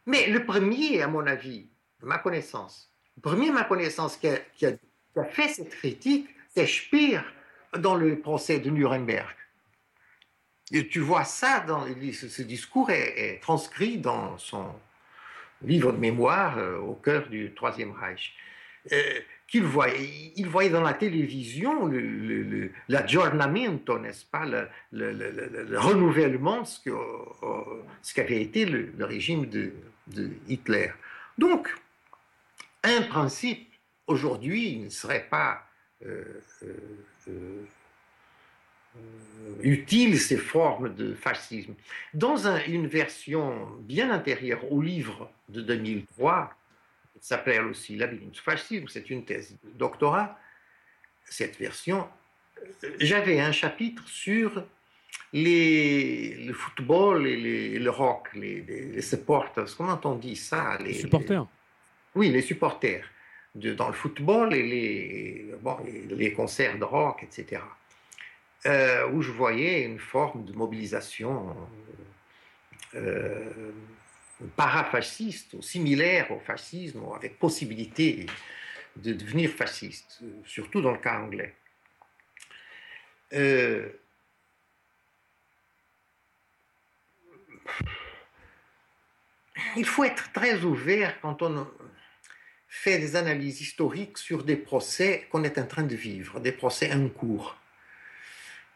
Mais 0.05 0.27
le 0.27 0.45
premier, 0.45 1.01
à 1.01 1.07
mon 1.07 1.25
avis, 1.27 1.67
ma 2.01 2.17
connaissance, 2.17 2.91
le 3.17 3.21
premier, 3.21 3.51
ma 3.51 3.63
connaissance, 3.63 4.17
qui 4.17 4.27
a, 4.27 5.25
fait 5.25 5.49
cette 5.49 5.69
critique, 5.69 6.29
c'est 6.55 6.65
Speer 6.65 7.19
dans 7.77 7.95
le 7.95 8.19
procès 8.19 8.59
de 8.59 8.69
Nuremberg. 8.69 9.35
Et 10.71 10.87
tu 10.87 10.99
vois 10.99 11.23
ça, 11.23 11.61
dans, 11.61 11.85
ce, 11.85 12.41
discours 12.43 12.91
est, 12.91 13.39
transcrit 13.41 13.97
dans 13.97 14.37
son 14.37 14.67
livre 15.63 15.91
de 15.91 15.97
mémoire 15.97 16.57
euh, 16.57 16.77
au 16.77 16.93
cœur 16.93 17.27
du 17.27 17.53
Troisième 17.53 17.91
Reich. 17.91 18.35
Euh, 18.91 19.19
qu'il 19.47 19.63
voyait, 19.63 20.31
il 20.35 20.47
voyait 20.47 20.69
dans 20.69 20.83
la 20.83 20.93
télévision 20.93 21.89
l'aggiornamento, 22.87 23.97
n'est-ce 23.97 24.23
pas, 24.25 24.45
le, 24.91 25.79
renouvellement, 25.79 26.63
ce, 26.63 26.79
que, 26.79 26.91
euh, 26.91 27.83
ce 28.01 28.13
qu'avait 28.13 28.41
été 28.41 28.65
le, 28.65 28.93
régime 29.03 29.47
de, 29.47 29.73
Hitler. 30.47 30.91
Donc, 31.37 31.75
un 32.83 33.01
principe, 33.03 33.67
aujourd'hui, 34.07 34.77
ne 34.77 34.89
serait 34.89 35.27
pas 35.29 35.63
utile, 39.61 40.19
ces 40.19 40.37
formes 40.37 40.93
de 40.93 41.13
fascisme. 41.13 41.73
Dans 42.13 42.47
une 42.67 42.87
version 42.87 43.67
bien 43.81 44.09
intérieure 44.11 44.71
au 44.71 44.81
livre 44.81 45.29
de 45.49 45.61
2003, 45.61 46.53
s'appelle 47.21 47.65
aussi 47.65 47.95
Labyrinthe 47.95 48.37
fascisme, 48.37 48.87
c'est 48.87 49.09
une 49.09 49.25
thèse 49.25 49.55
de 49.63 49.77
doctorat, 49.77 50.37
cette 51.25 51.57
version. 51.57 52.07
J'avais 52.99 53.39
un 53.39 53.51
chapitre 53.51 54.07
sur 54.07 54.63
les, 55.33 56.35
le 56.45 56.53
football 56.53 57.27
et, 57.27 57.79
le 57.79 57.89
rock, 57.89 58.29
les, 58.33 59.01
supporters, 59.01 59.75
comment 59.77 59.99
on 60.03 60.15
dit 60.15 60.35
ça 60.35 60.77
Les, 60.83 60.93
supporters 60.93 61.45
Oui, 62.15 62.29
les 62.29 62.41
supporters, 62.41 63.05
de, 63.55 63.73
dans 63.73 63.87
le 63.87 63.93
football 63.93 64.53
et 64.53 64.63
les, 64.63 65.55
bon, 65.61 65.77
les 66.09 66.33
concerts 66.33 66.77
de 66.77 66.83
rock, 66.83 67.23
etc. 67.23 67.61
Euh, 68.65 69.07
où 69.11 69.21
je 69.21 69.31
voyais 69.31 69.83
une 69.83 69.99
forme 69.99 70.43
de 70.43 70.51
mobilisation 70.51 71.55
euh, 72.93 73.71
parafasciste 74.57 75.53
ou 75.53 75.61
similaire 75.61 76.29
au 76.31 76.39
fascisme, 76.39 77.01
avec 77.15 77.39
possibilité 77.39 78.25
de 78.97 79.13
devenir 79.13 79.49
fasciste, 79.49 80.19
surtout 80.43 80.81
dans 80.81 80.91
le 80.91 80.97
cas 80.97 81.19
anglais. 81.19 81.55
Euh, 83.31 83.87
il 89.77 89.85
faut 89.85 90.03
être 90.03 90.33
très 90.33 90.63
ouvert 90.63 91.21
quand 91.21 91.41
on 91.43 91.65
fait 92.67 92.99
des 92.99 93.15
analyses 93.15 93.61
historiques 93.61 94.17
sur 94.17 94.43
des 94.43 94.57
procès 94.57 95.27
qu'on 95.31 95.45
est 95.45 95.57
en 95.57 95.65
train 95.65 95.83
de 95.83 95.95
vivre, 95.95 96.41
des 96.41 96.51
procès 96.51 96.91
en 96.91 97.07
cours 97.07 97.58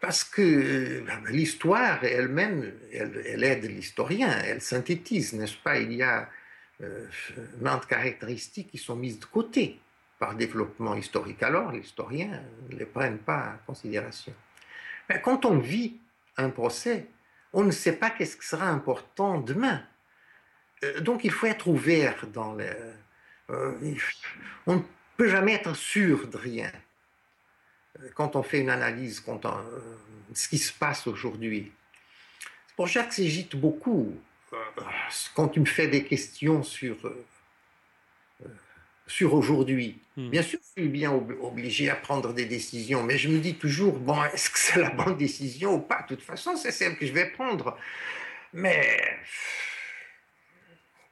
parce 0.03 0.25
que 0.25 0.41
euh, 0.41 1.01
l'histoire 1.29 2.03
elle-même, 2.03 2.73
elle, 2.91 3.41
aide 3.41 3.63
l'historien, 3.63 4.37
elle 4.43 4.59
synthétise, 4.59 5.31
n'est-ce 5.31 5.55
pas? 5.55 5.77
Il 5.77 5.93
y 5.93 6.03
a 6.03 6.27
euh, 6.81 7.07
maintes 7.61 7.85
caractéristiques 7.85 8.69
qui 8.69 8.77
sont 8.77 8.97
mises 8.97 9.17
de 9.17 9.23
côté 9.23 9.79
par 10.19 10.35
développement 10.35 10.95
historique. 10.95 11.41
Alors, 11.41 11.71
l'historien 11.71 12.43
ne 12.69 12.75
les 12.75 12.85
prennent 12.85 13.19
pas 13.19 13.53
en 13.53 13.65
considération. 13.65 14.33
Mais 15.07 15.21
quand 15.21 15.45
on 15.45 15.57
vit 15.59 15.95
un 16.35 16.49
procès, 16.49 17.07
on 17.53 17.63
ne 17.63 17.71
sait 17.71 17.95
pas 17.95 18.09
qu'est-ce 18.09 18.35
qui 18.35 18.45
sera 18.45 18.67
important 18.67 19.39
demain. 19.39 19.83
Euh, 20.83 20.99
donc, 20.99 21.23
il 21.23 21.31
faut 21.31 21.47
être 21.47 21.69
ouvert 21.69 22.27
dans 22.27 22.55
le... 22.55 22.67
on 24.67 24.75
ne 24.75 24.81
peut 25.15 25.29
jamais 25.29 25.53
être 25.53 25.77
sûr 25.77 26.27
de 26.27 26.35
rien 26.35 26.73
quand 28.15 28.35
on 28.35 28.43
fait 28.43 28.59
une 28.59 28.69
analyse 28.69 29.23
de 29.25 29.31
euh, 29.31 29.61
ce 30.33 30.47
qui 30.47 30.57
se 30.57 30.73
passe 30.73 31.07
aujourd'hui. 31.07 31.71
C'est 32.67 32.75
pour 32.75 32.89
ça 32.89 33.03
que 33.03 33.13
j'hésite 33.13 33.55
beaucoup 33.55 34.19
euh, 34.51 34.57
quand 35.35 35.49
tu 35.49 35.59
me 35.59 35.65
fais 35.65 35.87
des 35.87 36.03
questions 36.03 36.63
sur, 36.63 36.95
euh, 37.05 37.25
sur 39.07 39.33
aujourd'hui. 39.33 39.99
Hmm. 40.17 40.29
Bien 40.29 40.41
sûr, 40.41 40.59
je 40.61 40.81
suis 40.81 40.89
bien 40.89 41.11
obligé 41.11 41.89
à 41.89 41.95
prendre 41.95 42.33
des 42.33 42.45
décisions, 42.45 43.03
mais 43.03 43.17
je 43.17 43.29
me 43.29 43.39
dis 43.39 43.55
toujours, 43.55 43.97
bon, 43.99 44.23
est-ce 44.25 44.49
que 44.49 44.59
c'est 44.59 44.79
la 44.79 44.89
bonne 44.89 45.17
décision 45.17 45.75
ou 45.75 45.79
pas? 45.79 46.01
De 46.03 46.15
toute 46.15 46.23
façon, 46.23 46.55
c'est 46.55 46.71
celle 46.71 46.97
que 46.97 47.05
je 47.05 47.13
vais 47.13 47.29
prendre. 47.31 47.77
Mais 48.53 48.99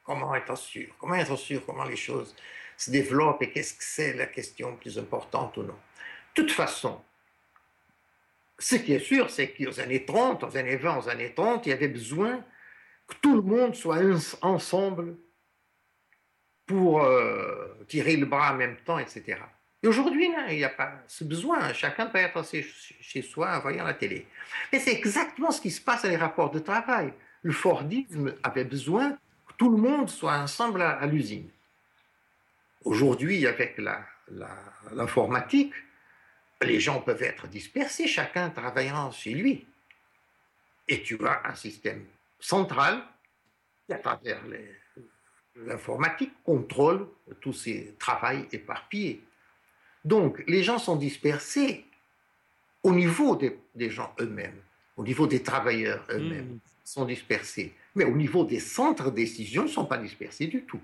comment 0.04 0.34
être 0.34 0.56
sûr? 0.56 0.88
Comment 0.98 1.16
être 1.16 1.36
sûr? 1.36 1.64
Comment 1.64 1.84
les 1.84 1.96
choses 1.96 2.34
se 2.76 2.90
développent? 2.90 3.42
Et 3.42 3.50
qu'est-ce 3.50 3.74
que 3.74 3.84
c'est 3.84 4.14
la 4.14 4.26
question 4.26 4.76
plus 4.76 4.98
importante 4.98 5.56
ou 5.56 5.62
non? 5.62 5.78
Toute 6.34 6.50
façon, 6.50 7.00
ce 8.58 8.76
qui 8.76 8.92
est 8.92 9.00
sûr, 9.00 9.30
c'est 9.30 9.48
qu'aux 9.48 9.80
années 9.80 10.04
30, 10.04 10.44
aux 10.44 10.56
années 10.56 10.76
20, 10.76 10.98
aux 10.98 11.08
années 11.08 11.34
30, 11.34 11.66
il 11.66 11.70
y 11.70 11.72
avait 11.72 11.88
besoin 11.88 12.44
que 13.08 13.14
tout 13.20 13.34
le 13.34 13.42
monde 13.42 13.74
soit 13.74 13.98
ensemble 14.40 15.16
pour 16.66 17.02
euh, 17.02 17.76
tirer 17.88 18.16
le 18.16 18.26
bras 18.26 18.52
en 18.52 18.56
même 18.56 18.76
temps, 18.84 18.98
etc. 18.98 19.38
Et 19.82 19.88
aujourd'hui, 19.88 20.30
il 20.48 20.56
n'y 20.56 20.64
a 20.64 20.68
pas 20.68 20.92
ce 21.08 21.24
besoin. 21.24 21.72
Chacun 21.72 22.06
peut 22.06 22.18
être 22.18 22.44
chez 23.00 23.22
soi 23.22 23.56
en 23.56 23.60
voyant 23.60 23.84
la 23.84 23.94
télé. 23.94 24.28
Mais 24.72 24.78
c'est 24.78 24.92
exactement 24.92 25.50
ce 25.50 25.60
qui 25.60 25.72
se 25.72 25.80
passe 25.80 26.04
dans 26.04 26.08
les 26.08 26.16
rapports 26.16 26.52
de 26.52 26.60
travail. 26.60 27.12
Le 27.42 27.52
Fordisme 27.52 28.34
avait 28.44 28.64
besoin 28.64 29.10
que 29.10 29.54
tout 29.58 29.70
le 29.70 29.76
monde 29.76 30.08
soit 30.08 30.38
ensemble 30.38 30.82
à, 30.82 31.04
l'usine. 31.06 31.48
Aujourd'hui, 32.84 33.44
avec 33.46 33.80
l'informatique, 34.92 35.74
les 36.64 36.80
gens 36.80 37.00
peuvent 37.00 37.22
être 37.22 37.46
dispersés, 37.48 38.06
chacun 38.06 38.50
travaillant 38.50 39.10
chez 39.10 39.32
lui. 39.32 39.66
Et 40.88 41.02
tu 41.02 41.18
as 41.26 41.42
un 41.44 41.54
système 41.54 42.04
central 42.40 43.02
qui, 43.86 43.92
à 43.92 43.98
travers 43.98 44.42
l'informatique, 45.56 46.32
contrôle 46.44 47.08
tous 47.40 47.52
ces 47.52 47.94
travaux 47.98 48.44
éparpillés. 48.50 49.22
Donc, 50.04 50.42
les 50.46 50.62
gens 50.62 50.78
sont 50.78 50.96
dispersés 50.96 51.84
au 52.82 52.92
niveau 52.92 53.36
des, 53.36 53.90
gens 53.90 54.12
eux-mêmes, 54.18 54.60
au 54.96 55.04
niveau 55.04 55.26
des 55.26 55.42
travailleurs 55.42 56.04
eux-mêmes, 56.10 56.54
mmh. 56.54 56.60
sont 56.84 57.04
dispersés. 57.04 57.72
Mais 57.94 58.04
au 58.04 58.16
niveau 58.16 58.44
des 58.44 58.58
centres 58.58 59.10
de 59.10 59.16
décision, 59.16 59.62
ils 59.62 59.66
ne 59.66 59.72
sont 59.72 59.86
pas 59.86 59.98
dispersés 59.98 60.48
du 60.48 60.62
tout. 60.62 60.80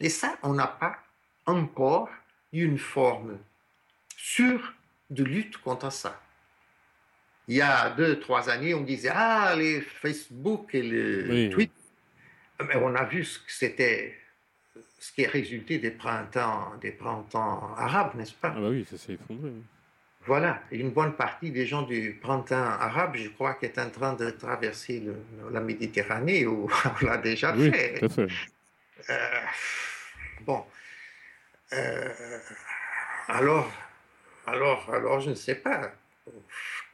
Et 0.00 0.08
ça, 0.08 0.36
on 0.42 0.52
n'a 0.52 0.66
pas 0.66 0.98
encore 1.46 2.10
une 2.52 2.78
forme 2.78 3.38
sûre 4.22 4.74
de 5.10 5.24
lutte 5.24 5.58
contre 5.58 5.90
ça. 5.90 6.22
Il 7.48 7.56
y 7.56 7.60
a 7.60 7.90
deux, 7.90 8.20
trois 8.20 8.48
années, 8.48 8.72
on 8.72 8.82
disait 8.82 9.10
Ah, 9.12 9.54
les 9.56 9.80
Facebook 9.80 10.72
et 10.74 10.82
les 10.82 11.50
Twitter. 11.50 11.72
Mais 12.68 12.76
on 12.76 12.94
a 12.94 13.04
vu 13.04 13.24
ce 13.24 13.40
que 13.40 13.50
c'était 13.50 14.16
ce 15.00 15.10
qui 15.12 15.22
est 15.22 15.26
résulté 15.26 15.78
des 15.78 15.90
printemps, 15.90 16.74
des 16.80 16.92
printemps 16.92 17.74
arabes, 17.76 18.14
n'est-ce 18.14 18.34
pas? 18.34 18.54
Ah 18.56 18.60
bah 18.60 18.68
oui, 18.68 18.86
ça 18.88 18.96
s'est 18.96 19.14
effondré. 19.14 19.50
Voilà, 20.24 20.62
une 20.70 20.90
bonne 20.90 21.14
partie 21.14 21.50
des 21.50 21.66
gens 21.66 21.82
du 21.82 22.16
printemps 22.22 22.54
arabe, 22.54 23.16
je 23.16 23.28
crois, 23.28 23.54
qui 23.54 23.66
est 23.66 23.78
en 23.80 23.90
train 23.90 24.12
de 24.12 24.30
traverser 24.30 25.02
la 25.50 25.60
Méditerranée, 25.60 26.46
ou 26.46 26.70
on 27.02 27.04
l'a 27.04 27.18
déjà 27.18 27.52
oui, 27.56 27.72
fait. 27.72 27.98
Tout 27.98 28.04
à 28.04 28.08
fait. 28.08 28.28
Euh, 29.10 29.40
bon, 30.42 30.64
euh, 31.72 32.08
alors, 33.26 33.68
alors, 34.46 34.90
alors, 34.92 35.20
je 35.20 35.30
ne 35.30 35.34
sais 35.34 35.54
pas 35.54 35.92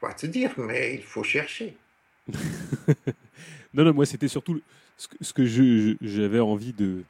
quoi 0.00 0.14
te 0.14 0.26
dire, 0.26 0.52
mais 0.56 0.94
il 0.94 1.02
faut 1.02 1.22
chercher. 1.22 1.76
non, 3.74 3.84
non, 3.84 3.92
moi, 3.92 4.06
c'était 4.06 4.28
surtout 4.28 4.60
ce 4.96 5.32
que, 5.32 5.44
j'avais 6.00 6.40
envie 6.40 6.72
de, 6.72 7.02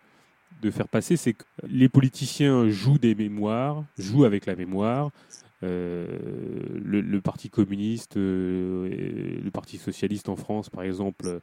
de 0.63 0.71
faire 0.71 0.89
passer, 0.89 1.17
c'est 1.17 1.35
que 1.35 1.45
les 1.69 1.89
politiciens 1.89 2.69
jouent 2.69 2.99
des 2.99 3.15
mémoires, 3.15 3.85
jouent 3.99 4.25
avec 4.25 4.47
la 4.47 4.55
mémoire. 4.55 5.11
Euh, 5.65 6.07
le, 6.75 7.21
Parti 7.21 7.51
communiste, 7.51 8.17
euh, 8.17 8.89
le 9.43 9.51
Parti 9.51 9.79
socialiste 9.79 10.29
en 10.29 10.37
France, 10.37 10.71
par 10.71 10.85
exemple, 10.85 11.27
euh, 11.27 11.41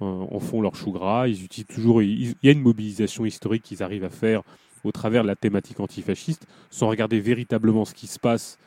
en 0.00 0.38
font 0.38 0.62
leur 0.62 0.76
chou 0.76 0.92
gras. 0.92 1.26
Ils 1.28 1.44
utilisent 1.44 1.74
toujours. 1.74 2.02
Il 2.02 2.34
y 2.42 2.48
a 2.48 2.52
une 2.52 2.62
mobilisation 2.62 3.24
historique 3.24 3.62
qu'ils 3.62 3.82
arrivent 3.82 4.04
à 4.04 4.10
faire 4.10 4.42
au 4.84 4.92
travers 4.92 5.22
de 5.22 5.28
la 5.28 5.36
thématique 5.36 5.80
antifasciste, 5.80 6.46
sans 6.70 6.88
regarder 6.88 7.20
véritablement 7.20 7.84
ce 7.84 7.94
qui 7.94 8.06
se 8.06 8.18
passe 8.18 8.58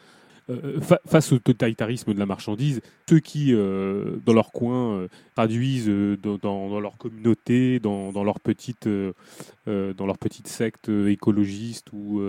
euh, 0.50 0.80
face 1.06 1.32
au 1.32 1.40
totalitarisme 1.40 2.14
de 2.14 2.20
la 2.20 2.26
marchandise, 2.26 2.82
ceux 3.08 3.20
qui, 3.20 3.54
euh, 3.54 4.18
dans 4.26 4.34
leur 4.34 4.52
coin, 4.52 4.94
euh, 4.94 5.08
traduisent 5.36 5.90
dans, 6.22 6.80
leur 6.80 6.98
communauté, 6.98 7.80
dans, 7.80 8.12
leur 8.24 8.40
petite, 8.40 8.88
dans 8.88 10.06
leur 10.06 10.18
petite 10.18 10.48
secte 10.48 10.90
écologiste 10.90 11.94
ou, 11.94 12.22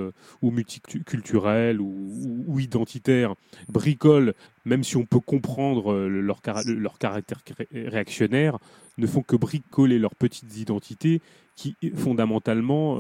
multiculturelle 0.42 1.80
ou, 1.80 2.58
identitaire, 2.58 3.34
bricolent, 3.68 4.34
même 4.64 4.84
si 4.84 4.96
on 4.96 5.06
peut 5.06 5.20
comprendre 5.20 5.94
leur 5.94 6.42
caractère 6.42 7.40
réactionnaire, 7.72 8.58
ne 8.98 9.06
font 9.06 9.22
que 9.22 9.36
bricoler 9.36 9.98
leurs 9.98 10.14
petites 10.14 10.58
identités 10.58 11.20
qui, 11.56 11.76
fondamentalement, 11.94 12.98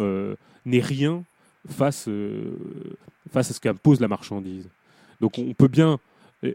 n'est 0.64 0.80
rien 0.80 1.24
face, 1.68 2.08
face 3.30 3.50
à 3.50 3.54
ce 3.54 3.60
qu'impose 3.60 4.00
la 4.00 4.08
marchandise. 4.08 4.68
Donc 5.20 5.38
on 5.38 5.54
peut 5.54 5.68
bien 5.68 5.98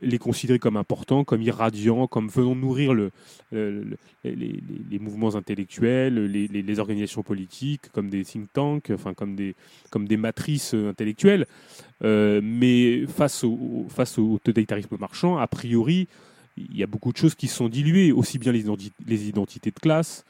les 0.01 0.17
considérer 0.17 0.59
comme 0.59 0.75
importants, 0.75 1.23
comme 1.23 1.41
irradiants, 1.41 2.07
comme 2.07 2.27
venant 2.27 2.55
nourrir 2.55 2.93
le, 2.93 3.11
les, 3.51 4.99
mouvements 4.99 5.35
intellectuels, 5.35 6.25
les, 6.25 6.79
organisations 6.79 7.23
politiques, 7.23 7.89
comme 7.93 8.09
des 8.09 8.25
think 8.25 8.51
tanks, 8.51 8.91
enfin 8.91 9.13
comme 9.13 9.35
des, 9.35 9.55
comme 9.89 10.07
des 10.07 10.17
matrices 10.17 10.73
intellectuelles. 10.73 11.47
Euh, 12.03 12.41
mais 12.43 13.05
face 13.07 13.43
au, 13.43 13.85
face 13.89 14.17
au 14.19 14.39
totalitarisme 14.43 14.97
marchand, 14.99 15.37
a 15.37 15.47
priori, 15.47 16.07
il 16.57 16.75
y 16.75 16.83
a 16.83 16.87
beaucoup 16.87 17.13
de 17.13 17.17
choses 17.17 17.35
qui 17.35 17.47
sont 17.47 17.69
diluées, 17.69 18.11
aussi 18.11 18.39
bien 18.39 18.51
les 18.51 19.29
identités 19.29 19.71
de 19.71 19.79
classe 19.79 20.25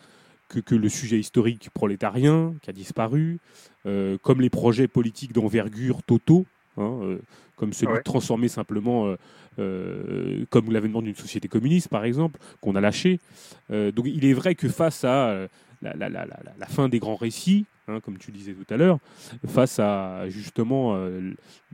que, 0.50 0.60
que, 0.60 0.76
le 0.76 0.90
sujet 0.90 1.20
historique 1.20 1.70
prolétarien 1.74 2.54
qui 2.62 2.70
a 2.70 2.74
disparu, 2.74 3.40
euh, 3.86 4.18
comme 4.22 4.42
les 4.42 4.50
projets 4.50 4.88
politiques 4.88 5.34
d'envergure 5.34 6.04
totaux. 6.04 6.46
Hein, 6.78 7.00
euh, 7.02 7.18
comme 7.56 7.74
celui 7.74 7.98
de 7.98 8.04
transformer 8.04 8.50
simplement, 8.50 9.16
euh, 9.58 10.46
comme 10.52 10.72
l'avènement 10.72 11.02
d'une 11.02 11.16
société 11.16 11.48
communiste, 11.48 11.88
par 11.88 12.06
exemple, 12.06 12.40
qu'on 12.62 12.76
a 12.76 12.82
lâché. 12.82 13.20
Donc 13.72 14.06
il 14.06 14.26
est 14.26 14.34
vrai 14.34 14.54
que 14.54 14.70
face 14.70 15.04
à 15.04 15.48
la, 15.82 16.68
fin 16.68 16.88
des 16.88 17.00
grands 17.00 17.16
récits, 17.16 17.66
hein, 17.88 18.00
comme 18.00 18.20
tu 18.20 18.30
disais 18.30 18.54
tout 18.54 18.72
à 18.72 18.78
l'heure, 18.78 19.00
face 19.48 19.80
à 19.80 20.30
justement... 20.30 21.04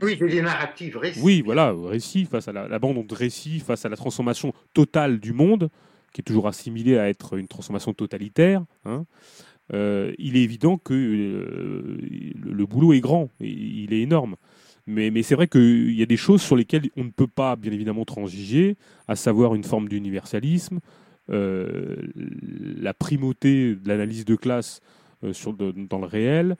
oui, 0.00 0.16
des 0.16 0.40
narratives 0.40 0.96
récits. 0.96 1.20
Oui, 1.22 1.42
voilà, 1.42 1.74
récits, 1.76 2.24
face 2.24 2.48
à 2.48 2.52
la, 2.52 2.78
bande 2.78 3.06
de 3.06 3.14
récits, 3.14 3.60
face 3.60 3.84
à 3.84 3.90
la 3.90 3.96
transformation 3.96 4.54
totale 4.72 5.20
du 5.20 5.34
monde, 5.34 5.68
qui 6.14 6.22
est 6.22 6.24
toujours 6.24 6.48
assimilée 6.48 6.96
à 6.96 7.10
être 7.10 7.36
une 7.36 7.48
transformation 7.48 7.92
totalitaire. 7.92 8.64
Hein, 8.86 9.04
il 9.70 10.36
est 10.36 10.42
évident 10.42 10.78
que 10.78 10.94
le, 10.94 12.66
boulot 12.66 12.94
est 12.94 13.00
grand, 13.00 13.28
il 13.40 13.92
est 13.92 14.00
énorme. 14.00 14.36
Mais, 14.86 15.22
c'est 15.22 15.34
vrai 15.34 15.48
qu'il 15.48 15.94
y 15.94 16.02
a 16.02 16.06
des 16.06 16.16
choses 16.16 16.42
sur 16.42 16.56
lesquelles 16.56 16.90
on 16.96 17.04
ne 17.04 17.10
peut 17.10 17.26
pas, 17.26 17.56
bien 17.56 17.72
évidemment, 17.72 18.04
transiger, 18.04 18.76
à 19.08 19.16
savoir 19.16 19.54
une 19.54 19.64
forme 19.64 19.88
d'universalisme, 19.88 20.80
euh, 21.30 21.96
la 22.12 22.92
primauté 22.92 23.76
de 23.76 23.88
l'analyse 23.88 24.26
de 24.26 24.36
classe 24.36 24.80
euh, 25.24 25.32
dans 25.88 25.98
le 25.98 26.06
réel, 26.06 26.56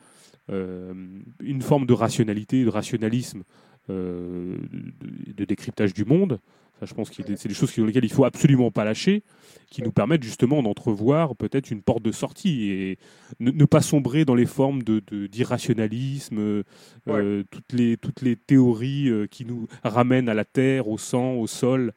euh, 0.50 0.94
une 1.41 1.60
forme 1.60 1.84
de 1.84 1.92
rationalité, 1.92 2.65
de 2.65 2.70
rationalisme, 2.70 3.42
de, 3.91 5.44
décryptage 5.44 5.92
du 5.92 6.07
monde. 6.07 6.41
Ça, 6.81 6.86
je 6.86 6.94
pense 6.94 7.11
que 7.11 7.23
c'est 7.36 7.49
des 7.49 7.55
choses 7.55 7.70
sur 7.70 7.86
lesquelles 7.86 8.05
il 8.05 8.12
faut 8.12 8.25
absolument 8.25 8.73
pas 8.73 8.85
lâcher, 8.85 9.23
qui 9.70 9.83
nous 9.83 9.93
permettent 9.93 10.25
justement 10.25 10.61
d'entrevoir 10.61 11.36
peut-être 11.36 11.70
une 11.70 11.83
porte 11.83 12.03
de 12.03 12.11
sortie 12.11 12.70
et 12.70 12.99
ne, 13.39 13.65
pas 13.65 13.81
sombrer 13.81 14.25
dans 14.25 14.35
les 14.35 14.47
formes 14.47 14.83
d'irrationalisme, 14.83 16.36
de, 16.36 16.65
euh, 17.09 17.44
toutes, 17.51 17.73
les, 17.73 17.97
toutes 17.97 18.23
les 18.23 18.35
théories 18.35 19.09
euh, 19.09 19.27
qui 19.28 19.44
nous 19.44 19.69
ramènent 19.85 20.28
à 20.28 20.35
la 20.35 20.44
terre, 20.44 20.89
au 20.89 20.99
sang, 20.99 21.35
au 21.35 21.47
sol 21.47 21.93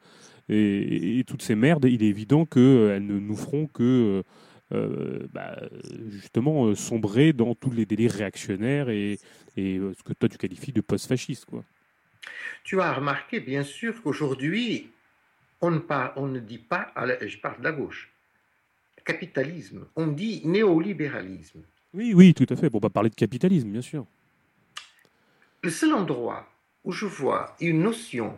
et, 0.47 1.23
toutes 1.25 1.41
ces 1.41 1.56
merdes. 1.56 1.85
Il 1.85 2.03
est 2.03 2.07
évident 2.07 2.45
qu'elles 2.45 3.06
ne 3.06 3.19
nous 3.19 3.35
feront 3.35 3.65
que 3.65 4.23
euh, 4.73 5.27
bah, 5.33 5.57
justement 6.09 6.75
sombrer 6.75 7.33
dans 7.33 7.56
tous 7.56 7.72
les 7.72 7.88
délires 7.88 8.11
réactionnaires 8.11 8.89
et, 8.89 9.17
et 9.56 9.80
ce 9.97 10.03
que 10.03 10.14
toi 10.14 10.30
tu 10.30 10.38
qualifies 10.38 10.72
de 10.72 10.81
post-fasciste. 10.81 11.45
quoi. 11.45 11.64
Tu 12.64 12.81
as 12.81 12.93
remarqué, 12.93 13.39
bien 13.39 13.64
sûr, 13.64 14.01
qu'aujourd'hui, 14.01 14.91
on 15.61 15.72
ne, 15.72 15.80
on 16.15 16.27
ne 16.27 16.39
dit 16.39 16.57
pas, 16.57 16.93
je 17.22 17.38
parle 17.38 17.59
de 17.59 17.64
la 17.64 17.72
gauche, 17.72 18.11
capitalisme, 19.07 19.88
on 19.95 20.07
dit 20.07 20.41
néolibéralisme. 20.45 21.61
Oui, 21.93 22.14
oui, 22.14 22.33
tout 22.33 22.45
à 22.49 22.56
fait, 22.56 22.69
pour 22.69 22.81
pas 22.81 22.89
parler 22.89 23.09
de 23.09 23.15
capitalisme, 23.15 23.69
bien 23.69 23.81
sûr. 23.81 24.06
Le 25.64 25.69
seul 25.69 25.93
endroit 25.93 26.47
où 26.83 26.91
je 26.91 27.06
vois 27.06 27.56
une 27.59 27.81
notion 27.81 28.38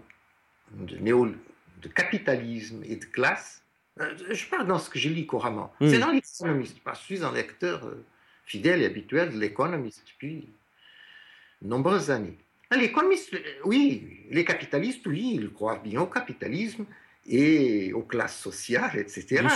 de, 0.72 0.96
néo, 0.98 1.28
de 1.82 1.88
capitalisme 1.88 2.84
et 2.86 2.96
de 2.96 3.06
classe, 3.06 3.64
euh, 4.00 4.16
je 4.32 4.46
parle 4.46 4.68
dans 4.68 4.80
ce 4.80 4.90
que 4.90 5.00
je 5.00 5.10
lis 5.10 5.26
couramment, 5.26 5.74
c'est 5.82 6.00
dans 6.00 6.12
l'économiste, 6.12 6.78
je 6.86 7.00
suis 7.00 7.24
un 7.24 7.34
lecteur 7.34 7.86
euh, 7.86 8.06
fidèle 8.46 8.82
et 8.82 8.86
habituel 8.86 9.34
de 9.34 9.40
l'économiste 9.40 10.04
depuis 10.08 10.48
de 11.62 11.68
nombreuses 11.68 12.12
années. 12.12 12.38
Les 12.72 12.86
économistes, 12.86 13.36
oui, 13.66 14.26
les 14.30 14.46
capitalistes, 14.46 15.06
oui, 15.08 15.32
ils 15.36 15.52
croient 15.52 15.80
bien 15.84 16.02
au 16.02 16.06
capitalisme 16.06 16.86
et 17.26 17.92
aux 17.94 18.04
classes 18.04 18.40
sociales, 18.40 18.98
etc. 18.98 19.48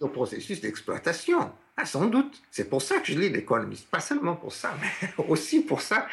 Au 0.00 0.08
processus 0.08 0.60
d'exploitation. 0.60 1.52
Ah, 1.76 1.84
sans 1.84 2.06
doute. 2.06 2.42
C'est 2.50 2.70
pour 2.70 2.82
ça 2.82 3.00
que 3.00 3.06
je 3.06 3.18
lis 3.18 3.28
l'économiste. 3.28 3.88
Pas 3.88 4.00
seulement 4.00 4.36
pour 4.36 4.52
ça, 4.52 4.76
mais 4.80 5.24
aussi 5.28 5.60
pour 5.60 5.80
ça. 5.80 6.06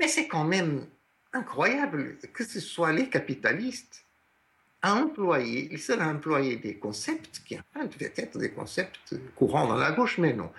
Mais 0.00 0.08
c'est 0.08 0.26
quand 0.26 0.44
même 0.44 0.86
incroyable 1.32 2.16
que 2.32 2.44
ce 2.44 2.60
soit 2.60 2.92
les 2.92 3.08
capitalistes 3.08 4.04
a 4.82 4.96
employé, 4.96 5.68
il 5.70 5.78
seul 5.78 6.00
a 6.00 6.08
employé 6.08 6.56
des 6.56 6.76
concepts 6.76 7.42
qui 7.46 7.56
enfin, 7.56 7.86
devaient 7.86 8.12
être 8.16 8.36
des 8.36 8.50
concepts 8.50 9.14
courants 9.36 9.68
dans 9.68 9.76
la 9.76 9.92
gauche, 9.92 10.18
mais 10.18 10.32
non. 10.32 10.50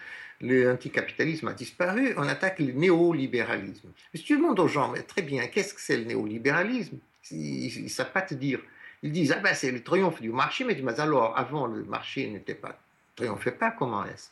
Le 0.44 0.74
anticapitalisme 0.74 1.48
a 1.48 1.54
disparu, 1.54 2.14
on 2.18 2.28
attaque 2.28 2.60
le 2.60 2.74
néolibéralisme. 2.74 3.90
Si 4.14 4.24
tu 4.24 4.36
demandes 4.36 4.60
aux 4.60 4.68
gens, 4.68 4.90
mais 4.90 5.02
très 5.02 5.22
bien, 5.22 5.48
qu'est-ce 5.48 5.74
que 5.74 5.80
c'est 5.80 5.96
le 5.96 6.04
néolibéralisme? 6.04 6.98
Ils 7.32 7.84
ne 7.84 7.88
savent 7.88 8.12
pas 8.12 8.22
te 8.22 8.34
dire. 8.34 8.60
Ils 9.04 9.14
disent, 9.14 9.32
ah 9.32 9.40
ben 9.40 9.54
c'est 9.54 9.72
le 9.72 9.82
triomphe 9.82 10.22
du 10.22 10.32
marché, 10.32 10.66
mais, 10.66 10.78
mais 10.84 11.00
alors, 11.00 11.38
avant, 11.38 11.66
le 11.68 11.86
marché 11.86 12.30
n'était 12.30 12.56
pas, 12.56 12.78
triomphait 13.16 13.54
pas, 13.54 13.72
comment 13.72 14.04
est-ce? 14.04 14.32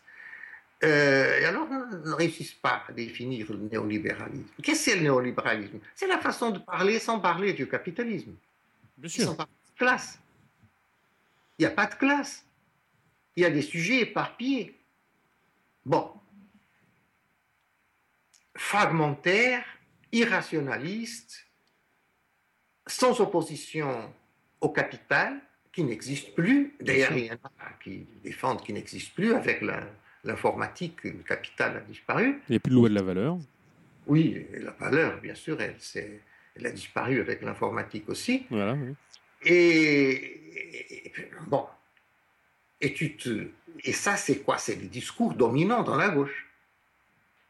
Euh, 0.84 1.40
et 1.40 1.46
alors, 1.46 1.68
ils 1.70 2.10
ne 2.10 2.14
réussissent 2.14 2.56
pas 2.56 2.84
à 2.90 2.92
définir 2.92 3.50
le 3.50 3.60
néolibéralisme. 3.72 4.50
Qu'est-ce 4.62 4.86
que 4.86 4.92
c'est 4.92 4.96
le 4.98 5.04
néolibéralisme? 5.04 5.80
C'est 5.96 6.08
la 6.08 6.18
façon 6.18 6.50
de 6.50 6.60
parler 6.60 7.00
sans 7.00 7.22
parler 7.22 7.54
du 7.54 7.70
capitalisme. 7.70 8.34
Bien 8.98 9.10
sûr. 9.10 9.26
Sans 9.28 9.36
parler 9.36 9.52
de 9.74 9.78
classe. 9.78 10.20
Il 11.58 11.62
n'y 11.62 11.68
a 11.68 11.72
pas 11.72 11.86
de 11.86 11.96
classe. 11.96 12.44
Il 13.38 13.44
y 13.44 13.46
a 13.46 13.50
des 13.50 13.62
sujets 13.62 14.02
éparpillés. 14.02 14.76
Bon. 15.86 16.12
Fragmentaire, 18.56 19.66
irrationaliste, 20.12 21.48
sans 22.88 23.20
opposition 23.22 24.14
au 24.60 24.70
capital, 24.70 25.40
qui 25.72 25.84
n'existe 25.84 26.36
plus. 26.36 26.76
D'ailleurs, 26.82 27.14
il 27.14 27.26
y 27.26 27.32
en 27.32 27.36
a 27.36 27.74
qui 27.84 28.06
défendent 28.24 28.62
qu'il 28.64 28.76
n'existe 28.76 29.14
plus 29.14 29.34
avec 29.34 29.64
l'informatique, 30.24 31.04
le 31.04 31.24
capital 31.24 31.78
a 31.78 31.80
disparu. 31.82 32.42
Il 32.50 32.52
n'y 32.52 32.56
a 32.58 32.60
plus 32.60 32.72
de 32.72 32.76
loi 32.76 32.90
de 32.90 32.96
la 32.96 33.02
valeur. 33.02 33.38
Oui, 34.08 34.46
la 34.54 34.72
valeur, 34.72 35.20
bien 35.22 35.36
sûr, 35.36 35.62
elle, 35.62 35.76
elle 36.56 36.66
a 36.66 36.72
disparu 36.72 37.22
avec 37.22 37.42
l'informatique 37.42 38.10
aussi. 38.10 38.46
Voilà, 38.50 38.74
oui. 38.74 38.94
Et, 39.44 41.12
bon, 41.48 41.66
et, 42.82 42.94
tu 42.94 43.16
te, 43.16 43.48
et 43.84 43.94
ça, 43.94 44.18
c'est 44.18 44.40
quoi? 44.40 44.58
C'est 44.58 44.76
les 44.76 44.88
discours 44.88 45.34
dominants 45.34 45.84
dans 45.84 45.96
la 45.96 46.10
gauche. 46.10 46.48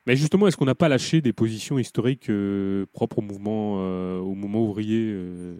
Mais 0.08 0.16
justement, 0.16 0.48
est-ce 0.48 0.58
qu'on 0.58 0.66
n'a 0.66 0.76
pas 0.76 0.90
lâché 0.90 1.22
des 1.22 1.34
positions 1.34 1.78
historiques 1.78 2.30
euh, 2.30 2.86
propres 2.92 3.20
au 3.20 3.22
mouvement, 3.22 3.78
euh, 3.80 4.18
au 4.18 4.34
mouvement 4.34 4.64
ouvrier 4.64 5.12
euh, 5.14 5.56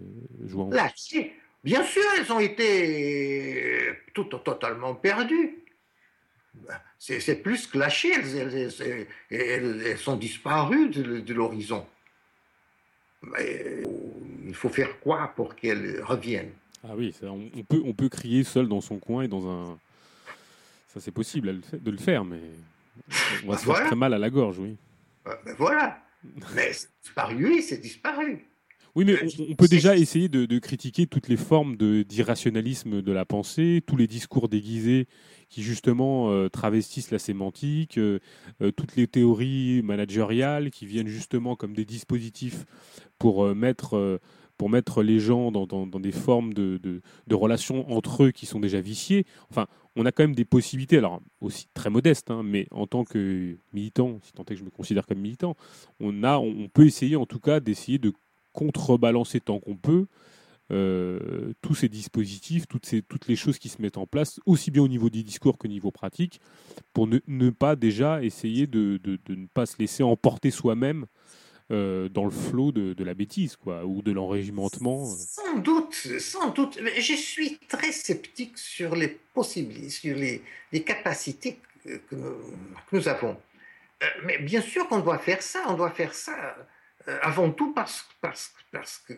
jouant? 0.46 0.70
Lâché 0.70 1.34
Bien 1.62 1.84
sûr, 1.84 2.02
elles 2.18 2.32
ont 2.32 2.40
été 2.40 3.78
tout, 4.14 4.24
totalement 4.24 4.96
perdues. 4.96 5.58
C'est 6.98 7.40
plus 7.40 7.68
que 7.68 7.78
lâché, 7.78 8.12
elles, 8.12 8.72
elles, 9.30 9.98
sont 9.98 10.16
disparues 10.16 10.88
de, 10.88 11.20
de 11.20 11.34
l'horizon. 11.34 11.86
Il 13.38 14.54
faut 14.54 14.68
faire 14.68 14.98
quoi 14.98 15.32
pour 15.36 15.54
qu'elles 15.54 16.02
reviennent? 16.02 16.50
Ah 16.84 16.94
oui, 16.96 17.12
ça, 17.12 17.26
on, 17.30 17.62
peut, 17.62 17.82
on 17.84 17.92
peut 17.92 18.08
crier 18.08 18.44
seul 18.44 18.68
dans 18.68 18.80
son 18.80 18.98
coin 18.98 19.22
et 19.22 19.28
dans 19.28 19.48
un. 19.48 19.78
Ça, 20.88 21.00
c'est 21.00 21.12
possible 21.12 21.60
de 21.72 21.90
le 21.90 21.96
faire, 21.96 22.24
mais 22.24 22.40
on 23.44 23.50
va 23.50 23.58
se 23.58 23.64
faire 23.64 23.86
très 23.86 23.96
mal 23.96 24.12
à 24.12 24.18
la 24.18 24.30
gorge, 24.30 24.58
oui. 24.58 24.76
Ben 25.24 25.54
voilà. 25.56 25.98
Mais 26.54 26.72
disparu, 27.02 27.46
oui, 27.46 27.62
c'est 27.62 27.78
disparu. 27.78 28.46
Oui, 28.94 29.06
mais 29.06 29.16
on, 29.48 29.54
peut 29.54 29.68
déjà 29.68 29.96
essayer 29.96 30.28
de, 30.28 30.58
critiquer 30.58 31.06
toutes 31.06 31.28
les 31.28 31.38
formes 31.38 31.76
d'irrationalisme 31.76 33.00
de, 33.00 33.12
la 33.12 33.24
pensée, 33.24 33.82
tous 33.86 33.96
les 33.96 34.06
discours 34.06 34.50
déguisés 34.50 35.08
qui 35.48 35.62
justement 35.62 36.30
euh, 36.30 36.48
travestissent 36.48 37.10
la 37.10 37.18
sémantique, 37.18 37.96
euh, 37.96 38.18
euh, 38.60 38.70
toutes 38.70 38.96
les 38.96 39.06
théories 39.06 39.82
managériales 39.82 40.70
qui 40.70 40.84
viennent 40.84 41.08
justement 41.08 41.56
comme 41.56 41.72
des 41.72 41.86
dispositifs 41.86 42.66
pour 43.18 43.54
mettre 43.54 44.20
pour 44.62 44.70
mettre 44.70 45.02
les 45.02 45.18
gens 45.18 45.50
dans, 45.50 45.66
des 45.98 46.12
formes 46.12 46.54
de, 46.54 47.02
relations 47.32 47.92
entre 47.92 48.22
eux 48.22 48.30
qui 48.30 48.46
sont 48.46 48.60
déjà 48.60 48.80
viciées. 48.80 49.26
Enfin, 49.50 49.66
on 49.96 50.06
a 50.06 50.12
quand 50.12 50.22
même 50.22 50.36
des 50.36 50.44
possibilités, 50.44 50.98
alors 50.98 51.20
aussi 51.40 51.66
très 51.74 51.90
modestes, 51.90 52.30
hein, 52.30 52.44
mais 52.44 52.68
en 52.70 52.86
tant 52.86 53.02
que 53.02 53.56
militant, 53.72 54.20
si 54.22 54.32
tant 54.32 54.44
est 54.44 54.54
que 54.54 54.60
je 54.60 54.62
me 54.62 54.70
considère 54.70 55.04
comme 55.04 55.18
militant, 55.18 55.56
on, 55.98 56.22
a, 56.22 56.38
on 56.38 56.68
peut 56.68 56.86
essayer 56.86 57.16
en 57.16 57.26
tout 57.26 57.40
cas 57.40 57.58
d'essayer 57.58 57.98
de 57.98 58.12
contrebalancer 58.52 59.40
tant 59.40 59.58
qu'on 59.58 59.74
peut 59.74 60.06
euh, 60.70 61.52
tous 61.60 61.74
ces 61.74 61.88
dispositifs, 61.88 62.68
toutes, 62.68 63.26
les 63.26 63.34
choses 63.34 63.58
qui 63.58 63.68
se 63.68 63.82
mettent 63.82 63.98
en 63.98 64.06
place, 64.06 64.38
aussi 64.46 64.70
bien 64.70 64.84
au 64.84 64.88
niveau 64.88 65.10
des 65.10 65.24
discours 65.24 65.58
qu'au 65.58 65.66
niveau 65.66 65.90
pratique, 65.90 66.40
pour 66.92 67.08
ne, 67.08 67.50
pas 67.50 67.74
déjà 67.74 68.22
essayer 68.22 68.68
de, 68.68 69.00
ne 69.28 69.46
pas 69.52 69.66
se 69.66 69.76
laisser 69.80 70.04
emporter 70.04 70.52
soi-même 70.52 71.06
euh, 71.72 72.08
dans 72.08 72.24
le 72.24 72.30
flot 72.30 72.72
de, 72.72 73.04
la 73.04 73.14
bêtise, 73.14 73.56
ou 73.66 74.02
de 74.02 74.12
l'enrégimentement. 74.12 75.06
Sans 75.06 75.58
doute, 75.58 75.94
sans 75.94 76.50
doute. 76.50 76.78
Je 76.98 77.14
suis 77.14 77.58
très 77.68 77.92
sceptique 77.92 78.58
sur 78.58 78.94
les 78.94 79.08
possibilités, 79.08 79.90
sur 79.90 80.16
les, 80.16 80.82
capacités 80.82 81.58
que 81.84 81.96
nous, 82.92 83.00
que 83.00 83.08
avons. 83.08 83.36
Euh, 84.02 84.06
mais 84.24 84.38
bien 84.38 84.60
sûr 84.60 84.88
qu'on 84.88 85.00
doit 85.00 85.18
faire 85.18 85.42
ça, 85.42 85.64
on 85.68 85.74
doit 85.74 85.90
faire 85.90 86.14
ça 86.14 86.56
euh, 87.08 87.18
avant 87.22 87.50
tout 87.50 87.72
parce, 87.72 88.06
parce, 88.20 88.52
parce 88.70 88.98
que 89.06 89.14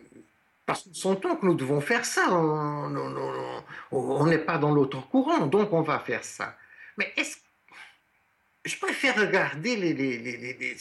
parce 0.65 0.87
son 0.93 1.15
temps 1.15 1.35
que 1.35 1.45
nous 1.45 1.53
devons 1.53 1.81
faire 1.81 2.05
ça. 2.05 2.31
On 2.31 4.25
n'est 4.25 4.39
pas 4.39 4.57
dans 4.57 4.73
l'autre 4.73 5.07
courant, 5.09 5.45
donc 5.45 5.73
on 5.73 5.81
va 5.81 5.99
faire 5.99 6.23
ça. 6.23 6.57
Mais 6.97 7.13
est-ce 7.17 7.37
je 8.65 8.77
préfère 8.77 9.15
regarder 9.15 9.75
les, 9.75 9.93
les, 9.93 10.17
les, 10.17 10.77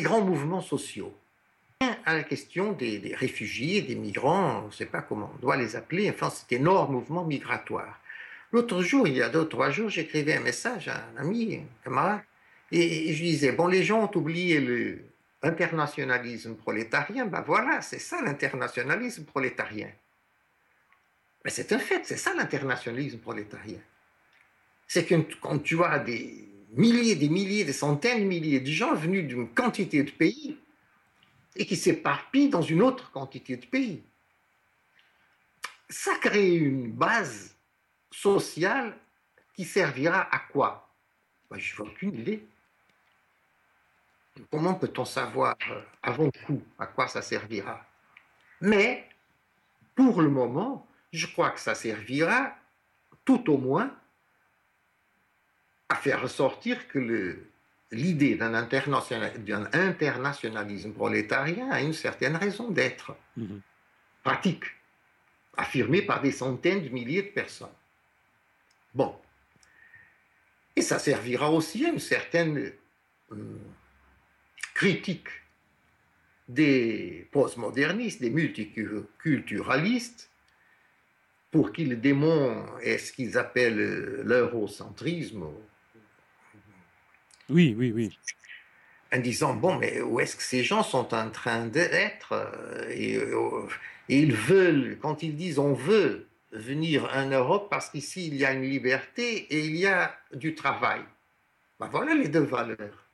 grands 0.00 0.22
mouvements 0.22 0.60
sociaux. 0.60 1.14
À 2.04 2.14
la 2.14 2.22
question 2.22 2.72
des, 2.72 3.14
réfugiés, 3.16 3.82
des 3.82 3.94
migrants, 3.94 4.62
on 4.64 4.66
ne 4.66 4.72
sait 4.72 4.86
pas 4.86 5.02
comment 5.02 5.32
on 5.36 5.38
doit 5.40 5.56
les 5.56 5.76
appeler, 5.76 6.10
enfin 6.10 6.28
cet 6.30 6.52
énorme 6.52 6.92
mouvement 6.92 7.24
migratoire. 7.24 8.00
L'autre 8.52 8.82
jour, 8.82 9.06
il 9.06 9.16
y 9.16 9.22
a 9.22 9.28
deux, 9.28 9.48
trois 9.48 9.70
jours, 9.70 9.88
j'écrivais 9.88 10.34
un 10.34 10.40
message 10.40 10.88
à 10.88 11.04
un 11.16 11.20
ami, 11.20 11.56
un 11.56 11.84
camarade, 11.84 12.20
et 12.72 13.12
je 13.14 13.22
disais, 13.22 13.52
bon, 13.52 13.66
les 13.66 13.82
gens 13.82 14.04
ont 14.04 14.16
oublié 14.16 14.60
le, 14.60 14.98
internationalisme 15.42 16.54
prolétarien, 16.54 17.26
ben 17.26 17.40
voilà, 17.40 17.80
c'est 17.80 17.98
ça 17.98 18.20
l'internationalisme 18.22 19.24
prolétarien. 19.24 19.90
Mais 21.44 21.50
c'est 21.50 21.72
un 21.72 21.78
fait, 21.78 22.04
c'est 22.04 22.18
ça 22.18 22.34
l'internationalisme 22.34 23.18
prolétarien. 23.18 23.78
C'est 24.86 25.06
que 25.06 25.14
quand 25.40 25.58
tu 25.60 25.82
as 25.82 25.98
des 25.98 26.48
milliers, 26.70 27.16
des 27.16 27.28
milliers, 27.28 27.64
des 27.64 27.72
centaines 27.72 28.20
de 28.20 28.24
milliers 28.24 28.60
de 28.60 28.70
gens 28.70 28.94
venus 28.94 29.26
d'une 29.26 29.48
quantité 29.48 30.02
de 30.02 30.10
pays 30.10 30.58
et 31.56 31.66
qui 31.66 31.76
s'éparpillent 31.76 32.48
dans 32.48 32.62
une 32.62 32.82
autre 32.82 33.10
quantité 33.10 33.56
de 33.56 33.66
pays, 33.66 34.02
ça 35.88 36.14
crée 36.16 36.54
une 36.54 36.92
base 36.92 37.56
sociale 38.10 38.96
qui 39.54 39.64
servira 39.64 40.32
à 40.34 40.38
quoi? 40.38 40.88
Ben, 41.50 41.58
Je 41.58 41.74
n'ai 41.74 41.88
aucune 41.88 42.14
idée. 42.14 42.46
Comment 44.50 44.74
peut-on 44.74 45.04
savoir 45.04 45.56
euh, 45.70 45.82
avant 46.02 46.30
coup 46.46 46.62
à 46.78 46.86
quoi 46.86 47.08
ça 47.08 47.20
servira? 47.20 47.84
Mais, 48.60 49.08
pour 49.94 50.22
le 50.22 50.30
moment, 50.30 50.86
je 51.12 51.26
crois 51.26 51.50
que 51.50 51.60
ça 51.60 51.74
servira 51.74 52.56
tout 53.24 53.50
au 53.50 53.58
moins 53.58 53.94
à 55.90 55.96
faire 55.96 56.22
ressortir 56.22 56.88
que 56.88 57.36
l'idée 57.90 58.36
d'un 58.36 58.54
internationalisme 58.54 60.92
prolétarien 60.92 61.68
a 61.70 61.82
une 61.82 61.92
certaine 61.92 62.36
raison 62.36 62.70
d'être, 62.70 63.14
mhm. 63.36 63.60
pratique, 64.22 64.64
affirmée 65.56 66.02
par 66.02 66.22
des 66.22 66.30
centaines 66.30 66.84
de 66.84 66.90
milliers 66.90 67.22
de 67.22 67.28
personnes. 67.28 67.68
Bon. 68.94 69.16
Et 70.76 70.82
ça 70.82 71.00
servira 71.00 71.50
aussi 71.50 71.84
à 71.84 71.88
une 71.90 71.98
certaine 71.98 72.72
euh, 73.32 73.58
critique 74.72 75.26
des 76.48 77.28
postmodernistes, 77.32 78.20
des 78.20 78.30
multiculturalistes, 78.30 80.30
pour 81.50 81.72
qu'ils 81.72 82.00
démontrent 82.00 82.78
ce 82.80 83.12
qu'ils 83.12 83.36
appellent 83.36 84.22
l'eurocentrisme. 84.22 85.48
Oui, 87.50 87.74
oui, 87.76 87.92
oui. 87.94 88.18
En 89.12 89.18
disant, 89.18 89.54
bon, 89.54 89.76
mais 89.76 90.00
où 90.00 90.20
est-ce 90.20 90.36
que 90.36 90.42
ces 90.42 90.62
gens 90.62 90.82
sont 90.82 91.14
en 91.14 91.30
train 91.30 91.66
d'être 91.66 92.32
et, 92.90 93.16
euh, 93.16 93.66
et, 94.08 94.20
ils 94.20 94.34
veulent, 94.34 94.98
quand 95.00 95.22
ils 95.22 95.36
disent 95.36 95.58
on 95.58 95.72
veut 95.72 96.26
venir 96.52 97.10
en 97.14 97.26
Europe 97.26 97.68
parce 97.70 97.90
qu'ici 97.90 98.26
il 98.26 98.36
y 98.36 98.44
a 98.44 98.52
une 98.52 98.62
liberté 98.62 99.46
et 99.52 99.64
il 99.64 99.76
y 99.76 99.86
a 99.86 100.16
du 100.32 100.54
travail. 100.54 101.00
Ben 101.78 101.88
voilà 101.90 102.14
les 102.14 102.28
deux 102.28 102.40
valeurs 102.40 103.10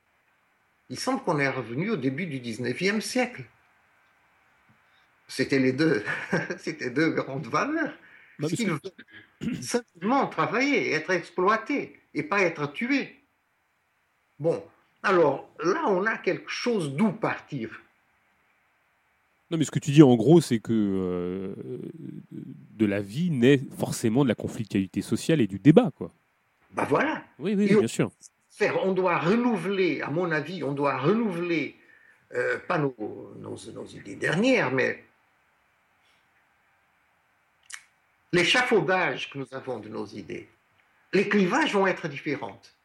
il 0.88 0.98
semble 0.98 1.22
qu'on 1.22 1.38
est 1.38 1.48
revenu 1.48 1.90
au 1.90 1.96
début 1.96 2.26
du 2.26 2.38
19e 2.40 3.00
siècle. 3.00 3.44
C'était 5.28 5.58
les 5.58 5.72
deux, 5.72 6.04
c'était 6.58 6.90
deux 6.90 7.10
grandes 7.10 7.46
valeurs. 7.46 7.92
Bah, 8.38 8.48
simplement 9.60 10.26
travailler, 10.28 10.92
être 10.92 11.10
exploité 11.10 12.00
et 12.14 12.22
pas 12.22 12.42
être 12.42 12.72
tué. 12.72 13.16
Bon, 14.38 14.62
alors 15.02 15.48
là, 15.62 15.84
on 15.88 16.04
a 16.06 16.18
quelque 16.18 16.50
chose 16.50 16.94
d'où 16.94 17.12
partir. 17.12 17.70
Non, 19.50 19.58
mais 19.58 19.64
ce 19.64 19.70
que 19.70 19.78
tu 19.78 19.92
dis 19.92 20.02
en 20.02 20.16
gros, 20.16 20.40
c'est 20.40 20.58
que 20.58 20.72
euh, 20.72 21.54
de 22.32 22.86
la 22.86 23.00
vie 23.00 23.30
naît 23.30 23.60
forcément 23.78 24.24
de 24.24 24.28
la 24.28 24.34
conflictualité 24.34 25.02
sociale 25.02 25.40
et 25.40 25.46
du 25.46 25.58
débat, 25.58 25.90
quoi. 25.96 26.12
Bah 26.72 26.86
voilà. 26.88 27.22
Oui, 27.38 27.54
oui, 27.56 27.68
bien 27.68 27.86
sûr. 27.86 28.10
Faire, 28.50 28.84
on 28.84 28.92
doit 28.92 29.18
renouveler, 29.18 30.00
à 30.00 30.10
mon 30.10 30.30
avis, 30.32 30.64
on 30.64 30.72
doit 30.72 30.98
renouveler, 30.98 31.76
euh, 32.34 32.58
pas 32.66 32.78
nos, 32.78 32.94
nos, 33.38 33.86
idées 33.86 34.16
dernières, 34.16 34.72
mais 34.72 35.04
l'échafaudage 38.32 39.30
que 39.30 39.38
nous 39.38 39.48
avons 39.52 39.78
de 39.78 39.88
nos 39.88 40.06
idées. 40.06 40.48
Les 41.12 41.28
clivages 41.28 41.72
vont 41.72 41.86
être 41.86 42.08
différentes. 42.08 42.75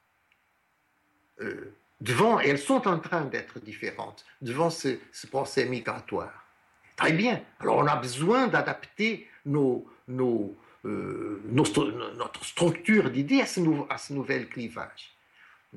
Euh, 1.42 1.74
devant, 2.00 2.40
elles 2.40 2.58
sont 2.58 2.88
en 2.88 3.00
train 3.00 3.26
d'être 3.26 3.60
différentes 3.60 4.26
devant 4.42 4.70
ce, 4.70 4.98
ce 5.12 5.28
procès 5.28 5.66
migratoire. 5.66 6.46
Très 6.96 7.14
bien. 7.14 7.42
Alors 7.60 7.78
on 7.78 7.88
a 7.88 7.96
besoin 7.96 8.48
d'adapter 8.48 9.28
euh, 9.48 11.42
notre 11.46 12.46
structure 12.46 13.10
d'idées 13.10 13.42
à 13.42 13.46
ce, 13.46 13.60
à 13.90 13.98
ce 13.98 14.14
nouvel 14.14 14.48
clivage 14.48 15.16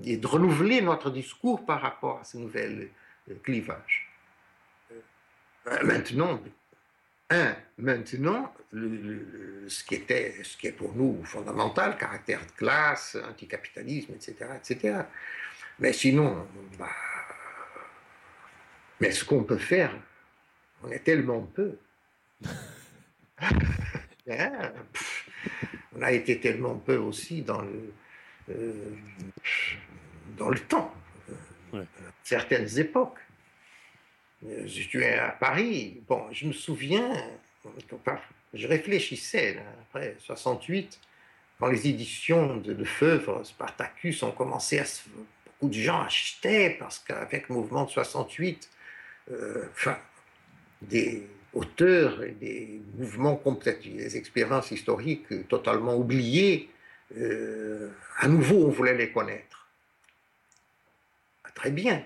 et 0.02 0.16
de 0.16 0.26
renouveler 0.26 0.80
notre 0.80 1.10
discours 1.10 1.64
par 1.64 1.80
rapport 1.80 2.20
à 2.20 2.24
ce 2.24 2.36
nouvel 2.36 2.90
euh, 3.30 3.34
clivage. 3.42 4.08
Maintenant, 5.82 6.40
un, 7.30 7.56
maintenant, 7.78 8.52
ce, 8.72 9.82
qui 9.84 9.94
était, 9.94 10.34
ce 10.42 10.58
qui 10.58 10.66
est 10.66 10.72
pour 10.72 10.94
nous 10.94 11.24
fondamental, 11.24 11.96
caractère 11.96 12.44
de 12.44 12.52
classe, 12.52 13.16
anticapitalisme, 13.30 14.12
etc., 14.12 14.34
etc. 14.56 14.98
Mais 15.78 15.92
sinon, 15.92 16.46
bah, 16.78 16.88
mais 19.00 19.10
ce 19.10 19.24
qu'on 19.24 19.44
peut 19.44 19.58
faire 19.58 19.94
on 20.84 20.90
est 20.90 21.00
tellement 21.00 21.42
peu. 21.42 21.78
Hein? 24.26 24.72
on 25.94 26.00
a 26.00 26.10
été 26.10 26.40
tellement 26.40 26.76
peu 26.76 26.96
aussi 26.96 27.42
dans 27.42 27.60
le, 27.60 27.92
euh, 28.48 28.94
dans 30.38 30.48
le 30.48 30.58
temps, 30.60 30.94
certaines 32.22 32.78
époques. 32.78 33.18
Je 34.42 34.66
suis 34.66 35.04
à 35.04 35.28
Paris, 35.28 36.02
bon, 36.08 36.32
je 36.32 36.46
me 36.46 36.54
souviens, 36.54 37.12
je 38.54 38.66
réfléchissais 38.66 39.62
après 39.82 40.16
68, 40.20 40.98
quand 41.58 41.66
les 41.66 41.86
éditions 41.86 42.56
de, 42.56 42.72
de 42.72 42.84
Feuvre, 42.84 43.44
Spartacus 43.44 44.22
ont 44.22 44.32
commencé 44.32 44.78
à 44.78 44.86
se, 44.86 45.02
beaucoup 45.60 45.72
de 45.72 45.80
gens 45.80 46.02
achetaient 46.02 46.76
parce 46.78 46.98
qu'avec 46.98 47.48
le 47.48 47.54
mouvement 47.56 47.84
de 47.84 47.90
68, 47.90 48.68
euh, 49.30 49.66
enfin, 49.72 49.98
des 50.82 51.26
auteurs 51.52 52.22
et 52.22 52.32
des 52.32 52.80
mouvements 52.96 53.36
complets, 53.36 53.78
des 53.82 54.16
expériences 54.16 54.70
historiques 54.70 55.48
totalement 55.48 55.96
oubliées. 55.96 56.70
Euh, 57.16 57.90
à 58.18 58.28
nouveau, 58.28 58.66
on 58.66 58.70
voulait 58.70 58.96
les 58.96 59.10
connaître. 59.12 59.68
Très 61.54 61.70
bien. 61.70 62.04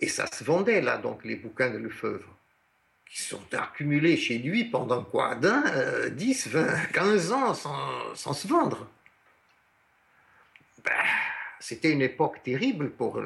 Et 0.00 0.08
ça 0.08 0.26
se 0.26 0.44
vendait 0.44 0.80
là, 0.80 0.96
donc 0.98 1.24
les 1.24 1.36
bouquins 1.36 1.70
de 1.70 1.78
Lefebvre, 1.78 2.36
qui 3.10 3.20
sont 3.20 3.42
accumulés 3.52 4.16
chez 4.16 4.38
lui 4.38 4.64
pendant 4.64 5.04
quoi 5.04 5.34
D'un, 5.34 6.08
10, 6.10 6.48
20, 6.48 6.86
15 6.92 7.32
ans 7.32 7.54
sans, 7.54 8.14
sans 8.14 8.32
se 8.32 8.46
vendre. 8.46 8.88
Ben, 10.84 10.92
c'était 11.62 11.92
une 11.92 12.02
époque 12.02 12.42
terrible 12.42 12.90
pour 12.90 13.22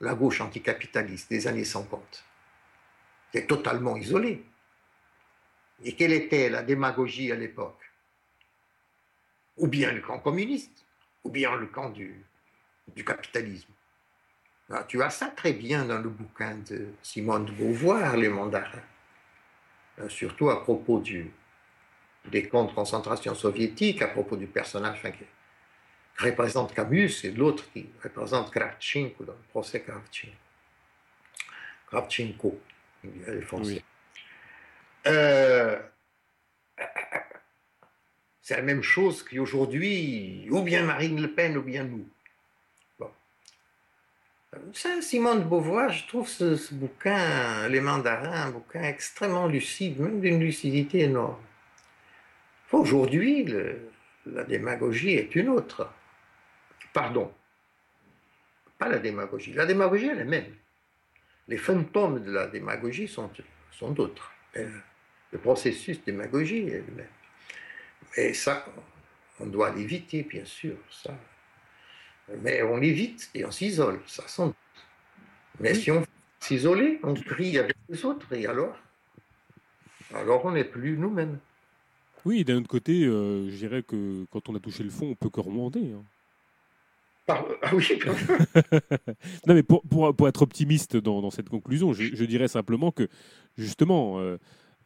la 0.00 0.14
gauche 0.14 0.40
anticapitaliste 0.40 1.30
des 1.30 1.46
années 1.46 1.64
50 1.64 2.24
totalement 3.42 3.96
isolé. 3.96 4.42
Et 5.82 5.94
quelle 5.94 6.12
était 6.12 6.48
la 6.48 6.62
démagogie 6.62 7.32
à 7.32 7.34
l'époque? 7.34 7.80
Ou 9.56 9.66
bien 9.68 9.92
le 9.92 10.00
camp 10.00 10.18
communiste, 10.18 10.84
ou 11.22 11.30
bien 11.30 11.54
le 11.56 11.66
camp 11.66 11.90
du, 11.90 12.24
capitalisme. 13.04 13.70
Ah, 14.70 14.84
tu 14.86 15.02
as 15.02 15.10
ça 15.10 15.26
très 15.26 15.52
bien 15.52 15.84
dans 15.84 15.98
le 15.98 16.08
bouquin 16.08 16.56
de 16.68 16.88
Simone 17.02 17.46
de 17.46 17.52
Beauvoir, 17.52 18.16
Les 18.16 18.28
mandarins. 18.28 18.82
Euh, 20.00 20.08
surtout 20.08 20.50
à 20.50 20.62
propos 20.62 21.02
des 22.24 22.48
camps 22.48 22.64
de 22.64 22.72
concentration 22.72 23.34
soviétiques, 23.34 24.02
à 24.02 24.08
propos 24.08 24.36
du 24.36 24.46
personnage 24.46 25.02
qui 25.02 25.24
représente 26.18 26.74
Camus 26.74 27.24
et 27.24 27.30
l'autre 27.30 27.64
qui 27.72 27.86
représente 28.02 28.50
Kravchenko 28.50 29.24
dans 29.24 29.32
le 29.32 29.48
procès 29.50 29.80
Kravchenko. 29.80 30.36
Kravchenko. 31.88 32.60
Euh, 35.06 35.78
c'est 38.40 38.56
la 38.56 38.62
même 38.62 38.82
chose 38.82 39.22
qu'aujourd'hui, 39.22 40.46
ou 40.50 40.62
bien 40.62 40.82
Marine 40.82 41.20
Le 41.20 41.32
Pen, 41.32 41.56
ou 41.56 41.62
bien 41.62 41.84
nous. 41.84 42.06
Bon. 42.98 43.10
Ça, 44.72 45.00
Simone 45.02 45.40
de 45.40 45.44
Beauvoir, 45.44 45.90
je 45.90 46.06
trouve 46.06 46.28
ce, 46.28 46.74
bouquin, 46.74 47.68
Les 47.68 47.80
Mandarins, 47.80 48.48
un 48.48 48.50
bouquin 48.50 48.82
extrêmement 48.82 49.46
lucide, 49.46 49.98
même 49.98 50.20
d'une 50.20 50.40
lucidité 50.40 51.00
énorme. 51.00 51.40
Aujourd'hui, 52.72 53.46
la 54.26 54.44
démagogie 54.44 55.14
est 55.14 55.34
une 55.36 55.48
autre. 55.48 55.90
Pardon, 56.94 57.30
pas 58.78 58.88
la 58.88 58.98
démagogie. 58.98 59.52
La 59.52 59.66
démagogie, 59.66 60.06
elle 60.06 60.20
est 60.20 60.24
même. 60.24 60.54
Les 61.48 61.58
fantômes 61.58 62.22
de 62.22 62.30
la 62.30 62.46
démagogie 62.46 63.08
sont, 63.08 63.28
sont 63.72 63.90
d'autres. 63.90 64.30
Le 64.54 65.38
processus 65.38 66.02
démagogie 66.04 66.68
est 66.68 66.84
le 66.86 66.94
même. 66.94 67.08
Et 68.16 68.32
ça, 68.32 68.64
on 69.40 69.46
doit 69.46 69.74
l'éviter, 69.74 70.22
bien 70.22 70.44
sûr. 70.44 70.76
Ça. 70.88 71.12
Mais 72.42 72.62
on 72.62 72.76
l'évite 72.76 73.28
et 73.34 73.44
on 73.44 73.50
s'isole, 73.50 74.00
ça 74.06 74.26
sans 74.28 74.46
doute. 74.46 74.56
Mais 75.58 75.74
si 75.74 75.90
on 75.90 76.06
s'isole, 76.38 76.98
on 77.02 77.14
crie 77.14 77.58
avec 77.58 77.76
les 77.88 78.04
autres, 78.04 78.32
et 78.32 78.46
alors? 78.46 78.76
Alors 80.14 80.44
on 80.44 80.52
n'est 80.52 80.64
plus 80.64 80.96
nous-mêmes. 80.96 81.40
Oui, 82.24 82.44
d'un 82.44 82.58
autre 82.58 82.68
côté, 82.68 83.04
euh, 83.04 83.50
je 83.50 83.56
dirais 83.56 83.82
que 83.82 84.24
quand 84.30 84.48
on 84.48 84.54
a 84.54 84.60
touché 84.60 84.84
le 84.84 84.90
fond, 84.90 85.10
on 85.10 85.14
peut 85.14 85.28
que 85.28 85.40
remonter. 85.40 85.92
Hein. 85.92 86.04
Ah 87.26 87.42
oui, 87.72 87.88
non, 89.46 89.54
mais 89.54 89.62
pour, 89.62 89.82
pour, 89.82 90.14
pour, 90.14 90.28
être 90.28 90.42
optimiste 90.42 90.96
dans, 90.96 91.22
dans 91.22 91.30
cette 91.30 91.48
conclusion, 91.48 91.94
je, 91.94 92.14
je, 92.14 92.24
dirais 92.24 92.48
simplement 92.48 92.90
que, 92.90 93.08
justement, 93.56 94.20
euh, 94.20 94.36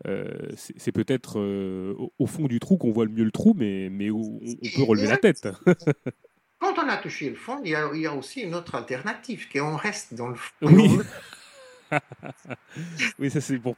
euh, 0.07 0.29
c'est 0.55 0.93
peut-être 0.93 1.41
euh, 1.41 1.95
au, 2.19 2.27
fond 2.27 2.47
du 2.47 2.61
trou 2.61 2.77
qu'on 2.77 2.93
voit 2.93 3.07
le 3.07 3.11
mieux 3.11 3.25
le 3.25 3.33
trou, 3.33 3.55
mais, 3.57 3.89
mais 3.91 4.11
on, 4.11 4.39
peut 4.77 4.83
relever 4.85 5.09
la 5.09 5.17
tête. 5.17 5.49
Quand 6.61 6.79
on 6.79 6.89
a 6.89 6.97
touché 6.99 7.31
le 7.31 7.37
fond, 7.37 7.61
il 7.65 7.71
y 7.71 7.75
a, 7.75 7.91
il 7.93 8.01
y 8.01 8.07
a 8.07 8.15
aussi 8.15 8.43
une 8.43 8.55
autre 8.55 8.77
alternative, 8.77 9.49
qu'on 9.53 9.77
reste 9.77 10.15
dans 10.15 10.29
le 10.29 10.37
fond. 10.37 10.53
Oui. 10.63 10.99
oui, 13.19 13.31
ça 13.31 13.41
c'est 13.41 13.59
pour 13.59 13.75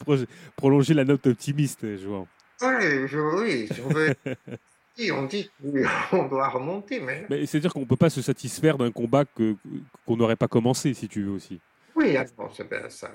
prolonger 0.56 0.92
la 0.92 1.04
note 1.04 1.26
optimiste, 1.26 1.96
je 1.96 2.06
vois. 2.06 2.26
Oui, 2.62 3.06
oui, 3.14 3.68
si 3.72 3.80
on 3.80 3.88
veut 3.88 4.14
on 5.12 5.24
dit 5.24 5.50
qu'on 6.10 6.28
doit 6.28 6.48
remonter, 6.48 7.00
mais... 7.00 7.26
C'est-à-dire 7.46 7.72
qu'on 7.72 7.80
ne 7.80 7.86
peut 7.86 7.96
pas 7.96 8.10
se 8.10 8.22
satisfaire 8.22 8.78
d'un 8.78 8.90
combat 8.90 9.24
qu'on 9.24 10.16
n'aurait 10.16 10.36
pas 10.36 10.48
commencé, 10.48 10.94
si 10.94 11.08
tu 11.08 11.22
veux 11.22 11.32
aussi. 11.32 11.60
Oui, 11.96 12.16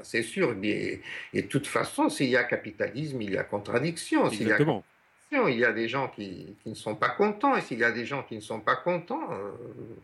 c'est 0.03 0.21
sûr. 0.21 0.55
Et, 0.63 1.01
de 1.33 1.41
toute 1.41 1.67
façon, 1.67 2.09
s'il 2.09 2.29
y 2.29 2.37
a 2.37 2.43
capitalisme, 2.43 3.21
il 3.21 3.31
y 3.31 3.37
a 3.37 3.43
contradiction. 3.43 4.29
Exactement. 4.29 4.83
Il 5.31 5.37
y 5.37 5.41
a, 5.41 5.49
il 5.49 5.59
y 5.59 5.65
a 5.65 5.73
des 5.73 5.89
gens 5.89 6.07
qui, 6.07 6.55
qui, 6.61 6.69
ne 6.69 6.75
sont 6.75 6.93
pas 6.93 7.09
contents, 7.09 7.55
et 7.55 7.61
s'il 7.61 7.79
y 7.79 7.83
a 7.83 7.91
des 7.91 8.05
gens 8.05 8.21
qui 8.21 8.35
ne 8.35 8.41
sont 8.41 8.59
pas 8.59 8.75
contents, 8.75 9.31
euh, 9.31 9.51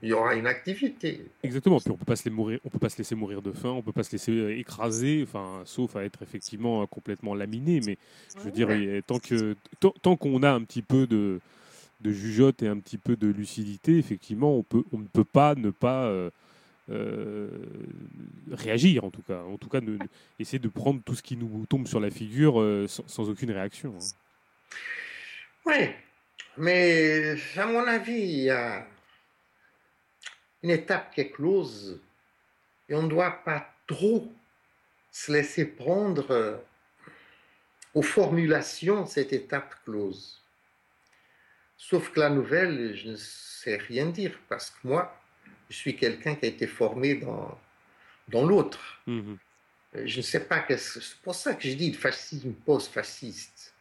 il 0.01 0.09
y 0.09 0.13
aura 0.13 0.33
une 0.33 0.47
activité. 0.47 1.23
Exactement. 1.43 1.79
Puis 1.79 1.91
on 1.91 1.95
peut 1.95 2.05
pas 2.05 2.15
se 2.15 2.25
les 2.25 2.31
mourir, 2.31 2.59
on 2.65 2.69
peut 2.69 2.79
pas 2.79 2.89
se 2.89 2.97
laisser 2.97 3.13
mourir 3.13 3.41
de 3.41 3.51
faim, 3.51 3.69
on 3.69 3.83
peut 3.83 3.91
pas 3.91 4.03
se 4.03 4.11
laisser 4.11 4.31
euh, 4.31 4.57
écraser, 4.57 5.23
enfin, 5.23 5.61
sauf 5.65 5.95
à 5.95 6.03
être 6.03 6.23
effectivement 6.23 6.85
complètement 6.87 7.35
laminé. 7.35 7.81
Mais 7.85 7.97
je 8.35 8.41
veux 8.41 8.51
dire, 8.51 8.69
tant 9.05 9.19
que 9.19 9.55
tant 9.79 10.15
qu'on 10.15 10.41
a 10.41 10.51
un 10.51 10.63
petit 10.63 10.81
peu 10.81 11.05
de 11.05 11.39
de 12.01 12.11
jugeote 12.11 12.63
et 12.63 12.67
un 12.67 12.79
petit 12.79 12.97
peu 12.97 13.15
de 13.15 13.27
lucidité, 13.27 13.97
effectivement, 13.97 14.63
on, 14.91 14.97
ne 14.97 15.07
peut 15.07 15.23
pas 15.23 15.55
ne 15.55 15.69
pas 15.69 16.05
euh, 16.05 16.29
euh, 16.89 17.49
réagir, 18.51 19.03
en 19.03 19.11
tout 19.11 19.21
cas. 19.21 19.41
En 19.43 19.57
tout 19.57 19.69
cas, 19.69 19.79
essayer 20.39 20.59
de 20.59 20.67
prendre 20.67 21.01
tout 21.03 21.15
ce 21.15 21.21
qui 21.21 21.37
nous 21.37 21.65
tombe 21.67 21.87
sur 21.87 21.99
la 21.99 22.09
figure 22.09 22.59
euh, 22.59 22.87
sans, 22.87 23.29
aucune 23.29 23.51
réaction. 23.51 23.93
Hein. 23.95 24.75
Oui, 25.65 25.89
mais 26.57 27.35
à 27.55 27.65
mon 27.65 27.85
avis, 27.87 28.19
il 28.19 28.39
y 28.43 28.49
a 28.49 28.85
une 30.63 30.71
étape 30.71 31.13
qui 31.13 31.21
est 31.21 31.31
close 31.31 31.99
et 32.89 32.95
on 32.95 33.03
ne 33.03 33.09
doit 33.09 33.43
pas 33.43 33.73
trop 33.87 34.31
se 35.11 35.31
laisser 35.31 35.65
prendre 35.65 36.61
aux 37.93 38.01
formulations 38.01 39.05
cette 39.05 39.33
étape 39.33 39.75
close. 39.83 40.40
Sauf 41.83 42.11
que 42.11 42.19
la 42.19 42.29
nouvelle, 42.29 42.95
je 42.95 43.09
ne 43.09 43.15
sais 43.15 43.75
rien 43.75 44.05
dire 44.05 44.37
parce 44.47 44.69
que 44.69 44.87
moi, 44.87 45.19
je 45.67 45.75
suis 45.75 45.95
quelqu'un 45.95 46.35
qui 46.35 46.45
a 46.45 46.49
été 46.49 46.67
formé 46.67 47.15
dans, 47.15 47.59
dans 48.27 48.45
l'autre. 48.45 49.01
Mhm. 49.07 49.37
je 50.05 50.17
ne 50.17 50.21
sais 50.21 50.41
pas, 50.41 50.63
c'est 50.69 51.17
pour 51.23 51.33
ça 51.33 51.55
que 51.55 51.63
je 51.67 51.73
dis 51.73 51.91
le 51.91 51.97
fascisme 51.97 52.53
post-fasciste. 52.53 53.73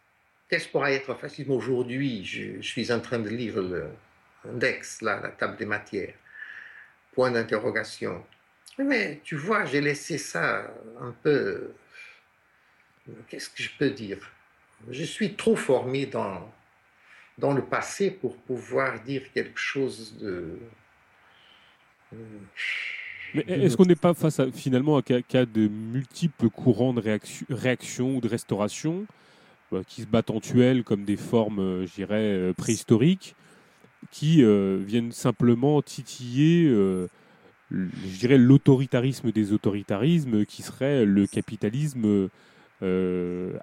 Qu'est-ce 0.49 0.69
pourrait 0.69 0.95
être 0.95 1.15
fascisme 1.15 1.51
aujourd'hui? 1.51 2.25
Je, 2.25 2.63
suis 2.63 2.91
en 2.91 3.01
train 3.01 3.19
de 3.19 3.29
lire 3.29 3.61
l'index, 4.45 5.03
la 5.03 5.19
table 5.39 5.59
des 5.59 5.67
matières. 5.67 6.15
Point 7.13 7.31
d'interrogation. 7.33 8.25
Mais 8.79 9.21
tu 9.23 9.37
vois, 9.37 9.67
j'ai 9.67 9.83
laissé 9.83 10.17
ça 10.17 10.73
un 11.01 11.13
peu. 11.23 11.75
Qu'est-ce 13.29 13.51
que 13.51 13.63
je 13.63 13.71
peux 13.79 13.91
dire? 13.91 14.33
Je 14.91 15.05
suis 15.05 15.35
trop 15.35 15.55
formé 15.55 16.07
dans, 16.07 16.51
dans 17.41 17.53
le 17.53 17.63
passé 17.63 18.11
pour 18.11 18.37
pouvoir 18.37 19.03
dire 19.03 19.23
quelque 19.33 19.59
chose 19.59 20.17
de. 20.21 20.59
Mais 23.35 23.45
est-ce 23.47 23.77
qu'on 23.77 23.85
n'est 23.85 23.95
pas 23.95 24.15
face 24.15 24.41
à, 24.41 24.51
finalement 24.51 24.97
à 24.97 25.03
cas 25.03 25.47
de 25.47 25.69
multiples 25.69 26.51
courants 26.51 26.93
de 26.93 27.01
réaction, 27.01 27.47
réaction 27.49 28.17
ou 28.17 28.21
de 28.21 28.29
restauration 28.29 29.07
bah, 29.71 29.83
qui 29.87 30.03
se 30.03 30.07
battent 30.07 30.31
en 30.31 30.41
tuelle 30.41 30.83
comme 30.83 31.05
des 31.05 31.17
formes, 31.17 31.61
euh, 31.61 31.87
je 31.87 31.95
dirais, 31.95 32.17
euh, 32.17 32.53
préhistoriques, 32.53 33.37
qui 34.11 34.43
euh, 34.43 34.83
viennent 34.85 35.13
simplement 35.13 35.81
titiller, 35.83 36.67
je 37.71 38.19
dirais, 38.19 38.39
l'autoritarisme 38.39 39.31
des 39.31 39.53
autoritarismes, 39.53 40.45
qui 40.45 40.63
serait 40.63 41.05
le 41.05 41.27
capitalisme 41.27 42.29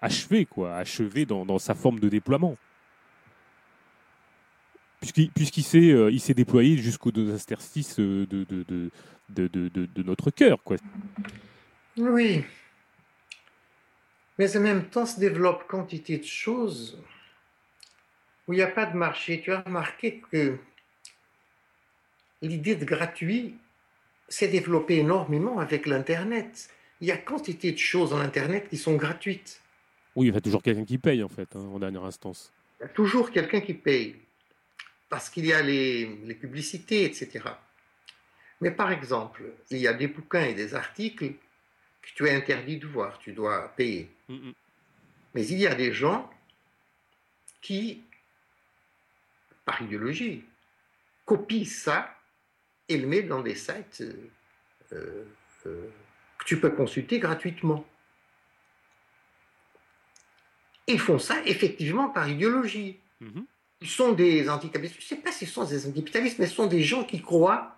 achevé, 0.01 0.45
quoi, 0.45 0.75
achevé 0.75 1.25
dans, 1.25 1.59
sa 1.59 1.73
forme 1.73 1.99
de 1.99 2.07
déploiement? 2.07 2.55
Puisqu'il 4.99 5.63
s'est 5.63 5.79
il 6.11 6.19
s'est 6.19 6.33
déployé 6.33 6.77
jusqu'aux 6.77 7.11
deux 7.11 7.33
interstices 7.33 7.99
de, 7.99 8.25
de, 8.25 8.45
de, 9.29 9.69
de, 9.69 10.03
notre 10.03 10.31
cœur. 10.31 10.63
Quoi. 10.63 10.77
Oui. 11.97 12.43
Mais 14.37 14.55
en 14.55 14.61
même 14.61 14.85
temps 14.85 15.05
se 15.05 15.19
développe 15.19 15.67
quantité 15.67 16.17
de 16.17 16.23
choses 16.23 17.01
où 18.47 18.53
il 18.53 18.57
n'y 18.57 18.61
a 18.61 18.67
pas 18.67 18.85
de 18.85 18.95
marché. 18.95 19.41
Tu 19.41 19.51
as 19.51 19.61
remarqué 19.61 20.21
que 20.31 20.57
l'idée 22.41 22.75
de 22.75 22.85
gratuit 22.85 23.55
s'est 24.29 24.47
développée 24.47 24.97
énormément 24.97 25.59
avec 25.59 25.85
l'Internet. 25.85 26.69
Il 27.01 27.07
y 27.07 27.11
a 27.11 27.17
quantité 27.17 27.71
de 27.71 27.77
choses 27.77 28.13
en 28.13 28.19
Internet 28.19 28.69
qui 28.69 28.77
sont 28.77 28.95
gratuites. 28.95 29.61
Oui, 30.15 30.27
il 30.27 30.33
y 30.33 30.37
a 30.37 30.41
toujours 30.41 30.63
quelqu'un 30.63 30.85
qui 30.85 30.97
paye, 30.97 31.23
en 31.23 31.29
fait, 31.29 31.55
hein, 31.55 31.59
en 31.59 31.79
dernière 31.79 32.03
instance. 32.03 32.51
Il 32.79 32.83
y 32.83 32.85
a 32.85 32.89
toujours 32.89 33.31
quelqu'un 33.31 33.61
qui 33.61 33.73
paye. 33.73 34.15
Parce 35.09 35.29
qu'il 35.29 35.45
y 35.45 35.53
a 35.53 35.61
les, 35.61 36.05
les 36.05 36.35
publicités, 36.35 37.05
etc. 37.05 37.45
Mais 38.61 38.71
par 38.71 38.91
exemple, 38.91 39.43
il 39.69 39.77
y 39.77 39.87
a 39.87 39.93
des 39.93 40.07
bouquins 40.07 40.43
et 40.43 40.53
des 40.53 40.73
articles 40.73 41.33
que 42.01 42.09
tu 42.15 42.25
es 42.27 42.35
interdit 42.35 42.77
de 42.77 42.87
voir, 42.87 43.19
tu 43.19 43.33
dois 43.33 43.69
payer. 43.75 44.09
Mais 45.33 45.45
il 45.45 45.59
y 45.59 45.67
a 45.67 45.75
des 45.75 45.93
gens 45.93 46.29
qui, 47.61 48.03
par 49.65 49.81
idéologie, 49.81 50.43
copient 51.25 51.65
ça 51.65 52.17
et 52.89 52.97
le 52.97 53.07
mettent 53.07 53.27
dans 53.27 53.41
des 53.41 53.55
sites 53.55 54.01
euh, 54.93 55.25
euh, 55.65 55.89
que 56.39 56.45
tu 56.45 56.59
peux 56.59 56.71
consulter 56.71 57.19
gratuitement. 57.19 57.85
Ils 60.87 60.99
font 60.99 61.19
ça 61.19 61.43
effectivement 61.45 62.09
par 62.09 62.29
idéologie. 62.29 62.99
Mm-hmm. 63.21 63.45
Sont 63.85 64.13
des 64.13 64.49
anticapitalistes. 64.49 64.95
Je 64.99 65.05
ne 65.05 65.17
sais 65.19 65.23
pas 65.23 65.31
s'ils 65.31 65.47
sont 65.47 65.63
des 65.63 65.87
anticapitalistes, 65.87 66.39
mais 66.39 66.47
ce 66.47 66.55
sont 66.55 66.67
des 66.67 66.81
gens 66.81 67.03
qui 67.03 67.21
croient 67.21 67.77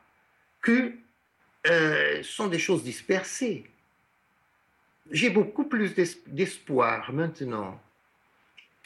que 0.61 0.93
euh, 1.67 2.23
sont 2.23 2.47
des 2.47 2.59
choses 2.59 2.83
dispersées. 2.83 3.69
J'ai 5.11 5.29
beaucoup 5.29 5.65
plus 5.65 5.93
d'espoir 6.27 7.11
maintenant 7.11 7.81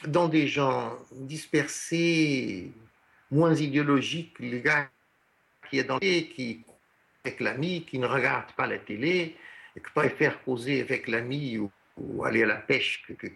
dans 0.06 0.28
des 0.28 0.48
gens 0.48 0.98
dispersés, 1.12 2.72
moins 3.30 3.54
idéologiques, 3.54 4.38
le 4.40 4.58
gars 4.58 4.90
qui 5.70 5.78
est 5.78 5.84
dans 5.84 5.98
les 5.98 6.28
qui 6.28 6.64
avec 7.24 7.40
l'ami, 7.40 7.84
qui 7.84 7.98
ne 7.98 8.06
regarde 8.06 8.52
pas 8.52 8.66
la 8.66 8.78
télé, 8.78 9.34
et 9.76 9.80
qui 9.80 9.90
préfère 9.94 10.42
causer 10.42 10.82
avec 10.82 11.08
l'ami 11.08 11.58
ou, 11.58 11.70
aller 12.24 12.42
à 12.42 12.46
la 12.46 12.56
pêche 12.56 13.02
que, 13.06 13.28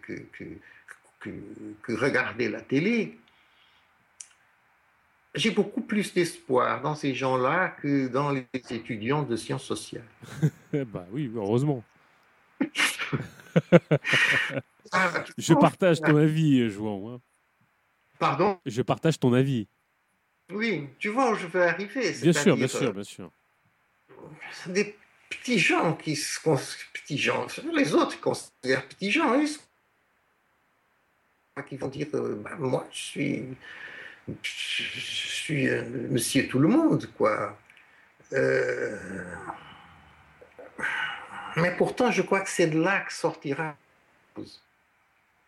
que 1.20 1.92
regarder 1.92 2.48
la 2.48 2.60
télé 2.60 3.16
j'ai 5.34 5.50
beaucoup 5.50 5.80
plus 5.80 6.12
d'espoir 6.14 6.80
dans 6.82 6.94
ces 6.94 7.14
gens-là 7.14 7.76
que 7.80 8.08
dans 8.08 8.30
les 8.30 8.46
étudiants 8.70 9.22
de 9.22 9.36
sciences 9.36 9.64
sociales. 9.64 10.08
bah 10.72 11.06
oui, 11.12 11.30
heureusement. 11.34 11.84
je 15.38 15.54
partage 15.54 16.00
ton 16.00 16.16
avis, 16.16 16.68
Jouan. 16.70 17.14
Hein. 17.14 17.20
Pardon? 18.18 18.58
Je 18.66 18.82
partage 18.82 19.18
ton 19.18 19.32
avis. 19.32 19.68
Oui, 20.50 20.88
tu 20.98 21.08
vois 21.08 21.30
où 21.32 21.34
je 21.34 21.46
veux 21.46 21.62
arriver. 21.62 22.12
Bien 22.22 22.32
sûr, 22.32 22.56
bien 22.56 22.68
sûr, 22.68 22.92
bien 22.92 23.04
sûr. 23.04 23.30
Des 24.66 24.96
petits 25.28 25.58
gens 25.58 25.94
qui 25.94 26.16
se 26.16 26.40
petits 26.92 27.18
gens, 27.18 27.46
les 27.74 27.94
autres 27.94 28.18
considèrent 28.20 28.86
petits 28.88 29.10
gens, 29.10 29.34
ils 29.34 29.48
qui 31.62 31.76
vont 31.76 31.88
dire 31.88 32.06
euh, 32.14 32.40
bah, 32.42 32.56
moi 32.58 32.86
je 32.92 32.98
suis 32.98 33.44
je 34.42 34.82
suis 35.28 35.68
monsieur 36.10 36.48
tout 36.48 36.58
le 36.58 36.68
monde, 36.68 37.06
quoi. 37.16 37.58
Euh, 38.32 38.96
mais 41.56 41.74
pourtant, 41.76 42.10
je 42.10 42.22
crois 42.22 42.40
que 42.40 42.50
c'est 42.50 42.68
de 42.68 42.78
là 42.80 43.00
que 43.00 43.12
sortira. 43.12 43.76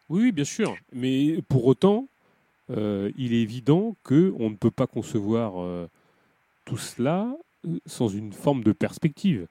Oui, 0.09 0.33
bien 0.33 0.45
sûr. 0.45 0.77
Mais 0.93 1.41
pour 1.49 1.67
autant, 1.67 2.09
euh, 2.71 3.11
il 3.17 3.33
est 3.33 3.43
évident 3.43 3.97
qu'on 4.03 4.51
ne 4.51 4.57
peut 4.57 4.71
pas 4.71 4.87
concevoir 4.87 5.61
euh, 5.61 5.89
tout 6.65 6.79
cela 6.79 7.33
sans 7.87 8.09
une 8.09 8.33
forme 8.33 8.65
de 8.65 8.73
perspective 8.73 9.47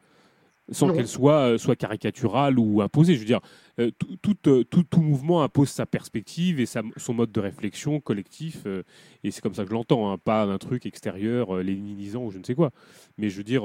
sans 0.71 0.93
qu'elle 0.93 1.07
soit, 1.07 1.57
soit 1.57 1.75
caricaturale 1.75 2.59
ou 2.59 2.81
imposée. 2.81 3.15
Je 3.15 3.19
veux 3.19 3.25
dire, 3.25 3.41
euh, 3.79 3.91
tout, 4.21 4.35
euh, 4.47 4.63
tout, 4.63 4.83
tout, 4.83 5.01
mouvement 5.01 5.43
impose 5.43 5.69
sa 5.69 5.85
perspective 5.85 6.59
et 6.59 6.65
sa, 6.65 6.81
son 6.97 7.13
mode 7.13 7.31
de 7.31 7.39
réflexion 7.39 7.99
collectif, 7.99 8.63
euh, 8.65 8.83
et 9.23 9.31
c'est 9.31 9.41
comme 9.41 9.53
ça 9.53 9.63
que 9.63 9.69
je 9.69 9.73
l'entends, 9.73 10.11
hein, 10.11 10.17
pas 10.17 10.43
un 10.43 10.57
truc 10.57 10.85
extérieur, 10.85 11.55
léninisant 11.57 12.23
ou 12.23 12.31
je 12.31 12.37
ne 12.37 12.43
sais 12.43 12.55
quoi. 12.55 12.71
Mais 13.17 13.29
je 13.29 13.37
veux 13.37 13.43
dire, 13.43 13.63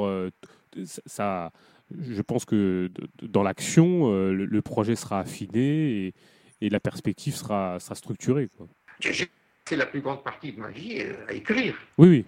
ça, 1.07 1.53
je 1.91 2.23
pense 2.23 2.45
que 2.45 2.91
dans 3.23 3.43
l'action, 3.43 4.13
le, 4.31 4.63
projet 4.63 4.97
sera 4.97 5.21
affiné 5.21 6.07
et, 6.07 6.15
et 6.61 6.71
la 6.71 6.81
perspective 6.81 7.35
sera, 7.35 7.79
sera 7.81 7.95
structurée. 7.95 8.49
C'est 9.01 9.77
la 9.77 9.87
plus 9.87 10.01
grande 10.01 10.23
partie 10.23 10.53
de 10.53 10.61
ma 10.61 10.71
vie 10.71 11.03
à 11.29 11.33
écrire. 11.33 11.77
Oui, 11.99 12.09
oui. 12.09 12.25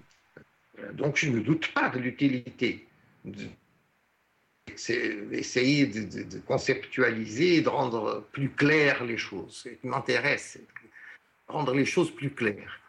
Donc 0.94 1.16
je 1.16 1.30
ne 1.30 1.40
doute 1.40 1.72
pas 1.72 1.88
de 1.88 1.98
l'utilité 1.98 2.86
essayer 4.68 5.86
de, 5.86 6.38
conceptualiser, 6.40 7.60
de 7.60 7.68
rendre 7.68 8.26
plus 8.32 8.50
claires 8.50 9.04
les 9.04 9.18
choses. 9.18 9.62
Ce 9.64 9.68
qui 9.68 9.86
m'intéresse, 9.86 10.58
rendre 11.48 11.74
les 11.74 11.84
choses 11.84 12.10
plus 12.14 12.30
claires. 12.30 12.80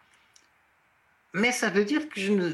Mais 1.33 1.51
ça 1.51 1.69
veut 1.69 1.85
dire 1.85 2.09
que 2.09 2.19
je 2.19 2.33
ne, 2.33 2.51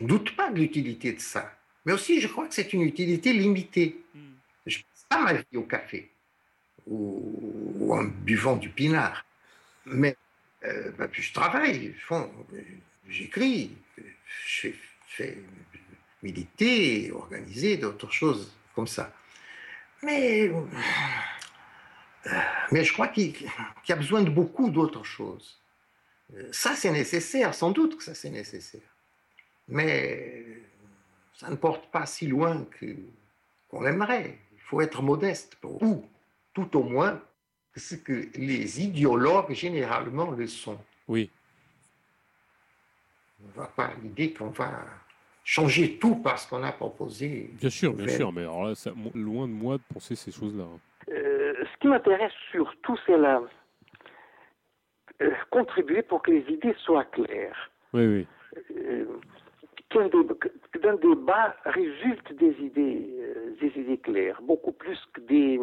doute 0.00 0.34
pas 0.36 0.50
de 0.50 0.58
l'utilité 0.58 1.12
de 1.12 1.20
ça. 1.20 1.52
Mais 1.84 1.92
aussi, 1.92 2.20
je 2.20 2.26
crois 2.26 2.48
que 2.48 2.54
c'est 2.54 2.72
une 2.72 2.82
utilité 2.82 3.32
limitée. 3.32 4.00
Hmm. 4.14 4.20
Je 4.66 4.78
ne 4.78 4.82
passe 4.82 5.06
pas 5.08 5.20
ma 5.22 5.32
vie 5.34 5.56
au 5.56 5.62
café 5.62 6.10
ou, 6.86 7.94
en 7.94 8.04
buvant 8.04 8.56
du 8.56 8.68
pinard. 8.68 9.24
Mais 9.84 10.16
euh, 10.64 10.90
bah, 10.98 11.08
je 11.12 11.32
travaille, 11.32 11.94
j'écris, 13.08 13.70
je 14.46 14.70
fais 15.06 15.38
militer, 16.26 17.12
organiser, 17.12 17.76
d'autres 17.76 18.10
choses 18.10 18.52
comme 18.74 18.88
ça. 18.96 19.12
Mais, 20.02 20.48
euh, 20.48 20.62
mais 22.72 22.82
je 22.84 22.92
crois 22.92 23.08
qu'il 23.08 23.34
y 23.88 23.92
a 23.92 23.96
besoin 23.96 24.22
de 24.22 24.30
beaucoup 24.30 24.68
d'autres 24.70 25.04
choses. 25.04 25.60
Euh, 26.34 26.48
ça, 26.52 26.74
c'est 26.74 26.90
nécessaire, 26.90 27.54
sans 27.54 27.70
doute 27.70 27.96
que 27.96 28.02
ça, 28.02 28.14
c'est 28.14 28.30
nécessaire. 28.30 28.90
Mais 29.68 30.44
ça 31.34 31.48
ne 31.48 31.56
porte 31.56 31.90
pas 31.90 32.06
si 32.06 32.26
loin 32.26 32.66
qu'on 33.70 33.86
aimerait. 33.86 34.38
Il 34.54 34.60
faut 34.68 34.80
être 34.80 35.02
modeste, 35.02 35.56
ou 35.62 36.04
tout 36.52 36.76
au 36.76 36.82
moins 36.82 37.22
ce 37.76 37.94
que 37.94 38.28
les 38.34 38.80
idéologues 38.80 39.52
généralement 39.52 40.30
le 40.30 40.46
sont. 40.46 40.80
Oui. 41.06 41.30
On 43.44 43.60
va 43.60 43.66
pas 43.66 43.92
l'idée 44.02 44.32
qu'on 44.32 44.50
va 44.50 44.72
changer 45.46 45.96
tout 45.98 46.16
parce 46.16 46.44
qu'on 46.44 46.62
a 46.64 46.72
proposé. 46.72 47.50
Bien 47.52 47.70
sûr, 47.70 47.94
bien 47.94 48.08
sûr, 48.08 48.32
mais 48.32 48.42
alors 48.42 48.66
là, 48.66 48.74
loin 49.14 49.46
de 49.46 49.52
moi 49.52 49.78
de 49.78 49.82
penser 49.94 50.16
ces 50.16 50.32
choses-là. 50.32 50.64
Euh, 51.08 51.54
ce 51.72 51.78
qui 51.78 51.86
m'intéresse 51.86 52.32
surtout, 52.50 52.96
c'est 53.06 53.16
la 53.16 53.40
euh, 55.22 55.30
contribuer 55.50 56.02
pour 56.02 56.20
que 56.22 56.32
les 56.32 56.44
idées 56.52 56.74
soient 56.84 57.04
claires. 57.04 57.70
Oui, 57.94 58.06
oui. 58.06 58.26
Euh, 58.76 59.04
d'un 59.94 60.96
débat 60.96 61.56
résultent 61.64 62.32
des 62.34 62.54
idées, 62.60 63.08
euh, 63.20 63.54
des 63.60 63.80
idées 63.80 63.98
claires, 63.98 64.42
beaucoup 64.42 64.72
plus 64.72 64.98
que 65.14 65.20
des, 65.20 65.60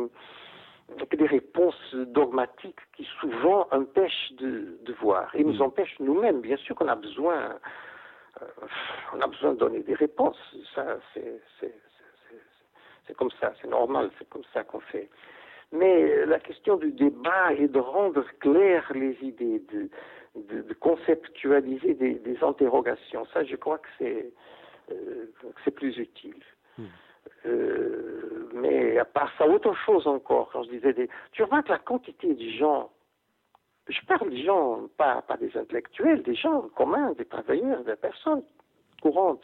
que 1.10 1.16
des 1.18 1.28
réponses 1.28 1.94
dogmatiques 1.94 2.80
qui 2.96 3.06
souvent 3.20 3.68
empêchent 3.72 4.32
de, 4.40 4.80
de 4.82 4.94
voir 5.02 5.36
et 5.36 5.44
nous 5.44 5.58
mm. 5.58 5.62
empêchent 5.62 6.00
nous-mêmes. 6.00 6.40
Bien 6.40 6.58
sûr 6.58 6.74
qu'on 6.76 6.88
a 6.88 6.96
besoin, 6.96 7.36
euh, 7.36 7.54
on 9.14 9.22
a 9.22 9.28
besoin 9.28 9.54
de 9.54 9.60
donner 9.60 9.84
des 9.84 9.94
réponses. 9.94 10.38
Ça, 10.74 10.98
c'est 11.14 11.40
comme 13.18 13.32
ça, 13.40 13.54
c'est 13.62 13.68
normal, 13.68 14.10
c'est 14.18 14.28
comme 14.30 14.44
ça 14.54 14.64
qu'on 14.64 14.80
fait. 14.80 15.10
Mais 15.72 16.26
la 16.26 16.40
question 16.40 16.78
du 16.78 16.92
débat 16.92 17.54
est 17.54 17.68
de 17.68 17.80
rendre 17.80 18.24
claires 18.40 18.92
les 18.94 19.18
idées, 19.22 19.62
de, 19.72 19.90
de, 20.62 20.74
conceptualiser 20.76 21.96
des, 21.96 22.38
interrogations. 22.44 23.26
Ça, 23.34 23.44
je 23.44 23.56
crois 23.56 23.80
que 23.80 23.88
c'est 23.98 24.32
euh, 24.92 25.26
c'est 25.64 25.72
plus 25.72 25.98
utile. 25.98 26.44
Hmm. 26.78 26.86
Euh, 27.46 28.50
mais 28.54 28.98
à 28.98 29.06
part 29.06 29.32
ça, 29.38 29.48
autre 29.48 29.74
chose 29.86 30.08
encore, 30.08 30.50
quand 30.52 30.64
je 30.64 30.70
disais 30.70 30.94
des... 30.94 31.10
Tu 31.32 31.46
que 31.46 31.70
la 31.70 31.80
quantité 31.80 32.34
de 32.34 32.50
gens, 32.52 32.92
je 33.88 34.00
parle 34.06 34.30
des 34.30 34.44
gens, 34.44 34.88
pas, 34.98 35.22
pas 35.22 35.38
des 35.38 35.56
intellectuels, 35.58 36.24
des 36.24 36.36
gens 36.36 36.62
communs, 36.70 37.12
des 37.14 37.26
travailleurs, 37.26 37.84
des 37.84 37.96
personnes 37.96 38.44
courantes, 39.02 39.44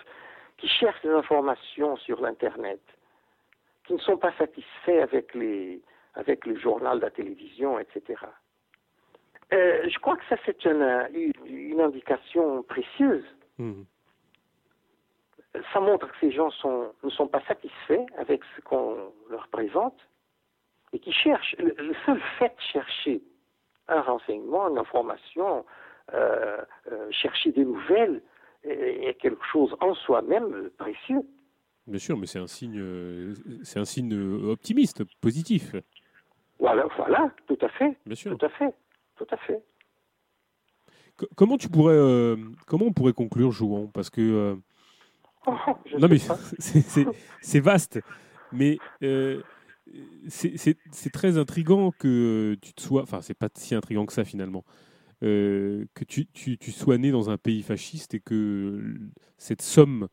qui 0.57 0.67
cherchent 0.67 1.01
des 1.01 1.09
informations 1.09 1.97
sur 1.97 2.21
l'Internet, 2.21 2.81
qui 3.85 3.93
ne 3.93 3.99
sont 3.99 4.17
pas 4.17 4.33
satisfaits 4.37 5.01
avec, 5.01 5.33
les, 5.33 5.81
avec 6.15 6.45
le 6.45 6.55
journal, 6.57 6.99
la 6.99 7.09
télévision, 7.09 7.79
etc. 7.79 8.15
Euh, 9.51 9.89
je 9.89 9.99
crois 9.99 10.15
que 10.15 10.25
ça, 10.29 10.35
c'est 10.45 10.63
une, 10.65 11.31
une, 11.45 11.81
indication 11.81 12.61
précieuse. 12.63 13.25
Hmm. 13.57 13.83
Ça 15.73 15.79
montre 15.79 16.07
que 16.07 16.17
ces 16.19 16.31
gens 16.31 16.51
sont, 16.51 16.93
ne 17.03 17.09
sont 17.09 17.27
pas 17.27 17.41
satisfaits 17.47 18.05
avec 18.17 18.41
ce 18.55 18.61
qu'on 18.61 19.11
leur 19.29 19.47
présente 19.47 19.97
et 20.93 20.99
qui 20.99 21.11
cherchent. 21.11 21.55
Le, 21.57 21.93
seul 22.05 22.21
fait 22.37 22.55
de 22.55 22.61
chercher 22.61 23.21
un 23.89 24.01
renseignement, 24.01 24.69
une 24.69 24.77
information, 24.77 25.65
euh, 26.13 26.57
euh, 26.91 27.07
chercher 27.11 27.51
des 27.51 27.65
nouvelles 27.65 28.21
est, 28.63 29.17
quelque 29.21 29.43
chose 29.51 29.75
en 29.81 29.93
soi-même 29.93 30.69
précieux. 30.77 31.21
Bien 31.87 31.99
sûr, 31.99 32.17
mais 32.17 32.27
c'est 32.27 32.39
un 32.39 32.47
signe, 32.47 33.33
c'est 33.63 33.79
un 33.79 33.85
signe 33.85 34.13
optimiste, 34.49 35.03
positif. 35.21 35.75
Voilà, 36.59 36.85
voilà, 36.97 37.31
tout 37.47 37.57
à 37.61 37.69
fait. 37.69 37.97
Bien 38.05 38.15
sûr. 38.15 38.37
Tout 38.37 38.45
à 38.45 38.49
fait 38.49 38.73
tout 39.19 39.27
à 39.31 39.37
fait. 39.37 39.61
comment 41.35 41.57
tu 41.57 41.69
pourrais, 41.69 41.95
euh, 41.95 42.37
comment 42.65 42.85
on 42.85 42.93
pourrait 42.93 43.13
conclure, 43.13 43.51
Jouan 43.51 43.87
Parce 43.93 44.09
que 44.09 44.21
euh, 44.21 44.55
oh, 45.45 45.53
non 45.99 46.07
mais 46.07 46.17
c'est 47.41 47.59
vaste, 47.59 47.99
mais 48.51 48.77
euh, 49.03 49.41
c'est 50.27 51.11
très 51.11 51.37
intrigant 51.37 51.91
que 51.91 52.57
tu 52.61 52.73
te 52.73 52.81
sois, 52.81 53.03
enfin 53.03 53.21
c'est 53.21 53.33
pas 53.33 53.49
si 53.55 53.75
intrigant 53.75 54.05
que 54.05 54.13
ça 54.13 54.25
finalement, 54.25 54.63
que 55.21 56.03
tu, 56.07 56.71
sois 56.71 56.97
né 56.97 57.11
dans 57.11 57.29
un 57.29 57.37
pays 57.37 57.61
fasciste 57.61 58.13
et 58.13 58.19
que 58.19 58.81
cette 59.37 59.61
somme 59.61 60.07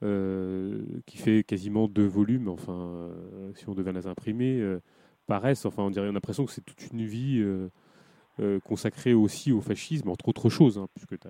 qui 0.00 1.16
fait 1.16 1.44
quasiment 1.44 1.88
deux 1.88 2.06
volumes, 2.06 2.48
enfin 2.48 3.10
si 3.54 3.68
on 3.68 3.74
devait 3.74 3.92
les 3.92 4.06
imprimer, 4.06 4.78
paraisse, 5.26 5.64
enfin 5.64 5.82
on 5.82 5.90
dirait 5.90 6.10
l'impression 6.12 6.44
que 6.44 6.52
c'est 6.52 6.64
toute 6.64 6.90
une 6.92 7.04
vie 7.04 7.42
euh, 8.40 8.58
consacré 8.58 9.14
aussi 9.14 9.52
au 9.52 9.60
fascisme, 9.60 10.08
entre 10.08 10.26
autres 10.28 10.50
choses, 10.50 10.76
hein, 10.76 10.88
puisque 10.92 11.16
tu 11.20 11.28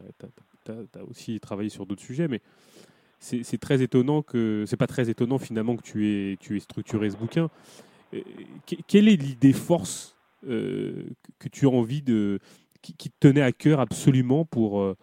as, 0.72 1.04
aussi 1.04 1.38
travaillé 1.38 1.68
sur 1.68 1.84
d'autres 1.84 2.00
sujets, 2.02 2.28
mais 2.28 2.40
c'est 3.18 3.58
très 3.58 3.82
étonnant 3.82 4.22
que 4.22 4.64
c'est 4.66 4.76
pas 4.76 4.86
très 4.86 5.08
étonnant 5.08 5.38
finalement 5.38 5.76
que 5.76 5.82
tu 5.82 6.06
aies, 6.08 6.36
tu 6.38 6.56
aies 6.56 6.60
structuré 6.60 7.10
ce 7.10 7.16
bouquin. 7.16 7.50
Euh, 8.12 8.20
quelle 8.86 9.08
est 9.08 9.16
l'idée 9.16 9.52
force 9.52 10.16
euh, 10.46 11.04
que 11.38 11.48
tu 11.48 11.66
as 11.66 11.70
envie 11.70 12.02
de 12.02 12.38
qui, 12.82 12.94
te 12.94 13.16
tenait 13.18 13.40
à 13.40 13.52
cœur 13.52 13.80
absolument 13.80 14.44
pour, 14.44 14.94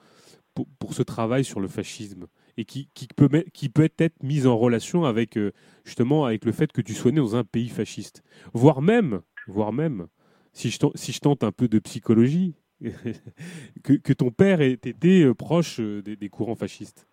pour, 0.54 0.68
pour, 0.78 0.94
ce 0.94 1.02
travail 1.02 1.44
sur 1.44 1.60
le 1.60 1.68
fascisme 1.68 2.28
et 2.56 2.64
qui, 2.64 2.90
qui, 2.94 3.08
peut, 3.08 3.28
qui 3.54 3.70
peut 3.70 3.90
être 3.98 4.22
mise 4.22 4.46
en 4.46 4.56
relation 4.56 5.04
avec 5.04 5.40
justement 5.84 6.26
avec 6.26 6.46
le 6.46 6.52
fait 6.52 6.72
que 6.72 6.82
tu 6.82 6.94
sois 6.94 7.10
né 7.10 7.18
dans 7.18 7.36
un 7.36 7.44
pays 7.44 7.70
fasciste, 7.70 8.22
voire 8.54 8.84
même, 8.84 9.22
voire 9.48 9.74
même 9.74 10.06
si 10.54 10.70
je, 10.70 10.80
tente, 10.80 10.98
si 10.98 11.12
je 11.12 11.20
tente 11.20 11.44
un 11.44 11.52
peu 11.52 11.68
de 11.68 11.80
psychologie, 11.80 12.56
que, 13.84 13.94
que, 13.94 14.14
ton 14.14 14.32
père 14.32 14.62
ait 14.62 14.72
été 14.72 15.24
euh, 15.24 15.36
proche 15.36 15.80
euh, 15.80 16.02
des, 16.02 16.30
courants 16.30 16.56
fascistes 16.56 17.08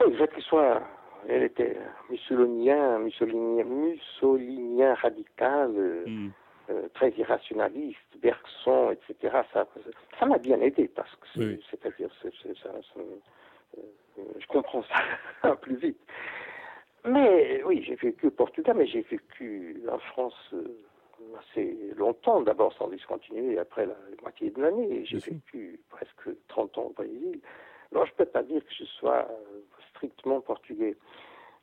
Oui, 0.00 0.12
le 0.12 0.16
fait 0.16 0.32
qu'il 0.32 0.42
soit. 0.42 0.82
Elle 1.28 1.42
était 1.42 1.76
mussolinien, 2.08 2.98
mussolinien, 3.00 3.64
mussolinien 3.64 4.94
radical, 4.94 5.70
euh, 5.76 6.06
hmm. 6.06 6.30
très 6.94 7.10
irrationaliste, 7.10 7.98
Bergson, 8.22 8.90
etc. 8.92 9.42
Ça, 9.52 9.66
ça 10.18 10.26
m'a 10.26 10.38
bien 10.38 10.58
aidé 10.62 10.88
parce 10.88 11.14
que 11.16 11.58
c'est-à-dire, 11.70 12.08
je 13.76 14.46
comprends 14.48 14.82
ça 15.42 15.56
plus 15.62 15.76
vite. 15.76 16.00
Mais 17.04 17.62
oui, 17.64 17.82
j'ai 17.86 17.96
vécu 17.96 18.28
au 18.28 18.30
Portugal, 18.30 18.76
mais 18.78 18.86
j'ai 18.86 19.02
vécu 19.02 19.82
en 19.90 19.98
France 19.98 20.54
assez 21.38 21.76
longtemps, 21.96 22.40
d'abord 22.40 22.72
sans 22.74 22.88
discontinuer, 22.88 23.58
après 23.58 23.86
la, 23.86 23.96
moitié 24.22 24.50
de 24.50 24.62
l'année. 24.62 25.04
J'ai 25.04 25.18
vécu 25.18 25.80
presque 25.90 26.30
30 26.48 26.78
ans 26.78 26.82
au 26.84 26.92
Brésil. 26.92 27.40
Alors 27.92 28.06
je 28.06 28.12
ne 28.12 28.16
peux 28.16 28.26
pas 28.26 28.42
dire 28.42 28.64
que 28.64 28.72
je 28.72 28.84
sois 28.84 29.26
euh, 29.28 29.60
strictement 30.00 30.40
portugais. 30.40 30.96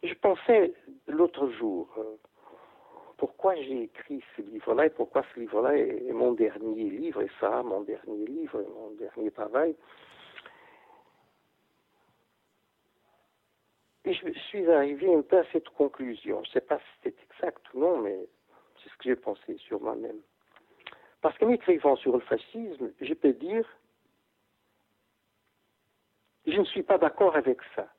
Je 0.03 0.13
pensais 0.13 0.73
l'autre 1.07 1.49
jour, 1.49 1.87
euh, 1.97 2.17
pourquoi 3.17 3.55
j'ai 3.55 3.83
écrit 3.83 4.23
ce 4.35 4.43
livre-là 4.43 4.85
et 4.85 4.89
pourquoi 4.91 5.23
ce 5.33 5.39
livre-là 5.39 5.75
est, 5.75 6.11
mon 6.11 6.33
dernier 6.33 6.89
livre, 6.89 7.21
et 7.23 7.31
ça, 7.39 7.63
mon 7.63 7.81
dernier 7.81 8.27
livre, 8.27 8.63
mon 8.75 8.91
dernier 8.91 9.31
travail. 9.31 9.75
Et 14.05 14.13
je 14.13 14.31
suis 14.47 14.69
arrivé 14.71 15.13
un 15.13 15.23
peu 15.23 15.39
à 15.39 15.43
cette 15.51 15.69
conclusion. 15.69 16.43
Je 16.43 16.49
ne 16.49 16.53
sais 16.53 16.61
pas 16.61 16.77
si 16.77 16.85
c'est 17.03 17.15
exact 17.23 17.61
ou 17.73 17.79
non, 17.79 17.97
mais 17.97 18.17
c'est 18.81 18.89
ce 18.89 18.97
que 18.97 19.03
j'ai 19.05 19.15
pensé 19.15 19.57
sur 19.57 19.81
moi-même. 19.81 20.19
Parce 21.21 21.35
qu'en 21.39 21.49
écrivant 21.49 21.95
sur 21.95 22.13
le 22.13 22.21
fascisme, 22.21 22.91
je 23.01 23.13
peux 23.15 23.33
dire, 23.33 23.67
je 26.45 26.59
ne 26.59 26.65
suis 26.65 26.83
pas 26.83 26.99
d'accord 26.99 27.35
avec 27.35 27.57
ça. 27.75 27.89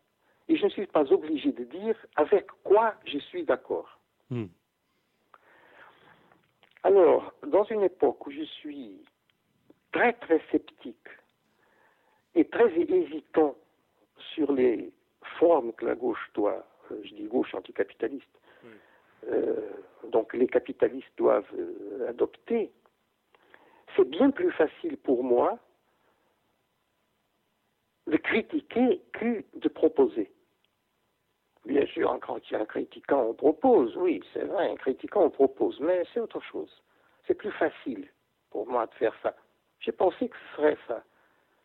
Et 0.49 0.57
je 0.57 0.65
ne 0.65 0.71
suis 0.71 0.87
pas 0.87 1.13
obligé 1.13 1.53
de 1.53 1.65
dire 1.65 1.97
avec 2.17 2.47
quoi 2.65 2.95
je 3.05 3.19
suis 3.19 3.45
d'accord. 3.45 3.99
Hmm. 4.31 4.47
Alors, 6.83 7.35
dans 7.47 7.65
une 7.65 7.83
époque 7.83 8.27
où 8.27 8.31
je 8.31 8.45
suis 8.45 9.03
très 9.93 10.13
très 10.15 10.41
sceptique 10.51 11.09
et 12.35 12.45
très 12.47 12.73
hésitant 12.81 13.57
sur 14.35 14.53
les 14.53 14.93
formes 15.39 15.73
que 15.73 15.85
la 15.85 15.95
gauche 15.95 16.31
doit, 16.35 16.67
euh, 16.91 17.01
je 17.05 17.15
dis 17.15 17.25
gauche 17.25 17.55
anticapitaliste, 17.55 18.27
euh, 19.27 19.71
donc 20.09 20.33
les 20.35 20.47
capitalistes 20.47 21.13
doivent 21.17 21.53
euh, 21.59 22.09
adopter, 22.09 22.71
c'est 23.97 24.09
bien 24.09 24.31
plus 24.31 24.53
facile 24.53 24.97
pour 24.97 25.25
moi 25.25 25.59
de 28.07 28.17
critiquer 28.17 29.03
que 29.13 29.45
de 29.55 29.69
proposer. 29.69 30.31
Bien 31.69 31.85
sûr, 31.85 32.11
un, 32.11 32.65
critiquant, 32.65 33.27
on 33.29 33.35
propose, 33.35 33.95
oui, 33.99 34.23
c'est 34.33 34.45
vrai, 34.45 34.71
un 34.71 34.77
critiquant, 34.77 35.25
on 35.25 35.31
propose, 35.31 35.79
mais 35.81 36.03
c'est 36.15 36.21
autre 36.21 36.41
chose. 36.41 36.71
C'est 37.27 37.35
plus 37.35 37.51
facile 37.53 38.09
pour 38.49 38.67
moi 38.67 38.87
de 38.87 38.95
faire 38.95 39.15
ça. 39.23 39.37
J'ai 39.81 39.93
pensé 39.93 40.31
que 40.31 40.37
ce 40.37 40.57
serait 40.57 40.79
ça, 40.89 41.05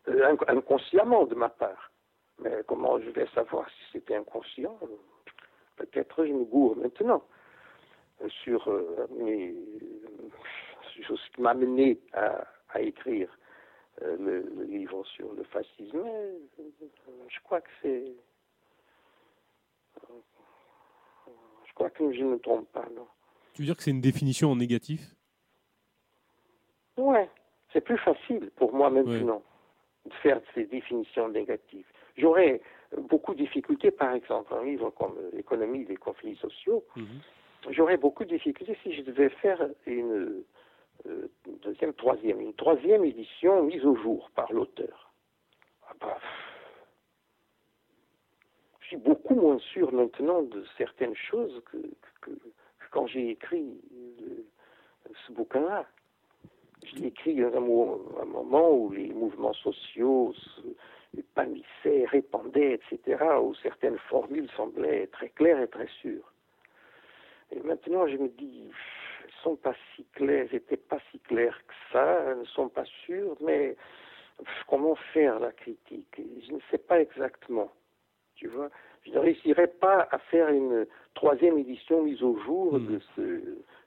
euh, 0.08 0.36
inconsciemment 0.46 1.24
de 1.24 1.34
ma 1.34 1.48
part. 1.48 1.90
Mais 2.38 2.50
comment 2.66 3.00
je 3.00 3.08
vais 3.10 3.26
savoir 3.28 3.66
si 3.70 3.92
c'était 3.92 4.16
inconscient? 4.16 4.78
Peut-être 5.76 6.26
je 6.26 6.32
me 6.32 6.44
gourre 6.44 6.76
maintenant 6.76 7.24
sur, 8.42 8.68
euh, 8.68 9.06
ce 10.98 11.30
qui 11.34 11.40
m'a 11.40 11.54
mené 11.54 11.98
à, 12.12 12.44
écrire 12.78 13.30
euh, 14.02 14.16
le, 14.18 14.64
livre 14.64 15.02
sur 15.06 15.32
le 15.32 15.44
fascisme. 15.44 16.04
je 16.58 17.40
crois 17.44 17.62
que 17.62 17.70
c'est. 17.80 18.12
Je 21.66 21.74
crois 21.74 21.90
que 21.90 22.12
je 22.12 22.20
ne 22.20 22.30
me 22.30 22.38
trompe 22.38 22.70
pas, 22.72 22.86
non. 22.94 23.06
Tu 23.54 23.62
veux 23.62 23.66
dire 23.66 23.76
que 23.76 23.82
c'est 23.82 23.90
une 23.90 24.00
définition 24.00 24.52
en 24.52 24.56
négatif? 24.56 25.00
Ouais, 26.96 27.28
c'est 27.72 27.80
plus 27.80 27.98
facile 27.98 28.50
pour 28.56 28.72
moi 28.72 28.90
maintenant 28.90 29.42
de 30.06 30.12
faire 30.14 30.40
ces 30.54 30.64
définitions 30.66 31.28
négatives. 31.28 31.86
J'aurais 32.16 32.60
beaucoup 32.96 33.34
de 33.34 33.38
difficultés, 33.38 33.90
par 33.90 34.12
exemple, 34.12 34.54
un 34.54 34.64
livre 34.64 34.90
comme 34.90 35.16
L'économie 35.32 35.84
des 35.84 35.96
conflits 35.96 36.36
sociaux. 36.36 36.84
Mhm 36.96 37.20
j'aurais 37.70 37.96
beaucoup 37.96 38.24
de 38.24 38.30
difficultés 38.30 38.76
si 38.82 38.94
je 38.94 39.02
devais 39.02 39.28
faire 39.28 39.60
une 39.86 40.44
euh, 41.06 41.30
deuxième, 41.62 41.92
troisième, 41.94 42.40
une 42.40 42.54
troisième 42.54 43.04
édition 43.04 43.62
mise 43.62 43.84
au 43.84 43.96
jour 43.96 44.30
par 44.34 44.52
l'auteur. 44.52 45.12
Ah 45.88 45.92
bah, 46.00 46.18
suis 48.86 48.96
beaucoup 48.96 49.34
moins 49.34 49.58
sûr 49.58 49.92
maintenant 49.92 50.42
de 50.42 50.64
certaines 50.76 51.16
choses 51.16 51.62
que, 51.70 52.30
quand 52.90 53.06
j'ai 53.06 53.30
écrit 53.30 53.80
ce 55.26 55.32
bouquin-là. 55.32 55.86
Je 56.84 56.96
l'ai 56.96 57.06
écrit 57.08 57.42
à 57.42 57.48
un, 57.48 57.60
moment 57.60 58.70
où 58.70 58.92
les 58.92 59.12
mouvements 59.12 59.54
sociaux 59.54 60.34
se 60.34 62.06
répandaient, 62.10 62.74
etc., 62.74 63.24
où 63.40 63.54
certaines 63.56 63.98
formules 64.10 64.50
semblaient 64.56 65.06
très 65.08 65.30
claires 65.30 65.60
et 65.60 65.68
très 65.68 65.88
sûres. 66.00 66.32
Et 67.52 67.60
maintenant, 67.60 68.06
je 68.06 68.16
me 68.16 68.28
dis, 68.28 68.64
elles 69.22 69.42
sont 69.42 69.56
pas 69.56 69.74
si 69.94 70.04
claires, 70.12 70.46
elles 70.50 70.54
n'étaient 70.54 70.76
pas 70.76 70.98
si 71.10 71.18
claires 71.20 71.58
que 71.66 71.74
ça, 71.92 72.24
elles 72.26 72.40
ne 72.40 72.44
sont 72.44 72.68
pas 72.68 72.84
sûres, 73.04 73.36
mais 73.40 73.76
comment 74.68 74.96
faire 75.12 75.38
la 75.38 75.52
critique? 75.52 76.20
Je 76.46 76.52
ne 76.52 76.60
sais 76.70 76.78
pas 76.78 77.00
exactement. 77.00 77.72
Tu 78.36 78.48
vois, 78.48 78.68
je 79.06 79.12
ne 79.12 79.18
réussirais 79.18 79.68
pas 79.68 80.08
à 80.10 80.18
faire 80.18 80.48
une 80.48 80.86
troisième 81.14 81.58
édition 81.58 82.02
mise 82.02 82.22
au 82.22 82.38
jour 82.44 82.78
hmm. 82.78 82.86
de 82.86 83.00
ce 83.14 83.40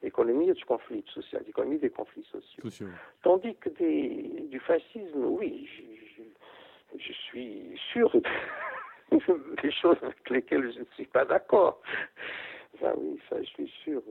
économie 0.03 0.51
du 0.51 0.65
conflit 0.65 1.03
social, 1.13 1.43
économie 1.47 1.79
des 1.79 1.89
conflits 1.89 2.25
sociaux. 2.31 2.87
Tandis 3.23 3.55
que 3.55 3.69
des, 3.69 4.47
du 4.49 4.59
fascisme, 4.59 5.25
oui, 5.25 5.67
je, 5.75 6.23
je 6.97 7.13
suis 7.13 7.79
sûr 7.91 8.11
des 9.63 9.71
choses 9.71 9.97
avec 10.01 10.29
lesquelles 10.29 10.71
je 10.73 10.79
ne 10.79 10.85
suis 10.95 11.05
pas 11.05 11.25
d'accord. 11.25 11.81
Ça, 12.79 12.93
oui, 12.97 13.19
ça, 13.29 13.41
je 13.41 13.47
suis 13.47 13.71
sûr. 13.83 14.01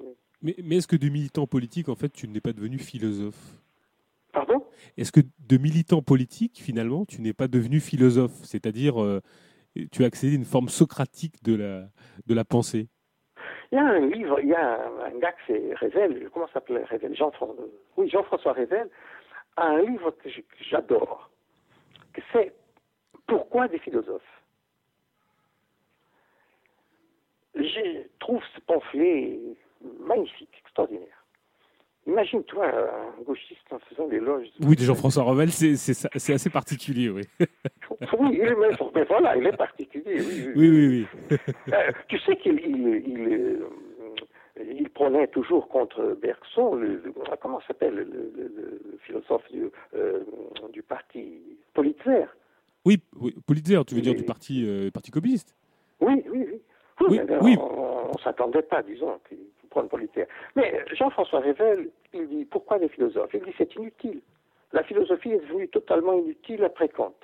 Mais, 0.42 0.54
mais 0.62 0.76
est-ce 0.76 0.88
que 0.88 0.96
de 0.96 1.08
militant 1.08 1.46
politique, 1.46 1.88
en 1.88 1.94
fait, 1.94 2.12
tu 2.12 2.28
n'es 2.28 2.40
pas 2.40 2.52
devenu 2.52 2.78
philosophe? 2.78 3.54
Pardon? 4.32 4.64
Est-ce 4.98 5.12
que 5.12 5.20
de 5.48 5.56
militant 5.56 6.02
politique, 6.02 6.60
finalement, 6.62 7.06
tu 7.06 7.20
n'es 7.20 7.32
pas 7.32 7.48
devenu 7.48 7.80
philosophe? 7.80 8.34
C'est-à-dire, 8.42 9.02
euh, 9.02 9.20
tu 9.92 10.04
as 10.04 10.06
accédé 10.06 10.34
à 10.34 10.36
une 10.36 10.44
forme 10.44 10.68
socratique 10.68 11.42
de 11.42 11.54
la, 11.54 11.88
de 12.26 12.34
la 12.34 12.44
pensée 12.44 12.88
il 13.72 13.76
y 13.76 13.78
a 13.78 13.84
un 13.84 13.98
livre, 13.98 14.38
il 14.40 14.48
y 14.48 14.54
a 14.54 14.86
un, 15.04 15.18
gars 15.18 15.32
qui 15.32 15.38
c'est 15.48 15.74
Rével, 15.74 16.30
comment 16.32 16.48
s'appelle 16.52 16.84
Rével 16.84 17.16
Jean-François 17.16 17.64
Oui, 17.96 18.08
Jean-François 18.08 18.52
Rével 18.52 18.88
a 19.56 19.66
un 19.66 19.82
livre 19.82 20.12
que 20.12 20.28
j'adore, 20.60 21.30
que 22.12 22.20
c'est 22.32 22.54
Pourquoi 23.26 23.66
des 23.66 23.78
philosophes? 23.78 24.22
Je 27.56 28.06
trouve 28.20 28.42
ce 28.54 28.60
pamphlet 28.60 29.38
magnifique, 30.00 30.54
extraordinaire. 30.60 31.15
Imagine-toi 32.06 32.66
un 32.66 33.22
gauchiste 33.24 33.66
en 33.72 33.78
faisant 33.80 34.06
l'éloge. 34.06 34.46
Oui, 34.60 34.76
de 34.76 34.82
Jean-François 34.82 35.24
Revel, 35.24 35.50
c'est 35.50 36.32
assez 36.32 36.50
particulier, 36.50 37.10
oui. 37.10 37.22
oui, 38.18 38.28
il 38.32 38.40
est, 38.42 38.54
mais 38.94 39.04
voilà, 39.04 39.36
il 39.36 39.46
est 39.46 39.56
particulier, 39.56 40.20
oui. 40.20 40.52
Oui, 40.54 40.68
oui, 40.68 41.06
oui. 41.30 41.38
Euh, 41.72 41.90
tu 42.08 42.18
sais 42.20 42.36
qu'il 42.36 42.60
il, 42.60 43.02
il, 43.06 43.28
euh, 43.32 43.68
il, 44.78 44.88
prenait 44.90 45.26
toujours 45.26 45.66
contre 45.68 46.16
Bergson, 46.22 46.76
le, 46.76 47.02
comment 47.42 47.60
s'appelle 47.66 47.94
le, 47.94 48.98
philosophe 49.00 49.50
du, 49.50 49.64
euh, 49.94 50.20
du 50.72 50.82
parti 50.82 51.40
Politzer. 51.74 52.26
Oui, 52.84 53.02
oui 53.20 53.34
Politzer, 53.46 53.84
tu 53.84 53.96
veux 53.96 54.00
dire 54.00 54.14
du 54.14 54.22
parti, 54.22 54.64
parti 54.94 55.10
communiste? 55.10 55.56
Oui, 56.00 56.22
oui, 56.30 56.46
oui. 56.52 56.60
Oui, 57.08 57.20
oui. 57.42 57.56
On 57.58 58.12
ne 58.16 58.22
s'attendait 58.22 58.62
pas, 58.62 58.82
disons, 58.82 59.18
Mais 60.54 60.84
Jean-François 60.92 61.40
Rével, 61.40 61.90
il 62.12 62.28
dit 62.28 62.44
pourquoi 62.44 62.78
les 62.78 62.88
philosophes? 62.88 63.30
Il 63.34 63.42
dit 63.42 63.54
c'est 63.58 63.74
inutile. 63.76 64.20
La 64.72 64.82
philosophie 64.82 65.32
est 65.32 65.40
devenue 65.40 65.68
totalement 65.68 66.14
inutile 66.14 66.64
après 66.64 66.88
Kant. 66.88 67.14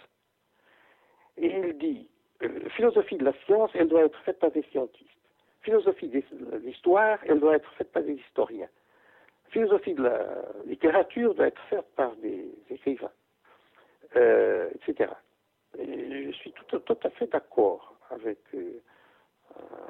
Et 1.37 1.47
il 1.47 1.79
dit 1.79 2.09
euh, 2.43 2.69
philosophie 2.71 3.17
de 3.17 3.25
la 3.25 3.33
science, 3.45 3.71
elle 3.75 3.89
doit 3.89 4.05
être 4.05 4.19
faite 4.21 4.39
par 4.39 4.51
des 4.51 4.63
scientistes. 4.71 5.09
Philosophie 5.63 6.09
de 6.09 6.23
l'histoire, 6.65 7.19
elle 7.27 7.41
doit 7.41 7.57
être 7.57 7.73
faite 7.75 7.93
par 7.93 8.03
des 8.03 8.15
historiens. 8.15 8.69
Philosophie 9.51 9.95
de 9.95 10.03
la 10.03 10.27
littérature 10.67 11.35
doit 11.35 11.47
être 11.47 11.61
faite 11.69 11.87
par 11.95 12.17
des 12.17 12.47
écrivains, 12.71 13.13
euh, 14.17 14.71
etc. 14.75 15.11
Et 15.79 16.25
je 16.25 16.31
suis 16.33 16.53
tout, 16.53 16.97
à 17.03 17.11
fait 17.11 17.27
d'accord 17.27 17.95
avec, 18.11 18.39
euh, 18.55 18.81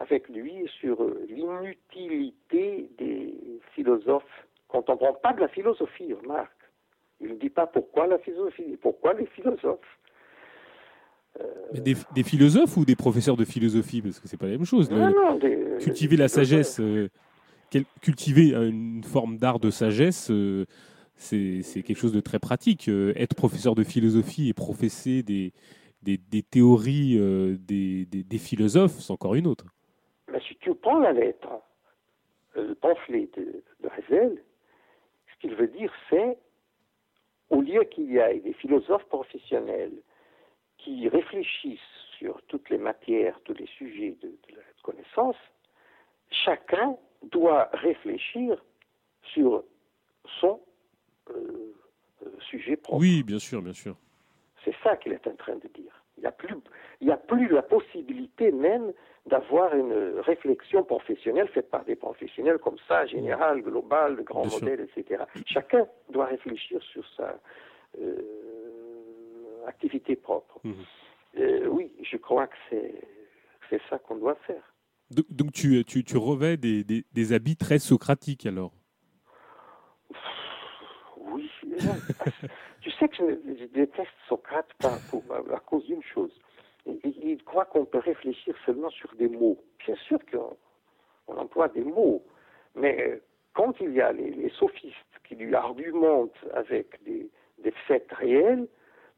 avec 0.01 0.29
lui 0.29 0.69
sur 0.81 1.05
l'inutilité 1.29 2.89
des 2.99 3.35
philosophes 3.75 4.47
contemporains. 4.69 5.15
Pas 5.23 5.33
de 5.33 5.41
la 5.41 5.49
philosophie, 5.49 6.13
remarque. 6.13 6.51
Il 7.21 7.29
ne 7.29 7.35
dit 7.35 7.51
pas 7.51 7.67
pourquoi 7.67 8.07
la 8.07 8.19
philosophie, 8.19 8.77
pourquoi 8.81 9.15
les 9.15 9.27
philosophes. 9.27 9.79
Des, 11.73 11.95
des, 12.15 12.23
philosophes 12.23 12.77
ou 12.77 12.85
des 12.85 12.97
professeurs 12.97 13.37
de 13.37 13.45
philosophie 13.47 14.03
Parce 14.03 14.21
que 14.21 14.29
c'est 14.29 14.37
pas 14.37 14.47
la 14.47 14.53
même 14.53 14.67
chose. 14.67 14.91
cultiver 15.81 16.17
la 16.17 16.29
sagesse, 16.29 16.79
euh, 16.79 17.09
cultiver 18.03 18.55
une 18.55 19.03
forme 19.03 19.39
d'art 19.39 19.59
de 19.59 19.71
sagesse, 19.71 20.31
euh, 20.31 20.67
c'est 21.17 21.63
quelque 21.83 21.97
chose 21.97 22.13
de 22.13 22.21
très 22.21 22.39
pratique. 22.39 22.89
Euh, 22.89 23.15
être 23.17 23.35
professeur 23.35 23.75
de 23.75 23.83
philosophie 23.83 24.49
et 24.49 24.53
professer 24.53 25.23
des, 25.23 25.53
des, 26.03 26.17
des 26.17 26.43
théories 26.43 27.17
des, 27.59 28.07
des, 28.07 28.39
philosophes, 28.39 28.99
c'est 28.99 29.13
encore 29.13 29.35
une 29.35 29.47
autre. 29.47 29.67
Mais 30.31 30.41
si 30.41 30.57
tu 30.57 30.75
prends 30.75 30.99
la 30.99 31.13
lettre, 31.13 31.49
le 32.55 32.75
pamphlet 32.75 33.29
de, 33.37 33.63
de 33.81 33.89
ce 33.99 35.39
qu'il 35.41 35.55
veut 35.55 35.69
dire, 35.69 35.93
c'est 36.11 36.39
au 37.51 37.61
lieu 37.61 37.85
qu'il 37.85 38.11
y 38.11 38.19
ait 38.19 38.41
des 38.41 38.55
philosophes 38.55 39.05
professionnels 39.05 39.93
qui 40.79 41.09
réfléchissent 41.09 41.79
sur 42.19 42.41
toutes 42.49 42.71
les 42.71 42.79
matières, 42.79 43.39
tous 43.45 43.55
les 43.55 43.67
sujets 43.67 44.17
de, 44.23 44.33
la 44.55 44.63
connaissance, 44.83 45.37
chacun 46.31 46.97
doit 47.31 47.69
réfléchir 47.73 48.63
sur 49.33 49.65
son 50.41 50.61
euh, 51.31 51.75
euh, 52.25 52.31
sujet 52.51 52.77
propre. 52.77 53.01
Oui, 53.01 53.23
bien 53.23 53.39
sûr, 53.39 53.63
bien 53.63 53.73
sûr. 53.73 53.97
C'est 54.65 54.75
ça 54.83 54.97
qu'il 54.97 55.13
est 55.13 55.27
en 55.27 55.35
train 55.35 55.57
de 55.57 55.69
dire. 55.75 55.93
Il 56.19 56.21
n'y 56.21 56.27
a, 56.27 56.33
plus, 56.33 56.55
il 57.01 57.11
a 57.11 57.17
plus 57.17 57.49
la 57.49 57.63
possibilité 57.63 58.53
même 58.53 58.93
d'avoir 59.27 59.75
une 59.75 60.21
réflexion 60.21 60.85
professionnelle 60.85 61.49
faite 61.49 61.71
par 61.71 61.85
des 61.85 61.97
professionnels 61.97 62.59
comme 62.59 62.77
ça, 62.87 63.07
général, 63.07 63.63
global, 63.63 64.17
de 64.17 64.23
grands 64.23 64.47
modèles, 64.47 64.89
etc. 64.95 65.25
Chacun 65.47 65.87
doit 66.11 66.27
réfléchir 66.27 66.83
sur 66.83 67.05
sa, 67.17 67.41
euh, 68.01 69.67
activité 69.67 70.17
propre. 70.17 70.59
Mhm. 70.65 70.75
Euh, 71.39 71.67
oui, 71.67 71.93
je 72.03 72.17
crois 72.17 72.47
que 72.47 72.57
c'est 72.71 73.81
ça 73.89 73.99
qu'on 73.99 74.17
doit 74.17 74.37
faire. 74.47 74.63
Donc, 75.31 75.53
tu, 75.53 75.85
tu, 75.85 76.03
des, 76.57 76.85
des, 76.85 77.33
habits 77.33 77.57
très 77.57 77.79
socratiques 77.79 78.47
alors? 78.47 78.73
Oui. 81.19 81.51
Tu 82.83 82.91
sais 82.93 83.09
que 83.09 83.17
je, 83.17 83.65
déteste 83.67 84.11
Socrate 84.28 84.69
à 84.85 85.61
cause 85.61 85.86
d'une 85.86 86.02
chose. 86.02 86.33
Il, 86.85 87.43
croit 87.44 87.65
qu'on 87.65 87.85
peut 87.85 87.99
réfléchir 87.99 88.55
seulement 88.67 88.91
sur 88.91 89.15
des 89.15 89.28
mots. 89.28 89.59
Bien 89.86 89.94
sûr 90.09 90.19
qu'on 90.31 90.57
on 91.28 91.36
emploie 91.36 91.69
des 91.69 91.85
mots, 91.85 92.25
mais 92.75 93.20
quand 93.55 93.75
il 93.81 93.93
y 93.93 94.01
a 94.01 94.12
les, 94.12 94.51
sophistes 94.59 94.97
qui 95.28 95.36
lui 95.36 95.55
argumentent 95.55 96.44
avec 96.55 97.02
des, 97.05 97.31
des 97.62 97.73
faits 97.86 98.11
réels, 98.12 98.67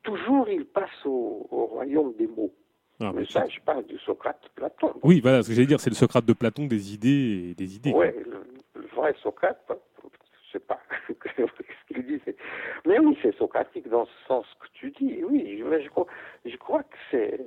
toujours 0.02 0.48
il 0.48 0.66
passe 0.66 1.04
au, 1.06 1.46
royaume 1.50 2.14
des 2.16 2.26
mots. 2.26 2.52
Ah, 3.00 3.12
mais 3.14 3.24
ça, 3.26 3.48
je 3.48 3.58
parle 3.60 3.84
du 3.86 3.98
Socrate 3.98 4.40
de 4.44 4.48
Platon. 4.54 4.92
Oui, 5.02 5.20
voilà, 5.20 5.42
ce 5.42 5.48
que 5.48 5.54
j'allais 5.54 5.66
dire, 5.66 5.80
c'est 5.80 5.90
le 5.90 5.96
Socrate 5.96 6.24
de 6.24 6.32
Platon 6.32 6.66
des 6.66 6.94
idées 6.94 7.50
et 7.50 7.54
des 7.54 7.74
idées. 7.74 7.92
Oui, 7.92 8.06
le, 8.24 8.86
vrai 8.94 9.14
Socrate, 9.20 9.60
je 9.68 9.72
ne 9.72 9.93
sais 10.54 10.60
pas 10.60 10.80
ce 11.08 11.94
qu'il 11.94 12.06
dit. 12.06 12.20
Mais 12.86 12.98
oui, 12.98 13.18
c'est 13.22 13.34
socratique 13.36 13.88
dans 13.88 14.06
ce 14.06 14.26
sens 14.26 14.46
que 14.60 14.66
tu 14.74 14.90
dis. 14.90 15.22
Oui, 15.24 15.62
mais 15.64 15.82
je, 15.82 15.88
crois, 15.90 16.06
je 16.44 16.56
crois 16.56 16.82
que 16.82 16.96
c'est. 17.10 17.40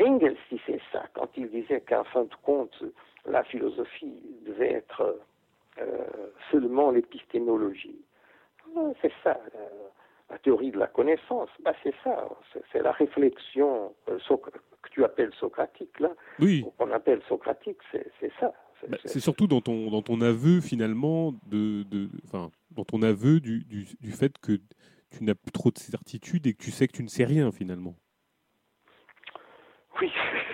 Engels 0.00 0.36
disait 0.50 0.80
ça 0.92 1.04
quand 1.14 1.28
il 1.36 1.50
disait 1.50 1.80
qu'en 1.80 2.04
fin 2.04 2.24
de 2.24 2.34
compte, 2.42 2.84
la 3.26 3.42
philosophie 3.42 4.22
devait 4.46 4.72
être 4.72 5.18
euh, 5.80 6.06
seulement 6.50 6.90
l'épistémologie. 6.90 7.98
C'est 9.00 9.12
ça. 9.24 9.38
La 10.30 10.38
théorie 10.38 10.70
de 10.70 10.78
la 10.78 10.86
connaissance, 10.86 11.50
bah 11.60 11.74
c'est 11.82 11.94
ça, 12.02 12.26
c'est 12.72 12.80
la 12.80 12.92
réflexion 12.92 13.92
euh, 14.08 14.18
que 14.82 14.88
tu 14.90 15.04
appelles 15.04 15.32
socratique, 15.34 16.00
là, 16.00 16.10
oui. 16.38 16.64
qu'on 16.78 16.90
appelle 16.90 17.20
socratique, 17.28 17.78
c'est 17.90 18.32
ça. 18.40 18.52
Bah, 18.88 18.98
c'est 19.04 19.20
surtout 19.20 19.46
dans 19.46 19.60
ton, 19.60 19.90
dans 19.90 20.02
ton 20.02 20.20
aveu, 20.20 20.60
finalement, 20.60 21.32
de, 21.46 21.84
de, 21.84 22.08
dans 22.70 22.84
ton 22.84 23.02
aveu 23.02 23.40
du, 23.40 23.64
du, 23.64 23.86
du 24.00 24.10
fait 24.10 24.38
que 24.38 24.58
tu 25.10 25.24
n'as 25.24 25.34
plus 25.34 25.52
trop 25.52 25.70
de 25.70 25.78
certitude 25.78 26.46
et 26.46 26.54
que 26.54 26.62
tu 26.62 26.70
sais 26.70 26.88
que 26.88 26.92
tu 26.92 27.02
ne 27.02 27.08
sais 27.08 27.24
rien, 27.24 27.52
finalement. 27.52 27.94
Oui. 30.00 30.10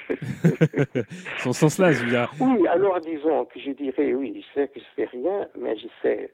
Son 1.38 1.52
sens-là, 1.52 1.92
je 1.92 2.04
veux 2.04 2.10
dire. 2.10 2.30
Oui, 2.40 2.66
alors 2.66 3.00
disons 3.00 3.44
que 3.46 3.60
je 3.60 3.70
dirais, 3.70 4.12
oui, 4.14 4.44
je 4.44 4.60
sais 4.60 4.68
que 4.68 4.80
je 4.80 5.02
ne 5.02 5.06
sais 5.06 5.16
rien, 5.16 5.48
mais 5.58 5.76
je 5.78 5.86
sais 6.02 6.32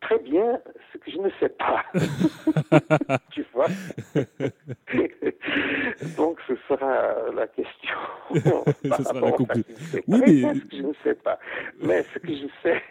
très 0.00 0.18
bien 0.20 0.60
ce 0.92 0.98
que 0.98 1.10
je 1.10 1.18
ne 1.18 1.30
sais 1.40 1.48
pas. 1.48 1.82
tu 3.30 3.44
vois 3.52 3.66
Donc 6.16 6.38
ce 6.46 6.54
sera 6.68 7.32
la 7.34 7.48
question. 7.48 7.96
ce 8.96 9.02
sera 9.02 9.20
la 9.20 9.32
conclusion. 9.32 9.74
Oui, 10.06 10.22
mais... 10.26 10.54
Je 10.72 10.82
ne 10.82 10.92
sais 11.02 11.14
pas. 11.14 11.40
Mais 11.80 12.04
ce 12.14 12.18
que 12.18 12.34
je 12.34 12.46
sais, 12.62 12.82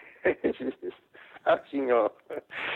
ah, 1.50 1.64
j'ignore. 1.72 2.12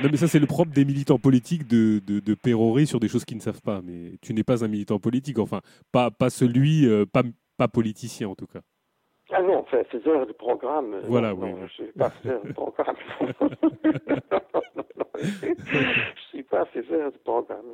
Non, 0.02 0.08
mais 0.10 0.16
ça, 0.16 0.30
c'est 0.30 0.40
le 0.40 0.48
propre 0.48 0.72
des 0.72 0.86
militants 0.86 1.20
politiques 1.20 1.68
de, 1.68 2.00
de, 2.00 2.22
de, 2.22 2.34
pérorer 2.34 2.86
sur 2.86 3.02
des 3.02 3.10
choses 3.10 3.26
qu'ils 3.26 3.36
ne 3.36 3.42
savent 3.42 3.62
pas. 3.62 3.82
Mais 3.84 4.14
tu 4.22 4.34
n'es 4.34 4.46
pas 4.46 4.64
un 4.64 4.70
militant 4.70 4.98
politique, 4.98 5.40
enfin, 5.40 5.60
pas, 5.92 6.10
pas 6.10 6.30
celui, 6.30 6.88
euh, 6.88 7.06
pas, 7.06 7.24
pas 7.58 7.68
politicien 7.68 8.30
en 8.30 8.36
tout 8.36 8.48
cas. 8.48 8.62
Ah 9.34 9.42
non, 9.42 9.60
enfin, 9.60 9.84
faiseur 9.86 10.26
de 10.28 10.34
programme. 10.34 10.94
Euh, 10.94 11.02
voilà, 11.08 11.30
non, 11.34 11.40
oui. 11.40 11.52
Non, 11.52 11.58
je 11.58 11.64
ne 11.64 11.68
suis 11.70 11.92
pas 11.94 12.10
faiseur 12.10 12.44
de 12.44 12.52
programme. 12.54 12.96
je 15.42 15.48
ne 15.48 16.16
suis 16.30 16.44
pas 16.44 16.66
faiseur 16.66 17.12
de 17.12 17.18
programme. 17.20 17.66